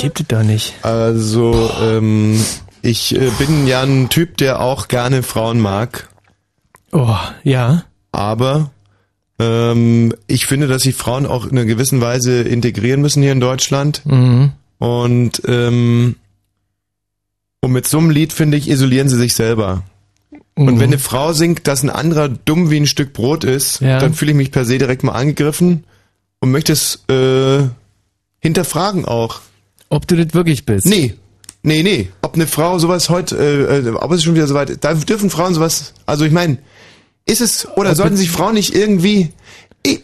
Gibt 0.00 0.20
es 0.20 0.26
doch 0.28 0.42
nicht. 0.42 0.74
Also, 0.82 1.70
ähm, 1.80 2.40
ich 2.82 3.14
äh, 3.14 3.30
bin 3.38 3.66
ja 3.66 3.82
ein 3.82 4.08
Typ, 4.08 4.36
der 4.38 4.60
auch 4.60 4.88
gerne 4.88 5.22
Frauen 5.22 5.60
mag. 5.60 6.08
Oh, 6.92 7.16
ja. 7.44 7.84
Aber 8.12 8.70
ähm, 9.38 10.14
ich 10.26 10.46
finde, 10.46 10.66
dass 10.66 10.82
sich 10.82 10.94
Frauen 10.96 11.26
auch 11.26 11.44
in 11.44 11.52
einer 11.52 11.64
gewissen 11.66 12.00
Weise 12.00 12.40
integrieren 12.42 13.00
müssen 13.00 13.22
hier 13.22 13.32
in 13.32 13.40
Deutschland. 13.40 14.02
Mhm. 14.04 14.52
Und, 14.78 15.42
ähm, 15.46 16.16
und 17.60 17.72
mit 17.72 17.86
so 17.86 17.98
einem 17.98 18.10
Lied, 18.10 18.32
finde 18.32 18.56
ich, 18.56 18.68
isolieren 18.68 19.08
sie 19.08 19.18
sich 19.18 19.34
selber. 19.34 19.82
Und 20.54 20.64
Mhm. 20.74 20.80
wenn 20.80 20.90
eine 20.90 20.98
Frau 20.98 21.32
singt, 21.32 21.66
dass 21.68 21.82
ein 21.82 21.90
anderer 21.90 22.28
dumm 22.28 22.70
wie 22.70 22.78
ein 22.80 22.86
Stück 22.86 23.12
Brot 23.12 23.44
ist, 23.44 23.80
Ja. 23.80 23.98
dann 23.98 24.14
fühle 24.14 24.32
ich 24.32 24.36
mich 24.36 24.50
per 24.50 24.64
se 24.64 24.78
direkt 24.78 25.04
mal 25.04 25.12
angegriffen 25.12 25.84
und 26.40 26.50
möchte 26.50 26.72
es 26.72 27.04
äh, 27.08 27.62
hinterfragen 28.40 29.04
auch. 29.04 29.40
Ob 29.90 30.06
du 30.06 30.16
das 30.16 30.32
wirklich 30.34 30.64
bist? 30.64 30.86
Nee, 30.86 31.14
nee, 31.62 31.82
nee. 31.82 32.08
Ob 32.22 32.34
eine 32.34 32.46
Frau 32.46 32.78
sowas 32.78 33.10
heute, 33.10 33.36
äh, 33.36 33.88
äh, 33.88 33.90
ob 33.90 34.10
es 34.12 34.22
schon 34.24 34.34
wieder 34.34 34.46
so 34.46 34.54
weit, 34.54 34.82
da 34.82 34.94
dürfen 34.94 35.28
Frauen 35.30 35.52
sowas, 35.54 35.92
also 36.06 36.24
ich 36.24 36.32
meine, 36.32 36.58
ist 37.26 37.40
es, 37.40 37.68
oder 37.76 37.90
Ob 37.90 37.96
sollten 37.96 38.16
sich 38.16 38.30
Frauen 38.30 38.54
nicht 38.54 38.74
irgendwie, 38.74 39.30
ich, 39.82 40.00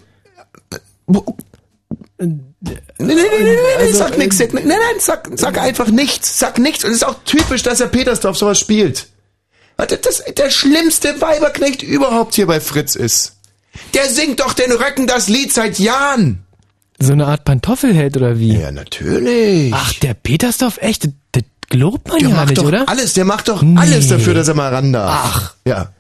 wo- 1.07 1.37
Nee, 2.19 2.35
nee, 2.99 3.15
nee, 3.15 3.15
nee, 3.15 3.45
nee, 3.45 3.57
Also, 3.79 3.99
sag 3.99 4.17
nix, 4.19 4.39
sag, 4.39 4.53
nein, 4.55 4.67
nein, 4.67 4.79
sag, 5.01 5.29
sag 5.37 5.59
einfach 5.59 5.89
nichts, 5.89 6.39
sag 6.39 6.59
nichts. 6.59 6.83
Und 6.83 6.91
es 6.91 6.97
ist 6.99 7.05
auch 7.05 7.17
typisch, 7.25 7.63
dass 7.63 7.81
er 7.81 7.89
Petersdorf 7.89 8.37
sowas 8.39 8.59
spielt. 8.59 9.07
Warte, 9.77 9.99
Das, 9.99 10.25
der 10.25 10.51
schlimmste 10.51 11.21
Weiberknecht 11.21 11.83
überhaupt 11.83 12.35
hier 12.35 12.47
bei 12.47 12.59
Fritz 12.61 12.95
ist. 12.97 13.35
Der 13.93 14.09
singt 14.09 14.41
doch 14.41 14.55
den 14.55 14.73
Röcken 14.73 15.07
das 15.07 15.29
Lied 15.29 15.53
seit 15.53 15.79
Jahren. 15.79 16.46
So 16.99 17.13
eine 17.13 17.27
Art 17.27 17.45
Pantoffelheld 17.45 18.17
oder 18.17 18.39
wie? 18.39 18.57
Ja, 18.59 18.73
natürlich. 18.73 19.73
Ach, 19.75 19.93
der 19.95 20.15
Petersdorf, 20.15 20.79
echt? 20.81 21.09
Das, 21.33 21.43
glaubt 21.69 22.09
man 22.09 22.19
der 22.21 22.29
ja 22.29 22.35
macht 22.37 22.49
nicht, 22.51 22.59
doch 22.59 22.65
oder? 22.67 22.89
alles, 22.89 23.15
der 23.15 23.25
macht 23.25 23.49
doch 23.49 23.61
Nee. 23.63 23.79
alles 23.79 24.09
dafür, 24.09 24.35
dass 24.35 24.49
er 24.49 24.55
mal 24.55 24.73
ran 24.73 24.93
darf. 24.93 25.11
Ach. 25.25 25.55
Ja. 25.67 25.93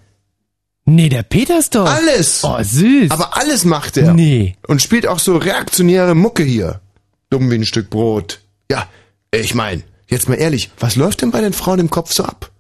Nee, 0.84 1.09
der 1.09 1.25
Petersdorf. 1.25 1.89
Alles. 1.91 2.45
Oh, 2.45 2.56
süß. 2.62 3.11
Aber 3.11 3.37
alles 3.37 3.65
macht 3.65 3.97
er. 3.97 4.15
Nee. 4.15 4.56
Und 4.69 4.81
spielt 4.81 5.06
auch 5.09 5.19
so 5.19 5.37
reaktionäre 5.37 6.15
Mucke 6.15 6.45
hier. 6.45 6.81
Dumm 7.28 7.51
wie 7.51 7.56
ein 7.56 7.67
Stück 7.67 7.91
Brot. 7.91 8.39
Ja, 8.71 8.87
ich 9.33 9.55
mein, 9.55 9.83
jetzt 10.06 10.28
mal 10.28 10.37
ehrlich, 10.37 10.71
was 10.78 10.95
läuft 10.97 11.23
denn 11.23 11.33
bei 11.33 11.41
den 11.41 11.53
Frauen 11.53 11.81
im 11.81 11.91
Kopf 11.91 12.12
so 12.12 12.23
ab? 12.25 12.53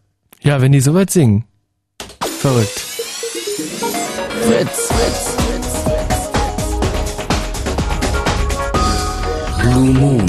Ja, 0.42 0.60
wenn 0.60 0.72
die 0.72 0.80
so 0.80 0.92
weit 0.92 1.10
singen. 1.10 1.44
Verrückt. 2.40 2.80
Fritz. 4.42 4.90
Blue 9.76 9.92
Moon. 9.92 10.26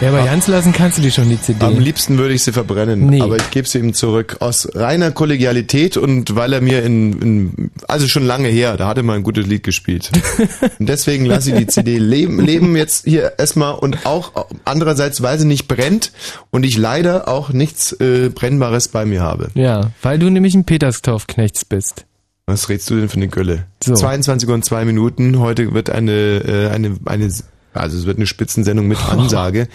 Ja, 0.00 0.08
aber 0.08 0.24
ganz 0.24 0.48
lassen 0.48 0.72
kannst 0.72 0.96
du 0.96 1.02
die 1.02 1.10
schon, 1.10 1.28
die 1.28 1.38
CD. 1.38 1.62
Am 1.64 1.78
liebsten 1.78 2.16
würde 2.16 2.32
ich 2.32 2.42
sie 2.42 2.50
verbrennen, 2.52 3.06
Nee. 3.10 3.20
aber 3.20 3.36
ich 3.36 3.50
gebe 3.50 3.68
sie 3.68 3.78
ihm 3.78 3.92
zurück. 3.92 4.38
Aus 4.40 4.66
reiner 4.74 5.10
Kollegialität 5.10 5.98
und 5.98 6.34
weil 6.34 6.54
er 6.54 6.62
mir 6.62 6.82
in, 6.82 7.20
in 7.20 7.70
also 7.86 8.08
schon 8.08 8.24
lange 8.24 8.48
her, 8.48 8.78
da 8.78 8.88
hat 8.88 8.96
er 8.96 9.02
mal 9.02 9.16
ein 9.16 9.22
gutes 9.22 9.46
Lied 9.46 9.62
gespielt. 9.64 10.10
und 10.78 10.88
deswegen 10.88 11.26
lasse 11.26 11.50
ich 11.50 11.58
die 11.58 11.66
CD 11.66 11.98
leben, 11.98 12.40
leben 12.40 12.74
jetzt 12.74 13.04
hier 13.04 13.34
erstmal 13.38 13.74
und 13.74 14.06
auch 14.06 14.46
andererseits, 14.64 15.22
weil 15.22 15.38
sie 15.38 15.46
nicht 15.46 15.68
brennt 15.68 16.10
und 16.50 16.64
ich 16.64 16.78
leider 16.78 17.28
auch 17.28 17.50
nichts 17.50 17.92
äh, 17.92 18.30
Brennbares 18.34 18.88
bei 18.88 19.04
mir 19.04 19.20
habe. 19.20 19.50
Ja, 19.54 19.90
weil 20.00 20.18
du 20.18 20.30
nämlich 20.30 20.54
ein 20.54 20.64
Petersdorf-Knechts 20.64 21.66
bist. 21.66 22.06
Was 22.52 22.68
redst 22.68 22.90
du 22.90 22.96
denn 22.96 23.08
für 23.08 23.16
eine 23.16 23.28
Gülle? 23.28 23.64
So. 23.82 23.94
22 23.94 24.46
Uhr 24.46 24.54
und 24.54 24.62
zwei 24.64 24.84
Minuten. 24.84 25.38
Heute 25.38 25.72
wird 25.72 25.88
eine, 25.88 26.12
äh, 26.12 26.68
eine, 26.68 26.96
eine, 27.06 27.30
also 27.72 27.96
es 27.96 28.04
wird 28.04 28.18
eine 28.18 28.26
Spitzensendung 28.26 28.86
mit 28.88 28.98
Ansage. 29.08 29.68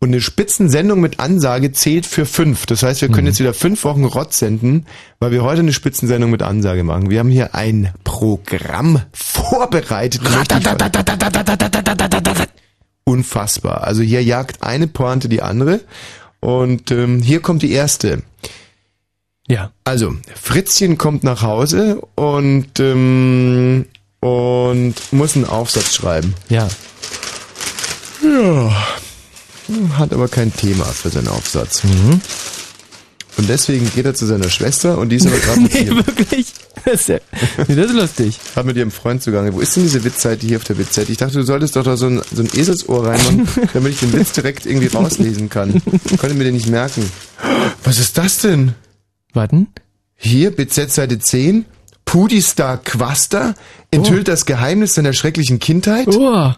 Und 0.00 0.08
eine 0.08 0.20
Spitzensendung 0.20 1.00
mit 1.00 1.20
Ansage 1.20 1.70
zählt 1.72 2.06
für 2.06 2.26
fünf. 2.26 2.66
Das 2.66 2.82
heißt, 2.82 3.02
wir 3.02 3.08
können 3.08 3.22
Mhm. 3.22 3.26
jetzt 3.28 3.38
wieder 3.40 3.54
fünf 3.54 3.84
Wochen 3.84 4.04
Rott 4.04 4.32
senden, 4.34 4.86
weil 5.20 5.30
wir 5.30 5.44
heute 5.44 5.60
eine 5.60 5.72
Spitzensendung 5.72 6.30
mit 6.30 6.42
Ansage 6.42 6.82
machen. 6.82 7.08
Wir 7.08 7.20
haben 7.20 7.30
hier 7.30 7.54
ein 7.54 7.92
Programm 8.02 9.02
vorbereitet. 9.12 10.20
Unfassbar. 13.04 13.84
Also 13.84 14.02
hier 14.02 14.22
jagt 14.24 14.62
eine 14.64 14.86
Pointe 14.88 15.28
die 15.28 15.42
andere. 15.42 15.80
Und 16.40 16.90
ähm, 16.90 17.20
hier 17.22 17.40
kommt 17.40 17.62
die 17.62 17.72
erste. 17.72 18.22
Ja. 19.48 19.70
Also, 19.84 20.14
Fritzchen 20.40 20.98
kommt 20.98 21.24
nach 21.24 21.42
Hause 21.42 22.00
und, 22.14 22.78
ähm, 22.80 23.86
und 24.20 24.94
muss 25.10 25.36
einen 25.36 25.46
Aufsatz 25.46 25.94
schreiben. 25.94 26.34
Ja. 26.48 26.68
Ja. 28.22 28.86
Hat 29.98 30.12
aber 30.12 30.28
kein 30.28 30.54
Thema 30.54 30.84
für 30.84 31.10
seinen 31.10 31.28
Aufsatz. 31.28 31.84
Mhm. 31.84 32.20
Und 33.36 33.48
deswegen 33.48 33.88
geht 33.94 34.04
er 34.04 34.14
zu 34.14 34.26
seiner 34.26 34.50
Schwester 34.50 34.98
und 34.98 35.10
die 35.10 35.16
ist 35.16 35.26
aber 35.26 35.38
gerade 35.38 35.60
mit, 35.62 35.72
Nee, 35.74 35.80
ihrem- 35.82 36.06
wirklich? 36.06 36.46
Das 36.84 37.00
ist, 37.02 37.08
ja, 37.08 37.18
nee, 37.68 37.74
das 37.74 37.86
ist 37.86 37.92
lustig. 37.96 38.38
grad 38.54 38.66
mit 38.66 38.76
ihrem 38.76 38.90
Freund 38.90 39.22
zugange. 39.22 39.52
Wo 39.54 39.60
ist 39.60 39.76
denn 39.76 39.82
diese 39.84 40.02
Witzseite 40.04 40.46
hier 40.46 40.56
auf 40.56 40.64
der 40.64 40.78
Witzseite? 40.78 41.12
Ich 41.12 41.18
dachte, 41.18 41.34
du 41.34 41.42
solltest 41.42 41.76
doch 41.76 41.84
da 41.84 41.96
so 41.96 42.06
ein, 42.06 42.22
so 42.34 42.42
ein 42.42 42.48
Eselsohr 42.54 43.06
reinmachen, 43.06 43.46
damit 43.74 43.92
ich 43.92 44.00
den 44.00 44.12
Witz 44.12 44.32
direkt 44.32 44.66
irgendwie 44.66 44.88
rauslesen 44.88 45.48
kann. 45.50 45.80
Ich 46.10 46.18
konnte 46.18 46.34
mir 46.34 46.44
den 46.44 46.54
nicht 46.54 46.68
merken. 46.68 47.10
Was 47.84 47.98
ist 47.98 48.16
das 48.18 48.38
denn? 48.38 48.74
Warten. 49.34 49.68
Hier, 50.16 50.54
BZ-Seite 50.54 51.18
10. 51.18 51.64
Pudistar 52.04 52.78
Quaster 52.78 53.54
enthüllt 53.90 54.28
das 54.28 54.46
Geheimnis 54.46 54.94
seiner 54.94 55.12
schrecklichen 55.12 55.58
Kindheit. 55.58 56.08
Oh, 56.08 56.52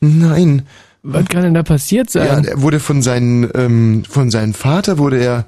Nein. 0.00 0.62
was 1.02 1.26
kann 1.26 1.42
denn 1.42 1.54
da 1.54 1.62
passiert 1.64 2.14
Ja, 2.14 2.26
sein? 2.26 2.44
er 2.44 2.62
wurde 2.62 2.78
von 2.80 3.02
seinen, 3.02 3.50
ähm, 3.54 4.04
von 4.08 4.30
seinem 4.30 4.54
Vater 4.54 4.98
wurde 4.98 5.18
er 5.18 5.44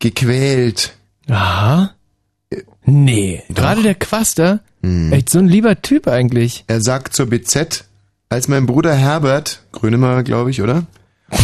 gequält. 0.00 0.94
Aha. 1.28 1.90
Nee, 2.84 3.42
gerade 3.48 3.82
der 3.82 3.94
Quaster, 3.94 4.60
Hm. 4.82 5.12
echt 5.12 5.30
so 5.30 5.38
ein 5.38 5.48
lieber 5.48 5.80
Typ 5.82 6.06
eigentlich. 6.08 6.64
Er 6.66 6.80
sagt 6.80 7.14
zur 7.14 7.26
BZ, 7.26 7.84
als 8.28 8.48
mein 8.48 8.66
Bruder 8.66 8.94
Herbert, 8.94 9.62
Grönemeyer, 9.72 10.22
glaube 10.22 10.50
ich, 10.50 10.60
oder? 10.62 10.86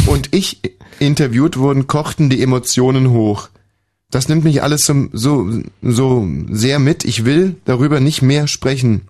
Und 0.06 0.28
ich 0.34 0.60
interviewt 1.00 1.56
wurden, 1.56 1.86
kochten 1.86 2.30
die 2.30 2.42
Emotionen 2.42 3.10
hoch. 3.10 3.48
Das 4.12 4.28
nimmt 4.28 4.44
mich 4.44 4.62
alles 4.62 4.84
so, 4.86 5.08
so, 5.12 5.50
so 5.82 6.28
sehr 6.50 6.78
mit. 6.78 7.04
Ich 7.04 7.24
will 7.24 7.56
darüber 7.64 7.98
nicht 7.98 8.20
mehr 8.22 8.46
sprechen. 8.46 9.08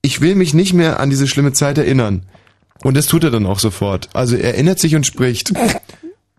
Ich 0.00 0.20
will 0.20 0.36
mich 0.36 0.54
nicht 0.54 0.72
mehr 0.72 1.00
an 1.00 1.10
diese 1.10 1.26
schlimme 1.26 1.52
Zeit 1.52 1.76
erinnern. 1.76 2.22
Und 2.82 2.96
das 2.96 3.06
tut 3.06 3.24
er 3.24 3.30
dann 3.30 3.46
auch 3.46 3.58
sofort. 3.58 4.08
Also 4.14 4.36
er 4.36 4.54
erinnert 4.54 4.78
sich 4.78 4.94
und 4.94 5.04
spricht. 5.06 5.52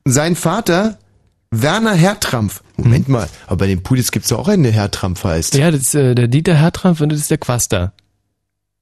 Sein 0.06 0.36
Vater, 0.36 0.98
Werner 1.52 1.94
Hertrampf. 1.94 2.64
Moment 2.78 3.10
mal, 3.10 3.28
aber 3.48 3.58
bei 3.58 3.68
den 3.68 3.84
Pudis 3.84 4.12
gibt's 4.12 4.30
doch 4.30 4.40
auch 4.40 4.48
einen, 4.48 4.64
der 4.64 4.72
Hertrampf 4.72 5.24
heißt. 5.24 5.56
Ja, 5.56 5.70
das 5.72 5.82
ist 5.82 5.96
äh, 5.96 6.16
der 6.16 6.28
Dieter 6.30 6.56
Hertrampf 6.56 7.02
und 7.02 7.10
das 7.12 7.20
ist 7.20 7.32
der 7.32 7.38
Quaster. 7.38 7.92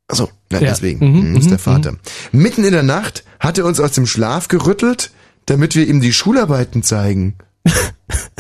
Achso, 0.08 0.30
Ja. 0.52 0.60
deswegen. 0.60 1.00
Mhm, 1.12 1.30
Mhm, 1.32 1.36
ist 1.38 1.46
der 1.50 1.54
mhm, 1.58 1.60
Vater. 1.60 1.96
Mitten 2.32 2.64
in 2.66 2.74
der 2.74 2.84
Nacht 2.84 3.24
hat 3.40 3.58
er 3.58 3.66
uns 3.66 3.80
aus 3.80 3.94
dem 3.94 4.06
Schlaf 4.06 4.48
gerüttelt, 4.48 5.12
damit 5.48 5.76
wir 5.76 5.88
ihm 5.88 6.02
die 6.02 6.14
Schularbeiten 6.14 6.84
zeigen. 6.84 7.36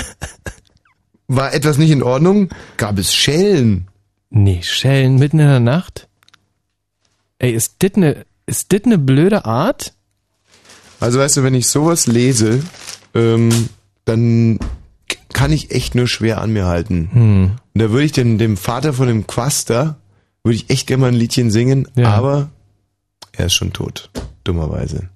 War 1.36 1.54
etwas 1.54 1.78
nicht 1.78 1.92
in 1.92 2.04
Ordnung? 2.04 2.50
Gab 2.78 2.98
es 3.00 3.14
Schellen? 3.14 3.88
Nee, 4.30 4.62
Schellen 4.64 5.18
mitten 5.18 5.40
in 5.40 5.48
der 5.48 5.60
Nacht? 5.60 6.08
Ey, 7.40 7.52
ist 7.54 7.76
das 7.80 7.92
ne, 7.96 8.26
ist 8.46 8.72
das 8.74 8.82
ne 8.86 8.98
blöde 8.98 9.46
Art? 9.46 9.94
Also 11.00 11.20
weißt 11.20 11.38
du, 11.38 11.44
wenn 11.44 11.54
ich 11.56 11.68
sowas 11.68 12.08
lese, 12.08 12.62
ähm, 13.14 13.70
dann 14.06 14.60
kann 15.34 15.52
ich 15.52 15.72
echt 15.72 15.96
nur 15.96 16.08
schwer 16.08 16.42
an 16.42 16.52
mir 16.54 16.66
halten. 16.66 17.10
Hm. 17.12 17.52
Und 17.74 17.82
da 17.82 17.90
würde 17.90 18.06
ich 18.06 18.12
den, 18.12 18.38
dem 18.38 18.56
Vater 18.56 18.94
von 18.94 19.08
dem 19.08 19.28
Quaster, 19.28 19.98
würde 20.44 20.56
ich 20.56 20.69
echt 20.69 20.88
gerne 20.88 21.02
mal 21.02 21.07
ein 21.07 21.13
Liedchen 21.16 21.52
singen, 21.52 21.88
Ja. 21.96 22.10
aber 22.13 22.50
er 23.31 23.48
ist 23.48 23.54
schon 23.54 23.74
tot, 23.74 24.10
dummerweise. 24.44 25.10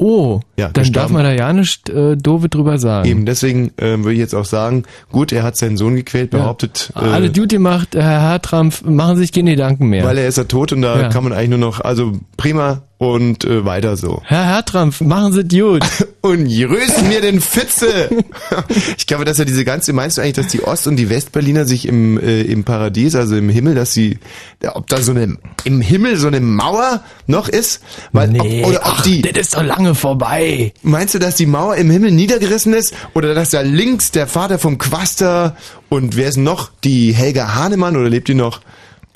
Oh, 0.00 0.40
Ja, 0.56 0.66
dann 0.66 0.72
darf 0.74 0.84
gestorben. 0.84 1.12
man 1.14 1.24
da 1.24 1.32
ja 1.32 1.52
nicht 1.52 1.88
äh, 1.88 2.16
doofe 2.16 2.48
drüber 2.48 2.78
sagen. 2.78 3.08
Eben, 3.08 3.26
deswegen 3.26 3.72
ähm, 3.78 4.04
würde 4.04 4.12
ich 4.14 4.20
jetzt 4.20 4.34
auch 4.34 4.44
sagen, 4.44 4.84
gut, 5.10 5.32
er 5.32 5.42
hat 5.42 5.56
seinen 5.56 5.76
Sohn 5.76 5.96
gequält, 5.96 6.32
Ja. 6.32 6.38
behauptet, 6.38 6.92
äh, 6.94 7.00
Alle 7.00 7.30
Duty 7.30 7.58
macht, 7.58 7.96
Herr 7.96 8.20
Hertrampf, 8.22 8.84
machen 8.84 9.16
sich 9.16 9.32
keine 9.32 9.50
Gedanken 9.50 9.88
mehr. 9.88 10.04
weil 10.04 10.18
er 10.18 10.28
ist 10.28 10.38
ja 10.38 10.44
tot 10.44 10.72
und 10.72 10.82
da 10.82 11.00
Ja. 11.00 11.08
kann 11.08 11.24
man 11.24 11.32
eigentlich 11.32 11.48
nur 11.50 11.58
noch, 11.58 11.80
also 11.80 12.12
prima 12.36 12.82
und 12.98 13.44
äh, 13.44 13.64
weiter 13.64 13.96
so. 13.96 14.22
Herr 14.24 14.44
Hertrampf, 14.44 15.00
machen 15.00 15.32
Sie 15.32 15.44
gut. 15.44 15.84
Und 16.20 16.48
grüß 16.48 17.02
mir 17.08 17.20
den 17.20 17.40
Fitze! 17.40 18.10
ich 18.98 19.06
glaube, 19.06 19.24
dass 19.24 19.38
ja 19.38 19.44
diese 19.44 19.64
ganze, 19.64 19.92
meinst 19.92 20.18
du 20.18 20.20
eigentlich, 20.20 20.34
dass 20.34 20.48
die 20.48 20.64
Ost- 20.64 20.88
und 20.88 20.96
die 20.96 21.08
Westberliner 21.08 21.64
sich 21.64 21.86
im, 21.86 22.18
äh, 22.18 22.42
im 22.42 22.64
Paradies, 22.64 23.14
also 23.14 23.36
im 23.36 23.48
Himmel, 23.48 23.76
dass 23.76 23.94
sie, 23.94 24.18
ob 24.66 24.88
da 24.88 25.00
so 25.00 25.12
eine, 25.12 25.38
im 25.62 25.80
Himmel 25.80 26.16
so 26.16 26.26
eine 26.26 26.40
Mauer 26.40 27.04
noch 27.28 27.48
ist? 27.48 27.82
Weil, 28.12 28.28
nee, 28.28 28.64
ob, 28.64 28.70
oder 28.70 28.78
ob 28.80 28.98
ach, 28.98 29.02
die, 29.02 29.22
das 29.22 29.42
ist 29.42 29.56
doch 29.56 29.62
lange 29.62 29.94
vorbei. 29.94 30.74
Meinst 30.82 31.14
du, 31.14 31.20
dass 31.20 31.36
die 31.36 31.46
Mauer 31.46 31.76
im 31.76 31.88
Himmel 31.88 32.10
niedergerissen 32.10 32.74
ist? 32.74 32.94
Oder 33.14 33.32
dass 33.32 33.50
da 33.50 33.60
links 33.60 34.10
der 34.10 34.26
Vater 34.26 34.58
vom 34.58 34.76
Quaster 34.76 35.56
und 35.88 36.16
wer 36.16 36.28
ist 36.28 36.36
noch? 36.36 36.72
Die 36.82 37.12
Helga 37.12 37.54
Hahnemann 37.54 37.96
oder 37.96 38.10
lebt 38.10 38.26
die 38.26 38.34
noch? 38.34 38.60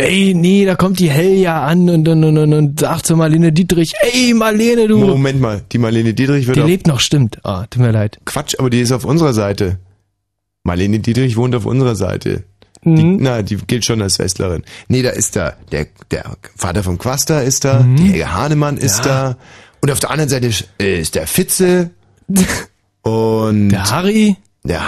Ey, 0.02 0.34
nee, 0.34 0.64
da 0.64 0.74
kommt 0.76 0.98
die 0.98 1.10
Helja 1.10 1.64
an 1.64 1.88
und, 1.88 2.06
und, 2.08 2.24
und, 2.24 2.38
und, 2.38 2.52
und 2.54 2.80
sagt 2.80 3.06
zu 3.06 3.16
Marlene 3.16 3.52
Dietrich, 3.52 3.92
ey, 4.02 4.34
Marlene, 4.34 4.86
du. 4.88 4.98
Moment 4.98 5.40
mal, 5.40 5.62
die 5.72 5.78
Marlene 5.78 6.12
Dietrich 6.14 6.46
wird 6.46 6.56
die 6.56 6.60
lebt 6.62 6.86
noch, 6.86 7.00
stimmt. 7.00 7.38
Ah, 7.44 7.66
tut 7.70 7.82
mir 7.82 7.92
leid. 7.92 8.18
Quatsch, 8.24 8.54
aber 8.58 8.70
die 8.70 8.80
ist 8.80 8.92
auf 8.92 9.04
unserer 9.04 9.32
Seite. 9.32 9.78
Marlene 10.64 10.98
Dietrich 11.00 11.36
wohnt 11.36 11.54
auf 11.54 11.66
unserer 11.66 11.94
Seite. 11.96 12.44
Die, 12.84 12.90
Mhm. 13.04 13.18
na, 13.20 13.42
die 13.42 13.56
gilt 13.58 13.84
schon 13.84 14.02
als 14.02 14.18
Westlerin. 14.18 14.64
Nee, 14.88 15.02
da 15.02 15.10
ist 15.10 15.36
da, 15.36 15.52
der, 15.70 15.86
der 16.10 16.36
Vater 16.56 16.82
vom 16.82 16.98
Quaster 16.98 17.44
ist 17.44 17.64
da, 17.64 17.80
Mhm. 17.80 17.96
der 17.96 18.06
Helge 18.06 18.32
Hahnemann 18.34 18.76
ist 18.76 19.04
Ja. 19.04 19.32
da. 19.32 19.36
Und 19.80 19.90
auf 19.92 20.00
der 20.00 20.10
anderen 20.10 20.28
Seite 20.28 20.50
äh, 20.80 21.00
ist 21.00 21.14
der 21.14 21.26
Fitze 21.28 21.90
und 23.02 23.68
Der 23.70 23.90
Harry? 23.90 24.36
der, 24.64 24.80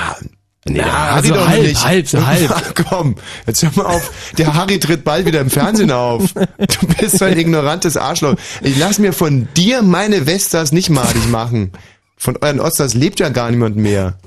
nee, 0.66 0.78
Ja, 0.78 0.84
der 0.84 0.92
Harry 0.94 1.14
also 1.14 1.34
doch 1.34 1.48
halb, 1.48 1.62
nicht. 1.62 1.84
halb, 1.84 2.08
so 2.08 2.26
halb. 2.26 2.50
Ach, 2.54 2.72
komm, 2.88 3.16
jetzt 3.46 3.62
hör 3.62 3.70
mal 3.76 3.86
auf. 3.86 4.10
Der 4.38 4.54
Harry 4.54 4.78
tritt 4.78 5.04
bald 5.04 5.26
wieder 5.26 5.40
im 5.40 5.50
Fernsehen 5.50 5.90
auf. 5.90 6.32
Du 6.34 6.86
bist 6.98 7.18
so 7.18 7.24
ein 7.24 7.38
ignorantes 7.38 7.96
Arschloch. 7.96 8.36
Ich 8.62 8.78
lass 8.78 8.98
mir 8.98 9.12
von 9.12 9.48
dir 9.56 9.82
meine 9.82 10.26
Vestas 10.26 10.72
nicht 10.72 10.90
madig 10.90 11.28
machen. 11.30 11.72
Von 12.16 12.36
euren 12.40 12.60
Osters 12.60 12.94
lebt 12.94 13.20
ja 13.20 13.28
gar 13.28 13.50
niemand 13.50 13.76
mehr. 13.76 14.18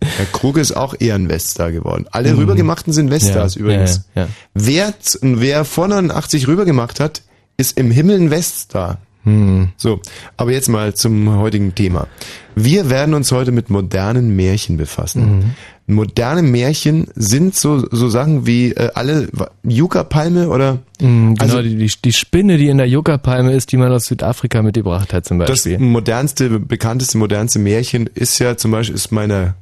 Herr 0.00 0.26
Krug 0.26 0.56
ist 0.56 0.72
auch 0.72 0.94
eher 0.98 1.14
ein 1.14 1.28
Weststar 1.28 1.70
geworden. 1.70 2.06
Alle 2.10 2.36
rübergemachten 2.36 2.92
sind 2.92 3.10
Weststars 3.10 3.54
Ja, 3.54 3.60
übrigens. 3.60 4.04
ja, 4.16 4.22
ja. 4.22 4.28
Wer, 4.54 4.94
wer 5.20 5.64
vor 5.64 5.86
89 5.86 6.48
rübergemacht 6.48 6.98
hat, 6.98 7.22
ist 7.56 7.78
im 7.78 7.90
Himmel 7.92 8.18
ein 8.20 8.30
Weststar. 8.30 8.98
Hm. 9.24 9.68
So, 9.76 10.00
aber 10.36 10.52
jetzt 10.52 10.68
mal 10.68 10.94
zum 10.94 11.36
heutigen 11.38 11.74
Thema. 11.74 12.08
Wir 12.56 12.90
werden 12.90 13.14
uns 13.14 13.30
heute 13.32 13.52
mit 13.52 13.70
modernen 13.70 14.34
Märchen 14.34 14.76
befassen. 14.76 15.54
Mhm. 15.86 15.94
Moderne 15.94 16.42
Märchen 16.42 17.06
sind 17.14 17.54
so, 17.54 17.86
so 17.90 18.08
Sachen 18.08 18.46
wie 18.46 18.72
äh, 18.72 18.90
alle 18.94 19.28
Yucca-Palme 19.64 20.48
oder 20.48 20.78
Mhm, 21.00 21.34
genau, 21.34 21.56
Also- 21.56 21.62
die, 21.62 21.90
die, 22.04 22.12
Spinne, 22.12 22.56
die 22.58 22.68
in 22.68 22.78
der 22.78 22.88
Yucca-Palme 22.88 23.52
ist, 23.52 23.72
die 23.72 23.76
man 23.76 23.90
aus 23.92 24.06
Südafrika 24.06 24.62
mitgebracht 24.62 25.12
hat 25.12 25.24
zum 25.24 25.38
das 25.40 25.48
Beispiel. 25.48 25.78
modernste, 25.80 26.60
bekannteste, 26.60 27.18
modernste 27.18 27.58
Märchen 27.58 28.08
ist 28.14 28.38
ja 28.38 28.56
zum 28.56 28.70
Beispiel 28.70 28.94
ist 28.94 29.10
meine 29.10 29.54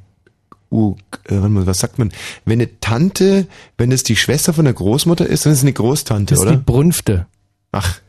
uh, 0.71 0.95
was 1.29 1.79
sagt 1.79 1.99
man? 1.99 2.11
Wenn 2.45 2.59
eine 2.61 2.79
Tante, 2.79 3.47
wenn 3.77 3.91
es 3.91 4.03
die 4.03 4.15
Schwester 4.15 4.53
von 4.53 4.65
der 4.65 4.73
Großmutter 4.73 5.25
ist, 5.25 5.45
dann 5.45 5.53
ist 5.53 5.59
es 5.59 5.63
eine 5.63 5.73
Großtante, 5.73 6.33
das 6.35 6.39
ist 6.43 6.47
oder? 6.47 6.57
die 6.57 6.63
Brunfte. 6.63 7.25
Ach. 7.71 7.99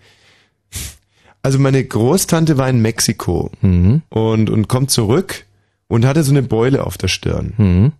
Also 1.43 1.59
meine 1.59 1.83
Großtante 1.85 2.56
war 2.59 2.69
in 2.69 2.81
Mexiko 2.81 3.50
Mhm. 3.62 4.03
und, 4.11 4.49
und 4.50 4.69
kommt 4.69 4.91
zurück 4.91 5.44
und 5.89 6.05
hatte 6.06 6.23
so 6.23 6.31
eine 6.31 6.43
Beule 6.43 6.87
auf 6.87 6.97
der 6.99 7.09
Stirn. 7.09 7.53
Mhm. 7.56 7.93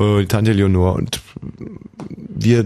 Äh, 0.00 0.24
Tante 0.26 0.52
Leonor. 0.52 0.94
Und 0.94 1.20
wir, 2.08 2.64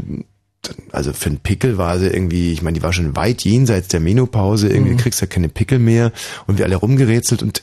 also 0.92 1.12
für 1.12 1.28
einen 1.30 1.38
Pickel 1.40 1.76
war 1.76 1.98
sie 1.98 2.06
irgendwie, 2.08 2.52
ich 2.52 2.62
meine, 2.62 2.74
die 2.78 2.82
war 2.82 2.92
schon 2.92 3.16
weit 3.16 3.42
jenseits 3.42 3.88
der 3.88 4.00
Menopause, 4.00 4.68
irgendwie 4.68 4.96
kriegst 4.96 5.20
du 5.20 5.24
ja 5.24 5.28
keine 5.30 5.48
Pickel 5.48 5.78
mehr 5.78 6.12
und 6.46 6.58
wir 6.58 6.64
alle 6.66 6.76
rumgerätselt 6.76 7.42
und 7.42 7.62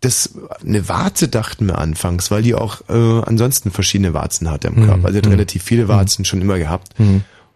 das 0.00 0.34
eine 0.64 0.88
Warze 0.88 1.28
dachten 1.28 1.66
wir 1.66 1.78
anfangs, 1.78 2.30
weil 2.30 2.42
die 2.42 2.54
auch 2.54 2.82
äh, 2.88 2.92
ansonsten 2.92 3.70
verschiedene 3.70 4.14
Warzen 4.14 4.48
hatte 4.50 4.68
im 4.68 4.76
Körper. 4.86 5.06
Also 5.06 5.12
sie 5.12 5.18
hat 5.26 5.32
relativ 5.32 5.62
viele 5.64 5.88
Warzen 5.88 6.24
schon 6.24 6.40
immer 6.40 6.58
gehabt. 6.58 6.94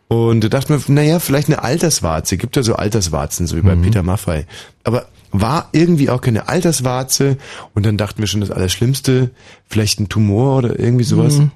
Und 0.08 0.42
da 0.44 0.48
dachten 0.48 0.70
wir, 0.72 0.94
naja, 0.94 1.18
vielleicht 1.18 1.48
eine 1.48 1.62
Alterswarze. 1.64 2.36
Gibt 2.36 2.56
ja 2.56 2.62
so 2.62 2.76
Alterswarzen, 2.76 3.46
so 3.46 3.56
wie 3.56 3.60
bei 3.62 3.74
Peter 3.74 4.02
Maffei. 4.04 4.46
Aber 4.84 5.06
war 5.32 5.68
irgendwie 5.72 6.10
auch 6.10 6.20
keine 6.20 6.48
Alterswarze. 6.48 7.36
Und 7.74 7.84
dann 7.84 7.96
dachten 7.96 8.20
wir 8.20 8.26
schon 8.28 8.40
das 8.40 8.50
Allerschlimmste, 8.52 9.30
vielleicht 9.66 9.98
ein 10.00 10.08
Tumor 10.08 10.58
oder 10.58 10.78
irgendwie 10.78 11.04
sowas. 11.04 11.38
Mhm. 11.38 11.50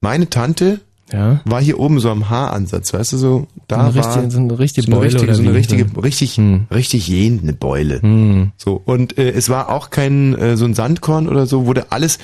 Meine 0.00 0.28
Tante 0.28 0.80
Ja. 1.12 1.40
war 1.44 1.62
hier 1.62 1.80
oben 1.80 2.00
so 2.00 2.10
am 2.10 2.28
Haaransatz, 2.28 2.92
weißt 2.92 3.12
du, 3.14 3.16
so 3.16 3.46
da 3.68 3.86
Eine 3.86 3.94
war 3.94 4.30
so 4.30 4.38
eine 4.38 4.58
richtige 4.58 4.86
so 4.86 4.92
eine 4.92 4.96
Beule 5.00 5.12
richtige, 5.14 5.34
so 5.34 5.42
eine 5.42 5.54
richtige, 5.54 6.02
richtig, 6.02 6.36
Hm. 6.36 6.66
richtig 6.70 7.08
jene 7.08 7.52
Beule. 7.52 8.02
Hm. 8.02 8.52
So, 8.56 8.80
und 8.84 9.16
äh, 9.16 9.30
es 9.30 9.48
war 9.48 9.70
auch 9.70 9.90
kein 9.90 10.34
äh, 10.36 10.56
so 10.56 10.64
ein 10.64 10.74
Sandkorn 10.74 11.28
oder 11.28 11.46
so, 11.46 11.66
wurde 11.66 11.86
alles, 11.90 12.18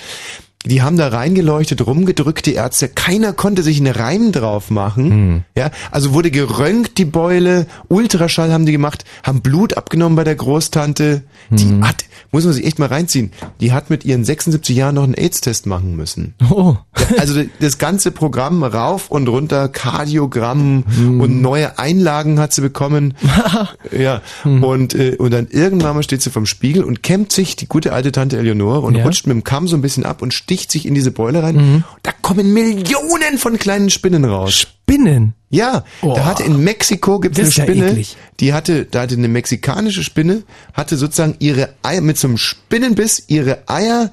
die 0.64 0.82
haben 0.82 0.97
da 0.97 1.09
reingeleuchtet, 1.09 1.85
rumgedrückt, 1.85 2.47
die 2.47 2.55
Ärzte, 2.55 2.88
keiner 2.88 3.32
konnte 3.32 3.62
sich 3.62 3.79
einen 3.79 3.93
Reim 3.93 4.31
drauf 4.32 4.70
machen. 4.70 5.11
Hm. 5.11 5.43
Ja, 5.56 5.70
also 5.91 6.12
wurde 6.12 6.31
geröntgt 6.31 6.99
die 6.99 7.05
Beule, 7.05 7.67
Ultraschall 7.88 8.53
haben 8.53 8.67
die 8.67 8.73
gemacht, 8.73 9.05
haben 9.25 9.41
Blut 9.43 9.76
abgenommen 9.76 10.17
bei 10.17 10.25
der 10.25 10.37
Großtante. 10.37 11.23
Die 11.50 11.64
Hm. 11.64 11.87
hat, 11.87 12.05
muss 12.32 12.44
man 12.44 12.52
sich 12.55 12.64
echt 12.67 12.79
mal 12.79 12.87
reinziehen, 12.88 13.31
die 13.61 13.73
hat 13.73 13.90
mit 13.90 14.05
ihren 14.05 14.25
76 14.25 14.75
Jahren 14.75 14.94
noch 14.96 15.05
einen 15.05 15.14
AIDS-Test 15.14 15.67
machen 15.67 15.94
müssen. 15.96 16.34
Oh. 16.50 16.76
Also 17.19 17.43
das 17.61 17.79
ganze 17.79 18.11
Programm 18.11 18.62
rauf 18.64 19.11
und 19.11 19.29
runter, 19.29 19.69
Kardiogramm 19.69 20.84
Hm. 20.96 21.20
und 21.20 21.40
neue 21.43 21.79
Einlagen 21.79 22.40
hat 22.40 22.52
sie 22.52 22.61
bekommen. 22.62 23.14
ja. 23.99 24.20
Hm. 24.43 24.64
Und, 24.64 24.94
äh, 24.94 25.17
und 25.19 25.32
dann 25.32 25.46
irgendwann 25.50 25.94
mal 25.96 26.02
steht 26.02 26.23
sie 26.23 26.31
vom 26.31 26.46
Spiegel 26.46 26.84
und 26.84 27.02
kämmt 27.02 27.32
sich 27.32 27.56
die 27.56 27.67
gute 27.67 27.93
alte 27.93 28.12
Tante 28.12 28.38
Eleonore 28.38 28.81
und 28.81 28.96
Ja. 28.96 29.05
rutscht 29.05 29.26
mit 29.26 29.35
dem 29.35 29.44
Kamm 29.44 29.69
so 29.69 29.76
ein 29.76 29.82
bisschen 29.82 30.05
ab 30.05 30.23
und 30.23 30.32
sticht 30.35 30.70
sich 30.73 30.87
in 30.87 30.94
diese 30.94 31.11
Beule 31.11 31.43
rein. 31.43 31.85
Da 32.02 32.12
kommen 32.23 32.52
Millionen 32.52 33.38
von 33.38 33.58
kleinen 33.58 33.90
Spinnen 33.90 34.25
raus. 34.25 34.67
Spinnen. 34.88 35.34
Ja, 35.50 35.84
Oh. 36.02 36.14
da 36.14 36.25
hatte 36.25 36.43
in 36.44 36.62
Mexiko 36.64 37.20
gibt's 37.20 37.38
Das 37.38 37.58
eine 37.58 37.67
ja 37.69 37.73
Spinne, 37.75 37.90
eklig. 37.93 38.17
die 38.40 38.52
hatte, 38.52 38.87
da 38.90 39.02
hatte 39.02 39.14
eine 39.14 39.29
mexikanische 39.29 40.02
Spinne, 40.02 40.43
hatte 40.73 40.96
sozusagen 40.96 41.37
ihre 41.40 41.70
Eier 41.82 42.00
mit 42.00 42.19
so 42.19 42.29
einem 42.29 42.38
Spinnenbiss 42.38 43.25
ihre 43.29 43.69
Eier 43.69 44.11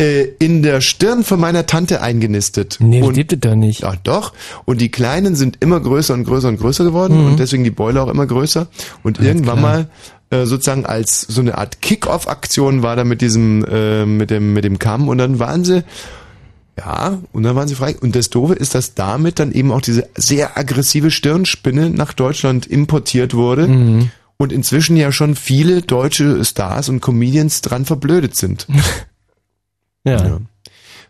äh, 0.00 0.24
in 0.38 0.62
der 0.62 0.80
Stirn 0.80 1.22
von 1.24 1.38
meiner 1.40 1.66
Tante 1.66 2.02
eingenistet. 2.02 2.78
Nee, 2.80 3.02
und, 3.02 3.14
gibt 3.14 3.32
es 3.32 3.40
doch 3.40 3.54
nicht. 3.54 3.80
ja, 3.82 3.94
doch. 4.02 4.32
Und 4.64 4.80
die 4.80 4.90
Kleinen 4.90 5.34
sind 5.36 5.58
immer 5.60 5.80
größer 5.80 6.14
und 6.14 6.24
größer 6.24 6.48
und 6.48 6.58
größer 6.58 6.84
geworden 6.84 7.26
und 7.26 7.38
deswegen 7.38 7.64
die 7.64 7.70
Beule 7.70 8.02
auch 8.02 8.08
immer 8.08 8.26
größer. 8.26 8.66
Und 9.02 9.20
irgendwann 9.20 9.58
klar. 9.60 9.86
mal 10.30 10.38
äh, 10.42 10.46
sozusagen 10.46 10.84
als 10.86 11.20
so 11.22 11.40
eine 11.40 11.58
Art 11.58 11.80
Kick-Off-Aktion 11.82 12.82
war 12.82 12.96
da 12.96 13.04
mit 13.04 13.20
diesem, 13.20 13.64
äh, 13.64 14.04
mit 14.06 14.30
dem, 14.30 14.52
mit 14.52 14.64
dem 14.64 14.78
Kamm 14.78 15.08
und 15.08 15.18
dann 15.18 15.38
waren 15.38 15.64
sie 15.64 15.84
ja, 16.78 17.18
und 17.32 17.42
dann 17.42 17.54
waren 17.54 17.68
sie 17.68 17.74
frei. 17.74 17.96
Und 18.00 18.16
das 18.16 18.30
Doofe 18.30 18.54
ist, 18.54 18.74
dass 18.74 18.94
damit 18.94 19.38
dann 19.38 19.52
eben 19.52 19.72
auch 19.72 19.82
diese 19.82 20.08
sehr 20.14 20.56
aggressive 20.56 21.10
Stirnspinne 21.10 21.90
nach 21.90 22.12
Deutschland 22.12 22.66
importiert 22.66 23.34
wurde. 23.34 23.68
Mhm. 23.68 24.10
Und 24.38 24.52
inzwischen 24.52 24.96
ja 24.96 25.12
schon 25.12 25.36
viele 25.36 25.82
deutsche 25.82 26.44
Stars 26.44 26.88
und 26.88 27.00
Comedians 27.00 27.60
dran 27.60 27.84
verblödet 27.84 28.36
sind. 28.36 28.66
Ja. 30.04 30.26
Ja. 30.26 30.40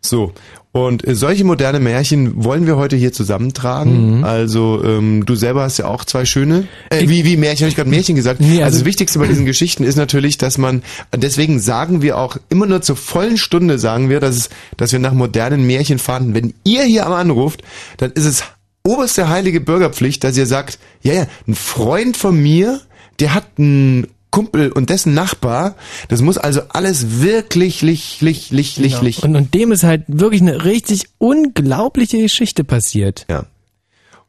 So, 0.02 0.34
und 0.72 1.06
äh, 1.06 1.14
solche 1.14 1.44
moderne 1.44 1.80
Märchen 1.80 2.44
wollen 2.44 2.66
wir 2.66 2.76
heute 2.76 2.96
hier 2.96 3.12
zusammentragen. 3.12 4.18
Mhm. 4.18 4.24
Also 4.24 4.82
ähm, 4.82 5.26
du 5.26 5.34
selber 5.34 5.62
hast 5.62 5.76
ja 5.78 5.84
auch 5.86 6.04
zwei 6.04 6.24
schöne. 6.24 6.66
Äh, 6.88 7.08
wie 7.08 7.24
wie 7.26 7.36
Märchen, 7.36 7.64
habe 7.64 7.68
ich 7.68 7.76
gerade 7.76 7.90
Märchen 7.90 8.16
gesagt. 8.16 8.40
Nee, 8.40 8.52
also, 8.54 8.62
also- 8.64 8.78
das 8.78 8.84
Wichtigste 8.86 9.18
bei 9.18 9.26
diesen 9.26 9.44
Geschichten 9.44 9.84
ist 9.84 9.96
natürlich, 9.96 10.38
dass 10.38 10.56
man 10.56 10.82
deswegen 11.14 11.60
sagen 11.60 12.00
wir 12.00 12.16
auch 12.16 12.38
immer 12.48 12.66
nur 12.66 12.80
zur 12.80 12.96
vollen 12.96 13.36
Stunde 13.36 13.78
sagen 13.78 14.08
wir, 14.08 14.18
dass 14.18 14.36
es, 14.36 14.50
dass 14.78 14.92
wir 14.92 14.98
nach 14.98 15.12
modernen 15.12 15.66
Märchen 15.66 15.98
fahren. 15.98 16.34
Wenn 16.34 16.54
ihr 16.64 16.84
hier 16.84 17.06
am 17.06 17.12
anruft, 17.12 17.62
dann 17.98 18.10
ist 18.12 18.24
es 18.24 18.44
oberste 18.82 19.28
heilige 19.28 19.60
Bürgerpflicht, 19.60 20.24
dass 20.24 20.36
ihr 20.38 20.46
sagt, 20.46 20.78
ja 21.02 21.12
ja, 21.12 21.26
ein 21.46 21.54
Freund 21.54 22.16
von 22.16 22.40
mir, 22.42 22.80
der 23.20 23.34
hat 23.34 23.44
einen 23.58 24.06
Kumpel 24.32 24.72
und 24.72 24.90
dessen 24.90 25.14
Nachbar, 25.14 25.76
das 26.08 26.20
muss 26.22 26.38
also 26.38 26.62
alles 26.70 27.20
wirklich 27.20 27.82
lich, 27.82 28.20
lich, 28.20 28.50
lich, 28.50 28.78
lich, 28.78 28.92
Genau. 28.94 29.04
lich. 29.04 29.22
Und, 29.22 29.36
und 29.36 29.54
dem 29.54 29.70
ist 29.70 29.84
halt 29.84 30.02
wirklich 30.08 30.40
eine 30.40 30.64
richtig 30.64 31.04
unglaubliche 31.18 32.18
Geschichte 32.18 32.64
passiert. 32.64 33.26
Ja. 33.30 33.44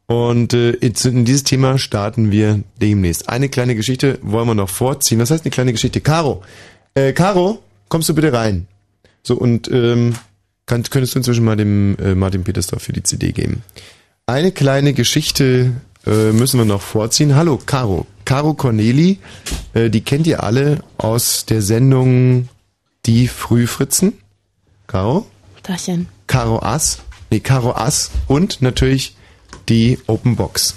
Und 0.06 0.52
äh, 0.52 0.72
in 0.72 1.24
dieses 1.24 1.44
Thema 1.44 1.78
starten 1.78 2.30
wir 2.30 2.62
demnächst. 2.80 3.28
Eine 3.28 3.48
kleine 3.48 3.74
Geschichte 3.74 4.18
wollen 4.22 4.46
wir 4.46 4.54
noch 4.54 4.68
vorziehen. 4.68 5.18
Was 5.18 5.30
heißt 5.30 5.44
eine 5.44 5.50
kleine 5.50 5.72
Geschichte? 5.72 6.00
Caro, 6.00 6.42
äh, 6.94 7.12
Caro, 7.12 7.60
kommst 7.88 8.08
du 8.10 8.14
bitte 8.14 8.32
rein? 8.32 8.68
So, 9.22 9.34
und 9.36 9.70
ähm, 9.72 10.14
kann, 10.66 10.82
könntest 10.82 11.14
du 11.14 11.18
inzwischen 11.20 11.44
mal 11.44 11.56
dem 11.56 11.96
äh, 11.98 12.14
Martin 12.14 12.44
Petersdorf 12.44 12.82
für 12.82 12.92
die 12.92 13.02
CD 13.02 13.32
geben. 13.32 13.62
Eine 14.26 14.52
kleine 14.52 14.92
Geschichte 14.92 15.72
äh, 16.06 16.32
müssen 16.32 16.58
wir 16.58 16.66
noch 16.66 16.82
vorziehen. 16.82 17.34
Hallo, 17.34 17.58
Caro. 17.64 18.06
Caro 18.24 18.54
Corneli, 18.54 19.18
äh, 19.74 19.90
die 19.90 20.00
kennt 20.00 20.26
ihr 20.26 20.42
alle 20.42 20.82
aus 20.98 21.44
der 21.46 21.62
Sendung 21.62 22.48
Die 23.06 23.28
Frühfritzen. 23.28 24.14
Caro? 24.86 25.26
Tachchen. 25.62 26.08
Caro 26.26 26.58
Ass, 26.62 26.98
nee, 27.30 27.40
Caro 27.40 27.72
Ass 27.72 28.10
und 28.28 28.62
natürlich 28.62 29.16
die 29.68 29.98
Open 30.06 30.36
Box. 30.36 30.74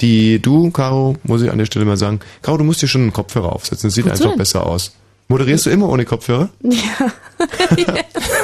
Die 0.00 0.40
du, 0.40 0.70
Caro, 0.70 1.16
muss 1.24 1.42
ich 1.42 1.50
an 1.50 1.58
der 1.58 1.66
Stelle 1.66 1.84
mal 1.84 1.96
sagen, 1.96 2.20
Caro, 2.42 2.58
du 2.58 2.64
musst 2.64 2.82
dir 2.82 2.88
schon 2.88 3.02
einen 3.02 3.12
Kopfhörer 3.12 3.52
aufsetzen, 3.52 3.88
das 3.88 3.94
sieht 3.94 4.04
Wozu 4.04 4.12
einfach 4.12 4.30
denn? 4.30 4.38
besser 4.38 4.66
aus. 4.66 4.92
Moderierst 5.28 5.66
du 5.66 5.70
immer 5.70 5.88
ohne 5.88 6.04
Kopfhörer? 6.04 6.50
Ja. 6.62 7.94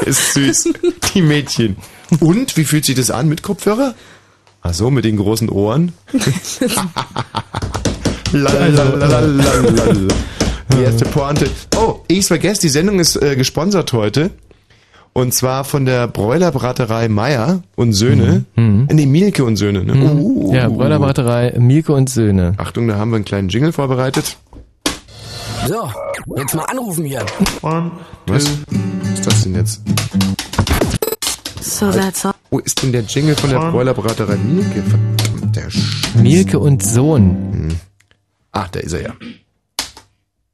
Ist 0.06 0.34
süß. 0.34 0.68
Die 1.14 1.22
Mädchen. 1.22 1.76
Und, 2.20 2.56
wie 2.56 2.64
fühlt 2.64 2.84
sich 2.84 2.96
das 2.96 3.10
an 3.12 3.28
mit 3.28 3.42
Kopfhörer? 3.42 3.94
Ach 4.62 4.74
so, 4.74 4.90
mit 4.90 5.04
den 5.04 5.16
großen 5.16 5.48
Ohren? 5.48 5.92
Die 10.72 10.82
erste 10.82 11.04
Pointe. 11.04 11.50
Oh, 11.76 11.96
ich 12.08 12.24
vergesse, 12.26 12.62
die 12.62 12.70
Sendung 12.70 12.98
ist 12.98 13.16
äh, 13.16 13.36
gesponsert 13.36 13.92
heute. 13.92 14.30
Und 15.12 15.34
zwar 15.34 15.64
von 15.64 15.84
der 15.84 16.08
Bräulerbraterei 16.08 17.08
Meier 17.08 17.62
und 17.76 17.92
Söhne. 17.92 18.46
Mhm. 18.56 18.88
Nee, 18.90 19.04
Mielke 19.04 19.44
und 19.44 19.56
Söhne, 19.56 19.84
ne? 19.84 19.92
Uh. 19.94 20.54
Ja, 20.54 20.70
Bräulerbraterei 20.70 21.52
Mielke 21.58 21.92
und 21.92 22.08
Söhne. 22.08 22.54
Achtung, 22.56 22.88
da 22.88 22.96
haben 22.96 23.10
wir 23.10 23.16
einen 23.16 23.26
kleinen 23.26 23.50
Jingle 23.50 23.72
vorbereitet. 23.72 24.38
So, 25.68 25.90
jetzt 26.36 26.54
mal 26.54 26.64
anrufen 26.64 27.04
hier. 27.04 27.24
Was? 27.60 27.84
Was 28.26 28.44
ist 29.14 29.26
das 29.26 29.42
denn 29.42 29.54
jetzt? 29.54 29.82
So 31.60 31.90
that's 31.90 32.24
all. 32.24 32.32
Wo 32.50 32.60
ist 32.60 32.82
denn 32.82 32.92
der 32.92 33.02
Jingle 33.02 33.36
von 33.36 33.50
der 33.50 33.58
Bräulerbraterei 33.70 34.36
Mielke? 34.36 34.82
Verdammt, 34.82 35.56
der 35.56 35.70
Sch 35.70 36.14
Mielke 36.16 36.58
und 36.58 36.82
Sohn. 36.82 37.76
Ach, 38.52 38.68
da 38.68 38.80
ist 38.80 38.92
er 38.92 39.02
ja. 39.02 39.16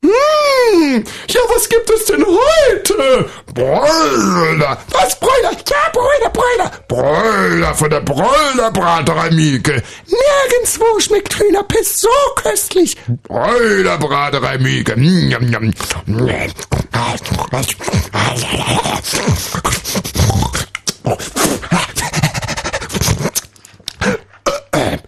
Hm, 0.01 1.05
ja, 1.29 1.41
was 1.55 1.69
gibt 1.69 1.91
es 1.91 2.05
denn 2.07 2.25
heute? 2.25 3.29
Bräuler. 3.53 4.79
Was, 4.93 5.19
Bräuler? 5.19 5.51
Ja, 5.69 5.91
Bräuler, 5.93 6.31
Bräuler. 6.33 6.71
Bräuler 6.87 7.75
von 7.75 7.91
der 7.91 8.01
Bräulerbraterei 8.01 9.31
Mieke. 9.31 9.83
Nirgendwo 10.07 11.01
schmeckt 11.01 11.39
Hühnerpiss 11.41 12.01
so 12.01 12.09
köstlich. 12.37 12.97
Bräulerbraterei 13.25 14.59
Mieke. 14.59 14.95
Yum. 14.97 15.73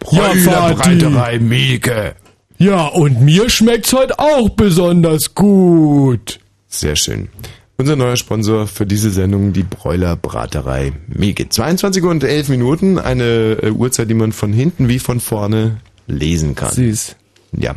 Bräulerbraterei 0.00 1.38
Mieke. 1.38 2.16
Ja, 2.60 2.88
und 2.88 3.22
mir 3.22 3.48
schmeckt's 3.48 3.90
heute 3.94 4.18
auch 4.18 4.50
besonders 4.50 5.34
gut. 5.34 6.40
Sehr 6.68 6.94
schön. 6.94 7.30
Unser 7.78 7.96
neuer 7.96 8.16
Sponsor 8.16 8.66
für 8.66 8.84
diese 8.84 9.10
Sendung, 9.10 9.54
die 9.54 9.62
Bräuler 9.62 10.14
Braterei 10.14 10.92
Mieke. 11.08 11.48
22 11.48 12.04
Uhr 12.04 12.10
und 12.10 12.22
11 12.22 12.50
Minuten, 12.50 12.98
eine 12.98 13.56
äh, 13.62 13.70
Uhrzeit, 13.70 14.10
die 14.10 14.14
man 14.14 14.32
von 14.32 14.52
hinten 14.52 14.90
wie 14.90 14.98
von 14.98 15.20
vorne 15.20 15.80
lesen 16.06 16.54
kann. 16.54 16.74
Süß. 16.74 17.16
Ja. 17.56 17.76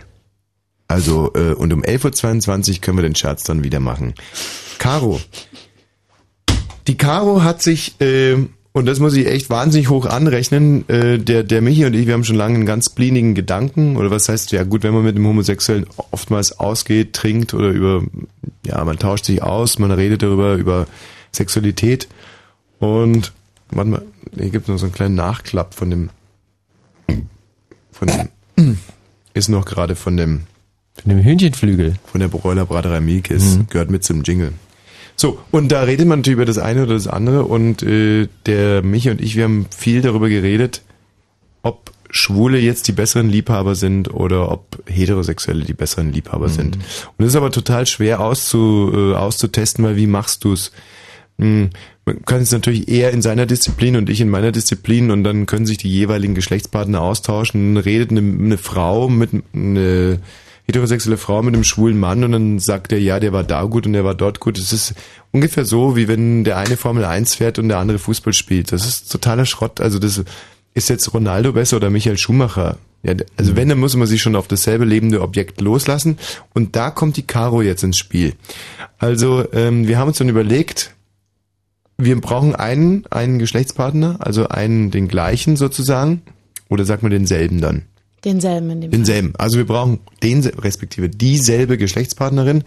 Also, 0.89 1.31
äh, 1.33 1.53
und 1.53 1.71
um 1.71 1.81
11.22 1.81 2.73
Uhr 2.73 2.81
können 2.81 2.97
wir 2.97 3.03
den 3.03 3.15
Scherz 3.15 3.43
dann 3.43 3.63
wieder 3.63 3.79
machen. 3.79 4.15
Caro. 4.79 5.21
Die 6.87 6.97
Caro 6.97 7.41
hat 7.41 7.61
sich, 7.61 8.01
äh, 8.01 8.35
und 8.73 8.85
das 8.87 8.99
muss 8.99 9.13
ich 9.15 9.27
echt 9.27 9.49
wahnsinnig 9.49 9.89
hoch 9.89 10.05
anrechnen, 10.07 10.87
äh, 10.89 11.19
der, 11.19 11.43
der 11.43 11.61
Michi 11.61 11.85
und 11.85 11.93
ich, 11.93 12.07
wir 12.07 12.13
haben 12.13 12.23
schon 12.23 12.35
lange 12.35 12.55
einen 12.55 12.65
ganz 12.65 12.89
blienigen 12.89 13.35
Gedanken, 13.35 13.97
oder 13.97 14.11
was 14.11 14.27
heißt, 14.29 14.51
ja 14.51 14.63
gut, 14.63 14.83
wenn 14.83 14.93
man 14.93 15.03
mit 15.03 15.15
einem 15.15 15.27
Homosexuellen 15.27 15.85
oftmals 16.11 16.59
ausgeht, 16.59 17.13
trinkt 17.13 17.53
oder 17.53 17.69
über, 17.69 18.03
ja, 18.65 18.83
man 18.83 18.97
tauscht 18.97 19.25
sich 19.25 19.41
aus, 19.43 19.79
man 19.79 19.91
redet 19.91 20.23
darüber, 20.23 20.55
über 20.55 20.87
Sexualität. 21.31 22.07
Und, 22.79 23.31
warte 23.69 23.89
mal, 23.89 24.01
hier 24.35 24.49
gibt 24.49 24.63
es 24.63 24.69
noch 24.69 24.77
so 24.77 24.85
einen 24.87 24.93
kleinen 24.93 25.15
Nachklapp 25.15 25.73
von 25.73 25.89
dem, 25.89 26.09
von 27.91 28.07
dem, 28.57 28.77
ist 29.33 29.49
noch 29.49 29.65
gerade 29.65 29.95
von 29.95 30.17
dem, 30.17 30.41
Von 31.01 31.09
dem 31.09 31.23
Hühnchenflügel. 31.23 31.95
von 32.11 32.19
der 32.19 32.27
Bräulerbraterei 32.27 32.99
Milkes, 33.01 33.59
gehört 33.69 33.91
mit 33.91 34.03
zum 34.03 34.23
Jingle. 34.23 34.53
So, 35.15 35.39
und 35.51 35.71
da 35.71 35.83
redet 35.83 36.07
man 36.07 36.19
natürlich 36.19 36.37
über 36.37 36.45
das 36.45 36.57
eine 36.57 36.83
oder 36.83 36.95
das 36.95 37.07
andere 37.07 37.45
und 37.45 37.83
äh, 37.83 38.27
der 38.45 38.81
Michi 38.81 39.09
und 39.09 39.21
ich, 39.21 39.35
wir 39.35 39.45
haben 39.45 39.67
viel 39.75 40.01
darüber 40.01 40.27
geredet, 40.27 40.81
ob 41.61 41.91
Schwule 42.09 42.59
jetzt 42.59 42.87
die 42.87 42.91
besseren 42.91 43.29
Liebhaber 43.29 43.75
sind 43.75 44.13
oder 44.13 44.51
ob 44.51 44.83
Heterosexuelle 44.87 45.65
die 45.65 45.73
besseren 45.73 46.11
Liebhaber 46.11 46.49
sind. 46.49 46.75
Und 46.75 47.13
das 47.17 47.29
ist 47.29 47.35
aber 47.35 47.51
total 47.51 47.87
schwer 47.87 48.19
auszu, 48.19 48.91
äh, 48.93 49.13
auszutesten, 49.15 49.83
weil 49.83 49.95
wie 49.95 50.07
machst 50.07 50.43
du's? 50.43 50.71
Hm, 51.39 51.71
Man 52.05 52.23
kann 52.25 52.41
es 52.41 52.51
natürlich 52.51 52.87
eher 52.87 53.11
in 53.11 53.21
seiner 53.21 53.45
Disziplin 53.45 53.95
und 53.95 54.09
ich 54.09 54.21
in 54.21 54.29
meiner 54.29 54.51
Disziplin 54.51 55.09
und 55.09 55.23
dann 55.23 55.45
können 55.47 55.65
sich 55.65 55.77
die 55.77 55.89
jeweiligen 55.89 56.35
Geschlechtspartner 56.35 57.01
austauschen. 57.01 57.77
Redet 57.77 58.11
eine, 58.11 58.19
eine 58.19 58.57
Frau 58.57 59.09
mit 59.09 59.31
eine 59.53 60.19
heterosexuelle 60.65 61.17
Frau 61.17 61.41
mit 61.41 61.53
einem 61.53 61.63
schwulen 61.63 61.99
Mann 61.99 62.23
und 62.23 62.31
dann 62.31 62.59
sagt 62.59 62.91
er, 62.91 62.99
ja, 62.99 63.19
der 63.19 63.33
war 63.33 63.43
da 63.43 63.63
gut 63.63 63.85
und 63.85 63.93
der 63.93 64.05
war 64.05 64.15
dort 64.15 64.39
gut. 64.39 64.57
Es 64.57 64.71
ist 64.71 64.93
ungefähr 65.31 65.65
so, 65.65 65.95
wie 65.95 66.07
wenn 66.07 66.43
der 66.43 66.57
eine 66.57 66.77
Formel 66.77 67.05
1 67.05 67.35
fährt 67.35 67.59
und 67.59 67.67
der 67.67 67.79
andere 67.79 67.99
Fußball 67.99 68.33
spielt. 68.33 68.71
Das 68.71 68.85
ist 68.85 69.11
totaler 69.11 69.45
Schrott. 69.45 69.81
Also 69.81 69.99
das 69.99 70.23
ist 70.73 70.89
jetzt 70.89 71.13
Ronaldo 71.13 71.53
besser 71.53 71.77
oder 71.77 71.89
Michael 71.89 72.17
Schumacher. 72.17 72.77
Ja, 73.03 73.13
also 73.35 73.57
wenn, 73.57 73.67
dann 73.67 73.79
muss 73.79 73.95
man 73.97 74.07
sich 74.07 74.21
schon 74.21 74.37
auf 74.37 74.47
dasselbe 74.47 74.85
lebende 74.85 75.21
Objekt 75.21 75.59
loslassen. 75.59 76.17
Und 76.53 76.75
da 76.77 76.89
kommt 76.89 77.17
die 77.17 77.27
Caro 77.27 77.61
jetzt 77.61 77.83
ins 77.83 77.97
Spiel. 77.97 78.33
Also 78.97 79.45
ähm, 79.51 79.87
wir 79.87 79.97
haben 79.97 80.07
uns 80.07 80.17
dann 80.17 80.29
überlegt, 80.29 80.95
wir 81.97 82.19
brauchen 82.19 82.55
einen, 82.55 83.05
einen 83.07 83.39
Geschlechtspartner, 83.39 84.17
also 84.19 84.47
einen, 84.47 84.91
den 84.91 85.09
gleichen 85.09 85.57
sozusagen. 85.57 86.21
Oder 86.69 86.85
sagt 86.85 87.03
man 87.03 87.11
denselben 87.11 87.59
dann? 87.59 87.83
Denselben 88.25 88.69
in 88.69 88.81
dem 88.81 88.91
Denselben. 88.91 89.33
Also 89.37 89.57
wir 89.57 89.65
brauchen 89.65 89.99
den, 90.21 90.43
respektive 90.45 91.09
dieselbe 91.09 91.77
Geschlechtspartnerin. 91.77 92.63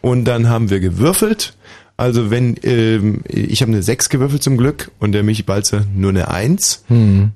Und 0.00 0.24
dann 0.24 0.48
haben 0.48 0.70
wir 0.70 0.80
gewürfelt. 0.80 1.54
Also 1.96 2.30
wenn, 2.30 2.56
ähm, 2.62 3.20
ich 3.28 3.60
habe 3.60 3.72
eine 3.72 3.82
6 3.82 4.08
gewürfelt 4.08 4.42
zum 4.42 4.56
Glück 4.56 4.90
und 5.00 5.12
der 5.12 5.22
Michi 5.22 5.42
Balzer 5.42 5.84
nur 5.94 6.10
eine 6.10 6.28
1. 6.28 6.84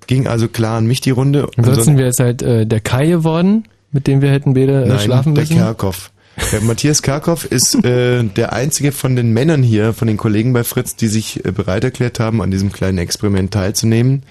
Ging 0.07 0.27
also 0.27 0.49
klar 0.49 0.79
an 0.79 0.87
mich 0.87 1.03
die 1.03 1.11
Runde. 1.11 1.49
Ansonsten 1.57 1.99
wäre 1.99 2.09
es 2.09 2.19
halt 2.19 2.41
äh, 2.41 2.67
der 2.67 2.81
Kai 2.81 3.07
geworden, 3.07 3.65
mit 3.93 4.07
dem 4.07 4.23
wir 4.23 4.31
hätten 4.31 4.55
beide 4.55 4.85
äh, 4.85 4.89
Nein, 4.89 4.99
schlafen 5.01 5.35
der 5.35 5.43
müssen. 5.43 5.57
Kerkhoff. 5.57 6.11
Der 6.51 6.63
Matthias 6.63 7.03
Kerkhoff 7.03 7.45
ist 7.45 7.75
äh, 7.85 8.25
der 8.25 8.55
einzige 8.55 8.93
von 8.93 9.17
den 9.17 9.33
Männern 9.33 9.63
hier, 9.63 9.93
von 9.93 10.09
den 10.09 10.17
Kollegen 10.17 10.53
bei 10.53 10.65
Fritz, 10.65 10.97
die 10.97 11.09
sich 11.09 11.45
äh, 11.45 11.53
bereit 11.53 11.85
erklärt 11.85 12.19
haben, 12.19 12.41
an 12.41 12.51
diesem 12.51 12.73
kleinen 12.73 12.99
Experiment 12.99 13.53
teilzunehmen. 13.53 14.23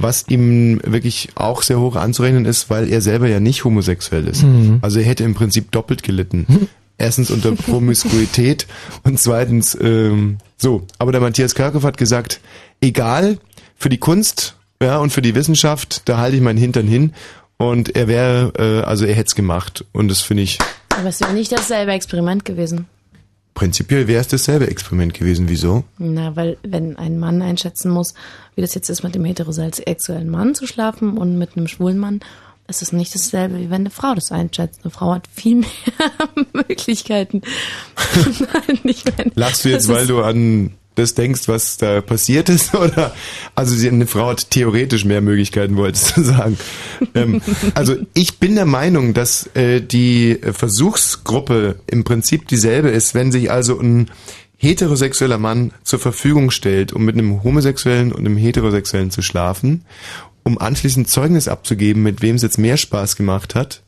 Was 0.00 0.24
ihm 0.28 0.80
wirklich 0.84 1.28
auch 1.34 1.62
sehr 1.62 1.78
hoch 1.78 1.96
anzurechnen 1.96 2.46
ist, 2.46 2.70
weil 2.70 2.88
er 2.88 3.00
selber 3.00 3.28
ja 3.28 3.38
nicht 3.38 3.64
homosexuell 3.64 4.26
ist. 4.26 4.44
Also 4.80 4.98
er 4.98 5.04
hätte 5.04 5.24
im 5.24 5.34
Prinzip 5.34 5.70
doppelt 5.70 6.02
gelitten. 6.02 6.68
Erstens 6.98 7.30
unter 7.30 7.52
Promiskuität 7.52 8.66
und 9.04 9.18
zweitens 9.18 9.76
ähm, 9.80 10.38
so. 10.58 10.86
Aber 10.98 11.12
der 11.12 11.20
Matthias 11.22 11.54
Kerkhoff 11.54 11.82
hat 11.82 11.96
gesagt, 11.96 12.40
egal, 12.82 13.38
für 13.76 13.88
die 13.88 13.96
Kunst 13.96 14.56
ja, 14.82 14.98
und 14.98 15.10
für 15.10 15.22
die 15.22 15.34
Wissenschaft, 15.34 16.08
da 16.08 16.18
halte 16.18 16.36
ich 16.36 16.42
meinen 16.42 16.58
Hintern 16.58 16.86
hin. 16.86 17.12
Und 17.58 17.94
er 17.94 18.08
wäre, 18.08 18.52
äh, 18.58 18.86
also 18.86 19.04
er 19.04 19.14
hätte 19.14 19.28
es 19.28 19.34
gemacht. 19.34 19.84
Und 19.92 20.08
das 20.08 20.22
finde 20.22 20.42
ich, 20.42 20.58
Aber 20.98 21.08
es 21.08 21.20
wäre 21.20 21.34
nicht 21.34 21.52
dasselbe 21.52 21.92
Experiment 21.92 22.44
gewesen. 22.46 22.86
Prinzipiell 23.54 24.06
wäre 24.08 24.20
es 24.20 24.28
dasselbe 24.28 24.68
Experiment 24.68 25.14
gewesen. 25.14 25.48
Wieso? 25.48 25.84
Na, 25.98 26.36
weil 26.36 26.58
wenn 26.62 26.96
ein 26.96 27.18
Mann 27.18 27.42
einschätzen 27.42 27.90
muss, 27.90 28.14
wie 28.54 28.60
das 28.60 28.74
jetzt 28.74 28.88
ist, 28.88 29.02
mit 29.02 29.14
dem 29.14 29.24
heterosexuellen 29.24 30.30
Mann 30.30 30.54
zu 30.54 30.66
schlafen 30.66 31.16
und 31.16 31.38
mit 31.38 31.56
einem 31.56 31.68
schwulen 31.68 31.98
Mann, 31.98 32.20
ist 32.68 32.82
es 32.82 32.92
nicht 32.92 33.14
dasselbe, 33.14 33.58
wie 33.58 33.70
wenn 33.70 33.82
eine 33.82 33.90
Frau 33.90 34.14
das 34.14 34.32
einschätzt. 34.32 34.80
Eine 34.84 34.90
Frau 34.90 35.14
hat 35.14 35.26
viel 35.32 35.56
mehr 35.56 36.46
Möglichkeiten. 36.52 37.42
Nein, 38.24 38.78
nicht 38.84 39.18
wenn, 39.18 39.32
Lachst 39.34 39.64
du 39.64 39.70
jetzt, 39.70 39.88
weil 39.88 40.06
du 40.06 40.22
an 40.22 40.72
das 41.00 41.14
denkst, 41.14 41.48
was 41.48 41.76
da 41.76 42.00
passiert 42.00 42.48
ist? 42.48 42.74
Oder 42.74 43.14
also 43.54 43.86
eine 43.86 44.06
Frau 44.06 44.28
hat 44.28 44.50
theoretisch 44.50 45.04
mehr 45.04 45.20
Möglichkeiten, 45.20 45.76
wolltest 45.76 46.16
du 46.16 46.22
sagen. 46.22 46.58
ähm, 47.14 47.40
also 47.74 47.96
ich 48.14 48.38
bin 48.38 48.54
der 48.54 48.66
Meinung, 48.66 49.14
dass 49.14 49.48
äh, 49.54 49.80
die 49.80 50.38
Versuchsgruppe 50.40 51.76
im 51.86 52.04
Prinzip 52.04 52.48
dieselbe 52.48 52.88
ist, 52.90 53.14
wenn 53.14 53.32
sich 53.32 53.50
also 53.50 53.78
ein 53.78 54.10
heterosexueller 54.56 55.38
Mann 55.38 55.72
zur 55.82 55.98
Verfügung 55.98 56.50
stellt, 56.50 56.92
um 56.92 57.04
mit 57.04 57.14
einem 57.14 57.42
homosexuellen 57.42 58.12
und 58.12 58.20
einem 58.20 58.36
heterosexuellen 58.36 59.10
zu 59.10 59.22
schlafen, 59.22 59.84
um 60.42 60.58
anschließend 60.58 61.08
Zeugnis 61.08 61.48
abzugeben, 61.48 62.02
mit 62.02 62.20
wem 62.20 62.36
es 62.36 62.42
jetzt 62.42 62.58
mehr 62.58 62.76
Spaß 62.76 63.16
gemacht 63.16 63.54
hat, 63.54 63.82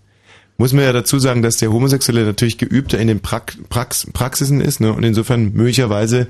muss 0.59 0.73
man 0.73 0.85
ja 0.85 0.93
dazu 0.93 1.19
sagen, 1.19 1.43
dass 1.43 1.57
der 1.57 1.73
Homosexuelle 1.73 2.25
natürlich 2.25 2.59
geübter 2.59 2.99
in 2.99 3.09
den 3.09 3.21
Prax 3.21 3.59
Prax 3.69 4.07
Praxisen 4.13 4.61
ist 4.61 4.81
ne? 4.81 4.93
und 4.93 5.03
insofern 5.03 5.53
möglicherweise 5.53 6.29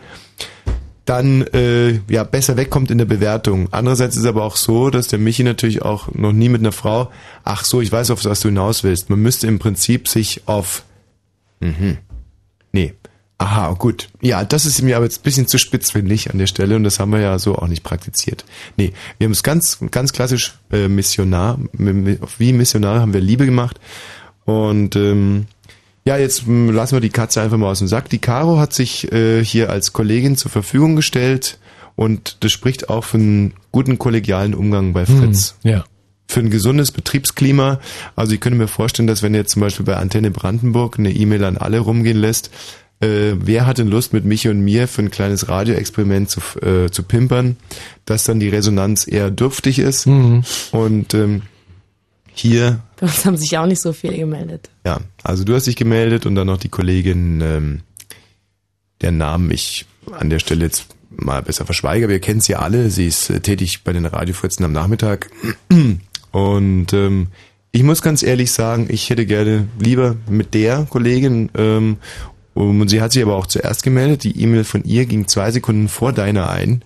dann 1.05 1.43
äh, 1.49 1.99
ja 2.09 2.23
besser 2.25 2.57
wegkommt 2.57 2.91
in 2.91 2.99
der 2.99 3.05
Bewertung. 3.05 3.69
Andererseits 3.73 4.17
ist 4.17 4.25
aber 4.25 4.45
auch 4.45 4.57
so, 4.57 4.91
dass 4.91 5.09
der 5.09 5.19
Michi 5.19 5.43
natürlich 5.43 5.83
auch 5.83 6.15
noch 6.15 6.33
nie 6.33 6.49
mit 6.49 6.61
einer 6.61 6.73
Frau, 6.73 7.11
ach 7.45 7.65
so, 7.65 7.81
ich 7.81 7.91
weiß, 7.91 8.11
auf 8.11 8.25
was 8.25 8.41
du 8.41 8.49
hinaus 8.49 8.85
willst. 8.85 9.11
Man 9.11 9.21
müsste 9.21 9.49
im 9.49 9.59
Prinzip 9.59 10.07
sich 10.07 10.43
auf, 10.47 10.85
mhm, 11.61 11.99
aha, 13.39 13.73
gut. 13.73 14.09
Ja, 14.21 14.45
das 14.45 14.67
ist 14.67 14.83
mir 14.83 14.97
aber 14.97 15.07
jetzt 15.07 15.21
ein 15.21 15.25
bisschen 15.25 15.47
zu 15.47 15.59
spitz, 15.59 15.91
finde 15.91 16.15
ich, 16.15 16.31
an 16.31 16.39
der 16.39 16.47
Stelle 16.47 16.77
und 16.77 16.85
das 16.85 17.01
haben 17.01 17.13
wir 17.13 17.21
ja 17.21 17.39
so 17.39 17.57
auch 17.57 17.69
nicht 17.69 17.83
praktiziert. 17.83 18.45
Nee, 18.77 18.93
wir 19.19 19.25
haben 19.25 19.33
es 19.33 19.43
ganz, 19.43 19.79
ganz 19.91 20.13
klassisch 20.13 20.55
äh, 20.71 20.89
Missionar, 20.89 21.59
wie 21.73 22.53
Missionare 22.53 23.01
haben 23.01 23.15
wir 23.15 23.21
Liebe 23.21 23.45
gemacht 23.47 23.81
und 24.45 24.97
ähm, 24.97 25.47
ja, 26.05 26.17
jetzt 26.17 26.47
m, 26.47 26.71
lassen 26.71 26.97
wir 26.97 27.01
die 27.01 27.11
Katze 27.11 27.41
einfach 27.43 27.59
mal 27.59 27.71
aus 27.71 27.79
dem 27.79 27.89
Sack. 27.89 28.09
Die 28.09 28.19
Caro 28.19 28.59
hat 28.59 28.73
sich 28.73 29.13
äh, 29.13 29.45
hier 29.45 29.71
als 29.71 29.93
Kollegin 29.93 30.37
zur 30.37 30.51
Verfügung 30.51 30.97
gestellt 30.97 31.59
und 31.95 32.39
das 32.41 32.53
spricht 32.53 32.89
auch 32.89 33.05
für 33.05 33.19
einen 33.19 33.55
guten 33.71 33.99
kollegialen 33.99 34.55
Umgang 34.55 34.93
bei 34.93 35.07
Fritz. 35.07 35.57
Ja. 35.63 35.85
Für 36.27 36.41
ein 36.41 36.51
gesundes 36.51 36.93
Betriebsklima. 36.93 37.79
Also 38.17 38.33
ich 38.33 38.41
könnte 38.41 38.59
mir 38.59 38.69
vorstellen, 38.69 39.07
dass 39.07 39.23
wenn 39.23 39.35
ihr 39.35 39.41
jetzt 39.41 39.53
zum 39.53 39.61
Beispiel 39.61 39.85
bei 39.85 39.97
Antenne 39.97 40.31
Brandenburg 40.31 40.99
eine 40.99 41.13
E-Mail 41.13 41.45
an 41.45 41.59
alle 41.59 41.79
rumgehen 41.79 42.17
lässt, 42.17 42.51
äh, 43.03 43.35
wer 43.39 43.67
hat 43.67 43.79
denn 43.79 43.89
Lust 43.89 44.13
mit 44.13 44.25
Michi 44.25 44.49
und 44.49 44.61
mir 44.61 44.87
für 44.89 45.03
ein 45.03 45.11
kleines 45.11 45.49
Radioexperiment 45.49 46.31
zu, 46.31 46.41
äh, 46.61 46.91
zu 46.91 47.03
pimpern, 47.03 47.57
dass 48.05 48.25
dann 48.25 48.41
die 48.41 48.49
Resonanz 48.49 49.07
eher 49.07 49.31
dürftig 49.31 49.79
ist. 49.79 50.07
Mhm. 50.07 50.45
Und 50.71 51.13
ähm, 51.15 51.43
hier, 52.33 52.81
Bei 53.01 53.07
uns 53.07 53.25
haben 53.25 53.37
sich 53.37 53.59
auch 53.59 53.67
nicht 53.67 53.83
so 53.83 53.93
viele 53.93 54.17
gemeldet. 54.17 54.71
ja, 54.87 55.01
also 55.23 55.45
du 55.45 55.55
hast 55.55 55.67
dich 55.67 55.77
gemeldet 55.77 56.27
und 56.27 56.35
dann 56.35 56.47
noch 56.47 56.59
die 56.59 56.69
Kollegin, 56.69 57.41
ähm, 57.41 57.81
deren 59.01 59.19
Namen 59.19 59.51
ich 59.51 59.87
an 60.13 60.31
der 60.31 60.39
Stelle 60.39 60.65
jetzt 60.65 60.87
mal 61.11 61.43
besser 61.43 61.67
verschweige, 61.67 62.07
aber 62.07 62.15
ihr 62.15 62.21
kennt 62.21 62.43
sie 62.43 62.55
alle. 62.55 62.89
Sie 62.91 63.07
ist 63.07 63.31
äh, 63.31 63.41
tätig 63.41 63.83
bei 63.85 63.93
den 63.93 64.07
Radiofritzen 64.07 64.65
am 64.65 64.73
Nachmittag. 64.73 65.31
Und 66.31 66.93
ähm, 66.93 67.27
ich 67.73 67.83
muss 67.83 68.01
ganz 68.03 68.23
ehrlich 68.23 68.53
sagen, 68.53 68.87
ich 68.91 69.11
hätte 69.11 69.27
gerne 69.27 69.67
lieber 69.79 70.17
mit 70.29 70.55
der 70.55 70.87
Kollegin, 70.89 71.51
ähm, 71.57 71.97
und 72.55 72.89
sie 72.89 73.01
hat 73.01 73.13
sich 73.13 73.23
aber 73.23 73.37
auch 73.37 73.47
zuerst 73.47 73.83
gemeldet. 73.83 74.25
Die 74.25 74.41
E-Mail 74.43 74.65
von 74.65 74.85
ihr 74.85 75.07
ging 75.07 75.27
zwei 75.29 75.51
Sekunden 75.51 75.89
vor 75.89 76.13
deiner 76.13 76.51
ein. 76.51 76.83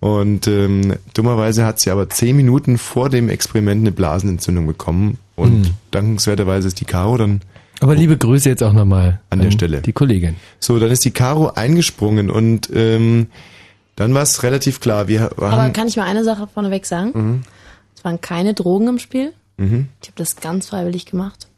Und 0.00 0.46
ähm, 0.46 0.94
dummerweise 1.12 1.66
hat 1.66 1.78
sie 1.80 1.90
aber 1.90 2.08
zehn 2.08 2.34
Minuten 2.36 2.78
vor 2.78 3.10
dem 3.10 3.28
Experiment 3.28 3.82
eine 3.82 3.92
Blasenentzündung 3.92 4.66
bekommen. 4.66 5.18
Und 5.36 5.66
Hm. 5.66 5.74
dankenswerterweise 5.90 6.68
ist 6.68 6.80
die 6.80 6.84
Caro 6.86 7.16
dann 7.18 7.40
Aber 7.80 7.94
liebe 7.94 8.16
Grüße 8.16 8.48
jetzt 8.48 8.62
auch 8.62 8.72
nochmal 8.72 9.20
An 9.30 9.40
der 9.40 9.50
Stelle. 9.50 9.82
Die 9.82 9.92
Kollegin. 9.92 10.36
so, 10.58 10.78
dann 10.78 10.90
ist 10.90 11.04
die 11.04 11.10
Caro 11.10 11.48
eingesprungen 11.50 12.30
und 12.30 12.70
ähm, 12.74 13.26
dann 13.96 14.14
war 14.14 14.22
es 14.22 14.42
relativ 14.42 14.80
klar. 14.80 15.08
Wir 15.08 15.32
Aber 15.36 15.50
haben, 15.52 15.72
kann 15.74 15.86
ich 15.88 15.96
mal 15.96 16.04
eine 16.04 16.24
Sache 16.24 16.46
vorneweg 16.46 16.86
sagen? 16.86 17.42
Es 17.94 18.02
waren 18.04 18.20
keine 18.22 18.54
Drogen 18.54 18.88
im 18.88 18.98
Spiel. 18.98 19.32
Mhm. 19.58 19.88
Ich 20.00 20.08
habe 20.08 20.16
das 20.16 20.36
ganz 20.36 20.66
freiwillig 20.68 21.04
gemacht. 21.04 21.48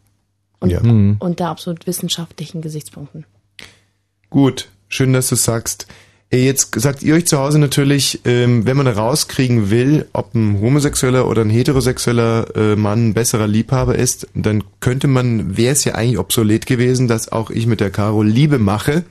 Und, 0.58 0.70
Ja. 0.70 0.80
Mhm. 0.82 1.16
unter 1.20 1.48
absolut 1.48 1.86
wissenschaftlichen 1.86 2.60
Gesichtspunkten. 2.62 3.24
Gut, 4.32 4.70
schön, 4.88 5.12
dass 5.12 5.28
du 5.28 5.34
sagst. 5.34 5.86
Jetzt 6.30 6.80
sagt 6.80 7.02
ihr 7.02 7.14
euch 7.16 7.26
zu 7.26 7.36
Hause 7.38 7.58
natürlich, 7.58 8.20
ähm, 8.24 8.64
wenn 8.64 8.78
man 8.78 8.86
rauskriegen 8.86 9.68
will, 9.68 10.06
ob 10.14 10.34
ein 10.34 10.58
homosexueller 10.58 11.28
oder 11.28 11.42
ein 11.42 11.50
heterosexueller 11.50 12.46
äh, 12.56 12.74
Mann 12.74 13.08
ein 13.08 13.14
besserer 13.14 13.46
Liebhaber 13.46 13.94
ist, 13.94 14.26
dann 14.34 14.64
könnte 14.80 15.06
man, 15.06 15.58
wäre 15.58 15.72
es 15.72 15.84
ja 15.84 15.96
eigentlich 15.96 16.18
obsolet 16.18 16.64
gewesen, 16.64 17.08
dass 17.08 17.30
auch 17.30 17.50
ich 17.50 17.66
mit 17.66 17.80
der 17.80 17.90
Caro 17.90 18.22
Liebe 18.22 18.58
mache, 18.58 19.04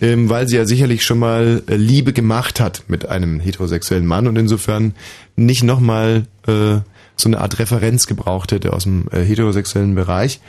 ähm, 0.00 0.30
weil 0.30 0.46
sie 0.46 0.54
ja 0.54 0.64
sicherlich 0.64 1.04
schon 1.04 1.18
mal 1.18 1.64
äh, 1.66 1.74
Liebe 1.74 2.12
gemacht 2.12 2.60
hat 2.60 2.84
mit 2.86 3.08
einem 3.08 3.40
heterosexuellen 3.40 4.06
Mann 4.06 4.28
und 4.28 4.36
insofern 4.36 4.94
nicht 5.34 5.64
nochmal 5.64 6.28
äh, 6.46 6.76
so 7.16 7.28
eine 7.28 7.40
Art 7.40 7.58
Referenz 7.58 8.06
gebraucht 8.06 8.52
hätte 8.52 8.72
aus 8.72 8.84
dem 8.84 9.08
heterosexuellen 9.10 9.96
Bereich. 9.96 10.40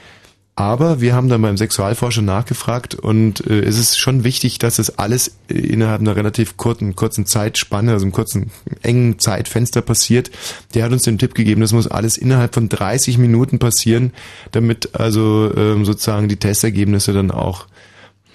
Aber 0.55 1.01
wir 1.01 1.15
haben 1.15 1.29
dann 1.29 1.41
beim 1.41 1.57
Sexualforscher 1.57 2.21
nachgefragt 2.21 2.93
und 2.93 3.45
äh, 3.47 3.61
es 3.61 3.79
ist 3.79 3.97
schon 3.97 4.23
wichtig, 4.23 4.59
dass 4.59 4.77
es 4.77 4.99
alles 4.99 5.35
äh, 5.49 5.55
innerhalb 5.55 6.01
einer 6.01 6.15
relativ 6.15 6.57
kurzen, 6.57 6.95
kurzen 6.95 7.25
Zeitspanne, 7.25 7.91
also 7.91 8.05
einem 8.05 8.11
kurzen, 8.11 8.51
engen 8.83 9.17
Zeitfenster 9.17 9.81
passiert. 9.81 10.29
Der 10.75 10.85
hat 10.85 10.91
uns 10.91 11.03
den 11.03 11.17
Tipp 11.17 11.33
gegeben, 11.33 11.61
das 11.61 11.73
muss 11.73 11.87
alles 11.87 12.17
innerhalb 12.17 12.53
von 12.53 12.69
30 12.69 13.17
Minuten 13.17 13.57
passieren, 13.57 14.13
damit 14.51 14.93
also 14.93 15.51
ähm, 15.57 15.85
sozusagen 15.85 16.27
die 16.27 16.37
Testergebnisse 16.37 17.13
dann 17.13 17.31
auch 17.31 17.65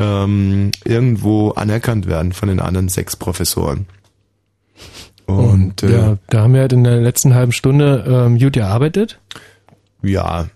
ähm, 0.01 0.73
irgendwo 0.85 1.51
anerkannt 1.51 2.07
werden 2.07 2.33
von 2.33 2.49
den 2.49 2.59
anderen 2.59 2.89
sechs 2.89 3.15
Professoren. 3.15 3.87
Und 5.27 5.85
äh, 5.85 5.93
ja, 5.93 6.19
da 6.31 6.43
haben 6.43 6.55
wir 6.55 6.63
halt 6.63 6.73
in 6.73 6.83
der 6.83 6.97
letzten 6.97 7.35
halben 7.35 7.53
Stunde 7.53 8.05
ähm, 8.09 8.39
gut 8.39 8.55
gearbeitet. 8.55 9.21
Ja. 10.03 10.49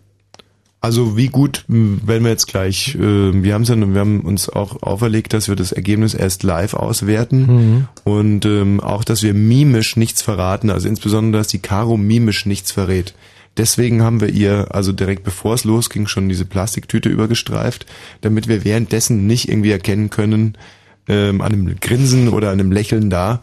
Also 0.83 1.17
wie 1.17 1.29
gut 1.29 1.65
werden 1.69 2.25
wir 2.25 2.31
jetzt 2.31 2.49
gleich, 2.49 2.97
äh, 2.97 2.99
wir 3.01 3.55
haben 3.55 3.63
ja, 3.63 3.77
wir 3.77 4.01
haben 4.01 4.21
uns 4.23 4.49
auch 4.49 4.83
auferlegt, 4.83 5.33
dass 5.33 5.49
wir 5.49 5.55
das 5.55 5.71
Ergebnis 5.71 6.13
erst 6.13 6.43
live 6.43 6.75
auswerten 6.75 7.87
und 8.03 8.45
ähm, 8.47 8.81
auch, 8.81 9.05
dass 9.05 9.23
wir 9.23 9.33
mimisch 9.33 9.97
nichts 9.97 10.23
verraten, 10.23 10.71
also 10.71 10.89
insbesondere, 10.89 11.41
dass 11.41 11.47
die 11.47 11.61
Caro 11.61 11.97
mimisch 11.97 12.47
nichts 12.47 12.73
verrät. 12.73 13.15
Deswegen 13.57 14.03
haben 14.03 14.21
wir 14.21 14.31
ihr, 14.31 14.75
also 14.75 14.91
direkt 14.93 15.23
bevor 15.23 15.55
es 15.55 15.63
losging, 15.63 16.09
schon 16.09 16.29
diese 16.29 16.47
Plastiktüte 16.47 17.09
übergestreift, 17.09 17.87
damit 18.21 18.49
wir 18.49 18.65
währenddessen 18.65 19.27
nicht 19.29 19.49
irgendwie 19.49 19.71
erkennen 19.71 20.11
können, 20.11 20.59
ähm, 21.07 21.43
an 21.43 21.53
einem 21.53 21.77
Grinsen 21.81 22.29
oder 22.29 22.49
an 22.51 22.59
einem 22.59 22.73
Lächeln 22.73 23.09
da. 23.09 23.43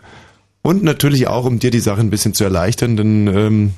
Und 0.62 0.84
natürlich 0.84 1.28
auch, 1.28 1.46
um 1.46 1.60
dir 1.60 1.72
die 1.72 1.80
Sache 1.80 2.02
ein 2.02 2.10
bisschen 2.10 2.34
zu 2.34 2.44
erleichtern, 2.44 2.98
denn 2.98 3.28
ähm, 3.28 3.74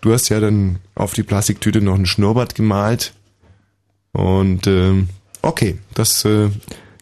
du 0.00 0.12
hast 0.12 0.28
ja 0.28 0.40
dann 0.40 0.78
auf 0.94 1.14
die 1.14 1.22
Plastiktüte 1.22 1.80
noch 1.80 1.94
ein 1.94 2.06
Schnurrbart 2.06 2.54
gemalt. 2.54 3.12
Und 4.12 4.66
ähm, 4.66 5.08
okay, 5.42 5.78
das 5.94 6.24
äh, 6.24 6.50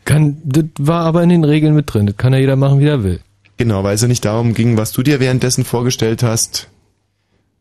Kann, 0.05 0.39
das 0.45 0.65
war 0.79 1.05
aber 1.05 1.23
in 1.23 1.29
den 1.29 1.45
Regeln 1.45 1.75
mit 1.75 1.93
drin. 1.93 2.07
Das 2.07 2.17
kann 2.17 2.33
ja 2.33 2.39
jeder 2.39 2.57
machen, 2.57 2.81
wie 2.81 2.87
er 2.87 3.05
will. 3.05 3.21
genau, 3.57 3.85
weil 3.85 3.95
es 3.95 4.03
ja 4.03 4.09
nicht 4.09 4.25
darum 4.25 4.55
ging, 4.55 4.77
was 4.77 4.93
du 4.93 5.03
dir 5.03 5.21
währenddessen 5.21 5.65
vorgestellt 5.65 6.23
hast. 6.23 6.69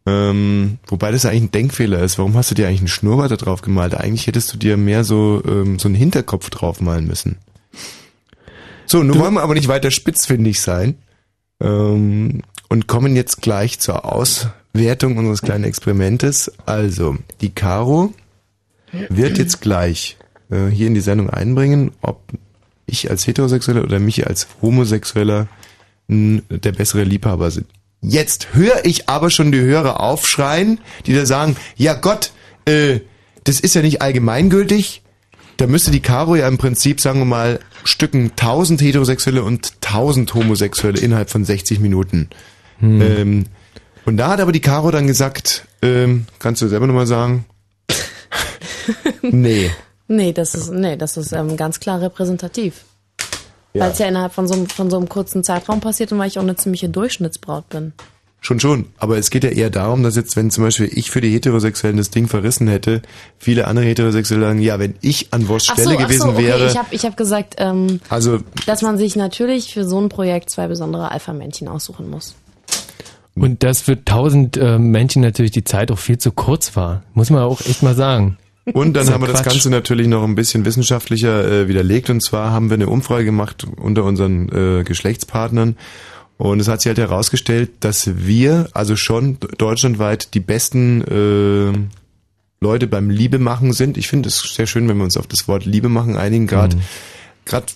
Ähm, 0.08 0.78
wobei 0.86 1.12
das 1.12 1.26
eigentlich 1.26 1.44
ein 1.44 1.52
Denkfehler 1.52 2.00
ist. 2.00 2.20
Warum 2.20 2.36
hast 2.36 2.52
du 2.52 2.56
dir 2.56 2.68
eigentlich 2.68 2.82
einen 2.82 2.90
Schnurrbart 2.90 3.32
da 3.32 3.38
drauf 3.38 3.62
gemalt? 3.62 3.96
Eigentlich 3.96 4.28
hättest 4.28 4.54
du 4.54 4.58
dir 4.58 4.78
mehr 4.78 5.04
so 5.04 5.42
ähm, 5.48 5.80
so 5.80 5.88
einen 5.88 5.96
Hinterkopf 5.96 6.50
draufmalen 6.52 7.08
müssen. 7.08 7.38
So, 8.86 9.02
nun 9.02 9.18
wollen 9.18 9.34
wir 9.34 9.42
aber 9.42 9.56
nicht 9.56 9.68
weiter 9.68 9.90
spitzfindig 9.90 10.62
sein 10.62 10.96
ähm, 11.60 12.42
und 12.70 12.88
kommen 12.88 13.16
jetzt 13.16 13.42
gleich 13.42 13.80
zur 13.80 14.06
Auswertung 14.06 15.18
unseres 15.18 15.42
kleinen 15.42 15.64
Experimentes. 15.64 16.52
Also, 16.66 17.18
die 17.42 17.54
Caro 17.54 18.14
wird 19.10 19.38
jetzt 19.38 19.62
gleich 19.62 20.18
äh, 20.50 20.68
hier 20.68 20.88
in 20.88 20.94
die 20.94 21.02
Sendung 21.02 21.30
einbringen, 21.30 21.92
ob 22.02 22.22
ich 22.86 23.10
als 23.10 23.26
Heterosexueller 23.28 23.84
oder 23.84 24.00
mich 24.00 24.28
als 24.28 24.48
Homosexueller 24.62 25.48
der 26.08 26.72
bessere 26.72 27.04
Liebhaber 27.04 27.50
sind. 27.50 27.66
Jetzt 28.02 28.54
höre 28.54 28.86
ich 28.86 29.10
aber 29.10 29.32
schon 29.32 29.52
die 29.52 29.62
Hörer 29.62 30.00
aufschreien, 30.00 30.80
die 31.08 31.16
da 31.16 31.26
sagen, 31.26 31.56
ja 31.76 31.96
Gott, 31.96 32.32
äh, 32.66 33.00
das 33.44 33.60
ist 33.60 33.74
ja 33.74 33.82
nicht 33.82 34.02
allgemeingültig. 34.02 35.02
Da 35.58 35.68
müsste 35.68 35.90
die 35.90 36.02
Caro 36.02 36.36
ja 36.36 36.48
im 36.48 36.58
Prinzip, 36.58 37.00
sagen 37.00 37.20
wir 37.20 37.26
mal, 37.26 37.60
Stücken 37.84 38.32
1000 38.32 38.82
Heterosexuelle 38.82 39.44
und 39.44 39.74
1000 39.82 40.34
Homosexuelle 40.34 41.00
innerhalb 41.00 41.30
von 41.30 41.46
60 41.46 41.80
Minuten. 41.80 42.30
Ähm, 42.82 43.46
und 44.06 44.18
da 44.18 44.30
hat 44.30 44.40
aber 44.42 44.52
die 44.52 44.60
Caro 44.62 44.92
dann 44.92 45.08
gesagt, 45.08 45.66
ähm, 45.82 46.26
kannst 46.40 46.62
du 46.62 46.68
selber 46.68 46.88
nochmal 46.88 47.08
sagen? 47.08 47.46
nee. 49.22 49.72
Nee, 50.08 50.34
das 50.34 50.54
ist, 50.54 50.72
nee, 50.72 50.96
das 50.98 51.18
ist 51.18 51.32
ähm, 51.32 51.58
ganz 51.58 51.80
klar 51.80 52.00
repräsentativ. 52.02 52.86
Weil 53.74 53.92
es 53.92 53.98
ja 54.00 54.08
innerhalb 54.08 54.34
von 54.34 54.48
so, 54.48 54.54
einem- 54.54 54.68
von 54.68 54.90
so 54.90 54.98
einem 54.98 55.10
kurzen 55.10 55.44
Zeitraum 55.44 55.82
passiert 55.82 56.12
und 56.12 56.20
weil 56.20 56.28
ich 56.28 56.38
auch 56.40 56.44
eine 56.44 56.56
ziemliche 56.56 56.88
Durchschnittsbraut 56.88 57.68
bin. 57.70 57.92
Schon 58.40 58.60
schon, 58.60 58.86
aber 59.00 59.18
es 59.18 59.32
geht 59.32 59.44
ja 59.44 59.50
eher 59.50 59.72
darum, 59.72 60.04
dass 60.04 60.16
jetzt, 60.16 60.36
wenn 60.36 60.52
zum 60.52 60.64
Beispiel 60.64 60.88
ich 60.94 61.10
für 61.10 61.20
die 61.20 61.32
Heterosexuellen 61.32 61.98
das 61.98 62.12
Ding 62.12 62.28
verrissen 62.28 62.68
hätte, 62.68 63.02
viele 63.40 63.66
andere 63.68 63.86
Heterosexuelle 63.88 64.46
sagen, 64.46 64.62
ja, 64.62 64.78
wenn 64.78 64.94
ich 65.02 65.34
an 65.34 65.48
so, 65.48 65.58
Stelle 65.58 65.96
ach 65.98 66.04
gewesen 66.04 66.22
so, 66.22 66.30
okay. 66.30 66.46
wäre, 66.46 66.68
Ich 66.68 66.78
habe 66.78 66.88
ich 66.92 67.06
hab 67.06 67.18
gesagt, 67.18 67.56
ähm, 67.58 68.00
also 68.08 68.38
dass 68.68 68.84
man 68.84 69.00
sich 69.00 69.16
natürlich 69.16 69.74
für 69.74 69.84
so 69.84 70.00
ein 70.00 70.10
Projekt 70.10 70.52
zwei 70.52 70.68
besondere 70.68 71.10
Alpha-Männchen 71.12 71.68
aussuchen 71.68 72.08
muss. 72.10 72.36
Und 73.36 73.64
dass 73.64 73.82
für 73.82 74.04
tausend 74.04 74.56
äh, 74.58 74.80
Menschen 74.80 75.22
natürlich 75.22 75.52
die 75.52 75.66
Zeit 75.66 75.92
auch 75.92 76.00
viel 76.00 76.18
zu 76.18 76.32
kurz 76.32 76.76
war. 76.76 77.04
Muss 77.14 77.30
man 77.30 77.42
auch 77.44 77.62
echt 77.62 77.84
mal 77.84 77.96
sagen. 77.96 78.38
Und 78.74 78.94
dann 78.94 79.10
haben 79.10 79.22
wir 79.22 79.28
das 79.28 79.44
Quatsch. 79.44 79.54
Ganze 79.54 79.70
natürlich 79.70 80.08
noch 80.08 80.24
ein 80.24 80.36
bisschen 80.36 80.66
wissenschaftlicher 80.66 81.46
äh, 81.46 81.68
widerlegt. 81.68 82.10
Und 82.10 82.22
zwar 82.22 82.52
haben 82.52 82.70
wir 82.70 82.76
eine 82.76 82.88
Umfrage 82.88 83.26
gemacht 83.26 83.68
unter 83.78 84.04
unseren 84.04 84.50
äh, 84.50 84.84
Geschlechtspartnern. 84.84 85.76
Und 86.38 86.60
es 86.60 86.68
hat 86.68 86.82
sich 86.82 86.90
halt 86.90 86.98
herausgestellt, 86.98 87.72
dass 87.82 88.26
wir 88.26 88.70
also 88.74 88.96
schon 88.96 89.38
deutschlandweit 89.58 90.34
die 90.34 90.40
besten 90.40 91.02
äh, 91.04 91.78
Leute 92.60 92.88
beim 92.88 93.10
Liebe 93.10 93.38
machen 93.38 93.74
sind. 93.74 93.98
Ich 93.98 94.08
finde 94.08 94.30
es 94.30 94.40
sehr 94.40 94.66
schön, 94.66 94.88
wenn 94.90 94.98
wir 94.98 95.04
uns 95.04 95.18
auf 95.18 95.28
das 95.28 95.48
Wort 95.48 95.66
Liebe 95.66 95.88
machen 95.88 96.18
einigen. 96.18 96.48
Gerade 96.48 96.78
gerade 97.46 97.68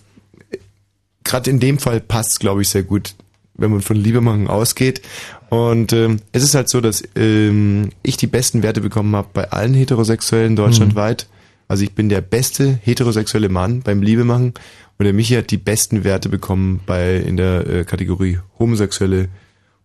gerade 1.24 1.50
in 1.50 1.60
dem 1.60 1.80
Fall 1.80 2.00
passt 2.02 2.40
glaube 2.40 2.64
ich, 2.64 2.70
sehr 2.70 2.84
gut, 2.84 3.14
wenn 3.54 3.72
man 3.72 3.82
von 3.82 3.96
Liebe 3.96 4.20
machen 4.20 4.48
ausgeht. 4.48 5.02
Und 5.50 5.94
ähm, 5.94 6.20
es 6.32 6.44
ist 6.44 6.54
halt 6.54 6.70
so, 6.70 6.80
dass 6.80 7.04
ähm, 7.16 7.90
ich 8.04 8.18
die 8.18 8.28
besten 8.28 8.62
Werte 8.62 8.82
bekommen 8.82 9.16
habe 9.16 9.30
bei 9.34 9.52
allen 9.52 9.74
Heterosexuellen 9.74 10.56
deutschlandweit. 10.56 11.28
Also 11.68 11.84
ich 11.84 11.94
bin 11.94 12.10
der 12.10 12.22
beste 12.22 12.80
heterosexuelle 12.82 13.50
Mann 13.50 13.82
beim 13.82 14.02
Liebe 14.02 14.26
machen 14.26 14.54
und 14.98 15.04
der 15.06 15.14
Michi 15.14 15.36
hat 15.36 15.52
die 15.52 15.58
besten 15.58 16.04
Werte 16.04 16.30
bekommen 16.30 16.82
bei 16.86 17.16
in 17.16 17.38
der 17.38 17.68
äh, 17.68 17.84
Kategorie 17.84 18.40
Homosexuelle 18.58 19.30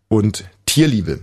und 0.08 0.44
Tierliebe. 0.66 1.20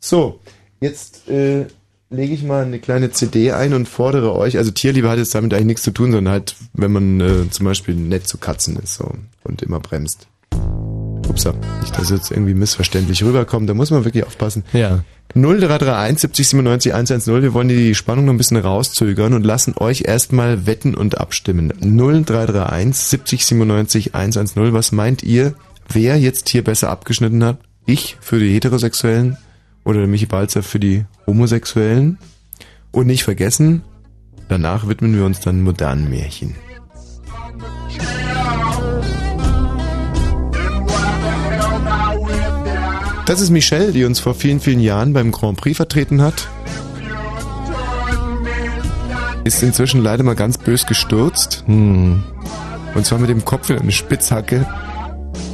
So, 0.00 0.40
jetzt 0.80 1.28
äh, 1.28 1.66
lege 2.10 2.34
ich 2.34 2.42
mal 2.42 2.64
eine 2.64 2.78
kleine 2.78 3.10
CD 3.10 3.52
ein 3.52 3.72
und 3.74 3.88
fordere 3.88 4.34
euch, 4.34 4.58
also 4.58 4.70
Tierliebe 4.70 5.08
hat 5.08 5.18
jetzt 5.18 5.34
damit 5.34 5.54
eigentlich 5.54 5.66
nichts 5.66 5.82
zu 5.82 5.92
tun, 5.92 6.12
sondern 6.12 6.32
halt, 6.32 6.56
wenn 6.72 6.92
man 6.92 7.20
äh, 7.20 7.50
zum 7.50 7.64
Beispiel 7.64 7.94
nett 7.94 8.28
zu 8.28 8.38
Katzen 8.38 8.76
ist 8.76 8.94
so, 8.94 9.12
und 9.44 9.62
immer 9.62 9.80
bremst. 9.80 10.28
Upsa, 11.28 11.54
nicht, 11.80 11.96
dass 11.98 12.10
jetzt 12.10 12.30
irgendwie 12.30 12.54
missverständlich 12.54 13.22
rüberkommt, 13.24 13.68
da 13.68 13.74
muss 13.74 13.90
man 13.90 14.04
wirklich 14.04 14.24
aufpassen. 14.24 14.64
Ja. 14.72 15.04
0331 15.34 16.20
70 16.20 16.48
97 16.48 16.94
110, 16.94 17.42
wir 17.42 17.54
wollen 17.54 17.68
die 17.68 17.94
Spannung 17.94 18.26
noch 18.26 18.34
ein 18.34 18.38
bisschen 18.38 18.58
rauszögern 18.58 19.32
und 19.32 19.44
lassen 19.44 19.74
euch 19.78 20.02
erstmal 20.06 20.66
wetten 20.66 20.94
und 20.94 21.18
abstimmen. 21.18 21.72
0331 21.80 22.94
70 22.94 23.46
97 23.46 24.14
110, 24.14 24.72
was 24.72 24.92
meint 24.92 25.22
ihr, 25.22 25.54
wer 25.88 26.18
jetzt 26.18 26.48
hier 26.48 26.64
besser 26.64 26.90
abgeschnitten 26.90 27.42
hat? 27.44 27.58
Ich 27.86 28.16
für 28.20 28.38
die 28.38 28.52
Heterosexuellen 28.52 29.38
oder 29.84 30.00
der 30.00 30.08
Michi 30.08 30.26
Balzer 30.26 30.62
für 30.62 30.78
die 30.78 31.04
Homosexuellen? 31.26 32.18
Und 32.90 33.06
nicht 33.06 33.24
vergessen, 33.24 33.82
danach 34.48 34.86
widmen 34.86 35.16
wir 35.16 35.24
uns 35.24 35.40
dann 35.40 35.62
modernen 35.62 36.10
Märchen. 36.10 36.54
Das 43.26 43.40
ist 43.40 43.50
Michelle, 43.50 43.92
die 43.92 44.04
uns 44.04 44.18
vor 44.20 44.34
vielen, 44.34 44.60
vielen 44.60 44.80
Jahren 44.80 45.12
beim 45.12 45.30
Grand 45.30 45.56
Prix 45.56 45.76
vertreten 45.76 46.20
hat. 46.22 46.48
Ist 49.44 49.62
inzwischen 49.62 50.02
leider 50.02 50.22
mal 50.24 50.34
ganz 50.34 50.58
bös 50.58 50.86
gestürzt. 50.86 51.64
Hm. 51.66 52.22
Und 52.94 53.06
zwar 53.06 53.18
mit 53.18 53.30
dem 53.30 53.44
Kopf 53.44 53.70
in 53.70 53.78
eine 53.78 53.92
Spitzhacke. 53.92 54.66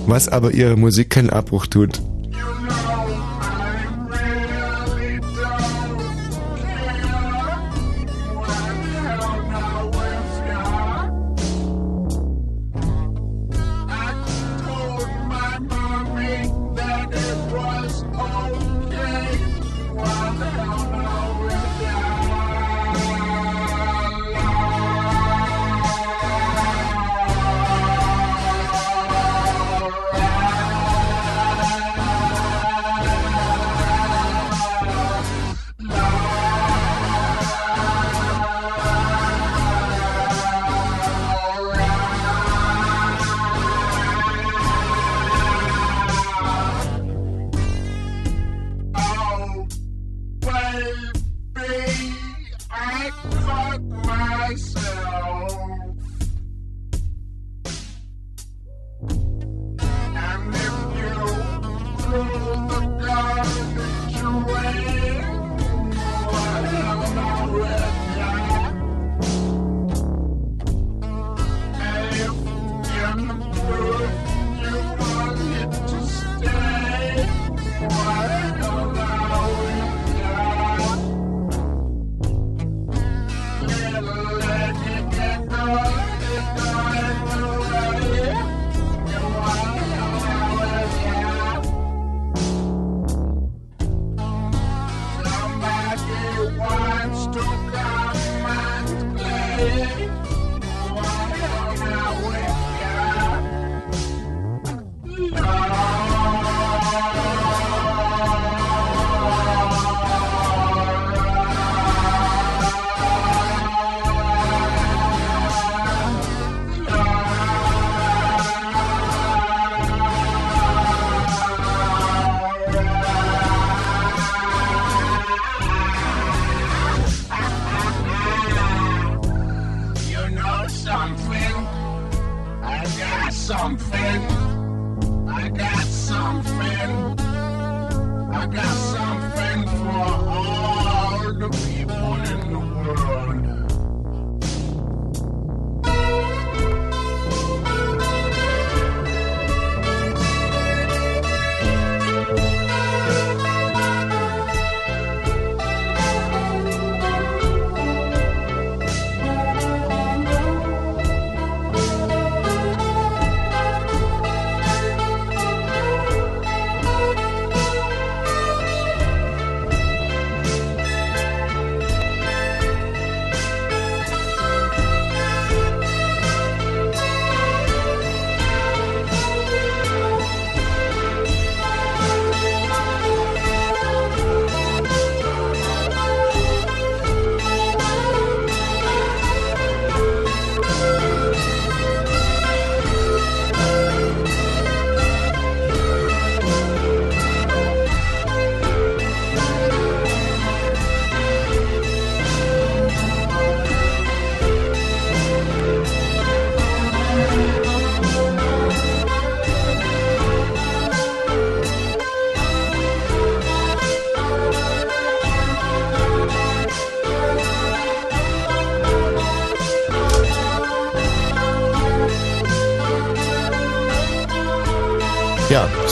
Was 0.07 0.29
aber 0.29 0.53
ihrer 0.53 0.77
Musik 0.77 1.11
keinen 1.11 1.31
Abbruch 1.31 1.67
tut. 1.67 2.01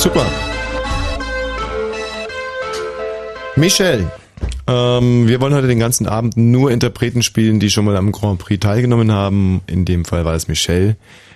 Super. 0.07 0.25
Michel, 3.57 4.09
ähm, 4.69 5.27
wir 5.27 5.41
wollen 5.41 5.53
heute 5.53 5.67
den 5.67 5.81
ganzen 5.81 6.07
Abend 6.07 6.37
nur 6.37 6.71
Interpreten 6.71 7.25
spielen, 7.25 7.59
die 7.59 7.71
schon 7.71 7.87
mal 7.87 7.97
am 7.97 8.13
Grand 8.13 8.39
Prix 8.39 8.61
teilgenommen 8.61 9.11
haben. 9.11 9.63
In 9.67 9.85
dem 9.85 10.05
Fall 10.05 10.25
war 10.25 10.35
es 10.35 10.47
Michel. 10.47 10.95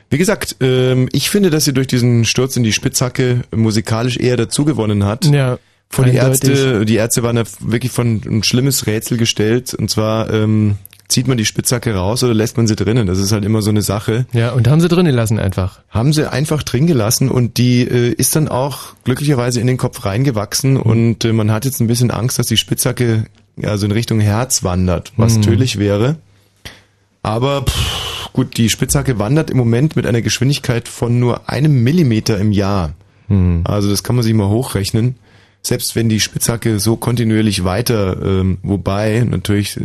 Wie 0.09 0.19
gesagt, 0.19 0.55
ähm, 0.61 1.09
ich 1.11 1.31
finde, 1.31 1.51
dass 1.51 1.65
sie 1.65 1.73
durch 1.73 1.89
diesen 1.89 2.25
Sturz 2.25 2.57
in 2.57 2.63
die 2.63 2.73
Spitzhacke 2.73 3.41
musikalisch 3.53 4.19
eher 4.19 4.37
dazugewonnen 4.37 5.05
hat. 5.05 5.25
Ja. 5.25 5.59
Vor 5.89 6.05
die. 6.05 6.15
Ärzte, 6.15 6.85
die 6.85 6.95
Ärzte 6.95 7.25
waren 7.25 7.35
da 7.35 7.43
wirklich 7.59 7.91
von 7.91 8.23
ein 8.25 8.45
schlimmes 8.45 8.87
Rätsel 8.87 9.19
gestellt. 9.19 9.75
Und 9.75 9.91
zwar 9.91 10.33
ähm, 10.33 10.77
zieht 11.11 11.29
man 11.29 11.37
die 11.37 11.45
Spitzhacke 11.45 11.95
raus 11.95 12.25
oder 12.25 12.33
lässt 12.33 12.57
man 12.57 12.67
sie 12.67 12.77
drinnen? 12.77 13.07
Das 13.07 13.19
ist 13.19 13.33
halt 13.33 13.45
immer 13.45 13.61
so 13.61 13.71
eine 13.71 13.83
Sache. 13.83 14.25
Ja, 14.33 14.53
und 14.53 14.67
haben 14.69 14.81
sie 14.81 14.89
drin 14.89 15.05
gelassen 15.07 15.39
einfach. 15.39 15.81
Haben 15.91 16.13
sie 16.13 16.31
einfach 16.33 16.63
drin 16.63 16.87
gelassen 16.87 17.29
und 17.29 17.59
die 17.59 17.83
äh, 17.83 18.13
ist 18.13 18.35
dann 18.37 18.49
auch 18.49 18.95
glücklicherweise 19.05 19.61
in 19.61 19.67
den 19.67 19.77
Kopf 19.77 20.05
reingewachsen 20.05 20.75
Mhm. 20.75 20.81
und 20.81 21.25
äh, 21.25 21.33
man 21.33 21.51
hat 21.53 21.65
jetzt 21.67 21.81
ein 21.81 21.87
bisschen 21.89 22.11
Angst, 22.11 22.39
dass 22.39 22.47
die 22.47 22.57
Spitzhacke 22.57 23.25
ja 23.57 23.77
so 23.77 23.85
in 23.87 23.93
Richtung 23.93 24.21
Herz 24.21 24.63
wandert, 24.65 25.13
was 25.17 25.37
Mhm. 25.37 25.43
tödlich 25.43 25.79
wäre. 25.79 26.17
Aber 27.23 27.63
pff, 27.63 28.33
gut, 28.33 28.57
die 28.57 28.71
Spitzhacke 28.71 29.19
wandert 29.19 29.51
im 29.51 29.57
Moment 29.59 29.97
mit 29.97 30.07
einer 30.07 30.23
Geschwindigkeit 30.23 30.89
von 30.89 31.19
nur 31.19 31.49
einem 31.51 31.83
Millimeter 31.83 32.39
im 32.39 32.53
Jahr. 32.53 32.95
Mhm. 33.29 33.61
Also 33.65 33.91
das 33.91 34.03
kann 34.03 34.17
man 34.17 34.23
sich 34.23 34.33
mal 34.35 34.49
hochrechnen. 34.49 35.17
Selbst 35.63 35.95
wenn 35.95 36.09
die 36.09 36.21
Spitzhacke 36.21 36.79
so 36.81 36.97
kontinuierlich 36.97 37.65
weiter, 37.65 38.17
ähm, 38.25 38.59
wobei 38.63 39.27
natürlich, 39.29 39.79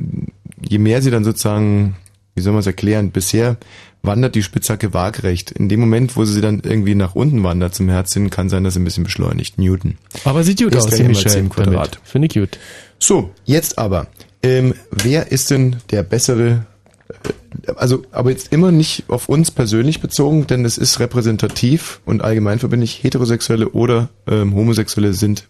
je 0.68 0.78
mehr 0.78 1.02
sie 1.02 1.12
dann 1.12 1.24
sozusagen, 1.24 1.96
wie 2.36 2.42
soll 2.42 2.54
man 2.54 2.60
es 2.60 2.68
erklären, 2.68 3.12
bisher 3.12 3.58
wandert 4.06 4.36
die 4.36 4.44
Spitzhacke 4.44 4.94
waagrecht. 4.94 5.52
In 5.52 5.70
dem 5.70 5.80
Moment, 5.80 6.16
wo 6.16 6.26
sie 6.26 6.42
dann 6.42 6.62
irgendwie 6.64 6.96
nach 6.96 7.16
unten 7.16 7.44
wandert 7.44 7.76
zum 7.76 7.90
Herz 7.90 8.14
hin, 8.14 8.30
kann 8.30 8.50
sein, 8.50 8.64
dass 8.64 8.76
sie 8.76 8.80
ein 8.80 8.84
bisschen 8.84 9.04
beschleunigt. 9.04 9.58
Newton. 9.58 9.98
Aber 10.24 10.44
sieht 10.44 10.62
gut 10.62 10.76
aus, 10.76 10.88
die 10.88 11.04
Michelle. 11.04 11.34
10 11.34 11.50
Quadrat. 11.50 12.00
Finde 12.04 12.28
ich 12.28 12.34
gut. 12.34 12.60
So, 13.00 13.32
jetzt 13.46 13.78
aber. 13.78 14.08
Ähm, 14.44 14.76
wer 14.92 15.32
ist 15.32 15.50
denn 15.50 15.78
der 15.90 16.04
bessere, 16.04 16.66
äh, 17.10 17.72
also 17.76 18.04
aber 18.12 18.30
jetzt 18.30 18.52
immer 18.54 18.72
nicht 18.72 19.06
auf 19.08 19.28
uns 19.28 19.52
persönlich 19.52 20.02
bezogen, 20.02 20.48
denn 20.48 20.66
es 20.66 20.78
ist 20.78 21.00
repräsentativ 21.00 22.02
und 22.06 22.24
allgemeinverbindlich, 22.24 23.04
Heterosexuelle 23.04 23.70
oder 23.70 24.10
ähm, 24.28 24.54
Homosexuelle 24.54 25.14
sind 25.14 25.48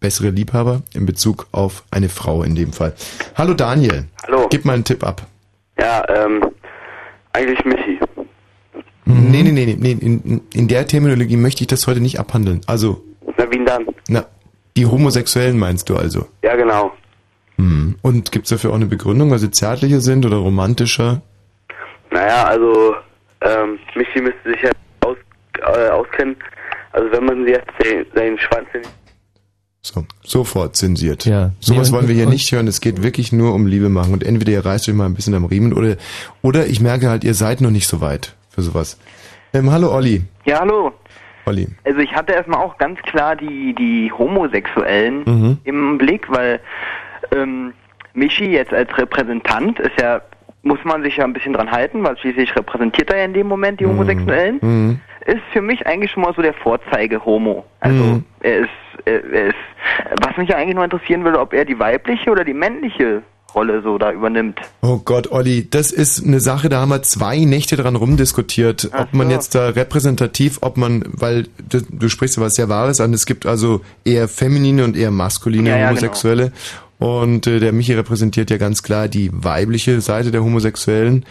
bessere 0.00 0.30
Liebhaber 0.30 0.82
in 0.94 1.06
Bezug 1.06 1.46
auf 1.52 1.84
eine 1.90 2.08
Frau 2.08 2.42
in 2.42 2.54
dem 2.54 2.72
Fall. 2.72 2.94
Hallo 3.36 3.54
Daniel. 3.54 4.04
Hallo. 4.26 4.48
Gib 4.50 4.64
mal 4.64 4.74
einen 4.74 4.84
Tipp 4.84 5.04
ab. 5.04 5.26
Ja, 5.78 6.04
ähm, 6.08 6.44
eigentlich 7.32 7.64
Michi. 7.64 7.98
Nee, 9.04 9.42
nee, 9.42 9.52
nee, 9.52 9.66
nee, 9.66 9.76
nee 9.78 9.92
in, 9.92 10.40
in 10.52 10.68
der 10.68 10.86
Terminologie 10.86 11.36
möchte 11.36 11.62
ich 11.62 11.68
das 11.68 11.86
heute 11.86 12.00
nicht 12.00 12.18
abhandeln. 12.18 12.60
Also, 12.66 13.04
Na, 13.36 13.50
wie 13.50 13.64
dann? 13.64 13.86
na, 14.08 14.26
die 14.76 14.86
Homosexuellen 14.86 15.58
meinst 15.58 15.88
du 15.88 15.96
also? 15.96 16.26
Ja, 16.42 16.56
genau. 16.56 16.92
Hm. 17.56 17.96
Und 18.02 18.32
gibt's 18.32 18.50
dafür 18.50 18.70
auch 18.70 18.74
eine 18.74 18.86
Begründung, 18.86 19.30
weil 19.30 19.38
sie 19.38 19.50
zärtlicher 19.50 20.00
sind 20.00 20.26
oder 20.26 20.36
romantischer? 20.36 21.22
Naja, 22.10 22.44
also, 22.44 22.94
ähm, 23.42 23.78
Michi 23.94 24.20
müsste 24.20 24.50
sich 24.50 24.62
ja 24.62 24.70
aus, 25.00 25.16
äh, 25.60 25.88
auskennen. 25.88 26.36
Also, 26.92 27.12
wenn 27.12 27.24
man 27.24 27.46
jetzt 27.46 27.70
den, 27.82 28.06
seinen 28.14 28.38
Schwanz 28.38 28.66
in 28.74 28.82
So, 29.94 30.04
sofort 30.24 30.74
zensiert. 30.74 31.26
Ja. 31.26 31.52
Sowas 31.60 31.92
wollen 31.92 32.08
wir 32.08 32.14
hier 32.16 32.26
nicht 32.26 32.50
hören. 32.50 32.66
Es 32.66 32.80
geht 32.80 33.04
wirklich 33.04 33.32
nur 33.32 33.54
um 33.54 33.68
Liebe 33.68 33.88
machen. 33.88 34.12
Und 34.14 34.24
entweder 34.24 34.50
ihr 34.50 34.64
reißt 34.66 34.88
euch 34.88 34.94
mal 34.96 35.06
ein 35.06 35.14
bisschen 35.14 35.34
am 35.34 35.44
Riemen 35.44 35.72
oder, 35.72 35.94
oder 36.42 36.66
ich 36.66 36.80
merke 36.80 37.08
halt, 37.08 37.22
ihr 37.22 37.34
seid 37.34 37.60
noch 37.60 37.70
nicht 37.70 37.86
so 37.86 38.00
weit 38.00 38.34
für 38.50 38.62
sowas. 38.62 38.98
Ähm, 39.54 39.70
hallo 39.70 39.92
Olli. 39.94 40.24
Ja, 40.44 40.58
hallo. 40.58 40.92
Olli. 41.46 41.68
Also 41.84 42.00
ich 42.00 42.12
hatte 42.12 42.32
erstmal 42.32 42.58
auch 42.60 42.76
ganz 42.78 42.98
klar 43.02 43.36
die, 43.36 43.76
die 43.78 44.10
Homosexuellen 44.10 45.22
Mhm. 45.24 45.58
im 45.62 45.98
Blick, 45.98 46.28
weil 46.32 46.58
ähm, 47.30 47.72
Michi 48.12 48.46
jetzt 48.46 48.72
als 48.72 48.90
Repräsentant 48.98 49.78
ist 49.78 50.00
ja, 50.00 50.20
muss 50.62 50.80
man 50.84 51.04
sich 51.04 51.16
ja 51.18 51.22
ein 51.24 51.32
bisschen 51.32 51.52
dran 51.52 51.70
halten, 51.70 52.02
weil 52.02 52.18
schließlich 52.18 52.56
repräsentiert 52.56 53.08
er 53.10 53.18
ja 53.18 53.24
in 53.24 53.34
dem 53.34 53.46
Moment 53.46 53.78
die 53.78 53.86
Homosexuellen. 53.86 54.58
Mhm. 54.60 55.00
Ist 55.26 55.42
für 55.52 55.62
mich 55.62 55.86
eigentlich 55.86 56.10
schon 56.10 56.24
mal 56.24 56.34
so 56.34 56.42
der 56.42 56.54
Vorzeige-Homo. 56.54 57.64
Also 57.78 58.02
Mhm. 58.02 58.24
er 58.40 58.58
ist, 58.58 58.70
er 59.06 59.48
ist, 59.48 59.54
was 60.20 60.36
mich 60.36 60.48
ja 60.48 60.56
eigentlich 60.56 60.74
nur 60.74 60.84
interessieren 60.84 61.24
würde, 61.24 61.40
ob 61.40 61.52
er 61.52 61.64
die 61.64 61.78
weibliche 61.78 62.30
oder 62.30 62.44
die 62.44 62.54
männliche 62.54 63.22
Rolle 63.54 63.80
so 63.82 63.96
da 63.96 64.12
übernimmt. 64.12 64.60
Oh 64.82 64.98
Gott, 64.98 65.32
Olli, 65.32 65.68
das 65.70 65.90
ist 65.90 66.24
eine 66.24 66.40
Sache, 66.40 66.68
da 66.68 66.80
haben 66.80 66.90
wir 66.90 67.02
zwei 67.02 67.38
Nächte 67.38 67.76
dran 67.76 67.96
rumdiskutiert, 67.96 68.90
Ach 68.92 69.04
ob 69.04 69.14
man 69.14 69.28
so. 69.28 69.32
jetzt 69.32 69.54
da 69.54 69.68
repräsentativ, 69.70 70.58
ob 70.60 70.76
man, 70.76 71.04
weil 71.06 71.46
du, 71.68 71.80
du 71.88 72.08
sprichst 72.08 72.36
ja 72.36 72.42
was 72.42 72.52
sehr 72.52 72.68
Wahres 72.68 73.00
an, 73.00 73.14
es 73.14 73.24
gibt 73.24 73.46
also 73.46 73.80
eher 74.04 74.28
feminine 74.28 74.84
und 74.84 74.96
eher 74.96 75.10
maskuline 75.10 75.70
Ja, 75.70 75.78
ja, 75.78 75.88
Homosexuelle. 75.88 76.52
Und 76.98 77.46
äh, 77.46 77.58
der 77.60 77.72
Michi 77.72 77.94
repräsentiert 77.94 78.50
ja 78.50 78.56
ganz 78.58 78.82
klar 78.82 79.08
die 79.08 79.30
weibliche 79.32 80.00
Seite 80.00 80.30
der 80.30 80.42
Homosexuellen. 80.42 81.24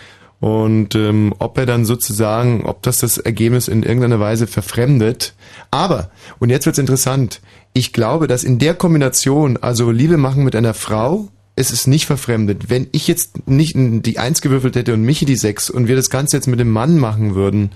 Und 0.46 0.94
ähm, 0.94 1.34
ob 1.40 1.58
er 1.58 1.66
dann 1.66 1.86
sozusagen, 1.86 2.66
ob 2.66 2.84
das 2.84 3.00
das 3.00 3.18
Ergebnis 3.18 3.68
in 3.68 3.82
irgendeiner 3.82 4.20
Weise 4.20 4.46
verfremdet. 4.46 5.34
Aber, 5.72 6.12
und 6.38 6.52
jetzt 6.52 6.68
wird's 6.68 6.78
interessant, 6.78 7.42
ich 7.74 7.94
glaube, 7.94 8.28
dass 8.28 8.44
in 8.44 8.60
der 8.60 8.76
Kombination, 8.76 9.58
also 9.58 9.90
Liebe 9.90 10.18
machen 10.18 10.44
mit 10.44 10.56
einer 10.56 10.76
Frau, 10.76 11.30
es 11.56 11.72
ist 11.72 11.88
nicht 11.88 12.06
verfremdet. 12.06 12.70
Wenn 12.70 12.86
ich 12.92 13.08
jetzt 13.08 13.48
nicht 13.48 13.74
die 13.76 14.20
Eins 14.20 14.42
gewürfelt 14.42 14.76
hätte 14.76 14.94
und 14.94 15.02
Michi 15.02 15.26
die 15.26 15.36
Sechs 15.36 15.72
und 15.72 15.88
wir 15.88 15.96
das 15.96 16.12
Ganze 16.12 16.38
jetzt 16.38 16.48
mit 16.48 16.60
dem 16.60 16.70
Mann 16.70 17.00
machen 17.00 17.34
würden, 17.34 17.72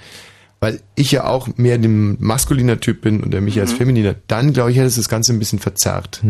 weil 0.62 0.82
ich 0.96 1.12
ja 1.12 1.24
auch 1.26 1.48
mehr 1.56 1.78
dem 1.78 2.18
maskuliner 2.20 2.80
Typ 2.80 3.02
bin 3.02 3.22
und 3.24 3.32
der 3.32 3.40
Michi 3.42 3.62
als 3.62 3.72
femininer, 3.72 4.16
dann 4.28 4.52
glaube 4.52 4.72
ich, 4.72 4.78
hätte 4.78 4.88
es 4.88 4.98
das 4.98 5.08
Ganze 5.08 5.32
ein 5.34 5.40
bisschen 5.40 5.60
verzerrt. 5.60 6.22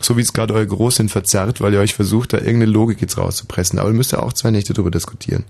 So 0.00 0.16
wie 0.16 0.20
es 0.20 0.32
gerade 0.34 0.52
euer 0.54 0.66
Großsinn 0.66 1.08
verzerrt, 1.08 1.60
weil 1.62 1.72
ihr 1.72 1.80
euch 1.80 1.94
versucht, 1.94 2.32
da 2.34 2.38
irgendeine 2.38 2.66
Logik 2.66 3.00
jetzt 3.00 3.16
rauszupressen. 3.16 3.78
Aber 3.78 3.88
ihr 3.88 3.94
müsst 3.94 4.12
ja 4.12 4.18
auch 4.18 4.32
zwei 4.34 4.50
Nächte 4.50 4.74
drüber 4.74 4.90
diskutieren. 4.90 5.44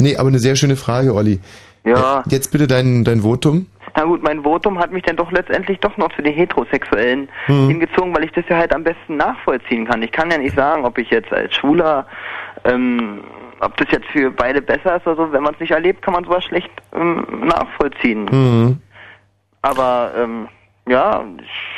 Nee, 0.00 0.16
aber 0.16 0.28
eine 0.28 0.38
sehr 0.38 0.54
schöne 0.56 0.76
Frage, 0.76 1.14
Olli. 1.14 1.40
Ja. 1.84 2.22
Jetzt 2.28 2.50
bitte 2.52 2.66
dein, 2.66 3.04
dein 3.04 3.22
Votum. 3.22 3.66
Na 3.96 4.04
gut, 4.04 4.22
mein 4.22 4.42
Votum 4.42 4.78
hat 4.78 4.90
mich 4.92 5.02
dann 5.04 5.16
doch 5.16 5.30
letztendlich 5.30 5.78
doch 5.80 5.96
noch 5.98 6.14
zu 6.16 6.22
den 6.22 6.32
Heterosexuellen 6.34 7.28
Mhm. 7.46 7.68
hingezogen, 7.68 8.14
weil 8.14 8.24
ich 8.24 8.32
das 8.32 8.44
ja 8.48 8.56
halt 8.56 8.74
am 8.74 8.82
besten 8.84 9.16
nachvollziehen 9.16 9.86
kann. 9.86 10.02
Ich 10.02 10.10
kann 10.12 10.30
ja 10.30 10.38
nicht 10.38 10.56
sagen, 10.56 10.84
ob 10.84 10.96
ich 10.98 11.10
jetzt 11.10 11.32
als 11.32 11.54
Schwuler, 11.54 12.06
ähm, 12.64 13.20
ob 13.64 13.76
das 13.76 13.88
jetzt 13.90 14.06
für 14.12 14.30
beide 14.30 14.60
besser 14.62 14.96
ist 14.96 15.06
oder 15.06 15.16
so. 15.26 15.32
Wenn 15.32 15.42
man 15.42 15.54
es 15.54 15.60
nicht 15.60 15.70
erlebt, 15.72 16.02
kann 16.02 16.14
man 16.14 16.24
sowas 16.24 16.44
schlecht 16.44 16.70
ähm, 16.94 17.24
nachvollziehen. 17.46 18.24
Mhm. 18.26 18.78
Aber 19.62 20.12
ähm, 20.16 20.48
ja, 20.88 21.24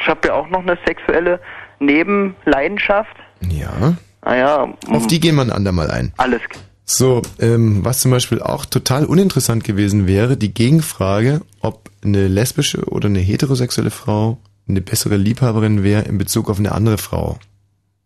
ich 0.00 0.08
habe 0.08 0.28
ja 0.28 0.34
auch 0.34 0.48
noch 0.48 0.60
eine 0.62 0.76
sexuelle 0.86 1.40
Nebenleidenschaft. 1.78 3.16
Ja. 3.48 3.94
Naja, 4.24 4.74
Auf 4.90 5.06
die 5.06 5.20
gehen 5.20 5.36
wir 5.36 5.42
ein 5.42 5.52
andermal 5.52 5.90
ein. 5.90 6.12
alles. 6.16 6.40
So, 6.84 7.22
ähm, 7.40 7.84
was 7.84 8.00
zum 8.00 8.10
Beispiel 8.12 8.40
auch 8.40 8.64
total 8.64 9.04
uninteressant 9.06 9.64
gewesen 9.64 10.06
wäre, 10.06 10.36
die 10.36 10.54
Gegenfrage, 10.54 11.40
ob 11.60 11.90
eine 12.04 12.28
lesbische 12.28 12.84
oder 12.86 13.08
eine 13.08 13.18
heterosexuelle 13.18 13.90
Frau 13.90 14.38
eine 14.68 14.80
bessere 14.80 15.16
Liebhaberin 15.16 15.82
wäre 15.84 16.02
in 16.02 16.18
Bezug 16.18 16.48
auf 16.50 16.58
eine 16.58 16.72
andere 16.72 16.98
Frau. 16.98 17.38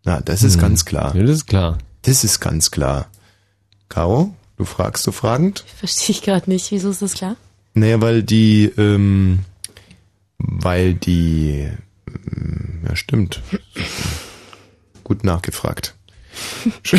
Na, 0.04 0.20
das 0.20 0.42
ist 0.42 0.54
Hm. 0.54 0.60
ganz 0.62 0.84
klar. 0.84 1.14
Ja, 1.14 1.22
das 1.22 1.30
ist 1.30 1.46
klar. 1.46 1.78
Das 2.02 2.24
ist 2.24 2.40
ganz 2.40 2.70
klar. 2.70 3.06
Caro, 3.90 4.32
du 4.56 4.64
fragst 4.64 5.02
so 5.02 5.12
fragend? 5.12 5.64
Verstehe 5.76 6.14
ich 6.14 6.22
gerade 6.22 6.48
nicht. 6.48 6.70
Wieso 6.70 6.90
ist 6.90 7.02
das 7.02 7.12
klar? 7.14 7.36
Naja, 7.74 8.00
weil 8.00 8.22
die, 8.22 8.72
ähm, 8.78 9.40
weil 10.38 10.94
die, 10.94 11.68
ähm, 12.08 12.80
ja 12.88 12.96
stimmt. 12.96 13.42
Gut 15.04 15.24
nachgefragt. 15.24 15.94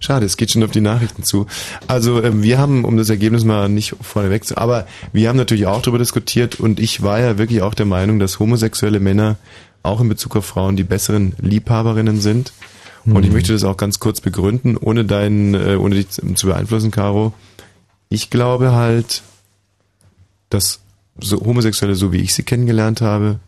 Schade, 0.00 0.24
es 0.24 0.38
geht 0.38 0.50
schon 0.50 0.62
auf 0.62 0.70
die 0.70 0.80
Nachrichten 0.80 1.22
zu. 1.22 1.46
Also 1.86 2.22
ähm, 2.22 2.42
wir 2.42 2.58
haben, 2.58 2.84
um 2.84 2.96
das 2.96 3.10
Ergebnis 3.10 3.44
mal 3.44 3.68
nicht 3.68 3.94
vorneweg 4.00 4.44
zu, 4.44 4.56
aber 4.56 4.86
wir 5.12 5.28
haben 5.28 5.36
natürlich 5.36 5.66
auch 5.66 5.82
darüber 5.82 5.98
diskutiert 5.98 6.58
und 6.58 6.80
ich 6.80 7.02
war 7.02 7.20
ja 7.20 7.36
wirklich 7.36 7.60
auch 7.60 7.74
der 7.74 7.86
Meinung, 7.86 8.18
dass 8.18 8.38
homosexuelle 8.38 9.00
Männer 9.00 9.36
auch 9.82 10.00
in 10.00 10.08
Bezug 10.08 10.36
auf 10.36 10.46
Frauen 10.46 10.76
die 10.76 10.84
besseren 10.84 11.34
Liebhaberinnen 11.40 12.20
sind. 12.20 12.52
Und 13.04 13.24
ich 13.24 13.32
möchte 13.32 13.52
das 13.52 13.64
auch 13.64 13.76
ganz 13.76 14.00
kurz 14.00 14.20
begründen, 14.20 14.76
ohne 14.76 15.04
deinen, 15.04 15.54
äh, 15.54 15.76
ohne 15.76 15.94
dich 15.94 16.08
zu 16.10 16.46
beeinflussen, 16.46 16.90
Caro. 16.90 17.32
Ich 18.10 18.28
glaube 18.30 18.72
halt, 18.72 19.22
dass 20.50 20.80
so 21.20 21.40
Homosexuelle, 21.40 21.94
so 21.94 22.12
wie 22.12 22.18
ich 22.18 22.34
sie 22.34 22.42
kennengelernt 22.42 23.00
habe, 23.00 23.38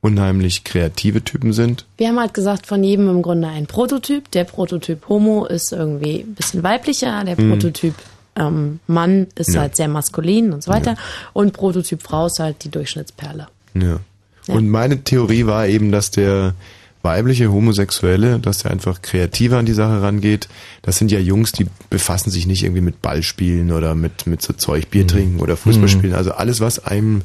unheimlich 0.00 0.64
kreative 0.64 1.22
Typen 1.24 1.52
sind. 1.52 1.84
Wir 1.96 2.08
haben 2.08 2.20
halt 2.20 2.34
gesagt, 2.34 2.66
von 2.66 2.84
jedem 2.84 3.08
im 3.08 3.22
Grunde 3.22 3.48
ein 3.48 3.66
Prototyp. 3.66 4.30
Der 4.32 4.44
Prototyp 4.44 5.08
Homo 5.08 5.44
ist 5.46 5.72
irgendwie 5.72 6.20
ein 6.20 6.34
bisschen 6.34 6.62
weiblicher, 6.62 7.24
der 7.24 7.34
Prototyp 7.36 7.94
ähm, 8.36 8.78
Mann 8.86 9.26
ist 9.34 9.48
Mhm. 9.48 9.54
Ja. 9.54 9.60
halt 9.62 9.76
sehr 9.76 9.88
maskulin 9.88 10.52
und 10.52 10.62
so 10.62 10.70
weiter. 10.70 10.96
Und 11.32 11.52
Prototyp 11.52 12.02
Frau 12.02 12.26
ist 12.26 12.38
halt 12.38 12.62
die 12.62 12.70
Durchschnittsperle. 12.70 13.48
Ja. 13.74 13.98
Ja. 14.46 14.54
Und 14.54 14.68
meine 14.68 15.02
Theorie 15.02 15.46
war 15.46 15.66
eben, 15.66 15.90
dass 15.92 16.10
der 16.12 16.54
weibliche 17.02 17.52
Homosexuelle, 17.52 18.38
dass 18.38 18.58
der 18.58 18.70
einfach 18.70 19.02
kreativer 19.02 19.58
an 19.58 19.66
die 19.66 19.72
Sache 19.72 20.02
rangeht. 20.02 20.48
Das 20.82 20.98
sind 20.98 21.10
ja 21.10 21.18
Jungs, 21.18 21.52
die 21.52 21.66
befassen 21.90 22.30
sich 22.30 22.46
nicht 22.46 22.64
irgendwie 22.64 22.82
mit 22.82 23.02
Ballspielen 23.02 23.72
oder 23.72 23.94
mit, 23.94 24.26
mit 24.26 24.42
so 24.42 24.52
Zeug, 24.52 24.90
Bier 24.90 25.06
trinken 25.06 25.40
oder 25.40 25.56
Fußball 25.56 25.88
spielen. 25.88 26.14
Also 26.14 26.32
alles, 26.32 26.60
was 26.60 26.84
einem 26.84 27.22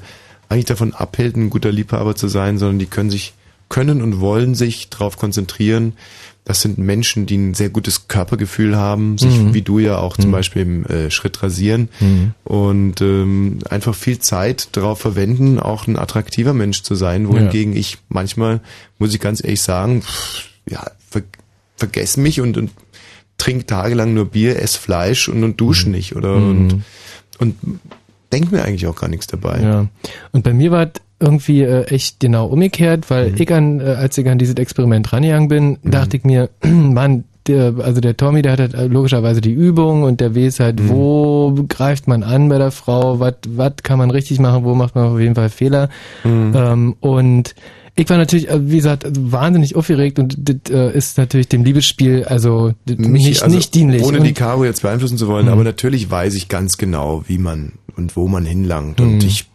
eigentlich 0.49 0.65
davon 0.65 0.93
abhält, 0.93 1.35
ein 1.35 1.49
guter 1.49 1.71
Liebhaber 1.71 2.15
zu 2.15 2.27
sein, 2.27 2.57
sondern 2.57 2.79
die 2.79 2.85
können 2.85 3.09
sich, 3.09 3.33
können 3.69 4.01
und 4.01 4.19
wollen 4.19 4.55
sich 4.55 4.89
darauf 4.89 5.17
konzentrieren. 5.17 5.93
Das 6.45 6.61
sind 6.61 6.77
Menschen, 6.77 7.25
die 7.25 7.37
ein 7.37 7.53
sehr 7.53 7.69
gutes 7.69 8.09
Körpergefühl 8.09 8.75
haben, 8.75 9.17
sich 9.17 9.53
wie 9.53 9.61
du 9.61 9.79
ja 9.79 9.97
auch 9.97 10.17
zum 10.17 10.31
Beispiel 10.31 10.63
im 10.63 10.85
äh, 10.85 11.09
Schritt 11.09 11.41
rasieren. 11.41 11.87
Und 12.43 12.99
ähm, 13.01 13.59
einfach 13.69 13.95
viel 13.95 14.19
Zeit 14.19 14.75
darauf 14.75 14.99
verwenden, 14.99 15.57
auch 15.57 15.87
ein 15.87 15.97
attraktiver 15.97 16.53
Mensch 16.53 16.83
zu 16.83 16.95
sein, 16.95 17.29
wohingegen 17.29 17.75
ich 17.75 17.97
manchmal, 18.09 18.59
muss 18.99 19.13
ich 19.13 19.21
ganz 19.21 19.41
ehrlich 19.41 19.61
sagen, 19.61 20.01
pff, 20.01 20.49
ja, 20.69 20.85
ver 21.09 21.23
vergesse 21.75 22.19
mich 22.19 22.39
und, 22.39 22.57
und 22.57 22.71
trink 23.37 23.67
tagelang 23.67 24.13
nur 24.13 24.25
Bier, 24.25 24.61
ess 24.61 24.75
Fleisch 24.75 25.27
und, 25.27 25.43
und 25.43 25.59
dusche 25.59 25.89
nicht 25.89 26.15
oder? 26.15 26.35
Und, 26.35 26.83
und 27.39 27.55
denk 28.31 28.51
mir 28.51 28.63
eigentlich 28.63 28.87
auch 28.87 28.95
gar 28.95 29.09
nichts 29.09 29.27
dabei. 29.27 29.61
Ja. 29.61 29.87
Und 30.31 30.43
bei 30.43 30.53
mir 30.53 30.71
war 30.71 30.83
es 30.83 30.91
irgendwie 31.23 31.61
äh, 31.61 31.85
echt 31.85 32.19
genau 32.19 32.47
umgekehrt, 32.47 33.09
weil 33.09 33.33
ich 33.39 33.51
an, 33.51 33.79
äh, 33.79 33.83
als 33.83 34.17
ich 34.17 34.27
an 34.29 34.37
dieses 34.37 34.55
Experiment 34.55 35.11
rangegangen 35.11 35.47
bin, 35.47 35.77
dachte 35.83 36.17
ich 36.17 36.23
mir, 36.23 36.49
Mann, 36.63 37.23
der, 37.47 37.73
also 37.79 37.99
der 37.99 38.15
Tommy, 38.15 38.41
der 38.41 38.53
hat 38.53 38.59
halt 38.59 38.73
äh, 38.73 38.87
logischerweise 38.87 39.41
die 39.41 39.51
Übung 39.51 40.03
und 40.03 40.21
der 40.21 40.35
weiß 40.35 40.59
halt, 40.59 40.87
wo 40.87 41.53
greift 41.67 42.07
man 42.07 42.23
an 42.23 42.49
bei 42.49 42.57
der 42.57 42.71
Frau, 42.71 43.19
was 43.19 43.35
was 43.47 43.73
kann 43.83 43.97
man 43.97 44.11
richtig 44.11 44.39
machen, 44.39 44.63
wo 44.63 44.75
macht 44.75 44.95
man 44.95 45.05
auf 45.07 45.19
jeden 45.19 45.35
Fall 45.35 45.49
Fehler. 45.49 45.89
Ähm, 46.23 46.95
und 46.99 47.55
ich 47.95 48.09
war 48.09 48.17
natürlich, 48.17 48.49
äh, 48.49 48.69
wie 48.69 48.77
gesagt, 48.77 49.05
wahnsinnig 49.19 49.75
aufgeregt 49.75 50.19
und 50.19 50.35
das 50.39 50.71
äh, 50.73 50.97
ist 50.97 51.17
natürlich 51.17 51.47
dem 51.49 51.63
Liebesspiel 51.63 52.23
also 52.23 52.71
Mich- 52.85 53.25
nicht, 53.25 53.43
also 53.43 53.55
nicht 53.55 53.75
dienlich. 53.75 54.03
Ohne 54.03 54.19
und, 54.19 54.23
die 54.23 54.33
Caro 54.33 54.65
jetzt 54.65 54.81
beeinflussen 54.81 55.17
zu 55.17 55.27
wollen, 55.27 55.47
aber 55.49 55.63
natürlich 55.63 56.09
weiß 56.09 56.33
ich 56.35 56.47
ganz 56.47 56.77
genau, 56.77 57.23
wie 57.27 57.37
man 57.37 57.73
und 57.95 58.15
wo 58.15 58.27
man 58.27 58.45
hinlangt. 58.45 58.99
Und 59.01 59.23
ich 59.23 59.47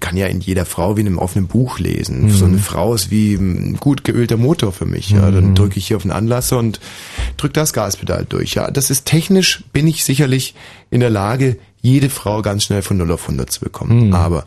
kann 0.00 0.16
ja 0.16 0.26
in 0.26 0.40
jeder 0.40 0.64
Frau 0.64 0.96
wie 0.96 1.02
in 1.02 1.06
einem 1.06 1.18
offenen 1.18 1.46
Buch 1.46 1.78
lesen. 1.78 2.30
So 2.30 2.44
eine 2.44 2.58
Frau 2.58 2.94
ist 2.94 3.10
wie 3.10 3.34
ein 3.34 3.76
gut 3.78 4.04
geölter 4.04 4.36
Motor 4.36 4.72
für 4.72 4.86
mich. 4.86 5.10
Ja, 5.10 5.30
dann 5.30 5.54
drücke 5.54 5.78
ich 5.78 5.86
hier 5.86 5.96
auf 5.96 6.02
den 6.02 6.10
Anlasser 6.10 6.58
und 6.58 6.80
drücke 7.36 7.54
das 7.54 7.72
Gaspedal 7.72 8.26
durch. 8.28 8.54
Ja, 8.54 8.70
das 8.70 8.90
ist 8.90 9.06
technisch 9.06 9.64
bin 9.72 9.86
ich 9.86 10.04
sicherlich 10.04 10.54
in 10.90 11.00
der 11.00 11.10
Lage, 11.10 11.58
jede 11.80 12.10
Frau 12.10 12.42
ganz 12.42 12.64
schnell 12.64 12.82
von 12.82 12.96
0 12.96 13.12
auf 13.12 13.22
100 13.22 13.50
zu 13.50 13.60
bekommen. 13.60 14.12
Aber 14.14 14.46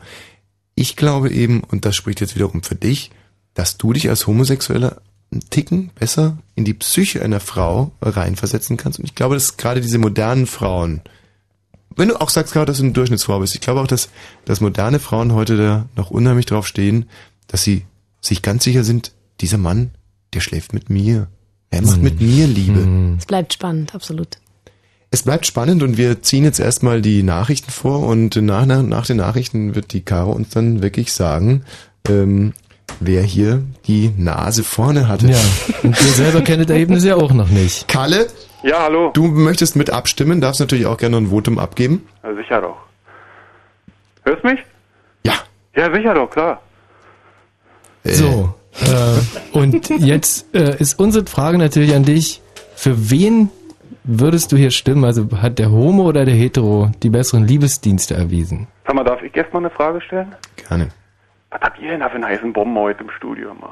ich 0.75 0.95
glaube 0.95 1.29
eben, 1.29 1.62
und 1.62 1.85
das 1.85 1.95
spricht 1.95 2.21
jetzt 2.21 2.35
wiederum 2.35 2.63
für 2.63 2.75
dich, 2.75 3.12
dass 3.53 3.77
du 3.77 3.93
dich 3.93 4.09
als 4.09 4.27
Homosexueller 4.27 5.01
einen 5.31 5.49
Ticken 5.49 5.91
besser 5.95 6.38
in 6.55 6.65
die 6.65 6.73
Psyche 6.73 7.21
einer 7.21 7.39
Frau 7.39 7.91
reinversetzen 8.01 8.77
kannst. 8.77 8.99
Und 8.99 9.05
ich 9.05 9.15
glaube, 9.15 9.35
dass 9.35 9.57
gerade 9.57 9.81
diese 9.81 9.99
modernen 9.99 10.47
Frauen, 10.47 11.01
wenn 11.99 12.09
du 12.09 12.19
auch 12.19 12.29
sagst 12.29 12.53
gerade, 12.53 12.67
dass 12.67 12.77
du 12.77 12.83
eine 12.83 12.93
Durchschnittsfrau 12.93 13.39
bist, 13.39 13.55
ich 13.55 13.62
glaube 13.62 13.81
auch, 13.81 13.88
dass, 13.88 14.09
dass 14.45 14.62
moderne 14.62 14.99
Frauen 14.99 15.33
heute 15.33 15.57
da 15.57 15.85
noch 15.95 16.09
unheimlich 16.09 16.45
drauf 16.45 16.65
stehen, 16.65 17.09
dass 17.47 17.63
sie 17.63 17.85
sich 18.21 18.41
ganz 18.41 18.63
sicher 18.63 18.83
sind, 18.83 19.12
dieser 19.41 19.57
Mann, 19.57 19.91
der 20.33 20.39
schläft 20.39 20.73
mit 20.73 20.89
mir. 20.89 21.27
Er 21.71 21.81
macht 21.81 22.01
mit 22.01 22.19
mir 22.19 22.47
Liebe. 22.47 23.15
Es 23.17 23.25
bleibt 23.25 23.53
spannend, 23.53 23.93
absolut. 23.93 24.39
Es 25.12 25.23
bleibt 25.23 25.45
spannend 25.45 25.81
und 25.81 25.97
wir 25.97 26.21
ziehen 26.21 26.43
jetzt 26.43 26.59
erstmal 26.59 27.01
die 27.01 27.23
Nachrichten 27.23 27.71
vor 27.71 28.05
und 28.07 28.35
nach, 28.35 28.65
nach, 28.65 28.83
nach 28.83 29.05
den 29.05 29.17
Nachrichten 29.17 29.75
wird 29.75 29.93
die 29.93 30.01
Caro 30.01 30.31
uns 30.31 30.49
dann 30.49 30.81
wirklich 30.81 31.13
sagen, 31.13 31.63
ähm, 32.07 32.53
wer 32.99 33.23
hier 33.23 33.63
die 33.88 34.12
Nase 34.17 34.63
vorne 34.63 35.07
hatte. 35.07 35.27
ja, 35.27 35.39
und 35.83 35.99
ihr 35.99 36.13
selber 36.13 36.41
kennt 36.41 36.63
das 36.63 36.69
Ergebnis 36.69 37.03
ja 37.03 37.15
auch 37.15 37.33
noch 37.33 37.49
nicht. 37.49 37.88
Kalle, 37.88 38.27
Ja, 38.63 38.84
hallo. 38.84 39.12
du 39.13 39.24
möchtest 39.28 39.76
mit 39.76 39.89
abstimmen, 39.89 40.41
darfst 40.41 40.60
natürlich 40.60 40.86
auch 40.86 40.98
gerne 40.98 41.17
ein 41.17 41.28
Votum 41.28 41.60
abgeben. 41.60 42.08
Ja, 42.24 42.34
sicher 42.36 42.62
doch. 42.62 42.78
Hörst 44.24 44.43
mich? 44.43 44.60
Ja. 45.26 45.34
Ja, 45.76 45.93
sicher 45.93 46.13
doch, 46.13 46.30
klar. 46.30 46.62
Äh, 48.04 48.10
So, 48.12 48.54
äh, 48.82 49.58
und 49.58 49.89
jetzt 49.89 50.54
äh, 50.54 50.76
ist 50.78 51.00
unsere 51.00 51.26
Frage 51.26 51.58
natürlich 51.58 51.95
an 51.95 52.04
dich, 52.04 52.41
für 52.76 53.10
wen 53.10 53.50
würdest 54.04 54.52
du 54.52 54.58
hier 54.58 54.72
stimmen? 54.72 55.04
Also 55.06 55.28
hat 55.41 55.60
der 55.60 55.72
Homo 55.72 56.04
oder 56.04 56.26
der 56.26 56.36
Hetero 56.36 56.91
die 57.02 57.10
besseren 57.10 57.48
Liebesdienste 57.48 58.13
erwiesen? 58.15 58.67
Sag 58.86 58.95
mal, 58.95 59.04
darf 59.04 59.22
ich 59.22 59.36
erst 59.36 59.54
mal 59.54 59.60
eine 59.60 59.69
Frage 59.69 60.02
stellen? 60.02 60.36
Gerne. 60.67 60.89
Was 61.52 61.62
habt 61.62 61.80
ihr 61.80 61.89
denn 61.89 62.02
da 62.02 62.10
für 62.10 62.15
einen 62.15 62.26
heißen 62.26 62.52
Bomber 62.54 62.82
heute 62.82 63.04
im 63.04 63.10
Studio 63.12 63.54
mal? 63.54 63.69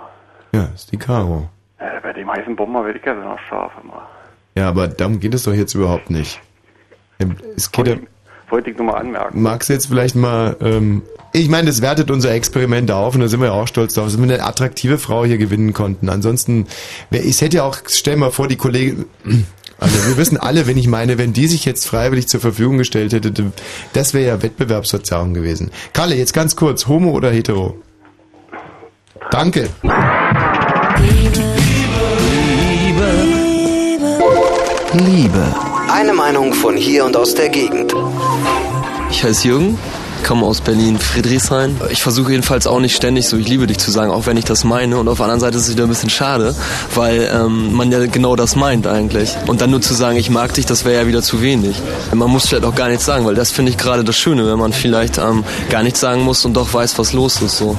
Ja, 0.53 0.69
ist 0.73 0.91
die 0.91 0.97
Caro. 0.97 1.49
Äh, 1.79 1.99
bei 2.01 2.13
dem 2.13 2.31
heißen 2.31 2.55
Bomber 2.55 2.85
werde 2.85 2.99
ich 2.99 3.05
ja 3.05 3.13
so 3.15 3.21
noch 3.21 3.39
scharf 3.49 3.71
immer. 3.83 4.07
Ja, 4.57 4.69
aber 4.69 4.87
darum 4.87 5.19
geht 5.19 5.35
es 5.35 5.43
doch 5.43 5.53
jetzt 5.53 5.75
überhaupt 5.75 6.09
nicht. 6.09 6.41
Es 7.55 7.71
geht 7.71 7.85
ja, 7.85 7.93
Wollte, 7.93 8.07
wollte 8.49 8.71
ich 8.71 8.77
nur 8.77 8.87
mal 8.87 8.95
anmerken. 8.95 9.39
magst 9.39 9.69
du 9.69 9.73
jetzt 9.73 9.85
vielleicht 9.85 10.15
mal, 10.15 10.57
ähm, 10.61 11.03
ich 11.31 11.47
meine, 11.47 11.67
das 11.67 11.83
wertet 11.83 12.09
unser 12.09 12.31
Experiment 12.31 12.89
auf 12.89 13.13
und 13.13 13.21
da 13.21 13.27
sind 13.27 13.39
wir 13.39 13.49
ja 13.49 13.53
auch 13.53 13.67
stolz 13.67 13.93
drauf, 13.93 14.05
dass 14.05 14.17
wir 14.17 14.23
eine 14.23 14.43
attraktive 14.43 14.97
Frau 14.97 15.25
hier 15.25 15.37
gewinnen 15.37 15.73
konnten. 15.73 16.09
Ansonsten, 16.09 16.65
ich 17.11 17.39
hätte 17.39 17.57
ja 17.57 17.65
auch, 17.65 17.77
stell 17.85 18.15
mal 18.15 18.31
vor, 18.31 18.47
die 18.47 18.55
Kollegen, 18.55 19.05
also 19.79 19.95
wir 20.07 20.17
wissen 20.17 20.37
alle, 20.37 20.65
wenn 20.65 20.77
ich 20.77 20.87
meine, 20.87 21.19
wenn 21.19 21.33
die 21.33 21.45
sich 21.45 21.63
jetzt 21.63 21.85
freiwillig 21.85 22.27
zur 22.27 22.39
Verfügung 22.39 22.79
gestellt 22.79 23.13
hätte, 23.13 23.31
das 23.93 24.15
wäre 24.15 24.25
ja 24.25 24.41
Wettbewerbsverzerrung 24.41 25.35
gewesen. 25.35 25.69
Kalle, 25.93 26.15
jetzt 26.15 26.33
ganz 26.33 26.55
kurz, 26.55 26.87
Homo 26.87 27.11
oder 27.11 27.29
Hetero? 27.29 27.77
Danke. 29.29 29.69
Liebe. 34.99 35.55
Eine 35.91 36.13
Meinung 36.13 36.53
von 36.53 36.75
hier 36.75 37.05
und 37.05 37.15
aus 37.15 37.35
der 37.35 37.49
Gegend. 37.49 37.93
Ich 39.09 39.23
heiße 39.23 39.47
Jürgen, 39.47 39.77
komme 40.25 40.45
aus 40.45 40.61
Berlin, 40.61 40.97
Friedrichshain. 40.97 41.79
Ich 41.89 42.01
versuche 42.01 42.31
jedenfalls 42.31 42.67
auch 42.67 42.79
nicht 42.79 42.95
ständig 42.95 43.27
so 43.27 43.37
ich 43.37 43.47
liebe 43.47 43.67
dich 43.67 43.77
zu 43.77 43.91
sagen, 43.91 44.11
auch 44.11 44.25
wenn 44.25 44.37
ich 44.37 44.45
das 44.45 44.63
meine. 44.63 44.97
Und 44.97 45.07
auf 45.07 45.17
der 45.17 45.25
anderen 45.25 45.39
Seite 45.39 45.57
ist 45.57 45.63
es 45.63 45.73
wieder 45.73 45.83
ein 45.83 45.89
bisschen 45.89 46.09
schade, 46.09 46.55
weil 46.95 47.29
ähm, 47.33 47.73
man 47.73 47.91
ja 47.91 48.05
genau 48.07 48.35
das 48.35 48.55
meint 48.55 48.87
eigentlich. 48.87 49.35
Und 49.47 49.61
dann 49.61 49.71
nur 49.71 49.81
zu 49.81 49.93
sagen, 49.93 50.17
ich 50.17 50.29
mag 50.29 50.53
dich, 50.53 50.65
das 50.65 50.83
wäre 50.83 51.01
ja 51.01 51.07
wieder 51.07 51.21
zu 51.21 51.41
wenig. 51.41 51.75
Man 52.13 52.29
muss 52.29 52.47
vielleicht 52.47 52.65
auch 52.65 52.75
gar 52.75 52.89
nichts 52.89 53.05
sagen, 53.05 53.25
weil 53.25 53.35
das 53.35 53.51
finde 53.51 53.71
ich 53.71 53.77
gerade 53.77 54.03
das 54.03 54.17
Schöne, 54.17 54.47
wenn 54.47 54.59
man 54.59 54.73
vielleicht 54.73 55.17
ähm, 55.17 55.43
gar 55.69 55.83
nichts 55.83 55.99
sagen 55.99 56.23
muss 56.23 56.43
und 56.45 56.53
doch 56.53 56.73
weiß, 56.73 56.97
was 56.97 57.13
los 57.13 57.41
ist. 57.41 57.57
So. 57.57 57.77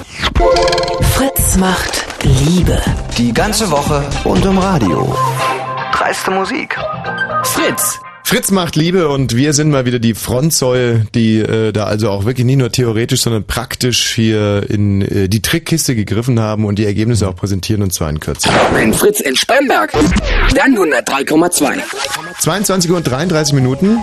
Fritz 1.15 1.57
macht 1.57 2.05
Liebe. 2.23 2.81
Die 3.17 3.33
ganze 3.33 3.71
Woche 3.71 4.05
und 4.25 4.45
im 4.45 4.59
Radio. 4.59 5.15
Dreiste 5.99 6.31
Musik. 6.31 6.79
Fritz. 7.43 8.01
Fritz 8.29 8.51
macht 8.51 8.77
Liebe 8.77 9.09
und 9.09 9.35
wir 9.37 9.55
sind 9.55 9.71
mal 9.71 9.87
wieder 9.87 9.99
die 9.99 10.13
Frontsäule, 10.13 11.07
die 11.15 11.39
äh, 11.39 11.73
da 11.73 11.85
also 11.85 12.11
auch 12.11 12.27
wirklich 12.27 12.45
nicht 12.45 12.59
nur 12.59 12.71
theoretisch, 12.71 13.23
sondern 13.23 13.45
praktisch 13.45 14.15
hier 14.15 14.67
in 14.69 15.01
äh, 15.01 15.31
die 15.31 15.41
Trickkiste 15.41 15.95
gegriffen 15.95 16.39
haben 16.39 16.67
und 16.67 16.79
die 16.79 16.85
Ergebnisse 16.85 17.27
auch 17.27 17.35
präsentieren 17.35 17.83
und 17.83 17.95
zwar 17.95 18.11
in 18.11 18.21
Kürze. 18.21 18.51
Ein 18.75 18.93
Fritz 18.93 19.21
in 19.21 19.35
Spremberg. 19.35 19.93
Dann 20.55 20.77
103,2. 20.77 21.79
22 22.41 22.91
Uhr 22.91 22.99
und 22.99 23.05
33 23.05 23.55
Minuten 23.55 23.97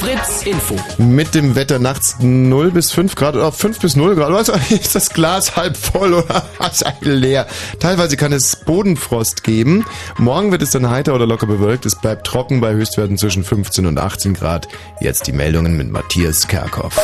Fritz 0.00 0.42
Info. 0.44 0.76
mit 0.98 1.34
dem 1.34 1.54
Wetter 1.54 1.78
nachts 1.78 2.16
0 2.20 2.70
bis 2.70 2.92
5 2.92 3.14
Grad 3.14 3.34
oder 3.34 3.52
5 3.52 3.80
bis 3.80 3.96
0 3.96 4.14
Grad. 4.14 4.32
Was, 4.32 4.48
ist 4.70 4.94
das 4.94 5.10
Glas 5.10 5.56
halb 5.56 5.76
voll 5.76 6.14
oder 6.14 6.44
leer? 7.00 7.46
Teilweise 7.80 8.16
kann 8.16 8.32
es 8.32 8.56
Bodenfrost 8.56 9.42
geben. 9.42 9.84
Morgen 10.18 10.50
wird 10.50 10.62
es 10.62 10.70
dann 10.70 10.90
heiter 10.90 11.14
oder 11.14 11.26
locker 11.26 11.46
bewölkt. 11.46 11.86
Es 11.86 11.94
bleibt 11.94 12.26
trocken 12.26 12.60
bei 12.60 12.72
Höchstwerten 12.72 13.18
zwischen 13.18 13.44
15 13.66 13.86
und 13.86 13.98
18 13.98 14.34
Grad. 14.34 14.68
Jetzt 15.00 15.26
die 15.26 15.32
Meldungen 15.32 15.76
mit 15.76 15.90
Matthias 15.90 16.46
Kerkhoff. 16.46 16.96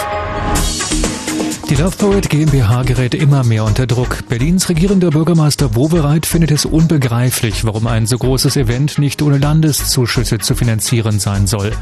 Die 1.68 1.74
Love 1.74 1.96
Poet 1.96 2.30
GmbH 2.30 2.82
gerät 2.82 3.14
immer 3.14 3.42
mehr 3.42 3.64
unter 3.64 3.86
Druck. 3.86 4.28
Berlins 4.28 4.68
regierender 4.68 5.10
Bürgermeister 5.10 5.74
Wowereit 5.74 6.24
findet 6.24 6.52
es 6.52 6.64
unbegreiflich, 6.64 7.64
warum 7.64 7.86
ein 7.86 8.06
so 8.06 8.16
großes 8.16 8.56
Event 8.56 8.98
nicht 8.98 9.22
ohne 9.22 9.38
Landeszuschüsse 9.38 10.38
zu 10.38 10.54
finanzieren 10.54 11.18
sein 11.18 11.46
soll. 11.48 11.72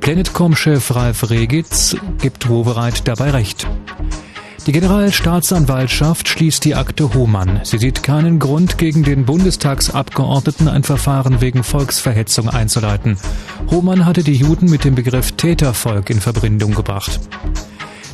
Planetcom-Chef 0.00 0.94
Ralf 0.94 1.30
Regitz 1.30 1.94
gibt 2.20 2.48
Wowereit 2.48 3.06
dabei 3.06 3.30
recht. 3.30 3.68
Die 4.66 4.72
Generalstaatsanwaltschaft 4.72 6.26
schließt 6.26 6.64
die 6.64 6.74
Akte 6.74 7.12
Hohmann. 7.12 7.60
Sie 7.64 7.76
sieht 7.76 8.02
keinen 8.02 8.38
Grund, 8.38 8.78
gegen 8.78 9.02
den 9.02 9.26
Bundestagsabgeordneten 9.26 10.68
ein 10.68 10.84
Verfahren 10.84 11.42
wegen 11.42 11.62
Volksverhetzung 11.62 12.48
einzuleiten. 12.48 13.18
Hohmann 13.70 14.06
hatte 14.06 14.24
die 14.24 14.32
Juden 14.32 14.70
mit 14.70 14.84
dem 14.84 14.94
Begriff 14.94 15.32
Tätervolk 15.32 16.08
in 16.08 16.18
Verbindung 16.18 16.74
gebracht. 16.74 17.20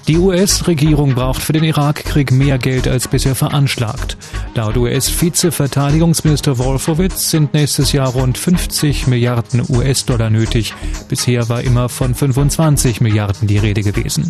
Die 0.08 0.18
US-Regierung 0.18 1.14
braucht 1.14 1.40
für 1.40 1.52
den 1.52 1.62
Irakkrieg 1.62 2.32
mehr 2.32 2.58
Geld 2.58 2.88
als 2.88 3.06
bisher 3.06 3.36
veranschlagt. 3.36 4.16
Laut 4.56 4.76
US-Vize-Verteidigungsminister 4.76 6.58
Wolfowitz 6.58 7.30
sind 7.30 7.54
nächstes 7.54 7.92
Jahr 7.92 8.08
rund 8.08 8.38
50 8.38 9.06
Milliarden 9.06 9.62
US-Dollar 9.68 10.30
nötig. 10.30 10.74
Bisher 11.08 11.48
war 11.48 11.60
immer 11.60 11.88
von 11.88 12.16
25 12.16 13.00
Milliarden 13.00 13.46
die 13.46 13.58
Rede 13.58 13.82
gewesen. 13.82 14.26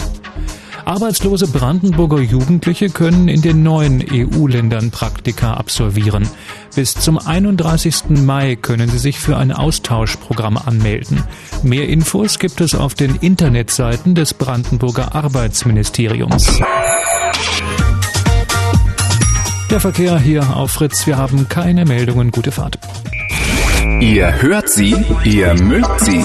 Arbeitslose 0.84 1.46
Brandenburger 1.46 2.20
Jugendliche 2.20 2.90
können 2.90 3.28
in 3.28 3.42
den 3.42 3.62
neuen 3.62 4.04
EU-Ländern 4.10 4.90
Praktika 4.90 5.54
absolvieren. 5.54 6.28
Bis 6.74 6.94
zum 6.94 7.18
31. 7.18 8.10
Mai 8.10 8.56
können 8.56 8.88
sie 8.88 8.98
sich 8.98 9.18
für 9.18 9.36
ein 9.36 9.52
Austauschprogramm 9.52 10.56
anmelden. 10.56 11.24
Mehr 11.62 11.88
Infos 11.88 12.38
gibt 12.38 12.60
es 12.60 12.74
auf 12.74 12.94
den 12.94 13.16
Internetseiten 13.16 14.14
des 14.14 14.34
Brandenburger 14.34 15.14
Arbeitsministeriums. 15.14 16.60
Der 19.70 19.78
Verkehr 19.78 20.18
hier 20.18 20.56
auf 20.56 20.72
Fritz. 20.72 21.06
Wir 21.06 21.16
haben 21.16 21.48
keine 21.48 21.84
Meldungen. 21.84 22.32
Gute 22.32 22.50
Fahrt. 22.50 22.78
Ihr 24.00 24.42
hört 24.42 24.68
sie, 24.68 24.96
ihr 25.24 25.54
mögt 25.54 26.00
sie, 26.00 26.24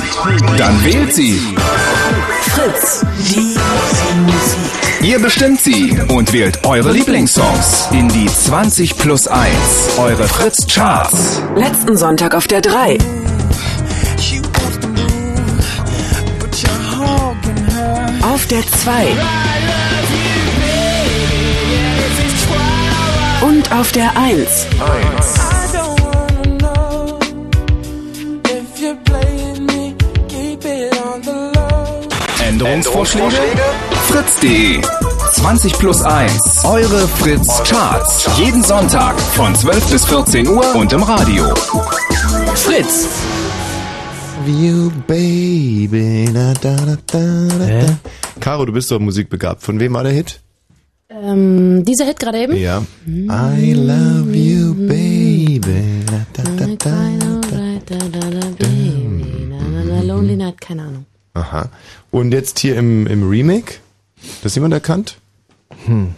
dann 0.57 0.83
wählt 0.83 1.13
sie. 1.13 1.39
Fritz, 2.51 3.05
die 3.29 3.55
Musik. 4.25 5.01
Ihr 5.01 5.19
bestimmt 5.19 5.61
sie 5.61 5.97
und 6.09 6.33
wählt 6.33 6.65
eure 6.65 6.91
Lieblingssongs 6.91 7.87
in 7.91 8.09
die 8.09 8.27
20 8.27 8.97
plus 8.97 9.27
1, 9.27 9.51
eure 9.97 10.27
Fritz 10.27 10.65
Charts. 10.67 11.41
Letzten 11.55 11.97
Sonntag 11.97 12.33
auf 12.33 12.47
der 12.47 12.61
3. 12.61 12.97
Auf 18.21 18.47
der 18.47 18.61
2. 18.65 19.07
Und 23.41 23.71
auf 23.71 23.91
der 23.91 24.17
1. 24.17 24.67
1. 25.19 25.44
Änderungsvorschläge? 32.55 33.35
Fritz.de 34.07 34.81
20 35.33 35.77
plus 35.77 36.01
1. 36.01 36.63
Eure 36.63 37.05
Fritz 37.19 37.61
Charts. 37.63 38.29
Jeden 38.37 38.63
Sonntag 38.63 39.19
von 39.19 39.53
12 39.53 39.91
bis 39.91 40.05
14 40.05 40.47
Uhr 40.47 40.75
und 40.75 40.93
im 40.93 41.03
Radio. 41.03 41.53
Fritz. 42.55 43.09
You 44.47 44.89
baby. 45.05 46.29
Da, 46.33 46.53
da, 46.61 46.75
da, 46.75 46.97
da, 47.07 47.57
da. 47.57 47.97
Caro, 48.39 48.65
du 48.65 48.71
bist 48.71 48.89
doch 48.89 48.99
musikbegabt. 48.99 49.61
Von 49.61 49.81
wem 49.81 49.93
war 49.93 50.03
der 50.03 50.13
Hit? 50.13 50.39
Ähm, 51.09 51.83
dieser 51.83 52.05
Hit 52.05 52.19
gerade 52.19 52.39
eben? 52.39 52.55
Ja. 52.55 52.81
I 53.05 53.73
love 53.73 54.31
you, 54.33 54.73
baby. 54.75 55.59
Da, 56.05 56.43
da, 56.43 56.51
da, 56.57 56.67
da. 56.79 57.05
Lonely 60.03 60.37
Night, 60.37 60.61
keine 60.61 60.83
Ahnung. 60.83 61.05
Aha. 61.35 61.69
Und 62.15 62.31
jetzt 62.31 62.59
hier 62.59 62.77
im, 62.77 63.07
im 63.07 63.27
Remake? 63.27 63.73
Das 64.41 64.55
jemand 64.55 64.73
erkannt? 64.73 65.17
Hm. 65.85 66.15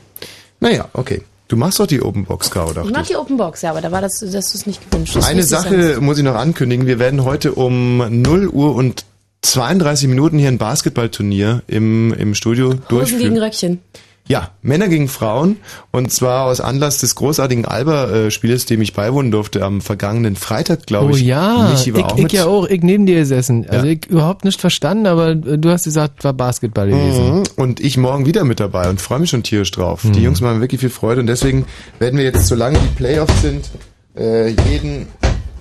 Naja, 0.59 0.89
okay. 0.93 1.23
Du 1.47 1.57
machst 1.57 1.79
doch 1.79 1.87
die 1.87 2.03
Open 2.03 2.23
Box, 2.23 2.51
Caro, 2.51 2.69
Ich 2.69 2.75
dachte 2.75 3.01
ich. 3.01 3.07
die 3.07 3.15
Open 3.15 3.37
Box, 3.37 3.63
ja, 3.63 3.71
aber 3.71 3.81
da 3.81 3.91
war 3.91 4.01
das, 4.01 4.19
dass 4.19 4.51
du 4.51 4.57
es 4.59 4.67
nicht 4.67 4.91
gewünscht 4.91 5.15
hast. 5.15 5.25
Eine 5.27 5.41
Sache 5.41 5.93
sonst. 5.93 6.01
muss 6.01 6.19
ich 6.19 6.23
noch 6.23 6.35
ankündigen. 6.35 6.85
Wir 6.85 6.99
werden 6.99 7.23
heute 7.23 7.53
um 7.53 7.97
0 8.21 8.47
Uhr 8.47 8.75
und 8.75 9.05
32 9.41 10.07
Minuten 10.07 10.37
hier 10.37 10.49
ein 10.49 10.59
Basketballturnier 10.59 11.63
im, 11.65 12.13
im 12.13 12.35
Studio 12.35 12.67
Hosen 12.67 12.83
durchführen. 12.89 13.19
gegen 13.23 13.37
Röckchen. 13.39 13.79
Ja, 14.27 14.51
Männer 14.61 14.87
gegen 14.89 15.07
Frauen 15.07 15.57
und 15.91 16.11
zwar 16.11 16.45
aus 16.45 16.59
Anlass 16.59 16.99
des 16.99 17.15
großartigen 17.15 17.65
Alba-Spieles, 17.65 18.65
dem 18.65 18.81
ich 18.81 18.93
beiwohnen 18.93 19.31
durfte 19.31 19.63
am 19.63 19.81
vergangenen 19.81 20.35
Freitag, 20.35 20.85
glaube 20.85 21.13
oh 21.13 21.15
ich. 21.15 21.21
ja, 21.21 21.69
Michi 21.71 21.91
ich, 21.91 21.95
war 21.95 22.11
auch 22.11 22.17
ich 22.17 22.23
mit. 22.23 22.31
ja 22.33 22.45
auch, 22.45 22.67
ich 22.67 22.81
neben 22.83 23.05
dir 23.05 23.19
gesessen. 23.19 23.65
Also 23.69 23.85
Ja. 23.85 23.91
ich 23.93 24.05
überhaupt 24.07 24.43
nicht 24.45 24.59
verstanden, 24.59 25.07
aber 25.07 25.29
äh, 25.29 25.57
du 25.57 25.69
hast 25.69 25.85
gesagt, 25.85 26.23
war 26.23 26.33
Basketball 26.33 26.89
gewesen. 26.89 27.35
Mhm. 27.39 27.43
Und 27.55 27.79
ich 27.79 27.97
morgen 27.97 28.25
wieder 28.25 28.43
mit 28.43 28.59
dabei 28.59 28.89
und 28.89 29.01
freue 29.01 29.19
mich 29.19 29.29
schon 29.29 29.43
tierisch 29.43 29.71
drauf. 29.71 30.01
Die 30.03 30.21
Jungs 30.21 30.41
machen 30.41 30.59
wirklich 30.61 30.81
viel 30.81 30.89
Freude 30.89 31.21
und 31.21 31.27
deswegen 31.27 31.65
werden 31.99 32.17
wir 32.17 32.25
jetzt, 32.25 32.47
solange 32.47 32.79
die 32.79 32.95
Playoffs 32.95 33.41
sind, 33.41 33.69
äh, 34.17 34.49
jeden... 34.69 35.07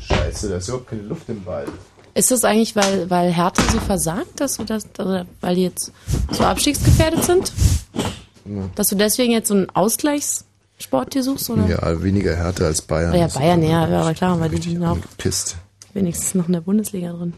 Scheiße, 0.09 0.49
da 0.49 0.57
ist 0.57 0.69
überhaupt 0.69 0.89
keine 0.89 1.03
Luft 1.03 1.29
im 1.29 1.43
Ball. 1.43 1.65
Ist 2.15 2.31
das 2.31 2.45
eigentlich, 2.45 2.75
weil, 2.77 3.11
weil 3.11 3.33
Hertha 3.33 3.63
so 3.73 3.79
versagt, 3.81 4.41
dass 4.41 4.57
du 4.57 4.65
das, 4.65 4.87
oder 4.99 5.27
weil 5.41 5.57
die 5.57 5.65
jetzt 5.65 5.93
so 6.31 6.45
abstiegsgefährdet 6.45 7.25
sind? 7.25 7.53
Dass 8.75 8.89
du 8.89 8.97
deswegen 8.97 9.33
jetzt 9.33 9.49
so 9.49 9.55
einen 9.55 9.71
Ausgleichssport 9.71 11.15
dir 11.15 11.23
suchst, 11.23 11.51
oder? 11.51 11.67
Ja, 11.67 12.03
weniger 12.03 12.37
Härte 12.37 12.67
als 12.67 12.83
Bayern. 12.83 13.15
Ja, 13.15 13.29
Bayern, 13.29 13.63
ja, 13.63 13.89
ja, 13.89 14.01
aber 14.01 14.15
klar, 14.15 14.39
weil 14.41 14.51
die 14.51 14.61
sind 14.61 14.85
auch 14.85 14.99
Pisst. 15.19 15.57
wenigstens 15.95 16.35
noch 16.35 16.47
in 16.47 16.53
der 16.55 16.61
Bundesliga 16.61 17.13
drin. 17.13 17.35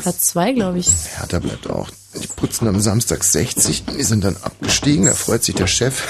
Platz 0.00 0.20
zwei, 0.20 0.52
glaube 0.52 0.78
ich. 0.78 0.88
Hertha 1.16 1.38
bleibt 1.38 1.70
auch. 1.70 1.88
Die 2.20 2.26
putzen 2.26 2.66
am 2.66 2.80
Samstag 2.80 3.22
60, 3.22 3.84
die 3.84 4.02
sind 4.02 4.24
dann 4.24 4.36
abgestiegen, 4.42 5.06
da 5.06 5.14
freut 5.14 5.44
sich 5.44 5.54
der 5.54 5.68
Chef. 5.68 6.02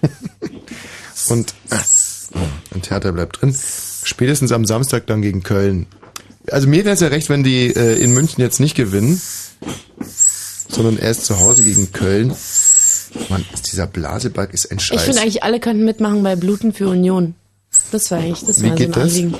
und, 1.28 1.54
äh, 1.70 1.76
und 2.74 2.90
Hertha 2.90 3.10
bleibt 3.10 3.42
drin. 3.42 3.54
Spätestens 4.02 4.52
am 4.52 4.64
Samstag 4.64 5.06
dann 5.06 5.20
gegen 5.20 5.42
Köln. 5.42 5.86
Also 6.50 6.68
mir 6.68 6.84
wäre 6.84 6.94
es 6.94 7.00
ja 7.00 7.08
recht, 7.08 7.28
wenn 7.28 7.44
die 7.44 7.66
äh, 7.66 8.02
in 8.02 8.12
München 8.12 8.40
jetzt 8.40 8.60
nicht 8.60 8.74
gewinnen, 8.74 9.20
sondern 10.68 10.96
erst 10.96 11.26
zu 11.26 11.38
Hause 11.38 11.64
gegen 11.64 11.92
Köln. 11.92 12.34
Mann, 13.28 13.44
ist 13.52 13.70
dieser 13.72 13.86
Blasebalg 13.86 14.52
ist 14.54 14.70
ein 14.70 14.78
Ich 14.78 14.84
Scheiß. 14.84 15.02
finde 15.02 15.20
eigentlich, 15.22 15.42
alle 15.42 15.60
könnten 15.60 15.84
mitmachen 15.84 16.22
bei 16.22 16.36
Bluten 16.36 16.72
für 16.72 16.88
Union. 16.88 17.34
Das 17.92 18.10
war 18.10 18.18
eigentlich, 18.18 18.44
das 18.44 18.62
Wie 18.62 18.70
war 18.70 18.70
so 18.70 18.76
geht 18.76 18.88
ein 18.88 18.92
das? 18.92 19.02
Anliegen. 19.14 19.34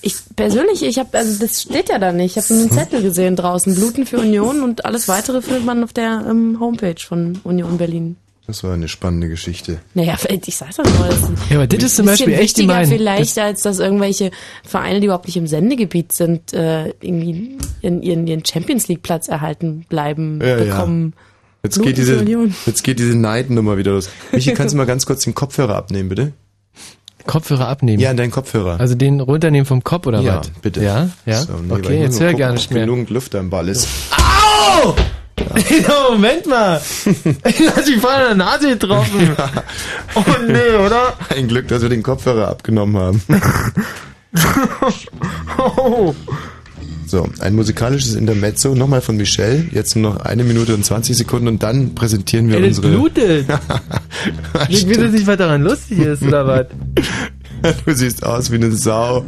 Ich 0.00 0.14
persönlich, 0.36 0.82
ich 0.84 0.98
habe, 0.98 1.18
also 1.18 1.44
das 1.44 1.62
steht 1.62 1.88
ja 1.90 1.98
da 1.98 2.12
nicht. 2.12 2.36
Ich 2.36 2.42
habe 2.44 2.54
einen 2.54 2.70
Zettel 2.70 3.02
gesehen 3.02 3.36
draußen. 3.36 3.74
Bluten 3.74 4.06
für 4.06 4.18
Union 4.18 4.62
und 4.62 4.84
alles 4.84 5.08
weitere 5.08 5.42
findet 5.42 5.64
man 5.64 5.82
auf 5.84 5.92
der 5.92 6.24
ähm, 6.28 6.58
Homepage 6.60 6.94
von 7.04 7.38
Union 7.44 7.76
Berlin. 7.78 8.16
das 8.46 8.62
war 8.64 8.72
eine 8.72 8.88
spannende 8.88 9.28
Geschichte. 9.28 9.80
Naja, 9.94 10.16
ich 10.46 10.56
sag's 10.56 10.76
doch 10.76 10.84
nur. 10.84 11.08
Das 11.08 11.18
Ja, 11.50 11.56
aber 11.56 11.66
das 11.66 11.82
ist 11.82 11.96
zum 11.96 12.06
Beispiel 12.06 12.32
echt 12.32 12.42
wichtiger 12.58 12.68
gemein. 12.74 12.86
vielleicht, 12.88 13.36
als 13.38 13.62
dass 13.62 13.80
irgendwelche 13.80 14.30
Vereine, 14.64 15.00
die 15.00 15.06
überhaupt 15.06 15.26
nicht 15.26 15.36
im 15.36 15.46
Sendegebiet 15.48 16.12
sind, 16.12 16.54
äh, 16.54 16.90
irgendwie 17.02 17.58
in 17.82 18.00
ihren, 18.02 18.26
ihren 18.26 18.44
Champions 18.46 18.88
League 18.88 19.02
Platz 19.02 19.28
erhalten 19.28 19.84
bleiben, 19.90 20.40
Ja, 20.42 20.58
ja. 20.58 20.76
Jetzt 21.68 21.82
geht 21.82 21.98
diese, 21.98 22.24
jetzt 22.64 22.82
geht 22.82 22.98
diese 22.98 23.14
Neidnummer 23.14 23.76
wieder 23.76 23.92
los. 23.92 24.08
Michi, 24.32 24.54
kannst 24.54 24.72
du 24.72 24.78
mal 24.78 24.86
ganz 24.86 25.04
kurz 25.04 25.24
den 25.24 25.34
Kopfhörer 25.34 25.76
abnehmen, 25.76 26.08
bitte? 26.08 26.32
Kopfhörer 27.26 27.68
abnehmen. 27.68 28.00
Ja, 28.00 28.14
dein 28.14 28.30
Kopfhörer. 28.30 28.80
Also 28.80 28.94
den 28.94 29.20
runternehmen 29.20 29.66
vom 29.66 29.84
Kopf 29.84 30.06
oder 30.06 30.20
ja, 30.20 30.38
was? 30.38 30.50
bitte. 30.62 30.82
Ja, 30.82 31.10
ja. 31.26 31.42
So, 31.42 31.58
nee, 31.58 31.74
okay, 31.74 31.96
ich 31.96 32.00
jetzt 32.00 32.20
hör 32.20 32.32
gar 32.32 32.52
nicht 32.52 32.68
ob 32.68 32.74
mehr. 32.74 32.86
genug 32.86 33.10
Luft 33.10 33.34
am 33.34 33.50
Ball 33.50 33.68
ist. 33.68 33.86
Au! 34.82 34.94
Ja, 35.38 36.10
Moment 36.10 36.46
mal. 36.46 36.80
Ich 37.04 37.68
hab 37.68 37.84
die 37.84 37.96
voll 37.96 38.10
an 38.10 38.24
der 38.24 38.34
Nase 38.34 38.70
getroffen. 38.70 39.36
Oh 40.14 40.24
nee, 40.46 40.74
oder? 40.84 41.12
Ein 41.28 41.48
Glück, 41.48 41.68
dass 41.68 41.82
wir 41.82 41.90
den 41.90 42.02
Kopfhörer 42.02 42.48
abgenommen 42.48 42.96
haben. 42.96 43.22
Oh. 45.58 46.14
So, 47.08 47.26
ein 47.38 47.54
musikalisches 47.54 48.14
Intermezzo, 48.16 48.74
nochmal 48.74 49.00
von 49.00 49.16
Michelle. 49.16 49.64
Jetzt 49.72 49.96
nur 49.96 50.12
noch 50.12 50.20
eine 50.20 50.44
Minute 50.44 50.74
und 50.74 50.84
20 50.84 51.16
Sekunden 51.16 51.48
und 51.48 51.62
dann 51.62 51.94
präsentieren 51.94 52.50
wir 52.50 52.56
Ey, 52.56 52.68
das 52.68 52.78
unsere... 52.78 52.94
blutet. 52.94 53.46
Ich 54.68 54.86
will 54.86 54.96
das 54.96 55.12
nicht, 55.12 55.26
was 55.26 55.38
daran 55.38 55.62
lustig 55.62 56.00
ist, 56.00 56.22
oder 56.22 56.46
was? 56.46 56.66
du 57.86 57.94
siehst 57.94 58.24
aus 58.24 58.50
wie 58.50 58.56
eine 58.56 58.72
Sau. 58.72 59.24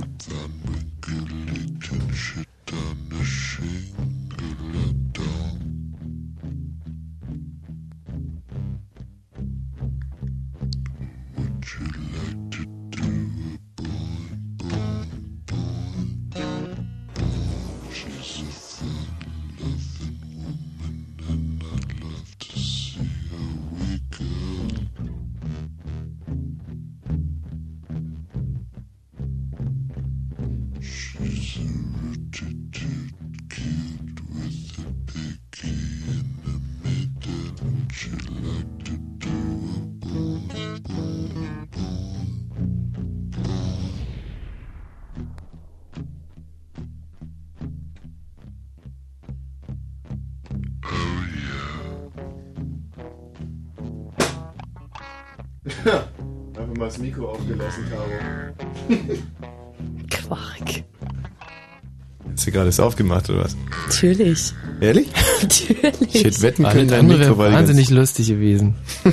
Gerade 62.61 62.68
das 62.68 62.80
aufgemacht, 62.80 63.28
oder 63.30 63.44
was? 63.44 63.56
Natürlich. 63.86 64.52
Ehrlich? 64.80 65.08
Natürlich. 65.42 66.14
Ich 66.14 66.24
hätte 66.24 66.42
wetten 66.42 66.64
können, 66.64 66.88
dein 66.88 67.00
andere 67.00 67.18
Mikro 67.18 67.38
wäre 67.38 67.52
war 67.52 67.58
wahnsinnig 67.58 67.90
lustig 67.90 68.28
gewesen. 68.28 68.74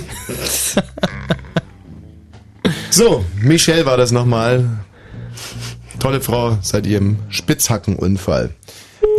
So, 2.89 3.23
Michelle 3.39 3.85
war 3.85 3.95
das 3.95 4.11
nochmal. 4.11 4.65
Tolle 5.99 6.19
Frau 6.19 6.57
seit 6.63 6.87
ihrem 6.87 7.17
Spitzhackenunfall. 7.29 8.49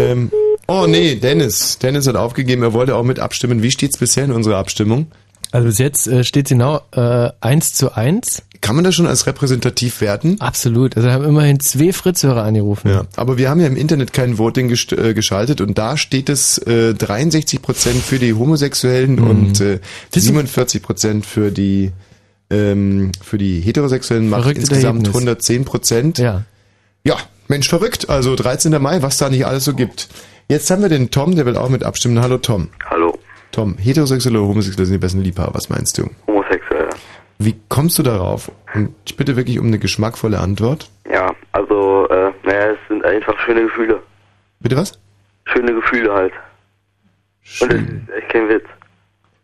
Ähm, 0.01 0.33
oh 0.67 0.87
nee, 0.89 1.15
Dennis. 1.15 1.79
Dennis 1.79 2.09
hat 2.09 2.17
aufgegeben, 2.17 2.65
er 2.65 2.73
wollte 2.73 2.97
auch 2.97 3.05
mit 3.05 3.21
abstimmen. 3.21 3.63
Wie 3.63 3.71
steht's 3.71 3.97
bisher 3.97 4.25
in 4.25 4.33
unserer 4.33 4.57
Abstimmung? 4.57 5.13
Also 5.53 5.69
bis 5.69 5.79
jetzt 5.79 6.09
äh, 6.09 6.25
steht 6.25 6.49
genau 6.49 6.81
äh, 6.91 7.31
1 7.41 7.75
zu 7.75 7.95
1. 7.95 8.43
Kann 8.61 8.75
man 8.75 8.85
das 8.85 8.95
schon 8.97 9.07
als 9.07 9.27
repräsentativ 9.27 10.01
werten? 10.01 10.37
Absolut. 10.41 10.97
Also 10.97 11.11
haben 11.11 11.25
immerhin 11.25 11.61
zwei 11.61 11.93
Fritzhörer 11.93 12.43
angerufen. 12.43 12.89
Ja, 12.91 13.05
aber 13.17 13.39
wir 13.39 13.49
haben 13.51 13.61
ja 13.61 13.67
im 13.67 13.77
Internet 13.77 14.13
kein 14.13 14.37
Voting 14.39 14.69
äh, 14.71 15.15
geschaltet 15.15 15.61
und 15.61 15.79
da 15.79 15.97
steht 15.97 16.29
es 16.29 16.59
äh, 16.59 16.93
63 16.95 17.63
Prozent 17.63 18.03
für 18.03 18.19
die 18.19 18.35
Homosexuellen 18.35 19.15
Mhm. 19.17 19.31
und 19.31 19.61
äh, 19.61 19.79
47 20.13 20.83
Prozent 20.83 21.25
für 21.27 21.51
die 21.53 21.93
ähm, 22.51 23.13
für 23.23 23.39
die 23.39 23.61
Heterosexuellen 23.61 24.29
macht 24.29 24.49
insgesamt 24.57 25.01
Ergebnis. 25.07 25.15
110 25.15 25.65
Prozent. 25.65 26.19
Ja. 26.19 26.45
Ja, 27.05 27.17
Mensch, 27.47 27.69
verrückt. 27.69 28.09
Also 28.09 28.35
13. 28.37 28.81
Mai, 28.83 29.03
was 29.03 29.19
da 29.19 29.29
nicht 29.31 29.47
alles 29.47 29.65
so 29.65 29.75
gibt. 29.75 30.09
Jetzt 30.49 30.71
haben 30.71 30.83
wir 30.83 30.89
den 30.89 31.11
Tom, 31.11 31.37
der 31.37 31.45
will 31.47 31.57
auch 31.57 31.69
mit 31.69 31.85
abstimmen. 31.85 32.21
Hallo 32.21 32.39
Tom. 32.39 32.69
Hallo. 32.91 33.19
Tom, 33.53 33.77
heterosexuelle 33.79 34.41
oder 34.41 34.49
homosexuelle 34.49 34.87
sind 34.87 34.95
die 34.95 34.99
besten 34.99 35.23
Liebhaber, 35.23 35.55
was 35.55 35.69
meinst 35.69 35.97
du? 35.99 36.09
Wie 37.39 37.57
kommst 37.69 37.99
du 37.99 38.03
darauf? 38.03 38.51
Und 38.75 38.95
ich 39.07 39.17
bitte 39.17 39.37
wirklich 39.37 39.59
um 39.59 39.67
eine 39.67 39.79
geschmackvolle 39.79 40.41
Antwort. 40.41 40.91
Ja, 41.11 41.33
also, 41.53 42.09
äh, 42.09 42.33
naja, 42.45 42.73
es 42.73 42.79
sind 42.89 43.05
einfach 43.05 43.39
schöne 43.41 43.63
Gefühle. 43.63 44.03
Bitte 44.61 44.77
was? 44.77 44.99
Schöne 45.45 45.73
Gefühle 45.73 46.13
halt. 46.13 46.33
Und 47.61 47.73
es 47.73 47.81
ist 47.81 48.11
echt 48.11 48.29
kein 48.31 48.49
Witz. 48.49 48.67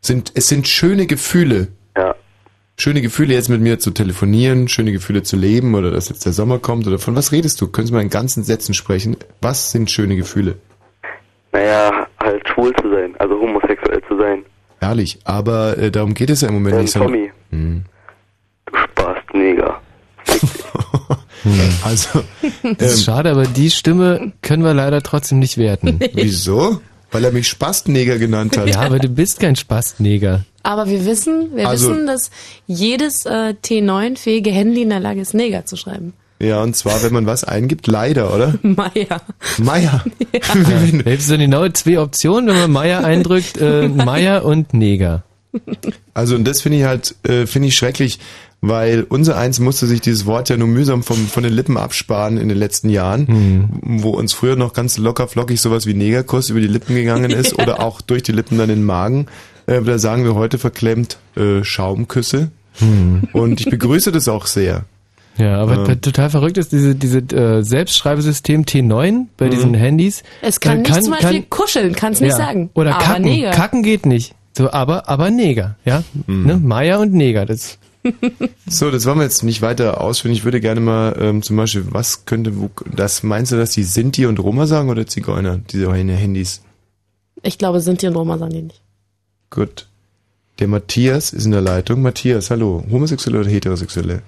Sind, 0.00 0.32
es 0.34 0.48
sind 0.48 0.68
schöne 0.68 1.06
Gefühle. 1.06 1.68
Ja. 1.96 2.14
Schöne 2.76 3.00
Gefühle 3.00 3.34
jetzt 3.34 3.48
mit 3.48 3.60
mir 3.60 3.78
zu 3.78 3.92
telefonieren, 3.92 4.66
schöne 4.66 4.90
Gefühle 4.90 5.22
zu 5.22 5.36
leben 5.36 5.76
oder 5.76 5.92
dass 5.92 6.08
jetzt 6.08 6.26
der 6.26 6.32
Sommer 6.32 6.58
kommt 6.58 6.88
oder 6.88 6.98
von 6.98 7.14
was 7.14 7.30
redest 7.30 7.60
du? 7.60 7.68
Können 7.68 7.86
Sie 7.86 7.92
mal 7.92 8.02
in 8.02 8.10
ganzen 8.10 8.42
Sätzen 8.42 8.74
sprechen? 8.74 9.16
Was 9.40 9.70
sind 9.70 9.90
schöne 9.92 10.16
Gefühle? 10.16 10.56
Naja, 11.52 12.08
halt 12.20 12.46
schwul 12.48 12.74
zu 12.74 12.90
sein, 12.90 13.14
also 13.18 13.40
homosexuell 13.40 14.02
zu 14.08 14.18
sein. 14.18 14.44
Ehrlich, 14.88 15.18
aber 15.24 15.78
äh, 15.78 15.90
darum 15.90 16.12
geht 16.14 16.28
es 16.30 16.42
ja 16.42 16.48
im 16.48 16.54
Moment 16.54 16.74
Ähm, 16.76 16.82
nicht. 16.82 16.92
Tommy, 16.94 17.30
Hm. 17.50 17.84
du 18.66 18.72
Spast, 18.78 19.34
Neger. 19.34 19.80
Also, 21.84 22.24
Das 22.78 22.92
ist 22.94 22.98
ähm, 23.00 23.04
schade, 23.04 23.30
aber 23.30 23.44
die 23.46 23.70
Stimme 23.70 24.32
können 24.40 24.64
wir 24.64 24.72
leider 24.72 25.02
trotzdem 25.02 25.38
nicht 25.38 25.58
werten. 25.58 26.00
wieso? 26.14 26.80
Weil 27.10 27.24
er 27.24 27.32
mich 27.32 27.48
Spastneger 27.48 28.18
genannt 28.18 28.56
hat. 28.56 28.66
Ja, 28.68 28.80
aber 28.80 28.98
du 28.98 29.08
bist 29.08 29.40
kein 29.40 29.54
Spastneger. 29.54 30.44
Aber 30.62 30.86
wir 30.88 31.04
wissen, 31.04 31.50
wir 31.54 31.68
Also- 31.68 31.90
wissen, 31.90 32.06
dass 32.06 32.30
jedes 32.66 33.26
äh, 33.26 33.54
T9-fähige 33.62 34.50
Handy 34.50 34.82
in 34.82 34.88
der 34.90 35.00
Lage 35.00 35.20
ist, 35.20 35.34
Neger 35.34 35.66
zu 35.66 35.76
schreiben. 35.76 36.14
Ja, 36.44 36.62
und 36.62 36.76
zwar, 36.76 37.02
wenn 37.02 37.12
man 37.12 37.26
was 37.26 37.44
eingibt, 37.44 37.86
leider, 37.86 38.34
oder? 38.34 38.54
Meier. 38.62 39.22
Meier. 39.58 40.04
Da 40.32 41.10
gibt 41.10 41.20
es 41.20 41.26
so 41.28 41.38
genau 41.38 41.68
zwei 41.68 42.00
Optionen, 42.00 42.48
wenn 42.48 42.60
man 42.60 42.72
Meier 42.72 43.04
eindrückt, 43.04 43.56
äh, 43.56 43.88
Meier 43.88 44.44
und 44.44 44.74
Neger. 44.74 45.22
Also 46.12 46.34
und 46.34 46.44
das 46.44 46.60
finde 46.60 46.78
ich 46.78 46.84
halt, 46.84 47.14
äh, 47.22 47.46
finde 47.46 47.68
ich 47.68 47.76
schrecklich, 47.76 48.18
weil 48.60 49.06
unser 49.08 49.36
Eins 49.36 49.60
musste 49.60 49.86
sich 49.86 50.00
dieses 50.00 50.26
Wort 50.26 50.48
ja 50.48 50.56
nur 50.56 50.68
mühsam 50.68 51.02
vom, 51.02 51.16
von 51.28 51.44
den 51.44 51.52
Lippen 51.52 51.76
absparen 51.76 52.36
in 52.36 52.48
den 52.48 52.58
letzten 52.58 52.88
Jahren, 52.88 53.80
wo 53.82 54.10
uns 54.10 54.32
früher 54.32 54.56
noch 54.56 54.72
ganz 54.72 54.98
locker 54.98 55.28
flockig 55.28 55.60
sowas 55.60 55.86
wie 55.86 55.94
Negerkuss 55.94 56.50
über 56.50 56.60
die 56.60 56.66
Lippen 56.66 56.94
gegangen 56.94 57.30
ist 57.30 57.58
oder 57.58 57.80
auch 57.80 58.00
durch 58.00 58.22
die 58.22 58.32
Lippen 58.32 58.58
dann 58.58 58.70
in 58.70 58.80
den 58.80 58.84
Magen. 58.84 59.26
Äh, 59.66 59.82
da 59.82 59.98
sagen 59.98 60.24
wir 60.24 60.34
heute 60.34 60.58
verklemmt 60.58 61.18
äh, 61.36 61.62
Schaumküsse. 61.62 62.50
Und 63.32 63.60
ich 63.60 63.70
begrüße 63.70 64.10
das 64.10 64.28
auch 64.28 64.46
sehr. 64.46 64.84
Ja, 65.36 65.56
aber 65.60 65.88
Ähm. 65.88 66.00
total 66.00 66.30
verrückt 66.30 66.58
ist 66.58 66.70
diese, 66.72 66.94
diese 66.94 67.18
äh, 67.18 67.62
Selbstschreibesystem 67.62 68.62
T9 68.64 69.26
bei 69.36 69.46
Mhm. 69.46 69.50
diesen 69.50 69.74
Handys. 69.74 70.22
Es 70.42 70.60
kann 70.60 70.82
nicht 70.82 71.02
zum 71.02 71.12
Beispiel 71.12 71.42
kuscheln, 71.48 71.94
kann 71.94 72.12
es 72.12 72.20
nicht 72.20 72.30
ja. 72.30 72.36
sagen. 72.36 72.70
Oder 72.74 72.96
Aber 72.96 73.04
kacken. 73.04 73.24
Neger. 73.24 73.50
Kacken 73.50 73.82
geht 73.82 74.06
nicht. 74.06 74.34
So, 74.56 74.70
aber, 74.70 75.08
aber 75.08 75.30
Neger, 75.30 75.76
ja. 75.84 76.04
Mhm. 76.26 76.46
Ne? 76.46 76.56
Meier 76.62 77.00
und 77.00 77.12
Neger, 77.12 77.46
das. 77.46 77.78
So, 78.66 78.90
das 78.90 79.06
wollen 79.06 79.18
wir 79.18 79.24
jetzt 79.24 79.42
nicht 79.42 79.62
weiter 79.62 80.00
ausführen. 80.00 80.32
Ich 80.34 80.44
würde 80.44 80.60
gerne 80.60 80.80
mal 80.80 81.16
ähm, 81.18 81.42
zum 81.42 81.56
Beispiel, 81.56 81.86
was 81.90 82.26
könnte, 82.26 82.58
wo, 82.60 82.70
das 82.94 83.22
meinst 83.22 83.50
du, 83.52 83.56
dass 83.56 83.70
die 83.70 83.82
Sinti 83.82 84.26
und 84.26 84.38
Roma 84.38 84.66
sagen 84.66 84.88
oder 84.90 85.06
Zigeuner, 85.06 85.58
diese 85.70 85.92
Handys? 85.92 86.62
Ich 87.42 87.58
glaube, 87.58 87.80
Sinti 87.80 88.06
und 88.06 88.14
Roma 88.16 88.38
sagen 88.38 88.52
die 88.52 88.62
nicht. 88.62 88.80
Gut. 89.50 89.86
Der 90.60 90.68
Matthias 90.68 91.32
ist 91.32 91.46
in 91.46 91.50
der 91.52 91.60
Leitung. 91.62 92.02
Matthias, 92.02 92.50
hallo. 92.50 92.84
Homosexuelle 92.90 93.40
oder 93.40 93.50
Heterosexuelle? 93.50 94.22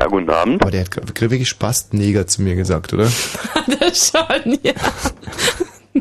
Ja, 0.00 0.06
guten 0.06 0.30
Abend. 0.30 0.62
Aber 0.62 0.70
der 0.70 0.80
hat 0.80 0.90
gerade 0.90 1.30
wirklich 1.30 1.48
Spastneger 1.50 2.26
zu 2.26 2.40
mir 2.42 2.54
gesagt, 2.56 2.94
oder? 2.94 3.04
das 3.80 4.10
schon, 4.10 4.58
ja. 4.62 4.72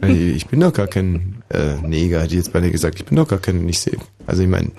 Ich 0.08 0.48
bin 0.48 0.60
doch 0.62 0.72
gar 0.72 0.88
kein 0.88 1.44
äh, 1.50 1.74
Neger, 1.86 2.22
hat 2.22 2.32
die 2.32 2.38
jetzt 2.38 2.54
beide 2.54 2.72
gesagt. 2.72 2.96
Ich 3.00 3.06
bin 3.06 3.18
doch 3.18 3.28
gar 3.28 3.40
kein, 3.40 3.68
ich 3.68 3.80
sehe. 3.82 3.98
Also 4.28 4.44
ich 4.44 4.48
meine, 4.48 4.72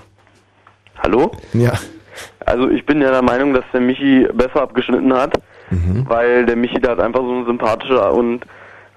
Hallo? 1.02 1.32
ja. 1.52 1.72
Also 2.46 2.70
ich 2.70 2.86
bin 2.86 3.02
ja 3.02 3.10
der 3.10 3.20
Meinung, 3.22 3.52
dass 3.52 3.64
der 3.72 3.80
Michi 3.80 4.26
besser 4.32 4.62
abgeschnitten 4.62 5.12
hat, 5.12 5.34
Mhm. 5.70 6.04
weil 6.08 6.46
der 6.46 6.56
Michi, 6.56 6.80
der 6.80 6.92
hat 6.92 7.00
einfach 7.00 7.20
so 7.20 7.30
eine 7.32 7.44
sympathische 7.44 8.10
und, 8.10 8.40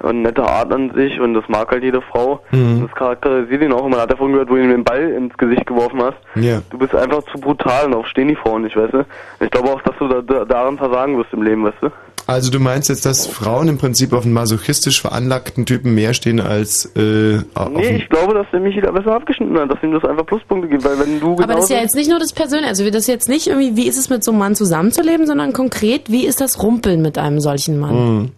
und 0.04 0.22
nette 0.22 0.43
Art 0.43 0.72
an 0.72 0.91
sich 0.93 1.20
und 1.20 1.34
das 1.34 1.43
mag 1.47 1.72
halt 1.72 1.84
jede 1.84 2.01
Frau. 2.01 2.41
Mhm. 2.51 2.82
Das 2.88 2.95
charakterisiert 2.95 3.62
ihn 3.64 3.72
auch. 3.72 3.88
Man 3.88 3.99
hat 3.99 4.12
davon 4.12 4.34
gehört, 4.34 4.49
wo 4.49 4.56
du 4.56 4.62
ihm 4.62 4.70
den 4.70 4.84
Ball 4.84 5.10
ins 5.12 5.36
Gesicht 5.38 5.66
geworfen 5.66 6.01
hast. 6.01 6.18
Ja. 6.36 6.62
Du 6.70 6.78
bist 6.78 6.95
einfach 6.95 7.24
zu 7.32 7.39
brutal 7.39 7.86
und 7.86 7.93
auf 7.95 8.08
stehen 8.08 8.28
die 8.28 8.36
Frauen 8.36 8.64
nicht, 8.64 8.76
weißt 8.76 8.93
du? 8.93 9.06
Ich 9.39 9.49
glaube 9.49 9.70
auch, 9.70 9.82
dass 9.82 9.95
du 9.97 10.08
da, 10.08 10.22
da, 10.22 10.45
daran 10.45 10.78
versagen 10.78 11.18
wirst 11.18 11.34
im 11.34 11.43
Leben, 11.43 11.64
weißt 11.64 11.78
du? 11.82 11.89
Also 12.26 12.51
du 12.51 12.60
meinst 12.60 12.88
jetzt, 12.88 13.06
dass 13.06 13.28
Frauen 13.28 13.68
im 13.68 13.78
Prinzip 13.78 14.14
auf 14.14 14.24
einen 14.24 14.34
masochistisch 14.34 15.01
veranlagten 15.01 15.66
Typen 15.66 15.93
mehr 15.93 16.14
stehen 16.14 16.39
als 16.39 16.86
äh, 16.95 17.39
auf 17.54 17.70
Nee, 17.70 17.97
ich 17.97 18.08
glaube, 18.08 18.34
dass 18.34 18.47
der 18.51 18.62
Michi 18.62 18.80
da 18.80 18.91
besser 18.91 19.14
abgeschnitten 19.16 19.58
hat, 19.58 19.70
dass 19.70 19.84
ihm 19.84 19.91
das 19.91 20.06
einfach 20.06 20.26
Pluspunkte 20.26 20.70
gibt, 20.70 20.86
weil 20.86 20.99
wenn 20.99 21.20
du 21.20 21.34
Aber 21.34 21.47
das 21.47 21.66
ist 21.66 21.70
ja 21.70 21.82
jetzt 21.82 21.95
nicht 21.95 22.10
nur 22.10 22.20
das 22.20 22.32
Persönliche, 22.32 22.70
also 22.70 22.86
das 22.86 22.95
ist 22.95 23.08
jetzt 23.08 23.28
nicht 23.28 23.47
irgendwie, 23.47 23.76
wie 23.76 23.88
ist 23.88 23.97
es 23.97 24.10
mit 24.10 24.24
so 24.24 24.32
einem 24.32 24.39
Mann 24.39 24.56
zusammenzuleben, 24.56 25.28
sondern 25.28 25.51
konkret, 25.51 26.10
wie 26.10 26.26
ist 26.26 26.39
das 26.39 26.64
Rumpeln 26.64 27.01
mit 27.01 27.18
einem 27.18 27.41
solchen 27.41 27.78
Mann? 27.78 27.95
Mhm. 27.95 28.32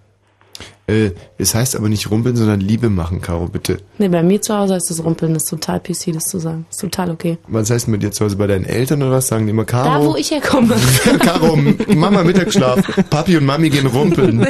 Äh, 0.88 1.11
es 1.39 1.55
heißt 1.55 1.75
aber 1.75 1.89
nicht 1.89 2.11
rumpeln, 2.11 2.36
sondern 2.36 2.59
Liebe 2.59 2.89
machen, 2.89 3.19
Caro, 3.21 3.47
bitte. 3.47 3.79
Nee, 3.97 4.07
bei 4.09 4.21
mir 4.21 4.39
zu 4.41 4.55
Hause 4.55 4.75
ist 4.75 4.89
das 4.89 5.03
Rumpeln, 5.03 5.33
das 5.33 5.43
ist 5.43 5.49
total 5.49 5.79
PC, 5.79 6.13
das 6.13 6.25
zu 6.25 6.38
sagen. 6.38 6.65
ist 6.69 6.79
total 6.79 7.09
okay. 7.09 7.38
Was 7.47 7.71
heißt 7.71 7.88
mit 7.88 8.03
dir 8.03 8.11
zu 8.11 8.25
Hause 8.25 8.36
bei 8.36 8.45
deinen 8.45 8.65
Eltern 8.65 9.01
oder 9.01 9.13
was? 9.13 9.27
Sagen 9.27 9.45
die 9.47 9.51
immer 9.51 9.65
Caro? 9.65 10.03
Da, 10.03 10.05
wo 10.05 10.15
ich 10.15 10.29
herkomme. 10.29 10.75
Caro, 11.19 11.57
Mama 11.95 12.23
Mittagsschlaf. 12.23 12.79
Papi 13.09 13.38
und 13.38 13.45
Mami 13.45 13.69
gehen 13.71 13.88
rumpeln. 13.88 14.45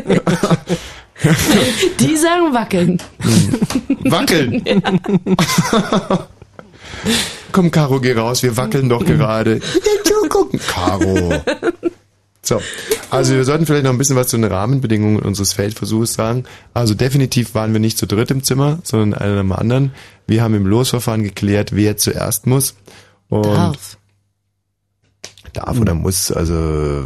Die 2.00 2.18
sagen 2.18 2.54
wackeln. 2.54 3.02
Wackeln. 4.04 4.64
Komm, 7.54 7.72
Caro, 7.72 8.02
geh 8.02 8.12
raus. 8.14 8.44
Wir 8.44 8.58
wackeln 8.58 8.90
doch 8.90 9.06
gerade. 9.06 9.56
Ja, 9.56 10.28
gucken. 10.28 10.60
Caro. 10.68 11.34
So, 12.46 12.62
also 13.10 13.34
wir 13.34 13.44
sollten 13.44 13.66
vielleicht 13.66 13.86
noch 13.86 13.92
ein 13.92 13.98
bisschen 13.98 14.16
was 14.16 14.28
zu 14.28 14.38
den 14.38 14.46
Rahmenbedingungen 14.46 15.20
unseres 15.20 15.54
Feldversuchs 15.54 16.14
sagen. 16.14 16.44
Also 16.76 16.94
definitiv 16.94 17.56
waren 17.56 17.74
wir 17.74 17.80
nicht 17.80 17.98
zu 17.98 18.06
dritt 18.06 18.30
im 18.30 18.44
Zimmer, 18.44 18.80
sondern 18.84 19.20
einer 19.20 19.38
dem 19.38 19.52
anderen. 19.52 19.94
Wir 20.28 20.44
haben 20.44 20.54
im 20.54 20.68
Losverfahren 20.68 21.24
geklärt, 21.24 21.76
wer 21.76 21.98
zuerst 21.98 22.46
muss. 22.46 22.76
Und 23.30 23.46
Darf. 23.46 23.98
Darf 25.54 25.80
oder 25.80 25.96
muss, 25.96 26.32
also 26.32 27.06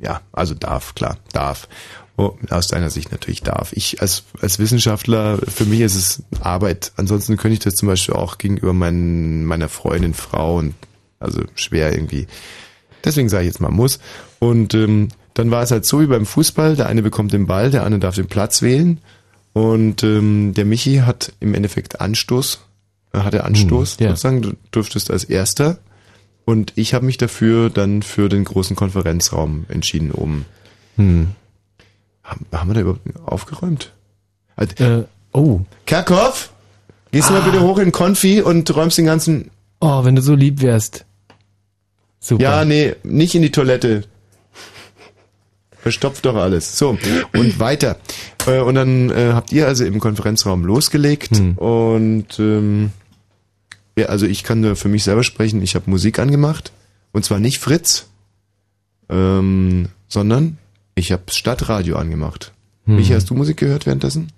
ja, 0.00 0.20
also 0.32 0.54
darf, 0.54 0.94
klar, 0.94 1.18
darf. 1.32 1.68
Oh, 2.16 2.36
aus 2.50 2.68
deiner 2.68 2.90
Sicht 2.90 3.10
natürlich 3.10 3.42
darf. 3.42 3.72
Ich 3.72 4.00
als, 4.00 4.24
als 4.40 4.58
Wissenschaftler, 4.58 5.38
für 5.38 5.64
mich 5.64 5.80
ist 5.80 5.96
es 5.96 6.22
Arbeit. 6.40 6.92
Ansonsten 6.96 7.36
könnte 7.36 7.54
ich 7.54 7.60
das 7.60 7.74
zum 7.74 7.88
Beispiel 7.88 8.14
auch 8.14 8.38
gegenüber 8.38 8.72
mein, 8.72 9.44
meiner 9.44 9.68
Freundin, 9.68 10.14
Frau 10.14 10.58
und 10.58 10.74
also 11.18 11.42
schwer 11.54 11.92
irgendwie. 11.92 12.26
Deswegen 13.04 13.28
sage 13.28 13.44
ich 13.44 13.48
jetzt 13.48 13.60
mal 13.60 13.70
muss. 13.70 13.98
Und 14.38 14.74
ähm, 14.74 15.08
dann 15.34 15.50
war 15.50 15.62
es 15.62 15.70
halt 15.70 15.86
so 15.86 16.00
wie 16.00 16.06
beim 16.06 16.26
Fußball, 16.26 16.76
der 16.76 16.86
eine 16.86 17.02
bekommt 17.02 17.32
den 17.32 17.46
Ball, 17.46 17.70
der 17.70 17.84
andere 17.84 18.00
darf 18.00 18.14
den 18.14 18.26
Platz 18.26 18.62
wählen. 18.62 18.98
Und 19.52 20.02
ähm, 20.02 20.54
der 20.54 20.64
Michi 20.64 20.98
hat 20.98 21.32
im 21.40 21.54
Endeffekt 21.54 22.00
Anstoß, 22.00 22.60
äh, 23.12 23.18
hatte 23.18 23.44
Anstoß 23.44 23.98
Hm, 23.98 24.04
ja. 24.04 24.10
sozusagen, 24.10 24.42
du 24.42 24.52
durftest 24.70 25.10
als 25.10 25.24
erster. 25.24 25.78
Und 26.44 26.72
ich 26.76 26.94
habe 26.94 27.06
mich 27.06 27.18
dafür 27.18 27.70
dann 27.70 28.02
für 28.02 28.28
den 28.28 28.44
großen 28.44 28.74
Konferenzraum 28.76 29.66
entschieden 29.68 30.10
oben. 30.10 30.44
Hm. 30.96 31.28
Haben, 32.24 32.46
haben 32.52 32.70
wir 32.70 32.74
da 32.74 32.80
überhaupt 32.80 33.00
aufgeräumt? 33.26 33.92
Äh, 34.56 35.04
oh. 35.32 35.60
Kerkhoff, 35.86 36.52
gehst 37.10 37.28
du 37.28 37.34
mal 37.34 37.42
bitte 37.42 37.60
hoch 37.60 37.78
in 37.78 37.92
Konfi 37.92 38.42
und 38.42 38.74
räumst 38.74 38.98
den 38.98 39.06
ganzen... 39.06 39.50
Oh, 39.80 40.04
wenn 40.04 40.14
du 40.14 40.22
so 40.22 40.34
lieb 40.34 40.62
wärst. 40.62 41.04
Super. 42.22 42.42
Ja, 42.42 42.64
nee, 42.64 42.94
nicht 43.02 43.34
in 43.34 43.42
die 43.42 43.50
Toilette. 43.50 44.04
Verstopft 45.78 46.24
doch 46.24 46.36
alles. 46.36 46.78
So, 46.78 46.96
und 47.32 47.58
weiter. 47.58 47.96
Äh, 48.46 48.60
Und 48.60 48.76
dann 48.76 49.10
äh, 49.10 49.32
habt 49.32 49.50
ihr 49.50 49.66
also 49.66 49.84
im 49.84 49.98
Konferenzraum 49.98 50.64
losgelegt 50.64 51.32
und 51.56 52.26
ähm, 52.38 52.90
ja, 53.98 54.06
also 54.06 54.26
ich 54.26 54.44
kann 54.44 54.60
nur 54.60 54.76
für 54.76 54.88
mich 54.88 55.02
selber 55.02 55.24
sprechen, 55.24 55.60
ich 55.62 55.74
habe 55.74 55.90
Musik 55.90 56.20
angemacht 56.20 56.72
und 57.10 57.24
zwar 57.24 57.40
nicht 57.40 57.58
Fritz, 57.58 58.06
ähm, 59.10 59.88
sondern 60.06 60.58
ich 60.94 61.10
habe 61.10 61.24
Stadtradio 61.28 61.96
angemacht. 61.96 62.52
Hm. 62.86 62.96
Michi, 62.96 63.12
hast 63.12 63.28
du 63.30 63.34
Musik 63.34 63.56
gehört 63.56 63.84
währenddessen? 63.84 64.28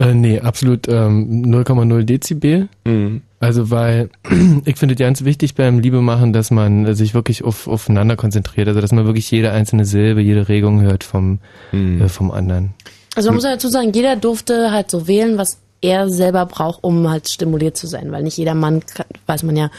Äh, 0.00 0.12
nee, 0.14 0.40
absolut 0.40 0.88
ähm, 0.88 1.44
0,0 1.46 2.02
Dezibel. 2.02 2.68
Mhm. 2.84 3.22
Also 3.38 3.70
weil 3.70 4.08
ich 4.64 4.76
finde 4.76 4.94
ganz 4.96 5.24
wichtig 5.24 5.54
beim 5.54 5.78
Liebe 5.78 6.00
machen, 6.00 6.32
dass 6.32 6.50
man 6.50 6.94
sich 6.94 7.12
wirklich 7.14 7.44
auf, 7.44 7.68
aufeinander 7.68 8.16
konzentriert, 8.16 8.68
also 8.68 8.80
dass 8.80 8.92
man 8.92 9.04
wirklich 9.06 9.30
jede 9.30 9.50
einzelne 9.52 9.84
Silbe, 9.84 10.20
jede 10.22 10.48
Regung 10.48 10.80
hört 10.80 11.04
vom, 11.04 11.38
Mhm. 11.72 12.02
äh, 12.02 12.08
vom 12.08 12.30
anderen. 12.30 12.74
Also 13.14 13.28
man 13.28 13.36
muss 13.36 13.44
ja 13.44 13.52
dazu 13.52 13.68
sagen, 13.68 13.92
jeder 13.92 14.16
durfte 14.16 14.72
halt 14.72 14.90
so 14.90 15.06
wählen, 15.08 15.38
was 15.38 15.58
er 15.82 16.08
selber 16.08 16.46
braucht, 16.46 16.82
um 16.82 17.08
halt 17.08 17.28
stimuliert 17.28 17.76
zu 17.76 17.86
sein, 17.86 18.10
weil 18.12 18.22
nicht 18.22 18.38
jeder 18.38 18.54
Mann, 18.54 18.84
kann, 18.86 19.06
weiß 19.26 19.42
man 19.42 19.56
ja, 19.56 19.70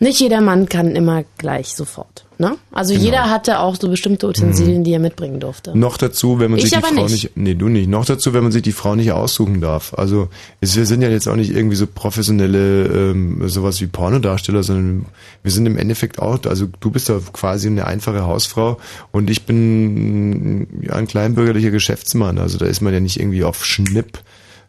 Nicht 0.00 0.20
jeder 0.20 0.40
Mann 0.40 0.68
kann 0.68 0.94
immer 0.94 1.24
gleich 1.38 1.74
sofort. 1.74 2.24
Ne? 2.38 2.56
Also 2.70 2.92
Genau. 2.94 3.04
jeder 3.04 3.30
hatte 3.30 3.58
auch 3.58 3.74
so 3.74 3.88
bestimmte 3.88 4.28
Utensilien, 4.28 4.84
die 4.84 4.92
er 4.92 5.00
mitbringen 5.00 5.40
durfte. 5.40 5.76
Noch 5.76 5.96
dazu, 5.96 6.38
wenn 6.38 6.52
man 6.52 6.58
Ich 6.58 6.66
sich 6.70 6.74
die 6.74 6.80
Frau 6.80 6.94
nicht. 7.02 7.10
nicht. 7.10 7.36
nee, 7.36 7.54
du 7.54 7.68
nicht. 7.68 7.88
Noch 7.88 8.04
dazu, 8.04 8.32
wenn 8.32 8.44
man 8.44 8.52
sich 8.52 8.62
die 8.62 8.70
Frau 8.70 8.94
nicht 8.94 9.10
aussuchen 9.10 9.60
darf. 9.60 9.94
Also 9.94 10.28
es, 10.60 10.76
wir 10.76 10.86
sind 10.86 11.02
ja 11.02 11.08
jetzt 11.08 11.26
auch 11.28 11.34
nicht 11.34 11.50
irgendwie 11.50 11.74
so 11.74 11.88
professionelle 11.88 12.84
ähm, 12.86 13.48
sowas 13.48 13.80
wie 13.80 13.88
Pornodarsteller, 13.88 14.62
sondern 14.62 15.06
wir 15.42 15.50
sind 15.50 15.66
im 15.66 15.76
Endeffekt 15.76 16.20
auch, 16.20 16.38
also 16.46 16.68
du 16.78 16.90
bist 16.92 17.08
ja 17.08 17.18
quasi 17.32 17.66
eine 17.66 17.84
einfache 17.86 18.24
Hausfrau 18.24 18.78
und 19.10 19.30
ich 19.30 19.46
bin 19.46 20.68
ja, 20.82 20.92
ein 20.92 21.08
kleinbürgerlicher 21.08 21.70
Geschäftsmann. 21.72 22.38
Also 22.38 22.56
da 22.58 22.66
ist 22.66 22.80
man 22.82 22.92
ja 22.94 23.00
nicht 23.00 23.18
irgendwie 23.18 23.42
auf 23.42 23.64
Schnipp 23.64 24.20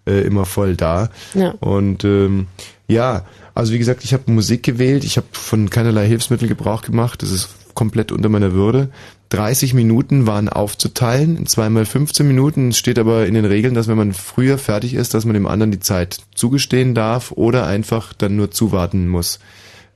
äh, 0.08 0.22
immer 0.22 0.46
voll 0.46 0.76
da. 0.76 1.10
Ja. 1.36 1.52
Und 1.60 2.04
ähm, 2.04 2.48
ja, 2.88 3.26
also 3.60 3.74
wie 3.74 3.78
gesagt, 3.80 4.04
ich 4.04 4.14
habe 4.14 4.32
Musik 4.32 4.64
gewählt, 4.64 5.04
ich 5.04 5.18
habe 5.18 5.28
von 5.32 5.70
keinerlei 5.70 6.08
Hilfsmittel 6.08 6.48
Gebrauch 6.48 6.82
gemacht, 6.82 7.22
das 7.22 7.32
ist 7.32 7.50
komplett 7.74 8.12
unter 8.12 8.30
meiner 8.30 8.54
Würde. 8.54 8.90
30 9.30 9.74
Minuten 9.74 10.26
waren 10.26 10.50
aufzuteilen, 10.50 11.38
in 11.38 11.46
zweimal 11.46 11.86
15 11.86 12.28
Minuten. 12.28 12.70
Es 12.70 12.78
steht 12.80 12.98
aber 12.98 13.28
in 13.28 13.36
den 13.36 13.46
Regeln, 13.46 13.76
dass 13.76 13.88
wenn 13.88 13.98
man 13.98 14.14
früher 14.14 14.58
fertig 14.58 14.96
ist, 14.96 15.14
dass 15.14 15.24
man 15.26 15.36
dem 15.36 15.46
anderen 15.46 15.72
die 15.72 15.80
Zeit 15.80 16.18
zugestehen 16.34 16.96
darf 16.96 17.32
oder 17.32 17.68
einfach 17.68 18.14
dann 18.14 18.36
nur 18.36 18.50
zuwarten 18.50 19.08
muss, 19.08 19.40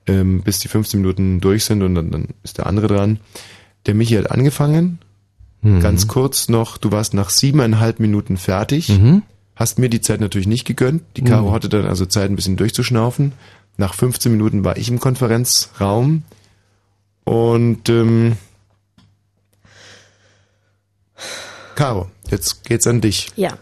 ähm, 0.06 0.44
bis 0.44 0.60
die 0.60 0.68
15 0.68 1.02
Minuten 1.02 1.42
durch 1.42 1.66
sind 1.66 1.82
und 1.82 1.96
dann, 1.96 2.12
dann 2.12 2.28
ist 2.44 2.60
der 2.60 2.68
andere 2.68 2.88
dran. 2.88 3.20
Der 3.88 3.96
Michi 3.96 4.16
hat 4.16 4.30
angefangen, 4.30 5.00
Mhm. 5.64 5.80
ganz 5.80 6.08
kurz 6.08 6.50
noch, 6.50 6.78
du 6.78 6.92
warst 6.92 7.14
nach 7.14 7.30
siebeneinhalb 7.30 8.00
Minuten 8.00 8.36
fertig. 8.38 8.90
Mhm. 8.90 9.24
Hast 9.56 9.78
mir 9.80 9.90
die 9.90 10.02
Zeit 10.02 10.20
natürlich 10.20 10.48
nicht 10.48 10.66
gegönnt. 10.66 11.04
Die 11.16 11.24
Caro 11.24 11.50
Mhm. 11.50 11.54
hatte 11.54 11.70
dann 11.70 11.86
also 11.86 12.06
Zeit, 12.06 12.30
ein 12.30 12.36
bisschen 12.36 12.58
durchzuschnaufen. 12.58 13.34
Nach 13.78 13.94
15 13.94 14.32
Minuten 14.32 14.66
war 14.66 14.78
ich 14.78 14.90
im 14.90 15.00
Konferenzraum. 15.00 16.24
Und 17.24 17.88
ähm, 17.90 18.38
Caro, 21.76 22.10
jetzt 22.30 22.64
geht's 22.66 22.88
an 22.88 23.02
dich. 23.02 23.32
Ja. 23.36 23.58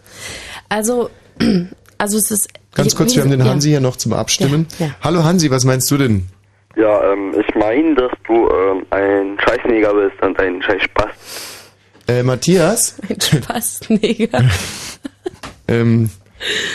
Also, 0.68 1.10
also 1.98 2.18
es 2.18 2.30
ist. 2.30 2.48
Ganz 2.74 2.94
kurz, 2.96 3.14
wir 3.14 3.22
haben 3.22 3.30
den 3.30 3.40
ja. 3.40 3.46
Hansi 3.46 3.68
hier 3.68 3.80
noch 3.80 3.96
zum 3.96 4.14
Abstimmen. 4.14 4.66
Ja, 4.78 4.86
ja. 4.86 4.94
Hallo 5.02 5.24
Hansi, 5.24 5.50
was 5.50 5.64
meinst 5.64 5.90
du 5.90 5.98
denn? 5.98 6.26
Ja, 6.74 7.12
ähm, 7.12 7.34
ich 7.38 7.54
meine, 7.54 7.94
dass 7.94 8.12
du 8.26 8.48
ähm, 8.48 8.86
ein 8.90 9.38
Scheißneger 9.46 9.92
bist 9.92 10.22
und 10.22 10.38
ein 10.40 10.62
Scheißspaß. 10.62 11.10
Äh, 12.08 12.22
Matthias? 12.22 12.96
Ein 13.08 13.20
Spaßneger. 13.20 14.42
Ähm, 15.72 16.10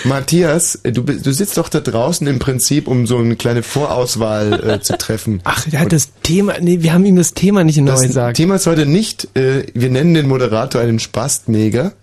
Matthias, 0.06 0.76
äh, 0.84 0.92
du, 0.92 1.04
du 1.04 1.32
sitzt 1.32 1.58
doch 1.58 1.70
da 1.70 1.80
draußen 1.80 2.26
im 2.28 2.40
Prinzip, 2.40 2.88
um 2.88 3.06
so 3.06 3.18
eine 3.18 3.36
kleine 3.36 3.64
Vorauswahl 3.64 4.54
äh, 4.54 4.80
zu 4.82 4.98
treffen. 4.98 5.42
Ach, 5.46 5.68
der 5.70 5.82
hat 5.82 5.92
das 5.92 6.12
Thema, 6.24 6.54
nee, 6.60 6.82
wir 6.82 6.94
haben 6.94 7.06
ihm 7.06 7.18
das 7.18 7.34
Thema 7.34 7.64
nicht 7.64 7.78
neu 7.78 7.92
Das 7.92 8.02
gesagt. 8.02 8.38
Thema 8.38 8.56
ist 8.56 8.68
heute 8.68 8.86
nicht, 8.86 9.28
äh, 9.36 9.66
wir 9.74 9.90
nennen 9.90 10.14
den 10.14 10.28
Moderator 10.28 10.82
einen 10.82 11.00
Spastneger. 11.00 11.94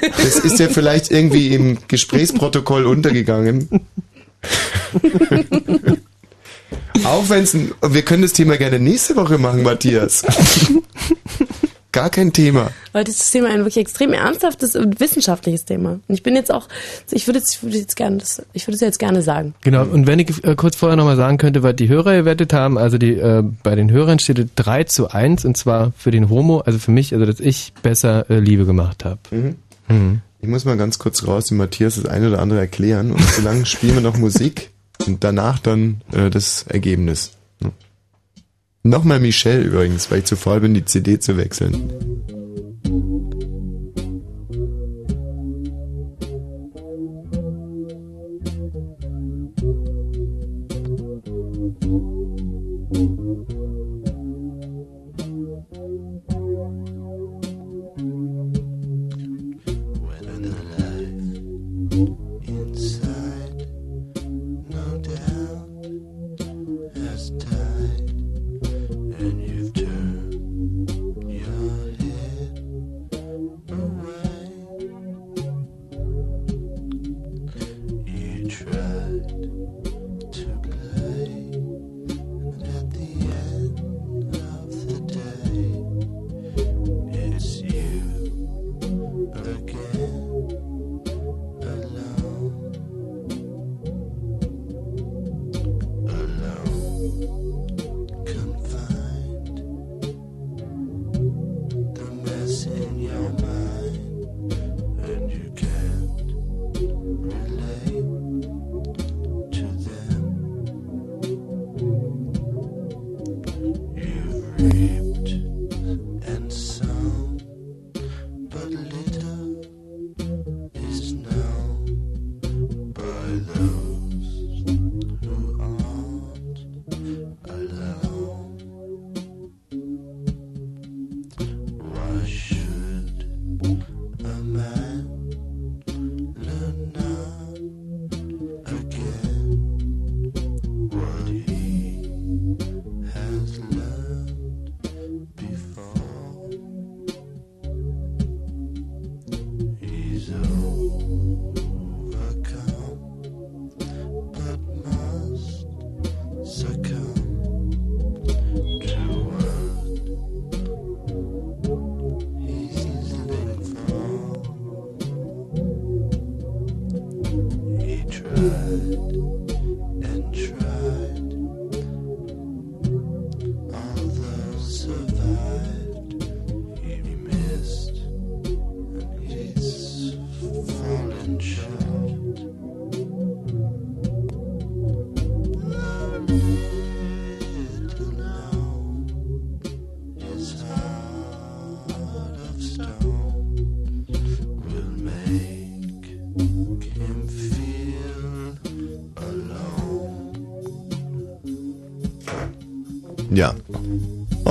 Das 0.00 0.36
ist 0.36 0.58
ja 0.60 0.68
vielleicht 0.68 1.10
irgendwie 1.10 1.48
im 1.54 1.78
Gesprächsprotokoll 1.88 2.86
untergegangen. 2.86 3.68
Auch 7.04 7.28
wenn 7.28 7.44
es, 7.44 7.54
wir 7.54 8.02
können 8.02 8.22
das 8.22 8.32
Thema 8.32 8.56
gerne 8.56 8.78
nächste 8.78 9.16
Woche 9.16 9.38
machen, 9.38 9.62
Matthias. 9.62 10.24
Gar 11.92 12.10
kein 12.10 12.32
Thema. 12.32 12.70
Heute 12.94 13.10
ist 13.10 13.20
das 13.20 13.30
Thema 13.32 13.48
ein 13.48 13.58
wirklich 13.58 13.78
extrem 13.78 14.12
ernsthaftes 14.12 14.76
und 14.76 15.00
wissenschaftliches 15.00 15.64
Thema. 15.64 15.98
Und 16.06 16.14
ich 16.14 16.22
bin 16.22 16.36
jetzt 16.36 16.52
auch, 16.52 16.68
ich 17.10 17.26
würde 17.26 17.40
jetzt, 17.40 17.56
ich 17.56 17.62
würde 17.64 17.78
jetzt 17.78 17.96
gerne, 17.96 18.18
das, 18.18 18.42
ich 18.52 18.66
würde 18.68 18.76
es 18.76 18.80
jetzt 18.80 18.98
gerne 18.98 19.22
sagen. 19.22 19.54
Genau, 19.62 19.82
und 19.82 20.06
wenn 20.06 20.20
ich 20.20 20.44
äh, 20.44 20.54
kurz 20.54 20.76
vorher 20.76 20.96
nochmal 20.96 21.16
sagen 21.16 21.36
könnte, 21.36 21.64
was 21.64 21.74
die 21.74 21.88
Hörer 21.88 22.16
gewettet 22.16 22.52
haben, 22.52 22.78
also 22.78 22.96
die 22.96 23.14
äh, 23.14 23.42
bei 23.64 23.74
den 23.74 23.90
Hörern 23.90 24.20
steht 24.20 24.38
es 24.38 24.46
3 24.54 24.84
zu 24.84 25.10
1 25.10 25.44
und 25.44 25.56
zwar 25.56 25.92
für 25.96 26.12
den 26.12 26.28
Homo, 26.28 26.60
also 26.60 26.78
für 26.78 26.92
mich, 26.92 27.12
also 27.12 27.26
dass 27.26 27.40
ich 27.40 27.72
besser 27.82 28.30
äh, 28.30 28.38
Liebe 28.38 28.66
gemacht 28.66 29.04
habe. 29.04 29.18
Mhm. 29.32 29.56
Mhm. 29.88 30.20
Ich 30.40 30.48
muss 30.48 30.64
mal 30.64 30.76
ganz 30.76 30.98
kurz 30.98 31.26
raus, 31.26 31.46
dem 31.46 31.58
Matthias 31.58 31.96
das 31.96 32.06
eine 32.06 32.28
oder 32.28 32.38
andere 32.38 32.60
erklären 32.60 33.10
und 33.10 33.22
solange 33.22 33.66
spielen 33.66 33.94
wir 33.94 34.00
noch 34.00 34.16
Musik 34.16 34.70
und 35.06 35.24
danach 35.24 35.58
dann 35.58 36.02
äh, 36.12 36.30
das 36.30 36.64
Ergebnis. 36.68 37.32
Nochmal 38.82 39.20
Michelle 39.20 39.62
übrigens, 39.62 40.10
weil 40.10 40.20
ich 40.20 40.24
zu 40.24 40.36
faul 40.36 40.60
bin, 40.60 40.72
die 40.72 40.84
CD 40.84 41.18
zu 41.18 41.36
wechseln. 41.36 41.92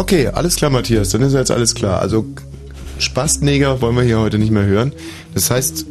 Okay, 0.10 0.26
alles 0.26 0.56
klar, 0.56 0.72
Matthias. 0.72 1.10
Dann 1.10 1.22
ist 1.22 1.34
jetzt 1.34 1.52
alles 1.52 1.76
klar. 1.76 2.02
Also 2.02 2.26
Spastneger 2.98 3.80
wollen 3.80 3.96
wir 3.96 4.02
hier 4.02 4.20
heute 4.20 4.40
nicht 4.40 4.50
mehr 4.50 4.66
hören. 4.66 4.92
Das 5.36 5.52
heißt, 5.52 5.86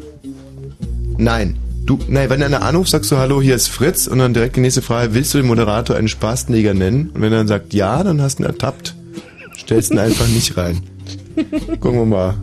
nein. 1.16 1.56
Du, 1.84 2.00
nein, 2.08 2.28
wenn 2.28 2.42
einer 2.42 2.62
anruft, 2.62 2.90
sagst 2.90 3.12
du 3.12 3.16
Hallo, 3.16 3.40
hier 3.40 3.54
ist 3.54 3.68
Fritz 3.68 4.08
und 4.08 4.18
dann 4.18 4.34
direkt 4.34 4.56
die 4.56 4.60
nächste 4.60 4.82
Frage, 4.82 5.14
willst 5.14 5.34
du 5.34 5.38
den 5.38 5.46
Moderator 5.46 5.94
einen 5.94 6.08
Spastneger 6.08 6.74
nennen? 6.74 7.12
Und 7.14 7.22
wenn 7.22 7.32
er 7.32 7.38
dann 7.38 7.46
sagt 7.46 7.72
ja, 7.74 8.02
dann 8.02 8.20
hast 8.20 8.40
du 8.40 8.42
ihn 8.42 8.46
ertappt. 8.46 8.96
Stellst 9.56 9.92
ihn 9.92 10.00
einfach 10.00 10.26
nicht 10.26 10.56
rein. 10.56 10.82
Gucken 11.78 12.00
wir 12.00 12.04
mal, 12.04 12.34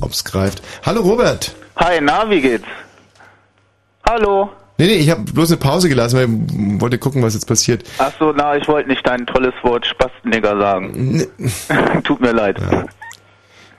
ob's 0.00 0.24
greift. 0.24 0.62
Hallo 0.82 1.02
Robert. 1.02 1.54
Hi, 1.76 2.00
na, 2.00 2.30
wie 2.30 2.40
geht's? 2.40 2.64
Hallo. 4.08 4.48
Nee, 4.78 4.86
nee, 4.86 4.94
ich 4.94 5.10
habe 5.10 5.22
bloß 5.22 5.50
eine 5.50 5.58
Pause 5.58 5.88
gelassen, 5.88 6.16
weil 6.16 6.24
ich 6.24 6.80
wollte 6.80 6.98
gucken, 6.98 7.22
was 7.22 7.34
jetzt 7.34 7.46
passiert. 7.46 7.84
Ach 7.98 8.12
so, 8.18 8.32
na, 8.32 8.56
ich 8.56 8.66
wollte 8.68 8.88
nicht 8.88 9.06
dein 9.06 9.26
tolles 9.26 9.54
Wort 9.62 9.86
Spastennigger 9.86 10.58
sagen. 10.58 11.26
Tut 12.04 12.20
mir 12.20 12.32
leid. 12.32 12.60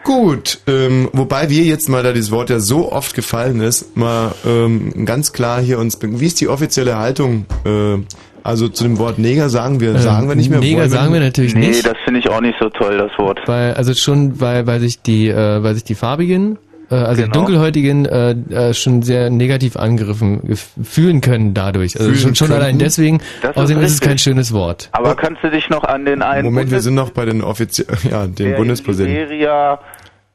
Gut, 0.04 0.60
ähm, 0.68 1.10
wobei 1.14 1.50
wir 1.50 1.64
jetzt 1.64 1.88
mal, 1.90 2.04
da 2.04 2.12
dieses 2.12 2.32
Wort 2.32 2.50
ja 2.50 2.60
so 2.60 2.92
oft 2.92 3.16
gefallen 3.16 3.62
ist, 3.62 3.96
mal 3.96 4.34
ähm, 4.46 5.06
ganz 5.06 5.32
klar 5.32 5.62
hier 5.62 5.80
uns, 5.80 5.98
wie 6.02 6.26
ist 6.26 6.42
die 6.42 6.50
offizielle 6.50 6.98
Haltung? 6.98 7.46
Äh, 7.66 8.00
also 8.44 8.68
zu 8.68 8.84
dem 8.84 9.00
Wort 9.00 9.18
Neger 9.18 9.48
sagen 9.48 9.80
wir, 9.80 9.98
sagen 10.00 10.28
wir 10.28 10.36
nicht 10.36 10.50
mehr. 10.50 10.60
Ähm, 10.60 10.66
Neger 10.66 10.80
wollen 10.82 10.90
sagen 10.90 11.14
wir 11.14 11.22
natürlich 11.22 11.56
nee, 11.56 11.68
nicht. 11.68 11.86
das 11.86 11.96
finde 12.04 12.20
ich 12.20 12.30
auch 12.30 12.42
nicht 12.42 12.58
so 12.60 12.68
toll, 12.70 12.98
das 12.98 13.18
Wort. 13.18 13.40
Weil, 13.46 13.74
also 13.76 13.94
schon, 13.94 14.42
weil, 14.42 14.68
weil 14.68 14.82
sich 14.82 15.02
die, 15.02 15.30
äh, 15.30 15.64
weil 15.64 15.74
sich 15.76 15.86
die 15.86 15.96
farbigen, 15.96 16.58
also 16.96 17.22
die 17.22 17.28
Genau. 17.30 17.34
dunkelhäutigen, 17.46 18.06
äh, 18.06 18.32
äh, 18.50 18.74
schon 18.74 19.02
sehr 19.02 19.30
negativ 19.30 19.76
angegriffen 19.76 20.56
fühlen 20.84 21.22
können 21.22 21.54
dadurch. 21.54 21.96
Also 22.00 22.12
Fühlen 22.12 22.20
schon, 22.22 22.36
schon 22.36 22.52
allein 22.52 22.78
deswegen. 22.80 23.20
Das 23.42 23.52
ist 23.52 23.58
Außerdem 23.58 23.78
ist 23.84 23.86
es 23.86 23.92
richtig. 23.98 24.08
kein 24.08 24.18
schönes 24.18 24.52
Wort. 24.54 24.90
Aber 24.92 25.16
kannst 25.16 25.44
du 25.44 25.50
dich 25.50 25.70
noch 25.70 25.84
an 25.84 26.06
den 26.06 26.22
einen 26.22 26.46
Moment, 26.46 26.72
wir 26.72 26.82
sind 26.82 26.96
noch 26.96 27.10
bei 27.12 27.26
den 27.26 27.42
offiziellen, 27.42 27.98
ja, 28.10 28.28
den 28.28 28.56
Bundespräsidenten. 28.56 29.16
in 29.16 29.30
Liberia, 29.30 29.80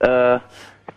äh, 0.00 0.38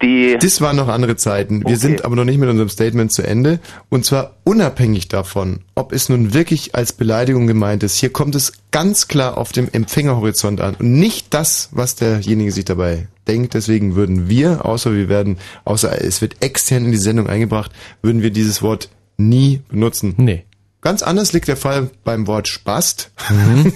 die 0.02 0.36
Das 0.42 0.62
waren 0.62 0.78
noch 0.78 0.88
andere 0.88 1.16
Zeiten. 1.16 1.64
Wir 1.68 1.78
sind 1.78 2.04
aber 2.06 2.16
noch 2.16 2.24
nicht 2.24 2.40
mit 2.40 2.50
unserem 2.50 2.70
Statement 2.70 3.12
zu 3.14 3.22
Ende. 3.22 3.60
Und 3.90 4.04
zwar 4.04 4.32
unabhängig 4.44 5.10
davon, 5.10 5.60
ob 5.76 5.94
es 5.94 6.10
nun 6.10 6.34
wirklich 6.34 6.74
als 6.74 6.92
Beleidigung 6.94 7.46
gemeint 7.46 7.84
ist. 7.84 7.98
Hier 7.98 8.12
kommt 8.12 8.34
es 8.34 8.54
ganz 8.72 9.08
klar 9.08 9.38
auf 9.38 9.52
dem 9.52 9.68
Empfängerhorizont 9.72 10.60
an. 10.60 10.74
Und 10.80 10.94
nicht 10.94 11.34
das, 11.36 11.70
was 11.72 11.94
derjenige 11.96 12.52
sich 12.52 12.66
dabei 12.66 13.10
denkt. 13.28 13.54
Deswegen 13.54 13.96
würden 13.96 14.30
wir, 14.30 14.66
außer 14.66 14.94
wir 14.94 15.10
werden, 15.10 15.38
außer 15.66 16.02
es 16.02 16.22
wird 16.22 16.44
extern 16.44 16.86
in 16.86 16.92
die 16.92 16.98
Sendung 16.98 17.28
eingebracht, 17.28 17.72
würden 18.02 18.22
wir 18.22 18.32
dieses 18.32 18.62
Wort 18.62 18.90
nie 19.18 19.62
benutzen. 19.70 20.16
Nee. 20.18 20.46
Ganz 20.82 21.04
anders 21.04 21.32
liegt 21.32 21.48
der 21.48 21.58
Fall 21.58 21.92
beim 22.04 22.26
Wort 22.26 22.48
Spast. 22.48 23.12
nein, 23.30 23.74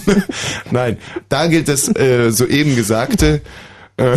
nein, 0.70 0.98
da 1.30 1.46
gilt 1.46 1.68
das 1.68 1.88
äh, 1.96 2.30
soeben 2.30 2.76
Gesagte. 2.76 3.40
Äh, 3.96 4.16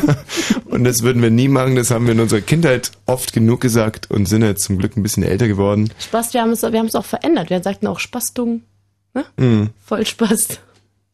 und 0.64 0.84
das 0.84 1.02
würden 1.02 1.22
wir 1.22 1.30
nie 1.30 1.48
machen. 1.48 1.76
Das 1.76 1.90
haben 1.90 2.06
wir 2.06 2.14
in 2.14 2.20
unserer 2.20 2.40
Kindheit 2.40 2.90
oft 3.04 3.34
genug 3.34 3.60
gesagt 3.60 4.10
und 4.10 4.26
sind 4.26 4.42
jetzt 4.42 4.64
zum 4.64 4.78
Glück 4.78 4.96
ein 4.96 5.02
bisschen 5.02 5.22
älter 5.22 5.46
geworden. 5.46 5.90
Spaß, 5.98 6.32
wir 6.32 6.40
haben 6.40 6.50
es, 6.50 6.62
wir 6.62 6.78
haben 6.78 6.86
es 6.86 6.94
auch 6.94 7.04
verändert. 7.04 7.50
Wir 7.50 7.62
sagten 7.62 7.86
auch 7.86 8.00
Spastung. 8.00 8.62
Hm. 9.38 9.70
Voll 9.84 10.06
Spaß. 10.06 10.58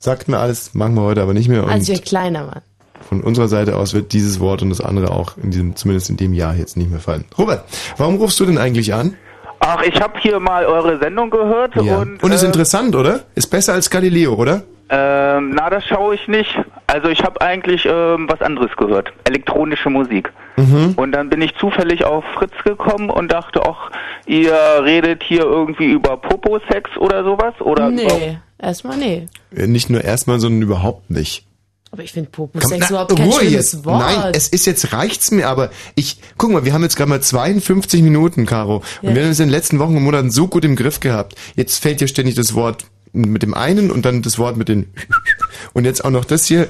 Sagt 0.02 0.28
mir 0.28 0.38
alles, 0.38 0.72
machen 0.74 0.94
wir 0.94 1.02
heute 1.02 1.20
aber 1.20 1.34
nicht 1.34 1.48
mehr. 1.50 1.62
Als 1.68 1.86
wir 1.86 1.98
kleiner 1.98 2.46
waren. 2.46 2.62
von 3.06 3.20
unserer 3.22 3.48
Seite 3.48 3.76
aus 3.76 3.92
wird 3.92 4.14
dieses 4.14 4.40
Wort 4.40 4.62
und 4.62 4.70
das 4.70 4.80
andere 4.80 5.10
auch 5.10 5.36
in 5.36 5.50
diesem, 5.50 5.76
zumindest 5.76 6.08
in 6.08 6.16
dem 6.16 6.32
Jahr 6.32 6.54
jetzt 6.54 6.78
nicht 6.78 6.90
mehr 6.90 7.00
fallen. 7.00 7.26
Robert, 7.36 7.64
warum 7.98 8.16
rufst 8.16 8.40
du 8.40 8.46
denn 8.46 8.56
eigentlich 8.56 8.94
an? 8.94 9.14
Ach, 9.58 9.82
ich 9.82 10.00
habe 10.00 10.18
hier 10.20 10.40
mal 10.40 10.64
eure 10.64 10.98
Sendung 11.00 11.28
gehört 11.28 11.74
Ja. 11.76 11.98
und, 11.98 12.22
Und 12.22 12.32
ist 12.32 12.42
äh, 12.42 12.46
interessant, 12.46 12.96
oder? 12.96 13.24
Ist 13.34 13.48
besser 13.48 13.74
als 13.74 13.90
Galileo, 13.90 14.32
oder? 14.34 14.62
ähm, 14.88 15.50
na, 15.54 15.68
das 15.68 15.84
schaue 15.84 16.14
ich 16.14 16.26
nicht. 16.28 16.58
Also 16.86 17.08
ich 17.10 17.22
habe 17.22 17.38
eigentlich 17.42 17.84
ähm, 17.86 18.26
was 18.28 18.40
anderes 18.40 18.74
gehört. 18.78 19.12
Elektronische 19.24 19.90
Musik. 19.90 20.32
Mhm. 20.56 20.94
Und 20.96 21.12
dann 21.12 21.28
bin 21.28 21.42
ich 21.42 21.54
zufällig 21.56 22.04
auf 22.04 22.24
Fritz 22.34 22.54
gekommen 22.64 23.10
und 23.10 23.30
dachte, 23.30 23.60
ach, 23.68 23.90
ihr 24.26 24.54
redet 24.82 25.22
hier 25.22 25.42
irgendwie 25.42 25.90
über 25.92 26.16
Popo-Sex 26.16 26.96
oder 26.96 27.22
sowas? 27.22 27.54
Oder 27.60 27.90
Nee, 27.90 28.38
erstmal 28.60 28.96
nee. 28.96 29.26
Äh, 29.54 29.66
Nicht 29.66 29.90
nur 29.90 30.02
erstmal, 30.04 30.40
sondern 30.40 30.62
überhaupt 30.62 31.10
nicht. 31.10 31.46
Aber 31.92 32.04
ich 32.04 32.12
finde 32.12 32.30
na, 32.52 32.88
überhaupt 32.88 33.16
kein 33.16 33.28
Ruhe 33.28 33.40
schönes 33.40 33.52
jetzt. 33.72 33.84
Wort. 33.84 34.00
Nein, 34.00 34.32
es 34.34 34.46
ist 34.46 34.64
jetzt 34.64 34.92
reicht's 34.92 35.32
mir, 35.32 35.48
aber 35.48 35.70
ich 35.96 36.18
guck 36.38 36.52
mal, 36.52 36.64
wir 36.64 36.72
haben 36.72 36.84
jetzt 36.84 36.94
gerade 36.96 37.08
mal 37.10 37.20
52 37.20 38.02
Minuten, 38.02 38.46
Caro, 38.46 38.76
und 39.02 39.08
Ja. 39.08 39.14
wir 39.16 39.22
haben 39.24 39.30
es 39.32 39.40
in 39.40 39.46
den 39.46 39.50
letzten 39.52 39.80
Wochen 39.80 39.96
und 39.96 40.04
Monaten 40.04 40.30
so 40.30 40.46
gut 40.46 40.64
im 40.64 40.76
Griff 40.76 41.00
gehabt. 41.00 41.34
Jetzt 41.56 41.82
fällt 41.82 42.00
dir 42.00 42.06
ständig 42.06 42.36
das 42.36 42.54
Wort 42.54 42.84
mit 43.12 43.42
dem 43.42 43.54
einen 43.54 43.90
und 43.90 44.04
dann 44.04 44.22
das 44.22 44.38
Wort 44.38 44.56
mit 44.56 44.68
den 44.68 44.92
und 45.72 45.84
jetzt 45.84 46.04
auch 46.04 46.10
noch 46.10 46.24
das 46.24 46.44
hier. 46.46 46.68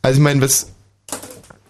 Also 0.00 0.16
ich 0.18 0.22
meine, 0.24 0.40
was 0.40 0.72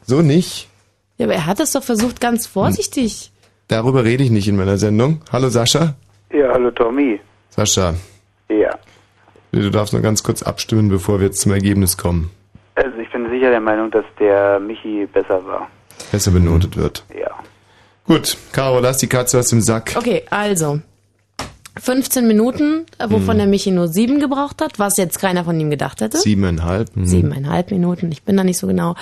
so 0.07 0.23
nicht. 0.23 0.69
ja, 1.17 1.27
aber 1.27 1.35
er 1.35 1.47
hat 1.47 1.59
es 1.59 1.73
doch 1.73 1.83
versucht 1.83 2.21
ganz 2.21 2.47
vorsichtig. 2.47 3.33
Darüber 3.67 4.05
rede 4.05 4.23
ich 4.23 4.31
nicht 4.31 4.47
in 4.47 4.55
meiner 4.57 4.79
Sendung. 4.79 5.23
Hallo 5.33 5.49
Sascha. 5.49 5.97
Ja, 6.33 6.53
hallo 6.53 6.71
Tommy. 6.71 7.19
Sascha, 7.51 7.95
Ja. 8.49 8.79
Du 9.53 9.71
darfst 9.71 9.93
noch 9.93 10.03
ganz 10.03 10.23
kurz 10.23 10.43
abstimmen, 10.43 10.89
bevor 10.89 11.21
wir 11.21 11.27
jetzt 11.27 11.41
zum 11.41 11.53
Ergebnis 11.53 11.97
kommen. 11.97 12.31
Also 12.75 12.97
ich 12.99 13.11
bin 13.11 13.29
sicher 13.31 13.51
der 13.51 13.61
Meinung, 13.61 13.91
dass 13.91 14.05
der 14.19 14.61
Michi 14.61 15.07
besser 15.13 15.45
war. 15.45 15.69
Besser 16.13 16.31
benotet 16.31 16.77
wird. 16.77 17.05
Ja. 17.19 17.31
Gut, 18.07 18.37
Caro, 18.53 18.81
lass 18.81 18.99
die 18.99 19.09
Katze 19.09 19.39
aus 19.39 19.49
dem 19.49 19.61
Sack. 19.61 19.95
Okay, 19.97 20.23
also 20.31 20.81
15 21.81 22.27
Minuten, 22.27 22.87
wovon 22.99 23.31
Hm. 23.33 23.39
der 23.39 23.47
Michi 23.47 23.71
nur 23.71 23.89
sieben 23.89 24.21
gebraucht 24.21 24.61
hat, 24.61 24.79
was 24.79 24.97
jetzt 24.97 25.19
keiner 25.21 25.45
von 25.45 25.59
ihm 25.59 25.71
gedacht 25.71 26.01
hätte. 26.01 26.19
Siebeneinhalb. 26.19 26.95
Mhm. 26.97 27.07
Siebeneinhalb 27.07 27.71
Minuten, 27.71 28.11
ich 28.13 28.23
bin 28.23 28.37
da 28.37 28.45
nicht 28.45 28.59
so 28.59 28.67
genau. 28.67 28.95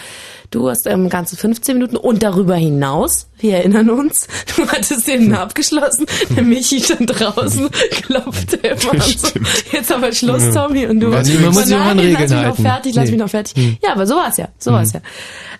Du 0.51 0.69
hast 0.69 0.87
ähm, 0.87 1.09
ganze 1.09 1.37
15 1.37 1.77
Minuten 1.77 1.97
und 1.97 2.23
darüber 2.23 2.55
hinaus, 2.57 3.29
wir 3.39 3.57
erinnern 3.57 3.91
uns, 3.91 4.29
du 4.57 4.67
hattest 4.69 5.07
den 5.09 5.35
abgeschlossen, 5.35 6.07
der 6.37 6.43
Michi 6.43 6.81
stand 6.81 7.19
draußen, 7.19 7.69
klopfte 7.91 8.57
immer 8.59 8.93
und 8.93 9.03
so. 9.21 9.29
Jetzt 9.73 9.93
aber 9.93 10.13
Schluss, 10.13 10.45
Ja. 10.55 10.67
Tommy, 10.67 10.87
und 10.87 11.01
du 11.01 11.11
warst 11.11 11.33
man 11.35 11.53
muss 11.53 11.65
sich 11.67 11.77
an 11.77 11.99
Regeln 11.99 12.17
lass 12.21 12.31
mich 12.31 12.43
noch 12.47 12.57
fertig, 12.57 12.95
lass 12.95 13.05
Nee. 13.07 13.11
mich 13.13 13.21
noch 13.21 13.31
fertig. 13.31 13.57
Hm. 13.57 13.77
Ja, 13.83 13.93
aber 13.93 14.07
so 14.07 14.15
war's 14.17 14.37
ja, 14.37 14.49
so 14.59 14.71
war's 14.73 14.93
ja. 14.93 15.01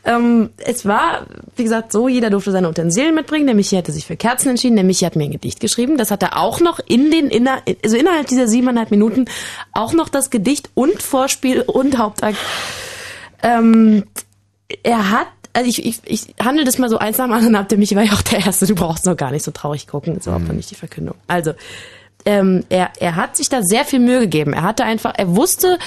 Ähm, 0.05 0.51
es 0.59 0.87
war, 0.87 1.27
wie 1.57 1.65
gesagt, 1.65 1.91
so, 1.91 2.07
jeder 2.07 2.31
durfte 2.31 2.53
seine 2.53 2.69
Utensilien 2.69 3.15
mitbringen. 3.17 3.47
Der 3.47 3.57
Michi 3.57 3.75
hatte 3.75 3.91
sich 3.91 4.07
für 4.07 4.17
Kerzen 4.17 4.51
entschieden. 4.51 4.77
Der 4.77 4.85
Michi 4.85 5.05
hat 5.05 5.17
mir 5.17 5.25
ein 5.25 5.33
Gedicht 5.33 5.59
geschrieben. 5.59 5.97
Das 5.97 6.13
hat 6.13 6.23
er 6.23 6.37
auch 6.39 6.61
noch 6.61 6.79
in 6.87 7.06
den, 7.11 7.29
inner, 7.29 7.63
also 7.85 7.97
innerhalb 7.97 8.27
dieser 8.27 8.49
siebeneinhalb 8.49 8.91
Minuten 8.91 9.27
auch 9.73 9.93
noch 9.93 10.09
das 10.09 10.31
Gedicht 10.31 10.71
und 10.75 11.03
Vorspiel 11.03 11.61
und 11.63 11.99
Hauptakt. 11.99 12.39
Ähm, 13.43 14.05
er 14.83 15.11
hat, 15.11 15.29
also 15.53 15.69
ich, 15.69 15.85
ich, 15.85 16.01
ich 16.05 16.35
handle 16.43 16.65
das 16.65 16.79
mal 16.79 16.89
so 16.89 16.99
eins 16.99 17.19
nach 17.19 17.27
dem 17.27 17.33
anderen 17.33 17.57
ab. 17.57 17.69
Der 17.69 17.79
Michi 17.79 17.97
war 17.97 18.03
ja 18.03 18.13
auch 18.13 18.23
der 18.23 18.45
Erste. 18.45 18.67
Du 18.67 18.75
brauchst 18.75 19.07
noch 19.07 19.17
gar 19.17 19.31
nicht 19.31 19.45
so 19.45 19.51
traurig 19.51 19.87
gucken. 19.87 20.15
Das 20.15 20.23
ist 20.23 20.27
überhaupt 20.27 20.49
noch 20.49 20.55
nicht 20.55 20.71
die 20.71 20.75
Verkündung. 20.75 21.17
Also, 21.27 21.53
ähm, 22.25 22.65
er, 22.69 22.91
er 22.99 23.15
hat 23.15 23.37
sich 23.37 23.49
da 23.49 23.63
sehr 23.63 23.85
viel 23.85 24.01
Mühe 24.01 24.21
gegeben. 24.21 24.53
Er 24.53 24.63
hatte 24.63 24.85
einfach, 24.85 25.15
er 25.17 25.37
wusste, 25.37 25.79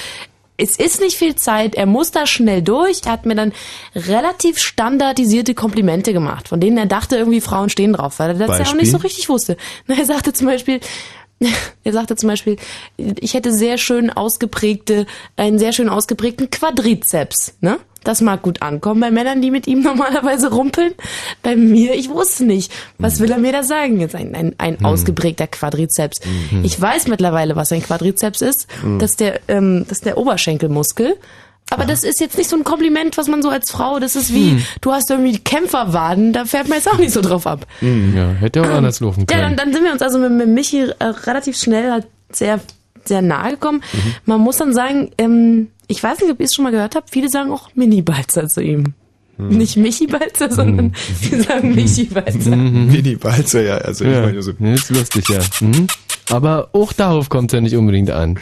es 0.60 0.78
ist 0.78 0.99
nicht 0.99 1.18
viel 1.18 1.36
Zeit, 1.36 1.76
er 1.76 1.86
muss 1.86 2.12
da 2.12 2.26
schnell 2.26 2.62
durch. 2.62 3.01
Er 3.05 3.14
hat 3.14 3.26
mir 3.26 3.36
dann 3.36 3.53
relativ 3.95 4.60
standardisierte 4.60 5.55
Komplimente 5.55 6.14
gemacht, 6.14 6.47
von 6.47 6.60
denen 6.60 6.78
er 6.78 6.86
dachte, 6.86 7.18
irgendwie 7.18 7.41
Frauen 7.41 7.70
stehen 7.70 7.93
drauf, 7.93 8.20
weil 8.20 8.32
er 8.32 8.47
das 8.47 8.60
ja 8.60 8.66
auch 8.66 8.76
nicht 8.76 8.91
so 8.91 8.97
richtig 8.97 9.30
wusste. 9.30 9.57
Na, 9.88 9.95
er 9.97 10.05
sagte 10.05 10.34
zum 10.34 10.47
Beispiel, 10.47 10.80
er 11.84 11.93
sagte 11.93 12.16
zum 12.16 12.28
Beispiel, 12.28 12.57
ich 12.97 13.34
hätte 13.34 13.53
sehr 13.53 13.78
schön 13.78 14.10
ausgeprägte, 14.10 15.05
einen 15.38 15.60
sehr 15.60 15.72
schön 15.72 15.89
ausgeprägten 15.89 16.49
Quadrizeps, 16.49 17.53
ne? 17.62 17.80
Das 18.04 18.22
mag 18.22 18.41
gut 18.41 18.62
ankommen 18.62 19.02
bei 19.02 19.12
Männern, 19.12 19.41
die 19.41 19.52
mit 19.52 19.68
ihm 19.68 19.82
normalerweise 19.84 20.52
rumpeln. 20.52 20.93
Bei 21.43 21.56
mir, 21.56 21.95
ich 21.95 22.10
wusste 22.10 22.45
nicht. 22.45 22.72
Was 22.97 23.20
will 23.20 23.32
er 23.32 23.38
mir 23.39 23.52
da 23.52 23.64
sagen? 23.64 24.00
Jetzt 24.00 24.16
ein, 24.16 24.34
ein, 24.36 24.56
ein 24.58 24.78
Hm. 24.80 24.86
ausgeprägter 24.86 25.47
Quadrizeps. 25.47 26.20
Mhm. 26.52 26.64
Ich 26.64 26.80
weiß 26.80 27.08
mittlerweile, 27.08 27.56
was 27.56 27.72
ein 27.72 27.84
Quadrizeps 27.84 28.41
ist. 28.41 28.68
Mhm. 28.84 29.00
Das 29.00 29.12
ist 29.12 29.20
der, 29.20 29.41
ähm, 29.50 29.86
das 29.88 30.00
ist 30.00 30.06
der 30.06 30.18
Oberschenkelmuskel. 30.18 31.18
Aber 31.72 31.86
das 31.86 32.04
ist 32.04 32.20
jetzt 32.20 32.36
nicht 32.36 32.50
so 32.50 32.56
ein 32.56 32.64
Kompliment, 32.64 33.16
was 33.18 33.28
man 33.28 33.43
so 33.43 33.50
als 33.50 33.70
Frau, 33.70 34.00
das 34.00 34.16
ist 34.16 34.34
wie, 34.34 34.52
Hm. 34.52 34.64
du 34.82 34.91
hast 34.91 35.12
irgendwie 35.12 35.38
Kämpferwaden, 35.38 36.34
da 36.34 36.45
fährt 36.45 36.68
man 36.68 36.78
jetzt 36.80 36.89
auch 36.91 36.97
nicht 36.97 37.12
so 37.14 37.22
drauf 37.22 37.45
ab. 37.45 37.68
Hm, 37.80 38.18
ja, 38.18 38.30
hätte 38.32 38.62
auch 38.64 38.70
anders 38.70 39.00
laufen 39.02 39.28
Ja, 39.30 39.38
können. 39.38 39.56
dann, 39.56 39.58
dann 39.68 39.74
sind 39.74 39.84
wir 39.84 39.91
uns 39.91 40.02
also 40.02 40.18
mit, 40.18 40.32
mit 40.32 40.47
Michi 40.47 40.80
äh, 40.97 41.04
relativ 41.04 41.58
schnell 41.60 41.91
halt 41.91 42.08
sehr, 42.32 42.60
sehr 43.06 43.22
nahe 43.22 43.52
gekommen. 43.52 43.84
Mhm. 43.93 44.14
Man 44.26 44.41
muss 44.41 44.58
dann 44.58 44.74
sagen, 44.74 45.12
ähm, 45.20 45.68
ich 45.90 46.02
weiß 46.02 46.22
nicht, 46.22 46.32
ob 46.32 46.40
ihr 46.40 46.46
es 46.46 46.54
schon 46.54 46.64
mal 46.64 46.72
gehört 46.72 46.96
habt, 46.96 47.10
viele 47.10 47.30
sagen 47.30 47.52
auch 47.52 47.70
Mini-Balzer 47.76 48.48
zu 48.48 48.62
ihm. 48.62 48.94
Mhm. 49.38 49.50
Nicht 49.58 49.76
Michi-Balzer, 49.78 50.52
sondern 50.52 50.94
sie 51.22 51.42
sagen 51.42 51.74
Michi-Balzer. 51.76 52.56
Mini 52.56 53.16
Balzer, 53.16 53.62
ja. 53.64 53.78
Also 53.78 54.06
ich 54.06 54.12
ja, 54.12 54.22
meine 54.22 54.42
so. 54.42 54.52
nee, 54.60 54.74
ist 54.76 54.90
lustig, 54.90 55.28
ja. 55.30 55.40
Mhm. 55.62 55.88
Aber 56.30 56.70
auch 56.74 56.94
darauf 56.94 57.30
kommt 57.30 57.52
es 57.52 57.56
ja 57.56 57.62
nicht 57.62 57.76
unbedingt 57.76 58.12
an. 58.12 58.40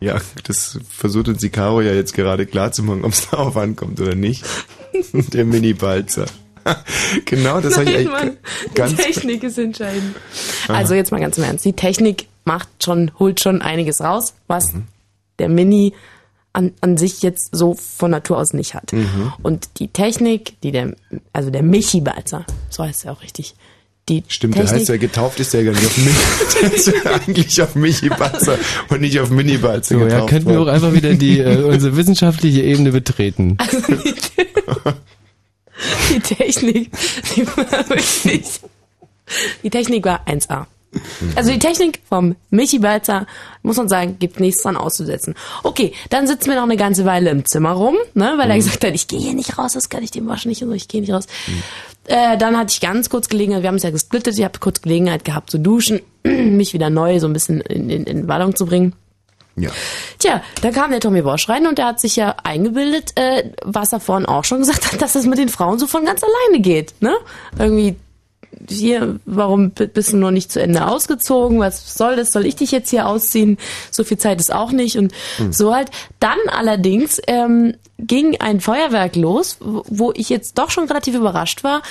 Ja, 0.00 0.16
das 0.44 0.78
versucht 0.88 1.28
uns 1.28 1.38
die 1.38 1.50
Caro 1.50 1.80
ja 1.80 1.92
jetzt 1.92 2.14
gerade 2.14 2.46
klar 2.46 2.72
zu 2.72 2.82
machen, 2.82 3.04
ob 3.04 3.12
es 3.12 3.28
darauf 3.30 3.56
ankommt 3.56 4.00
oder 4.00 4.14
nicht. 4.14 4.44
Der 5.12 5.44
Mini-Balzer. 5.44 6.26
genau, 7.24 7.60
das 7.60 7.76
habe 7.76 7.90
ich 7.90 7.96
eigentlich 7.96 8.10
Mann, 8.10 8.36
ganz... 8.74 8.94
die 8.94 9.02
Technik 9.02 9.42
ist 9.42 9.58
entscheidend. 9.58 10.14
Aha. 10.68 10.74
Also 10.78 10.94
jetzt 10.94 11.10
mal 11.10 11.20
ganz 11.20 11.36
im 11.36 11.44
Ernst. 11.44 11.64
Die 11.64 11.72
Technik 11.72 12.28
macht 12.44 12.68
schon, 12.82 13.10
holt 13.18 13.40
schon 13.40 13.60
einiges 13.62 14.00
raus, 14.00 14.34
was 14.46 14.72
Mhm. 14.72 14.84
der 15.40 15.48
Mini 15.48 15.92
an, 16.52 16.72
an 16.80 16.96
sich 16.96 17.22
jetzt 17.22 17.48
so 17.52 17.74
von 17.74 18.10
Natur 18.10 18.38
aus 18.38 18.52
nicht 18.52 18.74
hat. 18.74 18.92
Mhm. 18.92 19.32
Und 19.42 19.68
die 19.78 19.88
Technik, 19.88 20.60
die 20.62 20.72
der, 20.72 20.94
also 21.32 21.50
der 21.50 21.62
Michi-Balzer, 21.62 22.44
so 22.68 22.84
heißt 22.84 23.06
er 23.06 23.12
auch 23.12 23.22
richtig, 23.22 23.54
die 24.08 24.24
Stimmt, 24.26 24.56
der 24.56 24.64
Technik, 24.64 24.80
heißt 24.80 24.88
ja 24.88 24.96
getauft 24.96 25.38
ist 25.40 25.54
der 25.54 25.64
gar 25.64 25.72
nicht 25.72 25.86
auf 25.86 25.96
mich. 25.96 26.14
Der 26.60 26.72
ist 26.72 26.86
ja 26.88 26.94
eigentlich 27.04 27.62
auf 27.62 27.76
Michi 27.76 28.08
Balzer 28.08 28.58
und 28.88 29.00
nicht 29.00 29.20
auf 29.20 29.30
Mini 29.30 29.58
Balzer 29.58 29.96
So, 29.96 30.06
ja, 30.06 30.26
könnten 30.26 30.50
wir 30.50 30.60
auch 30.60 30.66
einfach 30.66 30.92
wieder 30.92 31.14
die, 31.14 31.38
äh, 31.38 31.62
unsere 31.64 31.96
wissenschaftliche 31.96 32.62
Ebene 32.62 32.90
betreten. 32.90 33.56
die 36.10 36.20
Technik, 36.20 36.90
die 37.36 37.46
war 37.46 37.88
wirklich, 37.88 38.60
die 39.62 39.70
Technik 39.70 40.04
war 40.04 40.26
1A. 40.26 40.66
Also 41.36 41.50
die 41.50 41.58
Technik 41.58 42.00
vom 42.08 42.36
Michi 42.50 42.78
Balzer, 42.78 43.26
muss 43.62 43.76
man 43.76 43.88
sagen, 43.88 44.18
gibt 44.18 44.40
nichts 44.40 44.62
dran 44.62 44.76
auszusetzen. 44.76 45.34
Okay, 45.62 45.92
dann 46.10 46.26
sitzen 46.26 46.50
wir 46.50 46.56
noch 46.56 46.64
eine 46.64 46.76
ganze 46.76 47.04
Weile 47.04 47.30
im 47.30 47.44
Zimmer 47.46 47.72
rum, 47.72 47.96
ne, 48.14 48.34
weil 48.36 48.50
er 48.50 48.56
gesagt 48.56 48.84
hat, 48.84 48.94
ich 48.94 49.08
gehe 49.08 49.20
hier 49.20 49.34
nicht 49.34 49.58
raus, 49.58 49.72
das 49.72 49.88
kann 49.88 50.02
ich 50.02 50.10
dem 50.10 50.28
waschen 50.28 50.50
nicht 50.50 50.62
und 50.62 50.68
so, 50.68 50.74
ich 50.74 50.88
gehe 50.88 51.00
nicht 51.00 51.12
raus. 51.12 51.26
Äh, 52.06 52.36
dann 52.36 52.58
hatte 52.58 52.72
ich 52.72 52.80
ganz 52.80 53.08
kurz 53.08 53.28
Gelegenheit, 53.28 53.62
wir 53.62 53.68
haben 53.68 53.76
es 53.76 53.82
ja 53.82 53.90
gesplittet, 53.90 54.36
ich 54.36 54.44
habe 54.44 54.58
kurz 54.58 54.82
Gelegenheit 54.82 55.24
gehabt 55.24 55.50
zu 55.50 55.58
duschen, 55.58 56.00
mich 56.24 56.74
wieder 56.74 56.90
neu 56.90 57.20
so 57.20 57.26
ein 57.26 57.32
bisschen 57.32 57.60
in, 57.60 57.88
in, 57.88 58.04
in 58.04 58.28
Wallung 58.28 58.56
zu 58.56 58.66
bringen. 58.66 58.94
Ja. 59.56 59.70
Tja, 60.18 60.42
da 60.62 60.70
kam 60.70 60.90
der 60.90 61.00
Tommy 61.00 61.20
Bosch 61.22 61.48
rein 61.48 61.66
und 61.66 61.76
der 61.76 61.86
hat 61.86 62.00
sich 62.00 62.16
ja 62.16 62.36
eingebildet, 62.42 63.12
äh, 63.16 63.50
was 63.62 63.92
er 63.92 64.00
vorhin 64.00 64.26
auch 64.26 64.44
schon 64.44 64.60
gesagt 64.60 64.92
hat, 64.92 65.02
dass 65.02 65.14
es 65.14 65.26
mit 65.26 65.38
den 65.38 65.50
Frauen 65.50 65.78
so 65.78 65.86
von 65.86 66.04
ganz 66.04 66.22
alleine 66.22 66.62
geht. 66.62 66.94
Ne? 67.00 67.14
Irgendwie 67.58 67.96
hier, 68.68 69.18
warum 69.24 69.70
bist 69.70 70.12
du 70.12 70.16
noch 70.16 70.30
nicht 70.30 70.52
zu 70.52 70.60
Ende 70.60 70.86
ausgezogen? 70.86 71.58
Was 71.58 71.94
soll 71.94 72.16
das? 72.16 72.32
Soll 72.32 72.46
ich 72.46 72.56
dich 72.56 72.70
jetzt 72.70 72.90
hier 72.90 73.06
ausziehen? 73.06 73.58
So 73.90 74.04
viel 74.04 74.18
Zeit 74.18 74.40
ist 74.40 74.52
auch 74.52 74.72
nicht. 74.72 74.96
Und 74.96 75.12
Hm. 75.38 75.52
so 75.52 75.74
halt. 75.74 75.90
Dann 76.20 76.38
allerdings 76.48 77.20
ähm, 77.26 77.74
ging 77.98 78.40
ein 78.40 78.60
Feuerwerk 78.60 79.16
los, 79.16 79.56
wo 79.60 79.84
wo 79.88 80.12
ich 80.14 80.28
jetzt 80.28 80.58
doch 80.58 80.70
schon 80.70 80.86
relativ 80.86 81.14
überrascht 81.14 81.64
war, 81.64 81.82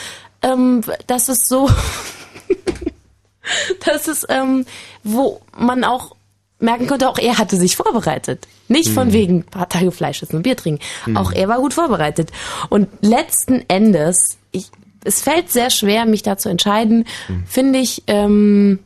ähm, 0.42 0.82
dass 1.08 1.30
es 1.30 1.40
so, 1.48 1.70
dass 3.86 4.08
es, 4.08 4.26
ähm, 4.30 4.66
wo 5.04 5.42
man 5.58 5.84
auch 5.84 6.16
merken 6.60 6.86
konnte, 6.88 7.10
auch 7.10 7.18
er 7.18 7.38
hatte 7.40 7.58
sich 7.58 7.76
vorbereitet. 7.76 8.48
Nicht 8.68 8.90
von 8.90 9.08
Mhm. 9.10 9.14
wegen 9.14 9.44
paar 9.44 9.68
Tage 9.68 9.92
Fleisch 9.92 10.22
essen 10.22 10.36
und 10.38 10.44
Bier 10.44 10.56
trinken. 10.56 10.84
Mhm. 11.08 11.18
Auch 11.18 11.32
er 11.32 11.48
war 11.48 11.58
gut 11.58 11.74
vorbereitet. 11.74 12.30
Und 12.70 12.88
letzten 13.02 13.64
Endes, 13.68 14.38
ich, 14.52 14.68
es 15.04 15.22
fällt 15.22 15.50
sehr 15.52 15.70
schwer, 15.70 16.06
mich 16.06 16.24
da 16.24 16.38
zu 16.38 16.50
entscheiden, 16.50 17.06
finde 17.46 17.80
ich, 17.80 18.04
ähm, 18.08 18.80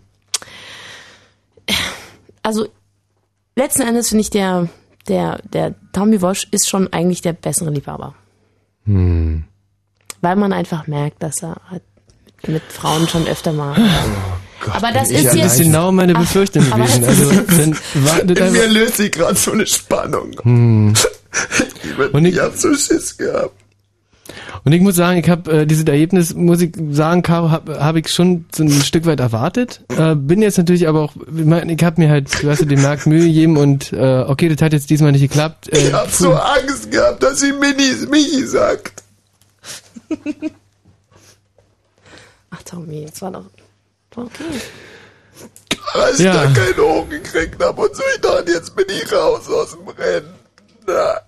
also 2.43 2.67
letzten 3.55 3.81
Endes 3.81 4.09
finde 4.09 4.21
ich 4.21 4.29
der, 4.29 4.69
der, 5.07 5.39
der 5.51 5.73
Tommy 5.93 6.21
Walsh 6.21 6.47
ist 6.51 6.69
schon 6.69 6.91
eigentlich 6.93 7.21
der 7.21 7.33
bessere 7.33 7.69
Liebhaber. 7.71 8.15
Hm. 8.85 9.43
Weil 10.21 10.35
man 10.35 10.53
einfach 10.53 10.87
merkt, 10.87 11.21
dass 11.23 11.41
er 11.43 11.57
halt 11.69 11.83
mit 12.47 12.63
Frauen 12.69 13.07
schon 13.07 13.27
öfter 13.27 13.51
mal. 13.53 13.75
aber 14.71 14.91
das 14.91 15.09
bin 15.09 15.17
ich 15.17 15.25
ist 15.25 15.33
jetzt. 15.35 15.45
Das 15.45 15.53
ist 15.59 15.63
genau 15.65 15.91
meine 15.91 16.13
Ach, 16.15 16.19
Befürchtung 16.19 16.71
aber 16.71 16.85
gewesen. 16.85 17.01
das 17.01 17.19
ist- 17.19 17.31
Also, 17.31 17.57
dann 17.57 17.77
wartet 18.05 18.37
In 18.37 18.43
einfach- 18.43 18.51
mir 18.61 18.67
löst 18.67 18.97
sich 18.97 19.11
gerade 19.11 19.35
so 19.35 19.51
eine 19.51 19.65
Spannung. 19.65 20.31
Hm. 20.43 20.93
Und 22.13 22.25
ich, 22.25 22.35
Ich 22.35 22.39
hab 22.41 22.55
so 22.55 22.73
Schiss 22.75 23.17
gehabt. 23.17 23.55
Und 24.63 24.71
ich 24.71 24.81
muss 24.81 24.95
sagen, 24.95 25.19
ich 25.19 25.29
habe 25.29 25.51
äh, 25.61 25.65
dieses 25.65 25.85
Ergebnis, 25.85 26.33
muss 26.33 26.61
ich 26.61 26.73
sagen, 26.91 27.21
Caro, 27.21 27.51
habe 27.51 27.79
hab 27.83 27.95
ich 27.95 28.09
schon 28.09 28.45
so 28.55 28.63
ein 28.63 28.71
Stück 28.81 29.05
weit 29.05 29.19
erwartet. 29.19 29.81
Äh, 29.89 30.15
bin 30.15 30.41
jetzt 30.41 30.57
natürlich 30.57 30.87
aber 30.87 31.01
auch, 31.01 31.13
ich, 31.15 31.45
mein, 31.45 31.69
ich 31.69 31.83
habe 31.83 32.01
mir 32.01 32.09
halt, 32.09 32.29
du 32.43 32.49
hast 32.49 32.59
ja 32.59 32.65
den 32.65 32.81
Markt 32.81 33.05
Mühe 33.05 33.25
gegeben 33.25 33.57
und 33.57 33.93
äh, 33.93 34.23
okay, 34.27 34.49
das 34.49 34.61
hat 34.61 34.73
jetzt 34.73 34.89
diesmal 34.89 35.11
nicht 35.11 35.21
geklappt. 35.21 35.69
Äh, 35.73 35.87
Ich 35.87 35.93
hab 35.93 36.09
so 36.11 36.33
Angst 36.33 36.91
gehabt, 36.91 37.21
dass 37.23 37.39
sie 37.39 37.53
Mini, 37.53 37.93
Michi 38.09 38.45
sagt. 38.45 39.03
Ach 42.51 42.61
Tommy, 42.63 43.01
jetzt 43.01 43.21
war 43.21 43.31
doch. 43.31 43.45
war 44.15 44.25
Okay. 44.25 44.43
Als 45.93 46.19
Ja. 46.19 46.45
ich 46.45 46.53
da 46.53 46.61
keinen 46.61 46.77
hochgekriegt 46.79 47.63
hab 47.63 47.77
und 47.77 47.95
so, 47.95 48.01
ich 48.15 48.21
dachte, 48.21 48.51
jetzt 48.51 48.75
bin 48.75 48.85
ich 48.89 49.11
raus 49.11 49.47
aus 49.49 49.71
dem 49.71 49.87
Rennen. 49.89 50.33
Na. 50.87 51.19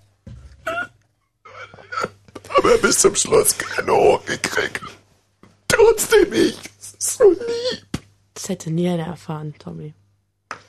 Aber 2.57 2.77
bis 2.77 2.99
zum 2.99 3.15
Schluss 3.15 3.57
keine 3.57 3.91
hochgekriegt. 3.91 4.81
Trotzdem 5.67 6.33
ich. 6.33 6.57
So 6.99 7.29
lieb. 7.29 7.87
Das 8.33 8.49
hätte 8.49 8.71
nie 8.71 8.89
einer 8.89 9.07
erfahren, 9.07 9.53
Tommy. 9.59 9.93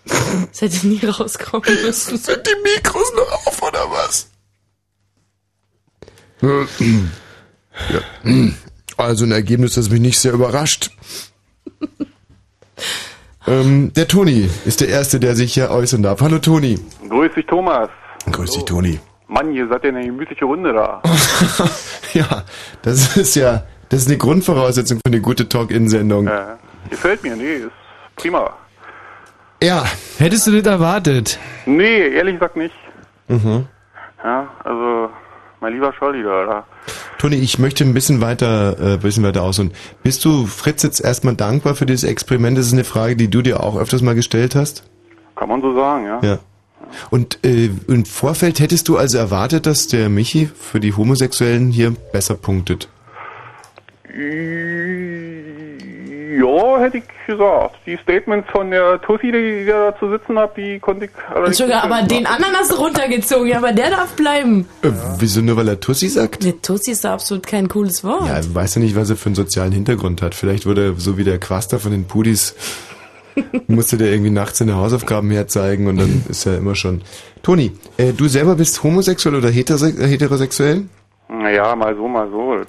Das 0.05 0.61
hätte 0.61 0.86
nie 0.86 1.05
rauskommen 1.05 1.82
müssen. 1.82 2.16
Sind 2.16 2.47
die 2.47 2.62
Mikros 2.62 3.12
noch 3.14 3.47
auf 3.47 3.62
oder 3.62 3.91
was? 3.91 4.30
Ja. 6.41 8.01
Also 8.97 9.24
ein 9.24 9.32
Ergebnis, 9.32 9.74
das 9.74 9.91
mich 9.91 10.01
nicht 10.01 10.18
sehr 10.18 10.32
überrascht. 10.32 10.91
ähm, 13.47 13.93
der 13.93 14.09
Toni 14.09 14.49
ist 14.64 14.80
der 14.80 14.89
Erste, 14.89 15.20
der 15.20 15.36
sich 15.36 15.55
hier 15.55 15.70
äußern 15.70 16.03
darf. 16.03 16.20
Hallo 16.20 16.39
Toni. 16.39 16.78
Grüß 17.09 17.34
dich, 17.34 17.47
Thomas. 17.47 17.89
Grüß 18.30 18.51
dich, 18.53 18.64
Toni. 18.64 18.99
Mann, 19.28 19.52
ihr 19.52 19.68
seid 19.68 19.84
ja 19.84 19.90
eine 19.90 20.04
gemütliche 20.04 20.44
Runde 20.44 20.72
da. 20.72 21.02
Ja, 22.14 22.42
das 22.80 23.18
ist 23.18 23.34
ja, 23.34 23.64
das 23.90 24.00
ist 24.00 24.08
eine 24.08 24.16
Grundvoraussetzung 24.16 24.96
für 24.98 25.12
eine 25.12 25.20
gute 25.20 25.46
Talk-In-Sendung. 25.46 26.26
Äh, 26.26 26.56
gefällt 26.88 27.22
mir, 27.22 27.36
nee, 27.36 27.56
ist 27.56 27.70
prima. 28.16 28.50
Ja. 29.62 29.84
Hättest 30.18 30.46
du 30.46 30.52
das 30.52 30.72
erwartet? 30.72 31.38
Nee, 31.66 32.08
ehrlich 32.08 32.36
gesagt 32.36 32.56
nicht. 32.56 32.74
Mhm. 33.28 33.66
Ja, 34.24 34.48
also, 34.64 35.10
mein 35.60 35.74
lieber 35.74 35.92
Scholli 35.92 36.22
da, 36.22 36.44
da. 36.46 36.66
Toni, 37.18 37.36
ich 37.36 37.58
möchte 37.58 37.84
ein 37.84 37.92
bisschen 37.92 38.20
weiter, 38.22 38.78
äh, 38.78 38.94
ein 38.94 39.00
bisschen 39.00 39.24
weiter 39.24 39.42
ausholen. 39.42 39.72
Bist 40.02 40.24
du 40.24 40.46
Fritz 40.46 40.82
jetzt 40.82 41.00
erstmal 41.00 41.34
dankbar 41.34 41.74
für 41.74 41.84
dieses 41.84 42.08
Experiment? 42.08 42.56
Das 42.56 42.66
ist 42.66 42.72
eine 42.72 42.84
Frage, 42.84 43.16
die 43.16 43.28
du 43.28 43.42
dir 43.42 43.62
auch 43.62 43.76
öfters 43.76 44.00
mal 44.00 44.14
gestellt 44.14 44.54
hast. 44.54 44.84
Kann 45.36 45.48
man 45.48 45.60
so 45.60 45.74
sagen, 45.74 46.06
ja. 46.06 46.20
Ja. 46.22 46.38
Und 47.11 47.39
äh, 47.45 47.70
im 47.86 48.05
Vorfeld 48.05 48.61
hättest 48.61 48.89
du 48.89 48.97
also 48.97 49.18
erwartet, 49.18 49.66
dass 49.66 49.86
der 49.86 50.09
Michi 50.09 50.49
für 50.59 50.80
die 50.80 50.95
Homosexuellen 50.95 51.70
hier 51.70 51.95
besser 52.12 52.34
punktet? 52.34 52.89
Ja, 56.39 56.78
hätte 56.80 56.99
ich 56.99 57.05
gesagt. 57.26 57.76
Die 57.86 57.97
Statements 58.03 58.49
von 58.51 58.70
der 58.70 59.01
Tussi, 59.03 59.32
die, 59.32 59.61
die 59.61 59.66
da 59.66 59.95
zu 59.99 60.11
sitzen 60.11 60.39
hat, 60.39 60.57
die 60.57 60.78
konnte 60.78 61.07
ich 61.07 61.11
allerdings 61.28 61.61
Entschuldigung, 61.61 61.82
aber 61.82 62.07
den 62.07 62.26
anderen 62.26 62.55
hast 62.55 62.72
du 62.72 62.76
runtergezogen, 62.76 63.49
ja, 63.49 63.59
aber 63.59 63.72
der 63.72 63.91
darf 63.91 64.14
bleiben. 64.14 64.66
Äh, 64.82 64.91
wieso 65.18 65.41
nur, 65.41 65.57
weil 65.57 65.68
er 65.68 65.80
Tussi 65.80 66.09
sagt? 66.09 66.45
Der 66.45 66.61
Tussi 66.62 66.93
ist 66.93 67.05
da 67.05 67.14
absolut 67.14 67.47
kein 67.47 67.68
cooles 67.68 68.03
Wort. 68.05 68.26
Ja, 68.26 68.36
er 68.36 68.55
weiß 68.55 68.76
ja 68.76 68.80
nicht, 68.80 68.97
was 68.97 69.11
er 69.11 69.16
für 69.16 69.26
einen 69.26 69.34
sozialen 69.34 69.72
Hintergrund 69.72 70.22
hat. 70.22 70.34
Vielleicht 70.34 70.64
wurde 70.66 70.86
er 70.86 70.95
so 70.97 71.18
wie 71.18 71.24
der 71.24 71.39
Quaster 71.39 71.78
von 71.78 71.91
den 71.91 72.07
Pudis, 72.07 72.55
musste 73.66 73.97
der 73.97 74.11
irgendwie 74.11 74.30
nachts 74.30 74.59
seine 74.59 74.76
Hausaufgaben 74.76 75.30
herzeigen 75.30 75.86
und 75.86 75.99
dann 75.99 76.24
ist 76.28 76.47
er 76.47 76.59
immer 76.59 76.74
schon. 76.74 77.03
Toni, 77.43 77.72
äh, 77.97 78.12
du 78.12 78.28
selber 78.28 78.55
bist 78.57 78.82
homosexuell 78.82 79.34
oder 79.36 79.49
heterose- 79.49 80.05
heterosexuell? 80.07 80.84
Naja, 81.30 81.76
mal 81.76 81.95
so, 81.95 82.09
mal 82.09 82.28
so. 82.30 82.39
Mir. 82.39 82.64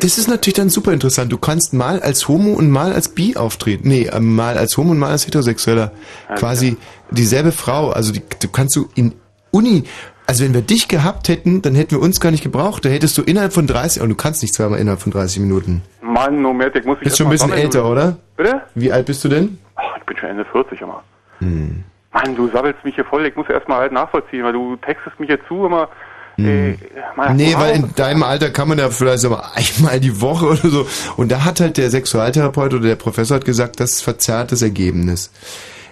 Das 0.00 0.16
ist 0.16 0.26
natürlich 0.26 0.54
dann 0.54 0.70
super 0.70 0.92
interessant. 0.92 1.30
Du 1.30 1.36
kannst 1.36 1.74
mal 1.74 2.00
als 2.00 2.26
Homo 2.26 2.52
und 2.54 2.70
mal 2.70 2.92
als 2.92 3.10
Bi 3.10 3.36
auftreten. 3.36 3.88
Nee, 3.88 4.06
äh, 4.06 4.18
mal 4.18 4.56
als 4.56 4.76
Homo 4.78 4.92
und 4.92 4.98
mal 4.98 5.10
als 5.10 5.26
Heterosexueller. 5.26 5.92
Ja, 6.30 6.34
Quasi 6.36 6.76
dieselbe 7.10 7.52
Frau. 7.52 7.90
Also 7.90 8.12
die, 8.12 8.22
du 8.40 8.48
kannst 8.48 8.76
du 8.76 8.88
in 8.94 9.12
Uni, 9.50 9.84
also 10.26 10.44
wenn 10.44 10.54
wir 10.54 10.62
dich 10.62 10.88
gehabt 10.88 11.28
hätten, 11.28 11.60
dann 11.60 11.74
hätten 11.74 11.90
wir 11.90 12.00
uns 12.00 12.18
gar 12.18 12.30
nicht 12.30 12.42
gebraucht. 12.42 12.84
Da 12.86 12.88
hättest 12.88 13.18
du 13.18 13.22
innerhalb 13.22 13.52
von 13.52 13.66
30, 13.66 14.00
und 14.00 14.08
du 14.08 14.14
kannst 14.14 14.40
nicht 14.40 14.54
zweimal 14.54 14.78
innerhalb 14.78 15.02
von 15.02 15.12
30 15.12 15.40
Minuten. 15.40 15.82
Mann, 16.00 16.40
no 16.40 16.54
mehr, 16.54 16.74
ich 16.74 16.84
muss 16.86 16.96
mich 16.96 17.04
Bist 17.04 17.18
schon 17.18 17.26
ein 17.26 17.30
bisschen 17.30 17.52
älter, 17.52 17.90
oder? 17.90 18.16
Bitte? 18.36 18.62
Wie 18.74 18.90
alt 18.90 19.04
bist 19.04 19.22
du 19.24 19.28
denn? 19.28 19.58
Ach, 19.82 19.96
ich 19.96 20.04
bin 20.04 20.16
schon 20.16 20.30
Ende 20.30 20.44
40 20.44 20.80
immer. 20.80 21.02
Hm. 21.38 21.84
Mann, 22.12 22.36
du 22.36 22.48
sabbelst 22.48 22.84
mich 22.84 22.94
hier 22.94 23.04
voll. 23.04 23.26
Ich 23.26 23.36
muss 23.36 23.48
erst 23.48 23.68
mal 23.68 23.78
halt 23.78 23.92
nachvollziehen, 23.92 24.44
weil 24.44 24.52
du 24.52 24.76
textest 24.76 25.18
mich 25.18 25.28
jetzt 25.28 25.46
zu 25.48 25.66
immer. 25.66 25.88
Hm. 26.36 26.78
Mal 27.16 27.34
Nee, 27.34 27.54
weil 27.56 27.76
in 27.76 27.94
deinem 27.94 28.22
Alter 28.22 28.50
kann 28.50 28.68
man 28.68 28.78
ja 28.78 28.90
vielleicht 28.90 29.28
mal 29.28 29.42
einmal 29.54 30.00
die 30.00 30.20
Woche 30.20 30.46
oder 30.46 30.68
so. 30.68 30.86
Und 31.16 31.30
da 31.30 31.44
hat 31.44 31.60
halt 31.60 31.76
der 31.76 31.90
Sexualtherapeut 31.90 32.74
oder 32.74 32.88
der 32.88 32.96
Professor 32.96 33.36
hat 33.36 33.44
gesagt, 33.44 33.80
das 33.80 34.00
verzerrt 34.00 34.52
das 34.52 34.62
Ergebnis. 34.62 35.32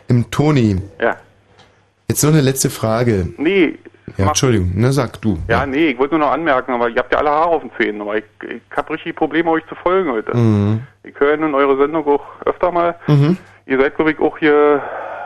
Im 0.09 0.31
Toni. 0.31 0.81
Ja. 1.01 1.17
Jetzt 2.09 2.25
noch 2.25 2.31
eine 2.31 2.41
letzte 2.41 2.71
Frage. 2.71 3.29
Nee. 3.37 3.79
Ja, 4.17 4.27
Entschuldigung, 4.27 4.73
na 4.75 4.91
sag 4.91 5.21
du. 5.23 5.39
Ja, 5.47 5.65
nee, 5.67 5.91
ich 5.91 5.99
wollte 5.99 6.17
nur 6.17 6.27
noch 6.27 6.33
anmerken, 6.33 6.73
aber 6.73 6.89
ihr 6.89 6.97
habt 6.97 7.13
ja 7.13 7.19
alle 7.19 7.31
Haare 7.31 7.51
auf 7.51 7.63
den 7.63 7.71
Zähnen. 7.79 8.01
Aber 8.01 8.17
ich, 8.17 8.25
ich 8.43 8.77
habe 8.77 8.95
richtig 8.95 9.15
Probleme, 9.15 9.49
euch 9.51 9.65
zu 9.69 9.77
folgen 9.77 10.11
heute. 10.11 10.37
Mhm. 10.37 10.83
Ich 11.05 11.15
höre 11.19 11.37
nun 11.37 11.55
eure 11.55 11.77
Sendung 11.77 12.07
auch 12.07 12.25
öfter 12.45 12.73
mal. 12.73 12.97
Mhm. 13.07 13.37
Ihr 13.67 13.79
seid, 13.79 13.95
glaube 13.97 14.13
ich, 14.13 14.19
auch 14.19 14.39
hier, 14.39 14.83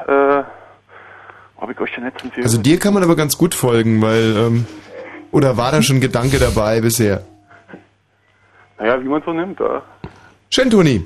äh, 0.06 0.42
wo 1.56 1.62
hab 1.62 1.70
ich 1.70 1.80
euch 1.80 1.94
denn 1.94 2.04
letztens 2.04 2.34
hier... 2.34 2.44
Also 2.44 2.58
dir 2.58 2.78
kann 2.78 2.94
man 2.94 3.02
aber 3.02 3.16
ganz 3.16 3.38
gut 3.38 3.54
folgen, 3.54 4.02
weil, 4.02 4.36
ähm, 4.36 4.66
oder 5.30 5.56
war 5.56 5.72
da 5.72 5.82
schon 5.82 6.00
Gedanke 6.00 6.38
dabei 6.38 6.80
bisher? 6.80 7.22
Naja, 8.78 9.02
wie 9.02 9.08
man 9.08 9.22
so 9.24 9.32
nimmt, 9.32 9.60
ja. 9.60 9.82
Schön, 10.50 10.70
Toni. 10.70 11.04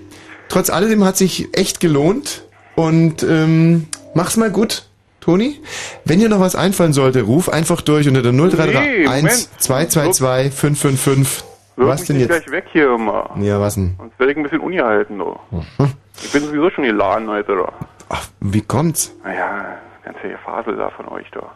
Trotz 0.48 0.70
alledem 0.70 1.04
hat 1.04 1.16
sich 1.16 1.48
echt 1.56 1.80
gelohnt 1.80 2.44
und 2.74 3.22
ähm, 3.22 3.86
mach's 4.14 4.36
mal 4.36 4.50
gut, 4.50 4.84
Toni. 5.20 5.60
Wenn 6.04 6.20
dir 6.20 6.28
noch 6.30 6.40
was 6.40 6.56
einfallen 6.56 6.94
sollte, 6.94 7.22
ruf 7.22 7.48
einfach 7.50 7.82
durch 7.82 8.08
unter 8.08 8.22
der 8.22 8.32
0331 8.32 9.06
Moment. 9.06 9.62
222 9.62 10.54
555. 10.54 11.44
Wirf 11.76 11.88
Was 11.88 12.00
mich 12.00 12.06
denn 12.08 12.16
nicht 12.16 12.30
jetzt? 12.30 12.44
gleich 12.46 12.52
weg 12.52 12.64
hier 12.72 12.94
immer. 12.94 13.30
Ja, 13.40 13.60
was 13.60 13.74
denn? 13.74 13.94
Sonst 13.98 14.18
werde 14.18 14.32
ich 14.32 14.38
ein 14.38 14.42
bisschen 14.42 14.60
ungehalten, 14.60 15.18
du. 15.18 15.36
Hm. 15.50 15.92
Ich 16.22 16.32
bin 16.32 16.44
sowieso 16.44 16.70
schon 16.70 16.84
geladen 16.84 17.28
heute, 17.28 17.56
da. 17.56 18.18
Wie 18.40 18.60
kommt's? 18.62 19.12
Naja, 19.24 19.78
ganze 20.04 20.28
Gefasel 20.28 20.76
da 20.76 20.90
von 20.90 21.08
euch, 21.08 21.26
da. 21.32 21.52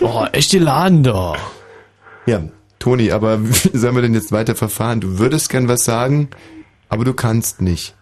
Oh, 0.00 0.24
echt 0.32 0.52
die 0.52 0.58
Laden 0.58 1.02
da. 1.02 1.34
Ja, 2.26 2.40
Toni, 2.78 3.10
aber 3.12 3.42
wie 3.42 3.76
sollen 3.76 3.94
wir 3.94 4.02
denn 4.02 4.14
jetzt 4.14 4.32
weiter 4.32 4.54
verfahren? 4.54 5.00
Du 5.00 5.18
würdest 5.18 5.50
gern 5.50 5.68
was 5.68 5.84
sagen, 5.84 6.30
aber 6.88 7.04
du 7.04 7.14
kannst 7.14 7.60
nicht. 7.60 7.94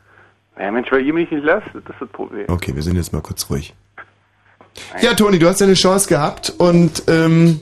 Naja, 0.56 0.70
Mensch, 0.70 0.90
weil 0.90 1.04
ihr 1.04 1.12
mich 1.12 1.30
nicht 1.30 1.44
lasst, 1.44 1.66
das 1.74 1.82
ist 1.82 2.00
das 2.00 2.08
Problem. 2.10 2.46
Okay, 2.48 2.74
wir 2.74 2.82
sind 2.82 2.96
jetzt 2.96 3.12
mal 3.12 3.22
kurz 3.22 3.50
ruhig. 3.50 3.74
Ja, 5.00 5.14
Toni, 5.14 5.38
du 5.38 5.48
hast 5.48 5.60
deine 5.60 5.74
Chance 5.74 6.08
gehabt 6.08 6.52
und 6.58 7.04
ähm, 7.08 7.60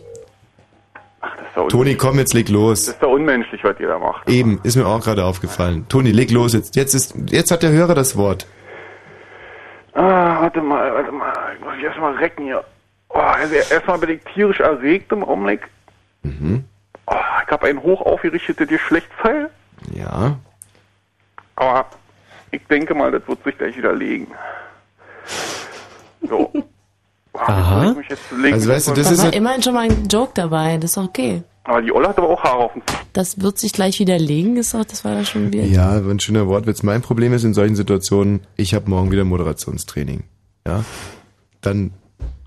doch 1.54 1.68
Toni, 1.68 1.94
komm, 1.94 2.18
jetzt 2.18 2.34
leg 2.34 2.48
los. 2.48 2.86
Das 2.86 2.94
ist 2.94 3.02
doch 3.02 3.10
unmenschlich, 3.10 3.62
was 3.64 3.78
ihr 3.80 3.88
da 3.88 3.98
macht. 3.98 4.28
Eben, 4.28 4.60
ist 4.62 4.76
mir 4.76 4.86
auch 4.86 5.00
gerade 5.00 5.24
aufgefallen. 5.24 5.86
Toni, 5.88 6.10
leg 6.10 6.30
los 6.30 6.52
jetzt. 6.52 6.76
Jetzt 6.76 6.94
ist, 6.94 7.14
jetzt 7.30 7.50
hat 7.50 7.62
der 7.62 7.70
Hörer 7.70 7.94
das 7.94 8.16
Wort. 8.16 8.46
Ah, 9.92 10.40
warte 10.40 10.60
mal, 10.60 10.92
warte 10.92 11.12
mal. 11.12 11.32
Ich 11.54 11.64
muss 11.64 11.74
mich 11.76 11.84
erstmal 11.84 12.14
recken 12.16 12.46
hier. 12.46 12.64
Oh, 13.10 13.18
also 13.18 13.54
erstmal 13.54 13.98
bin 13.98 14.10
ich 14.10 14.24
tierisch 14.34 14.60
erregt 14.60 15.12
im 15.12 15.22
Augenblick. 15.22 15.68
Mhm. 16.22 16.64
Oh, 17.06 17.14
ich 17.44 17.52
habe 17.52 17.66
ein 17.68 17.80
hoch 17.80 18.00
aufgerichtetes 18.00 18.66
Geschlechtsteil. 18.66 19.50
Ja. 19.92 20.36
Aber 21.54 21.86
ich 22.50 22.66
denke 22.66 22.94
mal, 22.94 23.12
das 23.12 23.26
wird 23.28 23.44
sich 23.44 23.56
gleich 23.56 23.76
wieder 23.76 23.92
legen. 23.92 24.26
So. 26.22 26.52
Aha. 27.34 27.90
Ich 27.90 27.96
mich 27.96 28.08
jetzt 28.08 28.30
legen. 28.32 28.54
Also 28.54 28.68
weißt 28.70 28.88
du, 28.88 28.92
das 28.92 29.06
Da 29.06 29.12
ist 29.12 29.18
war 29.18 29.24
halt, 29.26 29.34
immerhin 29.34 29.62
schon 29.62 29.74
mal 29.74 29.90
ein 29.90 30.08
Joke 30.08 30.32
dabei, 30.34 30.76
das 30.76 30.90
ist 30.90 30.96
doch 30.96 31.04
okay. 31.04 31.42
Aber 31.64 31.80
die 31.80 31.92
Olle 31.92 32.08
hat 32.08 32.18
aber 32.18 32.28
auch 32.28 32.42
Haare 32.44 32.64
auf 32.64 32.72
dem 32.74 32.82
Das 33.14 33.40
wird 33.40 33.58
sich 33.58 33.72
gleich 33.72 33.98
widerlegen, 33.98 34.56
ist 34.56 34.74
doch, 34.74 34.84
das 34.84 35.04
war 35.04 35.14
ja 35.14 35.24
schon 35.24 35.50
wieder. 35.52 35.64
ja, 35.64 35.92
ein 35.92 36.20
schöner 36.20 36.46
Wortwitz. 36.46 36.82
Mein 36.82 37.00
Problem 37.00 37.32
ist 37.32 37.44
in 37.44 37.54
solchen 37.54 37.74
Situationen, 37.74 38.40
ich 38.56 38.74
habe 38.74 38.90
morgen 38.90 39.10
wieder 39.10 39.24
Moderationstraining. 39.24 40.24
Ja. 40.66 40.84
Dann 41.62 41.92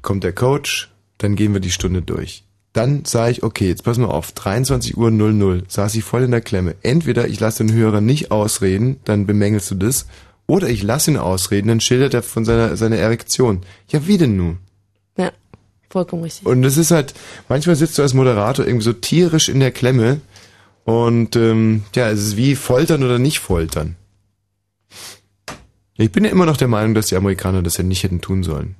kommt 0.04 0.24
der 0.24 0.34
Coach, 0.34 0.92
dann 1.18 1.36
gehen 1.36 1.54
wir 1.54 1.60
die 1.62 1.72
Stunde 1.72 2.02
durch. 2.04 2.44
Dann 2.74 3.06
sage 3.06 3.32
ich, 3.32 3.44
okay, 3.44 3.68
jetzt 3.68 3.84
pass 3.84 3.98
mal 3.98 4.06
auf, 4.08 4.34
23 4.34 4.96
Uhr 4.98 5.10
00, 5.10 5.64
saß 5.68 5.96
ich 5.96 6.04
voll 6.04 6.22
in 6.22 6.32
der 6.32 6.42
Klemme. 6.42 6.76
Entweder 6.84 7.28
ich 7.28 7.40
lasse 7.40 7.66
den 7.66 7.74
Hörer 7.74 8.02
nicht 8.02 8.30
ausreden, 8.30 9.00
dann 9.04 9.26
bemängelst 9.26 9.72
du 9.72 9.76
das, 9.76 10.06
oder 10.46 10.70
ich 10.70 10.84
lasse 10.84 11.12
ihn 11.12 11.18
ausreden, 11.18 11.70
dann 11.70 11.82
schildert 11.82 12.14
er 12.14 12.22
von 12.22 12.46
seiner, 12.46 12.78
seiner 12.78 12.98
Erektion. 12.98 13.62
Ja, 13.88 14.06
wie 14.06 14.20
denn 14.20 14.38
nun? 14.38 14.60
Vollkommen 15.90 16.24
richtig. 16.24 16.46
Und 16.46 16.62
das 16.62 16.78
ist 16.78 16.92
halt, 16.92 17.14
manchmal 17.48 17.76
sitzt 17.76 17.98
du 17.98 18.02
als 18.02 18.14
Moderator 18.14 18.66
irgendwie 18.66 18.84
so 18.84 18.94
tierisch 18.94 19.50
in 19.50 19.60
der 19.60 19.72
Klemme 19.72 20.22
und 20.84 21.36
ähm, 21.36 21.84
ja, 21.96 22.10
es 22.10 22.20
ist 22.20 22.38
wie 22.38 22.56
foltern 22.56 23.04
oder 23.04 23.20
nicht 23.20 23.40
foltern. 23.40 23.96
Ich 25.96 26.12
bin 26.12 26.26
ja 26.26 26.30
immer 26.30 26.46
noch 26.46 26.58
der 26.58 26.68
Meinung, 26.68 26.94
dass 26.94 27.08
die 27.08 27.16
Amerikaner 27.16 27.64
das 27.64 27.78
ja 27.78 27.84
nicht 27.84 28.04
hätten 28.04 28.22
tun 28.22 28.44
sollen. 28.44 28.76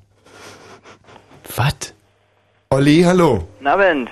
Was? 1.56 1.94
Olli, 2.70 3.02
hallo. 3.04 3.48
Guten 3.58 3.68
Abend. 3.68 4.10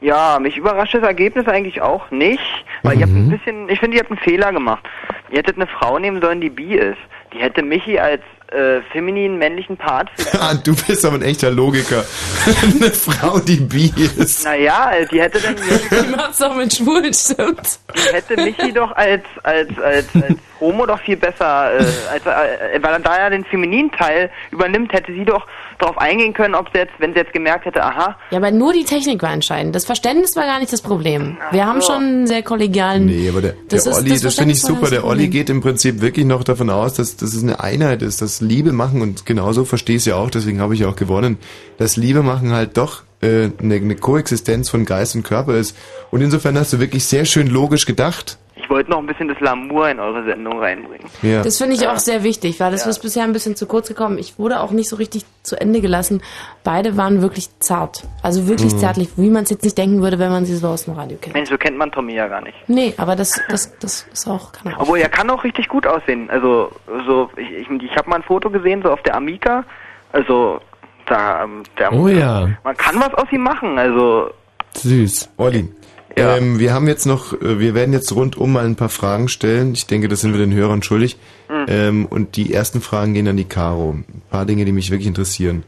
Ja, 0.00 0.38
mich 0.40 0.56
überrascht 0.56 0.94
das 0.94 1.02
Ergebnis 1.02 1.46
eigentlich 1.46 1.82
auch 1.82 2.10
nicht, 2.10 2.40
weil 2.82 2.98
ihr 2.98 3.02
habt 3.02 3.14
ein 3.14 3.28
bisschen, 3.28 3.68
ich 3.68 3.80
finde, 3.80 3.96
ihr 3.96 4.02
habt 4.02 4.10
einen 4.10 4.20
Fehler 4.20 4.52
gemacht. 4.52 4.84
Ihr 5.30 5.38
hättet 5.38 5.56
eine 5.56 5.66
Frau 5.66 5.98
nehmen 5.98 6.22
sollen, 6.22 6.40
die 6.40 6.48
bi 6.48 6.74
ist. 6.74 6.98
Die 7.32 7.38
hätte 7.38 7.62
Michi 7.62 7.98
als 7.98 8.22
äh, 8.50 8.80
femininen 8.92 9.38
männlichen 9.38 9.76
Part. 9.76 10.08
Ah, 10.32 10.54
du 10.54 10.74
bist 10.74 11.04
aber 11.04 11.16
ein 11.16 11.22
echter 11.22 11.50
Logiker. 11.50 12.04
Eine 12.62 12.90
Frau, 12.90 13.38
die 13.38 13.56
bi 13.60 13.92
ist. 14.16 14.44
Naja, 14.44 14.90
die 15.10 15.20
hätte 15.20 15.40
dann 15.40 15.54
Die 15.56 16.08
macht's 16.16 16.38
doch 16.38 16.54
mit 16.56 16.74
Schwulen, 16.74 17.14
stimmt. 17.14 17.78
die 17.94 18.12
hätte 18.12 18.36
Michi 18.36 18.72
doch 18.72 18.90
als 18.92 19.22
als 19.44 19.68
als, 19.78 20.06
als 20.14 20.36
Homo 20.60 20.86
doch 20.86 21.00
viel 21.00 21.16
besser, 21.16 21.72
äh, 21.72 21.84
als, 22.12 22.26
äh, 22.26 22.80
weil 22.82 22.92
er 22.92 23.00
da 23.00 23.18
ja 23.18 23.30
den 23.30 23.44
femininen 23.44 23.90
Teil 23.92 24.30
übernimmt, 24.50 24.92
hätte 24.92 25.12
sie 25.12 25.24
doch 25.24 25.46
darauf 25.78 25.96
eingehen 25.98 26.34
können, 26.34 26.54
ob 26.54 26.68
sie 26.72 26.78
jetzt, 26.78 26.92
wenn 26.98 27.12
sie 27.14 27.18
jetzt 27.20 27.32
gemerkt 27.32 27.64
hätte, 27.64 27.82
aha, 27.82 28.16
Ja, 28.30 28.36
aber 28.38 28.50
nur 28.50 28.72
die 28.74 28.84
Technik 28.84 29.22
war 29.22 29.32
entscheidend. 29.32 29.74
Das 29.74 29.86
Verständnis 29.86 30.36
war 30.36 30.44
gar 30.44 30.58
nicht 30.60 30.72
das 30.72 30.82
Problem. 30.82 31.38
Wir 31.52 31.66
haben 31.66 31.80
schon 31.80 31.96
einen 31.96 32.26
sehr 32.26 32.42
kollegialen. 32.42 33.06
Nee, 33.06 33.28
aber 33.30 33.40
der, 33.40 33.54
Das 33.68 33.84
der 33.84 33.92
ist- 33.92 33.98
Olli, 33.98 34.10
das 34.10 34.20
das, 34.22 34.34
finde 34.34 34.52
ich 34.52 34.60
super. 34.60 34.90
Der 34.90 35.04
Olli 35.06 35.28
geht 35.28 35.48
im 35.48 35.60
Prinzip 35.62 36.00
wirklich 36.02 36.26
noch 36.26 36.44
davon 36.44 36.68
aus, 36.70 36.94
dass, 36.94 37.16
dass 37.16 37.32
es 37.34 37.42
eine 37.42 37.60
Einheit 37.60 38.02
ist, 38.02 38.20
dass 38.20 38.40
Liebe 38.42 38.72
machen 38.72 39.00
und 39.00 39.24
genauso 39.24 39.64
verstehe 39.64 39.96
ich 39.96 40.02
es 40.02 40.06
ja 40.06 40.16
auch, 40.16 40.30
deswegen 40.30 40.60
habe 40.60 40.74
ich 40.74 40.80
ja 40.80 40.88
auch 40.88 40.96
gewonnen, 40.96 41.38
dass 41.78 41.96
Liebe 41.96 42.22
machen 42.22 42.52
halt 42.52 42.76
doch 42.76 43.02
äh, 43.22 43.50
eine, 43.62 43.74
eine 43.76 43.96
Koexistenz 43.96 44.68
von 44.70 44.84
Geist 44.84 45.14
und 45.14 45.22
Körper 45.22 45.54
ist. 45.54 45.76
Und 46.10 46.20
insofern 46.20 46.58
hast 46.58 46.72
du 46.72 46.80
wirklich 46.80 47.04
sehr 47.04 47.24
schön 47.24 47.46
logisch 47.48 47.86
gedacht. 47.86 48.38
Ich 48.70 48.74
wollte 48.76 48.90
noch 48.92 48.98
ein 48.98 49.06
bisschen 49.08 49.26
das 49.26 49.40
Lamour 49.40 49.88
in 49.88 49.98
eure 49.98 50.22
Sendung 50.22 50.60
reinbringen. 50.60 51.08
Ja. 51.22 51.42
Das 51.42 51.58
finde 51.58 51.74
ich 51.74 51.88
auch 51.88 51.98
sehr 51.98 52.22
wichtig, 52.22 52.60
weil 52.60 52.70
das 52.70 52.86
ist 52.86 53.00
bisher 53.00 53.24
ein 53.24 53.32
bisschen 53.32 53.56
zu 53.56 53.66
kurz 53.66 53.88
gekommen. 53.88 54.16
Ich 54.16 54.38
wurde 54.38 54.60
auch 54.60 54.70
nicht 54.70 54.88
so 54.88 54.94
richtig 54.94 55.24
zu 55.42 55.60
Ende 55.60 55.80
gelassen. 55.80 56.22
Beide 56.62 56.96
waren 56.96 57.20
wirklich 57.20 57.48
zart. 57.58 58.04
Also 58.22 58.46
wirklich 58.46 58.72
Mhm. 58.74 58.78
zärtlich, 58.78 59.08
wie 59.16 59.28
man 59.28 59.42
es 59.42 59.50
jetzt 59.50 59.64
nicht 59.64 59.76
denken 59.76 60.02
würde, 60.02 60.20
wenn 60.20 60.30
man 60.30 60.44
sie 60.44 60.54
so 60.54 60.68
aus 60.68 60.84
dem 60.84 60.94
Radio 60.94 61.18
kennt. 61.20 61.34
Mensch, 61.34 61.50
so 61.50 61.58
kennt 61.58 61.76
man 61.78 61.90
Tommy 61.90 62.14
ja 62.14 62.28
gar 62.28 62.42
nicht. 62.42 62.54
Nee, 62.68 62.94
aber 62.96 63.16
das, 63.16 63.40
das, 63.48 63.76
das 63.80 64.06
ist 64.12 64.28
auch, 64.28 64.52
kann 64.52 64.70
er 64.72 64.76
auch. 64.78 64.82
Obwohl, 64.82 64.98
er 65.00 65.08
kann 65.08 65.28
auch 65.30 65.42
richtig 65.42 65.66
gut 65.68 65.84
aussehen. 65.88 66.30
Also, 66.30 66.70
so, 67.08 67.28
ich, 67.36 67.50
ich, 67.50 67.82
ich 67.82 67.96
habe 67.96 68.08
mal 68.08 68.16
ein 68.16 68.22
Foto 68.22 68.50
gesehen, 68.50 68.82
so 68.84 68.92
auf 68.92 69.02
der 69.02 69.16
Amiga. 69.16 69.64
Also, 70.12 70.60
da, 71.06 71.42
ähm, 71.42 71.64
der, 71.76 71.92
Oh 71.92 72.06
ja. 72.06 72.48
man 72.62 72.76
kann 72.76 73.00
was 73.00 73.12
aus 73.14 73.26
ihm 73.32 73.42
machen. 73.42 73.76
Also, 73.80 74.30
Süß. 74.76 75.28
Olli. 75.38 75.68
Ähm, 76.16 76.58
wir 76.58 76.72
haben 76.72 76.88
jetzt 76.88 77.06
noch, 77.06 77.32
äh, 77.40 77.58
wir 77.58 77.74
werden 77.74 77.92
jetzt 77.92 78.12
rundum 78.12 78.52
mal 78.52 78.64
ein 78.64 78.76
paar 78.76 78.88
Fragen 78.88 79.28
stellen. 79.28 79.72
Ich 79.74 79.86
denke, 79.86 80.08
das 80.08 80.20
sind 80.20 80.32
wir 80.32 80.40
den 80.40 80.52
Hörern 80.52 80.82
schuldig. 80.82 81.16
Mhm. 81.48 81.66
Ähm, 81.68 82.06
und 82.06 82.36
die 82.36 82.52
ersten 82.52 82.80
Fragen 82.80 83.14
gehen 83.14 83.28
an 83.28 83.36
die 83.36 83.44
Caro. 83.44 83.92
Ein 83.92 84.22
paar 84.30 84.46
Dinge, 84.46 84.64
die 84.64 84.72
mich 84.72 84.90
wirklich 84.90 85.06
interessieren. 85.06 85.64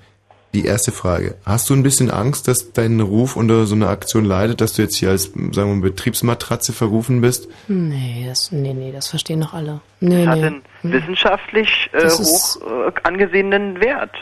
Die 0.55 0.67
erste 0.67 0.93
Frage. 0.93 1.37
Hast 1.47 1.71
du 1.71 1.75
ein 1.75 1.83
bisschen 1.83 2.11
Angst, 2.11 2.47
dass 2.47 2.73
dein 2.73 3.01
Ruf 3.01 3.37
unter 3.37 3.65
so 3.65 3.75
einer 3.75 3.89
Aktion 3.89 4.27
leidet, 4.27 4.61
dass 4.61 4.75
du 4.75 4.83
jetzt 4.83 4.97
hier 4.97 5.09
als, 5.09 5.25
sagen 5.33 5.55
wir 5.55 5.65
mal, 5.65 5.81
Betriebsmatratze 5.81 6.75
verrufen 6.75 7.23
bist? 7.23 7.49
Nee, 7.69 8.27
das, 8.29 8.53
nee, 8.53 8.75
nee, 8.75 8.93
das 8.93 9.09
verstehen 9.09 9.41
doch 9.41 9.55
alle. 9.55 9.81
Nee, 10.01 10.27
das 10.27 10.27
hat 10.27 10.39
nee. 10.39 10.47
einen 10.47 10.63
wissenschaftlich 10.83 11.89
äh, 11.93 12.07
hoch 12.07 12.57
äh, 12.61 12.93
angesehenen 13.03 13.81
Wert. 13.81 14.15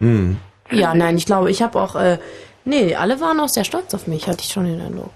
Hm. 0.00 0.38
Ja, 0.72 0.94
nein, 0.94 1.16
ich 1.16 1.26
glaube, 1.26 1.48
ich 1.48 1.62
habe 1.62 1.80
auch, 1.80 1.94
äh, 1.94 2.18
nee, 2.64 2.96
alle 2.96 3.20
waren 3.20 3.38
auch 3.38 3.48
sehr 3.48 3.64
stolz 3.64 3.94
auf 3.94 4.08
mich, 4.08 4.26
hatte 4.26 4.40
ich 4.40 4.52
schon 4.52 4.64
den 4.64 4.80
Eindruck. 4.80 5.12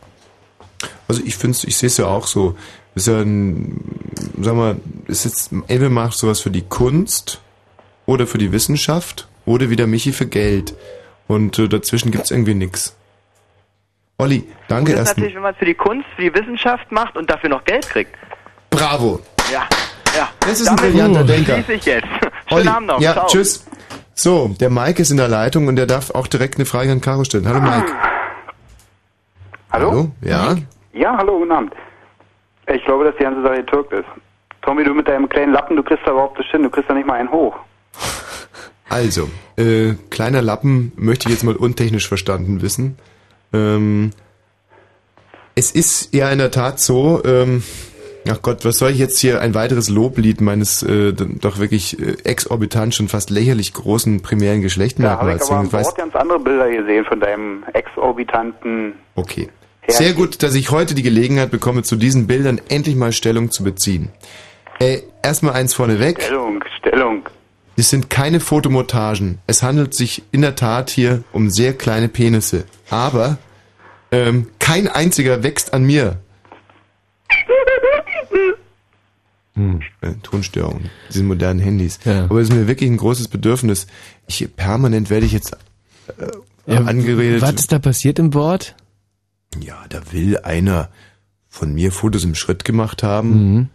Also 1.09 1.23
ich 1.25 1.37
finde 1.37 1.59
ich 1.67 1.77
sehe 1.77 1.89
es 1.89 1.97
ja 1.97 2.07
auch 2.07 2.27
so. 2.27 2.57
Ist 2.95 3.07
ja 3.07 3.19
ein, 3.21 3.85
sag 4.41 4.55
mal, 4.57 4.77
ist 5.07 5.25
jetzt, 5.25 5.53
entweder 5.53 5.91
machst 5.91 6.23
du 6.23 6.27
was 6.29 6.41
für 6.41 6.51
die 6.51 6.63
Kunst 6.63 7.41
oder 8.07 8.27
für 8.27 8.39
die 8.39 8.51
Wissenschaft 8.53 9.29
oder 9.47 9.71
wieder 9.71 9.87
Michi 9.87 10.13
für 10.13 10.27
Geld. 10.27 10.75
Und 11.29 11.59
äh, 11.61 11.69
dazwischen 11.69 12.11
gibt's 12.11 12.31
irgendwie 12.33 12.55
nix. 12.55 12.97
Olli, 14.19 14.45
danke 14.69 14.93
Gut 14.93 15.01
ist 15.01 15.07
erstmal. 15.09 15.15
natürlich, 15.15 15.35
wenn 15.37 15.43
man 15.43 15.53
es 15.53 15.59
für 15.59 15.65
die 15.65 15.75
Kunst, 15.75 16.07
für 16.17 16.23
die 16.23 16.35
Wissenschaft 16.35 16.91
macht 16.93 17.17
und 17.17 17.31
dafür 17.31 17.49
noch 17.51 17.65
Geld 17.65 17.89
kriegt. 17.89 18.15
Bravo. 18.71 19.21
Ja, 19.53 19.67
ja. 20.17 20.29
Das 20.41 20.61
ist 20.61 20.69
ein 20.69 20.77
Damit 20.77 20.93
brillanter 20.93 21.25
Denker. 21.25 21.55
schließe 21.55 21.73
ich 21.75 21.85
jetzt. 21.87 22.07
Olli, 22.51 22.65
Schönen 22.65 22.69
Abend 22.75 22.89
noch. 22.89 23.01
ja, 23.01 23.13
Ciao. 23.13 23.27
tschüss. 23.29 23.65
So, 24.15 24.55
der 24.61 24.69
Mike 24.69 25.01
ist 25.01 25.11
in 25.11 25.17
der 25.17 25.29
Leitung 25.29 25.69
und 25.69 25.77
der 25.77 25.87
darf 25.87 26.11
auch 26.11 26.27
direkt 26.27 26.57
eine 26.57 26.67
Frage 26.67 26.91
an 26.93 27.01
Caro 27.01 27.25
stellen. 27.25 27.49
Hallo 27.49 27.61
Mike. 27.61 27.91
Hallo? 29.71 30.11
Ja? 30.23 30.57
Ja, 30.93 31.17
hallo, 31.17 31.39
guten 31.39 31.53
Abend. 31.53 31.73
Ich 32.73 32.85
glaube, 32.85 33.05
dass 33.05 33.17
die 33.17 33.23
ganze 33.23 33.43
Sache 33.43 33.65
Türk 33.67 33.93
ist. 33.93 34.05
Tommy, 34.63 34.85
du 34.85 34.95
mit 34.95 35.09
deinem 35.09 35.29
kleinen 35.29 35.53
Lappen, 35.53 35.77
du 35.77 35.83
kriegst 35.83 36.07
da 36.07 36.11
überhaupt 36.13 36.39
das 36.39 36.47
hin, 36.47 36.63
du 36.63 36.71
kriegst 36.71 36.91
da 36.91 36.95
nicht 36.95 37.07
mal 37.07 37.15
einen 37.15 37.31
hoch. 37.31 37.57
Also, 38.93 39.31
äh, 39.57 39.95
kleiner 40.11 40.43
Lappen 40.43 40.91
möchte 40.97 41.29
ich 41.29 41.35
jetzt 41.35 41.45
mal 41.45 41.55
untechnisch 41.55 42.09
verstanden 42.09 42.61
wissen. 42.61 42.99
Ähm, 43.53 44.11
es 45.55 45.71
ist 45.71 46.13
ja 46.13 46.29
in 46.33 46.39
der 46.39 46.51
Tat 46.51 46.81
so, 46.81 47.23
ähm, 47.25 47.63
ach 48.29 48.43
Gott, 48.43 48.65
was 48.65 48.79
soll 48.79 48.91
ich 48.91 48.99
jetzt 48.99 49.21
hier 49.21 49.41
ein 49.43 49.55
weiteres 49.55 49.91
Loblied 49.91 50.41
meines 50.41 50.83
äh, 50.83 51.13
doch 51.13 51.61
wirklich 51.61 52.01
äh, 52.01 52.17
exorbitant 52.25 52.93
schon 52.93 53.07
fast 53.07 53.31
lächerlich 53.31 53.75
großen 53.75 54.23
primären 54.23 54.57
Da 54.57 54.59
habe 54.59 54.63
Geschlechtermerkmals 54.65 55.45
ich 55.45 55.53
aber 55.53 55.63
Weißt- 55.69 55.83
Bord 55.85 55.97
ganz 55.97 56.17
andere 56.17 56.41
Bilder 56.41 56.69
gesehen 56.69 57.05
von 57.05 57.21
deinem 57.21 57.63
exorbitanten... 57.73 58.95
Okay. 59.15 59.51
Sehr 59.91 60.13
gut, 60.13 60.43
dass 60.43 60.55
ich 60.55 60.71
heute 60.71 60.95
die 60.95 61.03
Gelegenheit 61.03 61.51
bekomme, 61.51 61.83
zu 61.83 61.97
diesen 61.97 62.27
Bildern 62.27 62.61
endlich 62.69 62.97
mal 62.97 63.13
Stellung 63.13 63.51
zu 63.51 63.65
beziehen. 63.65 64.11
Äh, 64.79 65.03
erstmal 65.23 65.55
eins 65.55 65.75
vorneweg. 65.75 66.23
Stellung, 66.23 66.65
Stellung. 66.79 67.29
Es 67.77 67.91
sind 67.91 68.11
keine 68.11 68.41
Fotomontagen. 68.41 69.39
Es 69.47 69.63
handelt 69.63 69.95
sich 69.95 70.23
in 70.33 70.43
der 70.43 70.55
Tat 70.55 70.91
hier 70.91 71.25
um 71.33 71.51
sehr 71.51 71.73
kleine 71.73 72.09
Penisse. 72.09 72.65
Aber 72.91 73.39
ähm, 74.13 74.49
kein 74.59 74.89
einziger 74.89 75.43
wächst 75.43 75.73
an 75.73 75.85
mir. 75.85 76.19
Hm. 79.55 79.81
Äh, 80.01 80.13
Tonstörung, 80.23 80.91
diese 81.11 81.23
modernen 81.25 81.61
Handys. 81.61 81.99
Aber 82.07 82.41
es 82.41 82.49
ist 82.49 82.55
mir 82.55 82.67
wirklich 82.67 82.91
ein 82.91 82.97
großes 82.97 83.29
Bedürfnis. 83.29 83.87
Ich 84.27 84.49
permanent 84.57 85.11
werde 85.11 85.27
ich 85.27 85.33
jetzt 85.33 85.53
äh, 86.19 86.27
Ja, 86.67 86.83
angeredet. 86.85 87.43
Was 87.43 87.55
ist 87.55 87.73
da 87.73 87.79
passiert 87.79 88.19
im 88.19 88.31
Board? 88.31 88.75
Ja, 89.59 89.85
da 89.89 90.13
will 90.13 90.39
einer 90.39 90.89
von 91.49 91.75
mir 91.75 91.91
Fotos 91.91 92.25
im 92.25 92.35
Schritt 92.35 92.65
gemacht 92.65 93.03
haben. 93.03 93.31
Mhm. 93.55 93.69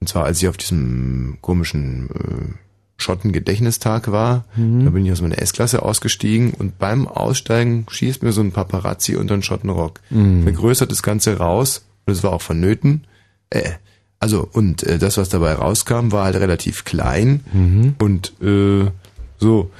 Und 0.00 0.08
zwar, 0.08 0.24
als 0.24 0.42
ich 0.42 0.48
auf 0.48 0.56
diesem 0.56 1.38
komischen 1.40 2.10
äh, 2.10 2.54
Schotten-Gedächtnistag 2.96 4.10
war. 4.10 4.44
Mhm. 4.56 4.84
Da 4.84 4.90
bin 4.90 5.04
ich 5.06 5.12
aus 5.12 5.20
meiner 5.20 5.38
S-Klasse 5.38 5.82
ausgestiegen 5.82 6.52
und 6.52 6.78
beim 6.78 7.06
Aussteigen 7.08 7.86
schießt 7.88 8.22
mir 8.22 8.32
so 8.32 8.40
ein 8.40 8.52
Paparazzi 8.52 9.16
unter 9.16 9.36
den 9.36 9.42
Schottenrock. 9.42 10.00
Mhm. 10.10 10.42
Vergrößert 10.42 10.90
das 10.90 11.02
Ganze 11.02 11.38
raus 11.38 11.84
und 12.06 12.12
es 12.12 12.22
war 12.22 12.32
auch 12.32 12.42
vonnöten. 12.42 13.04
Äh, 13.50 13.70
also, 14.18 14.48
und 14.52 14.82
äh, 14.84 14.98
das, 14.98 15.16
was 15.16 15.28
dabei 15.28 15.54
rauskam, 15.54 16.12
war 16.12 16.24
halt 16.24 16.36
relativ 16.36 16.84
klein 16.84 17.40
Mhm. 17.52 17.94
und 17.98 18.32
äh, 18.42 18.90
so. 19.38 19.70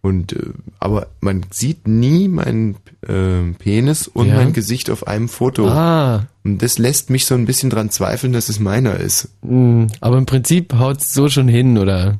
Und 0.00 0.32
äh, 0.32 0.50
aber 0.78 1.08
man 1.20 1.44
sieht 1.50 1.88
nie 1.88 2.28
meinen 2.28 2.76
äh, 3.06 3.42
Penis 3.58 4.06
und 4.08 4.28
Ja. 4.28 4.36
mein 4.36 4.52
Gesicht 4.52 4.90
auf 4.90 5.06
einem 5.08 5.28
Foto. 5.28 5.68
Ah. 5.68 6.26
Und 6.44 6.62
das 6.62 6.78
lässt 6.78 7.10
mich 7.10 7.26
so 7.26 7.34
ein 7.34 7.46
bisschen 7.46 7.68
dran 7.68 7.90
zweifeln, 7.90 8.32
dass 8.32 8.48
es 8.48 8.60
meiner 8.60 8.94
ist. 8.96 9.28
Hm, 9.42 9.88
Aber 10.00 10.16
im 10.18 10.26
Prinzip 10.26 10.72
haut's 10.74 11.12
so 11.12 11.28
schon 11.28 11.48
hin, 11.48 11.76
oder? 11.78 12.18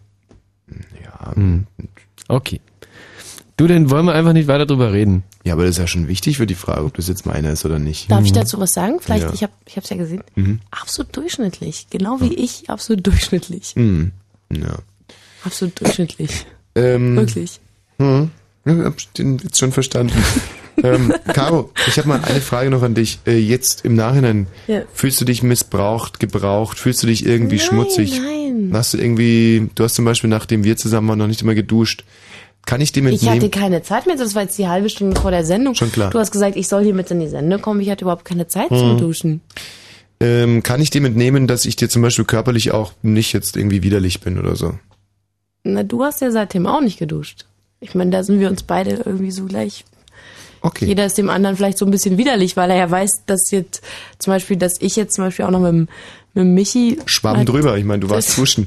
Ja. 1.02 1.34
Hm. 1.34 1.66
Okay. 2.26 2.60
Du, 3.56 3.66
dann 3.66 3.90
wollen 3.90 4.06
wir 4.06 4.14
einfach 4.14 4.32
nicht 4.34 4.46
weiter 4.48 4.66
drüber 4.66 4.92
reden. 4.92 5.24
Ja, 5.44 5.54
aber 5.54 5.62
das 5.62 5.72
ist 5.72 5.78
ja 5.78 5.86
schon 5.86 6.06
wichtig 6.08 6.36
für 6.36 6.46
die 6.46 6.54
Frage, 6.54 6.84
ob 6.84 6.94
das 6.94 7.08
jetzt 7.08 7.26
meiner 7.26 7.50
ist 7.50 7.64
oder 7.64 7.78
nicht. 7.78 8.10
Darf 8.10 8.24
ich 8.24 8.32
dazu 8.32 8.60
was 8.60 8.72
sagen? 8.72 8.98
Vielleicht, 9.00 9.24
Ja. 9.24 9.32
ich 9.32 9.42
habe 9.42 9.52
ich 9.66 9.76
hab's 9.76 9.88
ja 9.90 9.96
gesehen. 9.96 10.22
Mhm. 10.36 10.60
Absolut 10.70 11.16
durchschnittlich. 11.16 11.86
Genau 11.90 12.20
wie 12.20 12.34
ich, 12.34 12.68
absolut 12.70 13.06
durchschnittlich. 13.06 13.72
Hm. 13.74 14.12
Ja. 14.52 14.78
Absolut 15.44 15.80
durchschnittlich. 15.80 16.44
Ähm, 16.74 17.16
Wirklich. 17.16 17.60
Hm. 17.98 18.30
Ich 18.64 18.72
hab 18.84 18.94
den 19.14 19.42
Witz 19.42 19.58
schon 19.58 19.72
verstanden. 19.72 20.12
ähm, 20.82 21.12
Caro, 21.32 21.70
ich 21.86 21.96
habe 21.98 22.08
mal 22.08 22.20
eine 22.22 22.40
Frage 22.40 22.70
noch 22.70 22.82
an 22.82 22.94
dich. 22.94 23.18
Äh, 23.26 23.38
jetzt 23.38 23.84
im 23.84 23.94
Nachhinein, 23.94 24.46
Ja. 24.66 24.82
fühlst 24.92 25.20
du 25.20 25.24
dich 25.24 25.42
missbraucht, 25.42 26.20
gebraucht? 26.20 26.78
Fühlst 26.78 27.02
du 27.02 27.06
dich 27.06 27.24
irgendwie 27.24 27.56
Nein, 27.56 27.64
schmutzig? 27.66 28.20
nein. 28.20 28.70
Hast 28.72 28.92
du 28.94 28.98
irgendwie, 28.98 29.70
du 29.74 29.84
hast 29.84 29.94
zum 29.94 30.04
Beispiel, 30.04 30.28
nachdem 30.28 30.64
wir 30.64 30.76
zusammen 30.76 31.08
waren, 31.08 31.18
noch 31.18 31.26
nicht 31.26 31.40
immer 31.42 31.54
geduscht. 31.54 32.04
Kann 32.66 32.82
ich 32.82 32.92
dem 32.92 33.06
Ich 33.06 33.14
entnehmen? 33.14 33.36
hatte 33.36 33.48
keine 33.50 33.82
Zeit 33.82 34.06
mehr, 34.06 34.16
das 34.16 34.34
war 34.34 34.42
jetzt 34.42 34.58
die 34.58 34.68
halbe 34.68 34.90
Stunde 34.90 35.18
vor 35.18 35.30
der 35.30 35.44
Sendung. 35.46 35.74
Schon 35.74 35.90
klar. 35.90 36.10
Du 36.10 36.18
hast 36.18 36.30
gesagt, 36.32 36.54
ich 36.56 36.68
soll 36.68 36.84
hier 36.84 36.92
mit 36.94 37.10
in 37.10 37.20
die 37.20 37.28
Sendung 37.28 37.62
kommen. 37.62 37.80
Ich 37.80 37.88
hatte 37.88 38.04
überhaupt 38.04 38.26
keine 38.26 38.46
Zeit 38.46 38.68
zum 38.68 38.90
Hm. 38.92 38.98
Duschen. 38.98 39.40
ähm, 40.20 40.62
kann 40.62 40.82
ich 40.82 40.90
dem 40.90 41.06
entnehmen, 41.06 41.46
dass 41.46 41.64
ich 41.64 41.76
dir 41.76 41.88
zum 41.88 42.02
Beispiel 42.02 42.26
körperlich 42.26 42.72
auch 42.72 42.92
nicht 43.02 43.32
jetzt 43.32 43.56
irgendwie 43.56 43.82
widerlich 43.82 44.20
bin 44.20 44.38
oder 44.38 44.54
so? 44.56 44.74
Na, 45.64 45.82
du 45.82 46.02
hast 46.04 46.20
ja 46.20 46.30
seitdem 46.30 46.66
auch 46.66 46.80
nicht 46.82 46.98
geduscht. 46.98 47.46
Ich 47.80 47.94
meine, 47.94 48.10
da 48.10 48.22
sind 48.22 48.40
wir 48.40 48.48
uns 48.48 48.62
beide 48.62 49.02
irgendwie 49.04 49.30
so 49.30 49.44
gleich. 49.44 49.84
Okay. 50.60 50.86
Jeder 50.86 51.06
ist 51.06 51.16
dem 51.16 51.30
anderen 51.30 51.56
vielleicht 51.56 51.78
so 51.78 51.84
ein 51.84 51.90
bisschen 51.92 52.18
widerlich, 52.18 52.56
weil 52.56 52.70
er 52.70 52.76
ja 52.76 52.90
weiß, 52.90 53.22
dass 53.26 53.50
jetzt 53.52 53.82
zum 54.18 54.32
Beispiel, 54.32 54.56
dass 54.56 54.74
ich 54.80 54.96
jetzt 54.96 55.14
zum 55.14 55.24
Beispiel 55.24 55.44
auch 55.44 55.50
noch 55.50 55.60
mit 55.60 55.88
mit 56.34 56.46
Michi. 56.46 56.98
Schwamm 57.06 57.38
halt- 57.38 57.48
drüber, 57.48 57.76
ich 57.78 57.84
meine, 57.84 58.00
du 58.00 58.10
warst 58.10 58.36
duschen. 58.36 58.66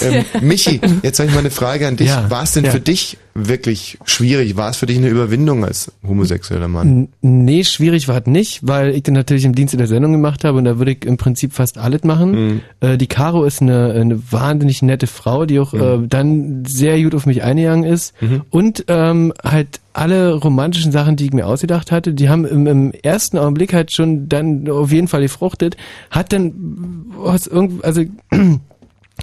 Ähm, 0.00 0.24
Michi, 0.40 0.80
jetzt 1.02 1.18
habe 1.18 1.28
ich 1.28 1.34
mal 1.34 1.40
eine 1.40 1.50
Frage 1.50 1.86
an 1.86 1.96
dich. 1.96 2.08
Ja, 2.08 2.28
war 2.30 2.42
es 2.42 2.52
denn 2.52 2.64
ja. 2.64 2.70
für 2.70 2.80
dich 2.80 3.18
wirklich 3.36 3.98
schwierig? 4.04 4.56
War 4.56 4.70
es 4.70 4.76
für 4.76 4.86
dich 4.86 4.96
eine 4.96 5.08
Überwindung 5.08 5.64
als 5.64 5.90
homosexueller 6.06 6.68
Mann? 6.68 7.08
N- 7.22 7.44
Nee, 7.44 7.64
schwierig 7.64 8.06
war 8.06 8.18
es 8.20 8.26
nicht, 8.26 8.60
weil 8.62 8.90
ich 8.94 9.02
den 9.02 9.14
natürlich 9.14 9.44
im 9.44 9.54
Dienste 9.54 9.76
der 9.76 9.86
Sendung 9.88 10.12
gemacht 10.12 10.44
habe 10.44 10.58
und 10.58 10.64
da 10.64 10.78
würde 10.78 10.92
ich 10.92 11.04
im 11.04 11.16
Prinzip 11.16 11.52
fast 11.52 11.78
alles 11.78 12.04
machen. 12.04 12.30
Mhm. 12.32 12.60
Äh, 12.80 12.96
die 12.96 13.06
Caro 13.08 13.44
ist 13.44 13.60
eine, 13.60 13.92
eine 13.92 14.20
wahnsinnig 14.32 14.82
nette 14.82 15.06
Frau, 15.06 15.46
die 15.46 15.58
auch 15.58 15.74
äh, 15.74 15.98
dann 16.08 16.64
sehr 16.66 17.00
gut 17.02 17.14
auf 17.14 17.26
mich 17.26 17.42
eingegangen 17.42 17.84
ist. 17.84 18.14
Und 18.50 18.84
ähm, 18.88 19.32
halt 19.42 19.80
alle 19.92 20.34
romantischen 20.34 20.90
Sachen, 20.92 21.16
die 21.16 21.26
ich 21.26 21.32
mir 21.32 21.46
ausgedacht 21.46 21.90
hatte, 21.92 22.14
die 22.14 22.28
haben 22.28 22.44
im, 22.44 22.66
im 22.66 22.92
ersten 23.02 23.38
Augenblick 23.38 23.72
halt 23.72 23.92
schon 23.92 24.28
dann 24.28 24.68
auf 24.68 24.90
jeden 24.92 25.08
Fall 25.08 25.22
gefruchtet. 25.22 25.76
Hat 26.10 26.32
dann 26.32 26.52
was 27.16 27.46
irgend, 27.46 27.84
also 27.84 28.02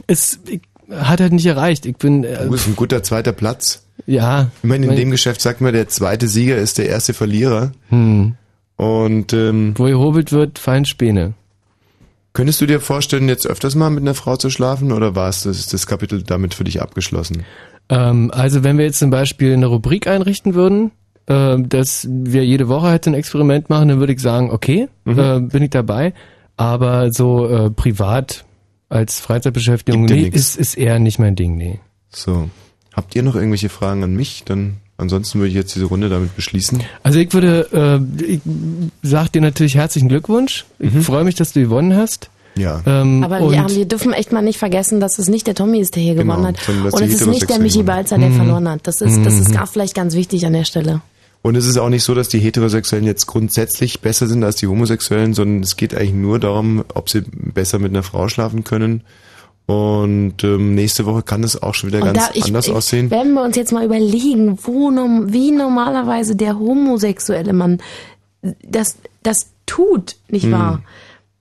es 0.08 0.40
ich, 0.48 0.62
hat 0.92 1.22
halt 1.22 1.34
nicht 1.34 1.46
erreicht. 1.46 1.86
Ich 1.86 1.98
bin 1.98 2.24
äh, 2.24 2.44
Du 2.44 2.52
bist 2.52 2.68
ein 2.68 2.76
guter 2.76 3.04
zweiter 3.04 3.32
Platz. 3.34 3.86
ja. 4.06 4.50
Ich 4.62 4.68
meine, 4.70 4.84
in 4.86 4.90
mein- 4.90 4.98
dem 4.98 5.12
Geschäft 5.12 5.42
sagt 5.42 5.62
man, 5.62 5.74
der 5.74 5.88
zweite 5.88 6.28
Sieger 6.28 6.58
ist 6.58 6.78
der 6.78 6.88
erste 6.90 7.14
Verlierer. 7.14 7.72
Hm. 7.90 8.36
Und 8.78 9.34
ähm, 9.34 9.74
Wo 9.78 9.84
gehobelt 9.86 10.32
wird, 10.32 10.58
fallen 10.60 10.86
Späne. 10.86 11.34
könntest 12.34 12.62
du 12.62 12.66
dir 12.66 12.80
vorstellen, 12.80 13.28
jetzt 13.30 13.46
öfters 13.46 13.76
mal 13.76 13.90
mit 13.90 14.02
einer 14.02 14.16
Frau 14.16 14.38
zu 14.38 14.50
schlafen 14.50 14.92
oder 14.92 15.16
war 15.16 15.30
es 15.30 15.44
das, 15.44 15.60
ist 15.60 15.74
das 15.74 15.86
Kapitel 15.86 16.24
damit 16.24 16.54
für 16.54 16.64
dich 16.64 16.82
abgeschlossen? 16.82 17.44
Ähm, 17.90 18.32
also 18.34 18.64
wenn 18.64 18.78
wir 18.78 18.86
jetzt 18.86 19.00
zum 19.00 19.10
Beispiel 19.12 19.54
eine 19.54 19.68
Rubrik 19.68 20.08
einrichten 20.08 20.56
würden, 20.56 20.92
äh, 21.28 21.58
dass 21.60 22.08
wir 22.10 22.44
jede 22.46 22.70
Woche 22.70 22.88
halt 22.88 23.06
ein 23.06 23.14
Experiment 23.14 23.70
machen, 23.70 23.90
dann 23.90 24.00
würde 24.00 24.14
ich 24.14 24.20
sagen, 24.22 24.50
okay, 24.50 24.88
Mhm. 25.06 25.20
äh, 25.20 25.40
bin 25.42 25.62
ich 25.64 25.70
dabei. 25.70 26.14
Aber 26.58 27.12
so 27.12 27.48
äh, 27.48 27.70
privat 27.70 28.46
als 28.92 29.20
Freizeitbeschäftigung, 29.20 30.06
nee, 30.06 30.24
nix. 30.24 30.36
ist, 30.36 30.58
ist 30.58 30.78
eher 30.78 31.00
nicht 31.00 31.18
mein 31.20 31.36
Ding, 31.36 31.56
nee. 31.58 31.80
So. 32.10 32.50
Habt 32.94 33.16
ihr 33.16 33.24
noch 33.24 33.36
irgendwelche 33.36 33.70
Fragen 33.70 34.04
an 34.04 34.14
mich? 34.16 34.44
Dann 34.46 34.78
ansonsten 34.98 35.40
würde 35.40 35.48
ich 35.50 35.56
jetzt 35.56 35.74
diese 35.76 35.86
Runde 35.86 36.10
damit 36.10 36.36
beschließen. 36.36 36.82
Also 37.04 37.20
ich 37.20 37.34
würde, 37.34 38.02
äh, 38.20 38.24
ich 38.24 38.42
sag 39.02 39.32
dir 39.32 39.42
natürlich 39.42 39.76
herzlichen 39.76 40.10
Glückwunsch. 40.10 40.66
Ich 40.80 40.92
freue 41.06 41.24
mich, 41.24 41.36
dass 41.36 41.54
du 41.54 41.62
gewonnen 41.62 41.96
hast. 41.96 42.30
Ja. 42.58 42.82
Ähm, 42.86 43.24
Aber 43.24 43.40
und 43.40 43.52
wir, 43.54 43.64
haben, 43.64 43.74
wir 43.74 43.86
dürfen 43.86 44.12
echt 44.12 44.34
mal 44.34 44.42
nicht 44.42 44.60
vergessen, 44.60 45.00
dass 45.00 45.18
es 45.20 45.30
nicht 45.30 45.48
der 45.48 45.56
Tommy 45.56 45.80
ist, 45.80 45.96
der 45.96 46.04
hier 46.04 46.16
Genau, 46.16 46.34
gewonnen 46.36 46.48
hat. 46.48 46.94
Und 46.94 47.02
es 47.02 47.22
ist 47.22 47.28
nicht 47.28 47.50
der 47.50 47.60
Michi 47.60 47.84
Balzer, 47.84 48.18
der 48.18 48.28
Mhm. 48.30 48.36
verloren 48.36 48.68
hat. 48.70 48.82
Das 48.88 49.00
ist, 49.00 49.26
das 49.26 49.36
ist 49.36 49.50
Mhm. 49.50 49.54
gar 49.54 49.68
vielleicht 49.68 49.96
ganz 49.96 50.16
wichtig 50.16 50.46
an 50.46 50.52
der 50.52 50.66
Stelle. 50.66 51.02
Und 51.44 51.56
es 51.56 51.66
ist 51.66 51.78
auch 51.78 51.90
nicht 51.90 52.04
so, 52.04 52.14
dass 52.14 52.30
die 52.30 52.40
Heterosexuellen 52.40 53.06
jetzt 53.06 53.26
grundsätzlich 53.26 54.02
besser 54.02 54.28
sind 54.28 54.44
als 54.44 54.58
die 54.58 54.68
Homosexuellen, 54.68 55.34
sondern 55.34 55.64
es 55.64 55.76
geht 55.76 55.96
eigentlich 55.96 56.14
nur 56.14 56.40
darum, 56.40 56.84
ob 56.94 57.10
sie 57.10 57.24
besser 57.32 57.80
mit 57.80 57.92
einer 57.92 58.04
Frau 58.04 58.28
schlafen 58.28 58.64
können. 58.64 59.04
Und 59.66 60.44
ähm, 60.44 60.76
nächste 60.76 61.06
Woche 61.06 61.24
kann 61.24 61.44
es 61.44 61.62
auch 61.62 61.74
schon 61.74 61.92
wieder 61.92 62.00
Und 62.00 62.14
ganz 62.14 62.28
da, 62.28 62.32
ich, 62.34 62.46
anders 62.46 62.68
ich, 62.68 62.74
aussehen. 62.74 63.10
Wenn 63.10 63.34
wir 63.34 63.44
uns 63.44 63.56
jetzt 63.56 63.72
mal 63.72 63.86
überlegen, 63.86 64.60
wo 64.64 64.90
wie 65.32 65.52
normalerweise 65.52 66.36
der 66.36 66.60
homosexuelle 66.60 67.54
Mann 67.54 67.82
das, 68.64 68.98
das 69.24 69.48
tut, 69.66 70.18
nicht 70.30 70.46
Hm. 70.46 70.52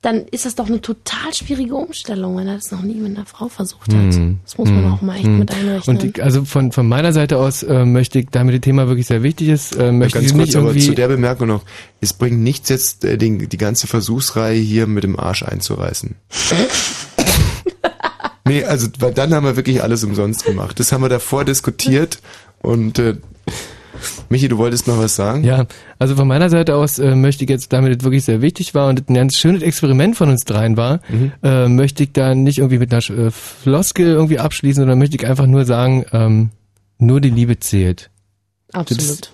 Dann 0.03 0.25
ist 0.31 0.47
das 0.47 0.55
doch 0.55 0.67
eine 0.67 0.81
total 0.81 1.35
schwierige 1.35 1.75
Umstellung, 1.75 2.35
wenn 2.39 2.49
er 2.49 2.55
das 2.55 2.71
noch 2.71 2.81
nie 2.81 2.95
mit 2.95 3.17
einer 3.19 3.27
Frau 3.27 3.49
versucht 3.49 3.93
hat. 3.93 4.15
Hm. 4.15 4.39
Das 4.45 4.57
muss 4.57 4.71
man 4.71 4.85
Hm. 4.85 4.93
auch 4.95 5.03
mal 5.03 5.17
echt 5.17 5.27
Hm. 5.27 5.39
mit 5.41 5.53
einrechnen. 5.53 5.97
Und 5.99 6.05
ich, 6.05 6.23
also 6.23 6.45
von, 6.47 6.73
von 6.73 6.89
meiner 6.89 7.13
Seite 7.13 7.37
aus 7.37 7.63
äh, 7.63 7.85
möchte 7.85 8.21
ich, 8.21 8.29
damit 8.31 8.55
das 8.55 8.63
Thema 8.63 8.89
wirklich 8.89 9.07
sehr 9.07 9.23
wichtig 9.23 9.49
ist, 9.49 9.77
äh, 9.77 9.93
möchte 9.93 10.19
Ganz 10.19 10.31
ich 10.31 10.37
kurz, 10.37 10.47
nicht 10.47 10.57
aber 10.57 10.75
zu 10.77 10.95
der 10.95 11.09
Bemerkung 11.09 11.49
noch. 11.49 11.65
Es 12.01 12.15
bringt 12.15 12.41
nichts 12.41 12.71
jetzt, 12.71 13.05
äh, 13.05 13.19
den, 13.19 13.47
die 13.51 13.57
ganze 13.59 13.87
Versuchsreihe 13.89 14.59
hier 14.59 14.87
mit 14.87 15.05
dem 15.05 15.19
Arsch 15.21 15.43
einzureißen. 15.43 16.15
nee, 18.47 18.65
also, 18.65 18.89
weil 19.01 19.13
dann 19.13 19.35
haben 19.35 19.45
wir 19.45 19.57
wirklich 19.57 19.83
alles 19.83 20.03
umsonst 20.05 20.45
gemacht. 20.45 20.81
Das 20.81 20.93
haben 20.93 21.03
wir 21.03 21.09
davor 21.11 21.45
diskutiert 21.45 22.21
und 22.63 22.99
äh, 22.99 23.17
Michi, 24.29 24.49
du 24.49 24.59
wolltest 24.59 24.87
noch 24.89 24.99
was 24.99 25.17
sagen? 25.17 25.45
Ja, 25.45 25.67
also 25.99 26.17
von 26.17 26.27
meiner 26.29 26.49
Seite 26.51 26.75
aus 26.77 26.99
äh, 26.99 27.15
möchte 27.15 27.45
ich 27.45 27.51
jetzt, 27.51 27.73
damit 27.73 27.99
es 27.99 28.05
wirklich 28.05 28.25
sehr 28.25 28.41
wichtig 28.43 28.75
war 28.75 28.89
und 28.89 29.09
ein 29.09 29.15
ganz 29.15 29.37
schönes 29.37 29.63
Experiment 29.63 30.17
von 30.17 30.31
uns 30.31 30.45
dreien 30.45 30.77
war, 30.77 31.01
Mhm. 31.09 31.33
äh, 31.43 31.69
möchte 31.69 32.03
ich 32.05 32.13
da 32.13 32.35
nicht 32.35 32.59
irgendwie 32.59 32.79
mit 32.79 32.93
einer 32.93 33.03
äh, 33.27 33.31
Floskel 33.31 34.07
irgendwie 34.07 34.39
abschließen, 34.39 34.81
sondern 34.83 34.99
möchte 34.99 35.17
ich 35.17 35.27
einfach 35.27 35.47
nur 35.47 35.65
sagen, 35.65 36.05
ähm, 36.13 36.51
nur 36.99 37.21
die 37.21 37.31
Liebe 37.31 37.59
zählt. 37.59 38.11
Absolut. 38.73 39.33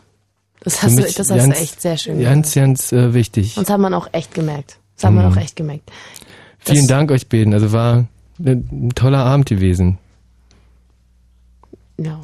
Das 0.61 0.83
hast, 0.83 0.99
du, 0.99 1.03
das 1.03 1.19
hast 1.19 1.29
ganz, 1.29 1.55
du 1.57 1.61
echt 1.63 1.81
sehr 1.83 1.97
schön 1.97 2.21
Ganz, 2.21 2.55
ganz 2.55 2.93
äh, 2.93 3.15
wichtig. 3.15 3.57
Und 3.57 3.69
das 3.69 3.73
hat 3.73 3.81
man 3.81 3.95
auch 3.95 4.09
echt 4.13 4.35
gemerkt. 4.35 4.79
Das 4.97 5.05
hat 5.05 5.13
man 5.13 5.27
Mhm. 5.27 5.33
auch 5.33 5.37
echt 5.37 5.55
gemerkt. 5.57 5.91
Vielen 6.59 6.89
Dank 6.89 7.11
euch 7.13 7.29
beiden, 7.29 7.55
also 7.55 7.71
war 7.71 8.07
ein, 8.45 8.69
ein 8.73 8.93
toller 8.95 9.19
Abend 9.25 9.47
gewesen. 9.47 9.99
Ja. 11.99 12.21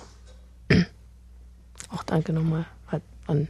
Auch 1.94 2.02
danke 2.04 2.32
nochmal 2.32 2.64
halt 2.90 3.02
an. 3.26 3.48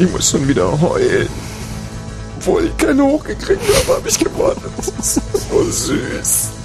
Ich 0.00 0.10
muss 0.12 0.30
schon 0.30 0.46
wieder 0.46 0.80
heulen. 0.80 1.28
Obwohl 2.36 2.66
ich 2.66 2.76
keine 2.76 3.02
hochgekriegt 3.02 3.62
habe, 3.62 3.98
habe 3.98 4.08
ich 4.08 4.18
gewonnen. 4.18 4.62
Das 4.76 4.88
ist 4.98 5.50
so 5.50 5.64
süß. 5.64 6.57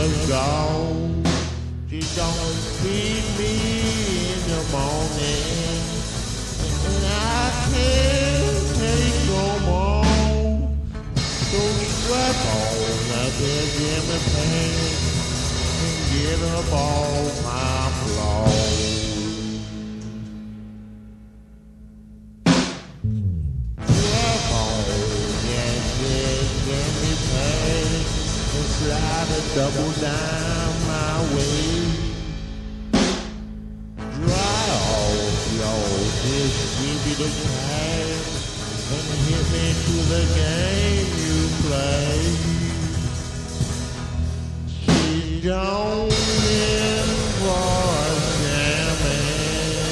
The 0.00 0.26
gold. 0.28 1.26
She 1.90 2.00
don't 2.16 2.58
feed 2.80 3.24
me 3.38 3.52
in 4.32 4.40
the 4.48 4.62
morning, 4.72 5.80
and 6.86 7.04
I 7.06 7.50
can't 7.68 8.60
take 8.80 9.18
no 9.28 9.46
more. 9.68 10.68
So 11.50 11.60
strap 11.96 12.38
on 12.56 12.96
that 13.10 13.32
there 13.40 13.68
Jimmy 13.76 14.18
pants 14.32 15.04
and 15.84 15.98
get 16.12 16.40
up 16.56 16.72
off 16.72 17.44
my 17.44 17.90
floor. 18.00 18.79
Slide 28.80 29.28
a 29.28 29.40
double 29.54 29.92
down 30.00 30.72
my 30.88 31.16
way. 31.34 31.68
Dry 34.16 34.64
off 34.80 35.44
your 35.60 35.84
distributor 36.24 37.32
cash 37.42 38.30
and 38.94 39.08
hit 39.28 39.46
me 39.52 39.66
to 39.84 39.96
the 40.12 40.22
game 40.40 41.08
you 41.20 41.36
play. 41.64 42.20
She's 44.76 45.44
gone 45.44 46.08
in 46.08 47.06
for 47.38 47.68
a 48.00 48.18
jamming. 48.40 49.84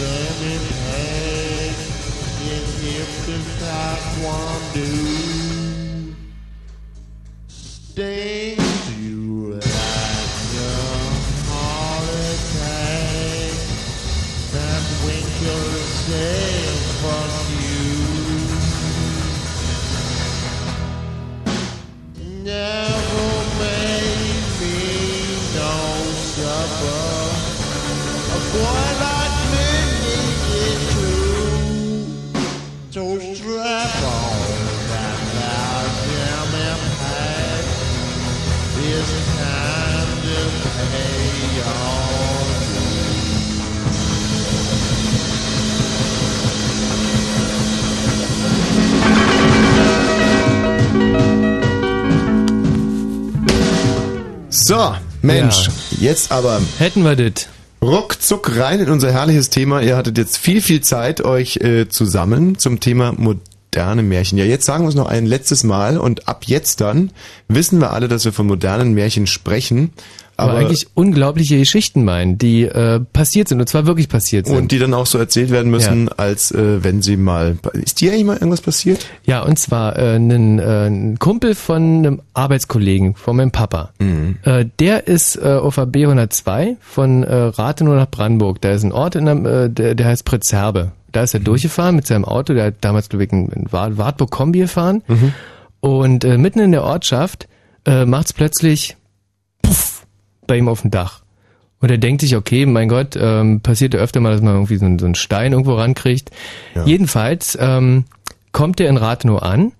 lemon 0.00 0.62
peg 0.82 1.76
and 2.54 2.66
emphasize 3.00 4.06
one 4.24 4.62
dude. 4.74 6.10
So, 54.70 54.94
Mensch, 55.20 55.68
jetzt 55.98 56.30
aber. 56.30 56.60
Hätten 56.78 57.02
wir 57.02 57.16
das. 57.16 57.48
Ruckzuck 57.82 58.56
rein 58.56 58.78
in 58.78 58.88
unser 58.88 59.10
herrliches 59.12 59.50
Thema. 59.50 59.80
Ihr 59.80 59.96
hattet 59.96 60.16
jetzt 60.16 60.38
viel, 60.38 60.62
viel 60.62 60.80
Zeit, 60.80 61.24
euch 61.24 61.56
äh, 61.56 61.88
zu 61.88 62.04
sammeln 62.04 62.56
zum 62.56 62.78
Thema 62.78 63.10
moderne 63.10 64.04
Märchen. 64.04 64.38
Ja, 64.38 64.44
jetzt 64.44 64.66
sagen 64.66 64.84
wir 64.84 64.88
es 64.90 64.94
noch 64.94 65.08
ein 65.08 65.26
letztes 65.26 65.64
Mal 65.64 65.98
und 65.98 66.28
ab 66.28 66.44
jetzt 66.46 66.80
dann 66.80 67.10
wissen 67.48 67.80
wir 67.80 67.92
alle, 67.92 68.06
dass 68.06 68.24
wir 68.24 68.32
von 68.32 68.46
modernen 68.46 68.94
Märchen 68.94 69.26
sprechen. 69.26 69.92
Aber, 70.40 70.52
Aber, 70.52 70.60
eigentlich 70.60 70.88
unglaubliche 70.94 71.58
Geschichten 71.58 72.04
meinen, 72.04 72.38
die 72.38 72.62
äh, 72.64 73.00
passiert 73.12 73.48
sind 73.48 73.60
und 73.60 73.68
zwar 73.68 73.86
wirklich 73.86 74.08
passiert 74.08 74.46
sind. 74.46 74.56
und 74.56 74.72
die 74.72 74.78
dann 74.78 74.94
auch 74.94 75.06
so 75.06 75.18
erzählt 75.18 75.50
werden 75.50 75.70
müssen, 75.70 76.08
als 76.08 76.50
äh, 76.50 76.82
wenn 76.82 77.02
sie 77.02 77.16
mal. 77.16 77.56
Ist 77.74 78.00
dir 78.00 78.12
eigentlich 78.12 78.24
mal 78.24 78.34
irgendwas 78.36 78.60
passiert? 78.60 79.06
Ja, 79.24 79.42
und 79.42 79.58
zwar 79.58 79.96
äh, 79.98 80.16
ein, 80.16 80.58
äh, 80.58 80.86
ein 80.88 81.18
Kumpel 81.18 81.54
von 81.54 81.82
einem 81.98 82.22
Arbeitskollegen, 82.34 83.14
von 83.14 83.36
meinem 83.36 83.50
Papa. 83.50 83.90
Mhm. 83.98 84.36
Äh, 84.44 84.66
der 84.78 85.06
ist 85.06 85.36
äh, 85.36 85.48
auf 85.54 85.76
der 85.76 85.86
B102 85.86 86.76
von 86.80 87.22
äh, 87.22 87.34
Rathenow 87.34 87.94
nach 87.94 88.10
Brandenburg. 88.10 88.60
Da 88.60 88.70
ist 88.72 88.82
ein 88.82 88.92
Ort, 88.92 89.14
in 89.14 89.28
einem, 89.28 89.46
äh, 89.46 89.68
der, 89.70 89.94
der 89.94 90.06
heißt 90.06 90.24
Prezerbe. 90.24 90.92
Da 91.12 91.22
ist 91.24 91.34
er 91.34 91.40
durchgefahren 91.40 91.96
mit 91.96 92.06
seinem 92.06 92.24
Auto. 92.24 92.54
Der 92.54 92.66
hat 92.66 92.74
damals, 92.82 93.08
glaube 93.08 93.24
ich, 93.24 93.32
ein 93.32 93.50
ein 93.52 93.66
Wa- 93.70 93.90
Wartburg 93.96 94.30
Kombi 94.30 94.60
gefahren. 94.60 95.02
Und 95.80 96.24
äh, 96.24 96.38
mitten 96.38 96.60
in 96.60 96.72
der 96.72 96.84
Ortschaft 96.84 97.48
äh, 97.86 98.04
macht's 98.04 98.32
plötzlich 98.32 98.96
puff 99.62 99.89
bei 100.50 100.58
ihm 100.58 100.68
auf 100.68 100.82
dem 100.82 100.90
Dach. 100.90 101.22
Und 101.80 101.90
er 101.90 101.96
denkt 101.98 102.20
sich, 102.20 102.36
okay, 102.36 102.66
mein 102.66 102.88
Gott, 102.90 103.16
ähm, 103.18 103.60
passiert 103.62 103.94
ja 103.94 104.00
öfter 104.00 104.20
mal, 104.20 104.32
dass 104.32 104.42
man 104.42 104.54
irgendwie 104.54 104.76
so, 104.76 104.84
einen- 104.84 104.98
so 104.98 105.06
einen 105.06 105.14
Stein 105.14 105.52
irgendwo 105.52 105.74
rankriegt. 105.76 106.30
Jedenfalls 106.84 107.56
ähm, 107.60 108.04
kommt 108.52 108.80
er 108.80 108.88
in 108.90 108.96
Rathenow 108.98 109.40
an, 109.40 109.72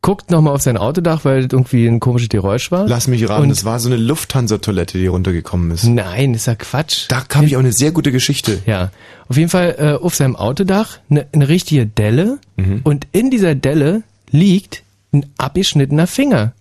guckt 0.00 0.30
nochmal 0.30 0.54
auf 0.54 0.62
sein 0.62 0.76
Autodach, 0.76 1.24
weil 1.24 1.42
das 1.42 1.52
irgendwie 1.52 1.86
ein 1.86 2.00
komisches 2.00 2.28
Geräusch 2.28 2.70
war. 2.72 2.86
Lass 2.88 3.06
mich 3.08 3.28
raten, 3.28 3.48
das 3.48 3.64
war 3.64 3.78
so 3.80 3.88
eine 3.88 3.96
Lufthansa-Toilette, 3.96 4.98
die 4.98 5.06
runtergekommen 5.06 5.70
ist. 5.70 5.84
Nein, 5.84 6.34
ist 6.34 6.46
ja 6.46 6.54
Quatsch. 6.56 7.06
Da 7.08 7.24
habe 7.34 7.46
ich 7.46 7.54
auch 7.56 7.60
eine 7.60 7.72
sehr 7.72 7.92
gute 7.92 8.10
Geschichte. 8.12 8.58
Ja, 8.66 8.90
auf 9.28 9.36
jeden 9.36 9.48
Fall 9.50 9.76
äh, 9.78 10.04
auf 10.04 10.14
seinem 10.14 10.36
Autodach 10.36 10.98
eine, 11.10 11.26
eine 11.32 11.48
richtige 11.48 11.86
Delle 11.86 12.38
Mhm. 12.56 12.80
und 12.84 13.06
in 13.12 13.30
dieser 13.30 13.54
Delle 13.54 14.02
liegt 14.30 14.82
ein 15.12 15.26
abgeschnittener 15.38 16.06
Finger. 16.06 16.52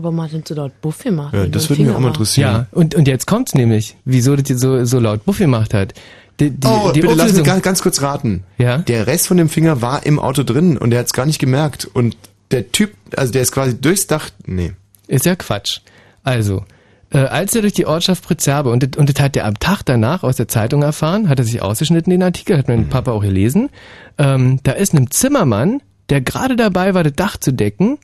Warum 0.00 0.22
hat 0.22 0.32
denn 0.32 0.44
so 0.46 0.54
dort 0.54 0.80
Buff 0.80 1.02
gemacht? 1.02 1.34
Ja, 1.34 1.46
das 1.46 1.68
würde 1.68 1.82
mich 1.82 1.92
auch 1.92 1.98
mal 1.98 2.08
interessieren. 2.08 2.52
Ja, 2.52 2.66
und, 2.70 2.94
und 2.94 3.08
jetzt 3.08 3.26
kommt's 3.26 3.54
nämlich, 3.54 3.96
wieso 4.04 4.36
das 4.36 4.48
jetzt 4.48 4.60
so, 4.60 4.84
so 4.84 5.00
laut 5.00 5.24
Buff 5.24 5.38
gemacht 5.38 5.74
hat. 5.74 5.92
Die, 6.38 6.50
die, 6.50 6.66
oh, 6.68 6.92
die 6.92 7.00
bitte 7.00 7.14
lass 7.14 7.32
mich 7.32 7.42
ganz, 7.42 7.62
ganz 7.62 7.82
kurz 7.82 8.00
raten. 8.00 8.44
Ja? 8.58 8.78
Der 8.78 9.08
Rest 9.08 9.26
von 9.26 9.36
dem 9.38 9.48
Finger 9.48 9.82
war 9.82 10.06
im 10.06 10.20
Auto 10.20 10.44
drin 10.44 10.78
und 10.78 10.92
er 10.92 11.00
hat 11.00 11.06
es 11.06 11.12
gar 11.12 11.26
nicht 11.26 11.40
gemerkt. 11.40 11.84
Und 11.84 12.16
der 12.52 12.70
Typ, 12.70 12.92
also 13.16 13.32
der 13.32 13.42
ist 13.42 13.50
quasi 13.50 13.80
durchs 13.80 14.06
Dach. 14.06 14.30
Nee. 14.46 14.72
Ist 15.08 15.26
ja 15.26 15.34
Quatsch. 15.34 15.80
Also, 16.22 16.64
äh, 17.10 17.18
als 17.18 17.56
er 17.56 17.62
durch 17.62 17.72
die 17.72 17.86
Ortschaft 17.86 18.22
Prezerbe, 18.22 18.70
und, 18.70 18.84
das- 18.84 18.96
und 19.00 19.12
das 19.12 19.20
hat 19.20 19.34
er 19.36 19.46
am 19.46 19.58
Tag 19.58 19.82
danach 19.84 20.22
aus 20.22 20.36
der 20.36 20.46
Zeitung 20.46 20.82
erfahren, 20.82 21.28
hat 21.28 21.40
er 21.40 21.44
sich 21.44 21.60
ausgeschnitten, 21.60 22.10
den 22.12 22.22
Artikel, 22.22 22.56
hat 22.56 22.68
mein 22.68 22.88
Papa 22.88 23.10
auch 23.10 23.22
gelesen, 23.22 23.68
ähm, 24.16 24.60
da 24.62 24.72
ist 24.72 24.94
ein 24.94 25.10
Zimmermann, 25.10 25.80
der 26.08 26.20
gerade 26.20 26.54
dabei 26.54 26.94
war, 26.94 27.02
das 27.02 27.14
Dach 27.16 27.36
zu 27.36 27.52
decken, 27.52 27.98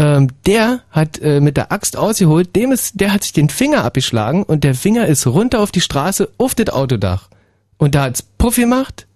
ähm, 0.00 0.28
der 0.46 0.80
hat 0.90 1.18
äh, 1.20 1.40
mit 1.40 1.56
der 1.58 1.70
Axt 1.70 1.96
ausgeholt, 1.96 2.56
dem 2.56 2.72
ist, 2.72 3.00
der 3.00 3.12
hat 3.12 3.22
sich 3.22 3.32
den 3.34 3.50
Finger 3.50 3.84
abgeschlagen 3.84 4.42
und 4.42 4.64
der 4.64 4.74
Finger 4.74 5.06
ist 5.06 5.26
runter 5.26 5.60
auf 5.60 5.70
die 5.72 5.80
Straße, 5.82 6.28
auf 6.38 6.54
das 6.54 6.70
Autodach. 6.70 7.28
Und 7.76 7.94
da 7.94 8.04
hat's 8.04 8.22
Puff 8.22 8.56
gemacht 8.56 9.06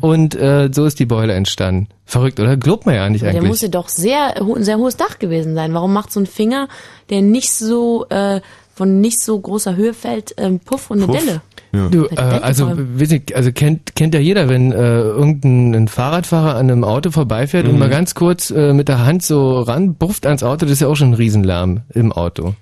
und 0.00 0.34
äh, 0.34 0.70
so 0.72 0.86
ist 0.86 0.98
die 0.98 1.04
Beule 1.04 1.34
entstanden. 1.34 1.88
Verrückt, 2.06 2.40
oder? 2.40 2.56
Glaubt 2.56 2.86
man 2.86 2.94
ja 2.94 3.06
nicht 3.10 3.20
Der 3.22 3.32
eigentlich. 3.32 3.48
muss 3.48 3.60
ja 3.60 3.68
doch 3.68 3.88
sehr, 3.90 4.36
ho- 4.40 4.54
ein 4.54 4.64
sehr 4.64 4.78
hohes 4.78 4.96
Dach 4.96 5.18
gewesen 5.18 5.54
sein. 5.54 5.74
Warum 5.74 5.92
macht 5.92 6.10
so 6.10 6.20
ein 6.20 6.26
Finger, 6.26 6.68
der 7.10 7.20
nicht 7.20 7.52
so, 7.52 8.06
äh, 8.08 8.40
von 8.74 9.00
nicht 9.02 9.22
so 9.22 9.38
großer 9.38 9.76
Höhe 9.76 9.92
fällt, 9.92 10.34
ähm, 10.38 10.58
Puff 10.60 10.90
und 10.90 11.02
eine 11.02 11.06
Puff? 11.12 11.18
Delle? 11.22 11.42
Du, 11.72 12.06
äh, 12.06 12.16
also, 12.16 12.74
ich, 12.98 13.36
also 13.36 13.52
kennt, 13.52 13.94
kennt 13.94 14.14
ja 14.14 14.20
jeder, 14.20 14.48
wenn 14.48 14.72
äh, 14.72 15.00
irgendein 15.00 15.74
ein 15.74 15.88
Fahrradfahrer 15.88 16.54
an 16.56 16.70
einem 16.70 16.82
Auto 16.84 17.10
vorbeifährt 17.10 17.66
und 17.66 17.74
Mhm. 17.74 17.78
mal 17.78 17.90
ganz 17.90 18.14
kurz 18.14 18.50
äh, 18.50 18.72
mit 18.72 18.88
der 18.88 19.04
Hand 19.04 19.22
so 19.22 19.60
ranbufft 19.60 20.24
ans 20.26 20.42
Auto, 20.42 20.64
das 20.64 20.72
ist 20.72 20.80
ja 20.80 20.88
auch 20.88 20.96
schon 20.96 21.10
ein 21.10 21.14
Riesenlärm 21.14 21.82
im 21.92 22.12
Auto. 22.12 22.54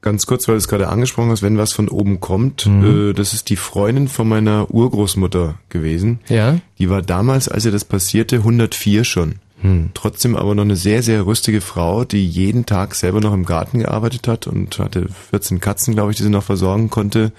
Ganz 0.00 0.26
kurz, 0.26 0.46
weil 0.48 0.54
du 0.54 0.58
es 0.58 0.68
gerade 0.68 0.88
angesprochen 0.88 1.30
hast, 1.30 1.42
wenn 1.42 1.58
was 1.58 1.72
von 1.72 1.88
oben 1.88 2.20
kommt, 2.20 2.66
Mhm. 2.66 3.10
äh, 3.10 3.12
das 3.12 3.34
ist 3.34 3.50
die 3.50 3.56
Freundin 3.56 4.08
von 4.08 4.28
meiner 4.28 4.70
Urgroßmutter 4.72 5.56
gewesen. 5.68 6.20
Ja. 6.28 6.56
Die 6.78 6.88
war 6.88 7.02
damals, 7.02 7.48
als 7.48 7.64
ihr 7.66 7.72
das 7.72 7.84
passierte, 7.84 8.36
104 8.44 9.04
schon. 9.04 9.36
Hm. 9.60 9.90
Trotzdem 9.92 10.36
aber 10.36 10.54
noch 10.54 10.62
eine 10.62 10.76
sehr, 10.76 11.02
sehr 11.02 11.26
rüstige 11.26 11.60
Frau, 11.60 12.04
die 12.04 12.24
jeden 12.24 12.64
Tag 12.64 12.94
selber 12.94 13.20
noch 13.20 13.34
im 13.34 13.44
Garten 13.44 13.80
gearbeitet 13.80 14.28
hat 14.28 14.46
und 14.46 14.78
hatte 14.78 15.08
14 15.30 15.58
Katzen, 15.58 15.94
glaube 15.94 16.12
ich, 16.12 16.16
die 16.16 16.22
sie 16.22 16.30
noch 16.30 16.44
versorgen 16.44 16.90
konnte. 16.90 17.32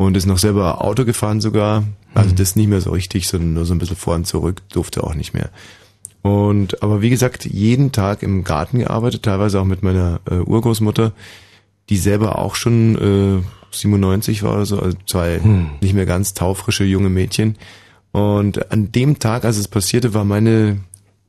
Und 0.00 0.16
ist 0.16 0.24
noch 0.24 0.38
selber 0.38 0.82
Auto 0.82 1.04
gefahren 1.04 1.42
sogar. 1.42 1.84
Also 2.14 2.34
das 2.34 2.56
nicht 2.56 2.68
mehr 2.68 2.80
so 2.80 2.90
richtig, 2.90 3.28
sondern 3.28 3.52
nur 3.52 3.66
so 3.66 3.74
ein 3.74 3.78
bisschen 3.78 3.96
vor 3.96 4.14
und 4.14 4.26
zurück, 4.26 4.62
durfte 4.70 5.04
auch 5.04 5.14
nicht 5.14 5.34
mehr. 5.34 5.50
Und 6.22 6.82
aber 6.82 7.02
wie 7.02 7.10
gesagt, 7.10 7.44
jeden 7.44 7.92
Tag 7.92 8.22
im 8.22 8.42
Garten 8.42 8.78
gearbeitet, 8.78 9.24
teilweise 9.24 9.60
auch 9.60 9.66
mit 9.66 9.82
meiner 9.82 10.20
äh, 10.24 10.36
Urgroßmutter. 10.36 11.12
die 11.90 11.98
selber 11.98 12.38
auch 12.38 12.54
schon 12.54 13.42
äh, 13.42 13.76
97 13.76 14.42
war 14.42 14.54
oder 14.54 14.64
so, 14.64 14.80
also 14.80 14.96
zwei 15.04 15.38
nicht 15.82 15.92
mehr 15.92 16.06
ganz 16.06 16.32
taufrische 16.32 16.84
junge 16.84 17.10
Mädchen. 17.10 17.56
Und 18.10 18.72
an 18.72 18.92
dem 18.92 19.18
Tag, 19.18 19.44
als 19.44 19.58
es 19.58 19.68
passierte, 19.68 20.14
war 20.14 20.24
meine 20.24 20.78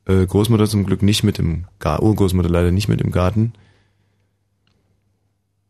äh, 0.06 0.26
Großmutter 0.26 0.68
zum 0.68 0.86
Glück 0.86 1.04
nicht 1.04 1.24
mit 1.24 1.40
im 1.40 1.66
Garten, 1.80 2.06
Urgroßmutter 2.06 2.48
leider 2.48 2.72
nicht 2.72 2.88
mit 2.88 3.02
im 3.02 3.12
Garten. 3.12 3.52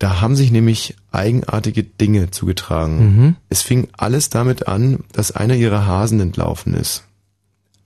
Da 0.02 0.20
haben 0.20 0.36
sich 0.36 0.52
nämlich 0.52 0.96
eigenartige 1.12 1.84
Dinge 1.84 2.32
zugetragen. 2.32 2.98
Mhm. 2.98 3.36
Es 3.50 3.62
fing 3.62 3.88
alles 3.96 4.32
damit 4.32 4.68
an, 4.68 5.04
dass 5.12 5.32
einer 5.32 5.54
ihrer 5.54 5.86
Hasen 5.86 6.20
entlaufen 6.20 6.74
ist. 6.74 7.04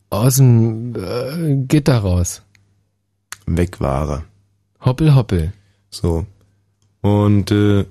Aus 0.09 0.37
dem 0.37 0.95
äh, 0.95 1.57
Gitter 1.67 1.97
raus. 1.97 2.41
Weg 3.47 3.81
war 3.81 4.09
er. 4.09 4.23
Hoppel, 4.79 5.13
hoppel. 5.13 5.51
So. 5.89 6.25
Und 7.01 7.51
äh, 7.51 7.85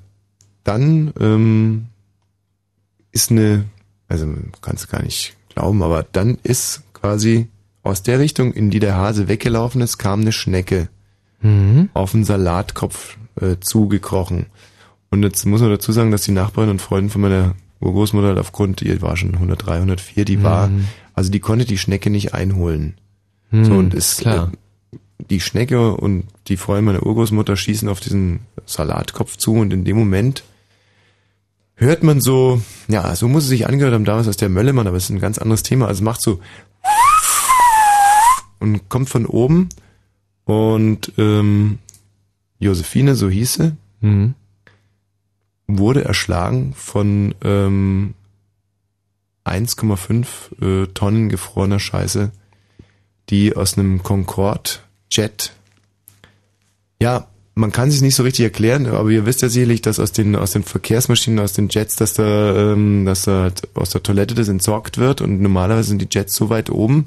dann 0.63 1.13
ähm, 1.21 1.89
ist 3.13 3.31
eine, 3.31 3.67
also 4.09 4.27
kannst 4.63 4.89
gar 4.89 5.03
nicht 5.03 5.37
glauben, 5.51 5.83
aber 5.83 6.03
dann 6.03 6.39
ist 6.43 6.83
quasi 6.95 7.49
aus 7.83 8.03
der 8.03 8.21
Richtung, 8.21 8.55
in 8.55 8.71
die 8.71 8.81
der 8.81 8.97
Hase 8.97 9.29
weggelaufen 9.29 9.83
ist, 9.83 9.99
kam 9.99 10.23
eine 10.23 10.33
Schnecke 10.33 10.89
Mhm. 11.43 11.91
auf 11.93 12.13
den 12.13 12.25
Salatkopf 12.25 13.19
äh, 13.41 13.57
zugekrochen. 13.61 14.47
Und 15.11 15.23
jetzt 15.23 15.45
muss 15.47 15.61
man 15.61 15.71
dazu 15.71 15.93
sagen, 15.93 16.11
dass 16.11 16.23
die 16.23 16.33
Nachbarin 16.33 16.71
und 16.71 16.81
Freundin 16.83 17.11
von 17.11 17.21
meiner 17.23 17.55
Urgroßmutter 17.81 18.29
halt 18.29 18.39
aufgrund, 18.39 18.81
die 18.81 19.01
war 19.03 19.17
schon 19.17 19.35
103, 19.35 19.77
104, 19.77 20.25
die 20.25 20.43
war, 20.43 20.69
Mhm. 20.69 20.87
also 21.15 21.31
die 21.31 21.41
konnte 21.41 21.65
die 21.65 21.79
Schnecke 21.79 22.11
nicht 22.11 22.35
einholen. 22.35 22.95
Mhm, 23.51 23.65
so 23.65 23.73
und 23.75 23.95
ist 23.95 24.21
klar. 24.21 24.51
Äh, 24.53 24.97
die 25.31 25.41
Schnecke 25.41 25.93
und 25.97 26.25
die 26.49 26.57
Freundin 26.57 26.87
meiner 26.87 27.07
Urgroßmutter 27.07 27.57
schießen 27.57 27.89
auf 27.89 28.01
diesen 28.01 28.41
Salatkopf 28.67 29.37
zu 29.37 29.55
und 29.55 29.73
in 29.73 29.85
dem 29.85 29.97
Moment 29.97 30.43
hört 31.77 32.03
man 32.03 32.21
so, 32.21 32.61
ja, 32.89 33.15
so 33.17 33.29
muss 33.29 33.45
es 33.45 33.49
sich 33.51 33.67
angehört 33.69 33.95
haben 33.95 34.05
damals 34.05 34.29
aus 34.29 34.37
der 34.37 34.49
Möllemann, 34.49 34.87
aber 34.87 34.97
es 34.97 35.05
ist 35.05 35.11
ein 35.11 35.21
ganz 35.21 35.39
anderes 35.39 35.63
Thema. 35.63 35.87
Also 35.87 36.03
macht 36.05 36.21
so 36.23 36.41
und 38.61 38.89
kommt 38.89 39.09
von 39.09 39.27
oben 39.27 39.69
und 40.45 41.13
ähm, 41.19 41.79
Josephine, 42.59 43.15
so 43.15 43.29
hieß 43.29 43.55
sie, 43.55 43.73
Mhm. 44.01 44.35
wurde 45.67 46.05
erschlagen 46.05 46.75
von 46.77 47.35
ähm, 47.43 48.15
1,5 49.45 50.85
äh, 50.85 50.87
Tonnen 50.89 51.29
gefrorener 51.29 51.81
Scheiße, 51.81 52.31
die 53.31 53.57
aus 53.57 53.77
einem 53.79 54.03
Concorde-Jet, 54.03 55.53
ja, 57.01 57.29
man 57.55 57.71
kann 57.73 57.91
sich 57.91 58.03
nicht 58.03 58.15
so 58.17 58.25
richtig 58.25 58.45
erklären, 58.45 58.87
aber 58.87 59.11
ihr 59.11 59.27
wisst 59.27 59.43
ja 59.43 59.49
sicherlich, 59.49 59.81
dass 59.81 60.01
aus 60.01 60.11
den 60.13 60.35
aus 60.35 60.53
den 60.53 60.65
Verkehrsmaschinen, 60.65 61.39
aus 61.39 61.53
den 61.53 61.69
Jets, 61.69 61.95
dass 61.97 62.15
da, 62.15 62.73
ähm, 62.73 63.05
dass 63.05 63.23
da 63.23 63.43
halt 63.43 63.69
aus 63.77 63.91
der 63.91 64.03
Toilette 64.03 64.35
das 64.35 64.49
entsorgt 64.49 64.99
wird 64.99 65.21
und 65.21 65.41
normalerweise 65.41 65.91
sind 65.91 66.03
die 66.03 66.09
Jets 66.11 66.35
so 66.35 66.51
weit 66.51 66.69
oben, 66.71 67.07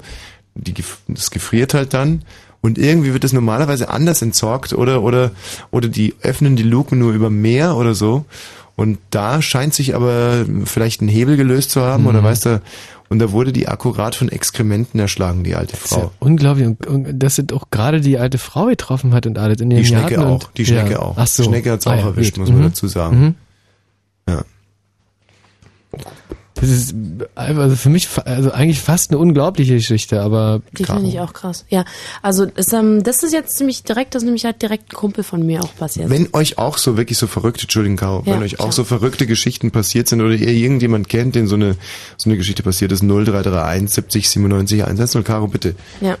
die 0.54 0.74
das 1.08 1.30
gefriert 1.30 1.74
halt 1.74 1.92
dann 1.92 2.22
und 2.60 2.78
irgendwie 2.78 3.12
wird 3.12 3.24
das 3.24 3.32
normalerweise 3.32 3.88
anders 3.88 4.20
entsorgt 4.22 4.72
oder 4.72 5.02
oder 5.02 5.30
oder 5.70 5.88
die 5.88 6.14
öffnen 6.22 6.56
die 6.56 6.62
Luken 6.64 6.98
nur 6.98 7.12
über 7.12 7.30
Meer 7.30 7.76
oder 7.76 7.94
so 7.94 8.24
und 8.76 8.98
da 9.10 9.42
scheint 9.42 9.74
sich 9.74 9.94
aber 9.94 10.44
vielleicht 10.64 11.00
ein 11.02 11.08
Hebel 11.08 11.36
gelöst 11.36 11.70
zu 11.70 11.80
haben 11.82 12.06
oder 12.06 12.20
Mhm. 12.20 12.24
weißt 12.24 12.46
du 12.46 12.62
und 13.10 13.20
da 13.20 13.32
wurde 13.32 13.52
die 13.54 13.68
akkurat 13.68 14.14
von 14.14 14.28
Exkrementen 14.28 15.00
erschlagen, 15.00 15.42
die 15.42 15.54
alte 15.54 15.72
Das 15.72 15.84
ist 15.86 15.90
ja 15.92 15.98
Frau. 15.98 16.12
unglaublich. 16.18 16.66
Und, 16.66 16.86
und 16.86 17.18
dass 17.18 17.38
es 17.38 17.46
auch 17.54 17.70
gerade 17.70 18.02
die 18.02 18.18
alte 18.18 18.36
Frau 18.36 18.66
getroffen 18.66 19.14
hat 19.14 19.24
und 19.26 19.38
alles 19.38 19.62
in 19.62 19.70
Die 19.70 19.76
ihrem 19.76 19.86
Schnecke 19.86 20.14
Garten 20.16 20.28
auch, 20.30 20.44
und, 20.48 20.50
die 20.58 20.66
Schnecke 20.66 20.90
ja. 20.92 20.98
auch. 20.98 21.14
Ach 21.16 21.26
so. 21.26 21.42
Die 21.44 21.48
Schnecke 21.48 21.70
hat's 21.72 21.86
auch 21.86 21.92
Ah 21.92 21.96
ja, 21.96 22.02
erwischt, 22.08 22.34
gut. 22.34 22.40
muss 22.40 22.50
man 22.50 22.58
Mhm. 22.58 22.64
dazu 22.64 22.86
sagen. 22.86 23.18
Mhm. 23.18 23.34
Ja. 24.28 24.44
Das 26.60 26.70
ist 26.70 26.94
also 27.34 27.76
für 27.76 27.88
mich 27.88 28.08
also 28.24 28.50
eigentlich 28.50 28.80
fast 28.80 29.10
eine 29.10 29.18
unglaubliche 29.18 29.74
Geschichte, 29.74 30.20
aber 30.20 30.60
Die 30.76 30.84
finde 30.84 31.06
ich 31.08 31.20
auch 31.20 31.32
krass. 31.32 31.64
Ja, 31.68 31.84
also 32.22 32.46
das, 32.46 32.72
ähm, 32.72 33.02
das 33.02 33.22
ist 33.22 33.32
jetzt 33.32 33.56
ziemlich 33.56 33.84
direkt, 33.84 34.14
das 34.14 34.22
ist 34.22 34.26
nämlich 34.26 34.44
halt 34.44 34.60
direkt 34.60 34.92
ein 34.92 34.96
Kumpel 34.96 35.22
von 35.24 35.44
mir 35.46 35.62
auch 35.62 35.74
passiert. 35.76 36.10
Wenn 36.10 36.28
euch 36.32 36.58
auch 36.58 36.76
so 36.78 36.96
wirklich 36.96 37.16
so 37.18 37.26
verrückte, 37.26 37.62
Entschuldigung, 37.62 37.96
Caro, 37.96 38.22
Ja, 38.26 38.34
wenn 38.34 38.42
euch 38.42 38.54
auch 38.56 38.64
klar. 38.64 38.72
so 38.72 38.84
verrückte 38.84 39.26
Geschichten 39.26 39.70
passiert 39.70 40.08
sind 40.08 40.20
oder 40.20 40.34
ihr 40.34 40.48
irgendjemand 40.48 41.08
kennt, 41.08 41.34
den 41.36 41.46
so 41.46 41.54
eine, 41.54 41.76
so 42.16 42.28
eine 42.28 42.36
Geschichte 42.36 42.62
passiert 42.62 42.90
ist, 42.92 43.02
0331 43.02 43.88
70 43.90 44.28
97 44.28 44.82
110, 44.84 45.24
Caro, 45.24 45.46
bitte. 45.46 45.74
Ja. 46.00 46.16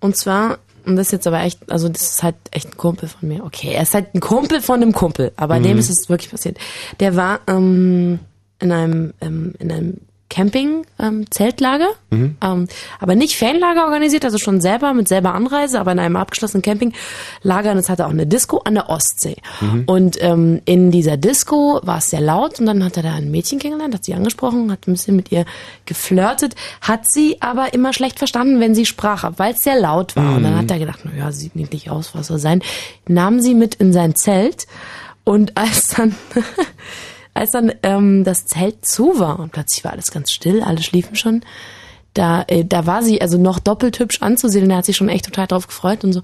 Und 0.00 0.16
zwar, 0.18 0.58
und 0.84 0.96
das 0.96 1.06
ist 1.06 1.12
jetzt 1.12 1.26
aber 1.26 1.40
echt, 1.42 1.60
also 1.70 1.88
das 1.88 2.02
ist 2.02 2.22
halt 2.22 2.36
echt 2.50 2.68
ein 2.68 2.76
Kumpel 2.76 3.08
von 3.08 3.28
mir. 3.28 3.42
Okay, 3.44 3.72
er 3.72 3.82
ist 3.82 3.94
halt 3.94 4.14
ein 4.14 4.20
Kumpel 4.20 4.60
von 4.60 4.82
einem 4.82 4.92
Kumpel, 4.92 5.32
aber 5.36 5.58
Mhm. 5.58 5.62
dem 5.62 5.78
ist 5.78 5.88
es 5.88 6.08
wirklich 6.10 6.30
passiert. 6.30 6.58
Der 7.00 7.16
war 7.16 7.40
ähm, 7.46 8.18
in 8.60 8.72
einem 8.72 9.12
ähm, 9.20 9.54
in 9.58 9.70
einem 9.72 10.00
Camping-Zeltlager, 10.30 11.88
Mhm. 12.10 12.36
ähm, 12.42 12.66
aber 12.98 13.14
nicht 13.14 13.36
Fanlager 13.36 13.84
organisiert, 13.84 14.24
also 14.24 14.38
schon 14.38 14.60
selber 14.60 14.92
mit 14.94 15.06
selber 15.06 15.32
Anreise, 15.34 15.78
aber 15.78 15.92
in 15.92 15.98
einem 16.00 16.16
abgeschlossenen 16.16 16.62
Campinglager 16.62 17.70
und 17.70 17.78
es 17.78 17.88
hatte 17.88 18.04
auch 18.06 18.10
eine 18.10 18.26
Disco 18.26 18.58
an 18.64 18.74
der 18.74 18.88
Ostsee. 18.88 19.36
Mhm. 19.60 19.84
Und 19.86 20.16
ähm, 20.22 20.60
in 20.64 20.90
dieser 20.90 21.16
Disco 21.16 21.78
war 21.84 21.98
es 21.98 22.10
sehr 22.10 22.20
laut 22.20 22.58
und 22.58 22.66
dann 22.66 22.82
hat 22.84 22.96
er 22.96 23.04
da 23.04 23.14
ein 23.14 23.30
Mädchen 23.30 23.60
kennengelernt, 23.60 23.94
hat 23.94 24.04
sie 24.04 24.14
angesprochen, 24.14 24.72
hat 24.72 24.88
ein 24.88 24.94
bisschen 24.94 25.14
mit 25.14 25.30
ihr 25.30 25.44
geflirtet, 25.86 26.56
hat 26.80 27.02
sie 27.08 27.36
aber 27.40 27.72
immer 27.74 27.92
schlecht 27.92 28.18
verstanden, 28.18 28.58
wenn 28.58 28.74
sie 28.74 28.86
sprach, 28.86 29.30
weil 29.36 29.54
es 29.54 29.60
sehr 29.62 29.78
laut 29.78 30.16
war. 30.16 30.36
Und 30.36 30.42
dann 30.42 30.54
Mhm. 30.54 30.58
hat 30.58 30.70
er 30.70 30.78
gedacht, 30.80 31.00
na 31.04 31.12
ja, 31.16 31.30
sieht 31.30 31.54
niedlich 31.54 31.90
aus, 31.90 32.14
was 32.14 32.26
soll 32.28 32.38
sein. 32.38 32.60
Nahm 33.06 33.40
sie 33.40 33.54
mit 33.54 33.76
in 33.76 33.92
sein 33.92 34.16
Zelt 34.16 34.66
und 35.22 35.56
als 35.56 35.88
dann 35.88 36.14
als 37.34 37.50
dann 37.50 37.72
ähm, 37.82 38.24
das 38.24 38.46
Zelt 38.46 38.86
zu 38.86 39.18
war 39.18 39.40
und 39.40 39.52
plötzlich 39.52 39.84
war 39.84 39.92
alles 39.92 40.10
ganz 40.10 40.30
still, 40.30 40.62
alle 40.62 40.82
schliefen 40.82 41.16
schon, 41.16 41.44
da, 42.14 42.44
äh, 42.46 42.64
da 42.64 42.86
war 42.86 43.02
sie 43.02 43.20
also 43.20 43.38
noch 43.38 43.58
doppelt 43.58 43.98
hübsch 43.98 44.22
anzusehen 44.22 44.64
und 44.64 44.70
er 44.70 44.78
hat 44.78 44.86
sich 44.86 44.96
schon 44.96 45.08
echt 45.08 45.26
total 45.26 45.48
drauf 45.48 45.66
gefreut 45.66 46.04
und 46.04 46.12
so. 46.12 46.22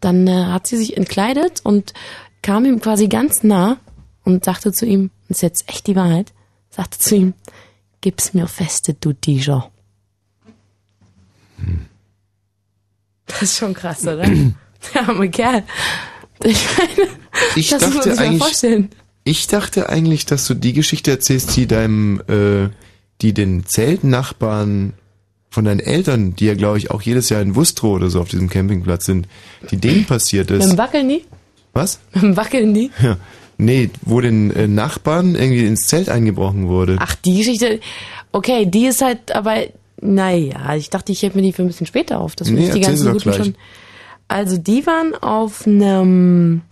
Dann 0.00 0.26
äh, 0.26 0.44
hat 0.46 0.66
sie 0.66 0.76
sich 0.76 0.96
entkleidet 0.96 1.60
und 1.64 1.94
kam 2.42 2.64
ihm 2.66 2.80
quasi 2.80 3.08
ganz 3.08 3.42
nah 3.42 3.78
und 4.24 4.44
sagte 4.44 4.72
zu 4.72 4.86
ihm, 4.86 5.10
das 5.28 5.38
ist 5.38 5.42
jetzt 5.42 5.68
echt 5.68 5.86
die 5.86 5.96
Wahrheit, 5.96 6.32
sagte 6.68 6.98
zu 6.98 7.16
ihm, 7.16 7.34
gib's 8.02 8.34
mir 8.34 8.46
feste, 8.46 8.94
du 8.94 9.12
Dijon. 9.14 9.64
Das 13.26 13.42
ist 13.42 13.58
schon 13.58 13.74
krass, 13.74 14.02
oder? 14.02 14.24
Der 14.94 15.08
arme 15.08 15.28
Kerl. 15.30 15.62
Ich 16.42 16.66
meine, 16.78 17.08
Ich 17.54 17.68
das 17.68 17.82
muss 17.82 17.90
man 17.90 17.96
dachte 17.98 18.10
sich 18.10 18.18
mal 18.18 18.26
eigentlich, 18.26 18.42
vorstellen. 18.42 18.90
Ich 19.30 19.46
dachte 19.46 19.88
eigentlich, 19.88 20.26
dass 20.26 20.46
du 20.46 20.54
die 20.54 20.72
Geschichte 20.72 21.12
erzählst, 21.12 21.56
die 21.56 21.66
deinem, 21.66 22.20
äh, 22.28 22.68
die 23.22 23.32
den 23.32 23.64
Zeltnachbarn 23.64 24.94
von 25.50 25.64
deinen 25.64 25.80
Eltern, 25.80 26.34
die 26.34 26.46
ja 26.46 26.54
glaube 26.54 26.78
ich 26.78 26.90
auch 26.90 27.02
jedes 27.02 27.28
Jahr 27.28 27.40
in 27.40 27.54
Wustrow 27.54 27.94
oder 27.94 28.10
so 28.10 28.20
auf 28.20 28.28
diesem 28.28 28.48
Campingplatz 28.48 29.06
sind, 29.06 29.28
die 29.70 29.76
denen 29.76 30.04
passiert 30.04 30.50
Mit 30.50 30.60
ist. 30.62 30.70
dem 30.70 30.78
Wackeln 30.78 31.06
nie? 31.06 31.24
Was? 31.72 32.00
Mit 32.14 32.22
dem 32.22 32.36
Wackeln 32.36 32.72
nie? 32.72 32.90
Ja. 33.02 33.16
Nee, 33.62 33.90
wo 34.02 34.22
den 34.22 34.50
äh, 34.52 34.66
Nachbarn 34.66 35.34
irgendwie 35.34 35.66
ins 35.66 35.86
Zelt 35.86 36.08
eingebrochen 36.08 36.68
wurde. 36.68 36.96
Ach, 36.98 37.14
die 37.14 37.36
Geschichte, 37.36 37.80
okay, 38.32 38.64
die 38.64 38.86
ist 38.86 39.02
halt, 39.02 39.32
aber, 39.36 39.54
naja, 40.00 40.74
ich 40.76 40.88
dachte, 40.88 41.12
ich 41.12 41.22
hätte 41.22 41.36
mir 41.36 41.42
die 41.42 41.52
für 41.52 41.60
ein 41.60 41.66
bisschen 41.68 41.86
später 41.86 42.20
auf. 42.20 42.34
Das 42.36 42.48
Nee, 42.48 42.68
nee, 42.68 42.72
die 42.72 42.80
ganzen 42.80 43.12
guten 43.12 43.18
gleich. 43.22 43.36
schon. 43.36 43.54
Also, 44.28 44.56
die 44.56 44.86
waren 44.86 45.14
auf 45.14 45.66
einem, 45.66 46.62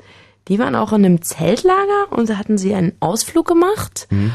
die 0.49 0.59
waren 0.59 0.75
auch 0.75 0.93
in 0.93 1.05
einem 1.05 1.23
Zeltlager 1.23 2.07
und 2.11 2.29
da 2.29 2.37
hatten 2.37 2.59
sie 2.59 2.75
einen 2.75 2.93
Ausflug 3.01 3.47
gemacht 3.47 4.07
Hm. 4.11 4.33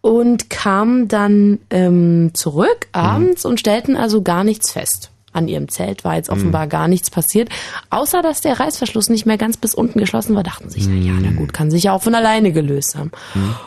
und 0.00 0.50
kamen 0.50 1.08
dann 1.08 1.58
ähm, 1.70 2.30
zurück 2.34 2.86
abends 2.92 3.44
und 3.44 3.60
stellten 3.60 3.96
also 3.96 4.22
gar 4.22 4.44
nichts 4.44 4.72
fest. 4.72 5.10
An 5.32 5.48
ihrem 5.48 5.68
Zelt 5.68 6.02
war 6.02 6.16
jetzt 6.16 6.30
offenbar 6.30 6.66
gar 6.66 6.88
nichts 6.88 7.10
passiert, 7.10 7.50
außer 7.90 8.22
dass 8.22 8.40
der 8.40 8.58
Reißverschluss 8.58 9.10
nicht 9.10 9.26
mehr 9.26 9.36
ganz 9.36 9.58
bis 9.58 9.74
unten 9.74 9.98
geschlossen 9.98 10.34
war. 10.34 10.42
Dachten 10.42 10.70
sich, 10.70 10.88
na 10.88 10.94
ja, 10.94 11.12
na 11.20 11.30
gut, 11.32 11.52
kann 11.52 11.70
sich 11.70 11.82
ja 11.82 11.92
auch 11.92 12.02
von 12.02 12.14
alleine 12.14 12.52
gelöst 12.52 12.96
haben. 12.96 13.10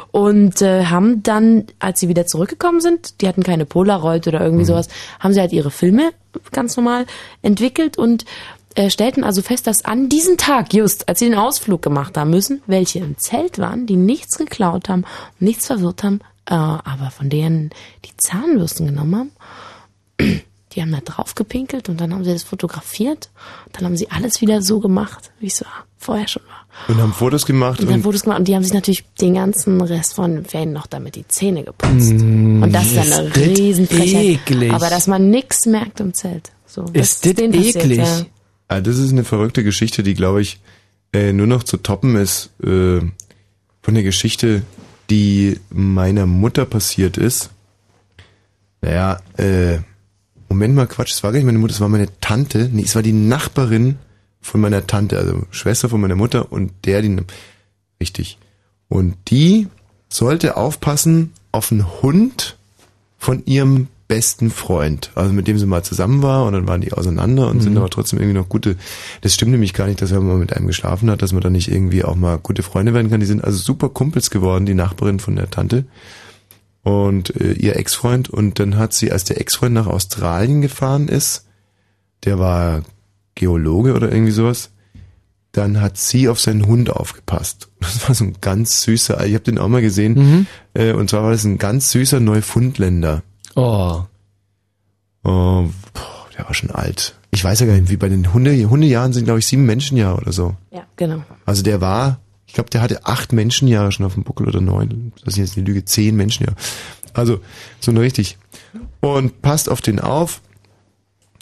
Und 0.10 0.64
äh, 0.64 0.86
haben 0.86 1.22
dann, 1.22 1.66
als 1.78 2.00
sie 2.00 2.08
wieder 2.10 2.26
zurückgekommen 2.26 2.82
sind, 2.82 3.22
die 3.22 3.28
hatten 3.28 3.44
keine 3.44 3.66
Polaroid 3.68 4.28
oder 4.28 4.42
irgendwie 4.42 4.66
sowas, 4.66 4.88
haben 5.20 5.32
sie 5.34 5.42
halt 5.42 5.52
ihre 5.52 5.70
Filme 5.70 6.10
ganz 6.52 6.76
normal 6.76 7.06
entwickelt 7.44 8.00
und 8.00 8.26
äh, 8.80 8.90
stellten 8.90 9.26
also 9.26 9.42
fest, 9.42 9.68
dass 9.68 9.84
an 9.84 10.08
diesem 10.08 10.38
Tag, 10.38 10.74
just 10.74 11.10
als 11.10 11.20
sie 11.20 11.26
den 11.26 11.38
Ausflug 11.38 11.82
gemacht 11.82 12.18
haben 12.18 12.30
müssen, 12.30 12.62
welche 12.66 13.00
im 13.00 13.18
Zelt 13.18 13.60
waren, 13.60 13.86
die 13.86 13.98
nichts 13.98 14.38
geklaut 14.38 14.88
haben, 14.88 15.04
nichts 15.38 15.68
verwirrt 15.68 16.02
haben, 16.04 16.22
äh, 16.46 16.54
aber 16.54 17.12
von 17.12 17.30
denen 17.30 17.72
die 18.06 18.16
Zahnbürsten 18.16 18.86
genommen 18.86 19.16
haben. 19.16 19.32
Die 20.74 20.84
haben 20.84 20.92
da 20.92 21.00
drauf 21.00 21.34
gepinkelt 21.34 21.90
und 21.90 22.00
dann 22.00 22.14
haben 22.14 22.24
sie 22.24 22.32
das 22.32 22.44
fotografiert. 22.44 23.32
Dann 23.72 23.86
haben 23.86 23.98
sie 23.98 24.12
alles 24.12 24.40
wieder 24.40 24.62
so 24.62 24.80
gemacht, 24.80 25.32
wie 25.40 25.48
es 25.48 25.62
war, 25.62 25.86
vorher 25.98 26.28
schon 26.28 26.44
war. 26.44 26.68
Und 26.96 27.02
haben 27.02 27.12
Fotos 27.12 27.48
gemacht 27.48 27.80
Und 27.80 27.88
dann 27.88 27.96
und 27.96 28.04
Fotos 28.04 28.22
gemacht 28.22 28.38
und 28.38 28.48
die 28.48 28.54
haben 28.54 28.62
sich 28.62 28.74
natürlich 28.76 29.04
den 29.20 29.34
ganzen 29.34 29.82
Rest 29.82 30.14
von 30.14 30.36
den 30.36 30.46
Ferien 30.46 30.72
noch 30.72 30.86
damit 30.86 31.16
die 31.16 31.28
Zähne 31.28 31.64
geputzt. 31.64 32.12
Mm, 32.14 32.62
und 32.62 32.72
das 32.72 32.86
ist 32.86 32.92
ist 33.04 33.14
eine 33.14 33.30
das 33.30 33.38
Riesenfrechheit. 33.38 34.24
eklig. 34.24 34.72
Aber 34.72 34.92
dass 34.92 35.08
man 35.08 35.32
nichts 35.32 35.66
merkt 35.66 36.02
im 36.02 36.14
Zelt. 36.14 36.52
So, 36.68 36.86
Ist 36.94 37.26
das 37.26 37.34
passiert, 37.34 37.76
eklig? 37.76 37.98
ja. 37.98 38.22
Ah, 38.70 38.82
das 38.82 39.00
ist 39.00 39.12
eine 39.12 39.24
verrückte 39.24 39.64
Geschichte, 39.64 40.04
die 40.04 40.14
glaube 40.14 40.42
ich, 40.42 40.60
äh, 41.12 41.34
nur 41.34 41.48
noch 41.48 41.64
zu 41.64 41.78
toppen 41.78 42.16
ist 42.16 42.52
äh, 42.64 43.02
von 43.82 43.94
der 43.94 44.04
Geschichte, 44.04 44.62
die 45.10 45.60
meiner 45.72 46.28
Mutter 46.28 46.66
passiert 46.66 47.18
ist. 47.18 47.50
Naja, 48.82 49.20
äh, 49.38 49.80
Moment 50.50 50.76
mal, 50.76 50.86
Quatsch, 50.86 51.12
es 51.12 51.24
war 51.24 51.32
gar 51.32 51.40
nicht 51.40 51.48
meine 51.48 51.58
Mutter, 51.58 51.74
es 51.74 51.82
war 51.82 51.90
meine 51.90 52.10
Tante. 52.22 52.70
Nee, 52.72 52.84
es 52.84 52.94
war 52.94 53.02
die 53.02 53.12
Nachbarin 53.12 53.98
von 54.40 54.62
meiner 54.62 54.86
Tante, 54.86 55.18
also 55.18 55.48
Schwester 55.50 55.90
von 55.90 56.00
meiner 56.00 56.16
Mutter 56.16 56.52
und 56.52 56.72
der, 56.86 57.02
die, 57.02 57.18
richtig. 58.00 58.38
Und 58.88 59.16
die 59.30 59.68
sollte 60.10 60.58
aufpassen 60.58 61.34
auf 61.52 61.72
einen 61.72 62.02
Hund 62.04 62.56
von 63.18 63.44
ihrem 63.46 63.88
besten 64.10 64.50
Freund, 64.52 65.12
also 65.16 65.32
mit 65.32 65.48
dem 65.48 65.58
sie 65.58 65.66
mal 65.66 65.84
zusammen 65.84 66.22
war 66.22 66.46
und 66.46 66.54
dann 66.54 66.68
waren 66.68 66.82
die 66.82 66.92
auseinander 66.92 67.48
und 67.48 67.62
sind 67.62 67.74
Mhm. 67.74 67.78
aber 67.78 67.90
trotzdem 67.90 68.20
irgendwie 68.20 68.38
noch 68.40 68.50
gute. 68.50 68.76
Das 69.22 69.34
stimmt 69.34 69.52
nämlich 69.52 69.74
gar 69.74 69.88
nicht, 69.88 70.02
dass 70.02 70.12
wenn 70.12 70.28
man 70.28 70.40
mit 70.40 70.52
einem 70.52 70.68
geschlafen 70.68 71.10
hat, 71.10 71.22
dass 71.22 71.32
man 71.32 71.42
dann 71.42 71.54
nicht 71.54 71.72
irgendwie 71.72 72.04
auch 72.04 72.16
mal 72.16 72.38
gute 72.40 72.64
Freunde 72.64 72.94
werden 72.94 73.10
kann. 73.10 73.22
Die 73.22 73.26
sind 73.28 73.44
also 73.44 73.58
super 73.60 73.88
Kumpels 73.88 74.30
geworden, 74.32 74.66
die 74.66 74.74
Nachbarin 74.74 75.20
von 75.20 75.36
der 75.38 75.50
Tante 75.50 75.86
und 76.84 77.36
äh, 77.40 77.52
ihr 77.54 77.76
Ex-Freund 77.76 78.30
und 78.30 78.60
dann 78.60 78.78
hat 78.78 78.94
sie, 78.94 79.12
als 79.12 79.24
der 79.26 79.40
Ex-Freund 79.40 79.74
nach 79.74 79.88
Australien 79.88 80.62
gefahren 80.62 81.08
ist, 81.08 81.46
der 82.26 82.40
war 82.40 82.82
Geologe 83.36 83.94
oder 83.94 84.12
irgendwie 84.12 84.32
sowas, 84.32 84.72
dann 85.52 85.82
hat 85.82 85.98
sie 85.98 86.30
auf 86.30 86.40
seinen 86.40 86.66
Hund 86.68 86.90
aufgepasst. 86.90 87.68
Das 87.80 88.08
war 88.08 88.16
so 88.16 88.26
ein 88.26 88.36
ganz 88.42 88.82
süßer, 88.82 89.26
ich 89.26 89.34
habe 89.36 89.44
den 89.44 89.58
auch 89.58 89.68
mal 89.70 89.82
gesehen, 89.82 90.14
Mhm. 90.16 90.48
äh, 90.74 90.94
und 90.94 91.10
zwar 91.10 91.24
war 91.24 91.32
das 91.32 91.44
ein 91.46 91.58
ganz 91.60 91.92
süßer 91.92 92.20
Neufundländer. 92.20 93.24
Oh. 93.60 94.06
Oh, 95.24 95.68
boah, 95.94 96.28
der 96.38 96.46
war 96.46 96.54
schon 96.54 96.72
alt. 96.72 97.16
Ich 97.32 97.44
weiß 97.44 97.60
ja 97.60 97.66
gar 97.66 97.74
nicht, 97.74 97.90
wie 97.90 97.98
bei 97.98 98.08
den 98.08 98.34
Hunde, 98.34 98.70
Hundejahren 98.70 99.12
sind, 99.12 99.26
glaube 99.26 99.40
ich, 99.40 99.48
sieben 99.48 99.66
Menschenjahre 99.66 100.18
oder 100.18 100.32
so. 100.32 100.56
Ja, 100.72 100.86
genau. 100.96 101.24
Also 101.46 101.62
der 101.62 101.82
war, 101.82 102.20
ich 102.48 102.54
glaube, 102.54 102.70
der 102.70 102.82
hatte 102.82 103.06
acht 103.06 103.34
Menschenjahre 103.34 103.92
schon 103.92 104.06
auf 104.06 104.14
dem 104.14 104.24
Buckel 104.24 104.48
oder 104.48 104.62
neun. 104.62 105.12
Das 105.26 105.34
ist 105.34 105.38
jetzt 105.38 105.56
die 105.58 105.62
Lüge, 105.62 105.84
zehn 105.84 106.16
Menschenjahre. 106.16 106.56
Also 107.14 107.42
so 107.82 107.92
nur 107.92 108.04
richtig. 108.04 108.38
Und 109.02 109.42
passt 109.42 109.70
auf 109.70 109.82
den 109.82 110.00
auf 110.00 110.42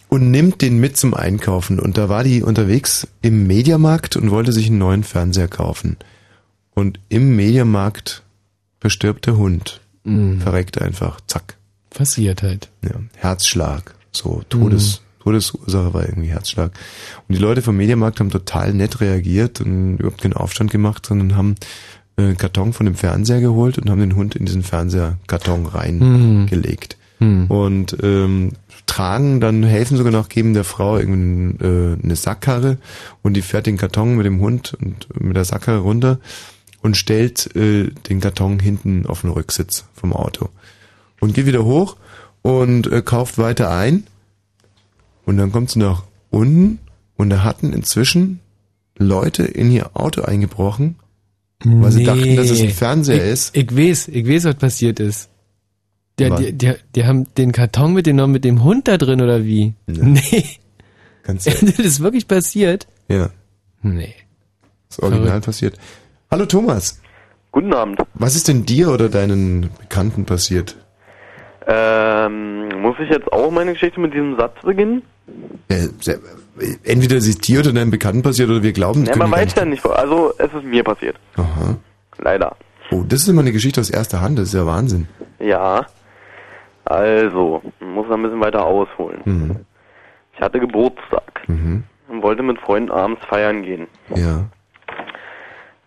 und 0.10 0.32
nimmt 0.32 0.64
den 0.64 0.80
mit 0.80 0.98
zum 0.98 1.14
Einkaufen. 1.14 1.80
Und 1.80 2.00
da 2.00 2.10
war 2.10 2.24
die 2.24 2.42
unterwegs 2.42 3.08
im 3.22 3.46
Mediamarkt 3.46 4.16
und 4.16 4.32
wollte 4.32 4.52
sich 4.52 4.68
einen 4.68 4.80
neuen 4.80 5.04
Fernseher 5.04 5.48
kaufen. 5.50 5.98
Und 6.74 7.00
im 7.10 7.36
Mediamarkt 7.36 8.24
verstirbt 8.80 9.28
der 9.28 9.38
Hund. 9.38 9.82
Mhm. 10.04 10.42
Verreckt 10.42 10.82
einfach. 10.82 11.20
Zack. 11.28 11.57
Passiert 11.90 12.44
halt. 12.44 12.70
Ja, 12.84 12.96
Herzschlag. 13.16 13.96
So, 14.12 14.44
Todes, 14.50 15.02
Todesursache 15.20 15.94
war 15.94 16.06
irgendwie 16.08 16.30
Herzschlag. 16.30 16.72
Und 17.28 17.36
die 17.36 17.42
Leute 17.42 17.62
vom 17.62 17.78
Mediamarkt 17.78 18.20
haben 18.20 18.30
total 18.30 18.74
nett 18.74 19.02
reagiert 19.02 19.62
und 19.62 19.98
überhaupt 19.98 20.22
keinen 20.22 20.34
Aufstand 20.34 20.72
gemacht, 20.72 21.06
sondern 21.06 21.36
haben 21.36 21.56
äh, 22.18 22.24
einen 22.24 22.38
Karton 22.38 22.74
von 22.74 22.86
dem 22.86 22.96
Fernseher 22.96 23.42
geholt 23.42 23.78
und 23.78 23.90
haben 23.90 24.00
den 24.00 24.16
Hund 24.16 24.36
in 24.36 24.46
diesen 24.46 24.64
Fernseherkarton 24.64 25.66
reingelegt. 25.66 26.98
Hm. 27.20 27.48
Und 27.48 27.98
ähm, 28.04 28.54
tragen, 28.86 29.42
dann 29.42 29.64
helfen 29.64 29.98
sogar 29.98 30.12
noch, 30.12 30.30
geben 30.30 30.54
der 30.54 30.64
Frau 30.64 30.98
irgendwie 30.98 31.64
äh, 31.64 31.98
eine 32.02 32.16
Sackkarre 32.16 32.78
und 33.22 33.34
die 33.34 33.42
fährt 33.42 33.66
den 33.66 33.78
Karton 33.78 34.16
mit 34.16 34.26
dem 34.26 34.40
Hund 34.40 34.78
und 34.80 35.08
mit 35.20 35.36
der 35.36 35.46
Sackkarre 35.46 35.80
runter 35.80 36.20
und 36.82 36.96
stellt 36.96 37.56
äh, 37.56 37.90
den 38.10 38.22
Karton 38.22 38.60
hinten 38.60 39.06
auf 39.06 39.22
den 39.22 39.32
Rücksitz 39.32 39.86
vom 39.94 40.14
Auto 40.14 40.50
und 41.20 41.34
geht 41.34 41.46
wieder 41.46 41.66
hoch 41.66 41.98
und 42.42 42.92
äh, 42.92 43.02
kauft 43.02 43.38
weiter 43.38 43.72
ein 43.72 44.06
und 45.26 45.38
dann 45.38 45.52
kommt 45.52 45.72
sie 45.72 45.80
nach 45.80 46.04
unten 46.30 46.80
und 47.16 47.30
da 47.30 47.44
hatten 47.44 47.74
inzwischen 47.74 48.40
Leute 48.98 49.44
in 49.44 49.72
ihr 49.72 49.92
Auto 49.96 50.24
eingebrochen, 50.24 50.96
weil 51.64 51.92
sie 51.92 52.04
dachten, 52.04 52.36
dass 52.36 52.50
es 52.50 52.62
ein 52.62 52.70
Fernseher 52.70 53.26
ich, 53.26 53.32
ist. 53.32 53.58
Ich 53.58 53.76
weiß, 53.76 54.08
ich 54.10 54.28
weiß, 54.28 54.46
was 54.46 54.56
passiert 54.56 55.00
ist. 55.00 55.30
Die, 56.20 56.30
Was? 56.32 56.40
die, 56.40 56.54
die, 56.54 56.74
die 56.96 57.06
haben 57.06 57.32
den 57.36 57.52
Karton 57.52 57.94
mitgenommen 57.94 58.34
mit 58.34 58.44
dem 58.44 58.64
Hund 58.64 58.88
da 58.88 58.98
drin 58.98 59.22
oder 59.22 59.44
wie? 59.44 59.76
Nee. 59.86 60.46
Ganz 61.24 61.44
das 61.46 61.62
ist 61.62 62.00
wirklich 62.00 62.28
passiert? 62.28 62.88
Ja. 63.08 63.30
Nee. 63.82 64.16
Das 64.90 65.00
Original 65.00 65.28
Verrückt. 65.28 65.46
passiert. 65.46 65.80
Hallo 66.32 66.46
Thomas. 66.46 67.02
Guten 67.52 67.74
Abend. 67.74 68.00
Was 68.16 68.36
ist 68.36 68.48
denn 68.48 68.66
dir 68.66 68.90
oder 68.92 69.10
deinen 69.10 69.70
Bekannten 69.80 70.26
passiert? 70.26 70.76
Ähm, 71.70 72.70
muss 72.82 72.96
ich 73.00 73.10
jetzt 73.10 73.32
auch 73.34 73.52
meine 73.52 73.74
Geschichte 73.74 74.00
mit 74.00 74.14
diesem 74.14 74.38
Satz 74.38 74.56
beginnen? 74.64 75.02
Äh, 75.68 75.88
entweder 76.86 77.18
es 77.18 77.28
ist 77.28 77.46
dir 77.48 77.60
oder 77.60 77.74
deinem 77.74 77.92
Bekannten 77.92 78.24
passiert 78.24 78.50
oder 78.50 78.64
wir 78.64 78.72
glauben, 78.72 79.04
Ja, 79.06 79.12
können 79.14 79.30
man 79.30 79.40
weiß 79.40 79.54
ja 79.56 79.66
nicht. 79.66 79.86
Also, 79.86 80.34
es 80.38 80.54
ist 80.54 80.64
mir 80.64 80.84
passiert. 80.84 81.18
Aha. 81.36 81.76
Leider. 82.20 82.56
Oh, 82.92 83.04
das 83.06 83.22
ist 83.24 83.28
immer 83.28 83.42
eine 83.42 83.52
Geschichte 83.52 83.82
aus 83.82 83.90
erster 83.90 84.22
Hand, 84.22 84.40
das 84.40 84.46
ist 84.50 84.54
ja 84.54 84.66
Wahnsinn. 84.66 85.08
Ja. 85.40 85.86
Also, 86.86 87.62
man 87.82 87.92
muss 87.92 88.10
ein 88.10 88.24
bisschen 88.24 88.40
weiter 88.40 88.66
ausholen. 88.66 89.20
Mhm. 89.26 89.56
Ich 90.36 90.42
hatte 90.42 90.60
Geburtstag 90.60 91.42
Mhm. 91.48 91.84
und 92.08 92.24
wollte 92.24 92.44
mit 92.44 92.60
Freunden 92.62 92.92
abends 92.92 93.22
feiern 93.26 93.64
gehen. 93.64 93.88
Ja. 94.16 94.46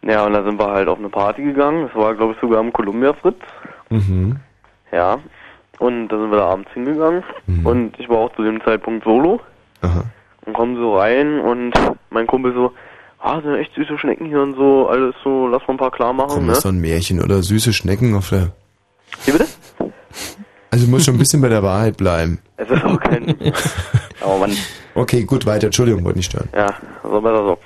Ja, 0.02 0.26
und 0.26 0.32
da 0.34 0.42
sind 0.44 0.58
wir 0.58 0.66
halt 0.70 0.88
auf 0.88 0.98
eine 0.98 1.08
Party 1.08 1.42
gegangen. 1.42 1.86
Das 1.86 1.94
war, 1.94 2.14
glaube 2.14 2.34
ich, 2.34 2.40
sogar 2.40 2.60
im 2.60 2.72
Columbia 2.72 3.12
Fritz. 3.14 3.40
Mhm. 3.88 4.36
Ja. 4.92 5.18
Und 5.80 6.08
da 6.08 6.18
sind 6.18 6.30
wir 6.30 6.38
da 6.38 6.50
abends 6.50 6.70
hingegangen. 6.74 7.24
Mhm. 7.46 7.66
Und 7.66 7.98
ich 7.98 8.08
war 8.08 8.18
auch 8.18 8.36
zu 8.36 8.42
dem 8.42 8.62
Zeitpunkt 8.62 9.02
solo. 9.02 9.40
Aha. 9.80 10.04
Und 10.44 10.52
kommen 10.52 10.76
so 10.76 10.98
rein 10.98 11.40
und 11.40 11.72
mein 12.10 12.26
Kumpel 12.26 12.52
so, 12.52 12.72
ah, 13.18 13.40
sind 13.40 13.54
echt 13.54 13.74
süße 13.74 13.98
Schnecken 13.98 14.26
hier 14.26 14.42
und 14.42 14.56
so, 14.56 14.88
alles 14.88 15.14
so, 15.24 15.48
lass 15.48 15.66
mal 15.66 15.74
ein 15.74 15.78
paar 15.78 15.90
klar 15.90 16.12
machen, 16.12 16.30
Komm, 16.34 16.42
ne? 16.42 16.48
das 16.48 16.58
ist 16.58 16.64
doch 16.64 16.70
ein 16.70 16.80
Märchen 16.80 17.22
oder 17.22 17.42
süße 17.42 17.72
Schnecken 17.72 18.14
auf 18.14 18.28
der... 18.28 18.52
Wie 19.24 19.32
bitte? 19.32 19.46
Also 20.70 20.84
du 20.84 20.90
musst 20.90 21.06
schon 21.06 21.14
ein 21.14 21.18
bisschen 21.18 21.40
bei 21.40 21.48
der 21.48 21.62
Wahrheit 21.62 21.96
bleiben. 21.96 22.40
Es 22.56 22.70
ist 22.70 22.84
auch 22.84 23.00
kein. 23.00 23.34
Aber 24.20 24.38
man. 24.38 24.52
Okay, 24.94 25.24
gut, 25.24 25.44
weiter. 25.46 25.66
Entschuldigung, 25.66 26.04
wollte 26.04 26.18
nicht 26.18 26.30
stören. 26.30 26.48
Ja, 26.54 26.74
so 27.02 27.20
besser 27.20 27.44
so. 27.44 27.58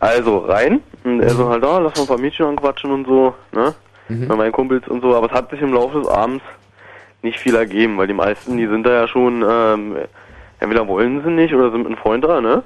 Also 0.00 0.38
rein 0.38 0.80
und 1.04 1.20
er 1.20 1.30
so 1.30 1.48
halt 1.48 1.62
da, 1.62 1.78
lass 1.78 1.96
mal 1.96 2.02
ein 2.02 2.08
paar 2.08 2.18
Mädchen 2.18 2.46
anquatschen 2.46 2.90
und 2.90 3.06
so, 3.06 3.34
ne? 3.52 3.74
Mhm. 4.08 4.28
Bei 4.28 4.36
meinen 4.36 4.52
Kumpels 4.52 4.86
und 4.88 5.02
so, 5.02 5.14
aber 5.14 5.26
es 5.26 5.32
hat 5.32 5.50
sich 5.50 5.60
im 5.60 5.72
Laufe 5.72 5.98
des 5.98 6.08
Abends 6.08 6.42
nicht 7.22 7.38
viel 7.38 7.54
ergeben, 7.54 7.98
weil 7.98 8.06
die 8.06 8.14
meisten, 8.14 8.56
die 8.56 8.66
sind 8.66 8.84
da 8.84 8.90
ja 8.90 9.08
schon, 9.08 9.44
ähm, 9.48 9.96
entweder 10.60 10.86
wollen 10.86 11.22
sie 11.24 11.30
nicht 11.30 11.54
oder 11.54 11.70
sind 11.70 11.78
mit 11.78 11.88
einem 11.88 11.96
Freund 11.96 12.24
da, 12.24 12.40
ne? 12.40 12.62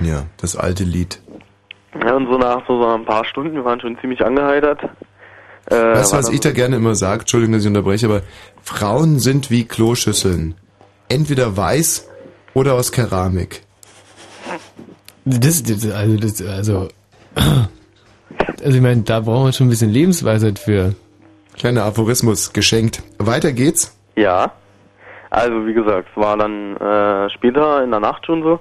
Ja, 0.00 0.24
das 0.38 0.56
alte 0.56 0.84
Lied. 0.84 1.20
Ja, 1.98 2.14
und 2.14 2.26
so 2.26 2.38
nach 2.38 2.66
so, 2.66 2.80
so 2.80 2.88
ein 2.88 3.04
paar 3.04 3.24
Stunden, 3.24 3.54
wir 3.54 3.64
waren 3.64 3.80
schon 3.80 3.98
ziemlich 4.00 4.24
angeheitert. 4.24 4.82
Äh, 5.66 5.74
weißt 5.74 6.12
du, 6.12 6.16
war 6.16 6.22
was 6.22 6.30
ich 6.30 6.40
da 6.40 6.52
gerne 6.52 6.76
immer 6.76 6.94
sage? 6.94 7.20
Entschuldigung, 7.20 7.54
dass 7.54 7.62
ich 7.62 7.68
unterbreche, 7.68 8.06
aber 8.06 8.22
Frauen 8.62 9.18
sind 9.18 9.50
wie 9.50 9.64
Kloschüsseln. 9.64 10.54
Entweder 11.08 11.56
weiß 11.56 12.08
oder 12.54 12.74
aus 12.74 12.92
Keramik. 12.92 13.62
Das, 15.24 15.62
das 15.62 15.90
also, 15.90 16.16
das, 16.16 16.42
also, 16.42 16.88
also 17.34 18.76
ich 18.76 18.80
meine, 18.80 19.02
da 19.02 19.20
brauchen 19.20 19.46
wir 19.46 19.52
schon 19.52 19.66
ein 19.66 19.70
bisschen 19.70 19.90
Lebensweisheit 19.90 20.58
für. 20.58 20.94
Kleiner 21.58 21.84
Aphorismus 21.84 22.52
geschenkt. 22.52 23.02
Weiter 23.18 23.52
geht's. 23.52 23.96
Ja. 24.16 24.52
Also 25.30 25.66
wie 25.66 25.74
gesagt, 25.74 26.08
es 26.10 26.20
war 26.20 26.36
dann 26.36 26.76
äh, 26.76 27.30
später 27.30 27.84
in 27.84 27.90
der 27.90 28.00
Nacht 28.00 28.26
schon 28.26 28.42
so 28.42 28.60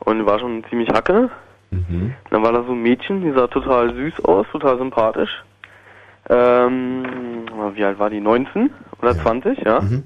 und 0.00 0.24
war 0.24 0.38
schon 0.38 0.64
ziemlich 0.70 0.88
hacke. 0.88 1.30
Mhm. 1.70 2.14
Dann 2.30 2.42
war 2.42 2.52
da 2.52 2.62
so 2.62 2.72
ein 2.72 2.82
Mädchen, 2.82 3.22
die 3.22 3.32
sah 3.32 3.46
total 3.48 3.92
süß 3.94 4.24
aus, 4.24 4.46
total 4.52 4.78
sympathisch. 4.78 5.30
Ähm, 6.28 7.04
wie 7.74 7.84
alt 7.84 7.98
war 7.98 8.10
die? 8.10 8.20
19 8.20 8.70
oder 9.00 9.16
20, 9.16 9.58
ja? 9.60 9.80
Mhm. 9.80 10.04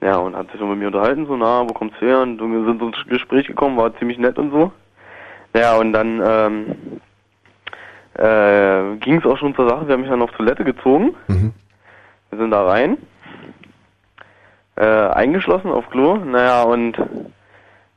Ja, 0.00 0.16
und 0.16 0.34
hat 0.34 0.50
sich 0.50 0.58
so 0.58 0.66
mit 0.66 0.78
mir 0.78 0.88
unterhalten, 0.88 1.26
so, 1.26 1.36
na, 1.36 1.62
wo 1.62 1.72
kommst 1.72 2.00
du 2.00 2.06
her? 2.06 2.20
Und 2.22 2.40
wir 2.40 2.64
sind 2.64 2.80
so 2.80 2.86
ins 2.88 3.08
Gespräch 3.08 3.46
gekommen, 3.46 3.76
war 3.76 3.96
ziemlich 3.98 4.18
nett 4.18 4.38
und 4.38 4.50
so. 4.50 4.72
Ja, 5.54 5.76
und 5.76 5.92
dann 5.92 6.20
ähm, 6.24 6.76
äh, 8.14 8.96
ging 8.96 9.18
es 9.18 9.24
auch 9.24 9.38
schon 9.38 9.54
zur 9.54 9.68
Sache, 9.68 9.86
wir 9.86 9.94
haben 9.94 10.00
mich 10.02 10.10
dann 10.10 10.22
auf 10.22 10.32
Toilette 10.32 10.64
gezogen. 10.64 11.14
Mhm. 11.28 11.52
Wir 12.30 12.38
sind 12.38 12.50
da 12.50 12.64
rein, 12.64 12.98
äh, 14.76 14.84
eingeschlossen 14.84 15.70
auf 15.70 15.88
Klo, 15.90 16.16
naja, 16.16 16.62
und 16.62 16.96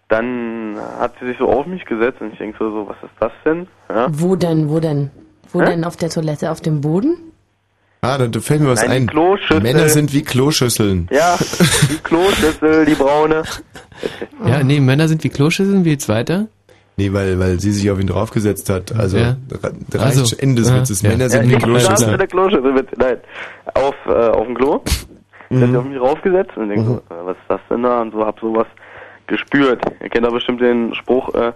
dann 0.09 0.77
hat 0.99 1.13
sie 1.19 1.27
sich 1.27 1.37
so 1.37 1.49
auf 1.49 1.65
mich 1.65 1.85
gesetzt 1.85 2.21
und 2.21 2.33
ich 2.33 2.37
denke 2.37 2.57
so, 2.59 2.69
so, 2.71 2.87
was 2.87 2.97
ist 3.01 3.15
das 3.19 3.31
denn? 3.43 3.67
Ja. 3.89 4.07
Wo 4.11 4.35
denn, 4.35 4.69
wo 4.69 4.79
denn? 4.79 5.09
Wo 5.51 5.61
Hä? 5.61 5.65
denn 5.65 5.83
auf 5.83 5.95
der 5.95 6.09
Toilette? 6.09 6.51
Auf 6.51 6.61
dem 6.61 6.81
Boden? 6.81 7.15
Ah, 8.01 8.19
da, 8.19 8.39
fällt 8.39 8.61
mir 8.61 8.69
was 8.69 8.85
Nein, 8.85 9.09
ein. 9.09 9.63
Männer 9.63 9.89
sind 9.89 10.13
wie 10.13 10.21
Kloschüsseln. 10.21 11.07
Ja, 11.11 11.37
die 11.89 11.97
Kloschüssel, 12.03 12.85
die 12.85 12.93
braune. 12.93 13.43
Ja, 14.45 14.63
nee, 14.63 14.79
Männer 14.79 15.07
sind 15.07 15.23
wie 15.23 15.29
Kloschüsseln, 15.29 15.85
wie 15.85 15.91
jetzt 15.91 16.07
weiter? 16.07 16.47
Nee, 16.97 17.11
weil, 17.11 17.37
weil 17.39 17.59
sie 17.59 17.71
sich 17.71 17.91
auf 17.91 17.99
ihn 17.99 18.07
draufgesetzt 18.07 18.69
hat. 18.69 18.93
Also, 18.95 19.17
Ja. 19.17 19.35
re- 19.51 19.73
reicht 19.93 20.17
Also, 20.17 20.35
Ende 20.37 20.61
des 20.61 20.71
ja, 20.71 20.77
Witzes. 20.79 21.01
ja. 21.01 21.09
Männer 21.09 21.29
sind 21.29 21.49
ja, 21.49 21.57
mit 21.57 21.63
Kloschüsseln. 21.63 22.17
der 22.17 22.27
Kloschüssel, 22.27 22.71
mit, 22.73 22.97
nein, 22.97 23.17
auf, 23.73 23.95
äh, 24.07 24.11
auf 24.29 24.45
dem 24.45 24.55
Klo. 24.55 24.81
Dann 25.49 25.61
hat 25.61 25.69
sie 25.71 25.77
auf 25.77 25.85
mich 25.85 25.99
raufgesetzt 25.99 26.57
und 26.57 26.69
denke 26.69 26.85
so, 26.85 26.95
äh, 27.13 27.25
was 27.25 27.35
ist 27.37 27.43
das 27.49 27.59
denn 27.69 27.83
da? 27.83 28.01
Und 28.01 28.11
so 28.13 28.25
hab 28.25 28.39
sowas 28.39 28.67
gespürt. 29.27 29.83
Ihr 30.01 30.09
kennt 30.09 30.25
da 30.25 30.29
bestimmt 30.29 30.61
den 30.61 30.93
Spruch, 30.95 31.33
äh, 31.35 31.51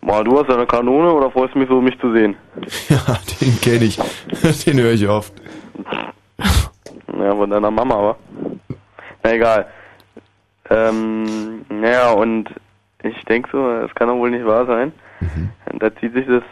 Mal, 0.00 0.22
du 0.22 0.38
hast 0.38 0.48
eine 0.48 0.64
Kanone 0.64 1.12
oder 1.12 1.28
freust 1.28 1.54
du 1.54 1.58
mich 1.58 1.68
so, 1.68 1.80
mich 1.80 1.98
zu 1.98 2.12
sehen? 2.12 2.36
Ja, 2.88 3.18
den 3.40 3.60
kenne 3.60 3.84
ich. 3.84 3.98
Den 4.64 4.78
höre 4.80 4.92
ich 4.92 5.08
oft. 5.08 5.32
Ja, 7.18 7.34
von 7.34 7.50
deiner 7.50 7.70
Mama, 7.72 7.94
aber. 7.96 8.16
Na 9.24 9.32
egal. 9.34 9.66
Ähm, 10.70 11.64
naja, 11.68 12.12
und 12.12 12.48
ich 13.02 13.24
denke 13.26 13.48
so, 13.52 13.70
es 13.84 13.94
kann 13.94 14.08
doch 14.08 14.16
wohl 14.16 14.30
nicht 14.30 14.44
wahr 14.46 14.66
sein. 14.66 14.92
Und 15.72 15.82
da 15.82 15.94
zieht 15.96 16.12
sich 16.14 16.26
das, 16.26 16.42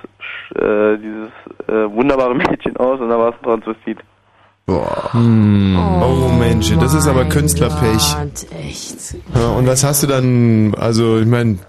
äh, 0.61 0.99
dieses 0.99 1.31
äh, 1.69 1.91
wunderbare 1.95 2.35
Mädchen 2.37 2.77
aus 2.77 3.01
und 3.01 3.09
da 3.09 3.19
war 3.19 3.29
es 3.31 3.35
ein 3.37 3.45
Transvestit. 3.45 3.99
Boah. 4.67 5.11
Oh, 5.15 6.29
Mensch, 6.41 6.75
das 6.81 6.93
ist 6.93 7.07
aber 7.07 7.25
Künstlerpech. 7.27 8.17
Gott, 8.17 8.47
echt. 8.61 9.15
Ja, 9.33 9.51
und 9.51 9.69
was 9.69 9.85
hast 9.85 10.03
du 10.03 10.09
dann, 10.09 10.75
also 10.77 11.19
ich 11.21 11.27
meine, 11.27 11.61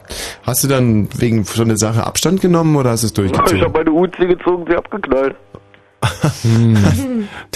hast 0.44 0.64
du 0.64 0.68
dann 0.68 1.08
wegen 1.20 1.44
so 1.44 1.62
einer 1.62 1.78
Sache 1.78 2.08
Abstand 2.08 2.42
genommen 2.42 2.76
oder 2.76 2.90
hast 2.90 3.04
du 3.04 3.06
es 3.06 3.12
Ich 3.12 3.16
durchgezogen? 3.16 3.62
habe 3.66 3.78
meine 3.78 3.92
Uzi 3.92 4.26
gezogen, 4.26 4.66
sie 4.68 4.76
abgeknallt. 4.76 5.36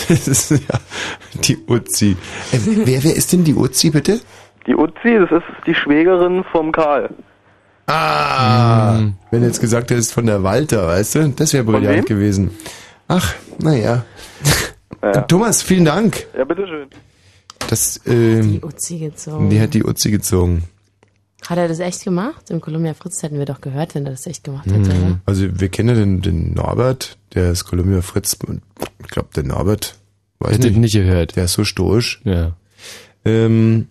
Das 0.09 0.27
ist 0.27 0.51
ja 0.51 0.79
die 1.43 1.57
Uzi. 1.67 2.17
Äh, 2.51 2.57
wer, 2.85 3.03
wer 3.03 3.15
ist 3.15 3.31
denn 3.33 3.43
die 3.43 3.53
Uzi, 3.55 3.89
bitte? 3.91 4.19
Die 4.67 4.75
Uzi, 4.75 5.17
das 5.19 5.31
ist 5.31 5.43
die 5.65 5.73
Schwägerin 5.75 6.43
vom 6.51 6.71
Karl. 6.71 7.09
Ah, 7.87 8.99
wenn 9.31 9.41
du 9.41 9.47
jetzt 9.47 9.59
gesagt 9.59 9.91
hättest 9.91 10.13
von 10.13 10.25
der 10.25 10.43
Walter, 10.43 10.87
weißt 10.87 11.15
du, 11.15 11.27
das 11.29 11.53
wäre 11.53 11.63
brillant 11.63 12.05
gewesen. 12.05 12.51
Ach, 13.07 13.33
naja. 13.59 14.05
Äh, 15.01 15.21
Thomas, 15.27 15.61
vielen 15.61 15.85
Dank. 15.85 16.25
Ja, 16.37 16.45
bitteschön. 16.45 16.87
Das, 17.69 17.99
ähm, 18.05 18.53
Die 18.53 18.61
Uzi 18.61 18.97
gezogen. 18.99 19.49
die 19.49 19.59
hat 19.59 19.73
die 19.73 19.83
Uzi 19.83 20.11
gezogen. 20.11 20.63
Hat 21.47 21.57
er 21.57 21.67
das 21.67 21.79
echt 21.79 22.03
gemacht? 22.03 22.49
Im 22.49 22.61
Columbia 22.61 22.93
Fritz 22.93 23.23
hätten 23.23 23.39
wir 23.39 23.45
doch 23.45 23.61
gehört, 23.61 23.95
wenn 23.95 24.05
er 24.05 24.11
das 24.11 24.27
echt 24.27 24.43
gemacht 24.43 24.67
hätte. 24.67 24.89
oder? 24.91 25.19
Also 25.25 25.47
wir 25.59 25.69
kennen 25.69 25.89
ja 25.89 25.95
den, 25.95 26.21
den 26.21 26.53
Norbert, 26.53 27.17
der 27.33 27.51
ist 27.51 27.65
Columbia 27.65 28.01
Fritz. 28.01 28.37
Ich 29.03 29.07
glaube, 29.09 29.29
der 29.35 29.43
Norbert, 29.43 29.95
weiß 30.39 30.53
Hätte 30.53 30.67
nicht. 30.67 30.77
nicht 30.77 30.93
gehört. 30.93 31.35
Der 31.35 31.45
ist 31.45 31.53
so 31.53 31.63
stoisch. 31.63 32.21
Ja. 32.25 32.51
Ähm, 33.25 33.87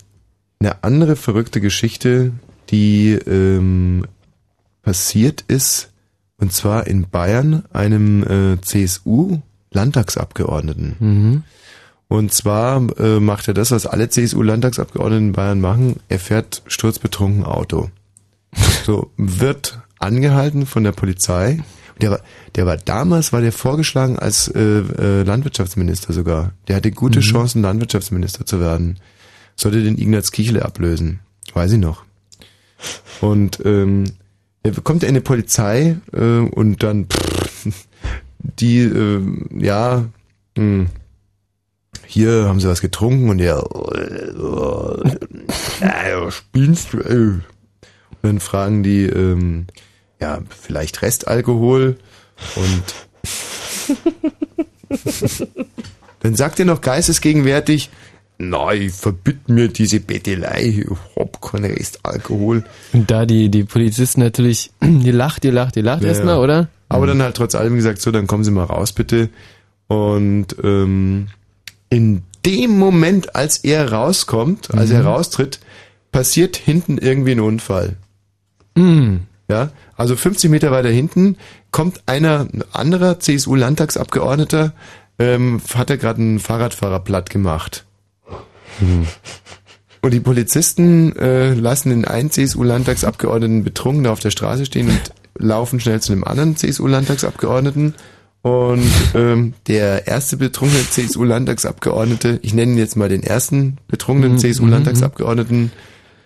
eine 0.60 0.84
andere 0.84 1.16
verrückte 1.16 1.60
Geschichte, 1.60 2.30
die 2.70 3.12
ähm, 3.12 4.06
passiert 4.82 5.44
ist, 5.48 5.90
und 6.36 6.52
zwar 6.52 6.86
in 6.86 7.08
Bayern, 7.08 7.64
einem 7.72 8.22
äh, 8.22 8.60
CSU-Landtagsabgeordneten. 8.60 10.96
Mhm. 10.98 11.42
Und 12.08 12.32
zwar 12.32 12.86
äh, 12.98 13.20
macht 13.20 13.46
er 13.48 13.54
das, 13.54 13.70
was 13.70 13.86
alle 13.86 14.08
CSU-Landtagsabgeordneten 14.08 15.28
in 15.28 15.32
Bayern 15.32 15.60
machen. 15.60 16.00
Er 16.08 16.18
fährt 16.18 16.62
sturzbetrunken 16.66 17.44
Auto. 17.44 17.90
So, 18.84 19.10
wird 19.16 19.80
angehalten 19.98 20.66
von 20.66 20.82
der 20.84 20.92
Polizei. 20.92 21.62
Der 22.00 22.10
war, 22.12 22.20
der 22.56 22.64
war 22.66 22.76
damals, 22.78 23.30
war 23.32 23.42
der 23.42 23.52
vorgeschlagen 23.52 24.18
als 24.18 24.48
äh, 24.48 24.58
äh, 24.60 25.22
Landwirtschaftsminister 25.22 26.12
sogar. 26.14 26.52
Der 26.66 26.76
hatte 26.76 26.90
gute 26.90 27.18
Mhm. 27.18 27.24
Chancen, 27.24 27.60
Landwirtschaftsminister 27.62 28.46
zu 28.46 28.58
werden. 28.58 28.98
Sollte 29.60 29.82
den 29.82 29.98
Ignaz 29.98 30.30
Kichele 30.30 30.64
ablösen. 30.64 31.20
Weiß 31.52 31.72
ich 31.72 31.78
noch. 31.78 32.04
Und 33.20 33.60
ähm, 33.66 34.04
er 34.62 34.70
bekommt 34.70 35.04
eine 35.04 35.20
Polizei 35.20 35.98
äh, 36.14 36.38
und 36.38 36.82
dann 36.82 37.04
pff, 37.04 37.66
die, 38.38 38.78
äh, 38.78 39.20
ja, 39.58 40.06
mh, 40.56 40.86
hier 42.06 42.46
haben 42.46 42.58
sie 42.58 42.68
was 42.68 42.80
getrunken 42.80 43.28
und 43.28 43.38
er, 43.38 43.62
äh, 45.82 46.30
spielst 46.30 46.94
du, 46.94 47.00
äh. 47.00 47.12
Und 47.12 47.42
dann 48.22 48.40
fragen 48.40 48.82
die, 48.82 49.04
ähm, 49.04 49.66
ja, 50.22 50.40
vielleicht 50.48 51.02
Restalkohol 51.02 51.98
und 52.56 52.94
dann 56.20 56.34
sagt 56.34 56.58
er 56.60 56.64
noch 56.64 56.80
geistesgegenwärtig, 56.80 57.90
nein, 58.40 58.90
verbitt 58.90 59.48
mir 59.48 59.68
diese 59.68 60.00
Bettelei, 60.00 60.62
ich 60.82 60.86
hab 61.16 61.40
keinen 61.42 61.72
Restalkohol. 61.72 62.64
Und 62.92 63.10
da 63.10 63.26
die, 63.26 63.48
die 63.50 63.64
Polizisten 63.64 64.20
natürlich, 64.20 64.70
die 64.82 65.10
lacht, 65.10 65.44
die 65.44 65.50
lacht, 65.50 65.76
die 65.76 65.80
lacht 65.82 66.02
Ja, 66.02 66.08
erstmal, 66.08 66.34
ja. 66.36 66.40
oder? 66.40 66.68
Aber 66.88 67.06
dann 67.06 67.22
halt 67.22 67.36
trotz 67.36 67.54
allem 67.54 67.76
gesagt, 67.76 68.00
so, 68.02 68.10
dann 68.10 68.26
kommen 68.26 68.42
Sie 68.44 68.50
mal 68.50 68.64
raus, 68.64 68.92
bitte. 68.92 69.28
Und 69.86 70.56
ähm, 70.64 71.28
in 71.88 72.22
dem 72.44 72.78
Moment, 72.78 73.34
als 73.36 73.58
er 73.58 73.92
rauskommt, 73.92 74.72
als 74.74 74.90
er 74.90 75.00
Mhm. 75.00 75.06
raustritt, 75.06 75.60
passiert 76.10 76.56
hinten 76.56 76.98
irgendwie 76.98 77.32
ein 77.32 77.40
Unfall. 77.40 77.96
Mhm. 78.76 79.20
Ja, 79.48 79.70
also 79.96 80.14
50 80.16 80.48
Meter 80.50 80.70
weiter 80.70 80.88
hinten 80.90 81.36
kommt 81.72 82.02
einer, 82.06 82.46
ein 82.52 82.62
anderer 82.72 83.18
CSU-Landtagsabgeordneter, 83.18 84.72
ähm, 85.18 85.60
hat 85.74 85.90
er 85.90 85.96
gerade 85.96 86.20
einen 86.20 86.38
Fahrradfahrer 86.38 87.00
platt 87.00 87.30
gemacht. 87.30 87.84
Und 90.02 90.14
die 90.14 90.20
Polizisten 90.20 91.14
äh, 91.16 91.52
lassen 91.52 91.90
den 91.90 92.06
einen 92.06 92.30
CSU-Landtagsabgeordneten 92.30 93.64
betrunken 93.64 94.04
da 94.04 94.12
auf 94.12 94.20
der 94.20 94.30
Straße 94.30 94.64
stehen 94.64 94.88
und 94.88 95.12
laufen 95.38 95.78
schnell 95.78 96.00
zu 96.00 96.12
einem 96.12 96.24
anderen 96.24 96.56
CSU-Landtagsabgeordneten. 96.56 97.94
Und 98.42 98.90
ähm, 99.14 99.52
der 99.66 100.06
erste 100.06 100.38
betrunkene 100.38 100.88
CSU-Landtagsabgeordnete, 100.88 102.38
ich 102.40 102.54
nenne 102.54 102.72
ihn 102.72 102.78
jetzt 102.78 102.96
mal 102.96 103.10
den 103.10 103.22
ersten 103.22 103.76
betrunkenen 103.88 104.32
Mhm, 104.32 104.38
CSU-Landtagsabgeordneten, 104.38 105.72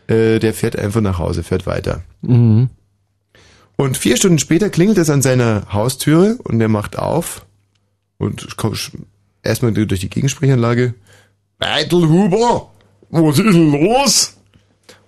äh, 0.06 0.38
der 0.38 0.54
fährt 0.54 0.78
einfach 0.78 1.00
nach 1.00 1.18
Hause, 1.18 1.42
fährt 1.42 1.66
weiter. 1.66 2.02
Mhm. 2.22 2.68
Und 3.76 3.96
vier 3.96 4.16
Stunden 4.16 4.38
später 4.38 4.70
klingelt 4.70 4.98
es 4.98 5.10
an 5.10 5.22
seiner 5.22 5.66
Haustüre 5.72 6.38
und 6.44 6.60
er 6.60 6.68
macht 6.68 6.96
auf 6.96 7.44
und 8.18 8.56
kommt 8.56 8.92
erstmal 9.42 9.72
durch 9.72 9.98
die 9.98 10.10
Gegensprechanlage. 10.10 10.94
Beitelhuber, 11.64 12.70
was 13.08 13.38
ist 13.38 13.54
denn 13.54 13.72
los? 13.72 14.36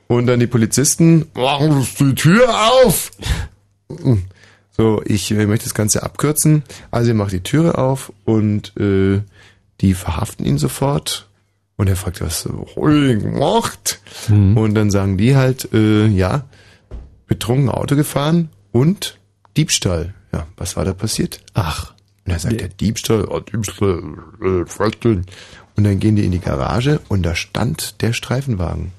Und 0.09 0.27
dann 0.27 0.41
die 0.41 0.47
Polizisten, 0.47 1.27
machen 1.35 1.87
die 2.01 2.15
Tür 2.15 2.49
auf! 2.49 3.11
So, 4.70 5.03
ich 5.05 5.31
äh, 5.33 5.47
möchte 5.47 5.66
das 5.66 5.74
Ganze 5.74 6.03
abkürzen. 6.03 6.62
Also 6.91 7.11
er 7.11 7.15
macht 7.15 7.33
die 7.33 7.43
Türe 7.43 7.77
auf 7.77 8.11
und 8.24 8.74
äh, 8.78 9.20
die 9.83 9.93
verhaften 9.93 10.47
ihn 10.47 10.57
sofort. 10.57 11.28
Und 11.77 11.89
er 11.89 11.97
fragt, 11.97 12.23
was 12.23 12.47
ich 12.47 13.23
gemacht? 13.23 14.01
Und 14.57 14.74
dann 14.74 14.91
sagen 14.91 15.19
die 15.19 15.37
halt, 15.37 15.73
äh, 15.74 16.07
ja, 16.07 16.45
betrunken 17.27 17.69
Auto 17.69 17.97
gefahren 17.97 18.49
und 18.73 19.19
Diebstahl. 19.59 20.15
Ja, 20.33 20.47
was 20.57 20.77
war 20.77 20.87
da 20.87 20.95
passiert? 20.95 21.43
Ach. 21.53 21.93
Und 22.24 22.33
er 22.33 22.39
sagt, 22.39 22.61
der 22.61 22.69
Diebstahl, 22.69 23.27
oh, 23.27 23.41
Diebstahl, 23.41 24.03
äh, 24.43 24.65
Viertel. 24.66 25.23
Und 25.77 25.85
dann 25.85 25.98
gehen 26.01 26.16
die 26.16 26.24
in 26.24 26.32
die 26.32 26.39
Garage 26.40 27.01
und 27.09 27.23
da 27.24 27.35
stand 27.35 28.01
der 28.01 28.12
Streifenwagen. 28.12 28.93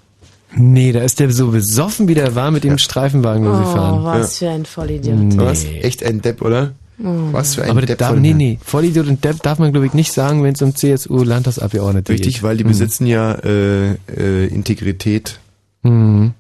Nee, 0.56 0.92
da 0.92 1.02
ist 1.02 1.20
der 1.20 1.32
so 1.32 1.48
besoffen, 1.52 2.08
wie 2.08 2.14
der 2.14 2.36
war, 2.36 2.52
mit 2.52 2.64
dem 2.64 2.78
Streifenwagen 2.78 3.46
Oh, 3.48 3.50
losgefahren. 3.52 4.04
was 4.06 4.38
für 4.38 4.50
ein 4.50 4.66
Vollidiot. 4.66 5.16
Nee. 5.18 5.38
Was? 5.38 5.66
Echt 5.66 6.04
ein 6.06 6.22
Depp, 6.22 6.42
oder? 6.42 6.74
Mhm. 6.98 7.34
Was 7.34 7.56
für 7.56 7.64
ein 7.64 7.70
Aber 7.72 7.82
Depp 7.82 7.98
darf, 8.00 8.12
von 8.12 8.22
nee, 8.22 8.34
nee, 8.34 8.58
Vollidiot 8.64 9.08
und 9.08 9.24
Depp 9.24 9.44
darf 9.44 9.60
man, 9.60 9.72
glaube 9.72 9.86
ich, 9.88 9.94
nicht 9.94 10.14
sagen, 10.14 10.44
wenn 10.44 10.54
es 10.54 10.62
um 10.62 10.74
CSU-Landtagsabgeordnete 10.76 12.14
geht. 12.14 12.26
Richtig, 12.26 12.44
weil 12.44 12.58
die 12.58 12.64
Mhm. 12.64 12.70
besitzen 12.70 13.08
ja 13.08 13.34
äh, 13.34 13.92
äh, 14.16 14.48
Integrität. 14.48 15.40
Mhm. 15.84 16.34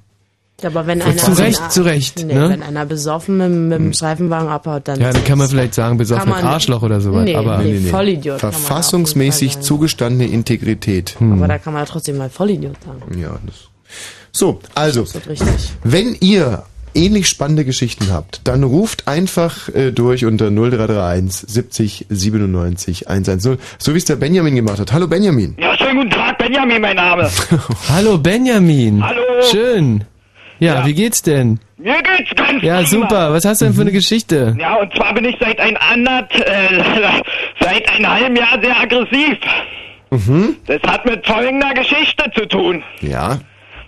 Ja, 0.61 0.69
aber 0.69 0.87
wenn 0.87 1.01
Zu 1.01 1.07
einer, 1.07 1.37
Recht, 1.37 1.61
wenn, 1.61 1.69
zu 1.69 1.81
Recht, 1.83 2.25
Nee, 2.25 2.33
ne? 2.33 2.49
wenn 2.49 2.63
einer 2.63 2.85
besoffen 2.85 3.37
mit, 3.37 3.49
mit 3.51 3.77
dem 3.77 3.93
Streifenwagen 3.93 4.49
abhaut, 4.49 4.87
dann. 4.87 4.99
Ja, 4.99 5.11
dann 5.13 5.23
kann 5.23 5.37
man 5.37 5.47
vielleicht 5.47 5.75
sagen, 5.75 5.97
besoffen 5.97 6.29
mit 6.29 6.43
Arschloch 6.43 6.81
oder 6.81 6.99
sowas. 6.99 7.25
Nee, 7.25 7.35
aber 7.35 7.59
nee, 7.59 7.79
Vollidiot 7.81 8.39
kann 8.39 8.51
man 8.51 8.59
Verfassungsmäßig 8.59 9.59
zugestandene 9.59 10.27
Integrität. 10.31 11.15
Aber 11.19 11.47
da 11.47 11.59
kann 11.59 11.73
man 11.73 11.83
ja 11.83 11.85
trotzdem 11.91 12.17
mal 12.17 12.29
Vollidiot 12.31 12.75
sagen. 12.83 13.19
Ja, 13.19 13.37
das. 13.45 13.55
So, 14.31 14.59
also, 14.73 15.01
Das 15.01 15.15
ist 15.15 15.27
richtig. 15.29 15.47
wenn 15.83 16.15
ihr 16.19 16.63
ähnlich 16.95 17.27
spannende 17.27 17.63
Geschichten 17.63 18.11
habt, 18.11 18.41
dann 18.45 18.63
ruft 18.63 19.07
einfach 19.07 19.69
äh, 19.69 19.91
durch 19.91 20.25
unter 20.25 20.49
0331 20.49 21.47
70 21.47 22.05
97 22.09 23.07
110, 23.07 23.59
so 23.77 23.93
wie 23.93 23.97
es 23.97 24.05
der 24.05 24.15
Benjamin 24.15 24.55
gemacht 24.55 24.79
hat. 24.79 24.91
Hallo 24.91 25.07
Benjamin. 25.07 25.55
Ja, 25.59 25.77
schönen 25.77 25.97
guten 25.97 26.09
Tag, 26.09 26.39
Benjamin, 26.39 26.81
mein 26.81 26.95
Name. 26.95 27.29
Hallo 27.89 28.17
Benjamin. 28.17 29.03
Hallo. 29.03 29.21
Schön. 29.51 30.03
Ja, 30.59 30.85
wie 30.85 30.93
geht's 30.93 31.21
denn? 31.21 31.59
Mir 31.77 32.01
geht's 32.01 32.33
ganz 32.35 32.63
Ja, 32.63 32.75
prima. 32.77 32.87
super. 32.87 33.33
Was 33.33 33.45
hast 33.45 33.61
du 33.61 33.65
denn 33.65 33.73
für 33.75 33.81
eine 33.81 33.91
Geschichte? 33.91 34.55
Ja, 34.59 34.75
und 34.75 34.93
zwar 34.95 35.13
bin 35.13 35.25
ich 35.25 35.35
seit 35.39 35.59
ein 35.59 35.77
andert, 35.77 36.33
äh, 36.33 36.81
seit 37.59 37.89
einem 37.89 38.09
halben 38.09 38.35
Jahr 38.35 38.59
sehr 38.61 38.79
aggressiv. 38.79 39.37
Mhm. 40.09 40.55
Das 40.65 40.81
hat 40.87 41.05
mit 41.05 41.25
folgender 41.27 41.73
Geschichte 41.73 42.31
zu 42.35 42.47
tun. 42.47 42.83
Ja. 43.01 43.39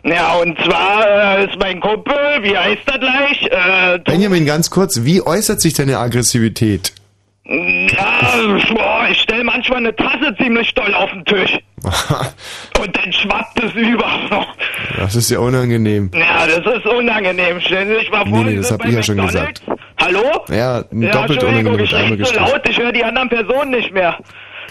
Ja, 0.03 0.33
und 0.35 0.57
zwar 0.63 1.39
äh, 1.39 1.45
ist 1.45 1.57
mein 1.59 1.79
Kumpel, 1.81 2.15
wie 2.41 2.57
heißt 2.57 2.81
er 2.85 2.99
gleich? 2.99 3.43
Äh, 3.51 3.99
Benjamin, 3.99 4.45
ganz 4.45 4.69
kurz, 4.69 5.03
wie 5.03 5.21
äußert 5.21 5.59
sich 5.59 5.73
deine 5.73 5.97
Aggressivität? 5.97 6.93
ja, 7.45 8.59
boah, 8.75 9.07
ich 9.11 9.19
stelle 9.21 9.43
manchmal 9.43 9.79
eine 9.79 9.95
Tasse 9.95 10.35
ziemlich 10.39 10.73
doll 10.75 10.93
auf 10.93 11.09
den 11.11 11.25
Tisch. 11.25 11.57
Und 12.79 12.97
dann 12.97 13.13
schwappt 13.13 13.63
es 13.63 13.73
über. 13.73 14.05
Das 14.97 15.15
ist 15.15 15.29
ja 15.29 15.39
unangenehm. 15.39 16.11
Ja, 16.13 16.45
das 16.47 16.75
ist 16.75 16.85
unangenehm. 16.85 17.59
Stellen 17.61 17.89
Sie 17.89 17.95
sich 17.95 18.11
mal 18.11 18.25
vor, 18.25 18.39
Nee, 18.39 18.51
nee, 18.51 18.55
das 18.57 18.71
hab 18.71 18.85
ich 18.85 18.93
ja 18.93 19.03
schon 19.03 19.17
McDonald's. 19.17 19.61
Hallo? 20.01 20.45
Ja, 20.49 20.83
Ja, 20.91 21.11
doppelt 21.11 21.43
unangenehmes 21.43 21.91
ich 21.91 21.95
rede 21.95 22.25
so 22.25 22.33
laut, 22.35 22.61
ich 22.69 22.77
höre 22.77 22.91
die 22.91 23.03
anderen 23.03 23.29
Personen 23.29 23.71
nicht 23.71 23.91
mehr. 23.93 24.17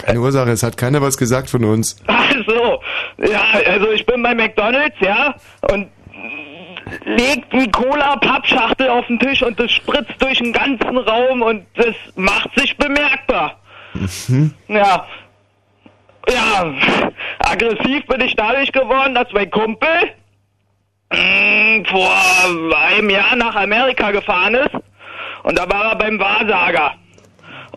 Keine 0.04 0.20
Ursache, 0.20 0.50
es 0.50 0.62
hat 0.62 0.76
keiner 0.76 1.02
was 1.02 1.16
gesagt 1.16 1.50
von 1.50 1.64
uns. 1.64 1.96
Ach 2.06 2.32
so, 2.46 2.80
ja, 3.24 3.42
also 3.66 3.90
ich 3.90 4.06
bin 4.06 4.22
bei 4.22 4.34
McDonalds, 4.34 4.96
ja, 5.00 5.34
und 5.70 5.88
legt 7.04 7.52
die 7.52 7.70
Cola-Pappschachtel 7.70 8.88
auf 8.88 9.06
den 9.06 9.18
Tisch 9.18 9.42
und 9.42 9.58
das 9.60 9.70
spritzt 9.70 10.14
durch 10.20 10.38
den 10.38 10.52
ganzen 10.52 10.96
Raum 10.96 11.42
und 11.42 11.64
das 11.74 11.94
macht 12.16 12.48
sich 12.58 12.76
bemerkbar. 12.76 13.58
Mhm. 14.28 14.54
Ja. 14.68 15.06
Ja, 16.28 16.72
aggressiv 17.38 18.06
bin 18.06 18.20
ich 18.20 18.34
dadurch 18.36 18.72
geworden, 18.72 19.14
dass 19.14 19.32
mein 19.32 19.50
Kumpel 19.50 20.12
mh, 21.10 21.88
vor 21.88 22.10
einem 22.76 23.10
Jahr 23.10 23.36
nach 23.36 23.56
Amerika 23.56 24.10
gefahren 24.10 24.54
ist 24.54 24.74
und 25.42 25.58
da 25.58 25.68
war 25.70 25.92
er 25.92 25.96
beim 25.96 26.18
Wahrsager. 26.18 26.94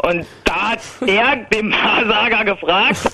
Und 0.03 0.25
da 0.43 0.71
hat 0.71 0.79
er 1.05 1.35
dem 1.53 1.71
Wahrsager 1.71 2.45
gefragt, 2.45 3.09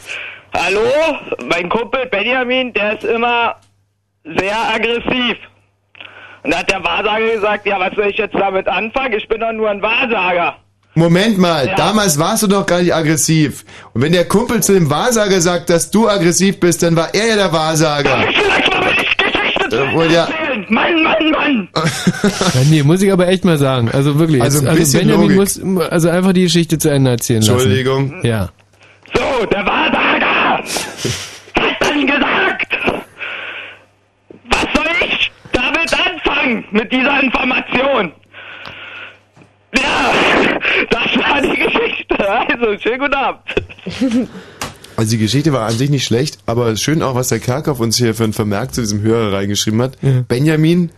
hallo, 0.53 1.17
mein 1.45 1.69
Kumpel 1.69 2.05
Benjamin, 2.07 2.73
der 2.73 2.93
ist 2.93 3.03
immer 3.03 3.57
sehr 4.23 4.57
aggressiv. 4.73 5.37
Und 6.43 6.53
da 6.53 6.59
hat 6.59 6.71
der 6.71 6.83
Wahrsager 6.83 7.27
gesagt, 7.33 7.65
ja, 7.65 7.79
was 7.79 7.93
soll 7.93 8.07
ich 8.07 8.17
jetzt 8.17 8.35
damit 8.35 8.67
anfangen? 8.67 9.13
Ich 9.13 9.27
bin 9.27 9.41
doch 9.41 9.51
nur 9.51 9.69
ein 9.69 9.81
Wahrsager. 9.81 10.57
Moment 10.97 11.37
mal, 11.37 11.67
Ja. 11.67 11.75
damals 11.75 12.17
warst 12.19 12.43
du 12.43 12.47
doch 12.47 12.65
gar 12.65 12.81
nicht 12.81 12.93
aggressiv. 12.93 13.63
Und 13.93 14.01
wenn 14.01 14.11
der 14.11 14.25
Kumpel 14.25 14.61
zu 14.63 14.73
dem 14.73 14.89
Wahrsager 14.89 15.39
sagt, 15.41 15.69
dass 15.69 15.91
du 15.91 16.09
aggressiv 16.09 16.59
bist, 16.59 16.81
dann 16.83 16.95
war 16.95 17.13
er 17.13 17.27
ja 17.27 17.35
der 17.35 17.53
Wahrsager. 17.53 18.23
Äh, 18.27 19.93
wohl 19.93 20.11
ja. 20.11 20.27
Mann, 20.69 21.03
Mann, 21.03 21.31
Mann! 21.31 21.69
Ja, 21.75 22.61
nee, 22.69 22.83
muss 22.83 23.01
ich 23.01 23.11
aber 23.11 23.27
echt 23.27 23.45
mal 23.45 23.57
sagen. 23.57 23.89
Also 23.91 24.17
wirklich. 24.17 24.41
Also 24.41 24.59
jetzt- 24.59 24.67
ein 24.69 24.75
bisschen 24.77 24.99
Benjamin 25.01 25.35
Logik. 25.35 25.63
muss 25.63 25.81
also 25.91 26.09
einfach 26.09 26.33
die 26.33 26.43
Geschichte 26.43 26.77
zu 26.77 26.89
Ende 26.89 27.11
erzählen 27.11 27.41
lassen. 27.41 27.53
Entschuldigung. 27.53 28.13
Ja. 28.23 28.49
So, 29.13 29.45
der 29.45 29.65
Wahrsager 29.65 30.63
hat 31.55 31.75
dann 31.79 32.07
gesagt, 32.07 32.77
was 34.49 34.61
soll 34.73 34.85
ich 35.09 35.31
damit 35.51 35.93
anfangen, 35.93 36.65
mit 36.71 36.91
dieser 36.91 37.21
Information? 37.21 38.11
Ja, 39.75 40.13
das 40.89 41.17
war 41.17 41.41
die 41.41 41.57
Geschichte. 41.57 42.29
Also, 42.29 42.79
schönen 42.79 42.99
guten 42.99 43.13
Abend. 43.13 43.41
Also 44.97 45.11
die 45.11 45.19
Geschichte 45.19 45.53
war 45.53 45.67
an 45.67 45.77
sich 45.77 45.91
nicht 45.91 46.05
schlecht, 46.05 46.39
aber 46.47 46.75
schön 46.75 47.03
auch, 47.03 47.13
was 47.13 47.27
der 47.27 47.37
Kerkhoff 47.37 47.79
uns 47.79 47.97
hier 47.97 48.15
für 48.15 48.23
einen 48.23 48.33
Vermerk 48.33 48.73
zu 48.73 48.81
diesem 48.81 48.99
Hörer 49.03 49.31
reingeschrieben 49.31 49.79
hat. 49.79 49.95
Ja. 50.01 50.23
Benjamin, 50.27 50.89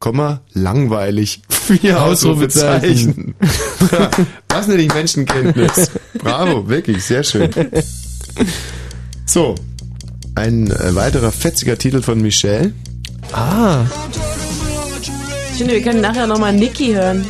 Komma, 0.00 0.40
langweilig. 0.54 1.42
Vier 1.48 2.02
Ausrufezeichen. 2.02 3.36
Ja, 3.92 4.10
Was 4.48 4.66
nenne 4.66 4.82
ich 4.82 4.92
Menschenkenntnis? 4.92 5.92
Bravo, 6.14 6.68
wirklich, 6.68 7.04
sehr 7.04 7.22
schön. 7.22 7.48
So, 9.24 9.54
ein 10.34 10.70
äh, 10.70 10.94
weiterer 10.96 11.30
fetziger 11.30 11.78
Titel 11.78 12.02
von 12.02 12.20
Michelle. 12.20 12.72
Ah. 13.32 13.84
Ich 15.52 15.58
finde, 15.58 15.74
wir 15.74 15.82
können 15.82 16.00
nachher 16.00 16.26
nochmal 16.26 16.52
Niki 16.52 16.92
hören. 16.92 17.24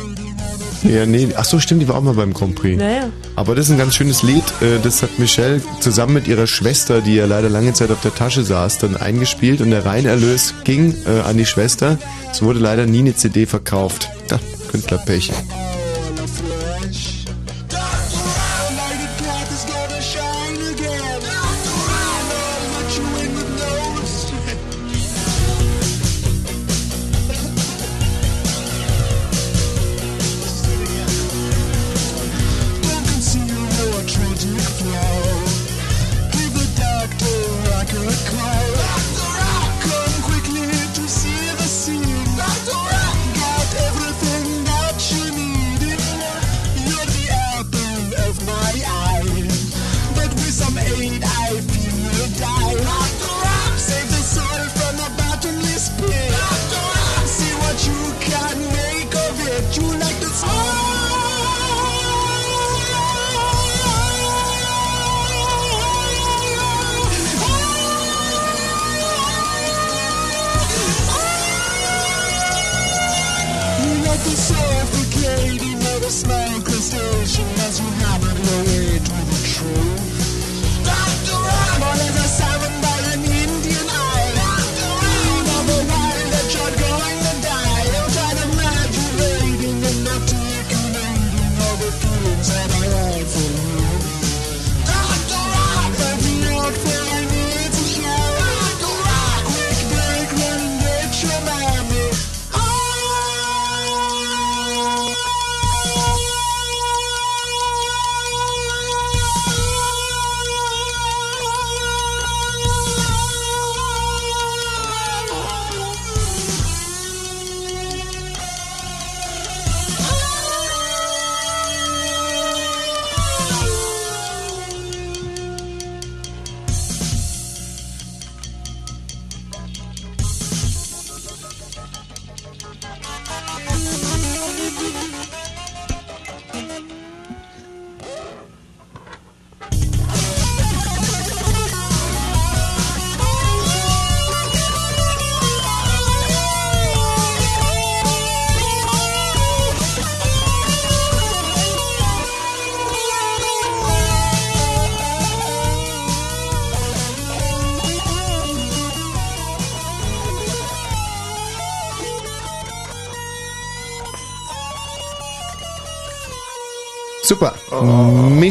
Ja, 0.83 1.05
nee, 1.05 1.27
ach 1.35 1.45
so, 1.45 1.59
stimmt, 1.59 1.81
die 1.81 1.87
war 1.87 1.95
auch 1.95 2.01
mal 2.01 2.13
beim 2.13 2.33
Grand 2.33 2.55
Prix. 2.55 2.77
Naja. 2.77 3.09
Aber 3.35 3.55
das 3.55 3.65
ist 3.65 3.71
ein 3.71 3.77
ganz 3.77 3.95
schönes 3.95 4.23
Lied. 4.23 4.43
äh, 4.61 4.79
Das 4.81 5.01
hat 5.03 5.19
Michelle 5.19 5.61
zusammen 5.79 6.13
mit 6.13 6.27
ihrer 6.27 6.47
Schwester, 6.47 7.01
die 7.01 7.15
ja 7.15 7.25
leider 7.25 7.49
lange 7.49 7.73
Zeit 7.73 7.91
auf 7.91 8.01
der 8.01 8.13
Tasche 8.15 8.43
saß, 8.43 8.77
dann 8.79 8.95
eingespielt 8.97 9.61
und 9.61 9.71
der 9.71 9.85
Reinerlös 9.85 10.53
ging 10.63 10.95
äh, 11.05 11.21
an 11.21 11.37
die 11.37 11.45
Schwester. 11.45 11.97
Es 12.31 12.41
wurde 12.41 12.59
leider 12.59 12.85
nie 12.85 12.99
eine 12.99 13.15
CD 13.15 13.45
verkauft. 13.45 14.09
Ja, 14.31 14.39
Künstlerpech. 14.71 15.31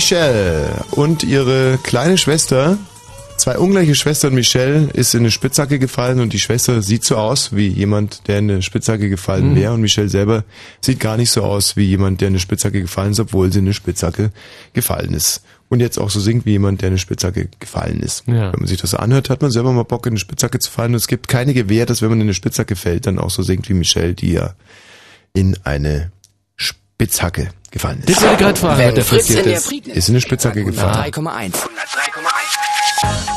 Michelle 0.03 0.85
und 0.93 1.25
ihre 1.25 1.77
kleine 1.83 2.19
Schwester 2.19 2.79
Zwei 3.37 3.59
ungleiche 3.59 3.97
Schwestern 3.97 4.33
Michelle 4.33 4.91
ist 4.95 5.13
in 5.15 5.21
eine 5.21 5.33
Spitzhacke 5.33 5.81
gefallen 5.81 6.21
und 6.21 6.33
die 6.33 6.39
Schwester 6.39 6.83
sieht 6.83 7.03
so 7.05 7.17
aus 7.17 7.55
wie 7.57 7.67
jemand, 7.67 8.29
der 8.29 8.39
in 8.39 8.49
eine 8.49 8.63
Spitzhacke 8.63 9.09
gefallen 9.09 9.51
Mhm. 9.51 9.57
wäre 9.57 9.75
und 9.75 9.81
Michelle 9.81 10.09
selber 10.09 10.45
sieht 10.81 11.01
gar 11.01 11.17
nicht 11.17 11.31
so 11.33 11.43
aus 11.43 11.77
wie 11.77 11.83
jemand, 11.85 12.21
der 12.21 12.29
in 12.29 12.35
eine 12.35 12.39
Spitzhacke 12.41 12.81
gefallen 12.81 13.11
ist, 13.11 13.19
obwohl 13.19 13.53
sie 13.53 13.59
in 13.59 13.65
eine 13.65 13.75
Spitzhacke 13.75 14.31
gefallen 14.73 15.15
ist. 15.15 15.43
Und 15.69 15.81
jetzt 15.81 15.99
auch 15.99 16.11
so 16.11 16.21
singt 16.21 16.47
wie 16.47 16.53
jemand, 16.53 16.81
der 16.83 16.89
in 16.89 16.93
eine 16.93 16.99
Spitzhacke 16.99 17.49
gefallen 17.59 17.99
ist. 18.01 18.23
Ja. 18.29 18.53
Wenn 18.53 18.61
man 18.61 18.69
sich 18.69 18.81
das 18.81 18.91
so 18.93 18.99
anhört, 18.99 19.31
hat 19.31 19.43
man 19.43 19.51
selber 19.51 19.73
mal 19.73 19.83
Bock 19.83 20.07
in 20.07 20.13
eine 20.13 20.21
Spitzhacke 20.21 20.61
zu 20.61 20.71
fallen 20.71 20.93
und 20.93 20.99
es 20.99 21.09
gibt 21.09 21.27
keine 21.27 21.55
Gewähr, 21.55 21.87
dass 21.87 22.03
wenn 22.03 22.11
man 22.11 22.21
in 22.21 22.27
eine 22.27 22.35
Spitzhacke 22.35 22.77
fällt, 22.77 23.07
dann 23.07 23.19
auch 23.19 23.31
so 23.31 23.43
singt 23.43 23.69
wie 23.69 23.75
Michelle, 23.75 24.15
die 24.15 24.33
ja 24.35 24.55
in 25.33 25.57
eine 25.65 26.13
Spitzhacke 26.55 27.49
gefallen 27.71 28.03
ist. 28.07 28.23
Das 28.23 28.33
ich 28.33 28.39
gerade 28.39 28.59
fragen, 28.59 29.03
Fritz 29.03 29.27
passiert 29.27 29.39
in 29.41 29.45
der 29.45 29.57
ist. 29.59 29.73
Ist 29.73 30.09
in 30.09 30.15
eine 30.15 30.21
Spitzhacke 30.21 30.65
gefallen. 30.65 31.13
103,1. 31.13 31.53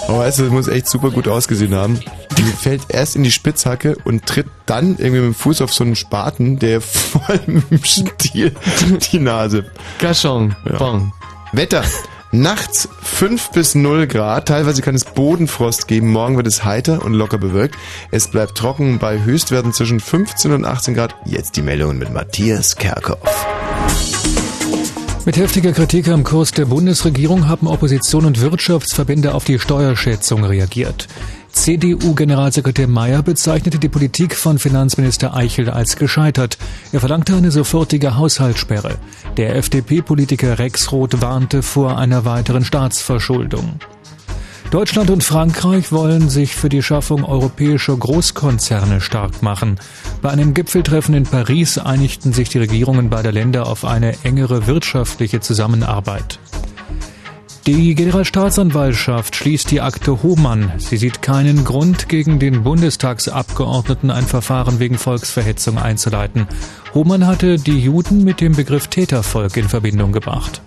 Aber 0.07 0.19
weißt 0.19 0.39
du, 0.39 0.43
das 0.43 0.51
muss 0.51 0.67
echt 0.67 0.87
super 0.87 1.11
gut 1.11 1.27
ausgesehen 1.27 1.75
haben. 1.75 1.99
Die 2.37 2.43
fällt 2.59 2.81
erst 2.89 3.15
in 3.15 3.23
die 3.23 3.31
Spitzhacke 3.31 3.95
und 4.03 4.25
tritt 4.25 4.47
dann 4.65 4.97
irgendwie 4.97 5.21
mit 5.21 5.23
dem 5.23 5.35
Fuß 5.35 5.61
auf 5.61 5.73
so 5.73 5.83
einen 5.83 5.95
Spaten, 5.95 6.59
der 6.59 6.81
voll 6.81 7.39
mit 7.45 7.69
dem 7.71 7.83
Stiel 7.83 8.55
die 9.11 9.19
Nase. 9.19 9.65
Gachon. 9.99 10.55
Bon. 10.77 11.13
Wetter. 11.53 11.83
Nachts 12.33 12.87
5 13.01 13.51
bis 13.51 13.75
0 13.75 14.07
Grad, 14.07 14.47
teilweise 14.47 14.81
kann 14.81 14.95
es 14.95 15.03
Bodenfrost 15.03 15.89
geben, 15.89 16.09
morgen 16.13 16.37
wird 16.37 16.47
es 16.47 16.63
heiter 16.63 17.03
und 17.03 17.13
locker 17.13 17.37
bewölkt. 17.37 17.75
Es 18.09 18.29
bleibt 18.29 18.57
trocken 18.57 18.99
bei 18.99 19.21
Höchstwerten 19.21 19.73
zwischen 19.73 19.99
15 19.99 20.53
und 20.53 20.63
18 20.63 20.93
Grad. 20.93 21.13
Jetzt 21.25 21.57
die 21.57 21.61
Meldungen 21.61 21.97
mit 21.99 22.13
Matthias 22.13 22.77
Kerkhoff. 22.77 23.45
Mit 25.23 25.37
heftiger 25.37 25.71
Kritik 25.71 26.07
am 26.07 26.23
Kurs 26.23 26.51
der 26.51 26.65
Bundesregierung 26.65 27.47
haben 27.47 27.67
Opposition 27.67 28.25
und 28.25 28.41
Wirtschaftsverbände 28.41 29.35
auf 29.35 29.43
die 29.43 29.59
Steuerschätzung 29.59 30.43
reagiert. 30.43 31.07
CDU-Generalsekretär 31.51 32.87
Mayer 32.87 33.21
bezeichnete 33.21 33.77
die 33.77 33.89
Politik 33.89 34.35
von 34.35 34.57
Finanzminister 34.57 35.35
Eichel 35.35 35.69
als 35.69 35.95
gescheitert. 35.95 36.57
Er 36.91 37.01
verlangte 37.01 37.35
eine 37.35 37.51
sofortige 37.51 38.17
Haushaltssperre. 38.17 38.97
Der 39.37 39.55
FDP-Politiker 39.57 40.57
Rex 40.57 40.91
Roth 40.91 41.21
warnte 41.21 41.61
vor 41.61 41.99
einer 41.99 42.25
weiteren 42.25 42.65
Staatsverschuldung. 42.65 43.79
Deutschland 44.71 45.09
und 45.09 45.21
Frankreich 45.21 45.91
wollen 45.91 46.29
sich 46.29 46.55
für 46.55 46.69
die 46.69 46.81
Schaffung 46.81 47.25
europäischer 47.25 47.93
Großkonzerne 47.97 49.01
stark 49.01 49.43
machen. 49.43 49.77
Bei 50.21 50.29
einem 50.29 50.53
Gipfeltreffen 50.53 51.13
in 51.13 51.25
Paris 51.25 51.77
einigten 51.77 52.31
sich 52.31 52.47
die 52.47 52.59
Regierungen 52.59 53.09
beider 53.09 53.33
Länder 53.33 53.67
auf 53.67 53.83
eine 53.83 54.15
engere 54.23 54.67
wirtschaftliche 54.67 55.41
Zusammenarbeit. 55.41 56.39
Die 57.67 57.93
Generalstaatsanwaltschaft 57.95 59.35
schließt 59.35 59.69
die 59.71 59.81
Akte 59.81 60.23
Hohmann. 60.23 60.71
Sie 60.77 60.95
sieht 60.95 61.21
keinen 61.21 61.65
Grund, 61.65 62.07
gegen 62.07 62.39
den 62.39 62.63
Bundestagsabgeordneten 62.63 64.09
ein 64.09 64.25
Verfahren 64.25 64.79
wegen 64.79 64.97
Volksverhetzung 64.97 65.79
einzuleiten. 65.79 66.47
Hohmann 66.93 67.27
hatte 67.27 67.57
die 67.57 67.77
Juden 67.77 68.23
mit 68.23 68.39
dem 68.39 68.53
Begriff 68.53 68.87
Tätervolk 68.87 69.57
in 69.57 69.67
Verbindung 69.67 70.13
gebracht. 70.13 70.61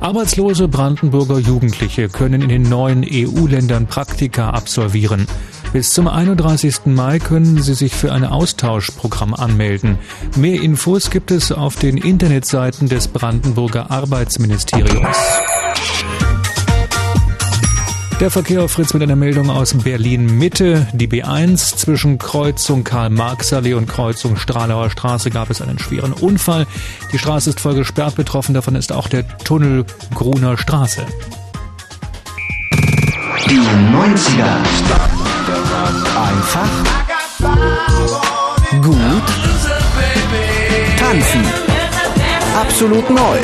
Arbeitslose 0.00 0.68
Brandenburger 0.68 1.38
Jugendliche 1.38 2.08
können 2.08 2.42
in 2.42 2.48
den 2.48 2.62
neuen 2.62 3.04
EU-Ländern 3.04 3.86
Praktika 3.86 4.50
absolvieren. 4.50 5.26
Bis 5.72 5.90
zum 5.90 6.06
31. 6.06 6.86
Mai 6.86 7.18
können 7.18 7.62
sie 7.62 7.74
sich 7.74 7.94
für 7.94 8.12
ein 8.12 8.24
Austauschprogramm 8.24 9.34
anmelden. 9.34 9.98
Mehr 10.36 10.60
Infos 10.60 11.10
gibt 11.10 11.30
es 11.30 11.50
auf 11.50 11.76
den 11.76 11.96
Internetseiten 11.96 12.88
des 12.88 13.08
Brandenburger 13.08 13.90
Arbeitsministeriums. 13.90 15.16
Der 18.18 18.30
Verkehr 18.30 18.62
auf 18.62 18.72
Fritz 18.72 18.94
mit 18.94 19.02
einer 19.02 19.14
Meldung 19.14 19.50
aus 19.50 19.74
Berlin 19.74 20.38
Mitte. 20.38 20.88
Die 20.94 21.06
B1 21.06 21.76
zwischen 21.76 22.16
Kreuzung 22.16 22.82
Karl-Marx-Allee 22.82 23.74
und 23.74 23.86
Kreuzung 23.88 24.36
Stralauer 24.36 24.88
Straße 24.88 25.28
gab 25.28 25.50
es 25.50 25.60
einen 25.60 25.78
schweren 25.78 26.14
Unfall. 26.14 26.66
Die 27.12 27.18
Straße 27.18 27.50
ist 27.50 27.60
voll 27.60 27.74
gesperrt. 27.74 28.14
Betroffen 28.14 28.54
davon 28.54 28.74
ist 28.74 28.90
auch 28.90 29.08
der 29.08 29.28
Tunnel 29.38 29.84
Gruner 30.14 30.56
Straße. 30.56 31.02
Die 33.50 33.60
90er. 33.60 34.56
Einfach. 36.16 36.68
Gut. 38.80 38.96
Tanzen. 40.98 41.75
Absolut 42.56 43.10
neu. 43.10 43.38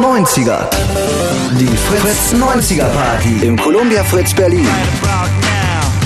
90er. 0.00 0.68
Die 1.58 1.66
Fritz 1.66 2.34
90er 2.34 2.88
Party 2.88 3.46
im 3.46 3.56
Columbia 3.56 4.04
Fritz 4.04 4.34
Berlin. 4.34 4.68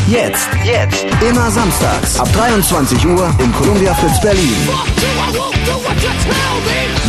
Jetzt, 0.07 0.49
jetzt, 0.65 1.05
immer 1.29 1.51
samstags 1.51 2.21
ab 2.21 2.29
23 2.33 3.07
Uhr 3.07 3.29
im 3.41 3.53
Columbia 3.55 3.93
Fritz 3.95 4.21
Berlin. 4.21 4.57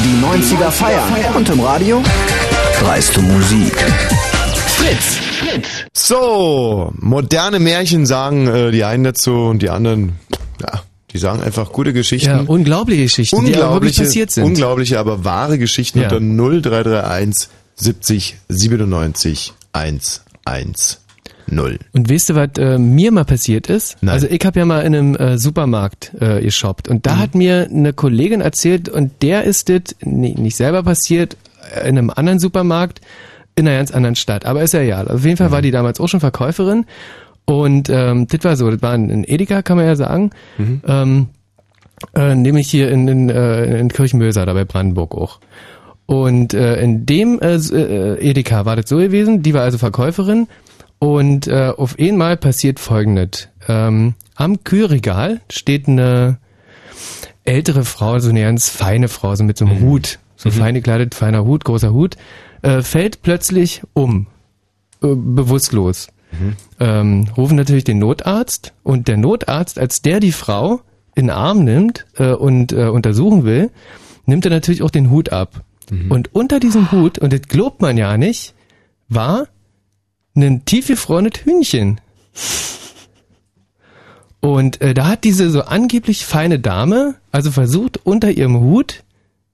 Die 0.04 0.26
90er 0.26 0.72
feiern 0.72 1.36
und 1.36 1.48
im 1.50 1.60
Radio 1.60 2.02
dreiste 2.82 3.22
Musik. 3.22 3.76
Fritz. 4.78 5.20
So, 5.94 6.92
moderne 6.98 7.60
Märchen 7.60 8.06
sagen 8.06 8.48
äh, 8.48 8.72
die 8.72 8.84
einen 8.84 9.04
dazu 9.04 9.32
und 9.32 9.62
die 9.62 9.70
anderen, 9.70 10.20
ja, 10.62 10.82
die 11.16 11.20
sagen 11.20 11.42
einfach 11.42 11.72
gute 11.72 11.94
Geschichten. 11.94 12.30
Ja, 12.30 12.44
unglaubliche 12.46 13.04
Geschichten, 13.04 13.46
die 13.46 13.54
unglaubliche, 13.54 14.04
passiert 14.04 14.32
sind. 14.32 14.44
unglaubliche, 14.44 15.00
aber 15.00 15.24
wahre 15.24 15.58
Geschichten 15.58 16.00
Ja. 16.00 16.10
unter 16.12 16.20
0331 16.20 17.48
70 17.76 18.36
97 18.50 19.54
110. 19.72 20.98
Und 21.94 22.10
weißt 22.12 22.30
du, 22.32 22.36
was 22.36 22.50
äh, 22.58 22.78
mir 22.78 23.14
mal 23.14 23.24
passiert 23.24 23.68
ist? 23.68 23.96
Also 24.06 24.28
ich 24.28 24.46
habe 24.46 24.60
ja 24.60 24.66
mal 24.66 24.82
in 24.82 24.94
einem 24.94 25.16
äh, 25.16 25.38
Supermarkt 25.38 26.12
äh, 26.20 26.42
geshoppt 26.42 26.90
und 26.90 27.06
da 27.06 27.18
hat 27.18 27.34
mir 27.34 27.70
eine 27.72 27.94
Kollegin 27.94 28.42
erzählt 28.42 28.90
und 28.90 29.22
der 29.22 29.46
ist 29.46 29.70
das 29.70 29.96
nee, 30.02 30.36
nicht 30.38 30.58
selber 30.58 30.84
passiert, 30.84 31.38
äh, 31.76 31.88
in 31.88 31.98
einem 31.98 32.10
anderen 32.10 32.40
Supermarkt 32.40 33.00
in 33.56 33.66
einer 33.70 33.78
ganz 33.78 33.92
anderen 33.92 34.18
Stadt. 34.18 34.46
Aber 34.46 34.64
ist 34.64 34.74
ja 34.74 34.82
egal. 34.82 35.08
Auf 35.08 35.24
jeden 35.24 35.38
Fall 35.38 35.52
war 35.52 35.62
die 35.62 35.72
damals 35.72 36.02
auch 36.02 36.10
schon 36.10 36.20
Verkäuferin 36.20 36.86
und 37.46 37.90
ähm, 37.90 38.28
das 38.28 38.44
war 38.44 38.56
so, 38.56 38.70
das 38.72 38.82
war 38.82 38.94
ein, 38.94 39.24
Edeka, 39.28 39.62
kann 39.62 39.78
man 39.78 39.86
ja 39.86 39.96
sagen. 39.96 40.32
Ähm, 40.88 41.28
äh, 42.16 42.36
nämlich 42.36 42.70
hier 42.70 42.90
in, 42.92 43.08
in, 43.08 43.30
äh, 43.30 43.80
in 43.80 43.90
Kirchenmöser, 43.90 44.46
da 44.46 44.54
bei 44.54 44.66
Brandenburg 44.66 45.16
auch. 45.16 45.40
Und 46.08 46.54
äh, 46.54 46.80
in 46.82 47.06
dem 47.06 47.40
äh, 47.40 47.54
s- 47.54 47.72
äh, 47.72 48.16
Edeka 48.20 48.66
war 48.66 48.76
das 48.76 48.90
so 48.90 48.98
gewesen, 48.98 49.42
die 49.44 49.54
war 49.54 49.62
also 49.64 49.78
Verkäuferin 49.78 50.48
und 51.00 51.48
äh, 51.48 51.72
auf 51.76 51.98
einmal 52.00 52.38
passiert 52.38 52.80
folgendes. 52.80 53.48
Ähm, 53.68 54.14
am 54.36 54.64
Kühlregal 54.64 55.42
steht 55.50 55.88
eine 55.88 56.38
ältere 57.44 57.86
Frau, 57.86 58.20
so 58.20 58.30
eine 58.30 58.42
ganz 58.42 58.70
feine 58.70 59.08
Frau, 59.08 59.36
so 59.36 59.44
mit 59.44 59.58
so 59.58 59.66
einem 59.66 59.80
Hut, 59.82 60.20
so 60.36 60.50
fein 60.52 60.74
gekleidet, 60.76 61.16
feiner 61.16 61.46
Hut, 61.46 61.64
großer 61.64 61.94
Hut, 61.94 62.18
äh, 62.62 62.82
fällt 62.82 63.22
plötzlich 63.22 63.82
um, 63.94 64.28
äh, 65.02 65.08
bewusstlos. 65.16 66.08
Ähm, 66.80 67.28
rufen 67.36 67.56
natürlich 67.56 67.84
den 67.84 68.00
Notarzt 68.00 68.74
und 68.84 69.08
der 69.08 69.18
Notarzt, 69.18 69.80
als 69.80 70.02
der 70.02 70.20
die 70.20 70.32
Frau 70.32 70.82
in 71.16 71.28
den 71.28 71.32
Arm 71.32 71.64
nimmt 71.64 72.06
äh, 72.18 72.32
und 72.32 72.74
äh, 72.74 72.88
untersuchen 72.88 73.46
will, 73.46 73.72
nimmt 74.26 74.46
er 74.46 74.52
natürlich 74.52 74.84
auch 74.84 74.92
den 74.92 75.10
Hut 75.10 75.32
ab. 75.32 75.64
Und 76.10 76.34
unter 76.34 76.60
diesem 76.60 76.92
Hut, 76.92 77.20
und 77.20 77.32
das 77.32 77.44
glaubt 77.44 77.82
man 77.82 77.98
ja 77.98 78.18
nicht, 78.18 78.54
war 79.08 79.48
ein 80.36 80.66
tiefgefrorenes 80.66 81.46
Hühnchen. 81.46 82.02
Und 84.42 84.82
äh, 84.82 84.94
da 84.94 85.08
hat 85.08 85.24
diese 85.24 85.50
so 85.50 85.62
angeblich 85.62 86.26
feine 86.26 86.60
Dame 86.60 87.16
also 87.32 87.52
versucht, 87.52 88.06
unter 88.06 88.32
ihrem 88.32 88.60
Hut 88.60 89.04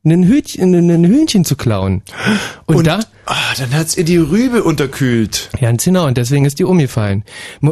ein 0.03 0.23
Hühnchen, 0.23 0.73
ein 0.73 1.06
Hühnchen 1.06 1.45
zu 1.45 1.56
klauen. 1.56 2.02
Und, 2.65 2.88
da... 2.88 2.99
Ah, 3.26 3.53
dann 3.57 3.72
hat's 3.73 3.95
ihr 3.95 4.03
die 4.03 4.18
Rübe 4.18 4.64
unterkühlt. 4.64 5.49
Ganz 5.61 5.86
genau, 5.86 6.07
und 6.07 6.18
deswegen 6.18 6.44
ist 6.44 6.57
die 6.57 6.64
umgefallen. 6.64 7.23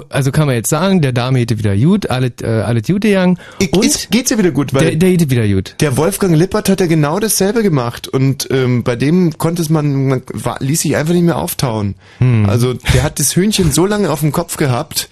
Also 0.10 0.32
kann 0.32 0.46
man 0.46 0.56
jetzt 0.56 0.70
sagen, 0.70 1.02
der 1.02 1.12
Dame 1.12 1.40
hätte 1.40 1.58
wieder 1.58 1.76
gut, 1.76 2.10
alles, 2.10 2.34
äh, 2.44 2.48
alles 2.48 2.84
gut 2.88 3.02
gegangen. 3.02 3.40
Und 3.72 3.84
Ist, 3.84 4.12
geht's 4.12 4.30
ihr 4.30 4.38
wieder 4.38 4.52
gut, 4.52 4.74
weil 4.74 4.92
der, 4.92 4.96
der 4.96 5.10
hätte 5.10 5.30
wieder 5.32 5.48
gut. 5.48 5.76
Der 5.80 5.98
Wolfgang 5.98 6.36
Lippert 6.36 6.70
hat 6.70 6.80
ja 6.80 6.86
genau 6.86 7.20
dasselbe 7.20 7.64
gemacht 7.64 8.08
und 8.08 8.48
ähm, 8.52 8.84
bei 8.84 8.96
dem 8.96 9.38
konnte 9.38 9.64
es 9.64 9.70
man, 9.70 10.08
man 10.08 10.22
war, 10.32 10.58
ließ 10.60 10.82
sich 10.82 10.96
einfach 10.96 11.14
nicht 11.14 11.26
mehr 11.26 11.38
auftauen. 11.38 11.96
Hm. 12.20 12.48
Also 12.48 12.74
der 12.94 13.04
hat 13.04 13.20
das 13.20 13.36
Hühnchen 13.36 13.72
so 13.72 13.88
lange 13.88 14.12
auf 14.12 14.20
dem 14.20 14.32
Kopf 14.32 14.56
gehabt 14.56 15.10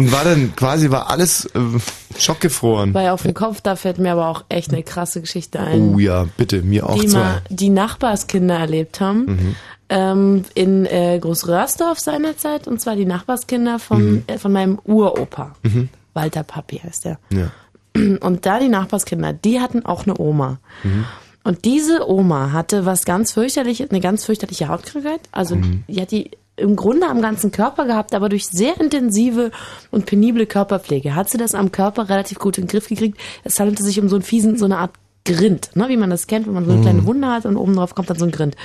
und 0.00 0.12
war 0.12 0.24
dann 0.24 0.54
quasi 0.56 0.90
war 0.90 1.10
alles 1.10 1.44
äh, 1.46 1.60
schockgefroren. 2.18 2.94
Weil 2.94 3.10
auf 3.10 3.22
dem 3.22 3.34
Kopf, 3.34 3.60
da 3.60 3.76
fällt 3.76 3.98
mir 3.98 4.12
aber 4.12 4.28
auch 4.28 4.44
echt 4.48 4.72
eine 4.72 4.82
krasse 4.82 5.20
Geschichte 5.20 5.60
ein. 5.60 5.94
Oh 5.94 5.98
ja, 5.98 6.26
bitte, 6.36 6.62
mir 6.62 6.88
auch 6.88 6.98
die 7.00 7.06
zwei. 7.08 7.18
mal 7.18 7.42
die 7.48 7.70
Nachbarskinder 7.70 8.56
erlebt 8.58 9.00
haben. 9.00 9.24
Mhm. 9.26 9.56
Ähm, 9.88 10.44
in 10.54 10.86
äh, 10.86 11.18
Großröhrsdorf 11.20 11.98
seinerzeit, 11.98 12.68
und 12.68 12.80
zwar 12.80 12.94
die 12.96 13.04
Nachbarskinder 13.06 13.78
vom, 13.78 14.02
Mhm. 14.12 14.22
äh, 14.28 14.38
von 14.38 14.52
meinem 14.52 14.78
Uropa. 14.84 15.54
Mhm. 15.62 15.88
Walter 16.14 16.42
Papi 16.44 16.78
heißt 16.78 17.06
er. 17.06 17.18
Ja. 17.32 17.50
Und 18.20 18.46
da 18.46 18.60
die 18.60 18.68
Nachbarskinder, 18.68 19.32
die 19.32 19.60
hatten 19.60 19.84
auch 19.84 20.04
eine 20.04 20.16
Oma. 20.18 20.58
Mhm. 20.84 21.04
Und 21.42 21.64
diese 21.64 22.08
Oma 22.08 22.52
hatte 22.52 22.84
was 22.86 23.04
ganz 23.04 23.32
fürchterliches, 23.32 23.90
eine 23.90 24.00
ganz 24.00 24.24
fürchterliche 24.24 24.68
Hautkrankheit. 24.68 25.20
Also 25.32 25.56
Mhm. 25.56 25.82
die 25.88 26.00
hat 26.00 26.10
die 26.12 26.30
im 26.60 26.76
Grunde 26.76 27.06
am 27.08 27.20
ganzen 27.22 27.50
Körper 27.52 27.86
gehabt, 27.86 28.14
aber 28.14 28.28
durch 28.28 28.46
sehr 28.46 28.80
intensive 28.80 29.50
und 29.90 30.06
penible 30.06 30.46
Körperpflege 30.46 31.14
hat 31.14 31.28
sie 31.30 31.38
das 31.38 31.54
am 31.54 31.72
Körper 31.72 32.08
relativ 32.08 32.38
gut 32.38 32.58
in 32.58 32.64
den 32.64 32.70
Griff 32.70 32.88
gekriegt. 32.88 33.18
Es 33.44 33.58
handelte 33.58 33.82
sich 33.82 33.98
um 34.00 34.08
so 34.08 34.16
einen 34.16 34.22
fiesen, 34.22 34.56
so 34.58 34.64
eine 34.66 34.78
Art 34.78 34.92
Grind, 35.24 35.70
ne, 35.74 35.88
wie 35.88 35.96
man 35.98 36.08
das 36.10 36.26
kennt, 36.26 36.46
wenn 36.46 36.54
man 36.54 36.64
so 36.64 36.70
eine 36.70 36.78
Mhm. 36.78 36.84
kleine 36.84 37.04
Wunde 37.06 37.28
hat 37.28 37.44
und 37.44 37.56
oben 37.56 37.74
drauf 37.76 37.94
kommt 37.94 38.08
dann 38.08 38.18
so 38.18 38.24
ein 38.24 38.30
Grind. 38.30 38.56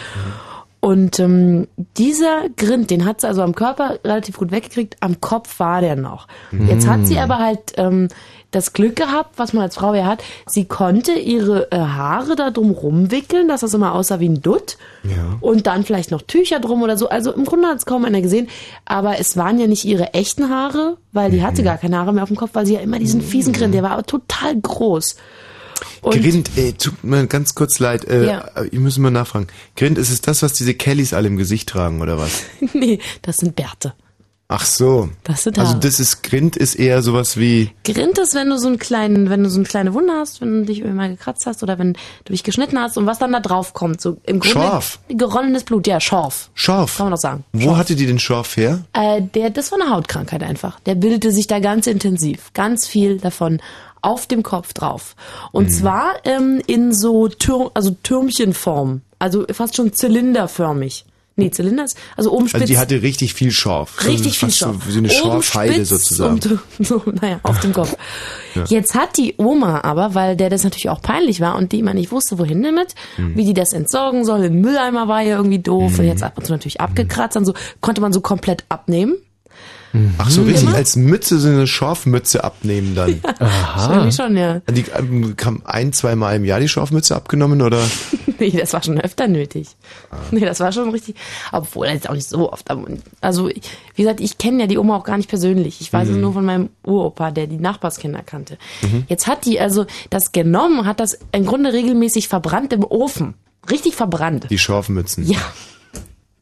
Und 0.86 1.20
ähm, 1.20 1.68
dieser 1.98 2.48
Grind, 2.58 2.92
den 2.92 3.06
hat 3.06 3.20
sie 3.22 3.28
also 3.28 3.42
am 3.42 3.56
Körper 3.56 3.98
relativ 4.04 4.38
gut 4.38 4.52
weggekriegt, 4.52 4.98
am 5.00 5.20
Kopf 5.20 5.60
war 5.60 5.82
der 5.82 5.96
noch. 5.96 6.28
Jetzt 6.68 6.88
hat 6.88 7.08
sie 7.08 7.16
Mm. 7.16 7.18
aber 7.18 7.40
halt 7.40 7.60
ähm, 7.78 8.08
das 8.52 8.72
Glück 8.72 8.96
gehabt, 8.96 9.32
was 9.38 9.52
man 9.52 9.64
als 9.64 9.78
Frau 9.78 9.96
ja 9.96 10.06
hat, 10.06 10.24
sie 10.46 10.66
konnte 10.66 11.14
ihre 11.14 11.72
äh, 11.72 11.80
Haare 11.80 12.36
da 12.36 12.52
drum 12.52 12.70
rumwickeln, 12.70 13.48
dass 13.48 13.62
das 13.62 13.74
immer 13.74 13.96
aussah 13.96 14.20
wie 14.20 14.30
ein 14.30 14.44
Dutt. 14.44 14.78
Und 15.42 15.66
dann 15.66 15.84
vielleicht 15.86 16.12
noch 16.12 16.22
Tücher 16.22 16.60
drum 16.60 16.84
oder 16.84 16.98
so. 16.98 17.10
Also 17.10 17.32
im 17.32 17.46
Grunde 17.46 17.68
hat 17.68 17.80
es 17.80 17.88
kaum 17.88 18.06
einer 18.06 18.22
gesehen. 18.22 18.48
Aber 18.86 19.18
es 19.20 19.36
waren 19.38 19.58
ja 19.58 19.66
nicht 19.66 19.86
ihre 19.86 20.14
echten 20.14 20.52
Haare, 20.52 20.98
weil 21.14 21.32
die 21.32 21.42
hatte 21.42 21.64
gar 21.64 21.80
keine 21.80 21.98
Haare 21.98 22.14
mehr 22.14 22.22
auf 22.22 22.30
dem 22.30 22.38
Kopf, 22.38 22.52
weil 22.54 22.68
sie 22.68 22.76
ja 22.76 22.82
immer 22.82 23.00
diesen 23.00 23.22
fiesen 23.22 23.54
Grind, 23.54 23.74
der 23.74 23.82
war 23.82 23.92
aber 23.92 24.04
total 24.04 24.56
groß. 24.56 25.16
Und 26.02 26.22
Grind, 26.22 26.50
ey, 26.56 26.74
tut 26.74 27.04
mir 27.04 27.28
ganz 27.28 27.56
kurz 27.56 27.80
leid, 27.80 28.06
äh, 28.06 28.26
Ja. 28.28 28.50
ich 28.72 28.80
muss 28.80 28.98
mal 28.98 29.12
nachfragen. 29.12 29.48
Grind, 29.76 29.98
ist 29.98 30.10
es 30.12 30.22
das, 30.22 30.42
was 30.42 30.54
diese 30.54 30.74
Kellys 30.74 31.14
alle 31.14 31.28
im 31.28 31.38
Gesicht 31.38 31.70
tragen, 31.70 32.02
oder 32.02 32.18
was? 32.18 32.44
nee, 32.74 33.00
das 33.22 33.38
sind 33.38 33.56
Bärte. 33.56 33.94
Ach 34.48 34.64
so. 34.64 35.10
Das 35.24 35.42
sind 35.42 35.58
Also 35.58 35.72
Haare. 35.72 35.80
das 35.82 36.00
ist, 36.00 36.22
Grind 36.22 36.56
ist 36.56 36.76
eher 36.76 37.02
sowas 37.02 37.36
wie, 37.36 37.72
Grind 37.84 38.20
ist, 38.20 38.36
wenn 38.36 38.48
du 38.52 38.60
so 38.60 38.68
einen 38.68 38.78
kleinen, 38.78 39.32
wenn 39.32 39.42
du 39.44 39.50
so 39.50 39.58
eine 39.58 39.66
kleine 39.68 39.96
Wunde 39.96 40.14
hast, 40.14 40.40
wenn 40.40 40.60
du 40.60 40.66
dich 40.68 40.80
irgendwie 40.82 40.98
mal 40.98 41.10
gekratzt 41.10 41.48
hast 41.48 41.64
oder 41.64 41.80
wenn 41.80 41.94
du 42.26 42.32
dich 42.32 42.44
geschnitten 42.44 42.78
hast 42.80 42.96
und 43.00 43.08
was 43.08 43.18
dann 43.18 43.32
da 43.34 43.40
drauf 43.40 43.74
kommt, 43.74 44.02
so 44.02 44.18
im 44.28 44.40
Grunde 44.40 44.68
Schorf. 44.68 45.00
geronnenes 45.08 45.64
Blut, 45.64 45.88
ja, 45.88 46.00
Schorf. 46.00 46.52
Schorf. 46.54 46.98
Kann 46.98 47.08
man 47.08 47.14
doch 47.14 47.20
sagen. 47.20 47.44
Wo 47.54 47.76
hatte 47.76 47.96
die 47.96 48.06
den 48.06 48.20
Schorf 48.20 48.56
her? 48.56 48.86
Äh, 48.94 49.24
der, 49.24 49.50
das 49.50 49.72
war 49.72 49.82
eine 49.82 49.90
Hautkrankheit 49.90 50.44
einfach. 50.44 50.80
Der 50.82 50.94
bildete 50.94 51.32
sich 51.32 51.48
da 51.48 51.58
ganz 51.58 51.88
intensiv, 51.88 52.52
ganz 52.54 52.86
viel 52.86 53.18
davon 53.18 53.60
auf 54.06 54.28
dem 54.28 54.44
Kopf 54.44 54.74
drauf. 54.74 55.16
Und 55.52 55.70
zwar 55.72 56.14
ähm, 56.26 56.62
in 56.68 56.94
so 56.94 57.28
Tür, 57.28 57.72
also 57.74 57.96
Türmchenform, 58.04 59.02
also 59.20 59.46
fast 59.52 59.76
schon 59.76 59.94
zylinderförmig. 59.94 61.06
Nee, 61.38 61.52
Zylinder 61.52 61.84
ist, 61.84 61.98
also 62.16 62.32
oben 62.32 62.48
spitz. 62.48 62.62
Also 62.62 62.74
die 62.74 62.78
hatte 62.80 63.02
richtig 63.02 63.34
viel 63.34 63.52
Schorf. 63.52 64.06
Richtig 64.06 64.40
viel 64.40 64.52
Schorf. 64.52 64.86
So, 64.86 64.92
so 64.92 64.98
eine 65.00 65.10
Schorfheide 65.10 65.84
sozusagen. 65.84 66.36
Und, 66.36 66.60
so, 66.80 67.02
naja, 67.22 67.42
auf 67.44 67.60
dem 67.60 67.74
Kopf. 67.74 67.94
Ja. 68.54 68.64
Jetzt 68.70 68.96
hat 68.96 69.18
die 69.18 69.34
Oma 69.38 69.82
aber, 69.82 70.16
weil 70.16 70.38
der 70.38 70.50
das 70.50 70.64
natürlich 70.64 70.90
auch 70.90 71.02
peinlich 71.02 71.42
war 71.42 71.58
und 71.58 71.74
die 71.74 71.80
immer 71.80 71.94
nicht 71.94 72.14
wusste, 72.14 72.40
wohin 72.40 72.64
damit, 72.64 72.96
Hm. 73.18 73.36
wie 73.36 73.44
die 73.44 73.54
das 73.54 73.74
entsorgen 73.74 74.24
soll. 74.24 74.44
Ein 74.44 74.62
Mülleimer 74.62 75.10
war 75.10 75.22
ja 75.24 75.36
irgendwie 75.36 75.60
doof 75.60 76.00
und 76.00 76.06
jetzt 76.06 76.24
ab 76.24 76.38
und 76.38 76.46
zu 76.46 76.54
natürlich 76.54 76.80
abgekratzt. 76.80 77.36
Dann 77.36 77.44
so 77.44 77.54
konnte 77.82 78.00
man 78.00 78.14
so 78.14 78.22
komplett 78.22 78.64
abnehmen. 78.70 79.18
Ach 80.18 80.30
so, 80.30 80.44
richtig 80.44 80.64
Immer? 80.68 80.76
als 80.76 80.96
Mütze 80.96 81.40
so 81.40 81.48
eine 81.48 81.68
Schorfmütze 81.68 82.44
abnehmen 82.44 82.96
dann. 82.96 83.22
Irgendwie 83.90 84.12
schon, 84.12 84.36
ja. 84.38 84.60
Die 84.70 84.86
ähm, 84.98 85.36
kam 85.38 85.62
ein, 85.66 85.94
zweimal 85.94 86.36
im 86.36 86.46
Jahr 86.46 86.60
die 86.60 86.68
Schorfmütze 86.68 87.16
abgenommen 87.16 87.62
oder? 87.62 87.80
Nee, 88.38 88.52
das 88.52 88.74
war 88.74 88.84
schon 88.84 89.00
öfter 89.00 89.30
nötig. 89.30 89.70
Ah. 90.12 90.18
Nee, 90.32 90.42
das 90.42 90.60
war 90.60 90.74
schon 90.74 90.90
richtig. 90.90 91.16
Obwohl, 91.54 91.88
jetzt 91.88 92.10
auch 92.10 92.14
nicht 92.14 92.28
so 92.28 92.52
oft. 92.52 92.66
Also, 93.22 93.48
wie 93.48 93.62
gesagt, 94.04 94.20
ich 94.20 94.38
kenne 94.38 94.60
ja 94.64 94.68
die 94.68 94.78
Oma 94.78 94.98
auch 94.98 95.06
gar 95.06 95.16
nicht 95.16 95.30
persönlich. 95.30 95.80
Ich 95.80 95.94
weiß 95.94 96.10
es 96.10 96.16
Mhm. 96.16 96.22
nur 96.22 96.34
von 96.34 96.44
meinem 96.44 96.70
Uropa, 96.86 97.32
der 97.32 97.48
die 97.48 97.56
Nachbarskinder 97.56 98.24
kannte. 98.24 98.58
Mhm. 98.82 99.06
Jetzt 99.08 99.28
hat 99.28 99.46
die 99.46 99.58
also 99.62 99.86
das 100.10 100.34
genommen, 100.34 100.86
hat 100.86 101.00
das 101.00 101.18
im 101.32 101.46
Grunde 101.46 101.72
regelmäßig 101.72 102.28
verbrannt 102.28 102.74
im 102.74 102.84
Ofen. 102.84 103.36
Richtig 103.72 103.96
verbrannt. 103.96 104.48
Die 104.50 104.58
Schorfmützen. 104.60 105.26
Ja. 105.26 105.40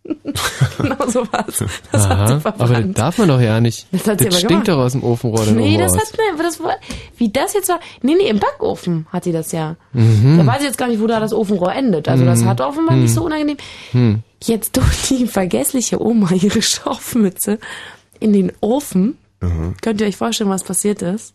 genau 0.77 1.07
so 1.07 1.21
war's. 1.31 1.63
Das 1.91 2.07
hat 2.07 2.11
Aha, 2.11 2.27
sie 2.27 2.33
aber 2.33 2.41
verbrannt. 2.41 2.87
das 2.89 2.93
darf 2.95 3.17
man 3.17 3.27
doch 3.29 3.39
ja 3.39 3.61
nicht. 3.61 3.87
Das 3.91 4.03
Das, 4.03 4.11
hat 4.13 4.19
sie 4.19 4.27
aber 4.27 4.35
stinkt 4.37 4.49
gemacht. 4.65 4.67
doch 4.67 4.77
aus 4.79 4.91
dem 4.91 5.03
Ofenrohr 5.03 5.45
dann 5.45 5.55
Nee, 5.55 5.77
das 5.77 5.93
hat, 5.95 6.11
nee, 6.13 6.41
das 6.43 6.59
war, 6.59 6.75
wie 7.17 7.29
das 7.29 7.53
jetzt 7.53 7.69
war, 7.69 7.79
nee, 8.01 8.15
nee, 8.15 8.27
im 8.29 8.39
Backofen 8.39 9.07
hat 9.11 9.23
sie 9.23 9.31
das 9.31 9.51
ja. 9.53 9.75
Mhm. 9.93 10.37
Da 10.37 10.45
weiß 10.45 10.59
ich 10.59 10.65
jetzt 10.67 10.77
gar 10.77 10.87
nicht, 10.87 10.99
wo 11.01 11.07
da 11.07 11.19
das 11.19 11.33
Ofenrohr 11.33 11.73
endet. 11.73 12.07
Also 12.09 12.25
das 12.25 12.41
Mhm. 12.41 12.49
hat 12.49 12.61
offenbar 12.61 12.95
nicht 12.95 13.11
Mhm. 13.11 13.15
so 13.15 13.23
unangenehm. 13.23 13.57
Hm. 13.91 14.23
Jetzt 14.43 14.73
tut 14.73 14.83
die 15.09 15.25
vergessliche 15.27 16.01
Oma 16.01 16.31
ihre 16.33 16.61
Schorfmütze 16.61 17.59
in 18.19 18.33
den 18.33 18.51
Ofen. 18.59 19.17
Mhm. 19.41 19.75
Könnt 19.81 20.01
ihr 20.01 20.07
euch 20.07 20.17
vorstellen, 20.17 20.49
was 20.49 20.63
passiert 20.63 21.01
ist? 21.01 21.33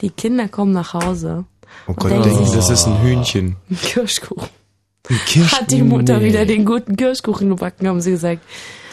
Die 0.00 0.10
Kinder 0.10 0.46
kommen 0.48 0.72
nach 0.72 0.94
Hause. 0.94 1.44
Oh 1.88 1.94
Gott, 1.94 2.10
denken 2.12 2.52
das 2.54 2.70
ist 2.70 2.86
ein 2.86 3.02
Hühnchen. 3.02 3.56
ein 3.70 3.76
Kirschkuchen. 3.82 4.48
Hat 5.52 5.70
die 5.70 5.82
Mutter 5.82 6.18
Nee. 6.18 6.26
wieder 6.28 6.46
den 6.46 6.64
guten 6.64 6.96
Kirschkuchen 6.96 7.48
gebacken, 7.50 7.86
haben 7.88 8.00
sie 8.00 8.10
gesagt. 8.10 8.42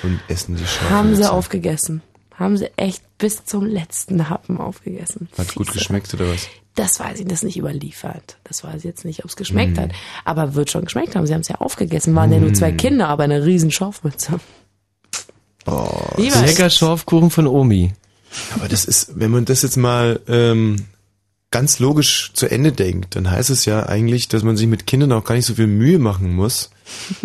Und 0.03 0.19
essen 0.27 0.55
die 0.55 0.63
Schorfmütze. 0.65 0.89
Haben 0.89 1.15
sie 1.15 1.31
aufgegessen. 1.31 2.01
Haben 2.35 2.57
sie 2.57 2.69
echt 2.77 3.01
bis 3.17 3.45
zum 3.45 3.65
letzten 3.65 4.29
Happen 4.29 4.57
aufgegessen. 4.57 5.29
Hat 5.37 5.53
gut 5.55 5.71
geschmeckt 5.71 6.13
oder 6.13 6.27
was? 6.29 6.47
Das 6.75 6.99
weiß 6.99 7.19
ich, 7.19 7.27
das 7.27 7.43
nicht 7.43 7.57
überliefert. 7.57 8.37
Das 8.43 8.63
weiß 8.63 8.77
ich 8.77 8.83
jetzt 8.83 9.05
nicht, 9.05 9.19
ob 9.23 9.29
es 9.29 9.35
geschmeckt 9.35 9.77
Mm. 9.77 9.79
hat. 9.81 9.91
Aber 10.25 10.55
wird 10.55 10.71
schon 10.71 10.85
geschmeckt 10.85 11.15
haben. 11.15 11.27
Sie 11.27 11.33
haben 11.33 11.41
es 11.41 11.47
ja 11.47 11.55
aufgegessen. 11.61 12.15
Waren 12.15 12.31
ja 12.33 12.39
nur 12.39 12.53
zwei 12.53 12.71
Mm. 12.71 12.77
Kinder, 12.77 13.07
aber 13.09 13.23
eine 13.23 13.45
riesen 13.45 13.69
Schorfmütze. 13.71 14.39
Oh, 15.65 15.71
war's? 15.71 16.41
Lecker 16.45 16.69
Schorfkuchen 16.69 17.29
von 17.29 17.47
Omi. 17.47 17.93
Aber 18.55 18.67
das 18.67 18.85
ist, 18.85 19.11
wenn 19.19 19.29
man 19.31 19.45
das 19.45 19.61
jetzt 19.61 19.77
mal 19.77 20.19
ähm, 20.27 20.85
ganz 21.53 21.77
logisch 21.77 22.31
zu 22.33 22.49
Ende 22.49 22.71
denkt, 22.71 23.15
dann 23.15 23.29
heißt 23.29 23.51
es 23.51 23.65
ja 23.65 23.85
eigentlich, 23.85 24.27
dass 24.27 24.41
man 24.43 24.57
sich 24.57 24.65
mit 24.65 24.87
Kindern 24.87 25.11
auch 25.11 25.23
gar 25.23 25.35
nicht 25.35 25.45
so 25.45 25.53
viel 25.53 25.67
Mühe 25.67 25.99
machen 25.99 26.33
muss. 26.35 26.71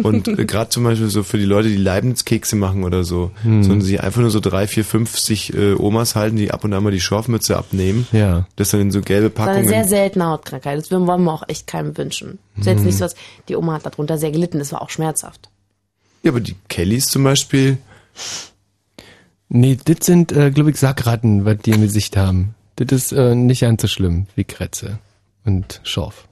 Und 0.03 0.25
gerade 0.47 0.69
zum 0.69 0.85
Beispiel 0.85 1.09
so 1.09 1.23
für 1.23 1.39
die 1.39 1.47
Leute, 1.47 1.69
die 1.69 1.77
Leibnizkekse 1.79 2.55
machen 2.55 2.85
oder 2.85 3.05
so, 3.05 3.31
Hm. 3.43 3.63
sondern 3.63 3.81
sie 3.81 3.99
einfach 3.99 4.21
nur 4.21 4.31
so 4.31 4.39
drei, 4.41 4.67
vier, 4.67 4.85
fünf 4.85 5.19
sich 5.19 5.55
äh, 5.55 5.73
Omas 5.73 6.15
halten, 6.15 6.37
die 6.37 6.51
ab 6.51 6.63
und 6.63 6.75
an 6.75 6.83
mal 6.85 6.93
die 6.93 7.01
Schorfmütze 7.01 7.57
abnehmen. 7.57 8.07
Ja. 8.13 8.47
Das 8.57 8.69
dann 8.71 8.83
in 8.83 8.91
so 8.91 9.01
gelbe 9.01 9.31
Das 9.31 9.39
war 9.39 9.47
eine 9.49 9.55
Packungen. 9.65 9.69
sehr 9.75 9.89
seltene 9.89 10.27
Hautkrankheit. 10.27 10.79
Das 10.79 10.91
wollen 10.91 11.07
wir 11.25 11.33
auch 11.33 11.49
echt 11.49 11.67
keinem 11.67 11.97
wünschen. 11.97 12.39
Das 12.57 12.67
ist 12.67 12.71
jetzt 12.73 12.81
Mhm. 12.81 12.87
nicht 12.87 12.99
so 12.99 13.05
was, 13.07 13.15
die 13.49 13.57
Oma 13.57 13.73
hat 13.75 13.87
darunter 13.87 14.19
sehr 14.19 14.31
gelitten. 14.31 14.59
Das 14.59 14.71
war 14.73 14.83
auch 14.83 14.91
schmerzhaft. 14.91 15.49
Ja, 16.23 16.31
aber 16.33 16.41
die 16.41 16.55
Kellys 16.69 17.07
zum 17.07 17.25
Beispiel. 17.25 17.79
Nee, 19.49 19.79
das 19.83 20.05
sind, 20.05 20.33
äh, 20.33 20.51
glaube 20.51 20.71
ich, 20.71 20.77
Sackratten, 20.77 21.45
was 21.47 21.59
die 21.65 21.71
im 21.71 21.81
Gesicht 21.81 22.17
haben. 22.17 22.55
Das 22.87 23.05
ist 23.05 23.13
äh, 23.13 23.35
nicht 23.35 23.61
ganz 23.61 23.83
so 23.83 23.89
schlimm 23.89 24.27
wie 24.37 24.45
Krätze 24.45 24.99
und 25.45 25.81
Schorf. 25.83 26.29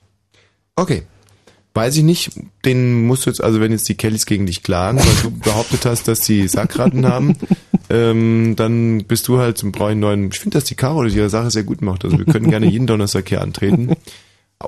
Okay. 0.77 1.03
Weiß 1.75 1.97
ich 1.99 2.05
nicht, 2.05 2.31
den 2.65 3.07
musst 3.07 3.27
du 3.27 3.31
jetzt, 3.31 3.43
also 3.43 3.61
wenn 3.61 3.71
jetzt 3.71 3.87
die 3.89 3.97
Kellys 3.97 4.25
gegen 4.25 4.47
dich 4.47 4.63
klagen, 4.63 4.99
weil 4.99 5.15
du 5.23 5.31
behauptet 5.45 5.85
hast, 5.85 6.09
dass 6.09 6.25
sie 6.25 6.49
Sackratten 6.49 7.07
haben, 7.07 7.37
ähm, 7.91 8.55
dann 8.57 9.05
bist 9.05 9.29
du 9.29 9.39
halt 9.39 9.59
zum 9.59 9.73
brauche 9.73 9.89
ich 9.89 9.93
einen 9.93 10.01
neuen. 10.01 10.29
Ich 10.33 10.39
finde, 10.39 10.57
dass 10.57 10.65
die 10.65 10.75
Caro 10.75 11.05
ihre 11.05 11.29
Sache 11.29 11.51
sehr 11.51 11.65
gut 11.65 11.83
macht. 11.83 12.05
Also 12.05 12.17
wir 12.17 12.25
können 12.25 12.49
gerne 12.49 12.67
jeden 12.67 12.87
Donnerstag 12.87 13.29
hier 13.29 13.43
antreten. 13.43 13.95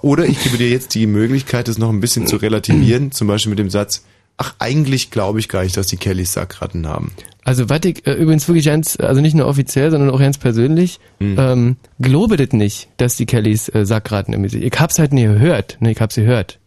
Oder 0.03 0.27
ich 0.27 0.43
gebe 0.43 0.59
dir 0.59 0.69
jetzt 0.69 0.95
die 0.95 1.07
Möglichkeit, 1.07 1.69
das 1.69 1.79
noch 1.79 1.89
ein 1.89 2.01
bisschen 2.01 2.27
zu 2.27 2.37
relativieren, 2.37 3.11
zum 3.11 3.27
Beispiel 3.27 3.51
mit 3.51 3.59
dem 3.59 3.71
Satz, 3.71 4.05
ach, 4.37 4.55
eigentlich 4.59 5.11
glaube 5.11 5.41
ich 5.41 5.49
gar 5.49 5.63
nicht, 5.63 5.77
dass 5.79 5.87
die 5.87 5.97
Kellys 5.97 6.35
Sackratten 6.35 6.87
haben. 6.87 7.13
Also 7.49 7.71
was 7.71 7.81
ich 7.85 8.07
äh, 8.07 8.13
übrigens 8.13 8.47
wirklich 8.47 8.67
ganz, 8.67 8.99
also 9.01 9.23
nicht 9.23 9.35
nur 9.35 9.47
offiziell, 9.47 9.91
sondern 9.91 10.11
auch 10.11 10.19
ganz 10.21 10.37
persönlich, 10.37 11.01
Hm. 11.19 11.37
ähm, 11.39 11.77
glaube 11.99 12.37
das 12.37 12.53
nicht, 12.53 12.89
dass 12.99 13.17
die 13.17 13.25
Kellys 13.25 13.69
äh, 13.71 13.87
Sackratten 13.87 14.35
im 14.35 14.43
Gesicht. 14.43 14.65
Ich 14.65 14.79
hab's 14.79 14.99
halt 14.99 15.15
nie 15.15 15.25
gehört. 15.25 15.79
Ne, 15.81 15.93
ich 15.93 16.01
hab's 16.01 16.17
gehört. 16.17 16.59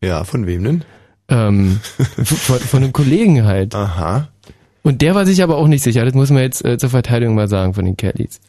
Ja, 0.00 0.22
von 0.22 0.46
wem 0.46 0.62
denn? 0.62 0.84
Ähm, 1.28 1.80
von, 2.24 2.58
von 2.60 2.82
einem 2.84 2.92
Kollegen 2.92 3.44
halt. 3.44 3.74
Aha. 3.74 4.28
Und 4.82 5.02
der 5.02 5.16
war 5.16 5.26
sich 5.26 5.42
aber 5.42 5.56
auch 5.56 5.66
nicht 5.66 5.82
sicher. 5.82 6.04
Das 6.04 6.14
muss 6.14 6.30
man 6.30 6.42
jetzt 6.42 6.64
äh, 6.64 6.78
zur 6.78 6.90
Verteidigung 6.90 7.34
mal 7.34 7.48
sagen 7.48 7.74
von 7.74 7.84
den 7.84 7.96
Kellys. 7.96 8.40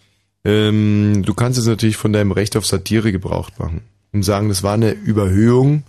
Ähm, 0.45 1.23
du 1.25 1.33
kannst 1.33 1.57
es 1.57 1.65
natürlich 1.65 1.97
von 1.97 2.13
deinem 2.13 2.31
Recht 2.33 2.55
auf 2.55 2.65
Satire 2.67 3.11
Gebrauch 3.11 3.49
machen 3.57 3.81
und 4.11 4.21
sagen, 4.23 4.49
das 4.49 4.61
war 4.61 4.73
eine 4.73 4.91
Überhöhung, 4.91 5.83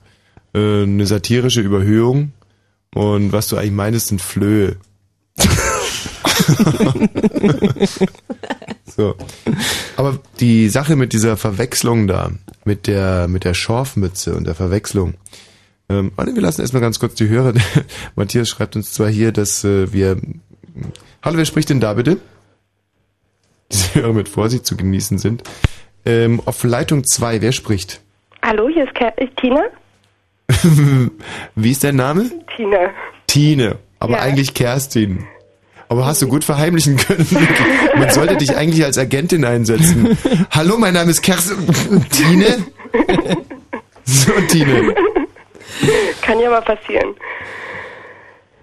äh, 0.55 0.85
eine 0.85 1.07
satirische 1.07 1.61
Überhöhung 1.61 2.33
und 2.95 3.33
was 3.33 3.49
du 3.49 3.57
eigentlich 3.57 3.73
meinst, 3.73 4.07
sind 4.09 4.23
Flöhe. 4.23 4.77
so. 8.85 9.15
Aber 9.97 10.19
die 10.41 10.69
Sache 10.69 10.97
mit 10.97 11.13
dieser 11.13 11.37
Verwechslung 11.37 12.07
da, 12.07 12.31
mit 12.65 12.87
der, 12.87 13.29
mit 13.29 13.45
der 13.45 13.55
Schorfmütze 13.55 14.35
und 14.35 14.47
der 14.47 14.55
Verwechslung, 14.55 15.15
ähm, 15.89 16.13
wir 16.17 16.43
lassen 16.43 16.63
erstmal 16.63 16.81
ganz 16.83 16.99
kurz 16.99 17.15
die 17.15 17.29
Hörer. 17.29 17.53
Matthias 18.17 18.49
schreibt 18.49 18.77
uns 18.77 18.93
zwar 18.93 19.09
hier, 19.09 19.33
dass 19.33 19.65
äh, 19.65 19.93
wir. 19.93 20.17
Hallo, 21.23 21.37
wer 21.37 21.45
spricht 21.45 21.71
denn 21.71 21.81
da 21.81 21.95
bitte? 21.95 22.19
Diese 23.73 23.95
Hörer 23.95 24.13
mit 24.13 24.29
Vorsicht 24.29 24.67
zu 24.67 24.77
genießen 24.77 25.19
sind. 25.19 25.43
Ähm, 26.07 26.41
auf 26.45 26.63
Leitung 26.65 27.05
2, 27.05 27.41
wer 27.41 27.53
spricht? 27.53 28.01
Hallo, 28.43 28.69
hier 28.69 28.85
ist, 28.85 28.95
Ker 28.95 29.17
ist 29.19 29.35
Tina. 29.39 29.63
Wie 31.55 31.71
ist 31.71 31.83
dein 31.85 31.97
Name? 31.97 32.31
Tina. 32.55 32.91
Tine, 33.27 33.79
aber 33.99 34.15
Ja. 34.15 34.21
eigentlich 34.21 34.53
Kerstin. 34.53 35.25
Aber 35.95 36.07
hast 36.07 36.21
du 36.23 36.27
gut 36.27 36.43
verheimlichen 36.43 36.97
können. 36.97 37.25
Man 37.97 38.11
sollte 38.11 38.37
dich 38.37 38.57
eigentlich 38.57 38.85
als 38.85 38.99
Agentin 38.99 39.45
einsetzen. 39.45 40.19
Hallo, 40.51 40.77
mein 40.77 40.93
Name 40.93 41.13
ist 41.13 41.23
Kerstin. 41.23 41.57
Tine? 42.11 42.65
So, 44.07 44.33
Tine. 44.49 44.95
Kann 46.21 46.39
ja 46.39 46.51
mal 46.51 46.61
passieren. 46.61 47.15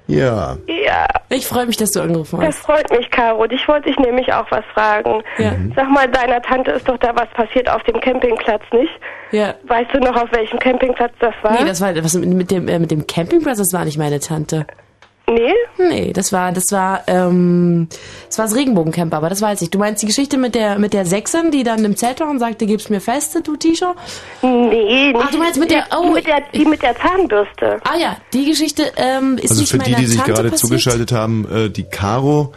Ja. 0.07 0.57
Ja, 0.67 1.07
Ich 1.29 1.47
freue 1.47 1.65
mich, 1.65 1.77
dass 1.77 1.91
du 1.91 2.01
angerufen 2.01 2.39
das 2.41 2.49
hast. 2.57 2.65
freut 2.65 2.91
mich, 2.91 3.09
Caro. 3.09 3.47
Dich 3.47 3.67
wollte 3.67 3.89
ich 3.89 3.97
nämlich 3.97 4.31
auch 4.31 4.45
was 4.51 4.63
fragen. 4.73 5.23
Ja. 5.39 5.53
Sag 5.75 5.89
mal, 5.89 6.07
deiner 6.09 6.41
Tante 6.43 6.71
ist 6.71 6.87
doch 6.87 6.97
da 6.97 7.15
was 7.15 7.29
passiert 7.29 7.67
auf 7.69 7.81
dem 7.83 7.99
Campingplatz, 8.01 8.61
nicht? 8.71 8.91
Ja. 9.31 9.55
Weißt 9.63 9.89
du 9.93 9.99
noch, 9.99 10.15
auf 10.15 10.31
welchem 10.31 10.59
Campingplatz 10.59 11.13
das 11.19 11.33
war? 11.41 11.53
Nee, 11.53 11.65
das 11.65 11.81
war 11.81 11.95
was 12.03 12.13
mit 12.13 12.51
dem, 12.51 12.67
äh, 12.67 12.77
mit 12.77 12.91
dem 12.91 13.07
Campingplatz, 13.07 13.57
das 13.57 13.73
war 13.73 13.85
nicht 13.85 13.97
meine 13.97 14.19
Tante. 14.19 14.67
Nee? 15.33 15.53
Nee, 15.89 16.13
das 16.13 16.31
war, 16.33 16.51
das 16.51 16.71
war, 16.71 17.01
ähm, 17.07 17.87
das 18.27 18.37
war 18.37 18.45
das 18.45 18.55
Regenbogencamp, 18.55 19.13
aber 19.13 19.29
das 19.29 19.41
weiß 19.41 19.61
ich. 19.61 19.69
Du 19.69 19.77
meinst 19.79 20.01
die 20.01 20.07
Geschichte 20.07 20.37
mit 20.37 20.55
der, 20.55 20.77
mit 20.79 20.93
der 20.93 21.05
Sechserin, 21.05 21.51
die 21.51 21.63
dann 21.63 21.83
im 21.85 21.95
Zelt 21.95 22.19
war 22.19 22.29
und 22.29 22.39
sagte, 22.39 22.65
gib's 22.65 22.89
mir 22.89 23.01
feste, 23.01 23.41
du 23.41 23.55
T-Shirt? 23.55 23.95
Nee, 24.41 25.13
Ach, 25.17 25.31
du 25.31 25.37
meinst 25.37 25.59
mit 25.59 25.71
der, 25.71 25.83
die 25.91 25.95
oh. 25.97 26.11
mit 26.11 26.25
der, 26.27 26.41
die 26.53 26.65
mit 26.65 26.81
der 26.81 26.95
Zahnbürste. 26.97 27.77
Ah 27.83 27.97
ja, 27.99 28.17
die 28.33 28.45
Geschichte, 28.45 28.91
ähm, 28.97 29.37
ist 29.37 29.51
Also 29.51 29.61
nicht 29.61 29.71
für 29.71 29.77
die, 29.79 29.95
die 29.95 30.05
sich 30.05 30.17
Tante 30.17 30.33
gerade 30.33 30.49
passiert? 30.49 30.59
zugeschaltet 30.69 31.11
haben, 31.11 31.47
äh, 31.51 31.69
die 31.69 31.83
Caro, 31.83 32.53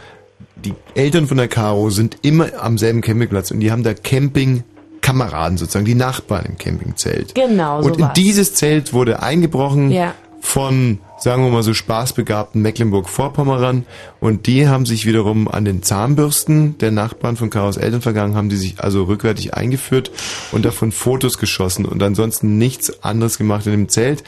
die 0.55 0.73
Eltern 0.95 1.27
von 1.27 1.37
der 1.37 1.47
Caro 1.47 1.89
sind 1.89 2.17
immer 2.23 2.47
am 2.59 2.77
selben 2.77 3.01
Campingplatz 3.01 3.51
und 3.51 3.59
die 3.59 3.71
haben 3.71 3.83
da 3.83 3.93
Campingkameraden 3.93 5.57
sozusagen, 5.57 5.85
die 5.85 5.95
Nachbarn 5.95 6.45
im 6.45 6.57
Campingzelt. 6.57 7.35
Genau, 7.35 7.81
so 7.81 7.87
Und 7.89 7.97
in 7.97 8.03
war's. 8.03 8.13
dieses 8.13 8.53
Zelt 8.55 8.93
wurde 8.93 9.21
eingebrochen 9.21 9.91
Ja. 9.91 10.13
von, 10.41 10.99
sagen 11.17 11.43
wir 11.43 11.51
mal 11.51 11.63
so, 11.63 11.73
spaßbegabten 11.73 12.61
Mecklenburg-Vorpommern 12.61 13.85
und 14.19 14.47
die 14.47 14.67
haben 14.67 14.85
sich 14.85 15.05
wiederum 15.05 15.47
an 15.47 15.65
den 15.65 15.81
Zahnbürsten 15.81 16.77
der 16.77 16.91
Nachbarn 16.91 17.37
von 17.37 17.49
Karos 17.49 17.77
Eltern 17.77 18.01
vergangen, 18.01 18.35
haben 18.35 18.49
die 18.49 18.57
sich 18.57 18.79
also 18.79 19.03
rückwärtig 19.03 19.53
eingeführt 19.53 20.11
und 20.51 20.65
davon 20.65 20.91
Fotos 20.91 21.37
geschossen 21.37 21.85
und 21.85 22.01
ansonsten 22.03 22.57
nichts 22.57 23.03
anderes 23.03 23.37
gemacht 23.37 23.65
in 23.65 23.71
dem 23.71 23.89
Zelt 23.89 24.23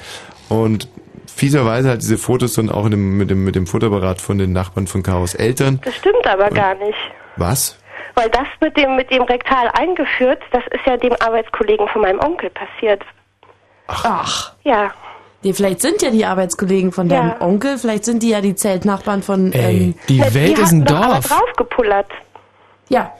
und 0.49 0.87
fieserweise 1.27 1.89
hat 1.91 2.01
diese 2.01 2.17
Fotos 2.17 2.53
dann 2.53 2.69
auch 2.69 2.85
in 2.85 2.91
dem, 2.91 3.17
mit, 3.17 3.29
dem, 3.29 3.43
mit 3.43 3.55
dem 3.55 3.67
Fotoapparat 3.67 4.21
von 4.21 4.37
den 4.37 4.53
Nachbarn 4.53 4.87
von 4.87 5.03
Karos 5.03 5.35
Eltern. 5.35 5.79
Das 5.83 5.95
stimmt 5.95 6.25
aber 6.25 6.49
gar 6.49 6.75
nicht. 6.75 6.97
Was? 7.35 7.77
Weil 8.15 8.29
das 8.29 8.47
mit 8.61 8.75
dem, 8.75 8.95
mit 8.95 9.11
dem 9.11 9.21
Rektal 9.21 9.69
eingeführt, 9.73 10.41
das 10.51 10.63
ist 10.71 10.85
ja 10.87 10.97
dem 10.97 11.13
Arbeitskollegen 11.19 11.87
von 11.89 12.01
meinem 12.01 12.19
Onkel 12.19 12.49
passiert. 12.49 13.03
Ach. 13.87 14.53
Ja. 14.63 14.91
Die, 15.47 15.53
vielleicht 15.53 15.81
sind 15.81 16.01
ja 16.01 16.09
die 16.11 16.25
Arbeitskollegen 16.25 16.91
von 16.91 17.07
deinem 17.07 17.29
Ja. 17.29 17.41
Onkel, 17.41 17.77
vielleicht 17.77 18.03
sind 18.03 18.21
die 18.21 18.29
ja 18.29 18.41
die 18.41 18.53
Zeltnachbarn 18.55 19.23
von, 19.23 19.53
Ey, 19.53 19.77
ähm, 19.77 19.95
die 20.09 20.19
Welt 20.19 20.57
die 20.57 20.61
ist 20.61 20.71
ein 20.73 20.83
Dorf. 20.83 21.27
draufgepullert. 21.29 22.07
Ja. 22.89 23.13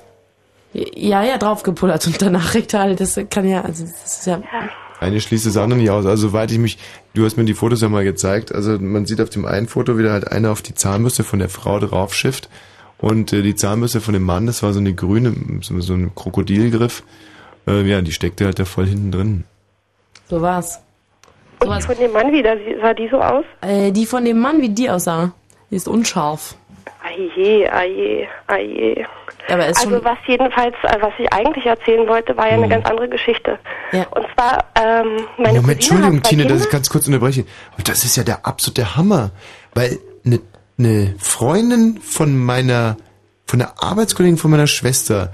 Ja, 0.74 1.24
ja, 1.24 1.38
draufgepullert 1.38 2.06
und 2.08 2.22
danach 2.22 2.54
rektal, 2.54 2.95
das 2.98 3.18
kann 3.30 3.48
ja, 3.48 3.62
also 3.62 3.86
das 3.86 4.18
ist 4.18 4.28
ja, 4.28 4.41
Eine 4.99 5.22
schließt 5.22 5.45
das 5.45 5.56
andere 5.58 5.80
nicht 5.80 5.90
aus. 5.90 6.06
Also 6.06 6.28
soweit 6.28 6.52
ich 6.52 6.58
mich, 6.60 6.78
du 7.14 7.24
hast 7.26 7.38
mir 7.38 7.45
die 7.45 7.54
Fotos 7.54 7.82
ja 7.82 7.88
mal 7.90 8.04
gezeigt. 8.04 8.54
Also 8.54 8.78
man 8.78 9.06
sieht 9.06 9.22
auf 9.22 9.30
dem 9.30 9.45
einen 9.45 9.68
Foto 9.68 9.98
wieder 9.98 10.12
halt 10.12 10.30
einer 10.30 10.52
auf 10.52 10.62
die 10.62 10.74
Zahnbürste 10.74 11.24
von 11.24 11.40
der 11.40 11.49
Frau 11.49 11.80
drauf 11.80 12.14
schifft 12.14 12.49
und 12.98 13.32
äh, 13.32 13.41
die 13.41 13.56
Zahnbürste 13.56 14.02
von 14.02 14.14
dem 14.14 14.24
Mann, 14.24 14.45
das 14.48 14.62
war 14.64 14.74
so 14.74 14.80
eine 14.80 14.94
grüne, 14.94 15.34
so, 15.62 15.80
so 15.80 15.94
ein 15.94 16.14
Krokodilgriff. 16.14 17.04
Äh, 17.68 17.84
ja, 17.84 18.02
die 18.02 18.12
steckte 18.12 18.45
halt 18.45 18.60
da 18.60 18.66
voll 18.66 18.86
hinten 18.88 19.12
drin. 19.12 19.44
so 20.30 20.41
war's. 20.41 20.82
Und 21.60 21.84
von 21.84 21.98
dem 21.98 22.12
Mann 22.12 22.32
wieder, 22.32 22.56
wie- 22.60 22.80
sah 22.82 22.94
die 22.94 23.08
so 23.10 23.20
aus? 23.20 23.46
Äh, 23.62 23.92
die 23.92 24.06
von 24.06 24.24
dem 24.26 24.40
Mann, 24.40 24.62
wie 24.62 24.70
die 24.70 24.90
aussah, 24.90 25.32
die 25.72 25.76
ist 25.76 25.88
unscharf. 25.88 26.56
Aje, 27.04 27.72
aje, 27.72 28.28
aje. 28.48 29.06
Aber 29.50 29.68
ist 29.68 29.80
also 29.86 30.04
was 30.04 30.18
jedenfalls, 30.28 30.76
äh, 30.84 30.98
was 31.00 31.14
ich 31.18 31.32
eigentlich 31.32 31.66
erzählen 31.66 32.08
wollte, 32.08 32.36
war 32.36 32.48
ja 32.48 32.54
eine 32.56 32.68
ganz 32.68 32.86
andere 32.86 33.08
Geschichte. 33.08 33.58
Ja. 33.92 34.06
Und 34.12 34.26
zwar, 34.36 34.66
ähm, 34.76 35.26
meine 35.38 35.62
Moment, 35.62 35.66
Cousine 35.66 35.72
Entschuldigung, 35.72 36.22
Tine, 36.24 36.46
dass 36.48 36.66
ich 36.66 36.70
ganz 36.70 36.90
kurz 36.90 37.08
unterbreche. 37.08 37.46
Aber 37.74 37.84
das 37.84 38.04
ist 38.04 38.18
ja 38.18 38.24
der 38.24 38.46
absolute 38.46 38.96
Hammer. 38.98 39.32
Weil 39.74 40.00
eine, 40.26 40.42
eine 40.78 41.16
Freundin 41.18 42.00
von 42.02 42.38
meiner, 42.38 42.98
von 43.46 43.60
der 43.60 43.82
Arbeitskollegin 43.82 44.38
von 44.38 44.52
meiner 44.52 44.68
Schwester, 44.68 45.32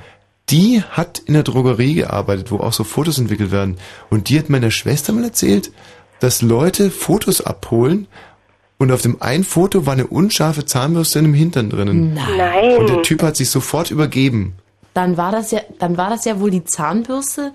die 0.49 0.83
hat 0.91 1.19
in 1.19 1.33
der 1.33 1.43
Drogerie 1.43 1.95
gearbeitet, 1.95 2.51
wo 2.51 2.57
auch 2.57 2.73
so 2.73 2.83
Fotos 2.83 3.17
entwickelt 3.17 3.51
werden. 3.51 3.77
Und 4.11 4.29
die 4.29 4.37
hat 4.37 4.49
meiner 4.49 4.69
Schwester 4.71 5.11
mal 5.13 5.23
erzählt, 5.23 5.71
dass 6.23 6.41
Leute 6.41 6.89
Fotos 6.89 7.41
abholen 7.41 8.07
und 8.77 8.93
auf 8.93 9.01
dem 9.01 9.21
einen 9.21 9.43
Foto 9.43 9.85
war 9.85 9.91
eine 9.91 10.07
unscharfe 10.07 10.63
Zahnbürste 10.63 11.19
in 11.19 11.25
dem 11.25 11.33
Hintern 11.33 11.69
drinnen. 11.69 12.13
Nein. 12.13 12.77
Und 12.77 12.89
der 12.89 13.01
Typ 13.01 13.21
hat 13.23 13.35
sich 13.35 13.49
sofort 13.49 13.91
übergeben. 13.91 14.55
Dann 14.93 15.17
war 15.17 15.33
das 15.33 15.51
ja, 15.51 15.59
dann 15.79 15.97
war 15.97 16.09
das 16.09 16.23
ja 16.23 16.39
wohl 16.39 16.49
die 16.49 16.63
Zahnbürste, 16.63 17.51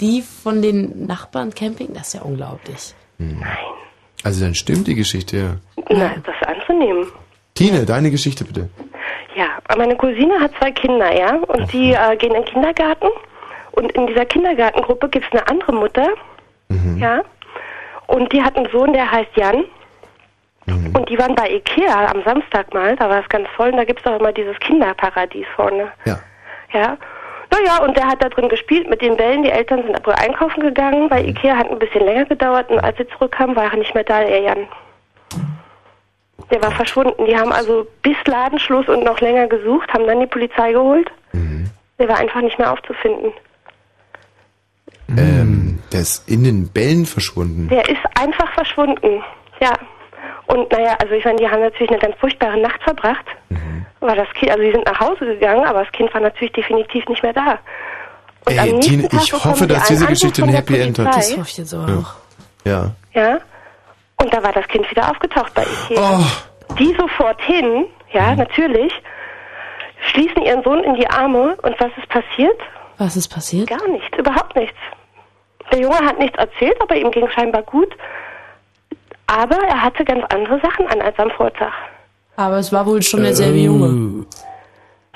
die 0.00 0.22
von 0.22 0.62
den 0.62 1.06
Nachbarn 1.06 1.54
Camping, 1.54 1.92
das 1.92 2.06
ist 2.08 2.14
ja 2.14 2.22
unglaublich. 2.22 2.94
Also 4.24 4.44
dann 4.44 4.54
stimmt 4.54 4.86
die 4.86 4.94
Geschichte 4.94 5.36
ja. 5.36 5.56
Na, 5.90 6.14
das 6.24 6.48
anzunehmen. 6.48 7.08
Tine, 7.54 7.84
deine 7.84 8.10
Geschichte 8.10 8.46
bitte. 8.46 8.70
Ja, 9.36 9.48
meine 9.76 9.94
Cousine 9.94 10.40
hat 10.40 10.52
zwei 10.58 10.72
Kinder, 10.72 11.14
ja, 11.14 11.36
und 11.36 11.70
die 11.70 11.92
äh, 11.92 12.16
gehen 12.16 12.34
in 12.34 12.42
den 12.42 12.44
Kindergarten. 12.46 13.08
Und 13.72 13.92
in 13.92 14.06
dieser 14.06 14.24
Kindergartengruppe 14.24 15.10
gibt's 15.10 15.28
eine 15.32 15.46
andere 15.48 15.74
Mutter, 15.74 16.08
ja, 16.98 17.22
und 18.06 18.32
die 18.32 18.42
hat 18.42 18.56
einen 18.56 18.70
Sohn, 18.70 18.92
der 18.92 19.10
heißt 19.10 19.30
Jan. 19.36 19.64
Und 20.66 21.08
die 21.08 21.18
waren 21.18 21.36
bei 21.36 21.48
Ikea 21.48 22.10
am 22.10 22.22
Samstag 22.24 22.74
mal, 22.74 22.96
da 22.96 23.08
war 23.08 23.20
es 23.20 23.28
ganz 23.28 23.48
voll, 23.56 23.70
und 23.70 23.76
da 23.76 23.84
gibt's 23.84 24.02
doch 24.02 24.18
immer 24.18 24.32
dieses 24.32 24.58
Kinderparadies 24.58 25.46
vorne. 25.54 25.92
Ja. 26.04 26.18
Ja. 26.72 26.96
Naja, 27.50 27.84
und 27.84 27.96
der 27.96 28.08
hat 28.08 28.22
da 28.22 28.28
drin 28.28 28.48
gespielt 28.48 28.90
mit 28.90 29.00
den 29.00 29.16
Bällen. 29.16 29.44
Die 29.44 29.50
Eltern 29.50 29.84
sind 29.84 29.94
aber 29.94 30.18
einkaufen 30.18 30.60
gegangen, 30.60 31.08
weil 31.10 31.28
Ikea 31.28 31.56
hat 31.56 31.70
ein 31.70 31.78
bisschen 31.78 32.04
länger 32.04 32.24
gedauert 32.24 32.68
und 32.70 32.80
als 32.80 32.96
sie 32.96 33.06
zurückkamen, 33.06 33.54
war 33.54 33.64
er 33.64 33.76
nicht 33.76 33.94
mehr 33.94 34.02
da, 34.02 34.20
der 34.24 34.40
Jan. 34.40 34.66
Der 36.50 36.62
war 36.62 36.72
verschwunden. 36.72 37.24
Die 37.26 37.36
haben 37.36 37.52
also 37.52 37.86
bis 38.02 38.16
Ladenschluss 38.26 38.88
und 38.88 39.04
noch 39.04 39.20
länger 39.20 39.46
gesucht, 39.46 39.92
haben 39.92 40.06
dann 40.06 40.20
die 40.20 40.26
Polizei 40.26 40.72
geholt. 40.72 41.10
Der 41.98 42.08
war 42.08 42.18
einfach 42.18 42.42
nicht 42.42 42.58
mehr 42.58 42.72
aufzufinden. 42.72 43.32
Ähm, 45.08 45.78
der 45.92 46.00
ist 46.00 46.28
in 46.28 46.42
den 46.44 46.68
Bällen 46.68 47.06
verschwunden. 47.06 47.68
Der 47.68 47.88
ist 47.88 48.00
einfach 48.20 48.52
verschwunden. 48.54 49.22
Ja. 49.60 49.72
Und 50.46 50.70
naja, 50.72 50.96
also 51.00 51.14
ich 51.14 51.24
meine, 51.24 51.38
die 51.38 51.48
haben 51.48 51.60
natürlich 51.60 51.90
eine 51.90 51.98
ganz 52.00 52.16
furchtbare 52.18 52.58
Nacht 52.60 52.82
verbracht. 52.82 53.24
Aber 54.00 54.14
das 54.14 54.28
Kind, 54.34 54.50
also 54.52 54.62
die 54.62 54.72
sind 54.72 54.84
nach 54.86 55.00
Hause 55.00 55.24
gegangen, 55.26 55.64
aber 55.64 55.82
das 55.84 55.92
Kind 55.92 56.12
war 56.14 56.20
natürlich 56.20 56.52
definitiv 56.52 57.04
nicht 57.08 57.22
mehr 57.22 57.32
da. 57.32 57.58
Und 58.44 58.58
am 58.58 58.66
Ey, 58.66 58.72
nächsten 58.74 58.80
Tine, 58.90 59.08
Tag 59.08 59.22
ich 59.22 59.32
hoffe, 59.32 59.66
dass 59.66 59.88
diese 59.88 60.06
Geschichte 60.06 60.42
ein 60.42 60.48
Happy 60.50 60.78
End 60.78 60.98
hat. 60.98 61.16
Das 61.16 61.32
hoffe 61.36 61.48
ich 61.48 61.58
jetzt 61.58 61.74
auch. 61.74 62.14
Ja. 62.64 62.90
Ja. 63.14 63.38
Und 64.18 64.32
da 64.32 64.42
war 64.42 64.52
das 64.52 64.66
Kind 64.68 64.88
wieder 64.90 65.10
aufgetaucht 65.10 65.52
bei 65.54 65.62
Ikea. 65.62 66.20
Oh. 66.20 66.74
Die 66.78 66.94
sofort 66.98 67.40
hin, 67.42 67.86
ja, 68.12 68.32
Mhm. 68.32 68.38
natürlich, 68.38 68.92
schließen 70.12 70.42
ihren 70.42 70.62
Sohn 70.62 70.82
in 70.84 70.94
die 70.94 71.08
Arme 71.08 71.56
und 71.62 71.74
was 71.80 71.90
ist 71.96 72.08
passiert? 72.08 72.58
Was 72.98 73.16
ist 73.16 73.28
passiert? 73.28 73.68
Gar 73.68 73.88
nichts, 73.88 74.16
überhaupt 74.18 74.56
nichts. 74.56 74.76
Der 75.72 75.80
Junge 75.80 75.96
hat 75.98 76.18
nichts 76.18 76.38
erzählt, 76.38 76.76
aber 76.80 76.96
ihm 76.96 77.10
ging 77.10 77.28
scheinbar 77.30 77.62
gut. 77.62 77.92
Aber 79.26 79.56
er 79.56 79.82
hatte 79.82 80.04
ganz 80.04 80.24
andere 80.30 80.60
Sachen 80.60 80.86
an 80.86 81.00
als 81.00 81.18
am 81.18 81.30
Vortag. 81.30 81.72
Aber 82.36 82.58
es 82.58 82.72
war 82.72 82.86
wohl 82.86 83.02
schon 83.02 83.22
derselbe 83.22 83.58
Junge. 83.58 84.24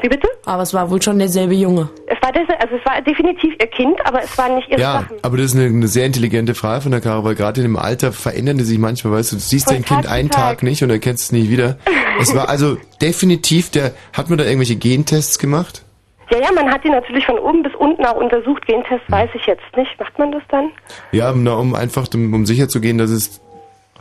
Wie 0.02 0.08
bitte? 0.08 0.28
Aber 0.46 0.62
es 0.62 0.72
war 0.72 0.90
wohl 0.90 1.00
schon 1.00 1.18
derselbe 1.18 1.54
Junge. 1.54 1.88
Es 2.06 2.16
war, 2.22 2.32
des, 2.32 2.48
also 2.58 2.76
es 2.76 2.84
war 2.86 3.00
definitiv 3.02 3.52
ihr 3.60 3.66
Kind, 3.66 4.04
aber 4.06 4.22
es 4.22 4.36
waren 4.38 4.56
nicht 4.56 4.68
ihre 4.70 4.80
Ja, 4.80 4.92
Sachen. 5.02 5.18
aber 5.22 5.36
das 5.36 5.46
ist 5.46 5.56
eine, 5.56 5.66
eine 5.66 5.86
sehr 5.88 6.06
intelligente 6.06 6.54
Frage 6.54 6.80
von 6.80 6.92
der 6.92 7.02
Caro, 7.02 7.22
weil 7.22 7.34
gerade 7.34 7.60
in 7.60 7.66
dem 7.66 7.76
Alter 7.76 8.10
verändern 8.10 8.56
die 8.56 8.64
sich 8.64 8.78
manchmal, 8.78 9.12
weißt 9.12 9.32
du, 9.32 9.36
du 9.36 9.42
siehst 9.42 9.66
Von 9.66 9.74
dein 9.74 9.84
Kind 9.84 10.00
Tag 10.02 10.06
zu 10.06 10.10
einen 10.12 10.30
Tag. 10.30 10.40
Tag 10.42 10.62
nicht 10.62 10.82
und 10.82 10.88
erkennst 10.90 11.24
es 11.24 11.32
nie 11.32 11.50
wieder. 11.50 11.76
Es 12.18 12.34
war 12.34 12.48
also 12.48 12.78
definitiv 13.02 13.70
der, 13.70 13.92
hat 14.14 14.30
man 14.30 14.38
da 14.38 14.44
irgendwelche 14.44 14.76
Gentests 14.76 15.38
gemacht? 15.38 15.84
Ja, 16.30 16.38
ja, 16.38 16.52
man 16.52 16.70
hat 16.70 16.84
ihn 16.84 16.92
natürlich 16.92 17.26
von 17.26 17.38
oben 17.38 17.62
bis 17.62 17.74
unten 17.74 18.04
auch 18.06 18.16
untersucht. 18.16 18.64
Gentest 18.66 19.02
Hm. 19.06 19.12
weiß 19.12 19.30
ich 19.34 19.46
jetzt 19.46 19.64
nicht. 19.76 19.98
Macht 19.98 20.18
man 20.18 20.32
das 20.32 20.42
dann? 20.48 20.70
Ja, 21.12 21.32
na, 21.34 21.54
um 21.54 21.74
einfach, 21.74 22.06
um, 22.14 22.46
sicher 22.46 22.68
zu 22.68 22.80
gehen, 22.80 22.98
dass 22.98 23.10
es 23.10 23.40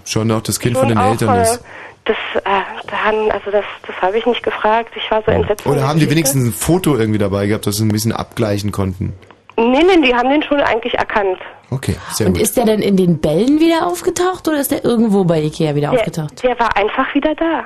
schon 0.06 0.32
auch 0.32 0.42
das 0.42 0.60
Kind 0.60 0.78
von 0.78 0.88
Schon 0.90 0.98
den 0.98 1.04
auch, 1.04 1.12
Eltern 1.12 1.36
äh, 1.38 1.42
ist. 1.44 1.64
Das, 2.06 2.16
äh, 2.44 2.62
daran, 2.88 3.32
also 3.32 3.52
das, 3.52 3.66
das 3.86 3.96
habe 4.02 4.18
ich 4.18 4.26
nicht 4.26 4.42
gefragt. 4.44 4.92
Ich 4.96 5.10
war 5.12 5.22
so 5.26 5.32
entsetzt. 5.32 5.64
von 5.64 5.74
Oder 5.74 5.82
der 5.82 5.90
haben 5.90 6.00
die 6.00 6.10
wenigstens 6.10 6.46
ein 6.46 6.54
Foto 6.54 6.96
irgendwie 6.98 7.20
dabei 7.20 7.48
gehabt, 7.48 7.68
dass 7.68 7.76
sie 7.78 7.86
ein 7.86 7.90
bisschen 7.90 8.12
abgleichen 8.14 8.72
konnten? 8.72 9.14
Nee, 9.58 9.84
nee, 9.84 10.08
die 10.08 10.16
haben 10.16 10.30
den 10.30 10.42
schon 10.42 10.60
eigentlich 10.62 10.94
erkannt. 10.96 11.38
Okay, 11.70 11.96
sehr 12.14 12.28
Und 12.28 12.34
gut. 12.34 12.42
ist 12.42 12.58
der 12.58 12.66
denn 12.66 12.82
in 12.82 12.96
den 12.98 13.20
Bällen 13.20 13.60
wieder 13.60 13.86
aufgetaucht 13.86 14.48
oder 14.48 14.60
ist 14.60 14.72
der 14.72 14.84
irgendwo 14.86 15.24
bei 15.26 15.42
Ikea 15.42 15.76
wieder 15.76 15.92
Der, 15.92 16.00
aufgetaucht? 16.00 16.42
der 16.42 16.58
war 16.60 16.76
einfach 16.78 17.14
wieder 17.14 17.36
da. 17.36 17.66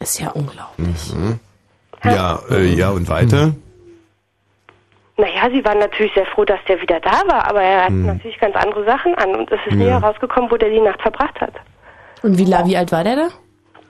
Ist 0.00 0.20
ja 0.20 0.30
unglaublich. 0.30 1.14
Mhm. 1.14 1.38
Ja, 2.04 2.40
äh, 2.50 2.66
ja, 2.74 2.90
und 2.90 3.08
weiter? 3.08 3.54
Naja, 5.20 5.50
sie 5.52 5.64
waren 5.64 5.78
natürlich 5.80 6.12
sehr 6.14 6.26
froh, 6.26 6.44
dass 6.44 6.60
der 6.68 6.80
wieder 6.80 7.00
da 7.00 7.22
war, 7.26 7.48
aber 7.50 7.60
er 7.60 7.82
hat 7.82 7.88
Hm. 7.88 8.06
natürlich 8.06 8.38
ganz 8.38 8.54
andere 8.54 8.84
Sachen 8.84 9.14
an 9.16 9.34
und 9.34 9.50
es 9.50 9.58
ist 9.66 9.74
nie 9.76 9.86
Ja. 9.86 10.00
herausgekommen, 10.00 10.48
wo 10.50 10.56
der 10.56 10.70
die 10.70 10.80
Nacht 10.80 11.02
verbracht 11.02 11.40
hat. 11.40 11.52
Und 12.22 12.38
wie, 12.38 12.44
la- 12.44 12.64
wie 12.66 12.76
alt 12.76 12.92
war 12.92 13.02
der 13.04 13.16
da? 13.16 13.28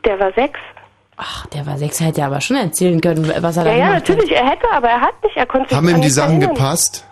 Der 0.04 0.18
war 0.18 0.32
sechs. 0.32 0.58
Ach, 1.18 1.46
der 1.46 1.66
war 1.66 1.76
sechs, 1.76 2.00
hätte 2.00 2.20
er 2.22 2.28
aber 2.28 2.40
schon 2.40 2.56
erzählen 2.56 3.00
können, 3.00 3.30
was 3.42 3.56
er 3.58 3.64
da 3.64 3.70
Ja, 3.70 3.76
ja, 3.76 3.86
gemacht 3.88 4.02
hat. 4.02 4.08
natürlich, 4.16 4.32
er 4.36 4.48
hätte, 4.48 4.70
aber 4.72 4.88
er 4.88 5.00
hat 5.00 5.22
nicht, 5.22 5.36
er 5.36 5.46
konnte 5.46 5.68
sich 5.68 5.76
Haben 5.76 5.88
ihm 5.88 6.00
die 6.00 6.08
Sachen 6.10 6.36
erinnern. 6.40 6.54
gepasst? 6.54 7.06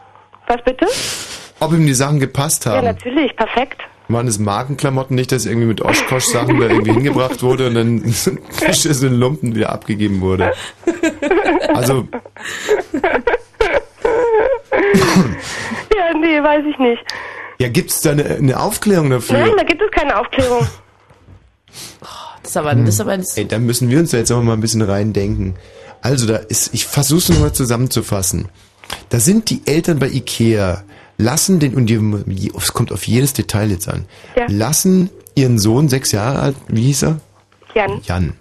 Was 0.47 0.63
bitte? 0.63 0.87
Ob 1.61 1.73
ihm 1.73 1.85
die 1.87 1.95
Sachen 1.95 2.19
gepasst 2.21 2.65
Ja, 2.65 2.73
haben? 2.77 2.85
natürlich, 2.85 3.35
perfekt. 3.37 3.83
Waren 4.09 4.29
es 4.29 4.39
Markenklamotten 4.39 5.17
nicht, 5.17 5.33
dass 5.33 5.45
irgendwie 5.47 5.67
mit 5.67 5.83
Oshkosh-Sachen 5.83 6.61
da 6.61 6.67
irgendwie 6.69 6.93
hingebracht 6.93 7.43
wurde 7.43 7.67
und 7.67 7.75
dann 7.75 8.05
in 9.03 9.19
Lumpen 9.19 9.57
wieder 9.57 9.71
abgegeben 9.73 10.21
wurde? 10.21 10.53
Also, 11.75 12.07
Ja, 14.99 16.19
nee, 16.19 16.43
weiß 16.43 16.65
ich 16.71 16.79
nicht. 16.79 17.03
ja, 17.59 17.69
gibt's 17.69 18.01
da 18.03 18.11
eine, 18.13 18.25
eine 18.25 18.59
Aufklärung 18.61 19.11
dafür? 19.11 19.39
Nein, 19.39 19.53
da 19.57 19.65
gibt 19.65 19.83
es 19.83 19.91
keine 19.91 20.19
Aufklärung. 20.19 20.67
Das 22.43 22.51
ist 22.53 22.57
aber, 22.59 22.75
das 22.77 22.89
ist 22.91 23.01
aber 23.01 23.17
das 23.17 23.37
Ey, 23.37 23.45
da 23.49 23.59
müssen 23.59 23.91
wir 23.91 23.99
uns 23.99 24.13
da 24.13 24.19
jetzt 24.19 24.31
auch 24.31 24.41
mal 24.41 24.53
ein 24.53 24.61
bisschen 24.61 24.81
reindenken. 24.83 25.57
Also, 26.01 26.29
da 26.29 26.37
ist, 26.37 26.73
ich 26.75 26.87
versuche 26.87 27.19
es 27.19 27.29
nochmal 27.29 27.53
zusammenzufassen. 27.53 28.49
Da 29.09 29.19
sind 29.19 29.51
die 29.51 29.63
Eltern 29.67 29.99
bei 29.99 30.07
Ikea, 30.07 30.85
lassen 31.19 31.59
den, 31.59 31.75
und 31.75 31.87
die, 31.87 32.53
es 32.57 32.73
kommt 32.73 32.93
auf 32.93 33.05
jedes 33.09 33.33
Detail 33.33 33.73
jetzt 33.73 33.89
an, 33.89 34.05
Ja. 34.37 34.47
lassen 34.49 35.11
ihren 35.35 35.59
Sohn, 35.59 35.89
sechs 35.89 36.13
Jahre 36.13 36.39
alt, 36.39 36.57
wie 36.69 36.83
hieß 36.85 37.03
er? 37.03 37.21
Jan. 37.75 38.01
Jan. 38.05 38.33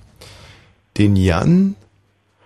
Den 0.99 1.15
Jan 1.15 1.75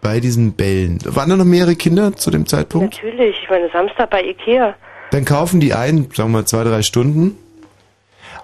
bei 0.01 0.19
diesen 0.19 0.53
Bällen. 0.53 0.99
Waren 1.05 1.29
da 1.29 1.35
noch 1.35 1.45
mehrere 1.45 1.75
Kinder 1.75 2.15
zu 2.15 2.31
dem 2.31 2.45
Zeitpunkt? 2.45 2.95
Natürlich, 2.95 3.35
ich 3.43 3.49
meine, 3.49 3.69
Samstag 3.71 4.09
bei 4.09 4.23
Ikea. 4.23 4.75
Dann 5.11 5.25
kaufen 5.25 5.59
die 5.59 5.73
ein, 5.73 6.09
sagen 6.13 6.31
wir 6.31 6.39
mal 6.39 6.45
zwei, 6.45 6.63
drei 6.63 6.81
Stunden. 6.81 7.37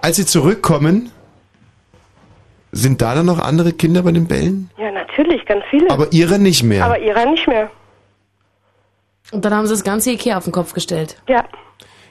Als 0.02 0.16
sie 0.16 0.26
zurückkommen, 0.26 1.10
sind 2.72 3.00
da 3.00 3.14
dann 3.14 3.26
noch 3.26 3.38
andere 3.38 3.72
Kinder 3.72 4.02
bei 4.02 4.12
den 4.12 4.26
Bällen? 4.26 4.70
Ja, 4.76 4.90
natürlich, 4.90 5.46
ganz 5.46 5.64
viele. 5.70 5.90
Aber 5.90 6.12
ihre 6.12 6.38
nicht 6.38 6.62
mehr. 6.62 6.84
Aber 6.84 6.98
ihrer 6.98 7.24
nicht 7.24 7.46
mehr. 7.48 7.70
Und 9.32 9.44
dann 9.44 9.54
haben 9.54 9.66
sie 9.66 9.72
das 9.72 9.84
ganze 9.84 10.10
Ikea 10.10 10.36
auf 10.36 10.44
den 10.44 10.52
Kopf 10.52 10.72
gestellt. 10.72 11.20
Ja, 11.28 11.44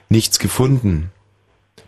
Nichts 0.09 0.37
gefunden. 0.39 1.11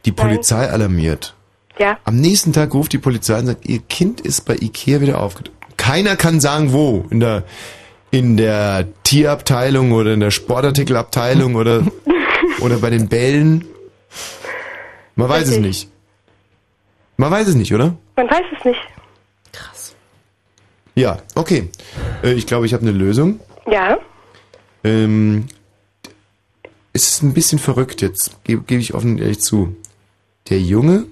Die 0.05 0.11
Polizei 0.11 0.69
alarmiert. 0.69 1.35
ja. 1.77 1.97
Am 2.05 2.15
nächsten 2.15 2.51
Tag 2.53 2.73
ruft 2.73 2.93
die 2.93 2.97
Polizei 2.97 3.37
und 3.39 3.45
sagt, 3.47 3.67
ihr 3.67 3.79
Kind 3.79 4.21
ist 4.21 4.41
bei 4.45 4.55
Ikea 4.55 5.01
wieder 5.01 5.21
aufgetaucht. 5.21 5.55
Keiner 5.77 6.15
kann 6.15 6.39
sagen, 6.39 6.73
wo. 6.73 7.05
In 7.09 7.19
der, 7.19 7.43
in 8.11 8.35
der 8.37 8.87
Tierabteilung 9.03 9.91
oder 9.93 10.13
in 10.13 10.19
der 10.19 10.31
Sportartikelabteilung 10.31 11.55
oder, 11.55 11.85
oder 12.59 12.77
bei 12.77 12.89
den 12.89 13.07
Bällen. 13.07 13.65
Man 15.15 15.29
weiß 15.29 15.47
es 15.49 15.57
nicht. 15.59 15.89
Man 17.17 17.31
weiß 17.31 17.47
es 17.47 17.55
nicht, 17.55 17.73
oder? 17.73 17.95
Man 18.15 18.29
weiß 18.29 18.43
es 18.57 18.65
nicht. 18.65 18.79
Ja, 20.95 21.19
okay. 21.35 21.69
Äh, 22.23 22.33
Ich 22.33 22.47
glaube, 22.47 22.65
ich 22.65 22.73
habe 22.73 22.81
eine 22.81 22.91
Lösung. 22.91 23.39
Ja, 23.67 23.97
Ähm, 24.83 25.47
es 26.93 27.07
ist 27.09 27.21
ein 27.23 27.33
bisschen 27.33 27.59
verrückt 27.59 28.01
jetzt, 28.01 28.43
gebe 28.43 28.63
geb 28.63 28.79
ich 28.79 28.93
offen 28.95 29.11
und 29.11 29.21
ehrlich 29.21 29.39
zu. 29.39 29.75
Der 30.49 30.59
Junge 30.59 31.05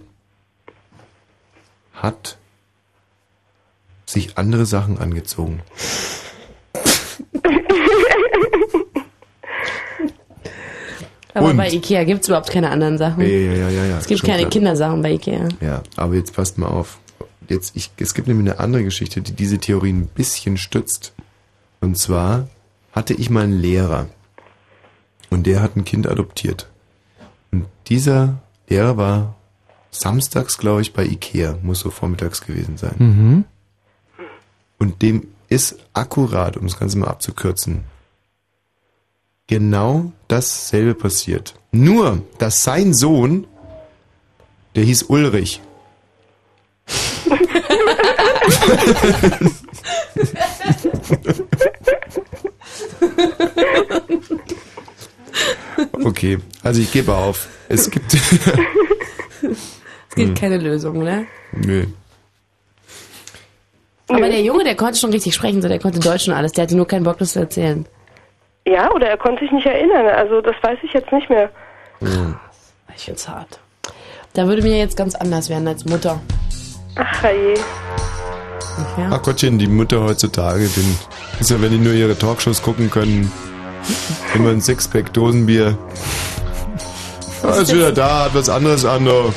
hat 1.93 2.37
sich 4.05 4.37
andere 4.37 4.65
Sachen 4.65 4.97
angezogen. 4.97 5.61
Aber 11.33 11.49
Und? 11.49 11.57
bei 11.57 11.69
Ikea 11.69 12.05
gibt 12.05 12.21
es 12.21 12.29
überhaupt 12.29 12.49
keine 12.49 12.69
anderen 12.69 12.97
Sachen. 12.97 13.21
Ja, 13.21 13.27
ja, 13.27 13.69
ja, 13.69 13.85
ja, 13.85 13.97
es 13.97 14.07
gibt 14.07 14.23
keine 14.23 14.39
klar. 14.39 14.49
Kindersachen 14.51 15.01
bei 15.01 15.11
Ikea. 15.11 15.49
Ja, 15.59 15.83
aber 15.97 16.15
jetzt 16.15 16.33
passt 16.33 16.57
mal 16.57 16.67
auf. 16.67 16.97
Jetzt, 17.49 17.75
ich, 17.75 17.91
es 17.97 18.13
gibt 18.13 18.27
nämlich 18.29 18.49
eine 18.49 18.59
andere 18.59 18.83
Geschichte, 18.85 19.21
die 19.21 19.33
diese 19.33 19.57
Theorie 19.57 19.91
ein 19.91 20.07
bisschen 20.07 20.57
stützt. 20.57 21.13
Und 21.81 21.97
zwar 21.97 22.47
hatte 22.93 23.13
ich 23.13 23.29
mal 23.29 23.43
einen 23.43 23.59
Lehrer. 23.59 24.07
Und 25.29 25.45
der 25.45 25.61
hat 25.61 25.75
ein 25.75 25.83
Kind 25.83 26.07
adoptiert. 26.07 26.69
Und 27.51 27.65
dieser 27.87 28.41
Lehrer 28.69 28.95
war 28.95 29.35
samstags, 29.91 30.57
glaube 30.57 30.81
ich, 30.81 30.93
bei 30.93 31.03
Ikea. 31.03 31.57
Muss 31.61 31.81
so 31.81 31.89
vormittags 31.91 32.41
gewesen 32.41 32.77
sein. 32.77 32.95
Mhm. 32.97 33.45
Und 34.77 35.01
dem 35.01 35.27
ist 35.49 35.77
akkurat, 35.93 36.57
um 36.57 36.67
das 36.67 36.77
Ganze 36.77 36.97
mal 36.97 37.07
abzukürzen, 37.07 37.83
genau 39.47 40.11
dasselbe 40.27 40.93
passiert. 40.95 41.55
Nur, 41.71 42.21
dass 42.37 42.63
sein 42.63 42.93
Sohn, 42.93 43.47
der 44.75 44.83
hieß 44.83 45.03
Ulrich. 45.03 45.61
okay, 56.03 56.37
also 56.63 56.81
ich 56.81 56.91
gebe 56.91 57.15
auf. 57.15 57.47
Es 57.69 57.89
gibt. 57.89 58.17
Es 60.09 60.15
gibt 60.23 60.29
Hm. 60.29 60.35
keine 60.35 60.57
Lösung, 60.57 61.03
ne? 61.03 61.27
Nö. 61.51 61.87
Aber 64.07 64.27
der 64.29 64.41
Junge, 64.41 64.63
der 64.63 64.75
konnte 64.75 64.99
schon 64.99 65.11
richtig 65.11 65.33
sprechen, 65.33 65.61
so 65.61 65.67
der 65.67 65.79
konnte 65.79 65.99
Deutsch 65.99 66.27
und 66.27 66.33
alles. 66.33 66.51
Der 66.51 66.63
hatte 66.63 66.75
nur 66.75 66.87
keinen 66.87 67.03
Bock, 67.03 67.17
das 67.17 67.33
zu 67.33 67.39
erzählen. 67.39 67.85
ja, 68.67 68.91
oder 68.91 69.07
er 69.07 69.17
konnte 69.17 69.43
sich 69.43 69.51
nicht 69.51 69.65
erinnern. 69.65 70.07
Also 70.07 70.41
das 70.41 70.55
weiß 70.61 70.77
ich 70.83 70.93
jetzt 70.93 71.11
nicht 71.11 71.29
mehr. 71.29 71.49
Ich 72.95 73.05
find's 73.05 73.27
hart. 73.27 73.59
Da 74.33 74.47
würde 74.47 74.61
mir 74.61 74.77
jetzt 74.77 74.97
ganz 74.97 75.15
anders 75.15 75.49
werden 75.49 75.67
als 75.67 75.85
Mutter. 75.85 76.19
Ach 76.95 77.23
je. 77.23 77.55
Ach 79.09 79.21
Gottchen, 79.21 79.57
die 79.57 79.67
Mütter 79.67 80.03
heutzutage, 80.03 80.67
den 80.67 80.97
ist 81.39 81.49
ja, 81.49 81.61
wenn 81.61 81.71
die 81.71 81.77
nur 81.77 81.93
ihre 81.93 82.17
Talkshows 82.17 82.61
gucken 82.61 82.91
können, 82.91 83.31
immer 84.33 84.49
ein 84.49 84.61
Sixpack 84.61 85.13
Dosenbier. 85.13 85.77
Ah, 87.43 87.61
ist 87.61 87.73
wieder 87.73 87.91
da, 87.91 88.25
hat 88.25 88.35
was 88.35 88.49
anderes 88.49 88.83
an. 88.85 89.07
oh. 89.07 89.33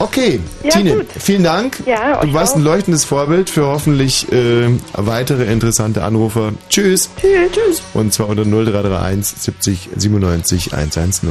Okay, 0.00 0.40
Ja, 0.64 0.70
Tine, 0.70 0.94
gut. 0.96 1.06
vielen 1.18 1.44
Dank. 1.44 1.82
Ja, 1.84 2.24
du 2.24 2.32
warst 2.32 2.54
auch. 2.54 2.56
ein 2.56 2.62
leuchtendes 2.64 3.04
Vorbild 3.04 3.50
für 3.50 3.66
hoffentlich 3.66 4.32
äh, 4.32 4.66
weitere 4.94 5.44
interessante 5.52 6.02
Anrufer. 6.02 6.52
Tschüss. 6.70 7.10
Tschüss. 7.20 7.52
Tschüss. 7.52 7.82
Und 7.92 8.12
zwar 8.14 8.30
unter 8.30 8.44
0331 8.46 9.36
70 9.42 9.88
97 9.96 10.72
110. 10.74 11.28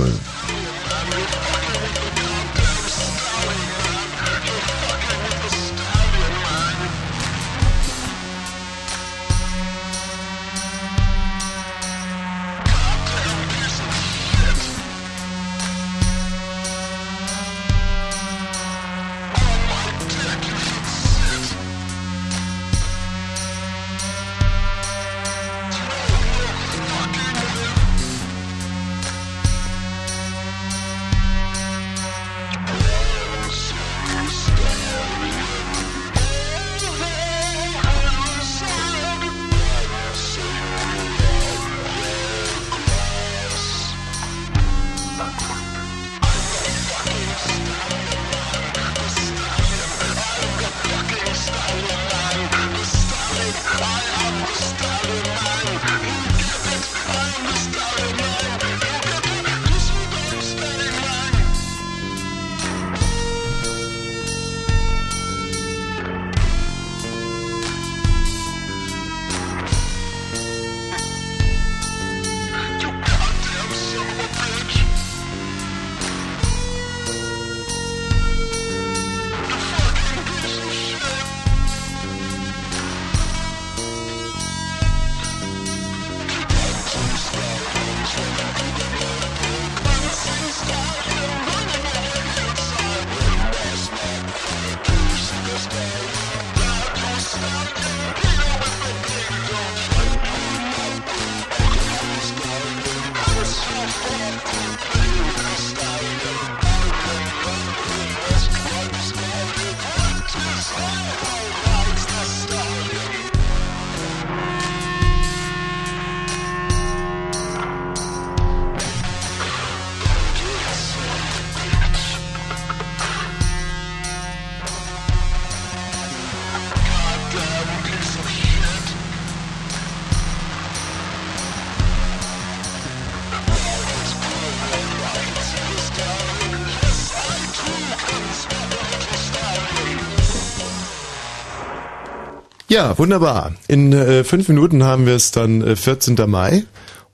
Ja, 142.80 142.98
wunderbar. 142.98 143.54
In 143.68 143.92
äh, 143.92 144.24
fünf 144.24 144.48
Minuten 144.48 144.86
haben 144.86 145.06
wir 145.06 145.14
es 145.14 145.32
dann 145.32 145.62
äh, 145.62 145.76
14. 145.76 146.16
Mai. 146.28 146.64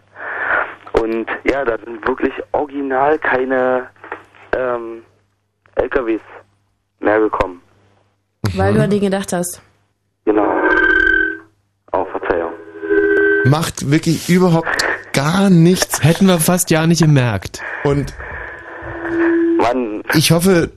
Und 1.01 1.27
ja, 1.44 1.65
da 1.65 1.77
sind 1.78 2.06
wirklich 2.06 2.32
original 2.52 3.19
keine 3.19 3.89
ähm, 4.56 5.02
LKWs 5.74 6.20
mehr 7.01 7.19
gekommen. 7.19 7.61
Weil 8.56 8.74
du 8.74 8.82
an 8.82 8.90
den 8.90 9.01
gedacht 9.01 9.32
hast. 9.32 9.61
Genau. 10.24 10.47
Oh, 11.93 12.05
Verzeihung. 12.05 12.52
Macht 13.44 13.90
wirklich 13.90 14.28
überhaupt 14.28 14.84
gar 15.15 15.49
nichts. 15.49 16.03
Hätten 16.05 16.27
wir 16.27 16.39
fast 16.41 16.70
ja 16.70 16.86
nicht 16.86 17.01
gemerkt. 17.01 17.62
Und 17.85 18.12
Mann. 19.59 20.03
ich 20.15 20.31
hoffe, 20.32 20.73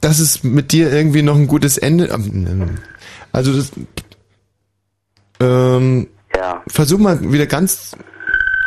dass 0.00 0.18
es 0.20 0.44
mit 0.44 0.70
dir 0.72 0.92
irgendwie 0.92 1.22
noch 1.22 1.34
ein 1.36 1.48
gutes 1.48 1.76
Ende. 1.78 2.06
ähm, 2.06 2.78
Also 3.32 3.52
das. 3.56 3.72
Ähm, 5.40 6.06
ja. 6.36 6.62
Versuch 6.68 6.98
mal 6.98 7.32
wieder 7.32 7.46
ganz 7.46 7.96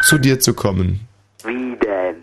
zu 0.04 0.18
dir 0.18 0.40
zu 0.40 0.54
kommen. 0.54 1.00
Wie 1.46 1.78
denn? 1.80 2.16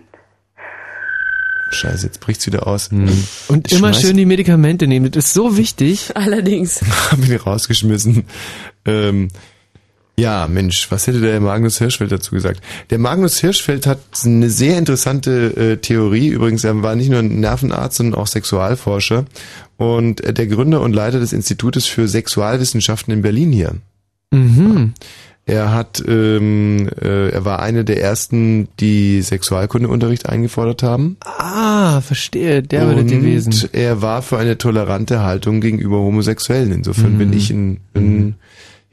Scheiße, 1.71 2.07
jetzt 2.07 2.21
bricht's 2.21 2.47
wieder 2.47 2.67
aus. 2.67 2.89
Und 2.89 3.67
Ich 3.73 3.79
immer 3.79 3.89
schmeiß- 3.93 4.01
schön 4.01 4.17
die 4.17 4.27
Medikamente 4.27 4.87
nehmen. 4.87 5.11
Das 5.11 5.27
ist 5.27 5.35
so 5.35 5.57
wichtig. 5.57 6.13
Allerdings. 6.15 6.81
Hab 7.11 7.19
ich 7.21 7.47
rausgeschmissen. 7.47 8.25
Ähm, 8.85 9.29
ja, 10.17 10.47
Mensch, 10.49 10.91
was 10.91 11.07
hätte 11.07 11.21
der 11.21 11.41
Magnus 11.41 11.79
Hirschfeld 11.79 12.13
dazu 12.13 12.35
gesagt? 12.35 12.61
Der 12.91 12.99
Magnus 12.99 13.39
Hirschfeld 13.41 13.87
hat 13.87 13.99
eine 14.25 14.49
sehr 14.49 14.79
interessante 14.79 15.57
äh, 15.57 15.77
Theorie. 15.79 16.29
Übrigens, 16.29 16.63
er 16.65 16.83
war 16.83 16.95
nicht 16.95 17.11
nur 17.11 17.19
ein 17.19 17.41
Nervenarzt, 17.41 17.97
sondern 17.97 18.21
auch 18.21 18.29
Sexualforscher 18.29 19.25
und 19.77 20.21
äh, 20.23 20.33
der 20.33 20.47
Gründer 20.47 20.83
und 20.83 20.93
Leiter 20.93 21.19
des 21.19 21.33
Institutes 21.33 21.87
für 21.87 22.07
Sexualwissenschaften 22.07 23.13
in 23.13 23.23
Berlin 23.23 23.51
hier. 23.53 23.73
Mhm. 24.33 24.95
Er 25.47 25.73
hat, 25.73 26.03
ähm, 26.09 26.89
äh, 27.03 27.29
er 27.31 27.45
war 27.45 27.61
einer 27.61 27.85
der 27.85 28.01
ersten, 28.01 28.69
die 28.81 29.21
Sexualkundeunterricht 29.21 30.27
eingefordert 30.27 30.83
haben. 30.83 31.19
Ah, 31.23 32.01
verstehe. 32.01 32.63
Der 32.63 32.87
würde 32.87 33.01
und 33.03 33.09
gewesen. 33.09 33.69
er 33.73 34.01
war 34.01 34.23
für 34.23 34.39
eine 34.39 34.57
tolerante 34.57 35.23
Haltung 35.23 35.61
gegenüber 35.61 35.97
Homosexuellen. 35.99 36.73
Insofern 36.73 37.15
Mhm. 37.15 37.19
bin 37.19 37.33
ich 37.35 37.51
ein, 37.51 37.81
ein 37.95 38.37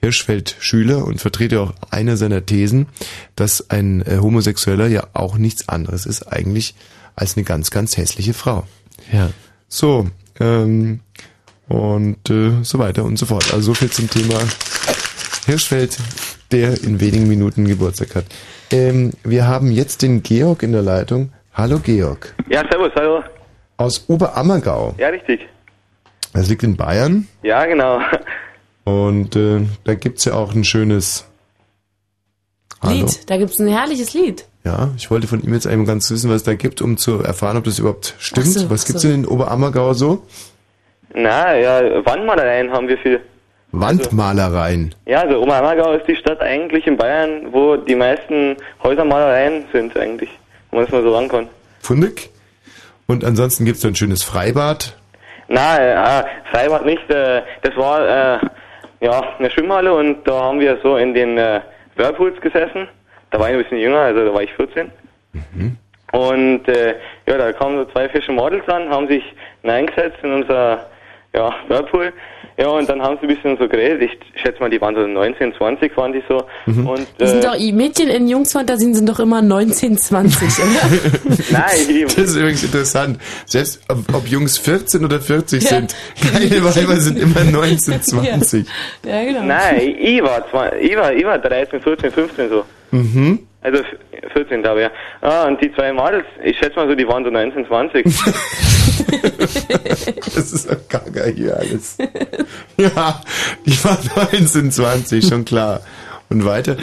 Hirschfeld-Schüler 0.01 1.05
und 1.05 1.21
vertrete 1.21 1.61
auch 1.61 1.73
eine 1.91 2.17
seiner 2.17 2.45
Thesen, 2.45 2.87
dass 3.35 3.69
ein 3.69 4.01
äh, 4.05 4.17
Homosexueller 4.17 4.87
ja 4.87 5.07
auch 5.13 5.37
nichts 5.37 5.69
anderes 5.69 6.05
ist 6.05 6.23
eigentlich 6.23 6.75
als 7.15 7.37
eine 7.37 7.43
ganz, 7.43 7.71
ganz 7.71 7.97
hässliche 7.97 8.33
Frau. 8.33 8.65
Ja. 9.11 9.29
So, 9.67 10.07
ähm, 10.39 11.01
und 11.67 12.29
äh, 12.29 12.63
so 12.63 12.79
weiter 12.79 13.03
und 13.05 13.17
so 13.17 13.25
fort. 13.25 13.53
Also 13.53 13.67
so 13.67 13.73
viel 13.73 13.89
zum 13.89 14.09
Thema 14.09 14.39
Hirschfeld, 15.45 15.97
der 16.51 16.83
in 16.83 16.99
wenigen 16.99 17.27
Minuten 17.27 17.67
Geburtstag 17.67 18.15
hat. 18.15 18.25
Ähm, 18.71 19.11
wir 19.23 19.47
haben 19.47 19.71
jetzt 19.71 20.01
den 20.01 20.23
Georg 20.23 20.63
in 20.63 20.71
der 20.71 20.81
Leitung. 20.81 21.31
Hallo 21.53 21.79
Georg. 21.79 22.33
Ja, 22.49 22.63
servus, 22.69 22.91
hallo. 22.95 23.23
Aus 23.77 24.05
Oberammergau. 24.07 24.95
Ja, 24.97 25.09
richtig. 25.09 25.41
Das 26.33 26.49
liegt 26.49 26.63
in 26.63 26.75
Bayern. 26.75 27.27
Ja, 27.43 27.65
genau. 27.65 27.99
Und 28.83 29.35
äh, 29.35 29.61
da 29.83 29.93
gibt's 29.93 30.25
ja 30.25 30.33
auch 30.33 30.53
ein 30.53 30.63
schönes 30.63 31.27
Hallo. 32.81 32.93
Lied, 32.95 33.29
da 33.29 33.37
gibt's 33.37 33.59
ein 33.59 33.67
herrliches 33.67 34.13
Lied. 34.13 34.45
Ja, 34.63 34.89
ich 34.97 35.09
wollte 35.09 35.27
von 35.27 35.41
ihm 35.41 35.53
jetzt 35.53 35.67
einmal 35.67 35.87
ganz 35.87 36.09
wissen, 36.11 36.29
was 36.29 36.37
es 36.37 36.43
da 36.43 36.53
gibt, 36.53 36.81
um 36.81 36.97
zu 36.97 37.19
erfahren, 37.19 37.57
ob 37.57 37.63
das 37.63 37.79
überhaupt 37.79 38.15
stimmt. 38.19 38.47
So, 38.47 38.69
was 38.69 38.83
ach 38.83 38.87
gibt's 38.87 39.01
so. 39.01 39.07
denn 39.07 39.23
in 39.23 39.27
Oberammergau 39.27 39.93
so? 39.93 40.23
Na, 41.13 41.55
ja, 41.55 42.05
Wandmalereien 42.05 42.71
haben 42.71 42.87
wir 42.87 42.97
viel. 42.97 43.21
Wandmalereien. 43.71 44.93
Ja, 45.05 45.21
also 45.21 45.41
Oberammergau 45.41 45.93
ist 45.93 46.07
die 46.07 46.15
Stadt 46.15 46.41
eigentlich 46.41 46.85
in 46.87 46.97
Bayern, 46.97 47.51
wo 47.51 47.77
die 47.77 47.95
meisten 47.95 48.57
Häusermalereien 48.83 49.65
sind 49.71 49.95
eigentlich, 49.97 50.29
wenn 50.69 50.79
man 50.79 50.85
es 50.85 50.91
mal 50.91 51.01
so 51.01 51.11
sagen 51.11 51.27
kann. 51.29 51.47
Fundig. 51.79 52.29
Und 53.07 53.23
ansonsten 53.23 53.65
gibt's 53.65 53.81
da 53.81 53.87
ein 53.87 53.95
schönes 53.95 54.23
Freibad. 54.23 54.95
Na, 55.47 56.19
äh, 56.19 56.23
Freibad 56.51 56.85
nicht, 56.85 57.09
äh, 57.09 57.41
das 57.61 57.75
war 57.75 58.35
äh, 58.35 58.39
ja 59.01 59.35
eine 59.37 59.49
Schwimmhalle 59.49 59.93
und 59.93 60.25
da 60.27 60.43
haben 60.43 60.59
wir 60.59 60.79
so 60.81 60.97
in 60.97 61.13
den 61.13 61.37
äh, 61.37 61.61
Whirlpools 61.95 62.39
gesessen. 62.39 62.87
Da 63.31 63.39
war 63.39 63.49
ich 63.49 63.55
ein 63.55 63.63
bisschen 63.63 63.79
jünger, 63.79 63.99
also 63.99 64.25
da 64.25 64.33
war 64.33 64.43
ich 64.43 64.53
14. 64.53 64.91
Und 66.11 66.67
äh, 66.67 66.95
ja, 67.25 67.37
da 67.37 67.53
kamen 67.53 67.77
so 67.77 67.85
zwei 67.91 68.09
Fische 68.09 68.31
Models 68.31 68.67
an, 68.67 68.89
haben 68.89 69.07
sich 69.07 69.23
hineingesetzt 69.61 70.17
in 70.23 70.33
unser 70.33 70.85
ja, 71.33 71.53
Whirlpool. 71.67 72.11
Ja, 72.57 72.67
und 72.67 72.87
dann 72.89 73.01
haben 73.01 73.17
sie 73.21 73.27
ein 73.27 73.35
bisschen 73.35 73.57
so 73.57 73.67
geredet. 73.67 74.01
Ich 74.11 74.41
schätze 74.41 74.59
mal, 74.59 74.69
die 74.69 74.79
waren 74.79 74.93
so 74.93 75.07
19, 75.07 75.53
20 75.57 75.95
waren 75.97 76.13
die 76.13 76.21
so. 76.27 76.43
Und, 76.67 77.07
Die 77.19 77.25
sind 77.27 77.39
äh, 77.43 77.47
doch, 77.47 77.55
die 77.57 77.71
Mädchen 77.71 78.07
in 78.09 78.27
Jungsfantasien 78.27 78.93
sind 78.93 79.09
doch 79.09 79.19
immer 79.19 79.41
19, 79.41 79.97
20, 79.97 80.59
oder? 80.59 80.67
Nein, 81.51 82.05
Das 82.05 82.17
ist 82.17 82.35
übrigens 82.35 82.63
interessant. 82.63 83.19
Selbst 83.45 83.81
ob, 83.89 83.99
ob 84.13 84.27
Jungs 84.27 84.57
14 84.57 85.03
oder 85.05 85.19
40 85.19 85.63
Ja. 85.63 85.69
sind, 85.69 85.95
keine 86.31 86.63
Weiber 86.63 86.97
sind 86.97 87.17
immer 87.19 87.43
19, 87.43 88.01
20. 88.01 88.65
Ja, 89.05 89.23
genau. 89.23 89.43
Nein, 89.43 89.95
ich 89.99 90.21
war, 90.21 90.47
zwei, 90.51 90.77
ich 90.79 90.95
war, 90.95 91.13
ich 91.13 91.25
war 91.25 91.39
13, 91.39 91.81
14, 91.81 92.11
15 92.11 92.49
so. 92.49 92.65
Mhm. 92.91 93.39
Also 93.61 93.79
f- 93.79 94.31
14 94.33 94.61
glaube 94.61 94.81
ich. 94.81 94.85
Ja. 94.87 94.91
Ah, 95.21 95.47
und 95.47 95.61
die 95.61 95.71
zwei 95.73 95.91
Models, 95.93 96.25
ich 96.43 96.57
schätze 96.57 96.75
mal 96.75 96.87
so, 96.87 96.95
die 96.95 97.07
waren 97.07 97.23
so 97.23 97.29
19, 97.29 97.65
20. 97.65 98.05
Das 100.35 100.51
ist 100.53 100.69
doch 100.69 100.77
gaga 100.89 101.25
hier 101.25 101.57
alles. 101.57 101.97
Ja, 102.77 103.21
die 103.65 103.83
waren 103.83 104.29
19, 104.31 104.71
20, 104.71 105.25
schon 105.27 105.45
klar. 105.45 105.81
Und 106.29 106.45
weiter? 106.45 106.77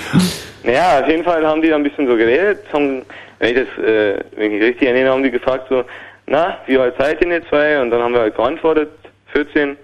Naja, 0.62 1.00
auf 1.00 1.08
jeden 1.08 1.24
Fall 1.24 1.44
haben 1.46 1.62
die 1.62 1.68
dann 1.70 1.80
ein 1.80 1.84
bisschen 1.84 2.06
so 2.06 2.16
geredet, 2.16 2.58
haben, 2.72 3.02
wenn 3.38 3.56
ich 3.56 3.64
das 3.66 3.84
äh, 3.84 4.18
wenn 4.36 4.52
ich 4.52 4.62
richtig 4.62 4.88
erinnere, 4.88 5.12
haben 5.12 5.22
die 5.22 5.30
gefragt 5.30 5.66
so, 5.70 5.84
na, 6.26 6.58
wie 6.66 6.76
alt 6.76 6.94
seid 6.98 7.24
ihr 7.24 7.30
jetzt 7.32 7.48
zwei? 7.48 7.80
Und 7.80 7.90
dann 7.90 8.02
haben 8.02 8.12
wir 8.12 8.20
halt 8.20 8.36
geantwortet, 8.36 8.90
14. 9.32 9.76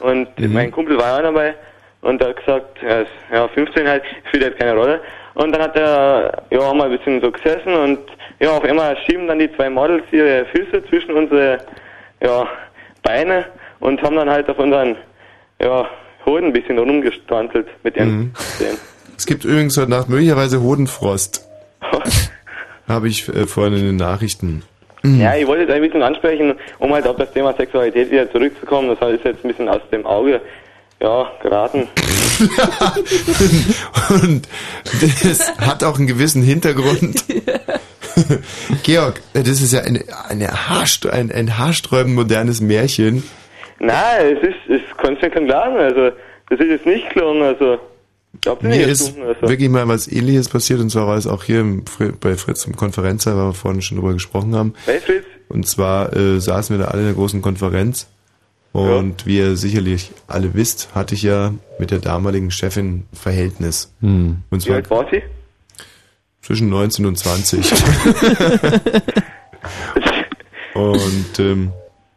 Und 0.00 0.28
mein 0.38 0.70
Kumpel 0.70 0.96
war 0.96 1.18
auch 1.18 1.22
dabei 1.22 1.54
und 2.00 2.22
er 2.22 2.28
hat 2.30 2.36
gesagt, 2.38 2.78
ja, 2.82 3.00
ist- 3.02 3.10
ja 3.30 3.46
15 3.48 3.86
halt, 3.86 4.02
spielt 4.28 4.44
halt 4.44 4.58
keine 4.58 4.74
Rolle. 4.74 5.00
Und 5.34 5.52
dann 5.52 5.60
hat 5.62 5.76
er, 5.76 6.42
ja, 6.50 6.62
haben 6.62 6.78
wir 6.78 6.84
ein 6.84 6.96
bisschen 6.96 7.20
so 7.20 7.30
gesessen 7.30 7.74
und 7.74 7.98
ja, 8.40 8.50
auf 8.50 8.64
einmal 8.64 8.96
schieben 9.06 9.28
dann 9.28 9.38
die 9.38 9.52
zwei 9.54 9.68
Models 9.70 10.04
ihre 10.10 10.46
Füße 10.46 10.82
zwischen 10.88 11.12
unsere, 11.14 11.58
ja, 12.22 12.46
Beine 13.02 13.46
und 13.80 14.00
haben 14.02 14.16
dann 14.16 14.30
halt 14.30 14.48
auf 14.48 14.58
unseren, 14.58 14.96
ja, 15.60 15.86
Hoden 16.24 16.46
ein 16.46 16.52
bisschen 16.52 16.78
rumgestantelt 16.78 17.66
mit 17.82 17.96
ihren 17.96 18.16
Mhm. 18.18 18.32
Zähnen. 18.58 18.78
Es 19.16 19.26
gibt 19.26 19.44
übrigens 19.44 19.76
heute 19.76 19.90
Nacht 19.90 20.08
möglicherweise 20.08 20.62
Hodenfrost. 20.62 21.48
Habe 22.88 23.08
ich 23.08 23.28
äh, 23.28 23.46
vorhin 23.46 23.74
in 23.74 23.84
den 23.86 23.96
Nachrichten. 23.96 24.62
Ja, 25.04 25.34
ich 25.34 25.46
wollte 25.48 25.62
jetzt 25.62 25.72
ein 25.72 25.82
bisschen 25.82 26.02
ansprechen, 26.02 26.54
um 26.78 26.92
halt 26.92 27.08
auf 27.08 27.16
das 27.16 27.32
Thema 27.32 27.52
Sexualität 27.54 28.08
wieder 28.12 28.30
zurückzukommen. 28.30 28.88
Das 28.88 29.12
ist 29.12 29.24
jetzt 29.24 29.44
ein 29.44 29.48
bisschen 29.48 29.68
aus 29.68 29.80
dem 29.90 30.06
Auge, 30.06 30.40
ja, 31.00 31.28
geraten. 31.42 31.88
Und 34.22 34.48
das 35.00 35.56
hat 35.58 35.82
auch 35.82 35.98
einen 35.98 36.06
gewissen 36.06 36.42
Hintergrund. 36.42 37.24
Georg, 38.82 39.20
das 39.32 39.48
ist 39.48 39.72
ja 39.72 39.80
eine, 39.80 40.04
eine 40.28 40.48
Haarst 40.48 41.06
ein, 41.06 41.30
ein 41.32 41.58
haarsträubend 41.58 42.14
modernes 42.14 42.60
Märchen. 42.60 43.22
Nein, 43.78 44.36
es 44.36 44.48
ist, 44.48 44.56
es 44.68 44.96
kannst 44.98 45.22
du 45.22 45.26
nicht 45.26 45.46
glauben, 45.46 45.76
also, 45.76 46.10
das 46.48 46.60
ist 46.60 46.66
jetzt 46.68 46.86
nicht 46.86 47.10
gelungen, 47.14 47.42
also, 47.42 47.78
nicht 48.44 48.62
Mir 48.62 48.86
ist 48.86 49.18
also. 49.18 49.48
wirklich 49.48 49.68
mal 49.68 49.86
was 49.88 50.08
ähnliches 50.10 50.48
passiert 50.48 50.80
und 50.80 50.90
zwar 50.90 51.06
war 51.06 51.16
es 51.16 51.26
auch 51.26 51.44
hier 51.44 51.60
im, 51.60 51.84
Fri- 51.84 52.12
bei 52.18 52.36
Fritz 52.36 52.64
im 52.64 52.76
Konferenzsaal, 52.76 53.36
weil 53.36 53.46
wir 53.46 53.54
vorhin 53.54 53.82
schon 53.82 53.98
drüber 53.98 54.12
gesprochen 54.12 54.54
haben. 54.54 54.74
Hey 54.86 55.00
Fritz? 55.00 55.24
Und 55.48 55.66
zwar 55.66 56.16
äh, 56.16 56.40
saßen 56.40 56.76
wir 56.78 56.84
da 56.84 56.90
alle 56.90 57.02
in 57.02 57.08
einer 57.08 57.16
großen 57.16 57.42
Konferenz 57.42 58.06
und 58.72 59.26
wie 59.26 59.36
ihr 59.36 59.56
sicherlich 59.56 60.12
alle 60.28 60.54
wisst, 60.54 60.94
hatte 60.94 61.14
ich 61.14 61.22
ja 61.22 61.52
mit 61.78 61.90
der 61.90 61.98
damaligen 61.98 62.50
Chefin 62.50 63.04
Verhältnis. 63.12 63.92
Hm. 64.00 64.38
Und 64.48 64.62
Wie 64.62 64.66
zwar 64.66 64.76
alt 64.76 64.90
war 64.90 65.06
sie? 65.10 65.22
Zwischen 66.42 66.68
19 66.68 67.06
und 67.06 67.16
20. 67.16 67.72
und 70.74 71.38
ähm, 71.38 71.72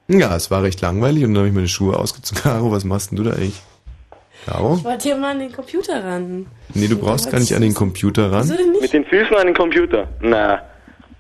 ja, 0.07 0.35
es 0.35 0.51
war 0.51 0.63
recht 0.63 0.81
langweilig 0.81 1.23
und 1.23 1.33
dann 1.33 1.39
habe 1.39 1.47
ich 1.47 1.53
meine 1.53 1.67
Schuhe 1.67 1.97
ausgezogen. 1.97 2.43
Caro, 2.43 2.71
was 2.71 2.83
machst 2.83 3.11
denn 3.11 3.17
du 3.17 3.23
da 3.23 3.31
eigentlich? 3.31 3.61
Caro? 4.45 4.75
Ich 4.77 4.83
wollte 4.83 5.03
hier 5.03 5.15
mal 5.15 5.31
an 5.31 5.39
den 5.39 5.51
Computer 5.51 6.03
ran. 6.03 6.47
Nee, 6.73 6.87
du 6.87 6.97
brauchst 6.97 7.31
gar 7.31 7.39
nicht 7.39 7.55
an 7.55 7.61
den 7.61 7.73
Computer 7.73 8.31
ran. 8.31 8.43
Wieso 8.43 8.55
denn 8.55 8.71
nicht? 8.71 8.81
Mit 8.81 8.93
den 8.93 9.05
Füßen 9.05 9.35
an 9.35 9.47
den 9.47 9.55
Computer? 9.55 10.07
Na. 10.21 10.61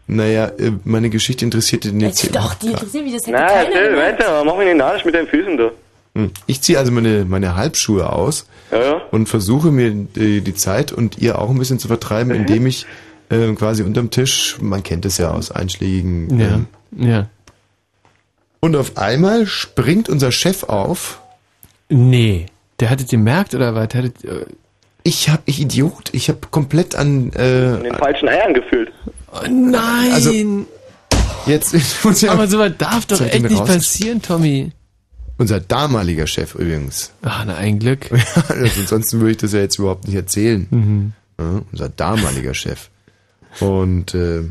Naja, 0.07 0.51
äh, 0.59 0.71
meine 0.83 1.09
Geschichte 1.09 1.45
interessiert 1.45 1.85
den 1.85 1.99
jetzt. 1.99 2.35
Doch, 2.35 2.53
die 2.55 2.67
interessieren, 2.67 3.05
wie 3.05 3.13
das 3.13 3.25
hätte 3.25 3.37
Na, 3.39 3.47
keiner 3.47 3.75
erzähl 3.75 3.97
weiter, 3.97 4.43
mach 4.43 4.55
mich 4.57 4.67
nicht 4.67 4.77
narrisch 4.77 5.03
mit 5.03 5.15
den 5.15 5.27
Füßen, 5.27 5.57
du. 5.57 5.71
Hm. 6.15 6.31
Ich 6.47 6.61
ziehe 6.61 6.79
also 6.79 6.91
meine, 6.91 7.25
meine 7.25 7.55
Halbschuhe 7.55 8.11
aus 8.11 8.47
Ja, 8.71 8.81
ja. 8.83 9.01
und 9.11 9.27
versuche 9.27 9.69
mir 9.71 9.91
die, 9.91 10.41
die 10.41 10.55
Zeit 10.55 10.91
und 10.91 11.17
ihr 11.17 11.39
auch 11.39 11.49
ein 11.49 11.59
bisschen 11.59 11.77
zu 11.79 11.87
vertreiben, 11.87 12.29
Mhm. 12.33 12.39
indem 12.41 12.65
ich 12.67 12.85
äh, 13.29 13.51
quasi 13.53 13.83
unterm 13.83 14.11
Tisch, 14.11 14.57
man 14.61 14.83
kennt 14.83 15.03
es 15.05 15.17
ja 15.17 15.31
aus 15.31 15.51
einschlägigen. 15.51 16.39
Ja. 16.39 16.47
ähm, 16.47 16.67
Ja. 16.97 17.27
Und 18.59 18.75
auf 18.75 18.97
einmal 18.97 19.45
springt 19.47 20.09
unser 20.09 20.31
Chef 20.31 20.63
auf. 20.63 21.21
Nee. 21.89 22.45
Der 22.79 22.89
hatte 22.89 23.05
gemerkt 23.05 23.53
oder 23.53 23.75
was? 23.75 23.89
Der 23.89 24.03
Hatte, 24.03 24.27
äh, 24.27 24.45
ich 25.03 25.29
hab, 25.29 25.41
ich 25.45 25.59
Idiot, 25.61 26.09
ich 26.13 26.29
habe 26.29 26.39
komplett 26.49 26.95
an. 26.95 27.31
Äh, 27.33 27.75
In 27.77 27.83
den 27.83 27.95
falschen 27.95 28.27
Eiern 28.27 28.53
gefühlt. 28.53 28.91
oh 29.33 29.39
nein! 29.49 30.11
Also, 30.13 30.31
Jetzt 31.45 31.75
muss 32.03 32.21
ja 32.21 32.31
Aber 32.31 32.47
sowas 32.47 32.71
darf 32.77 33.05
doch 33.05 33.21
echt 33.21 33.43
nicht 33.49 33.65
passieren, 33.65 34.21
Tommy. 34.21 34.71
Unser 35.37 35.59
damaliger 35.59 36.27
Chef 36.27 36.55
übrigens. 36.55 37.11
Ach, 37.21 37.43
na, 37.45 37.55
ein 37.55 37.79
Glück. 37.79 38.09
also 38.47 38.79
ansonsten 38.81 39.19
würde 39.19 39.31
ich 39.31 39.37
das 39.37 39.51
ja 39.53 39.59
jetzt 39.59 39.77
überhaupt 39.79 40.05
nicht 40.07 40.15
erzählen. 40.15 40.67
Mhm. 40.69 41.13
Ja, 41.39 41.61
unser 41.71 41.89
damaliger 41.89 42.53
Chef. 42.53 42.89
Und 43.59 44.13
äh, 44.13 44.43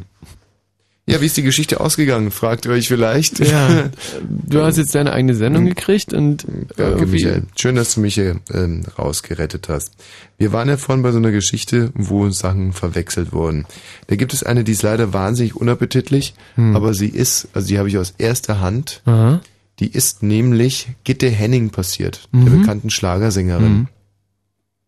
ja, 1.06 1.20
wie 1.20 1.26
ist 1.26 1.36
die 1.36 1.42
Geschichte 1.42 1.80
ausgegangen? 1.80 2.30
Fragt 2.30 2.64
ihr 2.64 2.72
euch 2.72 2.88
vielleicht. 2.88 3.38
Ja, 3.38 3.90
du 4.22 4.62
hast 4.62 4.78
jetzt 4.78 4.94
deine 4.94 5.12
eigene 5.12 5.34
Sendung 5.34 5.66
gekriegt 5.66 6.14
und 6.14 6.44
Danke, 6.76 6.82
irgendwie- 7.00 7.12
Michael. 7.24 7.42
Schön, 7.56 7.76
dass 7.76 7.94
du 7.94 8.00
mich 8.00 8.14
hier 8.14 8.40
ähm, 8.52 8.82
rausgerettet 8.98 9.68
hast. 9.68 9.92
Wir 10.38 10.52
waren 10.52 10.68
ja 10.68 10.76
vorhin 10.78 11.02
bei 11.02 11.12
so 11.12 11.18
einer 11.18 11.30
Geschichte, 11.30 11.90
wo 11.94 12.28
Sachen 12.30 12.72
verwechselt 12.72 13.32
wurden. 13.32 13.66
Da 14.06 14.16
gibt 14.16 14.32
es 14.32 14.42
eine, 14.42 14.64
die 14.64 14.72
ist 14.72 14.82
leider 14.82 15.12
wahnsinnig 15.12 15.54
unappetitlich, 15.56 16.34
Hm. 16.56 16.74
aber 16.76 16.94
sie 16.94 17.08
ist, 17.08 17.48
also 17.54 17.68
die 17.68 17.78
habe 17.78 17.88
ich 17.88 17.98
aus 17.98 18.14
erster 18.18 18.60
Hand. 18.60 19.02
Aha. 19.04 19.40
Die 19.80 19.88
ist 19.92 20.22
nämlich 20.22 20.88
Gitte 21.04 21.28
Henning 21.28 21.70
passiert, 21.70 22.28
der 22.32 22.40
Mhm. 22.52 22.60
bekannten 22.60 22.90
Schlagersängerin. 22.90 23.72
Mhm. 23.72 23.88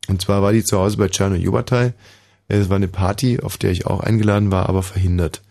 Und 0.09 0.23
zwar 0.23 0.43
war 0.43 0.53
die 0.53 0.63
zu 0.65 0.79
Hause 0.79 0.97
bei 0.97 1.09
Czerno 1.09 1.35
Jubatai. 1.37 1.93
Es 2.49 2.69
war 2.69 2.77
eine 2.77 2.87
Party, 2.89 3.41
auf 3.41 3.57
der 3.57 3.73
ich 3.73 3.87
auch 3.87 4.01
eingeladen 4.01 4.53
war, 4.53 4.69
aber 4.69 4.85
verhindert. 4.85 5.43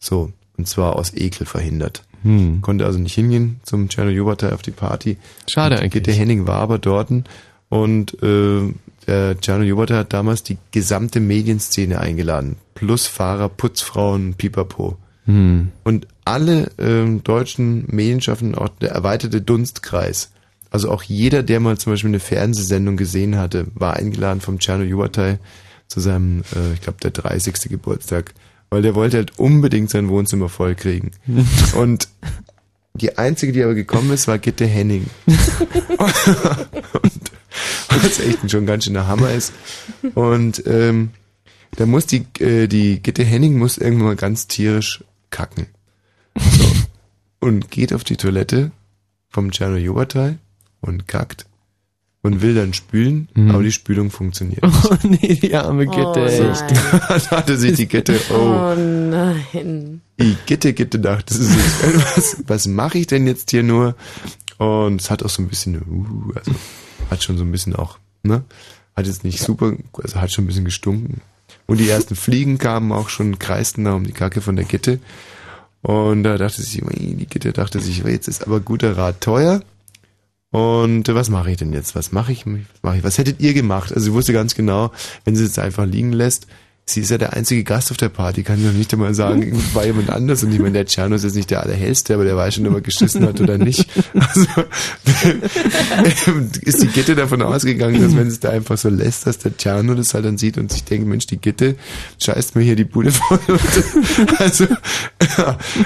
So, 0.00 0.32
und 0.56 0.66
zwar 0.66 0.96
aus 0.96 1.14
Ekel 1.14 1.46
verhindert. 1.46 2.02
Hm. 2.22 2.60
Konnte 2.60 2.84
also 2.84 2.98
nicht 2.98 3.14
hingehen 3.14 3.60
zum 3.62 3.88
Czerno 3.88 4.10
Jubatai 4.10 4.52
auf 4.52 4.62
die 4.62 4.72
Party. 4.72 5.16
Schade 5.48 5.76
und 5.76 5.82
eigentlich. 5.82 6.02
Gitte 6.04 6.12
Henning 6.12 6.46
war 6.48 6.56
aber 6.56 6.78
dort 6.78 7.10
und 7.68 8.22
äh, 8.22 8.74
der 9.06 9.40
Czerno 9.40 9.62
Jubatai 9.64 9.94
hat 9.98 10.12
damals 10.12 10.42
die 10.42 10.58
gesamte 10.72 11.20
Medienszene 11.20 12.00
eingeladen. 12.00 12.56
Plus 12.74 13.06
Fahrer, 13.06 13.48
Putzfrauen, 13.48 14.34
Pipapo. 14.34 14.96
Hm. 15.26 15.68
Und 15.84 16.08
alle 16.30 16.70
ähm, 16.78 17.24
deutschen 17.24 17.84
Medienschaffenden, 17.88 18.56
auch 18.56 18.68
der 18.68 18.92
erweiterte 18.92 19.40
Dunstkreis, 19.40 20.30
also 20.70 20.90
auch 20.90 21.02
jeder, 21.02 21.42
der 21.42 21.58
mal 21.58 21.78
zum 21.78 21.92
Beispiel 21.92 22.10
eine 22.10 22.20
Fernsehsendung 22.20 22.96
gesehen 22.96 23.36
hatte, 23.36 23.66
war 23.74 23.94
eingeladen 23.94 24.40
vom 24.40 24.60
Czerno 24.60 24.84
Jubatai 24.84 25.40
zu 25.88 25.98
seinem, 25.98 26.42
äh, 26.54 26.74
ich 26.74 26.80
glaube, 26.80 26.98
der 27.02 27.10
30. 27.10 27.68
Geburtstag, 27.68 28.32
weil 28.70 28.82
der 28.82 28.94
wollte 28.94 29.16
halt 29.16 29.38
unbedingt 29.38 29.90
sein 29.90 30.08
Wohnzimmer 30.08 30.48
vollkriegen. 30.48 31.10
Und 31.74 32.08
die 32.94 33.18
einzige, 33.18 33.52
die 33.52 33.64
aber 33.64 33.74
gekommen 33.74 34.12
ist, 34.12 34.28
war 34.28 34.38
Gitte 34.38 34.66
Henning. 34.66 35.06
und, 35.26 37.30
was 37.88 38.20
echt 38.20 38.50
schon 38.50 38.66
ganz 38.66 38.84
schöner 38.84 39.06
Hammer 39.06 39.30
ist. 39.30 39.52
Und 40.14 40.64
ähm, 40.66 41.10
da 41.76 41.86
muss 41.86 42.06
die, 42.06 42.26
äh, 42.40 42.66
die 42.66 43.00
Gitte 43.00 43.24
Henning 43.24 43.58
muss 43.58 43.78
irgendwann 43.78 44.08
mal 44.08 44.16
ganz 44.16 44.48
tierisch 44.48 45.04
kacken. 45.30 45.66
So. 47.40 47.46
Und 47.48 47.70
geht 47.70 47.92
auf 47.92 48.04
die 48.04 48.16
Toilette 48.16 48.70
vom 49.28 49.50
Czerno 49.50 49.76
Jobatai 49.76 50.38
und 50.80 51.06
kackt 51.08 51.46
und 52.22 52.42
will 52.42 52.54
dann 52.54 52.74
spülen, 52.74 53.28
Mhm. 53.34 53.50
aber 53.52 53.62
die 53.62 53.72
Spülung 53.72 54.10
funktioniert 54.10 54.62
Oh 54.64 54.96
nee, 55.04 55.34
die 55.40 55.54
arme 55.54 55.86
Gitte, 55.86 56.20
Oh, 56.20 56.26
echt. 56.26 56.60
nein. 56.70 57.00
Dann 57.08 57.30
hatte 57.30 57.56
sich 57.56 57.74
die 57.76 57.86
Gitte, 57.86 58.20
oh, 58.30 58.34
Oh 58.34 58.74
nein. 58.76 60.00
die 60.20 60.36
Gitte, 60.46 60.72
Gitte 60.74 60.98
dachte 60.98 61.32
sich, 61.34 61.48
was, 62.16 62.36
was 62.46 62.66
mache 62.66 62.98
ich 62.98 63.06
denn 63.06 63.26
jetzt 63.26 63.50
hier 63.50 63.62
nur? 63.62 63.94
Und 64.58 65.00
es 65.00 65.10
hat 65.10 65.22
auch 65.22 65.30
so 65.30 65.40
ein 65.42 65.48
bisschen, 65.48 65.76
uh, 65.80 66.32
also 66.34 66.52
hat 67.10 67.22
schon 67.22 67.38
so 67.38 67.44
ein 67.44 67.52
bisschen 67.52 67.74
auch, 67.74 67.98
ne? 68.22 68.44
Hat 68.94 69.06
jetzt 69.06 69.24
nicht 69.24 69.40
super, 69.40 69.72
also 70.02 70.20
hat 70.20 70.30
schon 70.30 70.44
ein 70.44 70.48
bisschen 70.48 70.66
gestunken. 70.66 71.22
Und 71.66 71.78
die 71.78 71.88
ersten 71.88 72.16
Fliegen 72.16 72.58
kamen 72.58 72.92
auch 72.92 73.08
schon, 73.08 73.38
kreisten 73.38 73.84
da 73.84 73.94
um 73.94 74.04
die 74.04 74.12
Kacke 74.12 74.42
von 74.42 74.56
der 74.56 74.66
Gitte. 74.66 74.98
Und 75.82 76.24
da 76.24 76.36
dachte 76.36 76.62
ui, 76.82 77.14
die 77.14 77.26
Gitte 77.26 77.52
dachte 77.52 77.80
sich, 77.80 78.04
jetzt 78.04 78.28
ist 78.28 78.46
aber 78.46 78.60
guter 78.60 78.96
Rat 78.96 79.20
teuer. 79.20 79.62
Und 80.50 81.08
äh, 81.08 81.14
was 81.14 81.30
mache 81.30 81.50
ich 81.50 81.56
denn 81.56 81.72
jetzt? 81.72 81.94
Was 81.94 82.12
mache 82.12 82.32
ich? 82.32 82.44
Was 82.44 82.82
mache 82.82 82.98
ich? 82.98 83.04
Was 83.04 83.18
hättet 83.18 83.40
ihr 83.40 83.54
gemacht? 83.54 83.92
Also 83.92 84.06
sie 84.06 84.12
wusste 84.12 84.32
ganz 84.32 84.54
genau, 84.54 84.90
wenn 85.24 85.36
sie 85.36 85.44
es 85.44 85.50
jetzt 85.50 85.58
einfach 85.58 85.86
liegen 85.86 86.12
lässt, 86.12 86.46
sie 86.86 87.02
ist 87.02 87.10
ja 87.10 87.18
der 87.18 87.34
einzige 87.34 87.62
Gast 87.62 87.90
auf 87.92 87.96
der 87.96 88.08
Party, 88.08 88.42
kann 88.42 88.58
ich 88.58 88.66
noch 88.66 88.72
nicht 88.72 88.92
einmal 88.92 89.14
sagen, 89.14 89.62
war 89.74 89.86
jemand 89.86 90.10
anders. 90.10 90.42
Und 90.42 90.52
ich 90.52 90.58
meine, 90.58 90.72
der 90.72 90.86
Tscherno 90.86 91.14
ist 91.14 91.22
jetzt 91.24 91.36
nicht 91.36 91.50
der 91.50 91.62
allerhellste, 91.62 92.14
aber 92.14 92.24
der 92.24 92.36
weiß 92.36 92.54
schon, 92.54 92.66
ob 92.66 92.74
er 92.74 92.80
geschissen 92.80 93.24
hat 93.24 93.40
oder 93.40 93.58
nicht. 93.58 93.88
Also 94.14 94.46
ist 96.62 96.82
die 96.82 96.88
Gitte 96.88 97.14
davon 97.14 97.42
ausgegangen, 97.42 98.00
dass 98.02 98.16
wenn 98.16 98.26
es 98.26 98.40
da 98.40 98.50
einfach 98.50 98.78
so 98.78 98.88
lässt, 98.88 99.26
dass 99.26 99.38
der 99.38 99.56
Tscherno 99.56 99.94
das 99.94 100.14
halt 100.14 100.24
dann 100.24 100.38
sieht 100.38 100.58
und 100.58 100.72
sich 100.72 100.84
denkt, 100.84 101.06
Mensch, 101.06 101.26
die 101.26 101.38
Gitte 101.38 101.76
scheißt 102.22 102.56
mir 102.56 102.62
hier 102.62 102.76
die 102.76 102.84
Bude 102.84 103.12
voll. 103.12 103.38
also 104.38 104.66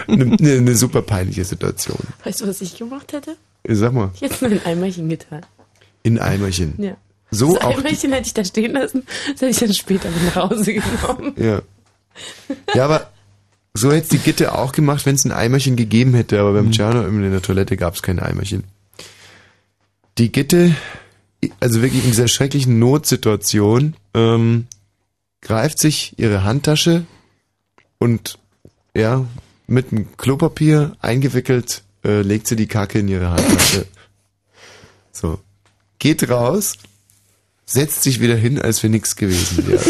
eine, 0.06 0.36
eine 0.40 0.74
super 0.74 1.02
peinliche 1.02 1.44
Situation. 1.44 1.98
Weißt 2.24 2.40
du, 2.40 2.46
was 2.46 2.60
ich 2.60 2.76
gemacht 2.76 3.12
hätte? 3.12 3.36
Sag 3.66 3.92
mal, 3.92 4.10
Ich 4.14 4.22
hätte 4.22 4.44
nur 4.48 4.52
ein 4.52 4.66
Eimerchen 4.66 5.08
getan. 5.08 5.42
in 6.02 6.18
Eimerchen. 6.18 6.74
Ja. 6.78 6.96
So 7.35 7.55
das 7.55 7.65
auch. 7.65 7.78
Eimerchen 7.78 8.12
hätte 8.12 8.27
ich 8.27 8.35
da 8.35 8.44
stehen 8.44 8.73
lassen, 8.73 9.05
das 9.32 9.43
hätte 9.43 9.51
ich 9.51 9.59
dann 9.59 9.74
später 9.74 10.11
mit 10.11 10.24
nach 10.35 10.51
Hause 10.51 10.74
genommen. 10.74 11.35
Ja. 11.36 11.62
Ja, 12.74 12.85
aber 12.85 13.11
so 13.74 13.93
hätte 13.93 14.11
die 14.11 14.19
Gitte 14.19 14.56
auch 14.56 14.73
gemacht, 14.73 15.05
wenn 15.05 15.16
es 15.16 15.24
ein 15.24 15.32
Eimerchen 15.32 15.77
gegeben 15.77 16.15
hätte, 16.15 16.40
aber 16.40 16.52
beim 16.52 16.70
Giano 16.70 17.05
in 17.06 17.31
der 17.31 17.43
Toilette 17.43 17.77
gab 17.77 17.94
es 17.94 18.02
kein 18.02 18.20
Eimerchen. 18.20 18.65
Die 20.16 20.31
Gitte 20.31 20.77
also 21.61 21.82
wirklich 21.82 22.05
in 22.05 22.11
dieser 22.11 22.28
schrecklichen 22.28 22.78
Notsituation, 22.78 23.94
ähm, 24.15 24.66
greift 25.40 25.78
sich 25.78 26.15
ihre 26.19 26.44
Handtasche 26.44 27.05
und 27.98 28.39
ja, 28.94 29.27
mit 29.66 29.93
einem 29.93 30.16
Klopapier 30.16 30.97
eingewickelt, 31.01 31.82
äh, 32.05 32.23
legt 32.23 32.47
sie 32.47 32.56
die 32.56 32.66
Kacke 32.66 33.01
in 33.01 33.09
ihre 33.09 33.31
Handtasche. 33.31 33.86
So. 35.12 35.40
Geht 35.98 36.28
raus, 36.28 36.77
setzt 37.66 38.02
sich 38.02 38.20
wieder 38.20 38.36
hin, 38.36 38.60
als 38.60 38.82
wenn 38.82 38.90
nichts 38.92 39.16
gewesen 39.16 39.66
wäre. 39.66 39.82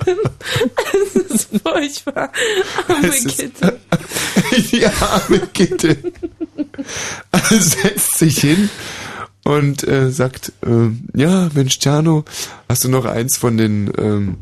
Das 0.00 1.14
ist 1.30 1.48
furchtbar. 1.62 2.30
Arme 2.88 3.08
Es 3.08 3.24
ist- 3.24 3.36
Kitte. 3.38 3.80
Die 4.72 4.86
arme 5.00 5.40
Gitte. 5.52 5.96
setzt 7.50 8.18
sich 8.18 8.38
hin 8.40 8.68
und 9.44 9.86
äh, 9.86 10.10
sagt, 10.10 10.52
ähm, 10.66 11.04
ja, 11.14 11.48
Mensch, 11.54 11.78
Tjano, 11.78 12.24
hast 12.68 12.84
du 12.84 12.88
noch 12.88 13.04
eins 13.04 13.36
von 13.36 13.56
den, 13.56 13.90
ähm, 13.98 14.38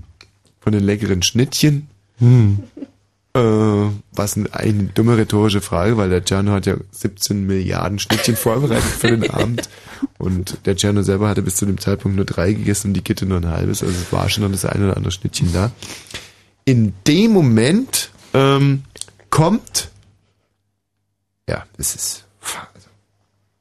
von 0.61 0.73
den 0.73 0.83
leckeren 0.85 1.23
Schnittchen? 1.23 1.89
Hm. 2.19 2.59
Äh, 3.39 3.91
was 4.13 4.37
ein- 4.37 4.53
eine 4.53 4.85
dumme 4.85 5.17
rhetorische 5.17 5.61
Frage, 5.61 5.97
weil 5.97 6.11
der 6.11 6.25
Tjano 6.25 6.53
hat 6.53 6.67
ja 6.67 6.77
17 6.91 7.47
Milliarden 7.47 7.99
Schnittchen 7.99 8.37
vorbereitet 8.37 8.83
für 8.85 9.09
den 9.17 9.31
Abend. 9.31 9.69
Und 10.19 10.59
der 10.67 10.77
Tjano 10.77 11.03
selber 11.03 11.29
hatte 11.29 11.43
bis 11.43 11.57
zu 11.57 11.67
dem 11.67 11.79
Zeitpunkt 11.79 12.17
nur 12.17 12.25
drei 12.27 12.53
gegessen 12.53 12.89
und 12.89 12.95
die 12.95 13.05
Gitte 13.05 13.27
nur 13.27 13.39
ein 13.39 13.49
halbes. 13.49 13.83
Also 13.83 13.95
es 13.95 14.13
war 14.13 14.29
schon 14.29 14.45
noch 14.45 14.51
das 14.51 14.65
eine 14.65 14.85
oder 14.87 14.97
andere 14.97 15.13
Schnittchen 15.13 15.53
da. 15.53 15.71
In 16.65 16.93
dem 17.07 17.33
Moment 17.33 18.11
ähm, 18.35 18.83
kommt, 19.31 19.91
ja, 21.49 21.65
es 21.79 21.95
ist 21.95 22.25
also 22.75 22.89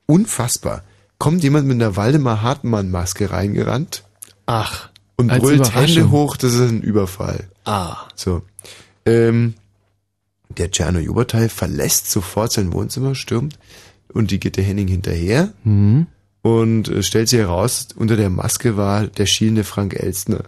unfassbar, 0.06 0.84
kommt 1.18 1.44
jemand 1.44 1.68
mit 1.68 1.76
einer 1.76 1.96
Waldemar 1.96 2.42
Hartmann-Maske 2.42 3.32
reingerannt. 3.32 4.04
Ach. 4.46 4.90
Und 5.16 5.30
brüllt. 5.40 5.74
Hände 5.74 6.12
hoch, 6.12 6.38
das 6.38 6.54
ist 6.54 6.70
ein 6.70 6.82
Überfall. 6.82 7.48
Ah. 7.66 7.98
So. 8.16 8.44
Ähm, 9.06 9.56
der 10.58 10.72
Czerno 10.72 11.00
Juberteil 11.00 11.50
verlässt 11.50 12.12
sofort 12.12 12.52
sein 12.52 12.74
Wohnzimmer, 12.74 13.16
stürmt 13.16 13.58
und 14.14 14.32
die 14.32 14.40
Gitte 14.40 14.62
Henning 14.62 14.88
hinterher 14.88 15.54
Mhm. 15.64 16.08
und 16.42 16.90
äh, 16.90 17.04
stellt 17.04 17.30
sich 17.30 17.40
heraus, 17.40 17.88
unter 17.96 18.16
der 18.18 18.30
Maske 18.30 18.78
war 18.78 19.08
der 19.08 19.26
schielende 19.26 19.64
Frank 19.64 19.94
Elstner. 19.96 20.44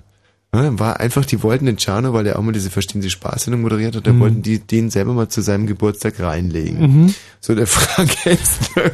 Ja, 0.52 0.80
war 0.80 0.99
einfach, 0.99 1.26
die 1.26 1.44
wollten 1.44 1.68
den 1.68 1.77
Czerno, 1.77 2.11
weil 2.11 2.26
er 2.26 2.40
auch 2.40 2.41
mal 2.41 2.53
diese 2.53 2.72
Verstehen 2.72 3.03
Sie 3.03 3.11
Spaß-Sendung 3.11 3.61
moderiert 3.61 3.95
hat, 3.95 4.07
da 4.07 4.14
Mhm. 4.14 4.19
wollten 4.19 4.41
die 4.41 4.57
den 4.57 4.90
selber 4.90 5.14
mal 5.14 5.30
zu 5.30 5.41
seinem 5.41 5.68
Geburtstag 5.68 6.19
reinlegen. 6.19 6.80
Mhm. 7.06 7.14
So, 7.40 7.53
der 7.53 7.68
Frank 7.77 8.26
Elstner 8.26 8.90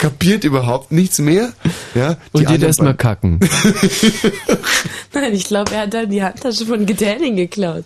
kapiert 0.00 0.42
überhaupt 0.42 0.90
nichts 0.90 1.20
mehr. 1.20 1.52
Ja, 1.94 2.16
Und 2.32 2.48
geht 2.48 2.60
erst 2.60 2.82
mal 2.82 2.94
kacken. 2.94 3.38
Nein, 5.14 5.32
ich 5.32 5.44
glaube, 5.44 5.72
er 5.74 5.82
hat 5.82 5.94
dann 5.94 6.10
die 6.10 6.22
Handtasche 6.22 6.66
von 6.66 6.84
Getelling 6.86 7.36
geklaut. 7.36 7.84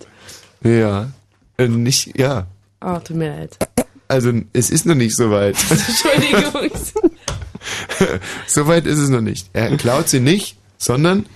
Ja, 0.64 1.10
äh, 1.58 1.68
nicht, 1.68 2.18
ja. 2.18 2.46
Oh, 2.80 2.98
tut 2.98 3.16
mir 3.16 3.28
leid. 3.28 3.56
Also, 4.08 4.32
es 4.52 4.70
ist 4.70 4.86
noch 4.86 4.94
nicht 4.94 5.14
so 5.16 5.30
weit. 5.30 5.56
Entschuldigung. 5.70 6.70
so 8.46 8.66
weit 8.66 8.86
ist 8.86 8.98
es 8.98 9.08
noch 9.08 9.20
nicht. 9.20 9.48
Er 9.52 9.76
klaut 9.76 10.08
sie 10.08 10.20
nicht, 10.20 10.56
sondern 10.78 11.26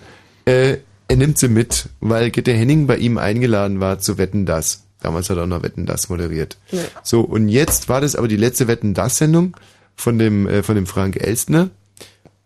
äh, 0.45 0.79
er 1.07 1.17
nimmt 1.17 1.39
sie 1.39 1.49
mit, 1.49 1.89
weil 2.01 2.31
Gitte 2.31 2.53
Henning 2.53 2.87
bei 2.87 2.97
ihm 2.97 3.19
eingeladen 3.19 3.81
war 3.81 3.99
zu 3.99 4.19
Wetten 4.19 4.47
das. 4.47 4.85
Damals 5.01 5.29
hat 5.29 5.37
er 5.37 5.43
auch 5.43 5.49
noch 5.49 5.63
Wetten 5.63 5.87
das 5.87 6.09
moderiert. 6.09 6.57
Ja. 6.71 6.81
So, 7.03 7.21
und 7.21 7.49
jetzt 7.49 7.89
war 7.89 8.01
das 8.01 8.17
aber 8.17 8.27
die 8.27 8.37
letzte 8.37 8.69
Wetten 8.69 8.95
das 8.95 9.19
Sendung 9.19 9.57
von 9.95 10.19
dem, 10.19 10.49
äh, 10.49 10.63
von 10.63 10.75
dem 10.75 10.87
Frank 10.87 11.17
Elstner. 11.17 11.69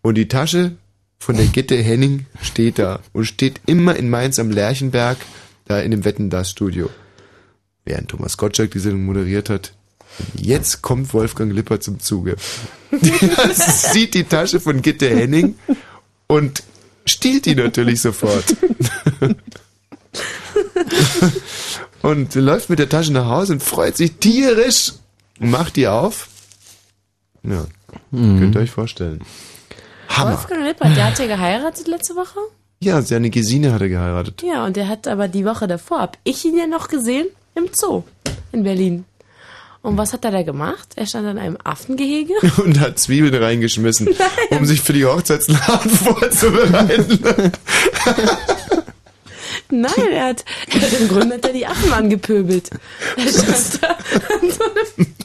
Und 0.01 0.15
die 0.15 0.27
Tasche 0.27 0.73
von 1.19 1.37
der 1.37 1.45
Gitte 1.47 1.75
Henning 1.75 2.25
steht 2.41 2.79
da 2.79 2.99
und 3.13 3.25
steht 3.25 3.61
immer 3.65 3.95
in 3.95 4.09
Mainz 4.09 4.39
am 4.39 4.51
Lerchenberg, 4.51 5.17
da 5.65 5.79
in 5.79 5.91
dem 5.91 6.05
Wetten 6.05 6.29
das 6.29 6.49
Studio. 6.49 6.89
Während 7.89 8.09
Thomas 8.11 8.37
Gottschalk 8.37 8.69
die 8.69 8.79
Sendung 8.79 9.03
moderiert 9.03 9.49
hat. 9.49 9.73
Jetzt 10.35 10.83
kommt 10.83 11.11
Wolfgang 11.11 11.51
Lipper 11.51 11.79
zum 11.79 11.99
Zuge. 11.99 12.35
Der 12.91 13.49
sieht 13.53 14.13
die 14.13 14.25
Tasche 14.25 14.59
von 14.59 14.83
Gitte 14.83 15.09
Henning 15.09 15.55
und 16.27 16.61
stiehlt 17.05 17.47
die 17.47 17.55
natürlich 17.55 17.99
sofort. 17.99 18.55
und 22.03 22.35
läuft 22.35 22.69
mit 22.69 22.77
der 22.77 22.89
Tasche 22.89 23.11
nach 23.11 23.25
Hause 23.25 23.53
und 23.53 23.63
freut 23.63 23.97
sich 23.97 24.17
tierisch 24.17 24.93
und 25.39 25.49
macht 25.49 25.75
die 25.75 25.87
auf. 25.87 26.27
Ja, 27.41 27.65
könnt 28.11 28.55
ihr 28.55 28.61
euch 28.61 28.69
vorstellen. 28.69 29.23
Hammer. 30.09 30.33
Wolfgang 30.37 30.63
Lippert, 30.63 30.95
der 30.95 31.07
hat 31.07 31.17
ja 31.17 31.25
geheiratet 31.25 31.87
letzte 31.87 32.15
Woche. 32.15 32.37
Ja, 32.81 33.01
seine 33.01 33.31
Gesine 33.31 33.73
hat 33.73 33.81
er 33.81 33.89
geheiratet. 33.89 34.43
Ja, 34.43 34.63
und 34.63 34.75
der 34.75 34.87
hat 34.87 35.07
aber 35.07 35.27
die 35.27 35.43
Woche 35.43 35.67
davor, 35.67 36.01
hab 36.01 36.19
ich 36.23 36.45
ihn 36.45 36.55
ja 36.55 36.67
noch 36.67 36.87
gesehen, 36.87 37.25
im 37.55 37.69
Zoo 37.73 38.03
in 38.51 38.63
Berlin. 38.63 39.05
Und 39.81 39.97
was 39.97 40.11
hat 40.11 40.25
er 40.25 40.31
da 40.31 40.43
gemacht? 40.43 40.89
Er 40.95 41.05
stand 41.05 41.27
an 41.27 41.37
einem 41.37 41.57
Affengehege. 41.63 42.33
Und 42.63 42.79
hat 42.79 42.99
Zwiebeln 42.99 43.33
reingeschmissen, 43.33 44.09
um 44.49 44.65
sich 44.65 44.81
für 44.81 44.93
die 44.93 45.05
Hochzeitslarven 45.05 45.91
vorzubereiten. 45.91 47.53
Nein, 49.71 50.11
er 50.11 50.25
hat, 50.25 50.43
er 50.73 50.81
hat 50.81 50.99
im 50.99 51.07
Grunde 51.07 51.35
hat 51.35 51.45
er 51.45 51.53
die 51.53 51.65
Affen 51.65 51.93
angepöbelt. 51.93 52.71
Er 53.15 53.29
stand 53.29 53.83
da 53.83 53.87
an 53.89 54.51
so 54.51 54.63
einem, 54.63 55.15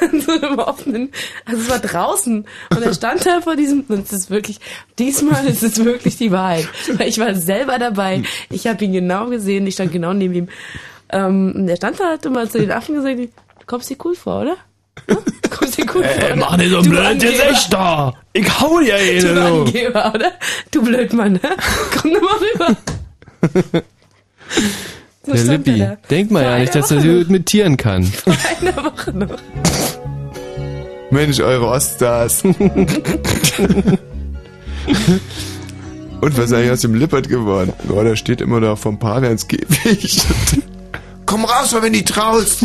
an 0.00 0.20
so 0.20 0.32
einem 0.32 0.58
offenen, 0.58 1.12
also 1.44 1.62
es 1.62 1.70
war 1.70 1.78
draußen 1.78 2.44
und 2.70 2.82
er 2.82 2.94
stand 2.94 3.24
da 3.24 3.40
vor 3.40 3.54
diesem, 3.54 3.84
und 3.88 4.04
es 4.04 4.12
ist 4.12 4.30
wirklich, 4.30 4.58
diesmal 4.98 5.46
ist 5.46 5.62
es 5.62 5.84
wirklich 5.84 6.16
die 6.18 6.32
Wahrheit. 6.32 6.68
Weil 6.94 7.08
ich 7.08 7.18
war 7.18 7.34
selber 7.36 7.78
dabei, 7.78 8.24
ich 8.50 8.66
habe 8.66 8.84
ihn 8.84 8.92
genau 8.92 9.28
gesehen, 9.28 9.66
ich 9.66 9.74
stand 9.74 9.92
genau 9.92 10.12
neben 10.12 10.34
ihm. 10.34 10.48
Ähm, 11.12 11.52
und 11.54 11.68
er 11.68 11.76
stand 11.76 12.00
da 12.00 12.04
halt 12.10 12.24
und 12.26 12.32
mal 12.32 12.48
zu 12.48 12.58
den 12.58 12.70
Affen 12.70 12.94
gesagt, 12.94 13.18
du 13.18 13.28
kommst 13.66 13.90
dir 13.90 13.96
cool 14.04 14.14
vor, 14.14 14.40
oder? 14.42 14.56
Ja? 15.08 15.16
Du 15.42 15.48
kommst 15.50 15.76
dir 15.78 15.84
cool 15.94 16.04
vor, 16.04 16.22
Ey, 16.28 16.36
mach 16.36 16.56
nicht 16.56 16.70
so 16.70 16.78
ein 16.78 16.84
Du 16.84 16.90
blöd 16.90 17.04
Angeber. 17.06 17.32
Gesichter. 17.32 18.14
Ich 18.32 18.60
hau 18.60 18.78
dir 18.80 19.04
jede, 19.04 19.34
du. 19.34 19.40
Angeber, 19.62 20.12
oder? 20.14 20.32
Du 20.70 20.82
Blödmann, 20.82 21.32
ne? 21.34 21.40
Komm 22.00 22.12
doch 22.14 22.20
mal 22.22 22.38
rüber. 22.38 22.76
So 25.24 25.32
Der 25.34 25.40
er 25.40 25.46
Lippi, 25.52 25.78
da. 25.78 25.96
denk 26.10 26.32
mal 26.32 26.42
ja 26.42 26.58
nicht, 26.58 26.74
dass 26.74 26.90
er 26.90 27.00
sie 27.00 27.08
gut 27.18 27.28
imitieren 27.28 27.76
kann. 27.76 28.02
Vor 28.24 28.34
einer 28.60 28.76
Woche 28.84 29.12
noch. 29.16 29.38
Mensch, 31.12 31.38
eure 31.38 31.68
Oststars. 31.68 32.42
Und 32.44 32.58
was 36.38 36.46
ist 36.46 36.52
eigentlich 36.52 36.70
aus 36.72 36.80
dem 36.80 36.94
Lippert 36.96 37.28
geworden? 37.28 37.72
Oh, 37.88 38.02
der 38.02 38.16
steht 38.16 38.40
immer 38.40 38.60
da 38.60 38.74
vom 38.74 38.98
Pavians 38.98 39.46
Käfig. 39.46 40.22
Komm 41.32 41.46
raus, 41.46 41.74
wenn 41.80 41.94
du 41.94 42.04
traust. 42.04 42.62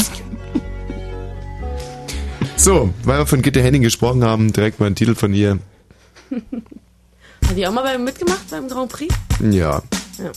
So, 2.57 2.93
weil 3.05 3.19
wir 3.19 3.25
von 3.25 3.41
Gitte 3.41 3.61
Henning 3.61 3.81
gesprochen 3.81 4.25
haben, 4.25 4.51
direkt 4.51 4.81
mal 4.81 4.87
ein 4.87 4.95
Titel 4.95 5.15
von 5.15 5.33
ihr. 5.33 5.59
Hat 7.47 7.55
die 7.55 7.65
auch 7.65 7.71
mal 7.71 7.83
bei, 7.83 7.97
mitgemacht 7.97 8.49
beim 8.49 8.67
Grand 8.67 8.91
Prix? 8.91 9.15
Ja. 9.39 9.81
Ja. 10.17 10.31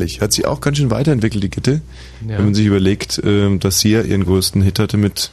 Herrlich. 0.00 0.20
Hat 0.20 0.32
sich 0.32 0.46
auch 0.46 0.60
ganz 0.60 0.78
schön 0.78 0.90
weiterentwickelt, 0.90 1.42
die 1.44 1.50
Gitte. 1.50 1.80
Ja. 2.26 2.38
Wenn 2.38 2.44
man 2.46 2.54
sich 2.54 2.66
überlegt, 2.66 3.20
ähm, 3.24 3.60
dass 3.60 3.80
sie 3.80 3.90
ja 3.90 4.02
ihren 4.02 4.24
größten 4.24 4.62
Hit 4.62 4.78
hatte 4.78 4.96
mit 4.96 5.30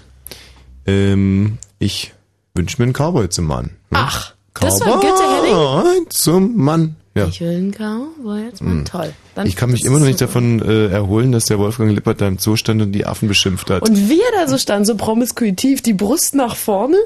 ähm, 0.86 1.58
Ich 1.80 2.14
wünsche 2.54 2.78
mir 2.82 2.84
einen 2.86 2.94
Cowboy 2.94 3.30
zum 3.30 3.46
Mann. 3.46 3.72
Ach, 3.92 4.34
das 4.60 4.80
war 4.82 5.00
Gitte 5.00 5.14
Henning? 5.14 5.54
Cowboy 5.54 6.10
zum 6.10 6.58
Mann. 6.58 6.96
Ja. 7.16 7.28
Ich 7.28 7.40
will 7.42 7.50
einen 7.50 7.72
Cowboy 7.72 8.44
jetzt 8.44 8.62
mal. 8.62 8.72
Hm. 8.72 8.86
Toll. 8.86 9.14
Dann- 9.36 9.48
Ich 9.48 9.56
kann 9.56 9.72
mich 9.72 9.86
immer 9.86 9.98
noch 10.00 10.06
nicht 10.06 10.20
super. 10.20 10.28
davon 10.34 10.62
äh, 10.62 10.88
erholen, 10.88 11.32
dass 11.32 11.46
der 11.46 11.58
Wolfgang 11.60 11.92
Lippert 11.94 12.22
da 12.22 12.28
im 12.28 12.38
Zoo 12.38 12.56
stand 12.58 12.82
und 12.82 12.92
die 12.92 13.06
Affen 13.06 13.28
beschimpft 13.28 13.70
hat. 13.70 13.88
Und 13.88 14.10
wie 14.10 14.20
er 14.20 14.44
da 14.46 14.48
so 14.50 14.58
stand, 14.58 14.86
so 14.86 14.96
promiskuitiv, 14.96 15.82
die 15.82 15.94
Brust 15.94 16.36
nach 16.36 16.56
vorne, 16.56 16.98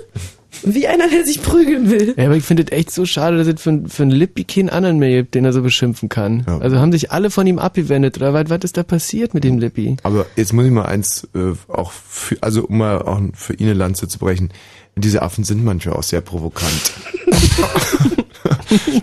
wie 0.64 0.88
einer, 0.88 1.10
der 1.10 1.26
sich 1.26 1.42
prügeln 1.42 1.90
will. 1.90 2.14
Ja, 2.18 2.26
aber 2.26 2.36
ich 2.36 2.44
finde 2.44 2.64
es 2.64 2.72
echt 2.72 2.92
so 2.92 3.06
schade, 3.06 3.38
dass 3.38 3.48
es 3.48 3.62
für, 3.62 3.84
für 3.88 4.04
einen 4.04 4.12
Lippi 4.12 4.44
keinen 4.44 4.70
anderen 4.70 5.00
mehr 5.00 5.22
gibt, 5.22 5.36
den 5.36 5.46
er 5.46 5.54
so 5.54 5.62
beschimpfen 5.62 6.10
kann. 6.10 6.46
Also 6.60 6.78
haben 6.78 6.92
sich 6.92 7.12
alle 7.12 7.30
von 7.30 7.48
ihm 7.48 7.60
abgewendet, 7.60 8.18
oder 8.18 8.34
was, 8.34 8.50
was 8.50 8.60
ist 8.64 8.78
da 8.78 8.84
passiert 8.84 9.34
mit 9.34 9.44
dem 9.44 9.60
Lippi? 9.60 9.98
Aber 10.04 10.26
jetzt 10.36 10.54
muss 10.54 10.66
ich 10.66 10.72
mal 10.72 10.86
eins 10.86 11.28
äh, 11.36 11.54
auch 11.68 11.92
für, 11.92 12.38
also 12.42 12.66
um 12.66 12.78
mal 12.78 13.02
auch 13.02 13.20
für 13.34 13.54
ihn 13.54 13.68
eine 13.68 13.74
Lanze 13.74 14.08
zu 14.08 14.20
brechen. 14.20 14.50
Diese 14.96 15.22
Affen 15.22 15.44
sind 15.44 15.64
manchmal 15.64 15.96
auch 15.96 16.04
sehr 16.04 16.22
provokant. 16.22 16.94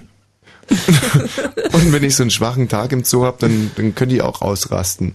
Und 1.73 1.93
wenn 1.93 2.05
ich 2.05 2.15
so 2.15 2.23
einen 2.23 2.31
schwachen 2.31 2.69
Tag 2.69 2.93
im 2.93 3.05
Zoo 3.05 3.25
habe, 3.25 3.39
dann, 3.41 3.71
dann 3.77 3.95
können 3.95 4.11
die 4.11 4.21
auch 4.21 4.43
ausrasten. 4.43 5.15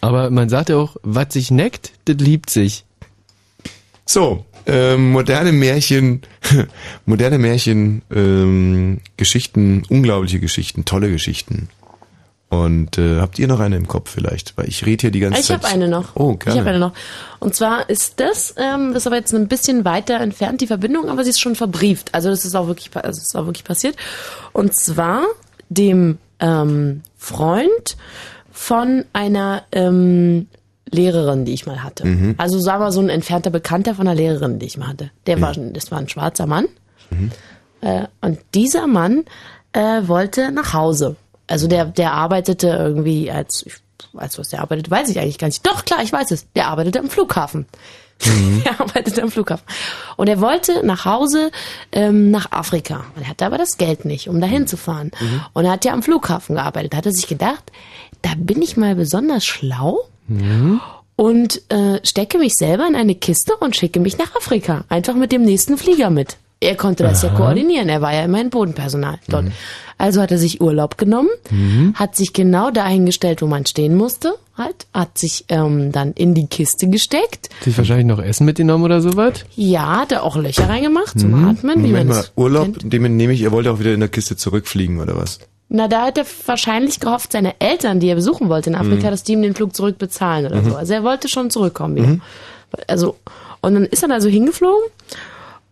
Aber 0.00 0.30
man 0.30 0.48
sagt 0.48 0.68
ja 0.68 0.76
auch, 0.76 0.96
was 1.02 1.32
sich 1.32 1.50
neckt, 1.50 1.92
das 2.06 2.16
liebt 2.16 2.50
sich. 2.50 2.84
So, 4.04 4.44
ähm, 4.66 5.10
moderne 5.12 5.52
Märchen, 5.52 6.22
moderne 7.06 7.38
Märchen, 7.38 8.02
ähm, 8.14 8.98
Geschichten, 9.16 9.84
unglaubliche 9.88 10.40
Geschichten, 10.40 10.84
tolle 10.84 11.10
Geschichten. 11.10 11.68
Und 12.48 12.96
äh, 12.96 13.18
habt 13.20 13.40
ihr 13.40 13.48
noch 13.48 13.58
eine 13.58 13.76
im 13.76 13.88
Kopf 13.88 14.10
vielleicht? 14.10 14.56
Weil 14.56 14.68
ich 14.68 14.86
rede 14.86 15.02
hier 15.02 15.10
die 15.10 15.18
ganze 15.18 15.40
Ich 15.40 15.46
Zeit. 15.46 15.64
habe 15.64 15.74
eine 15.74 15.88
noch. 15.88 16.14
Oh, 16.14 16.32
Ich 16.34 16.38
gerne. 16.44 16.60
habe 16.60 16.70
eine 16.70 16.78
noch. 16.78 16.92
Und 17.40 17.56
zwar 17.56 17.90
ist 17.90 18.20
das, 18.20 18.54
ähm, 18.56 18.92
das 18.94 19.02
ist 19.02 19.06
aber 19.08 19.16
jetzt 19.16 19.34
ein 19.34 19.48
bisschen 19.48 19.84
weiter 19.84 20.20
entfernt, 20.20 20.60
die 20.60 20.68
Verbindung, 20.68 21.08
aber 21.08 21.24
sie 21.24 21.30
ist 21.30 21.40
schon 21.40 21.56
verbrieft. 21.56 22.14
Also 22.14 22.30
das 22.30 22.44
ist 22.44 22.54
auch 22.54 22.68
wirklich, 22.68 22.90
also 22.94 23.08
das 23.18 23.26
ist 23.26 23.36
auch 23.36 23.46
wirklich 23.46 23.64
passiert. 23.64 23.96
Und 24.52 24.76
zwar 24.78 25.24
dem 25.68 26.18
ähm, 26.38 27.02
Freund 27.16 27.96
von 28.52 29.04
einer 29.12 29.64
ähm, 29.72 30.46
Lehrerin, 30.90 31.44
die 31.44 31.52
ich 31.52 31.66
mal 31.66 31.82
hatte. 31.82 32.06
Mhm. 32.06 32.34
Also 32.38 32.58
sagen 32.58 32.82
wir 32.82 32.92
so 32.92 33.00
ein 33.00 33.08
entfernter 33.08 33.50
Bekannter 33.50 33.94
von 33.94 34.06
einer 34.06 34.16
Lehrerin, 34.16 34.58
die 34.58 34.66
ich 34.66 34.78
mal 34.78 34.88
hatte. 34.88 35.10
Der 35.26 35.40
war, 35.40 35.52
das 35.54 35.90
war 35.90 35.98
ein 35.98 36.08
schwarzer 36.08 36.46
Mann. 36.46 36.66
Äh, 37.80 38.04
und 38.20 38.38
dieser 38.54 38.86
Mann 38.86 39.24
äh, 39.72 40.02
wollte 40.06 40.52
nach 40.52 40.72
Hause. 40.72 41.16
Also 41.46 41.68
der, 41.68 41.86
der 41.86 42.12
arbeitete 42.12 42.68
irgendwie 42.68 43.30
als, 43.30 43.64
ich 43.66 43.74
weiß 44.12 44.38
was 44.38 44.48
der 44.48 44.60
arbeitet, 44.60 44.90
weiß 44.90 45.08
ich 45.08 45.18
eigentlich 45.18 45.38
gar 45.38 45.48
nicht. 45.48 45.66
Doch, 45.66 45.84
klar, 45.84 46.02
ich 46.02 46.12
weiß 46.12 46.30
es. 46.30 46.50
Der 46.54 46.68
arbeitete 46.68 47.00
am 47.00 47.10
Flughafen. 47.10 47.66
er 48.64 48.80
arbeitete 48.80 49.22
am 49.22 49.30
Flughafen. 49.30 49.66
Und 50.16 50.28
er 50.28 50.40
wollte 50.40 50.84
nach 50.86 51.04
Hause 51.04 51.50
ähm, 51.92 52.30
nach 52.30 52.50
Afrika. 52.50 53.04
Und 53.14 53.22
er 53.22 53.28
hatte 53.28 53.44
aber 53.44 53.58
das 53.58 53.76
Geld 53.76 54.04
nicht, 54.04 54.28
um 54.28 54.40
dahin 54.40 54.66
zu 54.66 54.76
fahren. 54.76 55.10
Und 55.52 55.66
er 55.66 55.72
hat 55.72 55.84
ja 55.84 55.92
am 55.92 56.02
Flughafen 56.02 56.56
gearbeitet. 56.56 56.94
Da 56.94 56.98
hat 56.98 57.06
er 57.06 57.12
sich 57.12 57.26
gedacht, 57.26 57.70
da 58.22 58.30
bin 58.36 58.62
ich 58.62 58.76
mal 58.76 58.94
besonders 58.94 59.44
schlau 59.44 60.08
und 61.16 61.62
äh, 61.70 62.00
stecke 62.04 62.38
mich 62.38 62.52
selber 62.54 62.86
in 62.86 62.94
eine 62.94 63.14
Kiste 63.14 63.54
und 63.56 63.74
schicke 63.76 64.00
mich 64.00 64.18
nach 64.18 64.34
Afrika. 64.36 64.84
Einfach 64.88 65.14
mit 65.14 65.32
dem 65.32 65.42
nächsten 65.42 65.78
Flieger 65.78 66.10
mit. 66.10 66.36
Er 66.58 66.74
konnte 66.74 67.02
das 67.02 67.22
ja 67.22 67.28
Aha. 67.30 67.36
koordinieren. 67.36 67.88
Er 67.90 68.00
war 68.00 68.14
ja 68.14 68.24
immerhin 68.24 68.48
Bodenpersonal 68.50 69.18
dort. 69.28 69.46
Also 69.98 70.20
hat 70.22 70.30
er 70.30 70.38
sich 70.38 70.60
Urlaub 70.60 70.98
genommen, 70.98 71.28
hat 71.94 72.16
sich 72.16 72.32
genau 72.34 72.70
dahingestellt, 72.70 73.40
wo 73.40 73.46
man 73.46 73.64
stehen 73.64 73.94
musste, 73.94 74.34
halt, 74.56 74.86
hat 74.92 75.16
sich 75.16 75.44
ähm, 75.48 75.90
dann 75.92 76.12
in 76.12 76.34
die 76.34 76.46
Kiste 76.46 76.88
gesteckt. 76.88 77.48
Sich 77.62 77.76
wahrscheinlich 77.78 78.06
noch 78.06 78.18
Essen 78.22 78.44
mitgenommen 78.44 78.84
oder 78.84 79.00
sowas? 79.00 79.44
Ja, 79.54 80.00
hat 80.00 80.12
er 80.12 80.22
auch 80.22 80.36
Löcher 80.36 80.68
reingemacht 80.68 81.18
zum 81.18 81.30
Mhm. 81.30 81.48
Atmen. 81.48 81.76
Wie 81.78 81.82
man 81.82 81.90
Moment 81.92 82.08
mal, 82.10 82.16
das 82.16 82.32
Urlaub, 82.36 82.68
dem 82.82 83.16
nehme 83.16 83.32
ich, 83.32 83.42
er 83.42 83.52
wollte 83.52 83.70
auch 83.70 83.78
wieder 83.78 83.94
in 83.94 84.00
der 84.00 84.08
Kiste 84.10 84.36
zurückfliegen, 84.36 85.00
oder 85.00 85.16
was? 85.16 85.38
Na, 85.68 85.88
da 85.88 86.06
hat 86.06 86.16
er 86.18 86.24
wahrscheinlich 86.46 87.00
gehofft, 87.00 87.32
seine 87.32 87.54
Eltern, 87.60 87.98
die 87.98 88.08
er 88.08 88.14
besuchen 88.14 88.48
wollte 88.48 88.70
in 88.70 88.76
Afrika, 88.76 89.06
Mhm. 89.08 89.10
dass 89.10 89.24
die 89.24 89.32
ihm 89.32 89.42
den 89.42 89.54
Flug 89.54 89.74
zurückbezahlen 89.74 90.46
oder 90.46 90.62
Mhm. 90.62 90.70
so. 90.70 90.76
Also 90.76 90.92
er 90.94 91.02
wollte 91.02 91.28
schon 91.28 91.50
zurückkommen 91.50 91.96
wieder. 91.96 92.06
Mhm. 92.06 92.22
Also, 92.86 93.16
und 93.62 93.74
dann 93.74 93.84
ist 93.84 94.02
er 94.02 94.08
da 94.08 94.20
so 94.20 94.28
hingeflogen 94.28 94.88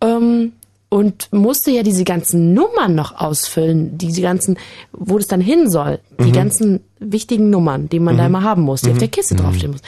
ähm, 0.00 0.52
und 0.88 1.28
musste 1.32 1.70
ja 1.70 1.82
diese 1.82 2.04
ganzen 2.04 2.54
Nummern 2.54 2.94
noch 2.94 3.18
ausfüllen, 3.20 3.96
diese 3.98 4.20
ganzen, 4.20 4.56
wo 4.92 5.16
das 5.18 5.26
dann 5.28 5.40
hin 5.40 5.70
soll, 5.70 6.00
die 6.18 6.24
Mhm. 6.28 6.32
ganzen 6.32 6.80
wichtigen 6.98 7.50
Nummern, 7.50 7.88
die 7.88 8.00
man 8.00 8.16
da 8.16 8.24
Mhm. 8.24 8.34
immer 8.34 8.42
haben 8.42 8.62
muss, 8.62 8.80
die 8.82 8.88
auf 8.90 8.96
Mhm. 8.96 9.00
der 9.00 9.08
Kiste 9.08 9.34
draufstehen 9.36 9.72
muss. 9.72 9.80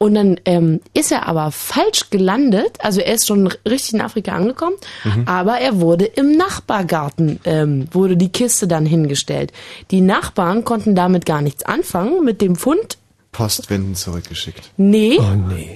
Mhm. 0.00 0.06
Und 0.06 0.14
dann 0.14 0.40
ähm, 0.46 0.80
ist 0.94 1.12
er 1.12 1.26
aber 1.28 1.50
falsch 1.52 2.10
gelandet, 2.10 2.78
also 2.80 3.00
er 3.00 3.14
ist 3.14 3.26
schon 3.26 3.46
richtig 3.68 3.94
in 3.94 4.00
Afrika 4.00 4.32
angekommen, 4.32 4.76
Mhm. 5.04 5.24
aber 5.26 5.58
er 5.58 5.80
wurde 5.80 6.06
im 6.06 6.32
Nachbargarten, 6.36 7.38
ähm, 7.44 7.86
wurde 7.92 8.16
die 8.16 8.30
Kiste 8.30 8.66
dann 8.66 8.86
hingestellt. 8.86 9.52
Die 9.90 10.00
Nachbarn 10.00 10.64
konnten 10.64 10.94
damit 10.94 11.26
gar 11.26 11.42
nichts 11.42 11.64
anfangen, 11.64 12.24
mit 12.24 12.40
dem 12.40 12.56
Fund 12.56 12.96
Postwenden 13.32 13.94
zurückgeschickt. 13.94 14.72
Nee, 14.76 15.16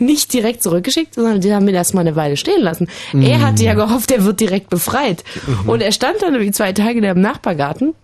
nicht 0.01 0.33
direkt 0.33 0.61
zurückgeschickt, 0.65 1.15
sondern 1.15 1.41
die 1.41 1.55
haben 1.55 1.69
ihn 1.69 1.75
erstmal 1.77 2.01
eine 2.05 2.17
Weile 2.17 2.37
stehen 2.37 2.61
lassen. 2.61 2.89
Er 3.13 3.39
Mm. 3.39 3.43
hatte 3.43 3.63
ja 3.63 3.75
gehofft, 3.75 4.11
er 4.11 4.25
wird 4.25 4.41
direkt 4.41 4.71
befreit. 4.71 5.23
Mhm. 5.47 5.69
Und 5.69 5.81
er 5.81 5.93
stand 5.93 6.21
dann 6.21 6.35
irgendwie 6.35 6.51
zwei 6.51 6.73
Tage 6.73 7.01
da 7.01 7.13
im 7.13 7.21
Nachbargarten. 7.21 7.95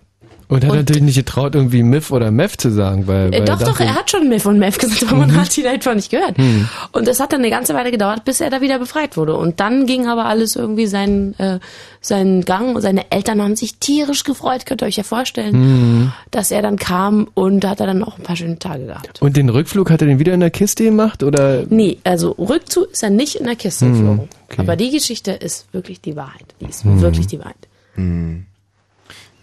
Und 0.51 0.65
hat 0.65 0.71
Und- 0.73 0.77
natürlich 0.79 1.03
nicht 1.03 1.15
getraut, 1.17 1.55
irgendwie 1.55 1.83
Miff 1.83 2.11
oder 2.11 2.31
Meff 2.31 2.57
zu 2.59 2.71
sagen, 2.71 3.07
weil, 3.07 3.29
Äh, 3.33 3.39
weil 3.39 3.45
doch, 3.47 3.59
doch, 3.61 3.69
dachte- 3.69 3.85
er 3.85 3.95
hat 3.95 4.11
schon 4.11 4.29
Mef 4.29 4.45
und 4.47 4.59
Mef 4.59 4.79
gesagt, 4.79 5.05
aber 5.05 5.17
man 5.17 5.31
Mhm. 5.31 5.37
hat 5.41 5.57
ihn 5.57 5.67
einfach 5.67 5.95
nicht 5.95 6.11
gehört. 6.11 6.37
Hm. 6.37 6.69
Und 6.93 7.07
es 7.09 7.21
hat 7.21 7.33
dann 7.33 7.41
eine 7.41 7.51
ganze 7.51 7.73
Weile 7.75 7.91
gedauert, 7.91 8.25
bis 8.25 8.41
er 8.41 8.51
da 8.51 8.61
wieder 8.61 8.79
befreit 8.79 9.17
wurde. 9.17 9.37
Und 9.37 9.61
dann 9.61 9.87
ging 9.87 10.09
aber 10.09 10.27
alles 10.27 10.57
irgendwie 10.57 10.87
seinen, 10.87 11.39
äh, 11.39 11.61
seinen 12.01 12.45
Gang. 12.45 12.75
Und 12.75 12.83
seine 12.83 13.11
Eltern 13.13 13.41
haben 13.41 13.55
sich 13.57 13.77
tierisch 13.77 14.25
gefreut, 14.25 14.67
könnt 14.67 14.83
ihr 14.83 14.87
euch 14.87 14.97
ja 14.97 15.05
vorstellen, 15.05 15.55
Mhm. 16.03 16.13
dass 16.33 16.51
er 16.51 16.63
dann 16.63 16.77
kam 16.77 17.29
und 17.35 17.61
da 17.61 17.71
hat 17.71 17.81
er 17.81 17.87
dann 17.87 18.03
auch 18.03 18.19
ein 18.19 18.25
paar 18.25 18.37
schöne 18.37 18.59
Tage 18.59 18.87
gehabt. 18.87 19.23
Und 19.23 19.37
den 19.37 19.49
Rückflug 19.51 19.89
hat 19.91 20.01
er 20.03 20.09
den 20.09 20.19
wieder 20.19 20.35
in 20.35 20.41
der 20.41 20.51
Kiste 20.51 20.83
gemacht, 20.83 21.23
oder? 21.23 21.63
Nee, 21.69 21.99
also 22.05 22.33
Rückzug 22.33 22.91
ist 22.91 23.03
er 23.05 23.11
nicht 23.11 23.37
in 23.37 23.47
der 23.47 23.55
Kiste 23.57 23.87
Hm, 23.87 23.93
geflogen. 23.93 24.29
okay. 24.51 24.57
Aber 24.63 24.75
die 24.75 24.91
Geschichte 24.91 25.31
ist 25.31 25.73
wirklich 25.73 26.01
die 26.01 26.17
Wahrheit. 26.17 26.45
Die 26.61 26.67
ist 26.67 26.83
Hm. 26.85 27.01
wirklich 27.01 27.29
die 27.29 27.39
Wahrheit. 27.39 27.55
Hm. 27.95 28.47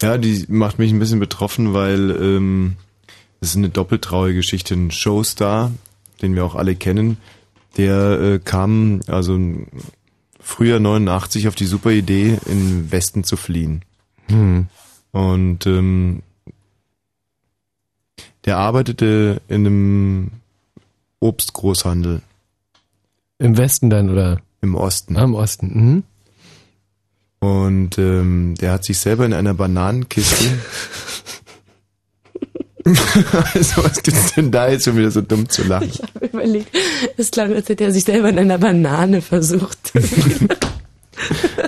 Ja, 0.02 0.18
die 0.18 0.45
macht 0.48 0.80
mich 0.80 0.91
ein 0.91 0.99
bisschen 0.99 1.19
betroffen, 1.19 1.74
weil 1.74 2.11
ähm, 2.11 2.78
das 3.40 3.52
ist 3.52 3.57
eine 3.57 3.69
doppeltraurige 3.69 4.38
Geschichte. 4.38 4.74
Ein 4.74 4.91
Showstar, 4.91 5.72
den 6.22 6.36
wir 6.36 6.45
auch 6.45 6.56
alle 6.56 6.76
kennen, 6.76 7.18
der 7.78 8.19
äh, 8.19 8.40
kam 8.40 9.02
also 9.07 9.40
früher 10.40 10.80
89 10.80 11.48
auf 11.48 11.56
die 11.56 11.65
super 11.65 11.91
Idee, 11.91 12.38
in 12.45 12.68
den 12.68 12.91
Westen 12.91 13.24
zu 13.24 13.38
fliehen. 13.38 13.84
Hm. 14.30 14.68
Und 15.11 15.65
ähm, 15.65 16.22
der 18.45 18.57
arbeitete 18.57 19.41
in 19.48 19.65
einem 19.65 20.32
Obstgroßhandel. 21.19 22.22
Im 23.40 23.57
Westen 23.57 23.90
dann, 23.90 24.10
oder? 24.10 24.41
Im 24.61 24.76
Osten. 24.76 25.18
Ah, 25.18 25.24
Im 25.24 25.36
Osten, 25.36 25.68
mhm. 25.68 26.03
Und 27.39 27.97
ähm, 27.97 28.55
der 28.59 28.72
hat 28.72 28.84
sich 28.84 28.97
selber 28.97 29.26
in 29.26 29.34
einer 29.34 29.53
Bananenkiste. 29.53 30.57
also, 33.53 33.84
was 33.84 34.01
gibt's 34.01 34.34
denn 34.34 34.51
da 34.51 34.69
jetzt 34.69 34.85
schon 34.85 34.97
wieder 34.97 35.11
so 35.11 35.22
dumm 35.22 35.47
zu 35.49 35.64
lachen? 35.64 35.89
Ich 35.89 36.01
habe 36.01 36.26
überlegt, 36.26 36.76
es 37.18 37.31
klang, 37.31 37.53
als 37.53 37.69
hätte 37.69 37.84
er 37.84 37.91
sich 37.91 38.05
selber 38.05 38.30
in 38.30 38.39
einer 38.39 38.57
Banane 38.57 39.22
versucht. 39.22 39.77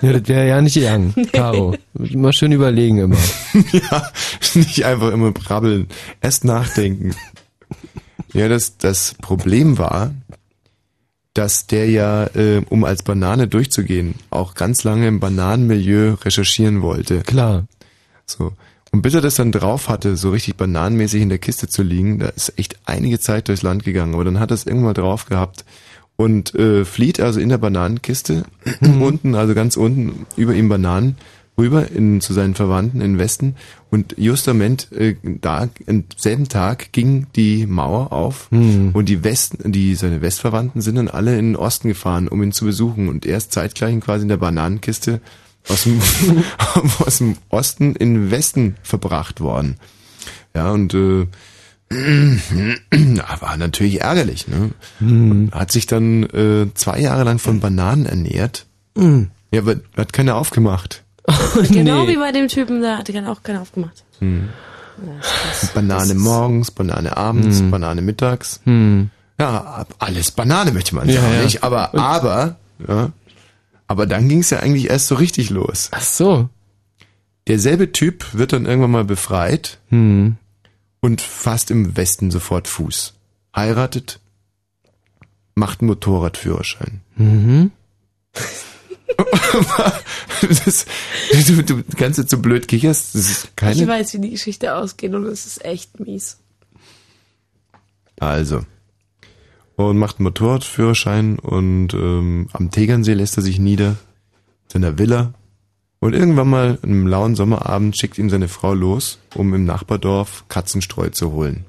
Ja, 0.02 0.14
das 0.14 0.28
wäre 0.28 0.48
ja 0.48 0.62
nicht 0.62 0.76
gegangen, 0.76 1.14
Caro. 1.34 1.76
Immer 1.98 2.32
schön 2.34 2.52
überlegen 2.52 3.00
immer. 3.00 3.18
ja, 3.72 4.12
nicht 4.54 4.86
einfach 4.86 5.12
immer 5.12 5.32
brabbeln. 5.32 5.88
Erst 6.22 6.46
nachdenken. 6.46 7.16
Ja, 8.32 8.48
das, 8.48 8.78
das 8.78 9.16
Problem 9.22 9.78
war, 9.78 10.14
dass 11.34 11.68
der 11.68 11.90
ja, 11.90 12.26
äh, 12.36 12.62
um 12.70 12.84
als 12.84 13.04
Banane 13.04 13.48
durchzugehen, 13.48 14.16
auch 14.30 14.56
ganz 14.56 14.84
lange 14.84 15.08
im 15.08 15.20
Bananenmilieu 15.20 16.16
recherchieren 16.24 16.82
wollte. 16.82 17.22
Klar. 17.22 17.68
So. 18.26 18.54
Und 18.92 19.04
bis 19.04 19.14
er 19.14 19.22
das 19.22 19.36
dann 19.36 19.52
drauf 19.52 19.88
hatte, 19.88 20.18
so 20.18 20.32
richtig 20.32 20.56
bananenmäßig 20.56 21.22
in 21.22 21.30
der 21.30 21.38
Kiste 21.38 21.68
zu 21.68 21.84
liegen, 21.84 22.20
da 22.20 22.30
ist 22.30 22.58
echt 22.58 22.78
einige 22.86 23.20
Zeit 23.20 23.48
durchs 23.48 23.62
Land 23.62 23.84
gegangen. 23.84 24.16
Aber 24.16 24.24
dann 24.24 24.40
hat 24.40 24.52
er 24.52 24.56
es 24.56 24.66
irgendwann 24.66 24.88
mal 24.88 24.94
drauf 24.94 25.26
gehabt 25.26 25.64
und 26.16 26.54
äh, 26.56 26.84
flieht 26.86 27.20
also 27.20 27.40
in 27.40 27.50
der 27.50 27.60
Bananenkiste, 27.60 28.44
unten, 28.82 29.36
also 29.36 29.54
ganz 29.54 29.78
unten, 29.78 30.26
über 30.36 30.54
ihm 30.54 30.68
Bananen, 30.68 31.16
rüber 31.60 31.92
in, 31.92 32.20
zu 32.22 32.34
seinen 32.34 32.56
Verwandten 32.56 33.02
in 33.02 33.14
den 33.14 33.20
Westen. 33.20 33.56
Und 33.92 34.16
justament 34.18 34.92
äh, 34.92 35.16
da, 35.24 35.70
am 35.88 36.06
selben 36.18 36.48
Tag 36.48 36.92
ging 36.92 37.28
die 37.36 37.68
Mauer 37.68 38.12
auf 38.12 38.48
Hm. 38.50 38.92
und 38.94 39.08
die 39.08 39.24
Westen, 39.24 39.72
die 39.72 39.94
seine 39.96 40.22
Westverwandten 40.22 40.82
sind 40.82 40.96
dann 40.96 41.08
alle 41.08 41.38
in 41.38 41.50
den 41.54 41.56
Osten 41.56 41.90
gefahren, 41.90 42.28
um 42.28 42.42
ihn 42.42 42.52
zu 42.52 42.66
besuchen. 42.66 43.10
Und 43.10 43.26
er 43.26 43.38
ist 43.38 43.52
zeitgleich 43.52 44.00
quasi 44.00 44.24
in 44.24 44.30
der 44.30 44.38
Bananenkiste 44.38 45.22
aus 45.68 45.84
dem, 45.84 46.02
aus 47.06 47.20
dem 47.20 47.36
Osten 47.50 47.96
in 47.96 48.14
den 48.16 48.32
Westen 48.32 48.76
verbracht 48.82 49.42
worden. 49.42 49.76
Ja, 50.56 50.72
und 50.72 50.94
äh, 50.96 51.28
war 53.40 53.58
natürlich 53.58 54.02
ärgerlich. 54.02 54.48
Ne? 54.48 54.72
Und 55.00 55.52
Hat 55.52 55.72
sich 55.72 55.88
dann 55.88 56.24
äh, 56.24 56.68
zwei 56.74 57.00
Jahre 57.00 57.24
lang 57.24 57.40
von 57.40 57.60
Bananen 57.60 58.06
ernährt. 58.06 58.68
Mhm. 58.96 59.32
Ja, 59.52 59.62
aber 59.62 59.78
hat 59.98 60.14
keiner 60.14 60.36
aufgemacht. 60.36 61.04
Genau 61.70 62.08
wie 62.08 62.16
bei 62.18 62.32
dem 62.32 62.48
Typen, 62.48 62.82
da 62.82 62.98
hat 62.98 63.10
er 63.10 63.30
auch 63.32 63.44
keiner 63.44 63.62
aufgemacht. 63.62 64.04
Hm. 64.20 64.50
Das 65.52 65.64
ist- 65.64 65.74
Banane 65.74 66.14
morgens, 66.14 66.72
Banane 66.72 67.16
abends, 67.16 67.60
Hm. 67.60 67.72
Banane 67.72 68.02
mittags. 68.02 68.60
Hm. 68.66 69.10
Ja, 69.40 69.86
alles 70.00 70.32
Banane 70.32 70.72
möchte 70.72 70.94
man 70.96 71.08
Ja, 71.08 71.22
sagen, 71.22 71.34
ja. 71.36 71.44
nicht? 71.44 71.64
Aber, 71.64 71.94
Und- 71.94 72.00
aber, 72.00 72.58
ja, 72.88 73.12
aber 73.88 74.06
dann 74.06 74.28
ging 74.28 74.40
es 74.40 74.50
ja 74.50 74.60
eigentlich 74.60 74.90
erst 74.90 75.08
so 75.08 75.16
richtig 75.16 75.50
los. 75.50 75.88
Ach 75.92 76.02
so. 76.02 76.50
Derselbe 77.48 77.92
Typ 77.94 78.34
wird 78.34 78.52
dann 78.54 78.66
irgendwann 78.66 78.92
mal 78.92 79.06
befreit 79.06 79.80
Hm. 79.90 80.36
und 81.00 81.22
fasst 81.22 81.72
im 81.72 81.96
Westen 81.96 82.30
sofort 82.32 82.68
Fuß. 82.68 83.14
Heiratet, 83.56 84.20
macht 85.56 85.80
einen 85.82 85.88
Motorradführerschein. 85.88 87.02
Mhm. 87.16 87.72
das, 90.42 90.86
du, 91.48 91.64
du 91.64 91.84
kannst 91.98 92.20
jetzt 92.20 92.32
so 92.32 92.38
blöd 92.40 92.68
kicherst, 92.68 93.16
das 93.16 93.30
ist 93.30 93.44
Ich 93.46 93.56
keine... 93.56 93.88
weiß, 93.88 94.14
wie 94.14 94.20
die 94.20 94.30
Geschichte 94.32 94.76
ausgeht 94.76 95.14
und 95.14 95.26
es 95.26 95.46
ist 95.46 95.66
echt 95.66 96.00
mies. 96.00 96.38
Also. 98.20 98.62
Und 99.76 99.98
macht 99.98 100.20
einen 100.20 100.26
Motorradführerschein 100.26 101.40
und 101.40 101.94
ähm, 101.94 102.50
am 102.52 102.70
Tegernsee 102.70 103.14
lässt 103.14 103.38
er 103.38 103.44
sich 103.44 103.60
nieder, 103.60 103.92
in 104.66 104.70
seiner 104.74 104.98
Villa. 104.98 105.34
Und 106.02 106.14
irgendwann 106.14 106.50
mal, 106.50 106.80
einem 106.82 107.08
lauen 107.08 107.36
Sommerabend, 107.36 107.98
schickt 107.98 108.18
ihm 108.18 108.30
seine 108.30 108.48
Frau 108.48 108.74
los, 108.74 109.20
um 109.36 109.54
im 109.54 109.66
Nachbardorf 109.66 110.46
Katzenstreu 110.48 111.10
zu 111.10 111.32
holen. 111.32 111.66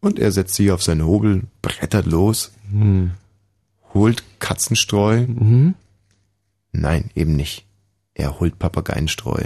Und 0.00 0.18
er 0.18 0.32
setzt 0.32 0.54
sich 0.54 0.70
auf 0.72 0.82
seinen 0.82 1.04
Hobel, 1.06 1.42
brettert 1.62 2.06
los, 2.06 2.52
Hm. 2.72 3.12
holt 3.94 4.24
Katzenstreu. 4.40 5.26
Mhm. 5.28 5.74
Nein, 6.72 7.10
eben 7.14 7.36
nicht. 7.36 7.64
Er 8.14 8.40
holt 8.40 8.58
Papageienstreu. 8.58 9.42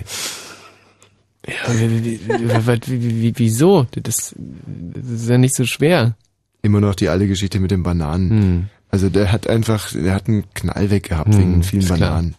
Ja, 1.46 1.52
wie, 1.78 2.04
wie, 2.04 2.20
wie, 2.28 3.02
wie, 3.02 3.22
wie, 3.22 3.32
wieso? 3.36 3.86
Das, 3.92 4.34
das 4.36 5.10
ist 5.22 5.28
ja 5.28 5.38
nicht 5.38 5.54
so 5.54 5.64
schwer. 5.64 6.16
Immer 6.62 6.80
noch 6.80 6.96
die 6.96 7.08
alte 7.08 7.28
Geschichte 7.28 7.60
mit 7.60 7.70
den 7.70 7.84
Bananen. 7.84 8.30
Hm. 8.30 8.68
Also 8.90 9.08
der 9.08 9.30
hat 9.30 9.46
einfach, 9.48 9.92
der 9.92 10.14
hat 10.14 10.26
einen 10.28 10.44
Knall 10.54 10.90
weg 10.90 11.08
gehabt 11.08 11.32
Hm, 11.34 11.38
wegen 11.38 11.62
vielen 11.62 11.82
ist 11.82 11.94
klar. 11.94 12.10
Bananen. 12.10 12.34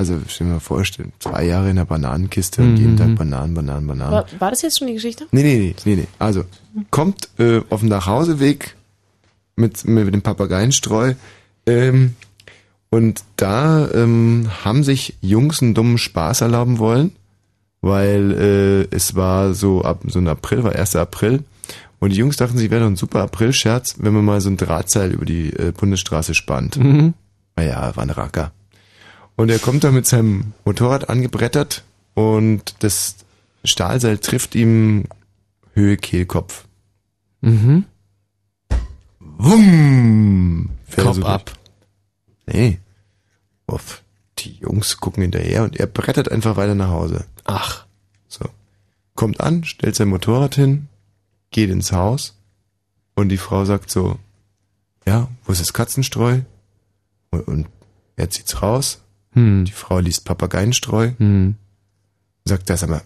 Also 0.00 0.20
stell 0.28 0.46
dir 0.46 0.54
mal 0.54 0.60
vor, 0.60 0.82
zwei 1.18 1.44
Jahre 1.44 1.70
in 1.70 1.76
der 1.76 1.84
Bananenkiste 1.84 2.62
und 2.62 2.72
Mhm. 2.72 2.76
jeden 2.76 2.96
Tag 2.96 3.16
Bananen, 3.16 3.54
Bananen, 3.54 3.86
Bananen. 3.86 4.12
War, 4.12 4.26
war 4.38 4.50
das 4.50 4.62
jetzt 4.62 4.78
schon 4.78 4.86
die 4.88 4.94
Geschichte? 4.94 5.26
Nee, 5.32 5.42
nee, 5.42 5.58
nee, 5.58 5.74
nee, 5.84 5.96
nee. 5.96 6.06
Also, 6.20 6.44
kommt 6.90 7.28
äh, 7.38 7.62
auf 7.68 7.80
dem 7.80 7.88
Nachhauseweg 7.88 8.76
mit, 9.56 9.84
mit 9.86 10.14
dem 10.14 10.22
Papageienstreu 10.22 11.14
ähm, 11.66 12.14
und 12.90 13.22
da 13.36 13.90
ähm, 13.90 14.48
haben 14.64 14.82
sich 14.82 15.16
Jungs 15.20 15.62
einen 15.62 15.74
dummen 15.74 15.98
Spaß 15.98 16.40
erlauben 16.40 16.78
wollen, 16.78 17.12
weil 17.80 18.32
äh, 18.32 18.94
es 18.94 19.14
war 19.14 19.54
so 19.54 19.82
ab 19.82 20.02
so 20.06 20.18
ein 20.18 20.28
April, 20.28 20.64
war 20.64 20.74
1. 20.74 20.96
April 20.96 21.44
und 22.00 22.10
die 22.12 22.16
Jungs 22.16 22.36
dachten, 22.36 22.58
sie 22.58 22.70
wäre 22.70 22.82
doch 22.82 22.88
ein 22.88 22.96
super 22.96 23.22
April-Scherz, 23.22 23.96
wenn 23.98 24.14
man 24.14 24.24
mal 24.24 24.40
so 24.40 24.48
ein 24.48 24.56
Drahtseil 24.56 25.12
über 25.12 25.24
die 25.24 25.50
äh, 25.50 25.72
Bundesstraße 25.76 26.34
spannt. 26.34 26.76
Mhm. 26.76 27.14
Naja, 27.56 27.94
war 27.94 28.02
ein 28.02 28.10
Racker. 28.10 28.52
Und 29.36 29.50
er 29.50 29.58
kommt 29.58 29.84
da 29.84 29.90
mit 29.90 30.06
seinem 30.06 30.52
Motorrad 30.64 31.10
angebrettert 31.10 31.84
und 32.14 32.74
das 32.80 33.16
Stahlseil 33.64 34.18
trifft 34.18 34.54
ihm 34.54 35.04
Höhe 35.74 35.96
Kehlkopf. 35.96 36.64
Mhm. 37.40 37.84
Wumm! 39.20 40.70
Kopf 40.96 41.22
ab. 41.22 41.52
Nee. 42.52 42.78
Uff. 43.66 44.02
Die 44.38 44.54
Jungs 44.54 44.98
gucken 44.98 45.22
hinterher 45.22 45.64
und 45.64 45.76
er 45.78 45.86
brettert 45.86 46.30
einfach 46.30 46.56
weiter 46.56 46.74
nach 46.74 46.90
Hause. 46.90 47.26
Ach. 47.44 47.86
So. 48.28 48.44
Kommt 49.14 49.40
an, 49.40 49.64
stellt 49.64 49.96
sein 49.96 50.08
Motorrad 50.08 50.54
hin, 50.54 50.88
geht 51.50 51.70
ins 51.70 51.92
Haus 51.92 52.36
und 53.14 53.30
die 53.30 53.36
Frau 53.36 53.64
sagt 53.64 53.90
so, 53.90 54.18
ja, 55.06 55.28
wo 55.44 55.52
ist 55.52 55.60
das 55.60 55.72
Katzenstreu? 55.72 56.40
Und, 57.30 57.48
und 57.48 57.66
er 58.16 58.30
zieht's 58.30 58.62
raus. 58.62 59.00
Hm. 59.32 59.64
Die 59.64 59.72
Frau 59.72 59.98
liest 59.98 60.24
Papageienstreu. 60.24 61.12
Hm. 61.18 61.56
Sagt 62.44 62.70
das 62.70 62.82
aber, 62.82 63.02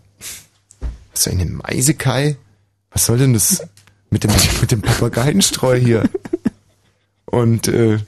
hast 1.13 1.27
du 1.27 1.31
eine 1.31 1.47
Meisekai? 1.47 2.37
Was 2.91 3.07
soll 3.07 3.19
denn 3.19 3.33
das 3.33 3.67
mit 4.11 4.25
dem, 4.25 4.31
mit 4.61 4.71
dem 4.71 4.83
Papageienstreu 4.83 5.79
hier? 5.79 6.09
Und, 7.25 7.69
äh, 7.69 7.99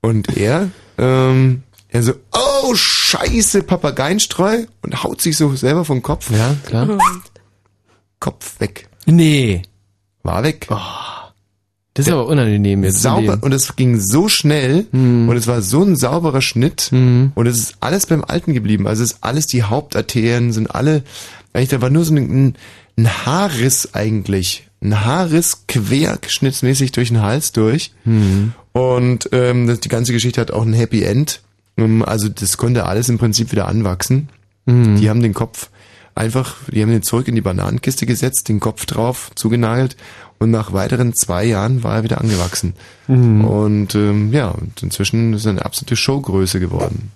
und 0.00 0.36
er, 0.36 0.70
ähm, 0.98 1.62
er 1.88 2.02
so, 2.02 2.14
oh, 2.32 2.74
scheiße, 2.74 3.62
Papageienstreu 3.62 4.66
und 4.82 5.02
haut 5.02 5.20
sich 5.20 5.36
so 5.36 5.54
selber 5.54 5.84
vom 5.84 6.02
Kopf. 6.02 6.30
Ja, 6.30 6.54
klar. 6.66 6.98
Kopf 8.20 8.60
weg. 8.60 8.88
Nee. 9.06 9.62
War 10.22 10.42
weg. 10.42 10.66
Das 11.98 12.06
ist 12.06 12.12
aber 12.12 12.26
unangenehm 12.26 12.84
jetzt. 12.84 13.02
Sauber, 13.02 13.38
und 13.42 13.52
es 13.52 13.76
ging 13.76 13.98
so 14.00 14.28
schnell 14.28 14.86
Hm. 14.92 15.28
und 15.28 15.36
es 15.36 15.46
war 15.46 15.60
so 15.62 15.82
ein 15.82 15.96
sauberer 15.96 16.40
Schnitt 16.40 16.88
und 17.34 17.46
es 17.46 17.58
ist 17.58 17.74
alles 17.80 18.06
beim 18.06 18.24
Alten 18.24 18.54
geblieben. 18.54 18.86
Also 18.86 19.02
es 19.02 19.12
ist 19.12 19.18
alles 19.22 19.46
die 19.46 19.62
Hauptarterien, 19.64 20.52
sind 20.52 20.74
alle, 20.74 21.02
eigentlich, 21.52 21.68
da 21.68 21.80
war 21.82 21.90
nur 21.90 22.04
so 22.04 22.14
ein, 22.14 22.54
ein 22.96 23.26
Haarriss 23.26 23.94
eigentlich. 23.94 24.64
Ein 24.80 25.04
Haarriss 25.04 25.64
quer 25.66 26.18
schnittmäßig 26.26 26.92
durch 26.92 27.08
den 27.08 27.20
Hals 27.20 27.52
durch. 27.52 27.92
Hm. 28.04 28.52
Und 28.72 29.28
ähm, 29.32 29.66
das, 29.66 29.80
die 29.80 29.88
ganze 29.88 30.12
Geschichte 30.12 30.40
hat 30.40 30.52
auch 30.52 30.62
ein 30.64 30.72
Happy 30.72 31.02
End. 31.02 31.40
Ähm, 31.76 32.04
Also 32.04 32.28
das 32.28 32.56
konnte 32.56 32.86
alles 32.86 33.08
im 33.08 33.18
Prinzip 33.18 33.50
wieder 33.50 33.66
anwachsen. 33.66 34.28
Mhm. 34.66 34.96
Die 35.00 35.10
haben 35.10 35.20
den 35.22 35.34
Kopf 35.34 35.70
einfach, 36.14 36.56
die 36.70 36.82
haben 36.82 36.90
den 36.90 37.02
zurück 37.02 37.26
in 37.28 37.34
die 37.34 37.40
Bananenkiste 37.40 38.04
gesetzt, 38.06 38.48
den 38.48 38.60
Kopf 38.60 38.86
drauf, 38.86 39.30
zugenagelt 39.34 39.96
und 40.38 40.50
nach 40.50 40.72
weiteren 40.72 41.14
zwei 41.14 41.44
Jahren 41.44 41.82
war 41.82 41.96
er 41.96 42.02
wieder 42.04 42.20
angewachsen. 42.20 42.74
Mhm. 43.06 43.44
Und 43.44 43.94
ähm, 43.94 44.32
ja, 44.32 44.48
und 44.48 44.82
inzwischen 44.82 45.32
ist 45.34 45.44
er 45.46 45.50
eine 45.50 45.64
absolute 45.64 45.96
Showgröße 45.96 46.60
geworden. 46.60 47.10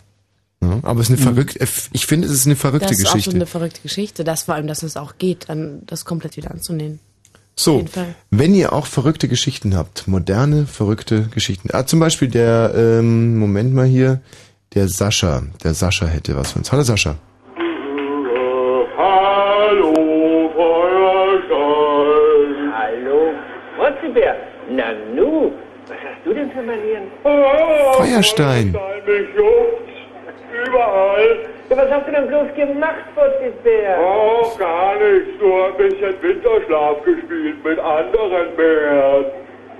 Ja, 0.61 0.79
aber 0.83 1.01
es 1.01 1.11
ist 1.11 1.19
eine 1.19 1.21
Mhm. 1.31 1.35
verrückte, 1.35 1.69
ich 1.93 2.07
finde, 2.07 2.27
es 2.29 2.33
ist 2.33 2.47
eine 2.47 2.57
verrückte 2.57 2.89
das 2.89 2.99
ist 2.99 3.05
Geschichte. 3.05 3.31
auch 3.31 3.33
so 3.33 3.37
eine 3.37 3.47
verrückte 3.47 3.81
Geschichte. 3.83 4.25
Das 4.25 4.45
vor 4.45 4.55
allem, 4.55 4.67
dass 4.67 4.83
es 4.83 4.97
auch 4.97 5.15
geht, 5.19 5.49
dann 5.49 5.83
das 5.87 6.05
komplett 6.05 6.37
wieder 6.37 6.51
anzunehmen. 6.51 7.01
So, 7.55 7.85
wenn 8.31 8.55
ihr 8.55 8.73
auch 8.73 8.87
verrückte 8.87 9.29
Geschichten 9.29 9.77
habt, 9.77 10.09
moderne, 10.09 10.67
verrückte 10.67 11.25
Geschichten. 11.35 11.69
Ah, 11.73 11.85
zum 11.87 12.01
Beispiel 12.01 12.29
der, 12.29 12.73
ähm, 12.75 13.37
Moment 13.39 13.75
mal 13.75 13.87
hier, 13.87 14.21
der 14.75 14.89
Sascha. 14.89 15.43
Der 15.63 15.75
Sascha 15.75 16.07
hätte 16.07 16.35
was 16.35 16.53
für 16.53 16.61
uns. 16.61 16.73
Hallo 16.73 16.83
Sascha. 16.83 17.17
Manieren? 26.67 27.11
Feuerstein. 27.23 28.77
Mich 29.07 29.29
juckt's. 29.37 29.93
Überall. 30.67 31.39
Ja, 31.71 31.77
was 31.77 31.91
hast 31.91 32.07
du 32.07 32.13
denn 32.13 32.27
bloß 32.27 32.55
gemacht, 32.55 33.05
Motzibär? 33.17 33.99
Oh, 33.99 34.53
gar 34.59 34.95
nichts. 34.97 35.41
Nur 35.41 35.67
ein 35.69 35.77
bisschen 35.77 36.15
Winterschlaf 36.23 37.03
gespielt 37.05 37.65
mit 37.65 37.79
anderen 37.79 38.55
Bären. 38.57 39.25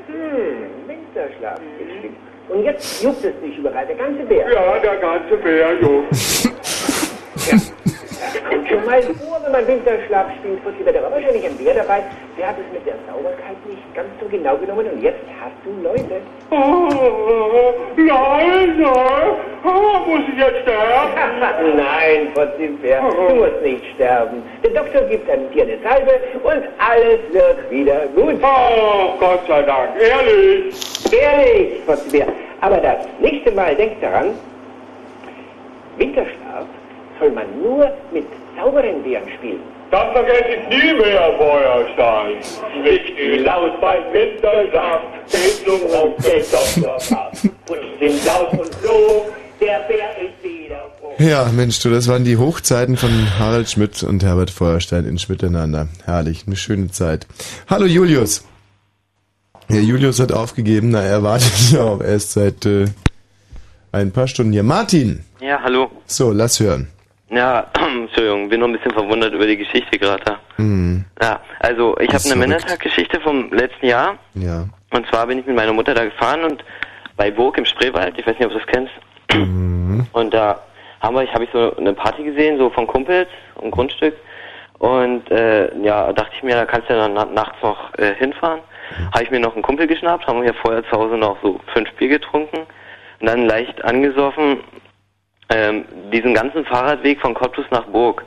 Hm, 0.07 0.89
Winterschlaf 0.89 1.61
gespielt. 1.79 2.15
Und 2.49 2.65
jetzt 2.65 3.03
juckt 3.03 3.25
es 3.25 3.41
dich 3.41 3.59
überall, 3.59 3.87
der 3.87 3.97
ganze 3.97 4.23
Bär. 4.25 4.51
Ja, 4.51 4.79
der 4.79 4.97
ganze 4.97 5.37
Bär 5.37 5.75
juckt. 5.81 6.49
Schon 8.69 8.85
mal 8.85 9.03
vor, 9.03 9.41
wenn 9.45 9.53
man 9.53 9.67
Winterschlaf 9.67 10.27
spielt, 10.39 10.65
Motzibär. 10.65 10.93
Da 10.93 11.03
war 11.03 11.13
wahrscheinlich 11.13 11.45
ein 11.45 11.57
Bär 11.57 11.75
dabei, 11.75 12.03
der 12.39 12.49
hat 12.49 12.57
es 12.59 12.73
mit 12.73 12.85
der 12.87 12.95
Sauberkeit 13.07 13.57
nicht 13.67 13.95
ganz 13.95 14.09
so 14.21 14.27
genau 14.29 14.57
genommen 14.57 14.87
und 14.87 15.03
jetzt 15.03 15.25
hast 15.41 15.55
du 15.65 15.83
Leute. 15.83 16.21
Oh, 16.51 17.75
nein, 17.97 18.81
nein. 18.81 19.33
Oh, 19.65 20.11
muss 20.11 20.23
ich 20.33 20.39
jetzt 20.39 20.63
sterben? 20.63 21.77
Nein, 21.77 22.33
Potzibär, 22.35 23.01
du 23.01 23.35
musst 23.35 23.63
nicht 23.63 23.85
sterben. 23.95 24.43
Der 24.65 24.71
Doktor 24.71 25.03
gibt 25.03 25.29
einem 25.31 25.51
dir 25.53 25.63
eine 25.65 25.79
Salbe 25.83 26.21
und 26.43 26.63
alles 26.79 27.21
wird 27.31 27.71
wieder 27.71 28.07
gut. 28.15 28.37
Oh, 28.43 29.19
Gott 29.19 29.41
sei 29.47 29.63
Dank, 29.63 29.91
ehrlich. 30.01 30.75
Ehrlich, 31.13 31.87
Potzibär. 31.87 32.27
Aber 32.61 32.79
das 32.79 33.07
nächste 33.21 33.53
Mal 33.53 33.75
denk 33.77 34.01
daran, 34.01 34.31
Winterschlaf 35.97 36.67
soll 37.23 37.31
man 37.33 37.47
nur 37.63 37.87
mit 38.13 38.27
sauberen 38.57 39.03
Bären 39.03 39.29
spielen. 39.39 39.61
Das 39.91 40.13
vergesse 40.13 40.49
ich 40.57 40.69
nie 40.69 40.93
mehr, 40.95 41.33
Feuerstein. 41.39 42.37
Ich 42.85 43.17
geh 43.17 43.37
laut 43.39 43.81
beim 43.81 44.03
Winterschlaf, 44.13 45.03
geht 45.31 45.65
so 45.67 45.73
auf 45.97 46.17
den 46.17 47.17
ab. 47.17 47.33
Putz 47.67 47.79
sind 48.01 48.25
laut 48.25 48.53
und 48.53 48.75
froh, 48.77 49.27
der 49.61 49.81
Bär 49.81 50.11
ist 50.19 50.43
wieder 50.43 50.91
froh. 50.99 51.13
Ja, 51.19 51.45
Mensch, 51.55 51.81
du, 51.81 51.91
das 51.91 52.09
waren 52.09 52.25
die 52.25 52.39
Hochzeiten 52.39 52.97
von 52.97 53.11
Harald 53.39 53.71
Schmidt 53.71 54.03
und 54.03 54.25
Herbert 54.25 54.51
Feuerstein 54.51 55.05
in 55.05 55.19
Miteinander. 55.29 55.89
Herrlich, 56.05 56.45
eine 56.47 56.57
schöne 56.57 56.91
Zeit. 56.91 57.27
Hallo 57.69 57.87
Julius. 57.87 58.45
Ja, 59.69 59.79
Julius 59.79 60.19
hat 60.19 60.33
aufgegeben, 60.33 60.91
na, 60.91 61.03
er 61.03 61.23
wartet 61.23 61.53
ja 61.73 61.85
auch 61.85 62.03
erst 62.03 62.33
seit 62.33 62.67
äh, 62.67 62.87
ein 63.93 64.11
paar 64.11 64.27
Stunden 64.27 64.53
hier. 64.53 64.65
Martin! 64.65 65.23
Ja, 65.41 65.61
hallo. 65.63 65.91
So, 66.07 66.33
lass 66.33 66.59
hören. 66.59 66.89
Ja, 67.33 67.67
Entschuldigung, 68.01 68.49
bin 68.51 68.61
noch 68.61 68.69
ein 68.69 68.75
bisschen 68.75 68.93
verwundert 68.93 69.33
über 69.33 69.47
die 69.47 69.57
Geschichte 69.57 69.99
gerade. 69.99 70.37
Mhm. 70.59 71.05
Ja, 71.21 71.41
also 71.61 71.97
ich 71.99 72.13
habe 72.13 72.23
eine. 72.25 72.37
Männertag-Geschichte 72.37 73.21
vom 73.21 73.51
letzten 73.53 73.87
Jahr. 73.87 74.17
Ja. 74.35 74.67
Und 74.91 75.07
zwar 75.09 75.27
bin 75.27 75.39
ich 75.39 75.47
mit 75.47 75.57
meiner 75.57 75.73
Mutter 75.73 75.95
da 75.95 76.05
gefahren 76.05 76.45
und 76.45 76.63
bei 77.17 77.31
Burg 77.31 77.57
im 77.57 77.65
Spreewald, 77.65 78.19
ich 78.19 78.27
weiß 78.27 78.39
nicht, 78.39 78.47
ob 78.47 78.53
du 78.53 78.59
das 78.59 78.67
kennst. 78.67 78.93
Mhm. 79.33 80.07
Und 80.13 80.35
da 80.35 80.61
haben 81.01 81.17
wir, 81.17 81.33
habe 81.33 81.45
ich 81.45 81.51
so 81.53 81.75
eine 81.77 81.95
Party 81.95 82.23
gesehen, 82.23 82.59
so 82.59 82.69
von 82.71 82.87
Kumpels, 82.87 83.29
ein 83.63 83.71
Grundstück. 83.71 84.15
Und 84.79 85.31
äh, 85.31 85.75
ja, 85.83 86.13
dachte 86.13 86.33
ich 86.37 86.43
mir, 86.43 86.55
da 86.55 86.67
kannst 86.67 86.89
du 86.89 86.95
ja 86.95 87.01
dann 87.01 87.15
na 87.15 87.25
nachts 87.25 87.57
noch 87.63 87.95
äh, 87.99 88.15
hinfahren. 88.15 88.61
Habe 89.13 89.25
ich 89.25 89.31
mir 89.31 89.41
noch 89.41 89.55
einen 89.55 89.63
Kumpel 89.63 89.87
geschnappt, 89.87 90.27
haben 90.27 90.41
wir 90.41 90.49
ja 90.49 90.55
vorher 90.61 90.85
zu 90.85 90.93
Hause 90.93 91.17
noch 91.17 91.39
so 91.43 91.61
fünf 91.73 91.91
Bier 91.95 92.09
getrunken 92.09 92.67
und 93.21 93.27
dann 93.27 93.47
leicht 93.47 93.83
angesoffen 93.85 94.59
ähm, 95.55 95.85
diesen 96.13 96.35
ganzen 96.35 96.65
Fahrradweg 96.65 97.21
von 97.21 97.35
Cottbus 97.35 97.67
nach 97.71 97.85
Burg. 97.85 98.25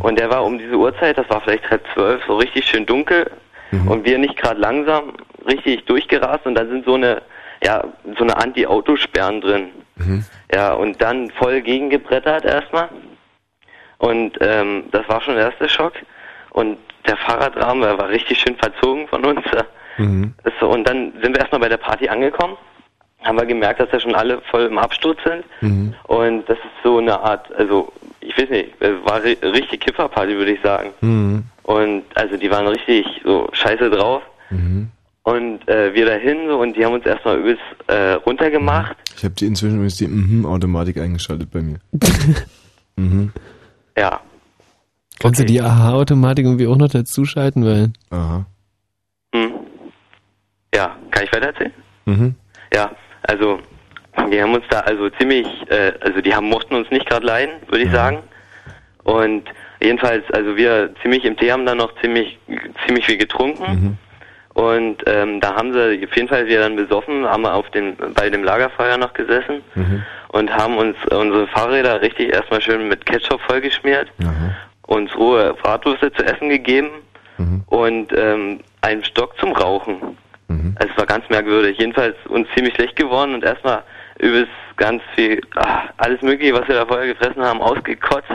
Und 0.00 0.18
der 0.18 0.28
war 0.30 0.44
um 0.44 0.58
diese 0.58 0.76
Uhrzeit, 0.76 1.16
das 1.16 1.28
war 1.30 1.40
vielleicht 1.40 1.68
halb 1.70 1.82
zwölf, 1.94 2.22
so 2.26 2.36
richtig 2.36 2.66
schön 2.66 2.84
dunkel 2.84 3.30
und 3.86 4.04
wir 4.04 4.18
nicht 4.18 4.36
gerade 4.36 4.60
langsam 4.60 5.14
richtig 5.46 5.84
durchgerast 5.86 6.46
und 6.46 6.54
da 6.54 6.66
sind 6.66 6.84
so 6.84 6.94
eine, 6.94 7.22
ja, 7.62 7.84
so 8.16 8.24
eine 8.24 8.36
Anti-Autosperren 8.36 9.40
drin. 9.40 9.68
Ja, 10.54 10.72
und 10.72 11.00
dann 11.02 11.30
voll 11.30 11.60
gegengebrettert 11.60 12.44
erstmal. 12.44 12.88
Und 13.98 14.38
ähm, 14.40 14.84
das 14.92 15.08
war 15.08 15.20
schon 15.20 15.34
der 15.34 15.46
erste 15.46 15.68
Schock. 15.68 15.94
Und 16.50 16.78
der 17.06 17.16
Fahrradrahmen 17.16 17.82
der 17.82 17.98
war 17.98 18.08
richtig 18.08 18.38
schön 18.38 18.56
verzogen 18.56 19.08
von 19.08 19.24
uns. 19.24 19.40
Mhm. 19.96 20.34
So, 20.60 20.68
und 20.68 20.88
dann 20.88 21.12
sind 21.20 21.34
wir 21.34 21.40
erstmal 21.40 21.60
bei 21.60 21.68
der 21.68 21.76
Party 21.78 22.08
angekommen. 22.08 22.56
Haben 23.22 23.38
wir 23.38 23.46
gemerkt, 23.46 23.80
dass 23.80 23.90
da 23.90 23.98
schon 23.98 24.14
alle 24.14 24.40
voll 24.50 24.62
im 24.66 24.78
Absturz 24.78 25.18
sind. 25.24 25.44
Mhm. 25.60 25.94
Und 26.04 26.48
das 26.48 26.56
ist 26.58 26.82
so 26.84 26.98
eine 26.98 27.18
Art, 27.18 27.52
also 27.54 27.92
ich 28.20 28.36
weiß 28.38 28.50
nicht, 28.50 28.70
es 28.80 28.94
war 29.04 29.22
ri 29.22 29.36
richtig 29.42 29.80
Kifferparty, 29.80 30.36
würde 30.36 30.52
ich 30.52 30.60
sagen. 30.62 30.90
Mhm. 31.00 31.44
Und 31.64 32.04
also 32.14 32.36
die 32.36 32.50
waren 32.50 32.66
richtig 32.68 33.06
so 33.24 33.48
scheiße 33.52 33.90
drauf. 33.90 34.22
Mhm. 34.50 34.88
Und 35.24 35.68
äh, 35.68 35.92
wir 35.92 36.06
dahin 36.06 36.48
so 36.48 36.58
und 36.58 36.74
die 36.74 36.84
haben 36.84 36.94
uns 36.94 37.04
erstmal 37.04 37.38
übelst 37.38 37.62
äh, 37.86 38.12
runtergemacht. 38.12 38.96
Ich 39.14 39.24
habe 39.24 39.34
die 39.34 39.46
inzwischen 39.46 39.74
übrigens 39.74 39.96
die 39.96 40.08
Mhm-Automatik 40.08 40.96
eingeschaltet 40.96 41.50
bei 41.50 41.60
mir. 41.60 41.80
mhm. 42.96 43.32
Ja. 43.96 44.20
Kannst 45.18 45.40
du 45.40 45.44
die 45.44 45.60
Aha-Automatik 45.60 46.46
irgendwie 46.46 46.66
auch 46.66 46.76
noch 46.76 46.88
dazuschalten, 46.88 47.64
weil. 47.64 47.92
Aha. 48.10 48.46
Hm. 49.34 49.52
Ja, 50.74 50.96
kann 51.10 51.24
ich 51.24 51.32
weiter 51.32 51.48
erzählen? 51.48 51.72
Mhm. 52.06 52.34
Ja, 52.72 52.90
also 53.28 53.60
die 54.32 54.42
haben 54.42 54.54
uns 54.54 54.64
da 54.68 54.80
also 54.80 55.08
ziemlich, 55.10 55.46
äh, 55.70 55.92
also 56.00 56.20
die 56.20 56.34
haben 56.34 56.48
mochten 56.48 56.74
uns 56.74 56.90
nicht 56.90 57.06
gerade 57.06 57.24
leiden, 57.24 57.54
würde 57.68 57.84
ich 57.84 57.92
sagen. 57.92 58.18
Und 59.04 59.44
jedenfalls, 59.80 60.28
also 60.32 60.56
wir 60.56 60.90
ziemlich 61.02 61.24
im 61.24 61.36
Tee 61.36 61.52
haben 61.52 61.64
dann 61.64 61.78
noch 61.78 61.94
ziemlich 62.00 62.38
ziemlich 62.84 63.06
viel 63.06 63.16
getrunken. 63.16 63.62
Und 64.54 65.04
ähm, 65.06 65.40
da 65.40 65.54
haben 65.54 65.72
sie 65.72 66.04
auf 66.04 66.16
jeden 66.16 66.28
Fall 66.28 66.46
wir 66.48 66.58
dann 66.58 66.74
besoffen, 66.74 67.24
haben 67.26 67.42
wir 67.42 67.54
auf 67.54 67.70
dem 67.70 67.96
bei 68.14 68.28
dem 68.28 68.42
Lagerfeuer 68.42 68.96
noch 68.98 69.12
gesessen 69.12 69.62
und 70.28 70.52
haben 70.52 70.76
uns 70.76 70.96
unsere 71.10 71.46
Fahrräder 71.46 72.02
richtig 72.02 72.32
erstmal 72.34 72.60
schön 72.60 72.88
mit 72.88 73.06
Ketchup 73.06 73.40
vollgeschmiert, 73.42 74.08
uns 74.86 75.14
rohe 75.16 75.54
Bratwürste 75.54 76.12
zu 76.12 76.24
essen 76.24 76.48
gegeben 76.48 76.90
und 77.66 78.12
ähm, 78.16 78.60
einen 78.80 79.04
Stock 79.04 79.38
zum 79.38 79.52
Rauchen. 79.52 80.16
Also 80.76 80.92
es 80.92 80.98
war 80.98 81.06
ganz 81.06 81.28
merkwürdig. 81.28 81.78
Jedenfalls 81.78 82.16
uns 82.28 82.48
ziemlich 82.54 82.74
schlecht 82.74 82.96
geworden 82.96 83.34
und 83.34 83.44
erstmal 83.44 83.82
übelst 84.18 84.50
ganz 84.76 85.02
viel, 85.14 85.40
ah, 85.56 85.88
alles 85.98 86.22
mögliche, 86.22 86.54
was 86.54 86.66
wir 86.68 86.74
da 86.76 86.86
vorher 86.86 87.06
gefressen 87.08 87.42
haben, 87.42 87.60
ausgekotzt. 87.60 88.30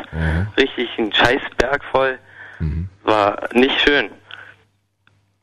Richtig 0.57 0.89
ein 0.97 1.11
Scheißberg 1.11 1.83
voll. 1.91 2.19
War 3.03 3.49
nicht 3.53 3.79
schön. 3.81 4.09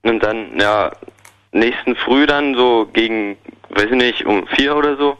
Und 0.02 0.22
dann, 0.22 0.58
ja, 0.58 0.92
nächsten 1.52 1.96
Früh 1.96 2.26
dann 2.26 2.54
so 2.54 2.88
gegen, 2.92 3.36
weiß 3.70 3.86
ich 3.86 3.90
nicht, 3.96 4.24
um 4.24 4.46
vier 4.48 4.76
oder 4.76 4.96
so, 4.96 5.18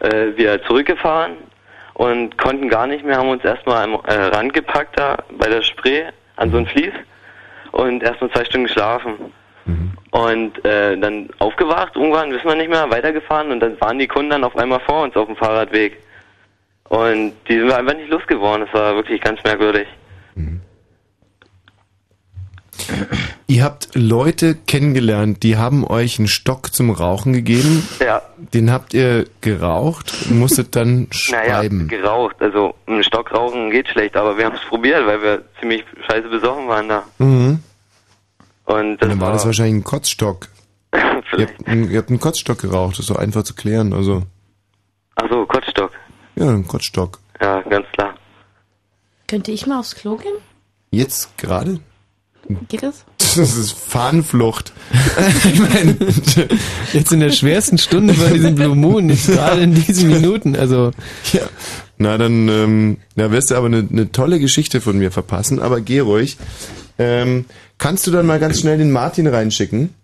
äh, 0.00 0.36
wieder 0.36 0.62
zurückgefahren 0.64 1.32
und 1.94 2.38
konnten 2.38 2.68
gar 2.68 2.86
nicht 2.86 3.04
mehr, 3.04 3.18
haben 3.18 3.28
uns 3.28 3.44
erstmal 3.44 3.84
am 3.84 3.94
äh, 4.06 4.14
Rand 4.14 4.54
gepackt 4.54 4.98
da 4.98 5.18
bei 5.38 5.48
der 5.48 5.62
Spree 5.62 6.04
an 6.36 6.50
so 6.50 6.56
ein 6.58 6.66
Vlies 6.66 6.94
und 7.72 8.02
erstmal 8.02 8.30
zwei 8.30 8.44
Stunden 8.44 8.66
geschlafen. 8.66 9.32
Und 10.10 10.64
äh, 10.64 10.96
dann 10.98 11.28
aufgewacht, 11.38 11.94
irgendwann 11.94 12.30
wissen 12.30 12.46
wir 12.46 12.54
nicht 12.54 12.70
mehr, 12.70 12.90
weitergefahren 12.90 13.50
und 13.52 13.60
dann 13.60 13.78
waren 13.80 13.98
die 13.98 14.08
Kunden 14.08 14.30
dann 14.30 14.44
auf 14.44 14.56
einmal 14.56 14.80
vor 14.80 15.02
uns 15.02 15.14
auf 15.16 15.26
dem 15.26 15.36
Fahrradweg. 15.36 15.98
Und 16.88 17.32
die 17.48 17.58
sind 17.58 17.66
wir 17.66 17.76
einfach 17.76 17.94
nicht 17.94 18.08
losgeworden. 18.08 18.64
Das 18.66 18.74
war 18.80 18.94
wirklich 18.94 19.20
ganz 19.20 19.42
merkwürdig. 19.44 19.86
Ihr 23.46 23.64
habt 23.64 23.88
Leute 23.94 24.54
kennengelernt, 24.66 25.42
die 25.42 25.56
haben 25.56 25.86
euch 25.86 26.18
einen 26.18 26.28
Stock 26.28 26.72
zum 26.74 26.90
Rauchen 26.90 27.32
gegeben. 27.32 27.86
Ja. 28.00 28.22
Den 28.54 28.70
habt 28.70 28.94
ihr 28.94 29.24
geraucht 29.40 30.12
und 30.28 30.38
musstet 30.38 30.76
dann 30.76 31.08
Naja, 31.30 31.54
schreiben. 31.54 31.88
geraucht. 31.88 32.36
Also 32.40 32.74
ein 32.86 33.02
Stock 33.02 33.32
rauchen 33.32 33.70
geht 33.70 33.88
schlecht, 33.88 34.16
aber 34.16 34.36
wir 34.38 34.44
haben 34.46 34.56
es 34.56 34.68
probiert, 34.68 35.06
weil 35.06 35.22
wir 35.22 35.42
ziemlich 35.60 35.84
scheiße 36.08 36.28
besoffen 36.28 36.68
waren 36.68 36.88
da. 36.88 37.02
Mhm. 37.18 37.60
Und 38.68 38.98
das 38.98 39.08
Dann 39.08 39.20
war 39.20 39.32
das 39.32 39.46
wahrscheinlich 39.46 39.76
ein 39.80 39.84
Kotzstock. 39.84 40.48
ihr, 40.94 41.46
habt, 41.46 41.66
einen- 41.66 41.90
ihr 41.90 41.98
habt 41.98 42.10
einen 42.10 42.20
Kotzstock 42.20 42.58
geraucht, 42.60 42.94
das 42.94 43.00
ist 43.00 43.10
doch 43.10 43.16
einfach 43.16 43.42
zu 43.42 43.54
klären. 43.54 43.92
Also, 43.92 44.22
Achso, 45.16 45.46
Kotzstock. 45.46 45.90
ja, 46.36 46.48
ein 46.50 46.66
Kotzstock. 46.66 47.18
Ja, 47.40 47.60
ganz 47.62 47.86
klar. 47.92 48.14
Könnte 49.26 49.52
ich 49.52 49.66
mal 49.66 49.78
aufs 49.80 49.94
Klo 49.94 50.16
gehen? 50.16 50.34
Jetzt 50.90 51.36
gerade? 51.38 51.80
Geht 52.68 52.82
das? 52.82 53.04
Das 53.18 53.56
ist 53.56 53.72
Fahnenflucht. 53.72 54.72
ich 55.44 55.58
meine, 55.60 55.96
Jetzt 56.94 57.12
in 57.12 57.20
der 57.20 57.30
schwersten 57.30 57.76
Stunde 57.76 58.14
bei 58.14 58.30
diesem 58.32 58.54
Blue 58.54 58.74
Moon, 58.74 59.10
jetzt 59.10 59.26
gerade 59.26 59.60
in 59.62 59.74
diesen 59.74 60.08
Minuten, 60.10 60.56
also. 60.56 60.92
Ja. 61.34 61.42
Na, 61.98 62.16
dann 62.16 62.48
ähm, 62.48 62.96
ja, 63.16 63.30
wirst 63.30 63.50
du 63.50 63.54
aber 63.56 63.66
eine, 63.66 63.86
eine 63.90 64.10
tolle 64.12 64.38
Geschichte 64.40 64.80
von 64.80 64.96
mir 64.98 65.10
verpassen, 65.12 65.60
aber 65.60 65.80
geh 65.82 65.98
ruhig. 66.00 66.38
Ähm, 66.98 67.44
kannst 67.78 68.06
du 68.06 68.10
dann 68.10 68.26
mal 68.26 68.38
ganz 68.38 68.60
schnell 68.60 68.78
den 68.78 68.90
Martin 68.90 69.26
reinschicken? 69.26 69.94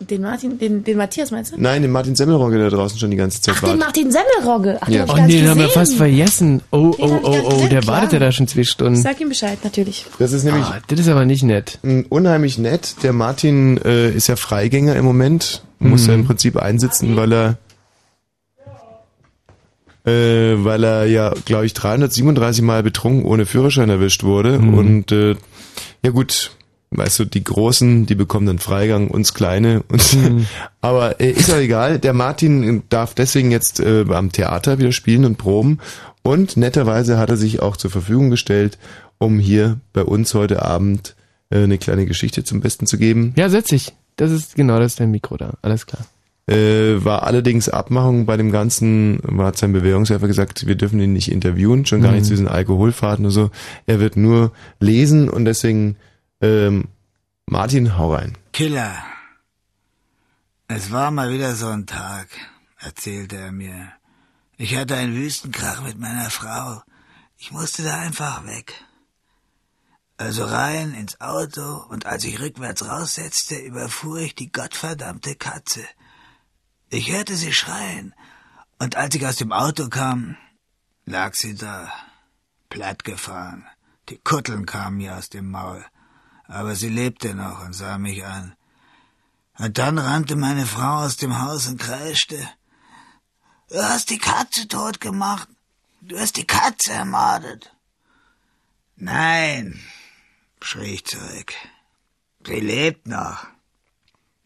Den 0.00 0.22
Martin, 0.22 0.58
den, 0.60 0.84
den 0.84 0.96
Matthias 0.96 1.32
meinst 1.32 1.50
du? 1.52 1.56
Nein, 1.60 1.82
den 1.82 1.90
Martin 1.90 2.14
Semmelrogge, 2.14 2.56
der 2.56 2.70
draußen 2.70 3.00
schon 3.00 3.10
die 3.10 3.16
ganze 3.16 3.40
Zeit 3.42 3.56
Ach, 3.56 3.60
den 3.62 3.66
wartet. 3.80 3.80
Martin 3.80 4.12
Semmelrogge. 4.12 4.78
Ach, 4.80 4.86
den 4.86 4.94
Ja. 4.94 5.00
hab 5.00 5.08
ich 5.08 5.12
Oh 5.12 5.16
gar 5.16 5.26
nee, 5.26 5.32
nicht 5.32 5.42
den 5.42 5.50
haben 5.50 5.58
wir 5.58 5.66
gesehen. 5.66 5.80
fast 5.80 5.94
vergessen. 5.96 6.62
Oh, 6.70 6.76
Den 6.92 7.04
oh, 7.04 7.12
hab 7.14 7.20
ich 7.20 7.26
oh, 7.26 7.30
gar 7.30 7.30
nicht 7.32 7.44
oh, 7.44 7.48
gesehen, 7.50 7.70
der 7.70 7.80
klar. 7.80 7.96
wartet 7.96 8.12
ja 8.12 8.18
da 8.20 8.30
schon 8.32 8.46
zwei 8.46 8.62
Stunden. 8.62 8.96
Sag 9.02 9.20
ihm 9.20 9.28
Bescheid, 9.28 9.58
natürlich. 9.64 10.06
Das 10.20 10.30
ist 10.32 10.44
nämlich 10.44 10.64
Ah, 10.66 10.78
das 10.86 11.00
ist 11.00 11.08
aber 11.08 11.24
nicht 11.24 11.42
nett. 11.42 11.80
m, 11.82 12.06
unheimlich 12.10 12.58
nett. 12.58 12.94
Der 13.02 13.12
Martin 13.12 13.76
äh, 13.78 14.10
ist 14.12 14.28
ja 14.28 14.36
Freigänger 14.36 14.94
im 14.94 15.04
Moment, 15.04 15.62
muss 15.80 16.02
Mhm. 16.02 16.08
ja 16.08 16.14
im 16.14 16.26
Prinzip 16.26 16.56
einsitzen, 16.58 17.16
weil 17.16 17.32
er 17.32 17.58
äh, 20.06 20.64
weil 20.64 20.84
er 20.84 21.06
ja, 21.06 21.34
glaube 21.44 21.66
ich, 21.66 21.74
337 21.74 22.62
Mal 22.62 22.82
betrunken 22.84 23.24
ohne 23.24 23.46
Führerschein 23.46 23.90
erwischt 23.90 24.22
wurde. 24.22 24.58
Mhm. 24.60 24.74
Und 24.74 25.12
äh, 25.12 25.34
ja 26.04 26.10
gut, 26.12 26.52
weißt 26.90 27.18
du, 27.18 27.24
die 27.26 27.44
Großen, 27.44 28.06
die 28.06 28.14
bekommen 28.14 28.46
dann 28.46 28.58
Freigang, 28.58 29.08
uns 29.08 29.34
Kleine. 29.34 29.82
Und, 29.88 30.14
Mhm. 30.14 30.46
Aber 30.80 31.20
äh, 31.20 31.30
ist 31.30 31.48
ja 31.48 31.58
egal. 31.58 31.98
Der 31.98 32.12
Martin 32.12 32.82
darf 32.88 33.14
deswegen 33.14 33.50
jetzt 33.50 33.80
äh, 33.80 34.04
am 34.08 34.32
Theater 34.32 34.78
wieder 34.78 34.92
spielen 34.92 35.24
und 35.24 35.36
proben. 35.38 35.78
Und 36.22 36.56
netterweise 36.56 37.18
hat 37.18 37.30
er 37.30 37.36
sich 37.36 37.60
auch 37.60 37.76
zur 37.76 37.90
Verfügung 37.90 38.30
gestellt, 38.30 38.78
um 39.18 39.38
hier 39.38 39.78
bei 39.92 40.02
uns 40.02 40.32
heute 40.34 40.62
Abend 40.62 41.14
äh, 41.50 41.62
eine 41.64 41.78
kleine 41.78 42.06
Geschichte 42.06 42.44
zum 42.44 42.60
Besten 42.60 42.86
zu 42.86 42.98
geben. 42.98 43.32
Ja, 43.36 43.48
setz 43.48 43.68
dich. 43.68 43.92
Das 44.16 44.30
ist, 44.30 44.54
genau, 44.56 44.78
das 44.78 44.92
ist 44.92 45.00
dein 45.00 45.10
Mikro 45.10 45.36
da. 45.36 45.54
Alles 45.62 45.86
klar. 45.86 46.04
Äh, 46.48 47.04
war 47.04 47.24
allerdings 47.24 47.68
Abmachung 47.68 48.24
bei 48.24 48.36
dem 48.38 48.50
Ganzen, 48.50 49.20
hat 49.38 49.58
sein 49.58 49.72
Bewährungshelfer 49.74 50.26
gesagt, 50.26 50.66
wir 50.66 50.76
dürfen 50.76 50.98
ihn 50.98 51.12
nicht 51.12 51.30
interviewen, 51.30 51.84
schon 51.84 52.00
gar 52.00 52.10
Mhm. 52.10 52.16
nicht 52.16 52.24
zu 52.24 52.32
diesen 52.32 52.48
Alkoholfahrten 52.48 53.26
oder 53.26 53.32
so. 53.32 53.50
Er 53.86 54.00
wird 54.00 54.16
nur 54.16 54.52
lesen 54.80 55.28
und 55.28 55.44
deswegen, 55.44 55.96
ähm, 56.40 56.88
Martin, 57.46 57.96
hau 57.96 58.14
rein. 58.14 58.36
Killer. 58.52 59.04
Es 60.68 60.90
war 60.90 61.10
mal 61.10 61.30
wieder 61.30 61.54
so 61.54 61.68
ein 61.68 61.86
Tag, 61.86 62.28
erzählte 62.78 63.36
er 63.36 63.52
mir. 63.52 63.92
Ich 64.56 64.76
hatte 64.76 64.96
einen 64.96 65.14
Wüstenkrach 65.14 65.82
mit 65.82 65.98
meiner 65.98 66.30
Frau. 66.30 66.82
Ich 67.36 67.52
musste 67.52 67.82
da 67.82 67.98
einfach 67.98 68.44
weg. 68.44 68.74
Also 70.16 70.44
rein 70.44 70.94
ins 70.94 71.20
Auto 71.20 71.84
und 71.88 72.04
als 72.06 72.24
ich 72.24 72.40
rückwärts 72.40 72.84
raussetzte, 72.86 73.54
überfuhr 73.56 74.18
ich 74.18 74.34
die 74.34 74.50
gottverdammte 74.50 75.36
Katze. 75.36 75.84
Ich 76.90 77.12
hörte 77.12 77.36
sie 77.36 77.52
schreien 77.52 78.14
und 78.78 78.96
als 78.96 79.14
ich 79.14 79.24
aus 79.24 79.36
dem 79.36 79.52
Auto 79.52 79.88
kam, 79.88 80.36
lag 81.04 81.34
sie 81.34 81.54
da, 81.54 81.92
plattgefahren. 82.68 83.64
Die 84.08 84.18
Kutteln 84.18 84.66
kamen 84.66 85.00
ihr 85.00 85.16
aus 85.16 85.28
dem 85.28 85.50
Maul. 85.50 85.84
Aber 86.48 86.74
sie 86.74 86.88
lebte 86.88 87.34
noch 87.34 87.64
und 87.64 87.74
sah 87.74 87.98
mich 87.98 88.24
an. 88.24 88.56
Und 89.58 89.78
dann 89.78 89.98
rannte 89.98 90.34
meine 90.36 90.66
Frau 90.66 91.04
aus 91.04 91.16
dem 91.16 91.40
Haus 91.40 91.66
und 91.68 91.80
kreischte. 91.80 92.38
Du 93.70 93.82
hast 93.82 94.10
die 94.10 94.18
Katze 94.18 94.66
tot 94.66 95.00
gemacht. 95.00 95.48
Du 96.00 96.18
hast 96.18 96.36
die 96.36 96.46
Katze 96.46 96.92
ermordet. 96.92 97.74
Nein, 98.96 99.78
schrie 100.60 100.94
ich 100.94 101.04
zurück. 101.04 101.52
Sie 102.46 102.60
lebt 102.60 103.06
noch. 103.06 103.46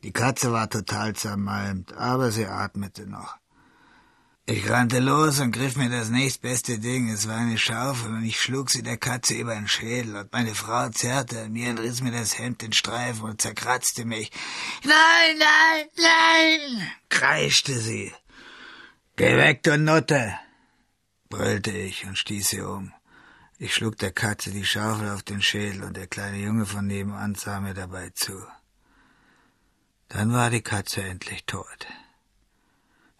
Die 0.02 0.12
Katze 0.12 0.52
war 0.52 0.68
total 0.68 1.14
zermalmt, 1.14 1.92
aber 1.92 2.32
sie 2.32 2.46
atmete 2.46 3.06
noch. 3.06 3.36
Ich 4.44 4.68
rannte 4.68 4.98
los 4.98 5.38
und 5.38 5.52
griff 5.52 5.76
mir 5.76 5.88
das 5.88 6.08
nächstbeste 6.08 6.80
Ding. 6.80 7.08
Es 7.08 7.28
war 7.28 7.36
eine 7.36 7.58
Schaufel 7.58 8.10
und 8.10 8.24
ich 8.24 8.40
schlug 8.40 8.70
sie 8.70 8.82
der 8.82 8.96
Katze 8.96 9.34
über 9.34 9.54
den 9.54 9.68
Schädel 9.68 10.16
und 10.16 10.32
meine 10.32 10.56
Frau 10.56 10.88
zerrte 10.88 11.42
an 11.42 11.52
mir 11.52 11.70
und 11.70 11.78
riss 11.78 12.02
mir 12.02 12.10
das 12.10 12.38
Hemd 12.38 12.64
in 12.64 12.72
Streifen 12.72 13.22
und 13.22 13.40
zerkratzte 13.40 14.04
mich. 14.04 14.32
Nein, 14.82 15.38
nein, 15.38 15.86
nein, 15.96 16.92
kreischte 17.08 17.78
sie. 17.78 18.12
Geh 19.14 19.36
weg, 19.36 19.62
du 19.62 19.78
Nutte, 19.78 20.36
brüllte 21.28 21.70
ich 21.70 22.04
und 22.04 22.18
stieß 22.18 22.48
sie 22.48 22.62
um. 22.62 22.92
Ich 23.58 23.74
schlug 23.74 23.96
der 23.98 24.10
Katze 24.10 24.50
die 24.50 24.66
Schaufel 24.66 25.10
auf 25.10 25.22
den 25.22 25.40
Schädel 25.40 25.84
und 25.84 25.96
der 25.96 26.08
kleine 26.08 26.38
Junge 26.38 26.66
von 26.66 26.88
nebenan 26.88 27.36
sah 27.36 27.60
mir 27.60 27.74
dabei 27.74 28.10
zu. 28.10 28.44
Dann 30.08 30.32
war 30.32 30.50
die 30.50 30.62
Katze 30.62 31.04
endlich 31.04 31.44
tot. 31.44 31.86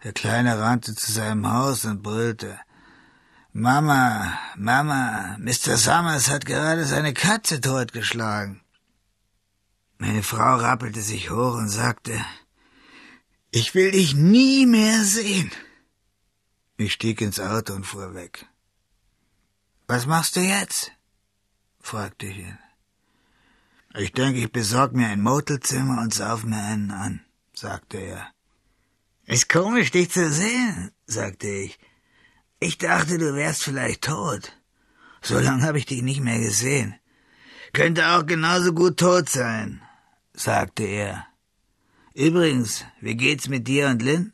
Der 0.03 0.11
Kleine 0.11 0.59
rannte 0.59 0.95
zu 0.95 1.11
seinem 1.11 1.49
Haus 1.49 1.85
und 1.85 2.03
brüllte. 2.03 2.59
Mama, 3.53 4.37
Mama, 4.57 5.37
Mr. 5.39 5.77
Summers 5.77 6.29
hat 6.29 6.45
gerade 6.45 6.85
seine 6.85 7.13
Katze 7.13 7.61
totgeschlagen. 7.61 8.61
Meine 9.99 10.23
Frau 10.23 10.55
rappelte 10.57 11.01
sich 11.01 11.29
hoch 11.29 11.55
und 11.55 11.69
sagte, 11.69 12.19
ich 13.51 13.75
will 13.75 13.91
dich 13.91 14.15
nie 14.15 14.65
mehr 14.65 15.03
sehen. 15.03 15.51
Ich 16.75 16.93
stieg 16.93 17.21
ins 17.21 17.39
Auto 17.39 17.73
und 17.73 17.85
fuhr 17.85 18.13
weg. 18.13 18.47
Was 19.87 20.05
machst 20.05 20.35
du 20.35 20.41
jetzt? 20.41 20.91
fragte 21.79 22.25
ich 22.25 22.39
ihn. 22.39 22.59
Ich 23.95 24.11
denke, 24.11 24.39
ich 24.39 24.51
besorg 24.51 24.93
mir 24.93 25.07
ein 25.07 25.21
Motelzimmer 25.21 26.01
und 26.01 26.13
sauf 26.13 26.43
mir 26.43 26.61
einen 26.61 26.91
an, 26.91 27.21
sagte 27.53 27.97
er. 27.97 28.32
Ist 29.33 29.49
komisch, 29.49 29.89
dich 29.89 30.11
zu 30.11 30.29
sehen, 30.31 30.91
sagte 31.07 31.47
ich. 31.47 31.79
Ich 32.59 32.77
dachte, 32.77 33.17
du 33.17 33.33
wärst 33.33 33.63
vielleicht 33.63 34.03
tot. 34.03 34.55
So 35.23 35.39
lange 35.39 35.63
habe 35.63 35.79
ich 35.79 35.87
dich 35.87 36.03
nicht 36.03 36.21
mehr 36.21 36.37
gesehen. 36.37 36.93
Könnte 37.73 38.09
auch 38.09 38.27
genauso 38.27 38.73
gut 38.73 38.97
tot 38.99 39.27
sein, 39.29 39.81
sagte 40.35 40.83
er. 40.83 41.25
Übrigens, 42.13 42.85
wie 43.01 43.15
geht's 43.15 43.47
mit 43.47 43.67
dir 43.67 43.87
und 43.87 44.03
Lynn? 44.03 44.33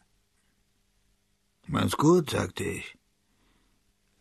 Ganz 1.71 1.93
gut, 1.95 2.31
sagte 2.31 2.65
ich. 2.65 2.97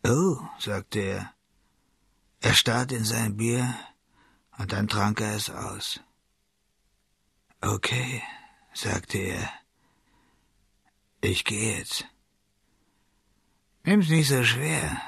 Oh, 0.04 0.36
sagte 0.60 1.00
er. 1.00 1.34
Er 2.40 2.54
starrte 2.54 2.94
in 2.94 3.04
sein 3.04 3.36
Bier 3.36 3.74
und 4.58 4.70
dann 4.70 4.86
trank 4.86 5.20
er 5.22 5.34
es 5.34 5.50
aus. 5.50 5.98
Okay, 7.60 8.22
sagte 8.74 9.18
er. 9.18 9.57
Ich 11.20 11.44
gehe 11.44 11.78
jetzt. 11.78 12.06
Nimm's 13.82 14.08
nicht 14.08 14.28
so 14.28 14.44
schwer, 14.44 15.00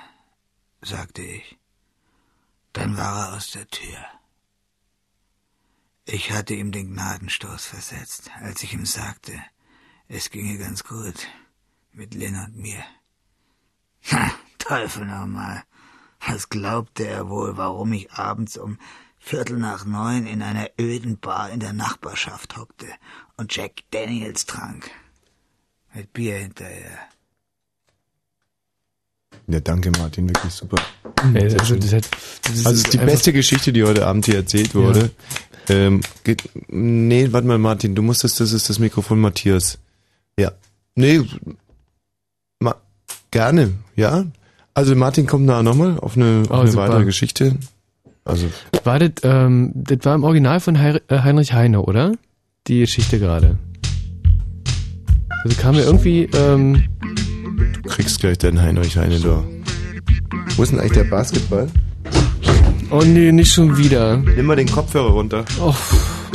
sagte 0.80 1.22
ich. 1.22 1.58
Dann 2.72 2.97
war 2.97 3.28
er 3.28 3.36
aus 3.36 3.52
der 3.52 3.68
Tür. 3.68 4.05
Ich 6.06 6.32
hatte 6.32 6.55
ihm 6.55 6.72
den 6.72 6.94
Gnadenstoß 6.94 7.66
versetzt, 7.66 8.30
als 8.40 8.62
ich 8.64 8.72
ihm 8.72 8.86
sagte, 8.86 9.40
es 10.08 10.30
ginge 10.30 10.58
ganz 10.58 10.82
gut 10.82 11.28
mit 11.92 12.14
Lynn 12.14 12.36
und 12.44 12.56
mir. 12.56 12.82
Ha, 14.10 14.32
Teufel 14.58 15.06
nochmal. 15.06 15.62
Was 16.26 16.48
glaubte 16.48 17.06
er 17.06 17.28
wohl, 17.28 17.56
warum 17.56 17.92
ich 17.92 18.12
abends 18.12 18.56
um 18.56 18.78
Viertel 19.18 19.58
nach 19.58 19.84
neun 19.84 20.26
in 20.26 20.42
einer 20.42 20.70
öden 20.80 21.20
Bar 21.20 21.50
in 21.50 21.60
der 21.60 21.72
Nachbarschaft 21.72 22.56
hockte 22.56 22.89
und 23.36 23.55
Jack 23.55 23.82
Daniels 23.90 24.47
trank? 24.47 24.90
Mit 25.94 26.12
Bier 26.12 26.36
hinterher. 26.36 26.99
Ja, 29.47 29.60
danke 29.60 29.91
Martin, 29.93 30.28
wirklich 30.28 30.52
super. 30.52 30.77
Ey, 31.35 31.51
Sehr 31.51 31.60
also, 31.60 31.75
das 31.75 31.93
hat, 31.93 32.09
das 32.43 32.55
ist 32.55 32.67
also 32.67 32.78
es 32.78 32.85
ist 32.85 32.93
die 32.93 32.99
beste 32.99 33.33
Geschichte, 33.33 33.73
die 33.73 33.83
heute 33.83 34.07
Abend 34.07 34.27
hier 34.27 34.36
erzählt 34.36 34.75
wurde. 34.75 35.10
Ähm, 35.69 36.01
geht, 36.25 36.49
nee, 36.69 37.28
warte 37.33 37.47
mal, 37.47 37.59
Martin, 37.59 37.94
du 37.94 38.02
musstest, 38.02 38.41
das 38.41 38.52
ist 38.52 38.70
das 38.70 38.78
Mikrofon 38.78 39.20
Matthias. 39.20 39.78
Ja. 40.39 40.52
Nee, 40.94 41.23
ma, 42.60 42.77
gerne, 43.31 43.73
ja. 43.97 44.25
Also 44.75 44.94
Martin 44.94 45.27
kommt 45.27 45.49
da 45.49 45.62
nochmal 45.62 45.99
auf 45.99 46.17
eine, 46.17 46.43
auf 46.49 46.51
Oh, 46.51 46.60
eine 46.60 46.75
weitere 46.77 47.05
Geschichte. 47.05 47.57
Also, 48.25 48.47
War 48.85 48.99
das, 49.01 49.10
ähm, 49.25 49.73
das 49.75 49.99
war 50.05 50.15
im 50.15 50.25
Original 50.25 50.60
von 50.60 50.77
äh, 50.77 51.01
Heinrich 51.10 51.52
Heine, 51.52 51.83
oder? 51.83 52.15
Die 52.69 52.81
Geschichte 52.81 53.19
gerade. 53.19 53.59
Also 55.44 55.57
kam 55.60 55.77
mir 55.77 55.83
irgendwie, 55.83 56.25
ähm, 56.35 56.85
du 57.83 57.89
kriegst 57.89 58.20
gleich 58.20 58.39
deinen 58.39 58.60
Heinrich 58.60 58.97
Heine 58.97 59.19
da. 59.20 59.43
Wo 60.57 60.62
ist 60.62 60.73
denn 60.73 60.81
eigentlich 60.81 60.93
der 60.93 61.05
Basketball? 61.05 61.69
oh 62.91 63.02
nee, 63.02 63.33
nicht 63.33 63.52
schon 63.52 63.77
wieder. 63.78 64.19
Nimm 64.19 64.47
mal 64.47 64.57
den 64.57 64.70
Kopfhörer 64.70 65.10
runter. 65.10 65.44
Oh, 65.60 65.75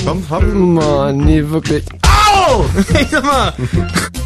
komm, 0.03 0.23
hopp. 0.29 0.43
Mann, 0.53 1.17
nee, 1.17 1.47
wirklich. 1.47 1.83
Au! 2.03 2.65
Ich 2.99 3.09
sag 3.09 3.23
mal! 3.23 3.53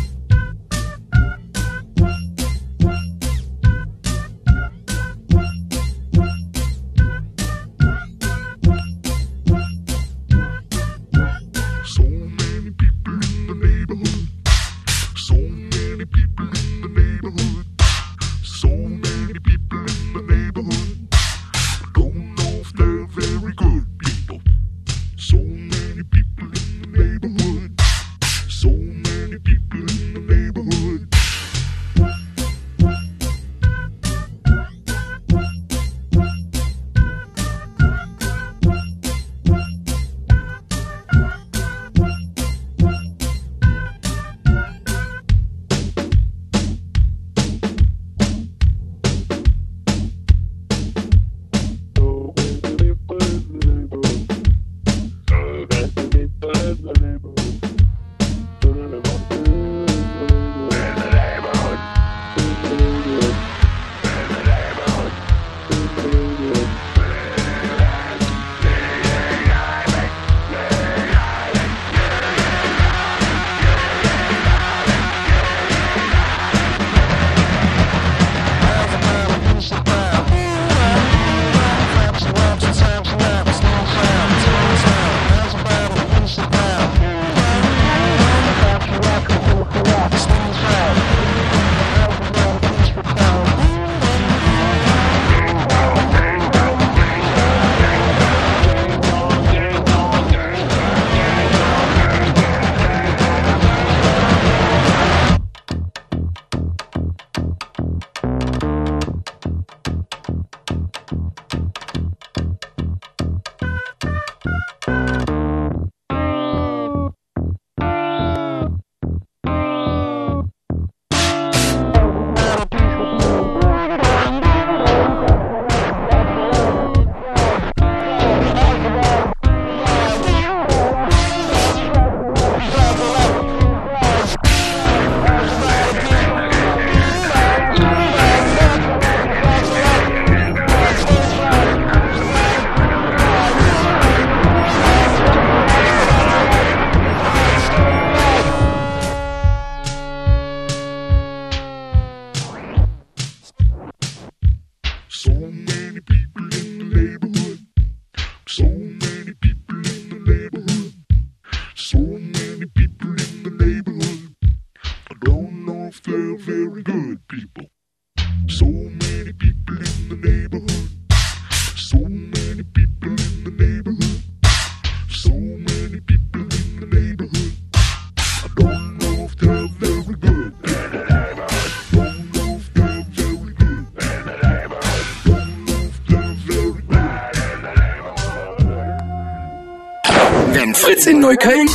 in 191.09 191.19
Neukölln, 191.21 191.67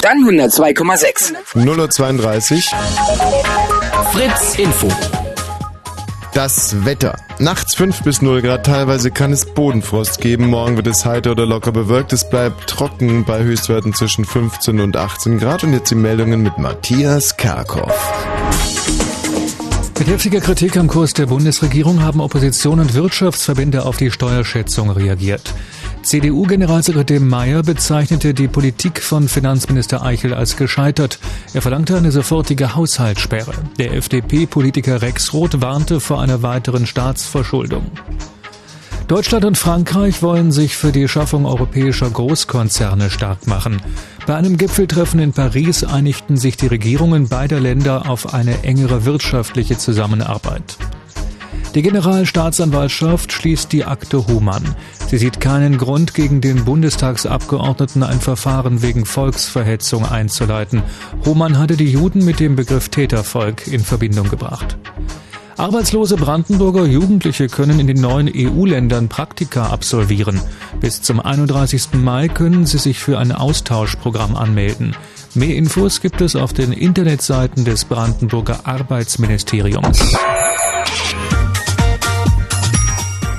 dann 0.00 0.24
102,6. 0.24 1.34
0.32 1.54 2.64
Fritz 4.12 4.58
Info. 4.58 4.88
Das 6.32 6.84
Wetter. 6.86 7.16
Nachts 7.38 7.74
5 7.74 8.02
bis 8.02 8.22
0 8.22 8.40
Grad, 8.40 8.64
teilweise 8.64 9.10
kann 9.10 9.32
es 9.32 9.44
Bodenfrost 9.44 10.20
geben. 10.20 10.46
Morgen 10.46 10.76
wird 10.76 10.86
es 10.86 11.04
heiter 11.04 11.32
oder 11.32 11.44
locker 11.44 11.72
bewölkt. 11.72 12.14
Es 12.14 12.30
bleibt 12.30 12.68
trocken 12.68 13.24
bei 13.24 13.42
Höchstwerten 13.42 13.92
zwischen 13.92 14.24
15 14.24 14.80
und 14.80 14.96
18 14.96 15.38
Grad. 15.38 15.64
Und 15.64 15.74
jetzt 15.74 15.90
die 15.90 15.94
Meldungen 15.94 16.42
mit 16.42 16.56
Matthias 16.56 17.36
Karkow. 17.36 17.92
Mit 19.98 20.08
heftiger 20.08 20.40
Kritik 20.40 20.76
am 20.76 20.86
Kurs 20.86 21.12
der 21.12 21.26
Bundesregierung 21.26 22.02
haben 22.02 22.20
Opposition 22.20 22.80
und 22.80 22.94
Wirtschaftsverbände 22.94 23.84
auf 23.84 23.96
die 23.96 24.10
Steuerschätzung 24.10 24.90
reagiert. 24.90 25.52
CDU-Generalsekretär 26.08 27.20
Mayer 27.20 27.62
bezeichnete 27.62 28.32
die 28.32 28.48
Politik 28.48 29.02
von 29.02 29.28
Finanzminister 29.28 30.02
Eichel 30.02 30.32
als 30.32 30.56
gescheitert. 30.56 31.18
Er 31.52 31.60
verlangte 31.60 31.98
eine 31.98 32.10
sofortige 32.10 32.74
Haushaltssperre. 32.74 33.52
Der 33.78 33.92
FDP-Politiker 33.92 35.02
Rex 35.02 35.34
Roth 35.34 35.60
warnte 35.60 36.00
vor 36.00 36.22
einer 36.22 36.42
weiteren 36.42 36.86
Staatsverschuldung. 36.86 37.90
Deutschland 39.06 39.44
und 39.44 39.58
Frankreich 39.58 40.22
wollen 40.22 40.50
sich 40.50 40.78
für 40.78 40.92
die 40.92 41.08
Schaffung 41.08 41.44
europäischer 41.44 42.08
Großkonzerne 42.08 43.10
stark 43.10 43.46
machen. 43.46 43.82
Bei 44.26 44.34
einem 44.34 44.56
Gipfeltreffen 44.56 45.20
in 45.20 45.34
Paris 45.34 45.84
einigten 45.84 46.38
sich 46.38 46.56
die 46.56 46.68
Regierungen 46.68 47.28
beider 47.28 47.60
Länder 47.60 48.08
auf 48.08 48.32
eine 48.32 48.64
engere 48.64 49.04
wirtschaftliche 49.04 49.76
Zusammenarbeit. 49.76 50.78
Die 51.74 51.82
Generalstaatsanwaltschaft 51.82 53.32
schließt 53.32 53.72
die 53.72 53.84
Akte 53.84 54.26
Humann. 54.26 54.74
Sie 55.06 55.18
sieht 55.18 55.40
keinen 55.40 55.76
Grund, 55.76 56.14
gegen 56.14 56.40
den 56.40 56.64
Bundestagsabgeordneten 56.64 58.02
ein 58.02 58.20
Verfahren 58.20 58.82
wegen 58.82 59.04
Volksverhetzung 59.04 60.06
einzuleiten. 60.06 60.82
Humann 61.24 61.58
hatte 61.58 61.76
die 61.76 61.90
Juden 61.90 62.24
mit 62.24 62.40
dem 62.40 62.56
Begriff 62.56 62.88
Tätervolk 62.88 63.66
in 63.66 63.80
Verbindung 63.80 64.28
gebracht. 64.28 64.78
Arbeitslose 65.58 66.16
Brandenburger 66.16 66.86
Jugendliche 66.86 67.48
können 67.48 67.80
in 67.80 67.88
den 67.88 68.00
neuen 68.00 68.30
EU-Ländern 68.32 69.08
Praktika 69.08 69.66
absolvieren. 69.66 70.40
Bis 70.80 71.02
zum 71.02 71.18
31. 71.18 71.94
Mai 71.94 72.28
können 72.28 72.64
sie 72.64 72.78
sich 72.78 73.00
für 73.00 73.18
ein 73.18 73.32
Austauschprogramm 73.32 74.36
anmelden. 74.36 74.94
Mehr 75.34 75.56
Infos 75.56 76.00
gibt 76.00 76.20
es 76.20 76.36
auf 76.36 76.52
den 76.52 76.72
Internetseiten 76.72 77.64
des 77.64 77.84
Brandenburger 77.84 78.60
Arbeitsministeriums. 78.64 80.16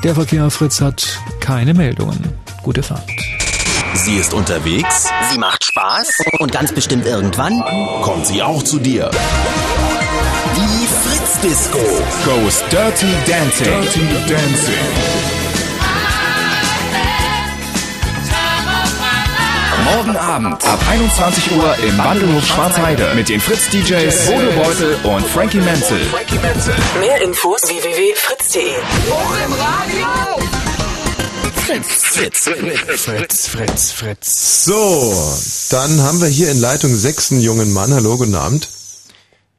Der 0.04 0.16
Verkehr 0.16 0.50
Fritz 0.50 0.80
hat 0.80 1.20
keine 1.42 1.74
Meldungen. 1.74 2.20
Gute 2.64 2.84
Fahrt. 2.84 3.04
Sie 3.96 4.16
ist 4.16 4.34
unterwegs 4.34 5.10
Sie 5.32 5.38
macht 5.38 5.64
Spaß 5.64 6.10
und 6.40 6.52
ganz 6.52 6.72
bestimmt 6.72 7.06
irgendwann 7.06 7.60
kommt 8.02 8.26
sie 8.26 8.42
auch 8.42 8.64
zu 8.64 8.80
dir. 8.80 9.10
die 10.56 10.88
Fritz 10.88 11.40
Disco. 11.42 11.80
Goes 12.26 12.64
Dirty 12.70 13.08
Dancing. 13.28 13.66
Dirty 13.66 14.08
Dancing. 14.28 15.39
Morgen 19.96 20.16
Abend 20.18 20.66
ab 20.68 20.80
21 20.90 21.52
Uhr 21.52 21.76
im 21.88 21.98
Wandelhof 21.98 22.46
Schwarzheide 22.46 23.12
mit 23.16 23.28
den 23.30 23.40
Fritz 23.40 23.70
DJs 23.70 24.28
Bodo 24.28 24.52
Beutel 24.62 24.96
und 25.04 25.26
Frankie 25.26 25.60
Menzel. 25.62 25.98
Mehr 27.00 27.22
Infos 27.24 27.62
www.fritz.de. 27.64 28.74
Fritz, 31.62 32.48
Fritz, 32.50 33.48
Fritz, 33.48 33.92
Fritz. 33.92 34.66
So, 34.66 35.14
dann 35.72 36.02
haben 36.02 36.22
wir 36.22 36.28
hier 36.28 36.52
in 36.52 36.60
Leitung 36.62 36.94
6 36.94 37.32
einen 37.32 37.42
jungen 37.42 37.74
Mann. 37.74 37.94
Hallo, 37.94 38.18
guten 38.18 38.36
Abend. 38.36 38.68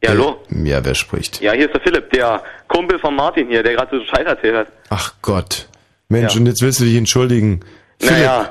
Ja, 0.02 0.10
hallo. 0.10 0.36
Ja, 0.64 0.84
wer 0.84 0.94
spricht? 0.94 1.40
Ja, 1.40 1.52
hier 1.52 1.66
ist 1.66 1.74
der 1.74 1.80
Philipp, 1.82 2.10
der 2.12 2.42
Kumpel 2.68 2.98
von 2.98 3.14
Martin 3.16 3.48
hier, 3.48 3.62
der 3.62 3.74
gerade 3.74 3.98
so 3.98 4.04
Scheiß 4.04 4.26
erzählt 4.26 4.56
hat. 4.56 4.66
Ach 4.90 5.12
Gott. 5.22 5.68
Mensch, 6.08 6.34
Ja. 6.34 6.40
und 6.40 6.46
jetzt 6.46 6.62
willst 6.62 6.80
du 6.80 6.84
dich 6.84 6.96
entschuldigen. 6.96 7.60
Naja, 8.02 8.50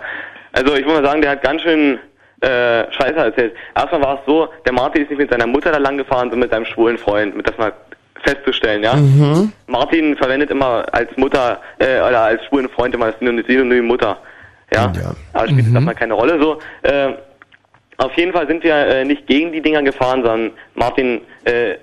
also 0.53 0.75
ich 0.75 0.85
muss 0.85 0.95
mal 0.95 1.05
sagen, 1.05 1.21
der 1.21 1.31
hat 1.31 1.41
ganz 1.41 1.61
schön 1.61 1.99
äh, 2.41 2.91
Scheiße 2.91 3.15
erzählt. 3.15 3.53
Erstmal 3.75 4.01
war 4.01 4.15
es 4.15 4.25
so, 4.25 4.47
der 4.65 4.73
Martin 4.73 5.03
ist 5.03 5.09
nicht 5.09 5.19
mit 5.19 5.31
seiner 5.31 5.47
Mutter 5.47 5.71
da 5.71 5.77
lang 5.77 5.97
gefahren, 5.97 6.29
sondern 6.29 6.39
mit 6.39 6.51
seinem 6.51 6.65
schwulen 6.65 6.97
Freund, 6.97 7.35
mit 7.35 7.47
das 7.47 7.57
mal 7.57 7.73
festzustellen, 8.23 8.83
ja. 8.83 8.95
Mhm. 8.95 9.51
Martin 9.67 10.15
verwendet 10.17 10.49
immer 10.51 10.85
als 10.91 11.15
Mutter 11.17 11.61
äh, 11.79 11.99
oder 12.01 12.21
als 12.23 12.43
schwulen 12.45 12.67
Freund 12.69 12.93
immer 12.93 13.11
das 13.11 13.19
Synonym 13.19 13.85
Mutter. 13.85 14.17
Ja. 14.73 14.91
Aber 15.33 15.47
spielt 15.47 15.67
Mhm. 15.67 15.73
das 15.73 15.83
mal 15.83 15.93
keine 15.95 16.13
Rolle 16.13 16.39
so. 16.39 16.59
Äh, 16.83 17.13
auf 17.97 18.13
jeden 18.15 18.31
Fall 18.31 18.47
sind 18.47 18.63
wir 18.63 18.75
äh, 18.75 19.03
nicht 19.05 19.27
gegen 19.27 19.51
die 19.51 19.61
Dinger 19.61 19.81
gefahren, 19.83 20.21
sondern 20.23 20.51
Martin, 20.75 21.21
äh, 21.45 21.75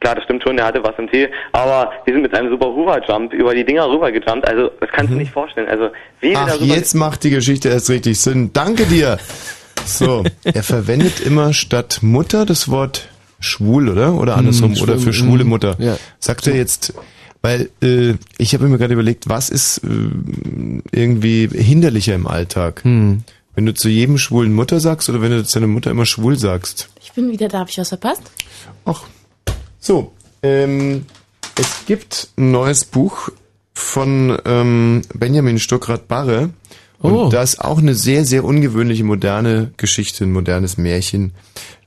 klar, 0.00 0.14
das 0.14 0.24
stimmt 0.24 0.42
schon, 0.42 0.56
der 0.56 0.66
hatte 0.66 0.82
was 0.82 0.94
im 0.98 1.08
Tee, 1.10 1.28
aber 1.52 1.92
wir 2.04 2.14
sind 2.14 2.22
mit 2.22 2.34
einem 2.34 2.50
super 2.50 2.66
Hoover-Jump 2.66 3.32
über 3.32 3.54
die 3.54 3.64
Dinger 3.64 3.88
rübergejumpt, 3.88 4.46
also 4.48 4.70
das 4.80 4.88
kannst 4.92 5.12
du 5.12 5.16
nicht 5.16 5.30
vorstellen. 5.32 5.68
Also 5.68 5.90
wie 6.20 6.30
Mhm. 6.30 6.36
Ach, 6.36 6.60
jetzt 6.60 6.94
macht 6.94 7.22
die 7.24 7.30
Geschichte 7.30 7.68
erst 7.68 7.90
richtig 7.90 8.18
Sinn. 8.20 8.50
Danke 8.52 8.84
dir. 8.86 9.18
So, 9.84 10.24
er 10.44 10.62
verwendet 10.62 11.20
immer 11.20 11.52
statt 11.52 11.98
Mutter 12.02 12.44
das 12.46 12.68
Wort 12.70 13.08
schwul, 13.40 13.88
oder? 13.88 14.14
Oder 14.14 14.36
andersrum, 14.36 14.74
Hm, 14.74 14.82
oder 14.82 14.98
für 14.98 15.12
schwule 15.12 15.42
hm, 15.42 15.48
Mutter. 15.48 15.76
ja. 15.78 15.96
Sagt 16.18 16.46
er 16.46 16.54
jetzt, 16.56 16.92
weil 17.42 17.70
äh, 17.82 18.14
ich 18.38 18.52
habe 18.54 18.68
mir 18.68 18.76
gerade 18.78 18.92
überlegt, 18.92 19.28
was 19.28 19.48
ist 19.48 19.78
äh, 19.78 19.88
irgendwie 20.92 21.48
hinderlicher 21.48 22.14
im 22.14 22.26
Alltag? 22.26 22.84
Hm. 22.84 23.22
Wenn 23.54 23.66
du 23.66 23.74
zu 23.74 23.88
jedem 23.88 24.16
schwulen 24.18 24.52
Mutter 24.54 24.78
sagst 24.80 25.08
oder 25.08 25.20
wenn 25.22 25.30
du 25.32 25.44
zu 25.44 25.58
deiner 25.58 25.66
Mutter 25.72 25.90
immer 25.90 26.06
schwul 26.06 26.38
sagst? 26.38 26.88
Ich 27.02 27.12
bin 27.12 27.30
wieder 27.30 27.48
da, 27.48 27.60
habe 27.60 27.70
ich 27.70 27.78
was 27.78 27.88
verpasst? 27.88 28.22
So, 29.80 30.12
ähm, 30.42 31.06
es 31.58 31.86
gibt 31.86 32.28
ein 32.36 32.50
neues 32.52 32.84
Buch 32.84 33.30
von 33.74 34.38
ähm, 34.44 35.02
Benjamin 35.14 35.58
Stuckrad-Barre. 35.58 36.50
Und 37.00 37.12
Oh. 37.14 37.28
da 37.30 37.42
ist 37.42 37.62
auch 37.64 37.78
eine 37.78 37.94
sehr, 37.94 38.26
sehr 38.26 38.44
ungewöhnliche 38.44 39.04
moderne 39.04 39.72
Geschichte, 39.78 40.24
ein 40.24 40.32
modernes 40.32 40.76
Märchen 40.76 41.32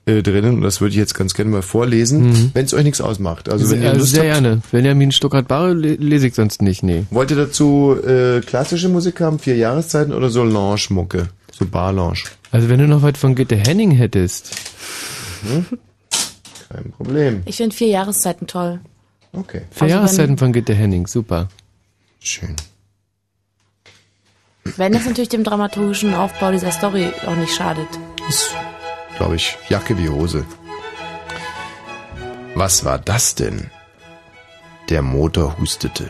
äh, 0.08 0.24
drinnen. 0.24 0.56
Und 0.56 0.62
das 0.64 0.82
würde 0.82 0.90
ich 0.94 0.98
jetzt 0.98 1.14
ganz 1.14 1.36
gerne 1.36 1.52
mal 1.52 1.62
vorlesen, 1.62 2.30
Mhm. 2.30 2.52
wenn 2.56 2.66
es 2.66 2.74
euch 2.74 2.84
nichts 2.84 3.00
ausmacht. 3.00 3.48
Also 3.48 3.70
wenn 3.70 3.82
sehr, 3.82 3.94
ihr 3.94 4.00
Lust 4.00 4.12
sehr 4.16 4.34
habt, 4.34 4.42
gerne. 4.44 4.62
Benjamin 4.72 5.12
Stuttgart-Barre 5.12 5.74
le- 5.74 5.96
lese 5.96 6.28
ich 6.28 6.34
sonst 6.34 6.64
nicht, 6.64 6.82
nee. 6.82 7.06
wollt 7.12 7.30
ihr 7.30 7.38
dazu 7.38 7.96
äh, 8.04 8.42
klassische 8.42 8.90
Musik 8.90 9.22
haben, 9.22 9.38
vier 9.38 9.56
Jahreszeiten 9.56 10.14
oder 10.14 10.30
so 10.32 10.44
Lounge-Mucke, 10.44 11.28
so 11.52 11.66
Bar-Lounge? 11.68 12.24
Also 12.50 12.68
wenn 12.70 12.80
du 12.80 12.88
noch 12.88 13.04
was 13.04 13.18
von 13.20 13.36
Gitte 13.36 13.56
Henning 13.56 13.92
hättest. 13.92 14.50
Kein 16.74 16.92
Problem. 16.92 17.44
Ich 17.46 17.58
finde 17.58 17.76
vier 17.76 17.90
Jahreszeiten 17.90 18.48
toll. 18.48 18.80
Okay. 19.32 19.62
Vier 19.72 19.84
Also 19.84 19.96
Jahreszeiten 19.96 20.38
von 20.38 20.54
Gitte 20.54 20.74
Henning, 20.74 21.08
super. 21.08 21.50
Schön. 22.20 22.56
Wenn 24.78 24.94
das 24.94 25.06
natürlich 25.06 25.30
dem 25.30 25.44
dramaturgischen 25.44 26.14
Aufbau 26.16 26.52
dieser 26.52 26.72
Story 26.72 27.12
auch 27.28 27.36
nicht 27.36 27.54
schadet. 27.54 27.88
glaube 29.18 29.36
ich, 29.36 29.58
Jacke 29.70 29.98
wie 29.98 30.10
Hose. 30.10 30.46
Was 32.56 32.86
war 32.86 32.98
das 32.98 33.36
denn? 33.36 33.70
Der 34.90 35.02
Motor 35.02 35.58
hustete, 35.58 36.10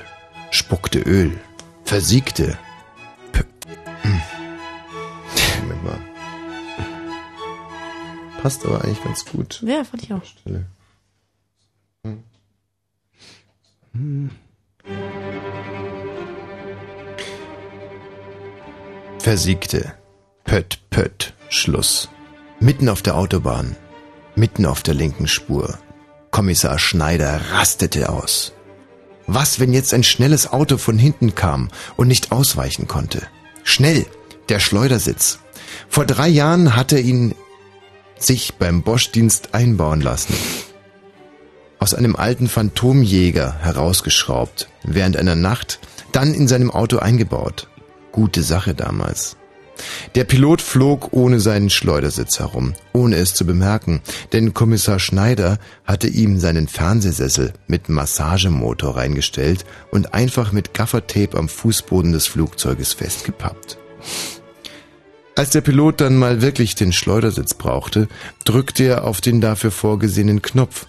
spuckte 0.52 1.00
Öl, 1.00 1.32
versiegte. 1.84 2.58
Passt 8.44 8.66
aber 8.66 8.84
eigentlich 8.84 9.02
ganz 9.02 9.24
gut. 9.24 9.64
Ja, 9.66 9.86
fand 9.86 10.04
ich 10.04 10.12
auch. 10.12 10.22
Stelle. 10.26 10.66
Hm. 13.94 14.32
Versiegte. 19.20 19.94
Pött, 20.44 20.82
pött, 20.90 21.34
Schluss. 21.48 22.10
Mitten 22.60 22.90
auf 22.90 23.02
der 23.02 23.16
Autobahn. 23.16 23.78
Mitten 24.36 24.66
auf 24.66 24.84
der 24.84 24.94
linken 24.94 25.30
Spur. 25.30 25.80
Kommissar 26.30 26.80
Schneider 26.80 27.40
rastete 27.54 28.10
aus. 28.10 28.52
Was, 29.26 29.62
wenn 29.62 29.72
jetzt 29.72 29.94
ein 29.94 30.04
schnelles 30.04 30.52
Auto 30.52 30.78
von 30.78 30.98
hinten 30.98 31.34
kam 31.34 31.70
und 31.96 32.10
nicht 32.10 32.34
ausweichen 32.34 32.90
konnte? 32.90 33.22
Schnell, 33.64 34.06
Der 34.50 34.60
Schleudersitz. 34.60 35.40
Vor 35.88 36.06
drei 36.06 36.28
Jahren 36.28 36.76
hat 36.76 36.92
er 36.92 37.00
ihn 37.00 37.34
sich 38.18 38.56
beim 38.56 38.84
Bosch-Dienst 38.84 39.54
einbauen 39.54 40.02
lassen. 40.02 40.34
Aus 41.80 41.94
einem 41.94 42.16
alten 42.16 42.48
Phantomjäger 42.48 43.60
herausgeschraubt, 43.60 44.70
während 44.84 45.18
einer 45.18 45.36
Nacht, 45.36 45.80
dann 46.12 46.34
in 46.34 46.48
seinem 46.48 46.72
Auto 46.72 47.00
eingebaut. 47.00 47.68
Gute 48.12 48.44
Sache 48.44 48.74
damals. 48.74 49.36
Der 50.16 50.24
Pilot 50.24 50.62
flog 50.62 51.10
ohne 51.12 51.40
seinen 51.40 51.70
Schleudersitz 51.70 52.40
herum, 52.40 52.74
ohne 52.94 53.16
es 53.18 53.34
zu 53.34 53.46
bemerken, 53.46 54.02
denn 54.32 54.54
Kommissar 54.54 55.00
Schneider 55.00 55.58
hatte 55.84 56.08
ihm 56.08 56.40
seinen 56.40 56.68
Fernsehsessel 56.68 57.54
mit 57.68 57.90
Massagemotor 57.90 58.96
reingestellt 58.96 59.66
und 59.92 60.14
einfach 60.14 60.52
mit 60.52 60.74
Gaffertape 60.74 61.38
am 61.38 61.50
Fußboden 61.50 62.12
des 62.12 62.28
Flugzeuges 62.28 62.94
festgepappt. 62.94 63.78
Als 65.36 65.50
der 65.50 65.62
Pilot 65.62 66.00
dann 66.00 66.16
mal 66.16 66.44
wirklich 66.44 66.76
den 66.76 66.94
Schleudersitz 66.94 67.56
brauchte, 67.56 68.08
drückte 68.46 68.84
er 68.84 69.04
auf 69.06 69.20
den 69.20 69.42
dafür 69.42 69.72
vorgesehenen 69.72 70.44
Knopf 70.44 70.86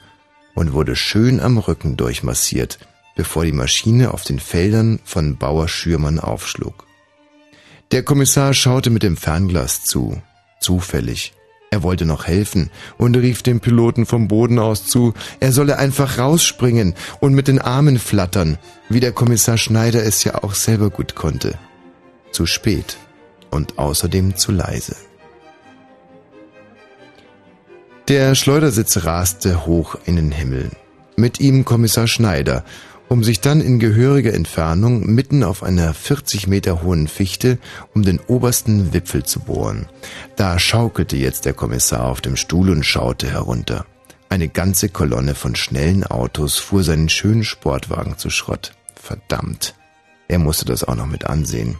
und 0.54 0.74
wurde 0.74 0.96
schön 0.96 1.40
am 1.40 1.56
Rücken 1.56 1.96
durchmassiert, 1.96 2.78
bevor 3.16 3.46
die 3.46 3.52
Maschine 3.52 4.12
auf 4.12 4.22
den 4.22 4.38
Feldern 4.38 5.00
von 5.04 5.38
Bauer 5.38 5.66
Schürmann 5.68 6.20
aufschlug. 6.20 6.86
Der 7.90 8.02
Kommissar 8.02 8.52
schaute 8.52 8.90
mit 8.90 9.02
dem 9.02 9.16
Fernglas 9.16 9.84
zu, 9.84 10.20
zufällig. 10.60 11.32
Er 11.70 11.82
wollte 11.82 12.04
noch 12.04 12.26
helfen 12.26 12.70
und 12.98 13.16
rief 13.16 13.42
dem 13.42 13.60
Piloten 13.60 14.04
vom 14.04 14.28
Boden 14.28 14.58
aus 14.58 14.86
zu, 14.86 15.14
er 15.40 15.52
solle 15.52 15.78
einfach 15.78 16.18
rausspringen 16.18 16.94
und 17.18 17.34
mit 17.34 17.48
den 17.48 17.60
Armen 17.60 17.98
flattern, 17.98 18.58
wie 18.90 19.00
der 19.00 19.12
Kommissar 19.12 19.56
Schneider 19.56 20.04
es 20.04 20.22
ja 20.22 20.44
auch 20.44 20.54
selber 20.54 20.90
gut 20.90 21.14
konnte. 21.14 21.58
Zu 22.30 22.46
spät 22.46 22.98
und 23.54 23.78
außerdem 23.78 24.36
zu 24.36 24.52
leise. 24.52 24.96
Der 28.08 28.34
Schleudersitz 28.34 29.04
raste 29.04 29.64
hoch 29.64 29.96
in 30.04 30.16
den 30.16 30.30
Himmel. 30.30 30.70
Mit 31.16 31.40
ihm 31.40 31.64
Kommissar 31.64 32.06
Schneider, 32.06 32.64
um 33.08 33.24
sich 33.24 33.40
dann 33.40 33.60
in 33.60 33.78
gehöriger 33.78 34.34
Entfernung 34.34 35.06
mitten 35.06 35.42
auf 35.42 35.62
einer 35.62 35.94
40 35.94 36.46
Meter 36.46 36.82
hohen 36.82 37.08
Fichte 37.08 37.58
um 37.94 38.02
den 38.02 38.20
obersten 38.26 38.92
Wipfel 38.92 39.22
zu 39.22 39.40
bohren. 39.40 39.86
Da 40.36 40.58
schaukelte 40.58 41.16
jetzt 41.16 41.46
der 41.46 41.54
Kommissar 41.54 42.06
auf 42.06 42.20
dem 42.20 42.36
Stuhl 42.36 42.70
und 42.70 42.84
schaute 42.84 43.30
herunter. 43.30 43.86
Eine 44.28 44.48
ganze 44.48 44.88
Kolonne 44.88 45.34
von 45.34 45.54
schnellen 45.54 46.04
Autos 46.04 46.58
fuhr 46.58 46.82
seinen 46.82 47.08
schönen 47.08 47.44
Sportwagen 47.44 48.18
zu 48.18 48.30
Schrott. 48.30 48.72
Verdammt. 48.96 49.74
Er 50.28 50.38
musste 50.38 50.64
das 50.64 50.84
auch 50.84 50.94
noch 50.94 51.06
mit 51.06 51.26
ansehen. 51.26 51.76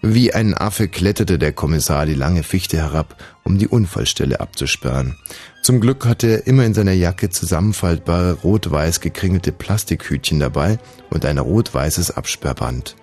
Wie 0.00 0.32
ein 0.32 0.54
Affe 0.54 0.88
kletterte 0.88 1.38
der 1.38 1.52
Kommissar 1.52 2.06
die 2.06 2.14
lange 2.14 2.42
Fichte 2.42 2.78
herab, 2.78 3.22
um 3.44 3.58
die 3.58 3.68
Unfallstelle 3.68 4.40
abzusperren. 4.40 5.16
Zum 5.62 5.80
Glück 5.80 6.06
hatte 6.06 6.26
er 6.28 6.46
immer 6.46 6.64
in 6.64 6.74
seiner 6.74 6.92
Jacke 6.92 7.30
zusammenfaltbare 7.30 8.32
rot-weiß 8.42 9.00
gekringelte 9.00 9.52
Plastikhütchen 9.52 10.40
dabei 10.40 10.78
und 11.10 11.24
ein 11.24 11.38
rot-weißes 11.38 12.10
Absperrband. 12.12 12.96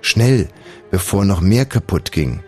Schnell, 0.00 0.48
bevor 0.90 1.24
noch 1.24 1.40
mehr 1.40 1.66
kaputt 1.66 2.12
ging. 2.12 2.40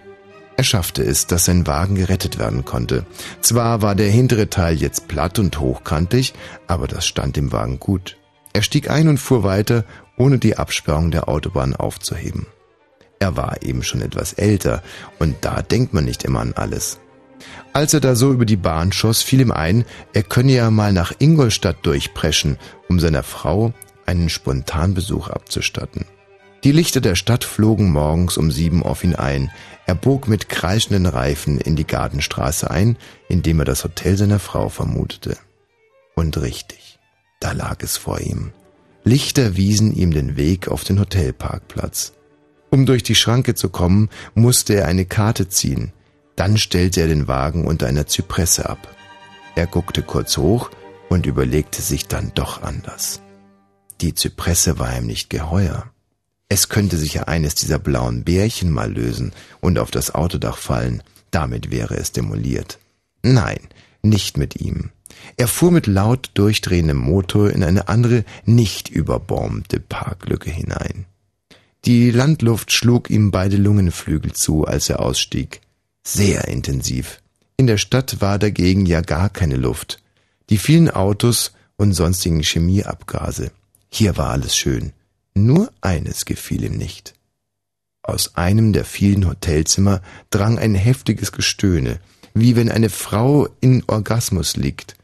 Er 0.57 0.65
schaffte 0.65 1.03
es, 1.03 1.27
dass 1.27 1.45
sein 1.45 1.67
Wagen 1.67 1.95
gerettet 1.95 2.39
werden 2.39 2.65
konnte. 2.65 3.05
Zwar 3.41 3.83
war 3.83 3.95
der 3.95 4.11
hintere 4.11 4.49
Teil 4.51 4.77
jetzt 4.77 5.07
platt 5.07 5.39
und 5.39 5.61
hochkantig, 5.61 6.35
aber 6.67 6.89
das 6.89 7.07
stand 7.07 7.37
dem 7.37 7.53
Wagen 7.53 7.79
gut. 7.79 8.17
Er 8.53 8.63
stieg 8.63 8.91
ein 8.91 9.09
und 9.09 9.19
fuhr 9.19 9.45
weiter, 9.45 9.85
ohne 10.19 10.39
die 10.39 10.57
Absperrung 10.57 11.11
der 11.11 11.29
Autobahn 11.29 11.75
aufzuheben. 11.75 12.47
Er 13.19 13.37
war 13.37 13.63
eben 13.63 13.83
schon 13.83 14.01
etwas 14.01 14.33
älter, 14.35 14.83
und 15.19 15.37
da 15.41 15.63
denkt 15.63 15.93
man 15.93 16.05
nicht 16.05 16.25
immer 16.25 16.41
an 16.41 16.53
alles. 16.55 17.01
Als 17.73 17.95
er 17.95 18.01
da 18.01 18.15
so 18.17 18.33
über 18.33 18.45
die 18.45 18.57
Bahn 18.57 18.93
schoss, 18.93 19.23
fiel 19.23 19.41
ihm 19.41 19.53
ein, 19.53 19.85
er 20.13 20.23
könne 20.23 20.53
ja 20.53 20.71
mal 20.71 20.93
nach 20.93 21.13
Ingolstadt 21.19 21.79
durchpreschen, 21.83 22.59
um 22.89 23.01
seiner 23.01 23.23
Frau 23.23 23.73
einen 24.07 24.29
Spontanbesuch 24.29 25.29
abzustatten. 25.29 26.07
Die 26.65 26.73
Lichter 26.73 27.01
der 27.01 27.15
Stadt 27.15 27.45
flogen 27.45 27.93
morgens 27.93 28.37
um 28.37 28.51
sieben 28.51 28.83
auf 28.83 29.05
ihn 29.05 29.15
ein. 29.15 29.53
Er 29.87 29.95
bog 29.95 30.27
mit 30.27 30.49
kreischenden 30.49 31.07
Reifen 31.07 31.61
in 31.61 31.77
die 31.77 31.87
Gartenstraße 31.87 32.71
ein, 32.71 32.97
indem 33.29 33.61
er 33.61 33.65
das 33.65 33.85
Hotel 33.85 34.17
seiner 34.17 34.41
Frau 34.41 34.69
vermutete. 34.69 35.37
Und 36.17 36.41
richtig, 36.41 36.99
da 37.39 37.53
lag 37.53 37.77
es 37.83 37.97
vor 37.97 38.21
ihm. 38.21 38.53
Lichter 39.05 39.57
wiesen 39.57 39.95
ihm 39.95 40.13
den 40.13 40.37
Weg 40.37 40.69
auf 40.69 40.85
den 40.85 41.01
Hotelparkplatz. 41.01 42.13
Um 42.71 42.85
durch 42.85 43.03
die 43.03 43.15
Schranke 43.15 43.55
zu 43.55 43.71
kommen, 43.71 44.11
musste 44.35 44.75
er 44.75 44.87
eine 44.87 45.07
Karte 45.07 45.49
ziehen. 45.49 45.93
Dann 46.37 46.59
stellte 46.59 47.01
er 47.01 47.09
den 47.09 47.27
Wagen 47.27 47.67
unter 47.67 47.87
einer 47.87 48.07
Zypresse 48.07 48.69
ab. 48.69 48.95
Er 49.55 49.67
guckte 49.67 50.03
kurz 50.03 50.37
hoch 50.37 50.71
und 51.09 51.27
überlegte 51.27 51.83
sich 51.83 52.07
dann 52.07 52.33
doch 52.35 52.63
anders. 52.63 53.21
Die 54.01 54.15
Zypresse 54.15 54.79
war 54.79 54.97
ihm 54.97 55.07
nicht 55.07 55.31
geheuer. 55.31 55.91
Es 56.49 56.69
könnte 56.69 56.97
sich 56.97 57.15
ja 57.15 57.25
eines 57.25 57.55
dieser 57.55 57.79
blauen 57.79 58.25
Bärchen 58.25 58.71
mal 58.71 58.93
lösen 58.93 59.33
und 59.61 59.79
auf 59.79 59.91
das 59.91 60.15
Autodach 60.15 60.57
fallen, 60.57 61.03
damit 61.31 61.71
wäre 61.71 61.97
es 61.97 62.13
demoliert. 62.13 62.79
Nein, 63.23 63.61
nicht 64.03 64.39
mit 64.39 64.61
ihm. 64.61 64.91
Er 65.37 65.49
fuhr 65.49 65.71
mit 65.71 65.87
laut 65.87 66.31
durchdrehendem 66.35 66.97
Motor 66.97 67.51
in 67.51 67.63
eine 67.63 67.89
andere, 67.89 68.25
nicht 68.45 68.89
überbombte 68.89 69.81
Parklücke 69.81 70.51
hinein. 70.51 71.07
Die 71.85 72.11
Landluft 72.11 72.73
schlug 72.73 73.09
ihm 73.09 73.31
beide 73.31 73.57
Lungenflügel 73.57 74.33
zu, 74.33 74.67
als 74.67 74.89
er 74.91 75.01
ausstieg. 75.01 75.61
Sehr 76.05 76.49
intensiv. 76.49 77.23
In 77.57 77.67
der 77.67 77.79
Stadt 77.79 78.21
war 78.21 78.39
dagegen 78.39 78.87
ja 78.87 79.01
gar 79.01 79.31
keine 79.31 79.57
Luft. 79.57 80.03
Die 80.51 80.59
vielen 80.59 80.91
Autos 80.91 81.53
und 81.77 81.93
sonstigen 81.93 82.43
Chemieabgase. 82.43 83.53
Hier 83.91 84.17
war 84.17 84.31
alles 84.31 84.57
schön. 84.57 84.93
Nur 85.35 85.73
eines 85.81 86.25
gefiel 86.25 86.65
ihm 86.65 86.77
nicht. 86.77 87.15
Aus 88.03 88.37
einem 88.37 88.73
der 88.73 88.85
vielen 88.85 89.27
Hotelzimmer 89.27 90.03
drang 90.31 90.59
ein 90.59 90.75
heftiges 90.75 91.33
Gestöhne, 91.33 92.01
wie 92.35 92.57
wenn 92.57 92.71
eine 92.71 92.91
Frau 92.91 93.49
in 93.61 93.85
Orgasmus 93.87 94.57
liegt, 94.57 94.97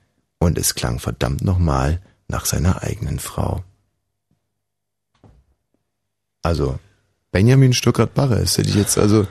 und 0.44 0.58
es 0.58 0.74
klang 0.74 0.98
verdammt 0.98 1.42
nochmal 1.42 2.00
nach 2.28 2.46
seiner 2.46 2.82
eigenen 2.82 3.18
Frau. 3.18 3.62
Also, 6.42 6.78
Benjamin 7.32 7.72
Stuttgart-Barres 7.72 8.58
hätte 8.58 8.68
ich 8.68 8.76
jetzt 8.76 8.98
also 8.98 9.26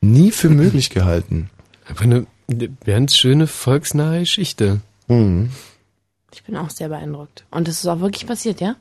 nie 0.00 0.30
für 0.30 0.48
möglich 0.48 0.90
gehalten. 0.90 1.50
Einfach 1.86 2.04
eine 2.04 2.26
ganz 2.84 3.16
schöne 3.16 3.46
volksnahe 3.46 4.20
Geschichte. 4.20 4.80
Mhm. 5.08 5.50
Ich 6.32 6.42
bin 6.44 6.56
auch 6.56 6.70
sehr 6.70 6.88
beeindruckt. 6.88 7.44
Und 7.50 7.68
das 7.68 7.78
ist 7.78 7.86
auch 7.86 8.00
wirklich 8.00 8.26
passiert, 8.26 8.60
ja? 8.60 8.76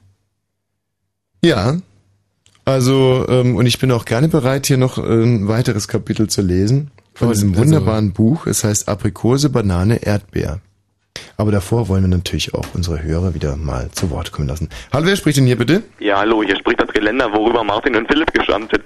Ja. 1.43 1.77
Also, 2.65 3.25
ähm, 3.29 3.55
und 3.55 3.65
ich 3.65 3.79
bin 3.79 3.91
auch 3.91 4.05
gerne 4.05 4.27
bereit, 4.27 4.67
hier 4.67 4.77
noch 4.77 4.97
ein 4.97 5.47
weiteres 5.47 5.87
Kapitel 5.87 6.29
zu 6.29 6.41
lesen 6.41 6.91
von 7.13 7.29
diesem 7.31 7.51
also- 7.51 7.61
wunderbaren 7.61 8.13
Buch. 8.13 8.47
Es 8.47 8.63
heißt 8.63 8.87
Aprikose, 8.89 9.49
Banane, 9.49 10.03
Erdbeer. 10.03 10.61
Aber 11.37 11.51
davor 11.51 11.87
wollen 11.87 12.03
wir 12.03 12.09
natürlich 12.09 12.53
auch 12.53 12.65
unsere 12.73 13.01
Hörer 13.03 13.33
wieder 13.33 13.55
mal 13.55 13.89
zu 13.91 14.09
Wort 14.09 14.31
kommen 14.31 14.47
lassen. 14.47 14.69
Hallo, 14.93 15.05
wer 15.05 15.15
spricht 15.15 15.37
denn 15.37 15.45
hier 15.45 15.57
bitte? 15.57 15.83
Ja, 15.99 16.19
hallo, 16.19 16.43
hier 16.43 16.55
spricht 16.57 16.79
das 16.81 16.89
Geländer, 16.89 17.31
worüber 17.33 17.63
Martin 17.63 17.95
und 17.95 18.07
Philipp 18.07 18.31
geschwärmt 18.33 18.71
sind. 18.71 18.83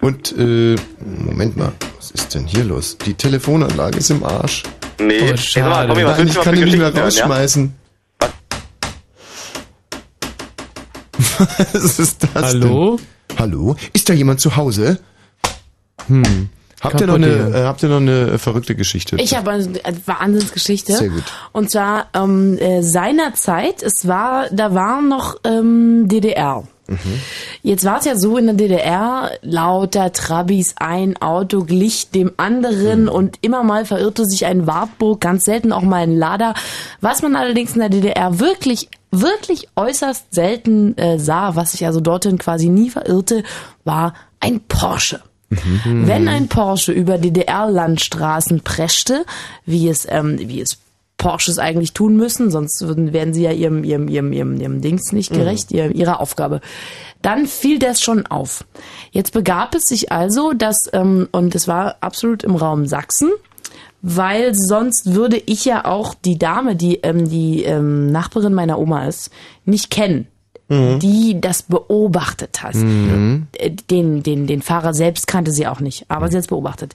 Und, 0.00 0.32
äh, 0.38 0.76
Moment 1.26 1.56
mal, 1.56 1.72
was 1.96 2.10
ist 2.12 2.34
denn 2.34 2.46
hier 2.46 2.64
los? 2.64 2.96
Die 2.98 3.14
Telefonanlage 3.14 3.98
ist 3.98 4.10
im 4.10 4.22
Arsch. 4.24 4.62
Nee, 4.98 5.20
Oh, 5.22 5.26
sag 5.26 5.30
mal, 5.30 5.38
schade. 5.38 5.88
Tommy, 5.88 6.04
was 6.04 6.18
Nein, 6.18 6.28
ich 6.28 6.40
kann 6.40 6.54
die 6.54 6.64
nicht 6.64 6.72
mehr 6.76 6.86
hören, 6.86 6.96
ja? 6.96 7.02
rausschmeißen. 7.04 7.74
Was 11.72 11.98
ist 11.98 12.22
das 12.34 12.42
Hallo? 12.54 12.98
denn? 13.28 13.38
Hallo? 13.38 13.76
Ist 13.92 14.08
da 14.08 14.12
jemand 14.12 14.40
zu 14.40 14.56
Hause? 14.56 14.98
Hm. 16.06 16.48
Habt 16.80 17.00
ihr, 17.00 17.06
noch 17.06 17.14
eine, 17.14 17.26
äh, 17.26 17.64
habt 17.64 17.82
ihr 17.82 17.88
noch 17.90 17.98
eine 17.98 18.32
äh, 18.32 18.38
verrückte 18.38 18.74
Geschichte? 18.74 19.16
Ich 19.16 19.36
habe 19.36 19.50
eine 19.50 19.68
Wahnsinnsgeschichte. 20.06 20.94
Sehr 20.94 21.08
gut. 21.10 21.24
Und 21.52 21.70
zwar 21.70 22.08
ähm, 22.14 22.56
äh, 22.58 22.82
seinerzeit, 22.82 23.82
es 23.82 24.08
war, 24.08 24.46
da 24.50 24.74
war 24.74 25.02
noch 25.02 25.36
ähm, 25.44 26.08
DDR. 26.08 26.64
Mhm. 26.90 27.20
Jetzt 27.62 27.84
war 27.84 27.98
es 27.98 28.04
ja 28.04 28.16
so 28.16 28.36
in 28.36 28.46
der 28.46 28.54
DDR, 28.54 29.30
lauter 29.42 30.12
Trabis, 30.12 30.74
ein 30.76 31.16
Auto 31.20 31.64
glich 31.64 32.10
dem 32.10 32.32
anderen 32.36 33.08
und 33.08 33.36
immer 33.42 33.62
mal 33.62 33.84
verirrte 33.84 34.24
sich 34.24 34.44
ein 34.46 34.66
Wartburg, 34.66 35.20
ganz 35.20 35.44
selten 35.44 35.72
auch 35.72 35.82
mal 35.82 36.02
ein 36.02 36.16
Lader. 36.16 36.54
Was 37.00 37.22
man 37.22 37.36
allerdings 37.36 37.74
in 37.74 37.80
der 37.80 37.90
DDR 37.90 38.40
wirklich, 38.40 38.88
wirklich 39.10 39.68
äußerst 39.76 40.34
selten 40.34 40.98
äh, 40.98 41.18
sah, 41.18 41.54
was 41.54 41.72
sich 41.72 41.86
also 41.86 42.00
dorthin 42.00 42.38
quasi 42.38 42.68
nie 42.68 42.90
verirrte, 42.90 43.44
war 43.84 44.14
ein 44.40 44.60
Porsche. 44.66 45.20
Wenn 45.84 46.28
ein 46.28 46.48
Porsche 46.48 46.92
über 46.92 47.18
DDR-Landstraßen 47.18 48.60
preschte, 48.62 49.24
wie 49.66 49.88
es, 49.88 50.06
ähm, 50.08 50.38
wie 50.38 50.60
es 50.60 50.78
Porsches 51.16 51.58
eigentlich 51.58 51.92
tun 51.92 52.16
müssen, 52.16 52.50
sonst 52.50 52.80
würden, 52.80 53.12
werden 53.12 53.34
sie 53.34 53.42
ja 53.42 53.52
ihrem, 53.52 53.84
ihrem, 53.84 54.08
ihrem, 54.08 54.32
ihrem, 54.32 54.60
ihrem 54.60 54.80
Dings 54.80 55.12
nicht 55.12 55.30
Mhm. 55.32 55.36
gerecht, 55.36 55.70
ihr, 55.70 55.94
ihrer 55.94 56.20
Aufgabe. 56.20 56.60
Dann 57.20 57.46
fiel 57.46 57.78
das 57.78 58.00
schon 58.00 58.24
auf. 58.26 58.64
Jetzt 59.10 59.32
begab 59.32 59.74
es 59.74 59.82
sich 59.82 60.10
also, 60.12 60.52
dass, 60.54 60.76
ähm, 60.94 61.28
und 61.32 61.54
es 61.54 61.68
war 61.68 61.96
absolut 62.00 62.42
im 62.42 62.56
Raum 62.56 62.86
Sachsen, 62.86 63.30
weil 64.00 64.54
sonst 64.54 65.12
würde 65.14 65.36
ich 65.36 65.66
ja 65.66 65.84
auch 65.84 66.14
die 66.14 66.38
Dame, 66.38 66.74
die 66.74 66.96
ähm, 67.02 67.28
die 67.28 67.64
ähm, 67.64 68.10
Nachbarin 68.10 68.54
meiner 68.54 68.78
Oma 68.78 69.04
ist, 69.06 69.30
nicht 69.66 69.90
kennen, 69.90 70.26
die 70.70 71.40
das 71.40 71.64
beobachtet 71.64 72.62
hat. 72.62 72.74
Mhm. 72.76 73.48
Äh, 73.58 73.70
Den, 73.70 74.22
den, 74.22 74.46
den 74.46 74.62
Fahrer 74.62 74.94
selbst 74.94 75.26
kannte 75.26 75.50
sie 75.50 75.66
auch 75.66 75.80
nicht, 75.80 76.04
aber 76.08 76.28
sie 76.28 76.36
hat 76.36 76.44
es 76.44 76.48
beobachtet. 76.48 76.94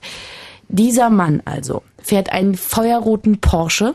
Dieser 0.68 1.10
Mann 1.10 1.42
also 1.44 1.82
fährt 2.02 2.32
einen 2.32 2.56
feuerroten 2.56 3.38
Porsche, 3.38 3.94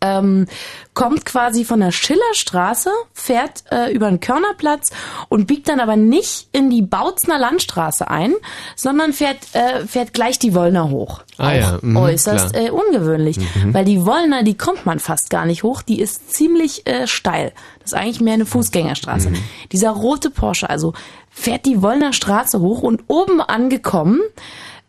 ähm, 0.00 0.46
kommt 0.94 1.24
quasi 1.24 1.64
von 1.64 1.80
der 1.80 1.90
Schillerstraße, 1.92 2.90
fährt 3.12 3.64
äh, 3.70 3.92
über 3.92 4.08
den 4.08 4.20
Körnerplatz 4.20 4.90
und 5.28 5.46
biegt 5.46 5.68
dann 5.68 5.80
aber 5.80 5.96
nicht 5.96 6.48
in 6.52 6.70
die 6.70 6.82
Bautzner 6.82 7.38
Landstraße 7.38 8.08
ein, 8.08 8.34
sondern 8.76 9.12
fährt, 9.12 9.38
äh, 9.54 9.86
fährt 9.86 10.12
gleich 10.14 10.38
die 10.38 10.54
Wollner 10.54 10.90
hoch. 10.90 11.22
Ah 11.36 11.52
ja, 11.52 11.78
mhm, 11.82 11.96
Äußerst 11.96 12.54
äh, 12.56 12.70
ungewöhnlich, 12.70 13.38
Mhm. 13.38 13.74
weil 13.74 13.84
die 13.84 14.04
Wollner, 14.04 14.42
die 14.42 14.56
kommt 14.56 14.86
man 14.86 14.98
fast 14.98 15.30
gar 15.30 15.46
nicht 15.46 15.62
hoch, 15.62 15.82
die 15.82 16.00
ist 16.00 16.32
ziemlich 16.34 16.86
äh, 16.86 17.06
steil. 17.06 17.52
Das 17.80 17.92
ist 17.92 17.98
eigentlich 17.98 18.20
mehr 18.20 18.34
eine 18.34 18.46
Fußgängerstraße. 18.46 19.32
Dieser 19.72 19.90
rote 19.90 20.30
Porsche 20.30 20.68
also 20.68 20.94
fährt 21.30 21.64
die 21.66 21.82
Wollner 21.82 22.12
Straße 22.12 22.60
hoch 22.60 22.82
und 22.82 23.04
oben 23.08 23.40
angekommen 23.40 24.20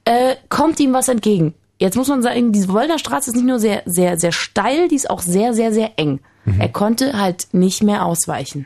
äh, 0.05 0.35
kommt 0.49 0.79
ihm 0.79 0.93
was 0.93 1.07
entgegen. 1.07 1.53
Jetzt 1.79 1.95
muss 1.95 2.09
man 2.09 2.21
sagen, 2.21 2.51
diese 2.51 2.69
Wollner 2.69 2.99
Straße 2.99 3.31
ist 3.31 3.35
nicht 3.35 3.47
nur 3.47 3.59
sehr, 3.59 3.81
sehr, 3.85 4.19
sehr 4.19 4.31
steil, 4.31 4.89
die 4.89 4.95
ist 4.95 5.09
auch 5.09 5.21
sehr, 5.21 5.53
sehr, 5.53 5.73
sehr 5.73 5.91
eng. 5.97 6.19
Er 6.57 6.69
konnte 6.69 7.19
halt 7.19 7.47
nicht 7.51 7.83
mehr 7.83 8.05
ausweichen. 8.05 8.65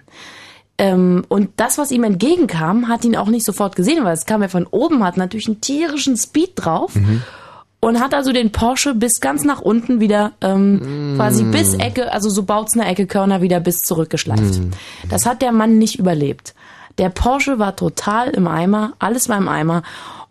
Ähm, 0.78 1.24
und 1.28 1.52
das, 1.58 1.78
was 1.78 1.92
ihm 1.92 2.04
entgegenkam, 2.04 2.88
hat 2.88 3.06
ihn 3.06 3.16
auch 3.16 3.28
nicht 3.28 3.46
sofort 3.46 3.76
gesehen, 3.76 4.04
weil 4.04 4.14
es 4.14 4.26
kam 4.26 4.42
ja 4.42 4.48
von 4.48 4.66
oben, 4.66 5.04
hat 5.04 5.18
natürlich 5.18 5.48
einen 5.48 5.62
tierischen 5.62 6.18
Speed 6.18 6.52
drauf 6.56 6.94
und 7.80 8.00
hat 8.00 8.14
also 8.14 8.32
den 8.32 8.52
Porsche 8.52 8.96
bis 8.96 9.20
ganz 9.20 9.44
nach 9.44 9.60
unten 9.60 10.00
wieder 10.00 10.32
ähm, 10.42 11.14
quasi 11.18 11.44
bis 11.44 11.74
Ecke, 11.74 12.12
also 12.12 12.30
so 12.30 12.44
Bautzner 12.44 12.88
Ecke 12.88 13.06
Körner 13.06 13.42
wieder 13.42 13.60
bis 13.60 13.80
zurückgeschleift. 13.80 14.62
Das 15.10 15.26
hat 15.26 15.42
der 15.42 15.52
Mann 15.52 15.78
nicht 15.78 16.00
überlebt. 16.00 16.56
Der 16.98 17.10
Porsche 17.10 17.60
war 17.60 17.76
total 17.76 18.30
im 18.30 18.48
Eimer, 18.48 18.94
alles 19.00 19.28
war 19.28 19.38
im 19.38 19.50
Eimer. 19.50 19.84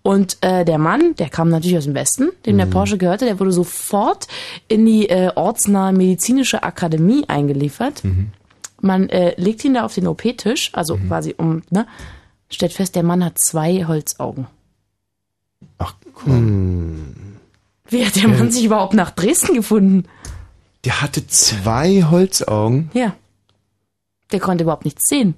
Und 0.03 0.39
äh, 0.41 0.65
der 0.65 0.79
Mann, 0.79 1.15
der 1.17 1.29
kam 1.29 1.49
natürlich 1.49 1.79
aus 1.79 1.85
dem 1.85 1.95
Westen, 1.95 2.31
dem 2.45 2.59
der 2.59 2.67
Porsche 2.67 2.99
gehörte, 2.99 3.25
der 3.25 3.39
wurde 3.39 3.53
sofort 3.53 4.27
in 4.67 4.85
die 4.85 5.09
äh, 5.09 5.31
ortsnahe 5.35 5.93
medizinische 5.93 6.65
Akademie 6.65 7.25
eingeliefert. 7.29 8.03
Man 8.81 9.09
äh, 9.11 9.41
legt 9.41 9.65
ihn 9.65 9.75
da 9.75 9.85
auf 9.85 9.95
den 9.95 10.09
OP-Tisch, 10.09 10.71
also 10.73 10.97
quasi 10.97 11.37
um, 11.39 11.63
ne, 11.71 11.87
stellt 12.51 12.73
fest, 12.73 12.97
der 12.97 13.05
Mann 13.05 13.25
hat 13.25 13.39
zwei 13.39 13.85
Holzaugen. 13.85 14.49
Wie 17.87 18.05
hat 18.05 18.17
der 18.17 18.29
Mann 18.29 18.51
sich 18.51 18.65
überhaupt 18.65 18.95
nach 18.95 19.11
Dresden 19.11 19.55
gefunden? 19.55 20.09
Der 20.85 21.01
hatte 21.01 21.27
zwei 21.29 22.03
Holzaugen. 22.03 22.91
Ja. 22.93 23.15
Der 24.33 24.41
konnte 24.41 24.65
überhaupt 24.65 24.85
nichts 24.85 25.09
sehen. 25.09 25.35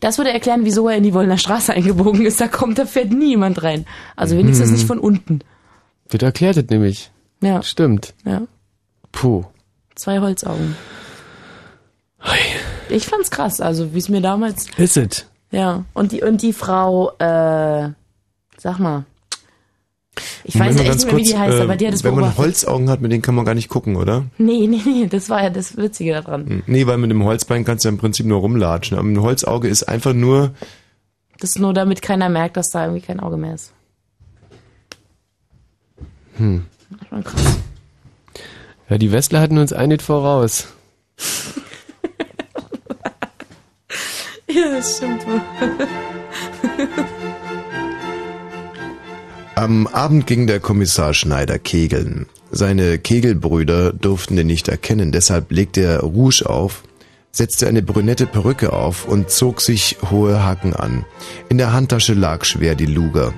Das 0.00 0.18
würde 0.18 0.32
erklären, 0.32 0.64
wieso 0.64 0.88
er 0.88 0.96
in 0.96 1.02
die 1.02 1.14
Wollner 1.14 1.38
Straße 1.38 1.72
eingebogen 1.72 2.24
ist. 2.26 2.40
Da 2.40 2.48
kommt, 2.48 2.78
da 2.78 2.86
fährt 2.86 3.12
nie 3.12 3.30
jemand 3.30 3.62
rein. 3.62 3.86
Also 4.16 4.36
wenigstens 4.36 4.68
Mhm. 4.68 4.74
nicht 4.74 4.86
von 4.86 4.98
unten. 4.98 5.40
Das 6.08 6.22
erklärt 6.22 6.56
es 6.56 6.68
nämlich. 6.70 7.10
Ja. 7.42 7.62
Stimmt. 7.62 8.14
Ja. 8.24 8.42
Puh. 9.12 9.44
Zwei 9.94 10.20
Holzaugen. 10.20 10.76
Ich 12.88 13.06
fand's 13.06 13.30
krass, 13.30 13.60
also 13.60 13.94
wie 13.94 13.98
es 13.98 14.08
mir 14.08 14.20
damals. 14.20 14.66
Ist 14.76 14.96
es? 14.96 15.26
Ja. 15.50 15.84
Und 15.94 16.12
die, 16.12 16.22
und 16.22 16.42
die 16.42 16.52
Frau, 16.52 17.10
äh, 17.18 17.90
sag 18.56 18.78
mal. 18.78 19.04
Ich 20.44 20.58
weiß 20.58 20.74
mal 20.76 20.82
echt 20.82 20.94
nicht 20.94 21.06
mehr, 21.06 21.16
wie 21.16 21.22
die 21.22 21.30
kurz, 21.30 21.40
heißt, 21.40 21.58
äh, 21.58 21.62
aber 21.62 21.76
die 21.76 21.86
hat 21.86 21.94
es 21.94 22.04
Wenn 22.04 22.12
man 22.14 22.20
beobachtet. 22.24 22.44
Holzaugen 22.44 22.90
hat, 22.90 23.00
mit 23.00 23.10
denen 23.12 23.22
kann 23.22 23.34
man 23.34 23.44
gar 23.44 23.54
nicht 23.54 23.68
gucken, 23.68 23.96
oder? 23.96 24.24
Nee, 24.38 24.66
nee, 24.68 24.80
nee, 24.84 25.06
das 25.08 25.28
war 25.28 25.42
ja 25.42 25.50
das 25.50 25.76
Witzige 25.76 26.12
daran. 26.12 26.62
Nee, 26.66 26.86
weil 26.86 26.98
mit 26.98 27.10
dem 27.10 27.24
Holzbein 27.24 27.64
kannst 27.64 27.84
du 27.84 27.88
ja 27.88 27.92
im 27.92 27.98
Prinzip 27.98 28.26
nur 28.26 28.38
rumlatschen. 28.40 28.96
Aber 28.98 29.08
ein 29.08 29.20
Holzauge 29.20 29.68
ist 29.68 29.82
einfach 29.84 30.12
nur, 30.12 30.54
Das 31.40 31.50
ist 31.50 31.58
nur 31.58 31.72
damit 31.74 32.00
keiner 32.02 32.28
merkt, 32.28 32.56
dass 32.56 32.68
da 32.70 32.84
irgendwie 32.84 33.04
kein 33.04 33.18
Auge 33.20 33.36
mehr 33.36 33.54
ist. 33.54 33.72
Hm. 36.36 36.64
Schon 37.08 37.24
krass. 37.24 37.56
Ja, 38.88 38.98
die 38.98 39.10
Westler 39.12 39.40
hatten 39.40 39.58
uns 39.58 39.72
einiges 39.72 40.06
voraus. 40.06 40.68
Ja, 44.46 44.68
das 44.70 44.98
stimmt 44.98 45.26
wohl. 45.26 45.40
Am 49.56 49.86
Abend 49.86 50.26
ging 50.26 50.48
der 50.48 50.58
Kommissar 50.58 51.14
Schneider 51.14 51.60
kegeln. 51.60 52.26
Seine 52.50 52.98
Kegelbrüder 52.98 53.92
durften 53.92 54.36
ihn 54.36 54.48
nicht 54.48 54.66
erkennen, 54.66 55.12
deshalb 55.12 55.52
legte 55.52 55.80
er 55.82 56.00
Rouge 56.00 56.42
auf, 56.44 56.82
setzte 57.30 57.68
eine 57.68 57.80
brünette 57.80 58.26
Perücke 58.26 58.72
auf 58.72 59.06
und 59.06 59.30
zog 59.30 59.60
sich 59.60 59.96
hohe 60.10 60.44
Hacken 60.44 60.74
an. 60.74 61.04
In 61.48 61.58
der 61.58 61.72
Handtasche 61.72 62.14
lag 62.14 62.44
schwer 62.44 62.74
die 62.74 62.86
Luger. 62.86 63.32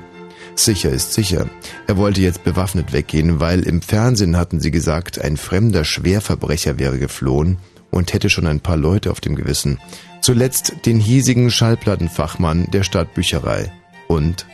Sicher 0.55 0.89
ist 0.89 1.12
sicher. 1.12 1.51
Er 1.86 1.99
wollte 1.99 2.23
jetzt 2.23 2.45
bewaffnet 2.45 2.95
weggehen, 2.95 3.39
weil 3.39 3.61
im 3.61 3.83
Fernsehen 3.83 4.39
hatten 4.39 4.59
sie 4.59 4.70
gesagt, 4.70 5.20
ein 5.20 5.36
fremder 5.36 5.85
Schwerverbrecher 5.85 6.78
wäre 6.78 6.99
geflohen 6.99 7.59
und 7.91 8.15
hätte 8.15 8.31
schon 8.31 8.47
ein 8.47 8.61
paar 8.61 8.78
Leute 8.78 9.11
auf 9.11 9.20
dem 9.20 9.36
Gewissen. 9.36 9.78
Zuletzt 10.23 10.86
den 10.86 10.99
hiesigen 10.99 11.51
Schallplattenfachmann 11.51 12.70
der 12.70 12.85
Stadtbücherei. 12.85 13.70
Und 14.09 14.47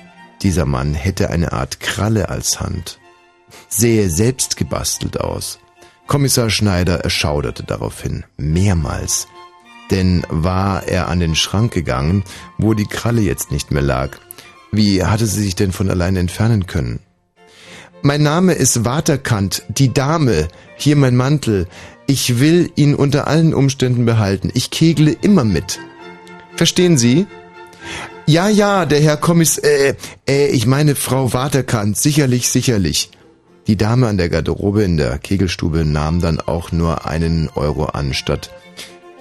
dieser 0.42 0.66
Mann 0.66 0.94
hätte 0.94 1.30
eine 1.30 1.52
Art 1.52 1.80
Kralle 1.80 2.28
als 2.28 2.60
Hand. 2.60 2.98
Sähe 3.68 4.10
selbst 4.10 4.56
gebastelt 4.56 5.20
aus. 5.20 5.58
Kommissar 6.06 6.50
Schneider 6.50 7.00
erschauderte 7.00 7.62
daraufhin, 7.64 8.24
mehrmals. 8.36 9.28
Denn 9.90 10.26
war 10.28 10.86
er 10.88 11.08
an 11.08 11.20
den 11.20 11.34
Schrank 11.34 11.72
gegangen, 11.72 12.24
wo 12.58 12.74
die 12.74 12.86
Kralle 12.86 13.20
jetzt 13.20 13.50
nicht 13.50 13.70
mehr 13.70 13.82
lag. 13.82 14.18
Wie 14.70 15.04
hatte 15.04 15.26
sie 15.26 15.42
sich 15.42 15.54
denn 15.54 15.72
von 15.72 15.90
allein 15.90 16.16
entfernen 16.16 16.66
können? 16.66 17.00
Mein 18.02 18.22
Name 18.22 18.54
ist 18.54 18.84
Waterkant, 18.84 19.62
die 19.68 19.92
Dame. 19.92 20.48
Hier 20.76 20.96
mein 20.96 21.14
Mantel. 21.14 21.68
Ich 22.06 22.40
will 22.40 22.72
ihn 22.74 22.94
unter 22.94 23.28
allen 23.28 23.54
Umständen 23.54 24.06
behalten. 24.06 24.50
Ich 24.54 24.70
kegle 24.70 25.12
immer 25.12 25.44
mit. 25.44 25.78
Verstehen 26.56 26.98
Sie? 26.98 27.26
Ja, 28.26 28.48
ja, 28.48 28.86
der 28.86 29.00
Herr 29.00 29.16
Kommiss, 29.16 29.58
äh, 29.58 29.94
äh, 30.28 30.46
ich 30.46 30.66
meine 30.66 30.94
Frau 30.94 31.32
Waterkant, 31.32 31.96
sicherlich, 31.96 32.48
sicherlich. 32.48 33.10
Die 33.66 33.76
Dame 33.76 34.06
an 34.06 34.16
der 34.16 34.28
Garderobe 34.28 34.84
in 34.84 34.96
der 34.96 35.18
Kegelstube 35.18 35.84
nahm 35.84 36.20
dann 36.20 36.40
auch 36.40 36.70
nur 36.72 37.04
einen 37.06 37.48
Euro 37.54 37.86
an, 37.86 38.14
statt 38.14 38.50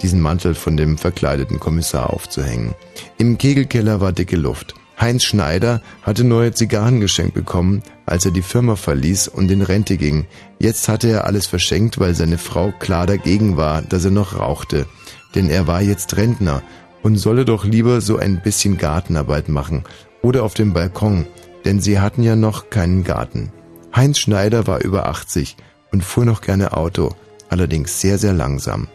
diesen 0.02 0.20
Mantel 0.20 0.54
von 0.54 0.76
dem 0.76 0.98
verkleideten 0.98 1.58
Kommissar 1.58 2.12
aufzuhängen. 2.12 2.74
Im 3.18 3.38
Kegelkeller 3.38 4.00
war 4.00 4.12
dicke 4.12 4.36
Luft. 4.36 4.74
Heinz 5.00 5.24
Schneider 5.24 5.82
hatte 6.02 6.22
neue 6.22 6.52
Zigarren 6.52 7.00
geschenkt 7.00 7.34
bekommen, 7.34 7.82
als 8.06 8.24
er 8.24 8.30
die 8.30 8.42
Firma 8.42 8.76
verließ 8.76 9.28
und 9.28 9.50
in 9.50 9.62
Rente 9.62 9.96
ging. 9.96 10.26
Jetzt 10.60 10.88
hatte 10.88 11.08
er 11.08 11.24
alles 11.24 11.46
verschenkt, 11.48 11.98
weil 11.98 12.14
seine 12.14 12.38
Frau 12.38 12.72
klar 12.78 13.06
dagegen 13.06 13.56
war, 13.56 13.82
dass 13.82 14.04
er 14.04 14.12
noch 14.12 14.38
rauchte. 14.38 14.86
Denn 15.34 15.50
er 15.50 15.66
war 15.66 15.82
jetzt 15.82 16.16
Rentner 16.16 16.62
und 17.02 17.16
solle 17.16 17.44
doch 17.44 17.64
lieber 17.64 18.00
so 18.00 18.16
ein 18.16 18.40
bisschen 18.42 18.78
Gartenarbeit 18.78 19.48
machen 19.48 19.84
oder 20.22 20.44
auf 20.44 20.54
dem 20.54 20.72
Balkon, 20.72 21.26
denn 21.64 21.80
sie 21.80 21.98
hatten 22.00 22.22
ja 22.22 22.36
noch 22.36 22.70
keinen 22.70 23.04
Garten. 23.04 23.52
Heinz 23.94 24.18
Schneider 24.18 24.66
war 24.66 24.82
über 24.82 25.06
80 25.06 25.56
und 25.90 26.02
fuhr 26.02 26.24
noch 26.24 26.40
gerne 26.40 26.76
Auto, 26.76 27.14
allerdings 27.48 28.00
sehr, 28.00 28.18
sehr 28.18 28.32
langsam. 28.32 28.88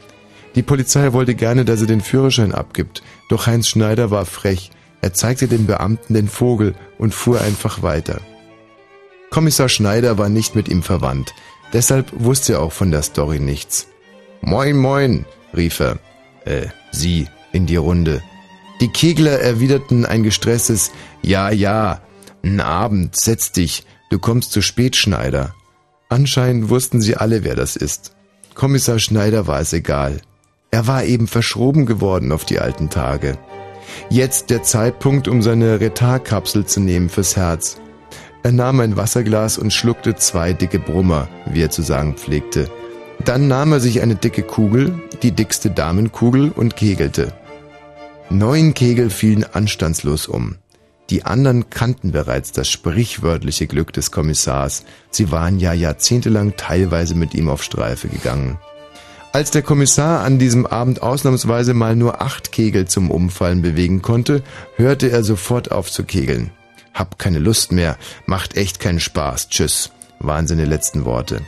Die 0.55 0.63
Polizei 0.63 1.13
wollte 1.13 1.35
gerne, 1.35 1.65
dass 1.65 1.81
er 1.81 1.87
den 1.87 2.01
Führerschein 2.01 2.53
abgibt, 2.53 3.03
doch 3.29 3.45
Heinz 3.45 3.67
Schneider 3.67 4.09
war 4.09 4.25
frech. 4.25 4.71
Er 5.01 5.13
zeigte 5.13 5.47
den 5.47 5.67
Beamten 5.67 6.15
den 6.15 6.27
Vogel 6.27 6.73
und 6.97 7.13
fuhr 7.13 7.39
einfach 7.41 7.83
weiter. 7.83 8.19
Kommissar 9.29 9.69
Schneider 9.69 10.17
war 10.17 10.29
nicht 10.29 10.55
mit 10.55 10.67
ihm 10.69 10.81
verwandt, 10.81 11.33
deshalb 11.73 12.07
wusste 12.13 12.53
er 12.53 12.61
auch 12.61 12.71
von 12.71 12.89
der 12.89 13.03
Story 13.03 13.39
nichts. 13.39 13.87
Moin, 14.41 14.77
moin, 14.77 15.25
rief 15.55 15.79
er, 15.79 15.99
äh, 16.45 16.67
sie, 16.91 17.27
in 17.57 17.65
die 17.65 17.75
Runde. 17.75 18.23
Die 18.79 18.87
Kegler 18.87 19.39
erwiderten 19.39 20.05
ein 20.05 20.23
gestresstes 20.23 20.91
Ja, 21.21 21.51
ja, 21.51 22.01
n 22.43 22.61
Abend, 22.61 23.19
setz 23.19 23.51
dich, 23.51 23.85
du 24.09 24.19
kommst 24.19 24.51
zu 24.51 24.61
spät, 24.61 24.95
Schneider. 24.95 25.53
Anscheinend 26.07 26.69
wussten 26.69 27.01
sie 27.01 27.17
alle, 27.17 27.43
wer 27.43 27.55
das 27.55 27.75
ist. 27.75 28.15
Kommissar 28.53 28.99
Schneider 28.99 29.47
war 29.47 29.59
es 29.59 29.73
egal. 29.73 30.21
Er 30.71 30.87
war 30.87 31.03
eben 31.03 31.27
verschroben 31.27 31.85
geworden 31.85 32.31
auf 32.31 32.45
die 32.45 32.59
alten 32.59 32.89
Tage. 32.89 33.37
Jetzt 34.09 34.49
der 34.49 34.63
Zeitpunkt, 34.63 35.27
um 35.27 35.41
seine 35.41 35.79
Retarkapsel 35.79 36.65
zu 36.65 36.79
nehmen 36.79 37.09
fürs 37.09 37.35
Herz. 37.35 37.77
Er 38.43 38.51
nahm 38.51 38.79
ein 38.79 38.95
Wasserglas 38.95 39.57
und 39.57 39.73
schluckte 39.73 40.15
zwei 40.15 40.53
dicke 40.53 40.79
Brummer, 40.79 41.27
wie 41.45 41.63
er 41.63 41.69
zu 41.69 41.81
sagen 41.81 42.15
pflegte. 42.15 42.69
Dann 43.25 43.47
nahm 43.47 43.71
er 43.73 43.79
sich 43.79 44.01
eine 44.01 44.15
dicke 44.15 44.43
Kugel, 44.43 45.01
die 45.23 45.31
dickste 45.31 45.71
Damenkugel, 45.71 46.51
und 46.51 46.75
kegelte. 46.75 47.33
Neun 48.29 48.73
Kegel 48.73 49.09
fielen 49.09 49.45
anstandslos 49.45 50.27
um. 50.27 50.55
Die 51.09 51.23
anderen 51.23 51.69
kannten 51.69 52.11
bereits 52.11 52.51
das 52.51 52.69
sprichwörtliche 52.69 53.67
Glück 53.67 53.93
des 53.93 54.11
Kommissars. 54.11 54.83
Sie 55.09 55.31
waren 55.31 55.59
ja 55.59 55.71
jahrzehntelang 55.71 56.57
teilweise 56.57 57.15
mit 57.15 57.33
ihm 57.33 57.47
auf 57.47 57.63
Streife 57.63 58.09
gegangen. 58.09 58.59
Als 59.31 59.51
der 59.51 59.61
Kommissar 59.61 60.25
an 60.25 60.39
diesem 60.39 60.65
Abend 60.65 61.01
ausnahmsweise 61.01 61.73
mal 61.73 61.95
nur 61.95 62.21
acht 62.21 62.51
Kegel 62.51 62.85
zum 62.85 63.11
Umfallen 63.11 63.61
bewegen 63.61 64.01
konnte, 64.01 64.43
hörte 64.75 65.09
er 65.09 65.23
sofort 65.23 65.71
auf 65.71 65.89
zu 65.89 66.03
kegeln. 66.03 66.51
Hab 66.93 67.19
keine 67.19 67.39
Lust 67.39 67.71
mehr, 67.71 67.97
macht 68.25 68.57
echt 68.57 68.81
keinen 68.81 68.99
Spaß, 68.99 69.49
tschüss, 69.49 69.91
waren 70.19 70.47
seine 70.47 70.65
letzten 70.65 71.05
Worte. 71.05 71.41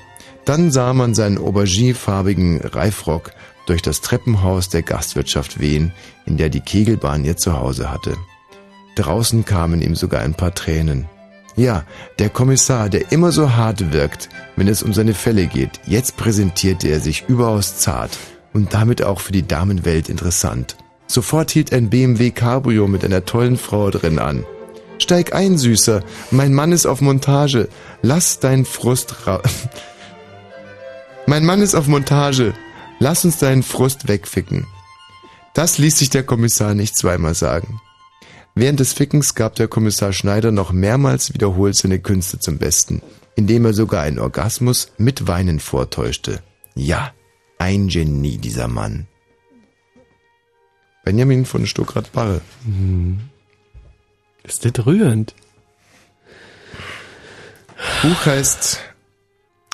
Dann 0.45 0.71
sah 0.71 0.93
man 0.93 1.13
seinen 1.13 1.37
auberginefarbigen 1.37 2.61
Reifrock 2.61 3.31
durch 3.65 3.81
das 3.81 4.01
Treppenhaus 4.01 4.69
der 4.69 4.81
Gastwirtschaft 4.81 5.59
wehen, 5.59 5.91
in 6.29 6.37
der 6.37 6.49
die 6.49 6.61
Kegelbahn 6.61 7.25
ihr 7.25 7.37
Zuhause 7.37 7.91
hatte. 7.91 8.15
Draußen 8.95 9.45
kamen 9.45 9.81
ihm 9.81 9.95
sogar 9.95 10.21
ein 10.21 10.33
paar 10.33 10.53
Tränen. 10.53 11.07
Ja, 11.55 11.83
der 12.19 12.29
Kommissar, 12.29 12.89
der 12.89 13.11
immer 13.11 13.31
so 13.31 13.55
hart 13.55 13.91
wirkt, 13.91 14.29
wenn 14.55 14.67
es 14.67 14.83
um 14.83 14.93
seine 14.93 15.13
Fälle 15.13 15.47
geht, 15.47 15.81
jetzt 15.85 16.15
präsentierte 16.15 16.87
er 16.87 16.99
sich 16.99 17.25
überaus 17.27 17.79
zart 17.79 18.17
und 18.53 18.73
damit 18.73 19.03
auch 19.03 19.19
für 19.19 19.31
die 19.33 19.47
Damenwelt 19.47 20.09
interessant. 20.09 20.77
Sofort 21.07 21.51
hielt 21.51 21.73
ein 21.73 21.89
BMW 21.89 22.31
Cabrio 22.31 22.87
mit 22.87 23.03
einer 23.03 23.25
tollen 23.25 23.57
Frau 23.57 23.89
drin 23.89 24.19
an. 24.19 24.45
Steig 24.99 25.33
ein, 25.33 25.57
Süßer, 25.57 26.03
mein 26.29 26.53
Mann 26.53 26.71
ist 26.71 26.85
auf 26.85 27.01
Montage. 27.01 27.67
Lass 28.01 28.39
deinen 28.39 28.65
Frust 28.65 29.27
ra 29.27 29.41
Mein 31.25 31.45
Mann 31.45 31.61
ist 31.61 31.75
auf 31.75 31.87
Montage. 31.87 32.53
Lass 32.99 33.25
uns 33.25 33.37
deinen 33.37 33.63
Frust 33.63 34.07
wegficken. 34.07 34.67
Das 35.59 35.77
ließ 35.77 35.99
sich 35.99 36.09
der 36.09 36.23
Kommissar 36.23 36.73
nicht 36.73 36.95
zweimal 36.95 37.35
sagen. 37.35 37.81
Während 38.55 38.79
des 38.79 38.93
Fickens 38.93 39.35
gab 39.35 39.55
der 39.55 39.67
Kommissar 39.67 40.13
Schneider 40.13 40.51
noch 40.51 40.71
mehrmals 40.71 41.33
wiederholt 41.33 41.75
seine 41.75 41.99
Künste 41.99 42.39
zum 42.39 42.59
Besten, 42.59 43.01
indem 43.35 43.65
er 43.65 43.73
sogar 43.73 44.03
einen 44.03 44.19
Orgasmus 44.19 44.93
mit 44.97 45.27
Weinen 45.27 45.59
vortäuschte. 45.59 46.41
Ja, 46.75 47.11
ein 47.57 47.89
Genie, 47.89 48.37
dieser 48.37 48.69
Mann. 48.69 49.07
Benjamin 51.03 51.43
von 51.43 51.67
Stuckrad-Barre. 51.67 52.39
Mhm. 52.63 53.19
Ist 54.43 54.63
das 54.63 54.85
rührend? 54.85 55.35
Buch 58.01 58.25
heißt 58.25 58.79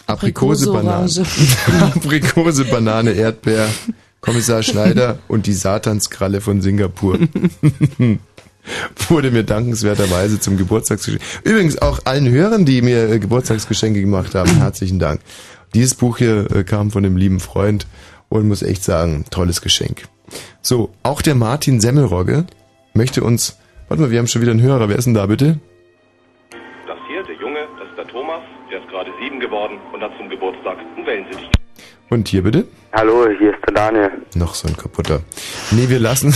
Aprikose, 0.07 0.73
Banane. 0.73 1.25
Aprikose, 1.79 2.65
Banane, 2.65 3.11
Erdbeer, 3.13 3.69
Kommissar 4.25 4.63
Schneider 4.63 5.19
und 5.27 5.45
die 5.45 5.53
Satanskralle 5.53 6.41
von 6.41 6.61
Singapur. 6.61 7.19
Wurde 9.09 9.29
mir 9.29 9.43
dankenswerterweise 9.43 10.39
zum 10.39 10.57
Geburtstagsgeschenk. 10.57 11.21
Übrigens 11.43 11.79
auch 11.79 11.99
allen 12.05 12.27
Hörern, 12.27 12.65
die 12.65 12.81
mir 12.81 13.07
äh, 13.07 13.19
Geburtstagsgeschenke 13.19 14.01
gemacht 14.01 14.33
haben, 14.33 14.49
herzlichen 14.57 14.97
Dank. 14.97 15.21
Dieses 15.75 15.93
Buch 15.93 16.17
hier 16.17 16.49
äh, 16.51 16.63
kam 16.63 16.89
von 16.89 17.05
einem 17.05 17.15
lieben 17.15 17.39
Freund 17.39 17.85
und 18.29 18.47
muss 18.47 18.63
echt 18.63 18.83
sagen, 18.83 19.25
tolles 19.29 19.61
Geschenk. 19.61 20.07
So, 20.63 20.89
auch 21.03 21.21
der 21.21 21.35
Martin 21.35 21.79
Semmelrogge 21.79 22.45
möchte 22.95 23.23
uns, 23.23 23.59
warte 23.87 24.01
mal, 24.01 24.09
wir 24.09 24.17
haben 24.17 24.27
schon 24.27 24.41
wieder 24.41 24.51
einen 24.51 24.63
Hörer, 24.63 24.89
wer 24.89 24.97
ist 24.97 25.05
denn 25.05 25.13
da 25.13 25.27
bitte? 25.27 25.59
Das 26.87 26.97
hier, 27.07 27.21
der 27.23 27.35
Junge, 27.35 27.59
das 27.77 27.89
ist 27.89 27.97
der 27.97 28.07
Thomas, 28.07 28.41
der 28.71 28.79
ist 28.79 28.87
gerade 28.89 29.11
sieben 29.21 29.39
geworden 29.39 29.77
und 29.93 30.01
hat 30.01 30.11
zum 30.17 30.27
Geburtstag 30.27 30.79
einen 30.79 31.05
Wellensittich. 31.05 31.54
Und 32.09 32.27
hier 32.27 32.43
bitte? 32.43 32.67
Hallo, 32.93 33.27
hier 33.37 33.53
ist 33.53 33.59
der 33.67 33.73
Daniel. 33.73 34.11
Noch 34.35 34.53
so 34.53 34.67
ein 34.67 34.77
kaputter. 34.77 35.21
Nee, 35.71 35.89
wir 35.89 35.99
lassen, 35.99 36.33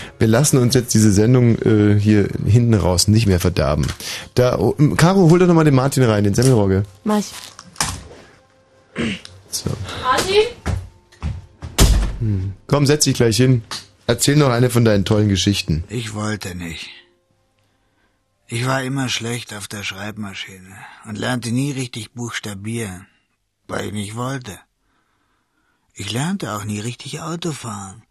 wir 0.18 0.26
lassen 0.26 0.58
uns 0.58 0.74
jetzt 0.74 0.94
diese 0.94 1.12
Sendung 1.12 1.58
äh, 1.62 1.98
hier 1.98 2.28
hinten 2.44 2.74
raus 2.74 3.08
nicht 3.08 3.26
mehr 3.26 3.38
verderben. 3.38 3.86
Da, 4.34 4.58
oh, 4.58 4.74
Caro, 4.96 5.30
hol 5.30 5.38
doch 5.38 5.46
nochmal 5.46 5.64
den 5.64 5.74
Martin 5.74 6.02
rein, 6.02 6.24
den 6.24 6.34
Semmelrogge. 6.34 6.84
Mach 7.04 7.18
ich. 7.18 7.32
So. 9.48 9.70
Martin? 10.02 10.42
Hm. 12.20 12.52
Komm, 12.66 12.86
setz 12.86 13.04
dich 13.04 13.14
gleich 13.14 13.36
hin. 13.36 13.62
Erzähl 14.06 14.36
noch 14.36 14.50
eine 14.50 14.70
von 14.70 14.84
deinen 14.84 15.04
tollen 15.04 15.28
Geschichten. 15.28 15.84
Ich 15.88 16.14
wollte 16.14 16.56
nicht. 16.56 16.88
Ich 18.48 18.66
war 18.66 18.82
immer 18.82 19.08
schlecht 19.08 19.54
auf 19.54 19.68
der 19.68 19.82
Schreibmaschine 19.82 20.76
und 21.06 21.16
lernte 21.16 21.52
nie 21.52 21.72
richtig 21.72 22.12
buchstabieren, 22.12 23.06
weil 23.68 23.86
ich 23.86 23.92
nicht 23.92 24.16
wollte. 24.16 24.58
Ich 25.94 26.10
lernte 26.10 26.54
auch 26.54 26.64
nie 26.64 26.80
richtig 26.80 27.20
Auto 27.20 27.52
fahren 27.52 28.02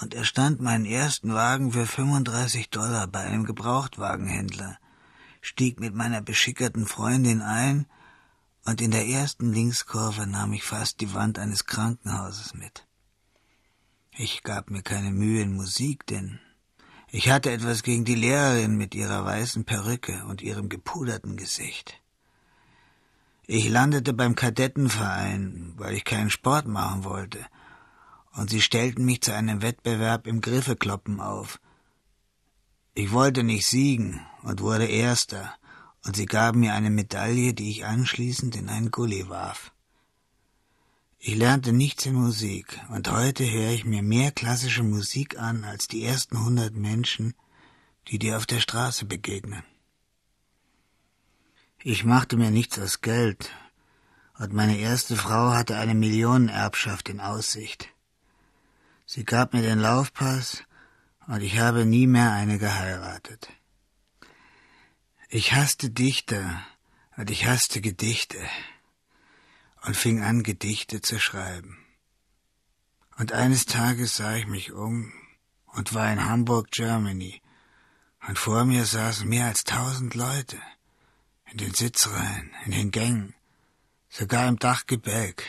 und 0.00 0.14
erstand 0.14 0.60
meinen 0.60 0.86
ersten 0.86 1.34
Wagen 1.34 1.72
für 1.72 1.86
35 1.86 2.70
Dollar 2.70 3.06
bei 3.06 3.20
einem 3.20 3.44
Gebrauchtwagenhändler, 3.44 4.78
stieg 5.42 5.80
mit 5.80 5.94
meiner 5.94 6.22
beschickerten 6.22 6.86
Freundin 6.86 7.42
ein 7.42 7.86
und 8.64 8.80
in 8.80 8.90
der 8.90 9.06
ersten 9.06 9.52
Linkskurve 9.52 10.26
nahm 10.26 10.54
ich 10.54 10.62
fast 10.62 11.00
die 11.00 11.12
Wand 11.12 11.38
eines 11.38 11.66
Krankenhauses 11.66 12.54
mit. 12.54 12.86
Ich 14.16 14.42
gab 14.42 14.70
mir 14.70 14.82
keine 14.82 15.10
Mühe 15.10 15.42
in 15.42 15.54
Musik, 15.54 16.06
denn 16.06 16.40
ich 17.10 17.30
hatte 17.30 17.50
etwas 17.50 17.82
gegen 17.82 18.06
die 18.06 18.14
Lehrerin 18.14 18.76
mit 18.76 18.94
ihrer 18.94 19.24
weißen 19.26 19.64
Perücke 19.64 20.24
und 20.26 20.40
ihrem 20.40 20.70
gepuderten 20.70 21.36
Gesicht. 21.36 21.99
Ich 23.52 23.68
landete 23.68 24.12
beim 24.12 24.36
Kadettenverein, 24.36 25.72
weil 25.76 25.96
ich 25.96 26.04
keinen 26.04 26.30
Sport 26.30 26.68
machen 26.68 27.02
wollte, 27.02 27.44
und 28.34 28.48
sie 28.48 28.60
stellten 28.60 29.04
mich 29.04 29.22
zu 29.22 29.34
einem 29.34 29.60
Wettbewerb 29.60 30.28
im 30.28 30.40
Griffekloppen 30.40 31.18
auf. 31.18 31.60
Ich 32.94 33.10
wollte 33.10 33.42
nicht 33.42 33.66
siegen 33.66 34.20
und 34.44 34.60
wurde 34.60 34.86
Erster, 34.86 35.52
und 36.04 36.14
sie 36.14 36.26
gaben 36.26 36.60
mir 36.60 36.74
eine 36.74 36.90
Medaille, 36.90 37.52
die 37.52 37.70
ich 37.70 37.84
anschließend 37.84 38.54
in 38.54 38.68
einen 38.68 38.92
Gully 38.92 39.28
warf. 39.28 39.72
Ich 41.18 41.34
lernte 41.34 41.72
nichts 41.72 42.06
in 42.06 42.14
Musik, 42.14 42.78
und 42.90 43.10
heute 43.10 43.50
höre 43.50 43.72
ich 43.72 43.84
mir 43.84 44.04
mehr 44.04 44.30
klassische 44.30 44.84
Musik 44.84 45.40
an 45.40 45.64
als 45.64 45.88
die 45.88 46.04
ersten 46.04 46.44
hundert 46.44 46.76
Menschen, 46.76 47.34
die 48.06 48.20
dir 48.20 48.36
auf 48.36 48.46
der 48.46 48.60
Straße 48.60 49.06
begegnen. 49.06 49.64
Ich 51.82 52.04
machte 52.04 52.36
mir 52.36 52.50
nichts 52.50 52.78
aus 52.78 53.00
Geld, 53.00 53.50
und 54.38 54.52
meine 54.52 54.76
erste 54.76 55.16
Frau 55.16 55.52
hatte 55.52 55.78
eine 55.78 55.94
Millionenerbschaft 55.94 57.08
in 57.08 57.20
Aussicht. 57.20 57.88
Sie 59.06 59.24
gab 59.24 59.54
mir 59.54 59.62
den 59.62 59.78
Laufpass, 59.78 60.62
und 61.26 61.40
ich 61.40 61.58
habe 61.58 61.86
nie 61.86 62.06
mehr 62.06 62.32
eine 62.32 62.58
geheiratet. 62.58 63.48
Ich 65.30 65.54
hasste 65.54 65.88
Dichter, 65.88 66.60
und 67.16 67.30
ich 67.30 67.46
hasste 67.46 67.80
Gedichte, 67.80 68.38
und 69.82 69.96
fing 69.96 70.22
an, 70.22 70.42
Gedichte 70.42 71.00
zu 71.00 71.18
schreiben. 71.18 71.78
Und 73.16 73.32
eines 73.32 73.64
Tages 73.64 74.16
sah 74.16 74.36
ich 74.36 74.46
mich 74.46 74.72
um 74.72 75.14
und 75.64 75.94
war 75.94 76.12
in 76.12 76.26
Hamburg, 76.26 76.70
Germany, 76.72 77.40
und 78.28 78.38
vor 78.38 78.66
mir 78.66 78.84
saßen 78.84 79.26
mehr 79.26 79.46
als 79.46 79.64
tausend 79.64 80.14
Leute 80.14 80.58
in 81.50 81.58
den 81.58 81.74
Sitzreihen, 81.74 82.50
in 82.64 82.72
den 82.72 82.90
Gängen, 82.90 83.34
sogar 84.08 84.48
im 84.48 84.58
Dachgebälk. 84.58 85.44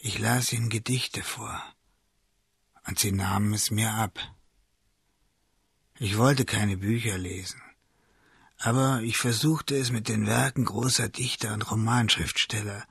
Ich 0.00 0.18
las 0.18 0.52
ihnen 0.52 0.70
Gedichte 0.70 1.22
vor, 1.22 1.62
und 2.86 2.98
sie 2.98 3.12
nahmen 3.12 3.52
es 3.52 3.70
mir 3.70 3.92
ab. 3.92 4.18
Ich 5.98 6.16
wollte 6.16 6.46
keine 6.46 6.78
Bücher 6.78 7.18
lesen, 7.18 7.60
aber 8.56 9.02
ich 9.02 9.18
versuchte 9.18 9.76
es 9.76 9.90
mit 9.90 10.08
den 10.08 10.26
Werken 10.26 10.64
großer 10.64 11.10
Dichter 11.10 11.52
und 11.52 11.70
Romanschriftsteller, 11.70 12.86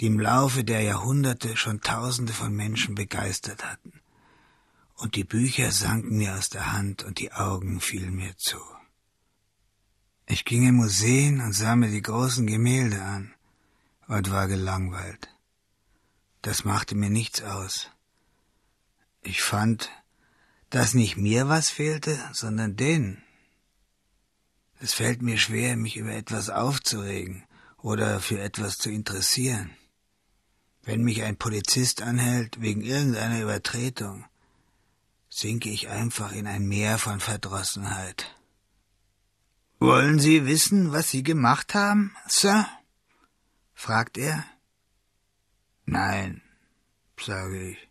die 0.00 0.06
im 0.06 0.20
Laufe 0.20 0.64
der 0.64 0.82
Jahrhunderte 0.82 1.56
schon 1.56 1.80
Tausende 1.80 2.32
von 2.32 2.54
Menschen 2.54 2.94
begeistert 2.94 3.64
hatten. 3.64 4.00
Und 4.96 5.14
die 5.16 5.24
Bücher 5.24 5.72
sanken 5.72 6.18
mir 6.18 6.34
aus 6.34 6.50
der 6.50 6.72
Hand 6.72 7.02
und 7.02 7.18
die 7.18 7.32
Augen 7.32 7.80
fielen 7.80 8.14
mir 8.14 8.36
zu. 8.36 8.58
Ich 10.26 10.44
ging 10.44 10.66
in 10.66 10.74
Museen 10.74 11.40
und 11.40 11.52
sah 11.52 11.76
mir 11.76 11.90
die 11.90 12.02
großen 12.02 12.46
Gemälde 12.46 13.02
an 13.02 13.34
und 14.08 14.30
war 14.30 14.48
gelangweilt. 14.48 15.28
Das 16.42 16.64
machte 16.64 16.94
mir 16.94 17.10
nichts 17.10 17.42
aus. 17.42 17.90
Ich 19.22 19.42
fand, 19.42 19.90
dass 20.70 20.94
nicht 20.94 21.16
mir 21.16 21.48
was 21.48 21.70
fehlte, 21.70 22.18
sondern 22.32 22.76
denen. 22.76 23.22
Es 24.80 24.92
fällt 24.92 25.22
mir 25.22 25.38
schwer, 25.38 25.76
mich 25.76 25.96
über 25.96 26.12
etwas 26.12 26.50
aufzuregen 26.50 27.44
oder 27.78 28.20
für 28.20 28.40
etwas 28.40 28.78
zu 28.78 28.90
interessieren. 28.90 29.70
Wenn 30.82 31.02
mich 31.02 31.22
ein 31.22 31.36
Polizist 31.36 32.02
anhält 32.02 32.60
wegen 32.60 32.82
irgendeiner 32.82 33.40
Übertretung, 33.40 34.24
sinke 35.30 35.70
ich 35.70 35.88
einfach 35.88 36.32
in 36.32 36.46
ein 36.46 36.66
Meer 36.66 36.98
von 36.98 37.20
Verdrossenheit. 37.20 38.34
Wollen 39.84 40.18
Sie 40.18 40.46
wissen, 40.46 40.92
was 40.92 41.10
Sie 41.10 41.22
gemacht 41.22 41.74
haben, 41.74 42.16
Sir? 42.26 42.66
fragt 43.74 44.16
er. 44.16 44.42
Nein, 45.84 46.40
sage 47.20 47.70
ich. 47.72 47.90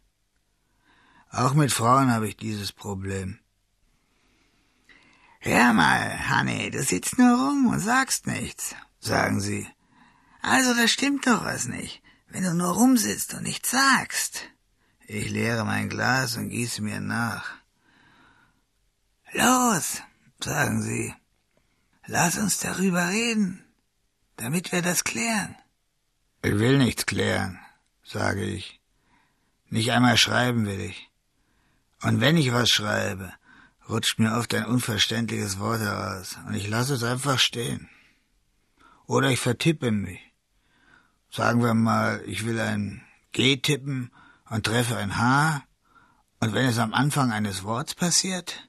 Auch 1.29 1.53
mit 1.53 1.71
Frauen 1.71 2.11
habe 2.11 2.27
ich 2.27 2.35
dieses 2.35 2.71
Problem. 2.71 3.39
Hör 5.39 5.73
mal, 5.73 6.29
Hanni, 6.29 6.71
du 6.71 6.81
sitzt 6.81 7.19
nur 7.19 7.37
rum 7.37 7.67
und 7.67 7.79
sagst 7.79 8.25
nichts, 8.25 8.75
sagen 8.99 9.39
sie. 9.39 9.67
Also, 10.41 10.73
da 10.73 10.87
stimmt 10.87 11.27
doch 11.27 11.45
was 11.45 11.67
nicht, 11.67 12.01
wenn 12.27 12.43
du 12.43 12.55
nur 12.55 12.73
rumsitzt 12.73 13.35
und 13.35 13.43
nichts 13.43 13.69
sagst. 13.69 14.49
Ich 15.05 15.29
leere 15.29 15.63
mein 15.63 15.89
Glas 15.89 16.37
und 16.37 16.49
gieße 16.49 16.81
mir 16.81 17.01
nach. 17.01 17.45
Los, 19.33 20.01
sagen 20.39 20.81
sie. 20.81 21.13
Lass 22.05 22.37
uns 22.37 22.59
darüber 22.59 23.09
reden, 23.09 23.63
damit 24.35 24.71
wir 24.71 24.81
das 24.81 25.03
klären. 25.03 25.55
Ich 26.41 26.57
will 26.59 26.77
nichts 26.77 27.05
klären, 27.05 27.59
sage 28.03 28.43
ich. 28.43 28.81
Nicht 29.69 29.91
einmal 29.91 30.17
schreiben 30.17 30.65
will 30.65 30.81
ich. 30.81 31.09
Und 32.01 32.19
wenn 32.19 32.35
ich 32.35 32.51
was 32.51 32.69
schreibe, 32.69 33.31
rutscht 33.87 34.19
mir 34.19 34.33
oft 34.33 34.53
ein 34.53 34.65
unverständliches 34.65 35.59
Wort 35.59 35.79
heraus 35.79 36.37
und 36.45 36.53
ich 36.53 36.67
lasse 36.67 36.95
es 36.95 37.03
einfach 37.03 37.39
stehen. 37.39 37.89
Oder 39.05 39.29
ich 39.29 39.39
vertippe 39.39 39.91
mich. 39.91 40.19
Sagen 41.31 41.63
wir 41.63 41.73
mal, 41.73 42.21
ich 42.25 42.45
will 42.45 42.59
ein 42.59 43.03
G 43.31 43.57
tippen 43.57 44.11
und 44.49 44.65
treffe 44.65 44.97
ein 44.97 45.17
H, 45.17 45.63
und 46.39 46.53
wenn 46.53 46.65
es 46.65 46.77
am 46.77 46.93
Anfang 46.93 47.31
eines 47.31 47.63
Worts 47.63 47.95
passiert, 47.95 48.67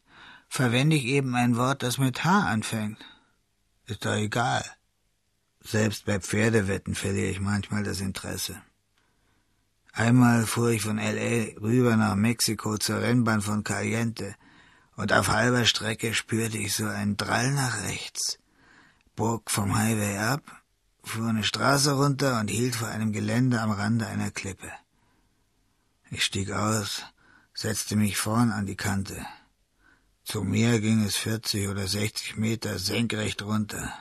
verwende 0.49 0.95
ich 0.95 1.07
eben 1.07 1.35
ein 1.35 1.57
Wort, 1.57 1.83
das 1.83 1.99
mit 1.99 2.25
H 2.25 2.47
anfängt. 2.47 3.05
Ist 3.87 4.05
doch 4.05 4.15
egal. 4.15 4.65
Selbst 5.61 6.05
bei 6.05 6.21
Pferdewetten 6.21 6.95
verliere 6.95 7.31
ich 7.31 7.41
manchmal 7.41 7.83
das 7.83 8.01
Interesse. 8.01 8.61
Einmal 9.93 10.47
fuhr 10.47 10.71
ich 10.71 10.83
von 10.83 10.99
L.A. 10.99 11.59
rüber 11.61 11.97
nach 11.97 12.17
Mexiko 12.17 12.79
zur 12.79 13.01
Rennbahn 13.01 13.43
von 13.43 13.63
Caliente 13.63 14.35
und 14.97 15.13
auf 15.13 15.29
halber 15.29 15.65
Strecke 15.65 16.15
spürte 16.15 16.59
ich 16.59 16.75
so 16.75 16.87
einen 16.87 17.17
Drall 17.17 17.53
nach 17.53 17.83
rechts, 17.85 18.39
bog 19.17 19.51
vom 19.51 19.77
Highway 19.77 20.19
ab, 20.19 20.43
fuhr 21.03 21.29
eine 21.29 21.45
Straße 21.45 21.93
runter 21.93 22.41
und 22.41 22.49
hielt 22.49 22.77
vor 22.77 22.89
einem 22.89 23.13
Gelände 23.13 23.61
am 23.61 23.71
Rande 23.71 24.07
einer 24.07 24.31
Klippe. 24.31 24.71
Ich 26.11 26.25
stieg 26.25 26.51
aus, 26.51 27.05
setzte 27.53 27.97
mich 27.97 28.17
vorn 28.17 28.51
an 28.51 28.67
die 28.67 28.77
Kante. 28.77 29.25
Zum 30.25 30.51
Meer 30.51 30.81
ging 30.81 31.05
es 31.05 31.17
40 31.17 31.69
oder 31.69 31.87
60 31.87 32.37
Meter 32.37 32.79
senkrecht 32.79 33.43
runter. 33.43 33.93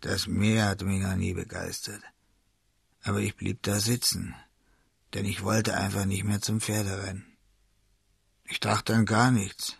Das 0.00 0.26
Meer 0.26 0.66
hatte 0.66 0.84
mich 0.84 1.00
noch 1.00 1.14
nie 1.14 1.32
begeistert. 1.32 2.02
Aber 3.02 3.20
ich 3.20 3.36
blieb 3.36 3.62
da 3.62 3.78
sitzen, 3.78 4.34
denn 5.14 5.24
ich 5.24 5.42
wollte 5.42 5.76
einfach 5.76 6.04
nicht 6.04 6.24
mehr 6.24 6.40
zum 6.40 6.60
Pferderennen. 6.60 7.24
Ich 8.44 8.58
dachte 8.60 8.94
an 8.94 9.06
gar 9.06 9.30
nichts, 9.30 9.76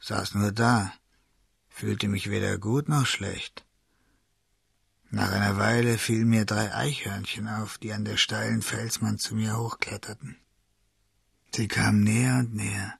saß 0.00 0.34
nur 0.34 0.52
da, 0.52 0.92
fühlte 1.68 2.08
mich 2.08 2.30
weder 2.30 2.58
gut 2.58 2.88
noch 2.88 3.06
schlecht. 3.06 3.64
Nach 5.10 5.30
einer 5.32 5.56
Weile 5.58 5.96
fielen 5.96 6.28
mir 6.28 6.44
drei 6.44 6.74
Eichhörnchen 6.74 7.48
auf, 7.48 7.78
die 7.78 7.92
an 7.92 8.04
der 8.04 8.16
steilen 8.18 8.62
Felswand 8.62 9.20
zu 9.20 9.34
mir 9.34 9.56
hochkletterten. 9.56 10.36
Sie 11.54 11.68
kamen 11.68 12.02
näher 12.02 12.38
und 12.40 12.54
näher, 12.54 12.98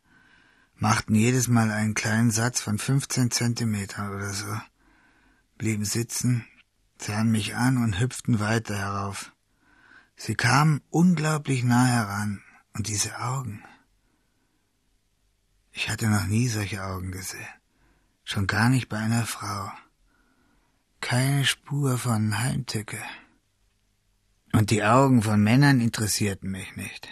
machten 0.76 1.14
jedes 1.14 1.48
Mal 1.48 1.70
einen 1.70 1.94
kleinen 1.94 2.30
Satz 2.30 2.60
von 2.60 2.78
15 2.78 3.30
Zentimetern 3.30 4.14
oder 4.14 4.32
so, 4.32 4.56
blieben 5.58 5.84
sitzen, 5.84 6.46
sahen 6.98 7.30
mich 7.30 7.56
an 7.56 7.78
und 7.78 8.00
hüpften 8.00 8.40
weiter 8.40 8.76
herauf. 8.76 9.32
Sie 10.16 10.34
kamen 10.34 10.80
unglaublich 10.90 11.64
nah 11.64 11.86
heran, 11.86 12.44
und 12.74 12.88
diese 12.88 13.18
Augen. 13.20 13.62
Ich 15.72 15.88
hatte 15.88 16.08
noch 16.08 16.26
nie 16.26 16.48
solche 16.48 16.84
Augen 16.84 17.10
gesehen, 17.10 17.46
schon 18.24 18.46
gar 18.46 18.68
nicht 18.68 18.88
bei 18.88 18.98
einer 18.98 19.26
Frau. 19.26 19.70
Keine 21.00 21.44
Spur 21.44 21.98
von 21.98 22.38
Heimtücke. 22.38 23.02
Und 24.52 24.70
die 24.70 24.84
Augen 24.84 25.22
von 25.22 25.42
Männern 25.42 25.80
interessierten 25.80 26.50
mich 26.50 26.76
nicht. 26.76 27.08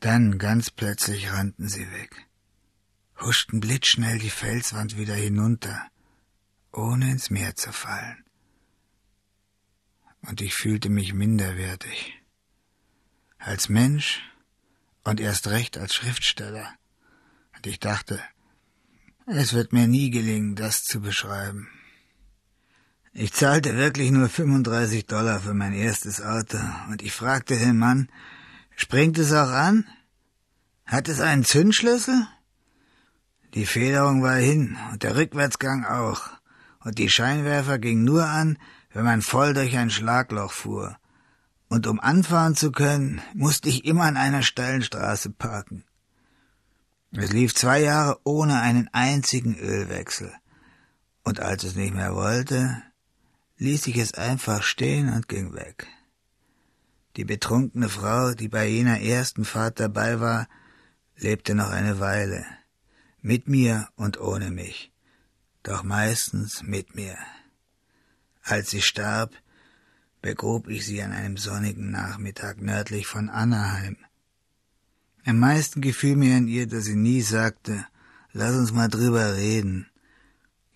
Dann 0.00 0.38
ganz 0.38 0.70
plötzlich 0.70 1.30
rannten 1.30 1.68
sie 1.68 1.90
weg, 1.92 2.26
huschten 3.20 3.60
blitzschnell 3.60 4.18
die 4.18 4.30
Felswand 4.30 4.96
wieder 4.96 5.14
hinunter, 5.14 5.88
ohne 6.72 7.10
ins 7.10 7.28
Meer 7.28 7.54
zu 7.54 7.70
fallen. 7.70 8.24
Und 10.22 10.40
ich 10.40 10.54
fühlte 10.54 10.88
mich 10.88 11.12
minderwertig. 11.12 12.18
Als 13.38 13.68
Mensch 13.68 14.22
und 15.04 15.20
erst 15.20 15.48
recht 15.48 15.76
als 15.76 15.94
Schriftsteller. 15.94 16.74
Und 17.56 17.66
ich 17.66 17.78
dachte, 17.78 18.22
es 19.26 19.52
wird 19.52 19.72
mir 19.72 19.86
nie 19.86 20.10
gelingen, 20.10 20.56
das 20.56 20.84
zu 20.84 21.00
beschreiben. 21.00 21.68
Ich 23.12 23.32
zahlte 23.34 23.76
wirklich 23.76 24.12
nur 24.12 24.28
35 24.28 25.06
Dollar 25.06 25.40
für 25.40 25.54
mein 25.54 25.74
erstes 25.74 26.22
Auto 26.22 26.58
und 26.88 27.02
ich 27.02 27.12
fragte 27.12 27.58
den 27.58 27.76
Mann, 27.76 28.08
springt 28.80 29.18
es 29.18 29.32
auch 29.32 29.50
an? 29.50 29.86
Hat 30.86 31.08
es 31.08 31.20
einen 31.20 31.44
Zündschlüssel? 31.44 32.26
Die 33.54 33.66
Federung 33.66 34.22
war 34.22 34.36
hin 34.36 34.78
und 34.90 35.02
der 35.02 35.16
Rückwärtsgang 35.16 35.84
auch 35.84 36.30
und 36.82 36.98
die 36.98 37.10
Scheinwerfer 37.10 37.78
gingen 37.78 38.04
nur 38.04 38.26
an, 38.26 38.58
wenn 38.92 39.04
man 39.04 39.20
voll 39.20 39.52
durch 39.52 39.76
ein 39.76 39.90
Schlagloch 39.90 40.52
fuhr. 40.52 40.96
Und 41.68 41.86
um 41.86 42.00
anfahren 42.00 42.56
zu 42.56 42.72
können, 42.72 43.20
musste 43.34 43.68
ich 43.68 43.84
immer 43.84 44.04
an 44.04 44.16
einer 44.16 44.42
steilen 44.42 44.82
Straße 44.82 45.30
parken. 45.30 45.84
Es 47.12 47.32
lief 47.32 47.54
zwei 47.54 47.80
Jahre 47.80 48.18
ohne 48.24 48.60
einen 48.60 48.88
einzigen 48.92 49.56
Ölwechsel. 49.56 50.32
Und 51.22 51.38
als 51.38 51.64
es 51.64 51.74
nicht 51.74 51.94
mehr 51.94 52.14
wollte, 52.14 52.82
ließ 53.58 53.88
ich 53.88 53.98
es 53.98 54.14
einfach 54.14 54.62
stehen 54.62 55.12
und 55.12 55.28
ging 55.28 55.52
weg. 55.52 55.86
Die 57.16 57.24
betrunkene 57.24 57.88
Frau, 57.88 58.34
die 58.34 58.48
bei 58.48 58.66
jener 58.66 59.00
ersten 59.00 59.44
Fahrt 59.44 59.80
dabei 59.80 60.20
war, 60.20 60.48
lebte 61.16 61.54
noch 61.54 61.70
eine 61.70 62.00
Weile, 62.00 62.44
mit 63.20 63.48
mir 63.48 63.88
und 63.96 64.20
ohne 64.20 64.50
mich, 64.50 64.92
doch 65.62 65.82
meistens 65.82 66.62
mit 66.62 66.94
mir. 66.94 67.16
Als 68.42 68.70
sie 68.70 68.80
starb, 68.80 69.34
begrub 70.22 70.68
ich 70.68 70.86
sie 70.86 71.02
an 71.02 71.12
einem 71.12 71.36
sonnigen 71.36 71.90
Nachmittag 71.90 72.60
nördlich 72.60 73.06
von 73.06 73.28
Anaheim, 73.28 73.96
am 75.26 75.38
meisten 75.38 75.82
gefiel 75.82 76.16
mir 76.16 76.36
an 76.36 76.48
ihr, 76.48 76.66
dass 76.66 76.84
sie 76.84 76.96
nie 76.96 77.20
sagte, 77.20 77.86
lass 78.32 78.56
uns 78.56 78.72
mal 78.72 78.88
drüber 78.88 79.36
reden. 79.36 79.86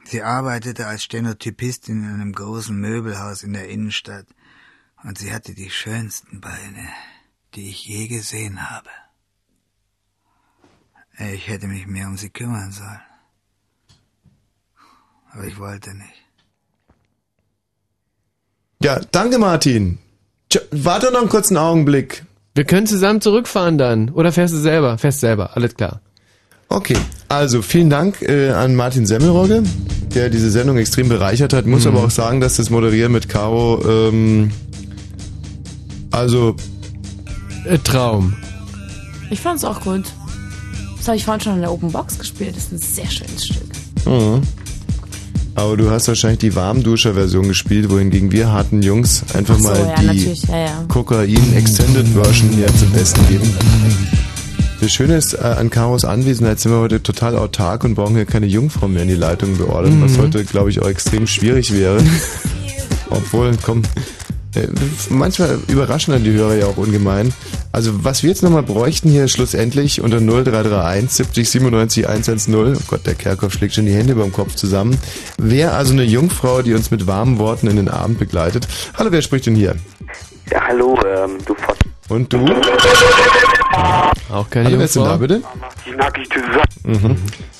Sie 0.04 0.22
arbeitete 0.22 0.86
als 0.86 1.02
Stenotypistin 1.02 2.04
in 2.04 2.14
einem 2.14 2.32
großen 2.32 2.76
Möbelhaus 2.76 3.42
in 3.42 3.54
der 3.54 3.68
Innenstadt 3.70 4.26
und 5.04 5.18
sie 5.18 5.32
hatte 5.32 5.54
die 5.54 5.70
schönsten 5.70 6.40
Beine, 6.40 6.88
die 7.54 7.68
ich 7.70 7.86
je 7.86 8.08
gesehen 8.08 8.70
habe. 8.70 8.88
Ich 11.34 11.46
hätte 11.48 11.66
mich 11.68 11.86
mehr 11.86 12.08
um 12.08 12.16
sie 12.16 12.30
kümmern 12.30 12.72
sollen. 12.72 13.00
Aber 15.32 15.44
ich 15.44 15.58
wollte 15.58 15.94
nicht. 15.94 16.22
Ja, 18.82 19.00
danke 19.12 19.38
Martin. 19.38 19.98
Tja, 20.48 20.60
Warte 20.70 21.10
noch 21.12 21.20
einen 21.20 21.28
kurzen 21.28 21.56
Augenblick. 21.56 22.24
Wir 22.54 22.64
können 22.64 22.86
zusammen 22.86 23.20
zurückfahren 23.20 23.78
dann. 23.78 24.10
Oder 24.10 24.32
fährst 24.32 24.54
du 24.54 24.58
selber? 24.58 24.98
Fährst 24.98 25.20
selber, 25.20 25.56
alles 25.56 25.74
klar. 25.74 26.00
Okay, 26.68 26.96
also 27.28 27.62
vielen 27.62 27.90
Dank 27.90 28.22
äh, 28.22 28.50
an 28.50 28.74
Martin 28.74 29.06
Semmelrogge, 29.06 29.62
der 30.14 30.30
diese 30.30 30.50
Sendung 30.50 30.76
extrem 30.78 31.08
bereichert 31.08 31.52
hat. 31.52 31.66
Muss 31.66 31.84
Mhm. 31.84 31.96
aber 31.96 32.04
auch 32.06 32.10
sagen, 32.10 32.40
dass 32.40 32.56
das 32.56 32.70
Moderieren 32.70 33.12
mit 33.12 33.28
Caro, 33.28 33.82
ähm, 34.08 34.50
also 36.14 36.56
Äh, 37.66 37.78
Traum. 37.78 38.34
Ich 39.30 39.40
fand's 39.40 39.64
auch 39.64 39.80
gut. 39.80 40.04
Das 40.98 41.08
habe 41.08 41.16
ich 41.16 41.24
vorhin 41.24 41.40
schon 41.42 41.54
in 41.54 41.60
der 41.60 41.72
Open 41.72 41.90
Box 41.92 42.18
gespielt. 42.18 42.54
Das 42.56 42.64
ist 42.64 42.72
ein 42.72 42.78
sehr 42.78 43.10
schönes 43.10 43.46
Stück. 43.46 43.68
Mhm. 44.06 44.42
Aber 45.56 45.76
du 45.76 45.90
hast 45.90 46.08
wahrscheinlich 46.08 46.40
die 46.40 46.54
Warmduscher-Version 46.56 47.46
gespielt, 47.48 47.88
wohingegen 47.88 48.32
wir 48.32 48.50
harten 48.50 48.82
Jungs 48.82 49.22
einfach 49.34 49.54
Ach 49.58 49.62
so, 49.62 49.68
mal 49.68 49.78
ja, 49.78 49.94
die 50.00 50.06
natürlich, 50.06 50.42
ja, 50.44 50.58
ja. 50.58 50.84
Kokain-Extended-Version 50.88 52.50
hier 52.50 52.66
zum 52.76 52.90
Besten 52.90 53.26
geben. 53.28 53.56
Das 54.80 54.90
Schöne 54.92 55.16
ist, 55.16 55.34
äh, 55.34 55.38
an 55.38 55.70
Karos 55.70 56.04
Anwesenheit 56.04 56.58
sind 56.60 56.72
wir 56.72 56.78
heute 56.80 57.02
total 57.02 57.36
autark 57.36 57.84
und 57.84 57.94
brauchen 57.94 58.16
hier 58.16 58.26
keine 58.26 58.46
Jungfrau 58.46 58.88
mehr 58.88 59.02
in 59.02 59.08
die 59.08 59.14
Leitung 59.14 59.56
beordern, 59.56 60.02
was 60.02 60.12
Mhm. 60.12 60.22
heute, 60.22 60.44
glaube 60.44 60.70
ich, 60.70 60.82
auch 60.82 60.88
extrem 60.88 61.26
schwierig 61.26 61.72
wäre. 61.72 62.02
Obwohl, 63.10 63.56
komm, 63.62 63.82
manchmal 65.10 65.58
überraschen 65.68 66.12
dann 66.12 66.24
die 66.24 66.32
Hörer 66.32 66.54
ja 66.54 66.66
auch 66.66 66.76
ungemein. 66.76 67.32
Also 67.72 68.04
was 68.04 68.22
wir 68.22 68.30
jetzt 68.30 68.42
nochmal 68.42 68.62
bräuchten 68.62 69.08
hier 69.08 69.28
schlussendlich 69.28 70.00
unter 70.00 70.18
0331 70.20 71.10
70 71.10 71.50
97 71.50 72.08
110, 72.08 72.54
oh 72.54 72.78
Gott, 72.86 73.06
der 73.06 73.14
Kerkhoff 73.14 73.52
schlägt 73.52 73.74
schon 73.74 73.86
die 73.86 73.94
Hände 73.94 74.12
über 74.12 74.22
dem 74.22 74.32
Kopf 74.32 74.54
zusammen, 74.54 74.98
wäre 75.38 75.72
also 75.72 75.92
eine 75.92 76.04
Jungfrau, 76.04 76.62
die 76.62 76.74
uns 76.74 76.90
mit 76.90 77.06
warmen 77.06 77.38
Worten 77.38 77.66
in 77.68 77.76
den 77.76 77.88
Abend 77.88 78.18
begleitet. 78.18 78.66
Hallo, 78.96 79.10
wer 79.12 79.22
spricht 79.22 79.46
denn 79.46 79.54
hier? 79.56 79.76
Ja, 80.50 80.60
hallo, 80.68 80.98
ähm, 81.06 81.38
du 81.46 81.54
Fott. 81.54 81.78
Und 82.08 82.32
du? 82.32 82.44
Auch 84.30 84.48
keine 84.50 84.66
Hallo, 84.66 84.78
wer 84.78 84.84
ist 84.84 84.94
denn 84.94 85.04
da, 85.04 85.16
Jungfrau? 85.16 85.18
bitte? 85.18 85.42
Mhm. 86.84 87.16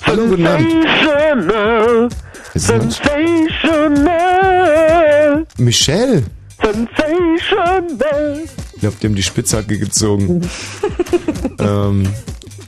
Hallo, 0.06 0.26
guten 0.26 0.46
Abend. 0.46 0.68
Sensational. 2.54 3.08
Sensational. 4.04 5.46
Michelle. 5.58 6.22
Sensational. 6.64 8.42
Ich 8.76 8.98
die 8.98 9.06
haben 9.06 9.14
die 9.14 9.22
Spitzhacke 9.22 9.78
gezogen. 9.78 10.40
ähm, 11.58 12.04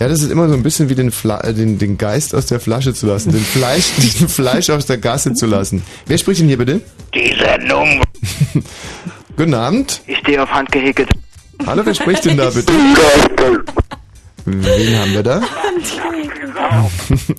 ja, 0.00 0.08
das 0.08 0.22
ist 0.22 0.30
immer 0.30 0.48
so 0.48 0.54
ein 0.54 0.62
bisschen 0.62 0.88
wie 0.88 0.94
den, 0.94 1.10
Fla 1.10 1.40
äh, 1.40 1.54
den, 1.54 1.78
den 1.78 1.96
Geist 1.96 2.34
aus 2.34 2.46
der 2.46 2.60
Flasche 2.60 2.92
zu 2.92 3.06
lassen, 3.06 3.32
den 3.32 3.40
Fleisch, 3.40 3.92
den 3.96 4.28
Fleisch 4.28 4.70
aus 4.70 4.86
der 4.86 4.98
Gasse 4.98 5.32
zu 5.32 5.46
lassen. 5.46 5.82
Wer 6.06 6.18
spricht 6.18 6.40
denn 6.40 6.48
hier 6.48 6.58
bitte? 6.58 6.80
Die 7.14 7.34
Sendung. 7.38 8.02
Guten 9.36 9.54
Abend. 9.54 10.02
Ich 10.06 10.18
stehe 10.18 10.42
auf 10.42 10.50
handgehäkelt. 10.50 11.10
Hallo, 11.66 11.82
wer 11.84 11.94
spricht 11.94 12.24
denn 12.26 12.36
da 12.36 12.50
bitte? 12.50 12.72
Wen 14.46 14.98
haben 14.98 15.12
wir 15.12 15.22
da? 15.22 15.40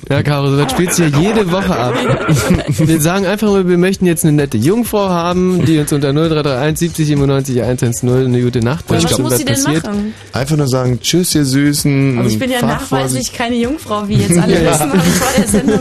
Ja, 0.10 0.24
Caro, 0.24 0.52
so 0.52 0.58
das 0.58 0.72
spielst 0.72 1.00
du 1.00 1.06
hier 1.06 1.20
jede 1.20 1.52
Woche 1.52 1.76
ab. 1.76 1.96
Wir 2.78 3.02
sagen 3.02 3.26
einfach 3.26 3.48
nur, 3.48 3.68
wir 3.68 3.78
möchten 3.78 4.06
jetzt 4.06 4.24
eine 4.24 4.34
nette 4.34 4.58
Jungfrau 4.58 5.10
haben, 5.10 5.66
die 5.66 5.80
uns 5.80 5.92
unter 5.92 6.14
0331 6.14 6.78
70 6.80 7.08
97 7.08 7.62
110 7.64 8.10
eine 8.26 8.42
gute 8.42 8.60
Nacht 8.62 8.86
Was 8.88 9.04
wünscht. 9.04 9.20
muss 9.20 9.32
und 9.34 9.38
sie 9.40 9.46
denn 9.46 9.56
passiert. 9.64 9.86
machen? 9.86 10.14
Einfach 10.34 10.56
nur 10.56 10.68
sagen, 10.68 11.00
tschüss, 11.02 11.36
ihr 11.36 11.44
Süßen. 11.46 12.20
Also 12.20 12.30
ich 12.30 12.40
bin 12.40 12.52
ja 12.52 12.62
nachweislich 12.66 13.34
keine 13.34 13.56
Jungfrau, 13.56 14.08
wie 14.08 14.16
jetzt 14.16 14.38
alle 14.38 14.64
Ja. 14.64 14.72
wissen, 14.80 14.92
ich 14.96 15.14
vor 15.16 15.28
der 15.38 15.48
Sendung 15.48 15.80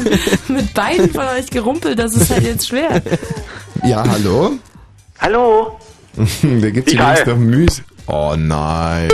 mit 0.48 0.74
beiden 0.74 1.10
von 1.10 1.24
euch 1.38 1.50
gerumpelt, 1.50 1.98
das 1.98 2.14
ist 2.14 2.30
halt 2.30 2.42
jetzt 2.44 2.66
schwer. 2.68 3.00
Ja, 3.84 4.02
hallo? 4.08 4.52
Hallo? 5.20 5.78
Wer 6.42 6.70
gibt's 6.72 6.92
links 6.92 7.26
noch 7.26 7.36
Müs? 7.36 7.82
Oh 8.06 8.34
nein. 8.36 9.08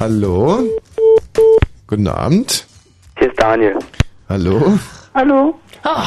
Hallo? 0.00 0.62
Guten 1.86 2.08
Abend. 2.08 2.66
Hier 3.18 3.28
ist 3.30 3.40
Daniel. 3.40 3.78
Hallo? 4.28 4.78
Hallo? 5.14 5.54
Oh, 5.84 6.02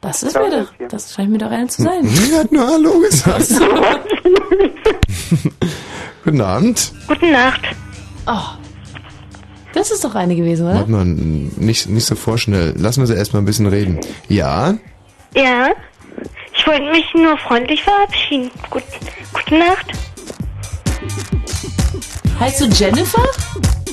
das 0.00 0.22
ist 0.22 0.36
mir 0.36 0.50
doch, 0.50 0.88
das 0.88 1.14
scheint 1.14 1.30
mir 1.30 1.38
doch 1.38 1.50
einer 1.50 1.68
zu 1.68 1.82
sein. 1.82 2.00
Wer 2.02 2.40
hat 2.40 2.52
nur 2.52 2.66
Hallo 2.66 3.00
gesagt? 3.00 3.48
Guten 6.24 6.40
Abend. 6.40 6.92
Gute 7.08 7.30
Nacht. 7.30 7.60
Oh, 8.26 8.40
das 9.72 9.90
ist 9.90 10.04
doch 10.04 10.14
eine 10.14 10.36
gewesen, 10.36 10.66
oder? 10.66 10.76
Warte 10.76 10.90
mal, 10.90 11.04
nicht, 11.04 11.88
nicht 11.88 12.04
so 12.06 12.14
vorschnell. 12.14 12.74
Lassen 12.76 13.00
wir 13.00 13.06
sie 13.06 13.14
erstmal 13.14 13.42
ein 13.42 13.46
bisschen 13.46 13.66
reden. 13.66 14.00
Ja? 14.28 14.74
Ja, 15.34 15.70
ich 16.56 16.66
wollte 16.66 16.90
mich 16.90 17.06
nur 17.14 17.36
freundlich 17.38 17.82
verabschieden. 17.82 18.50
Gut, 18.70 18.82
gute 19.32 19.58
Nacht. 19.58 19.86
Heißt 22.40 22.60
du 22.60 22.64
Jennifer? 22.66 23.22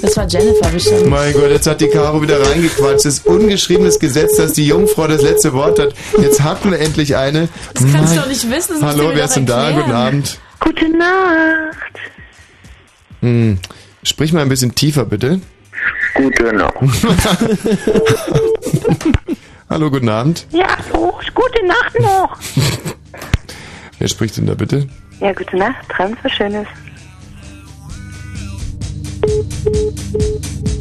Das 0.02 0.18
war 0.18 0.28
Jennifer 0.28 0.68
bestimmt. 0.70 1.08
Mein 1.08 1.32
Gott, 1.34 1.52
jetzt 1.52 1.68
hat 1.68 1.80
die 1.80 1.88
Caro 1.88 2.22
wieder 2.22 2.40
reingequatscht. 2.46 3.06
Das 3.06 3.18
ist 3.18 3.26
ungeschriebenes 3.28 4.00
Gesetz, 4.00 4.36
dass 4.38 4.54
die 4.54 4.66
Jungfrau 4.66 5.08
das 5.08 5.22
letzte 5.22 5.54
Wort 5.54 5.78
hat. 5.80 5.94
Jetzt 6.20 6.42
hatten 6.42 6.72
wir 6.72 6.80
endlich 6.80 7.16
eine. 7.16 7.48
Das 7.74 7.84
kannst 7.84 7.94
Mein- 7.94 8.16
du 8.16 8.22
doch 8.22 8.28
nicht 8.28 8.50
wissen. 8.50 8.82
Das 8.82 8.90
Hallo, 8.96 9.12
wer 9.14 9.26
ist 9.26 9.36
denn 9.36 9.46
da? 9.46 9.72
Guten 9.72 9.92
Abend. 9.92 10.40
Gute 10.60 10.90
Nacht. 10.98 12.00
Hm. 13.22 13.60
Sprich 14.04 14.34
mal 14.34 14.42
ein 14.42 14.50
bisschen 14.50 14.74
tiefer, 14.74 15.06
bitte. 15.06 15.40
Gute 16.16 16.52
Nacht. 16.54 16.74
Hallo, 19.70 19.90
guten 19.92 20.10
Abend. 20.10 20.48
Ja, 20.52 20.68
so, 20.92 21.14
gute 21.34 21.66
Nacht 21.68 22.00
noch. 22.00 22.38
Wer 24.00 24.08
spricht 24.08 24.38
denn 24.38 24.48
da 24.48 24.56
bitte? 24.56 24.88
Ja, 25.20 25.32
gute 25.34 25.56
Nacht. 25.58 25.76
Träumt 25.96 26.18
was 26.24 26.32
Schönes. 26.32 26.68
Thank 29.24 30.76
you. 30.76 30.81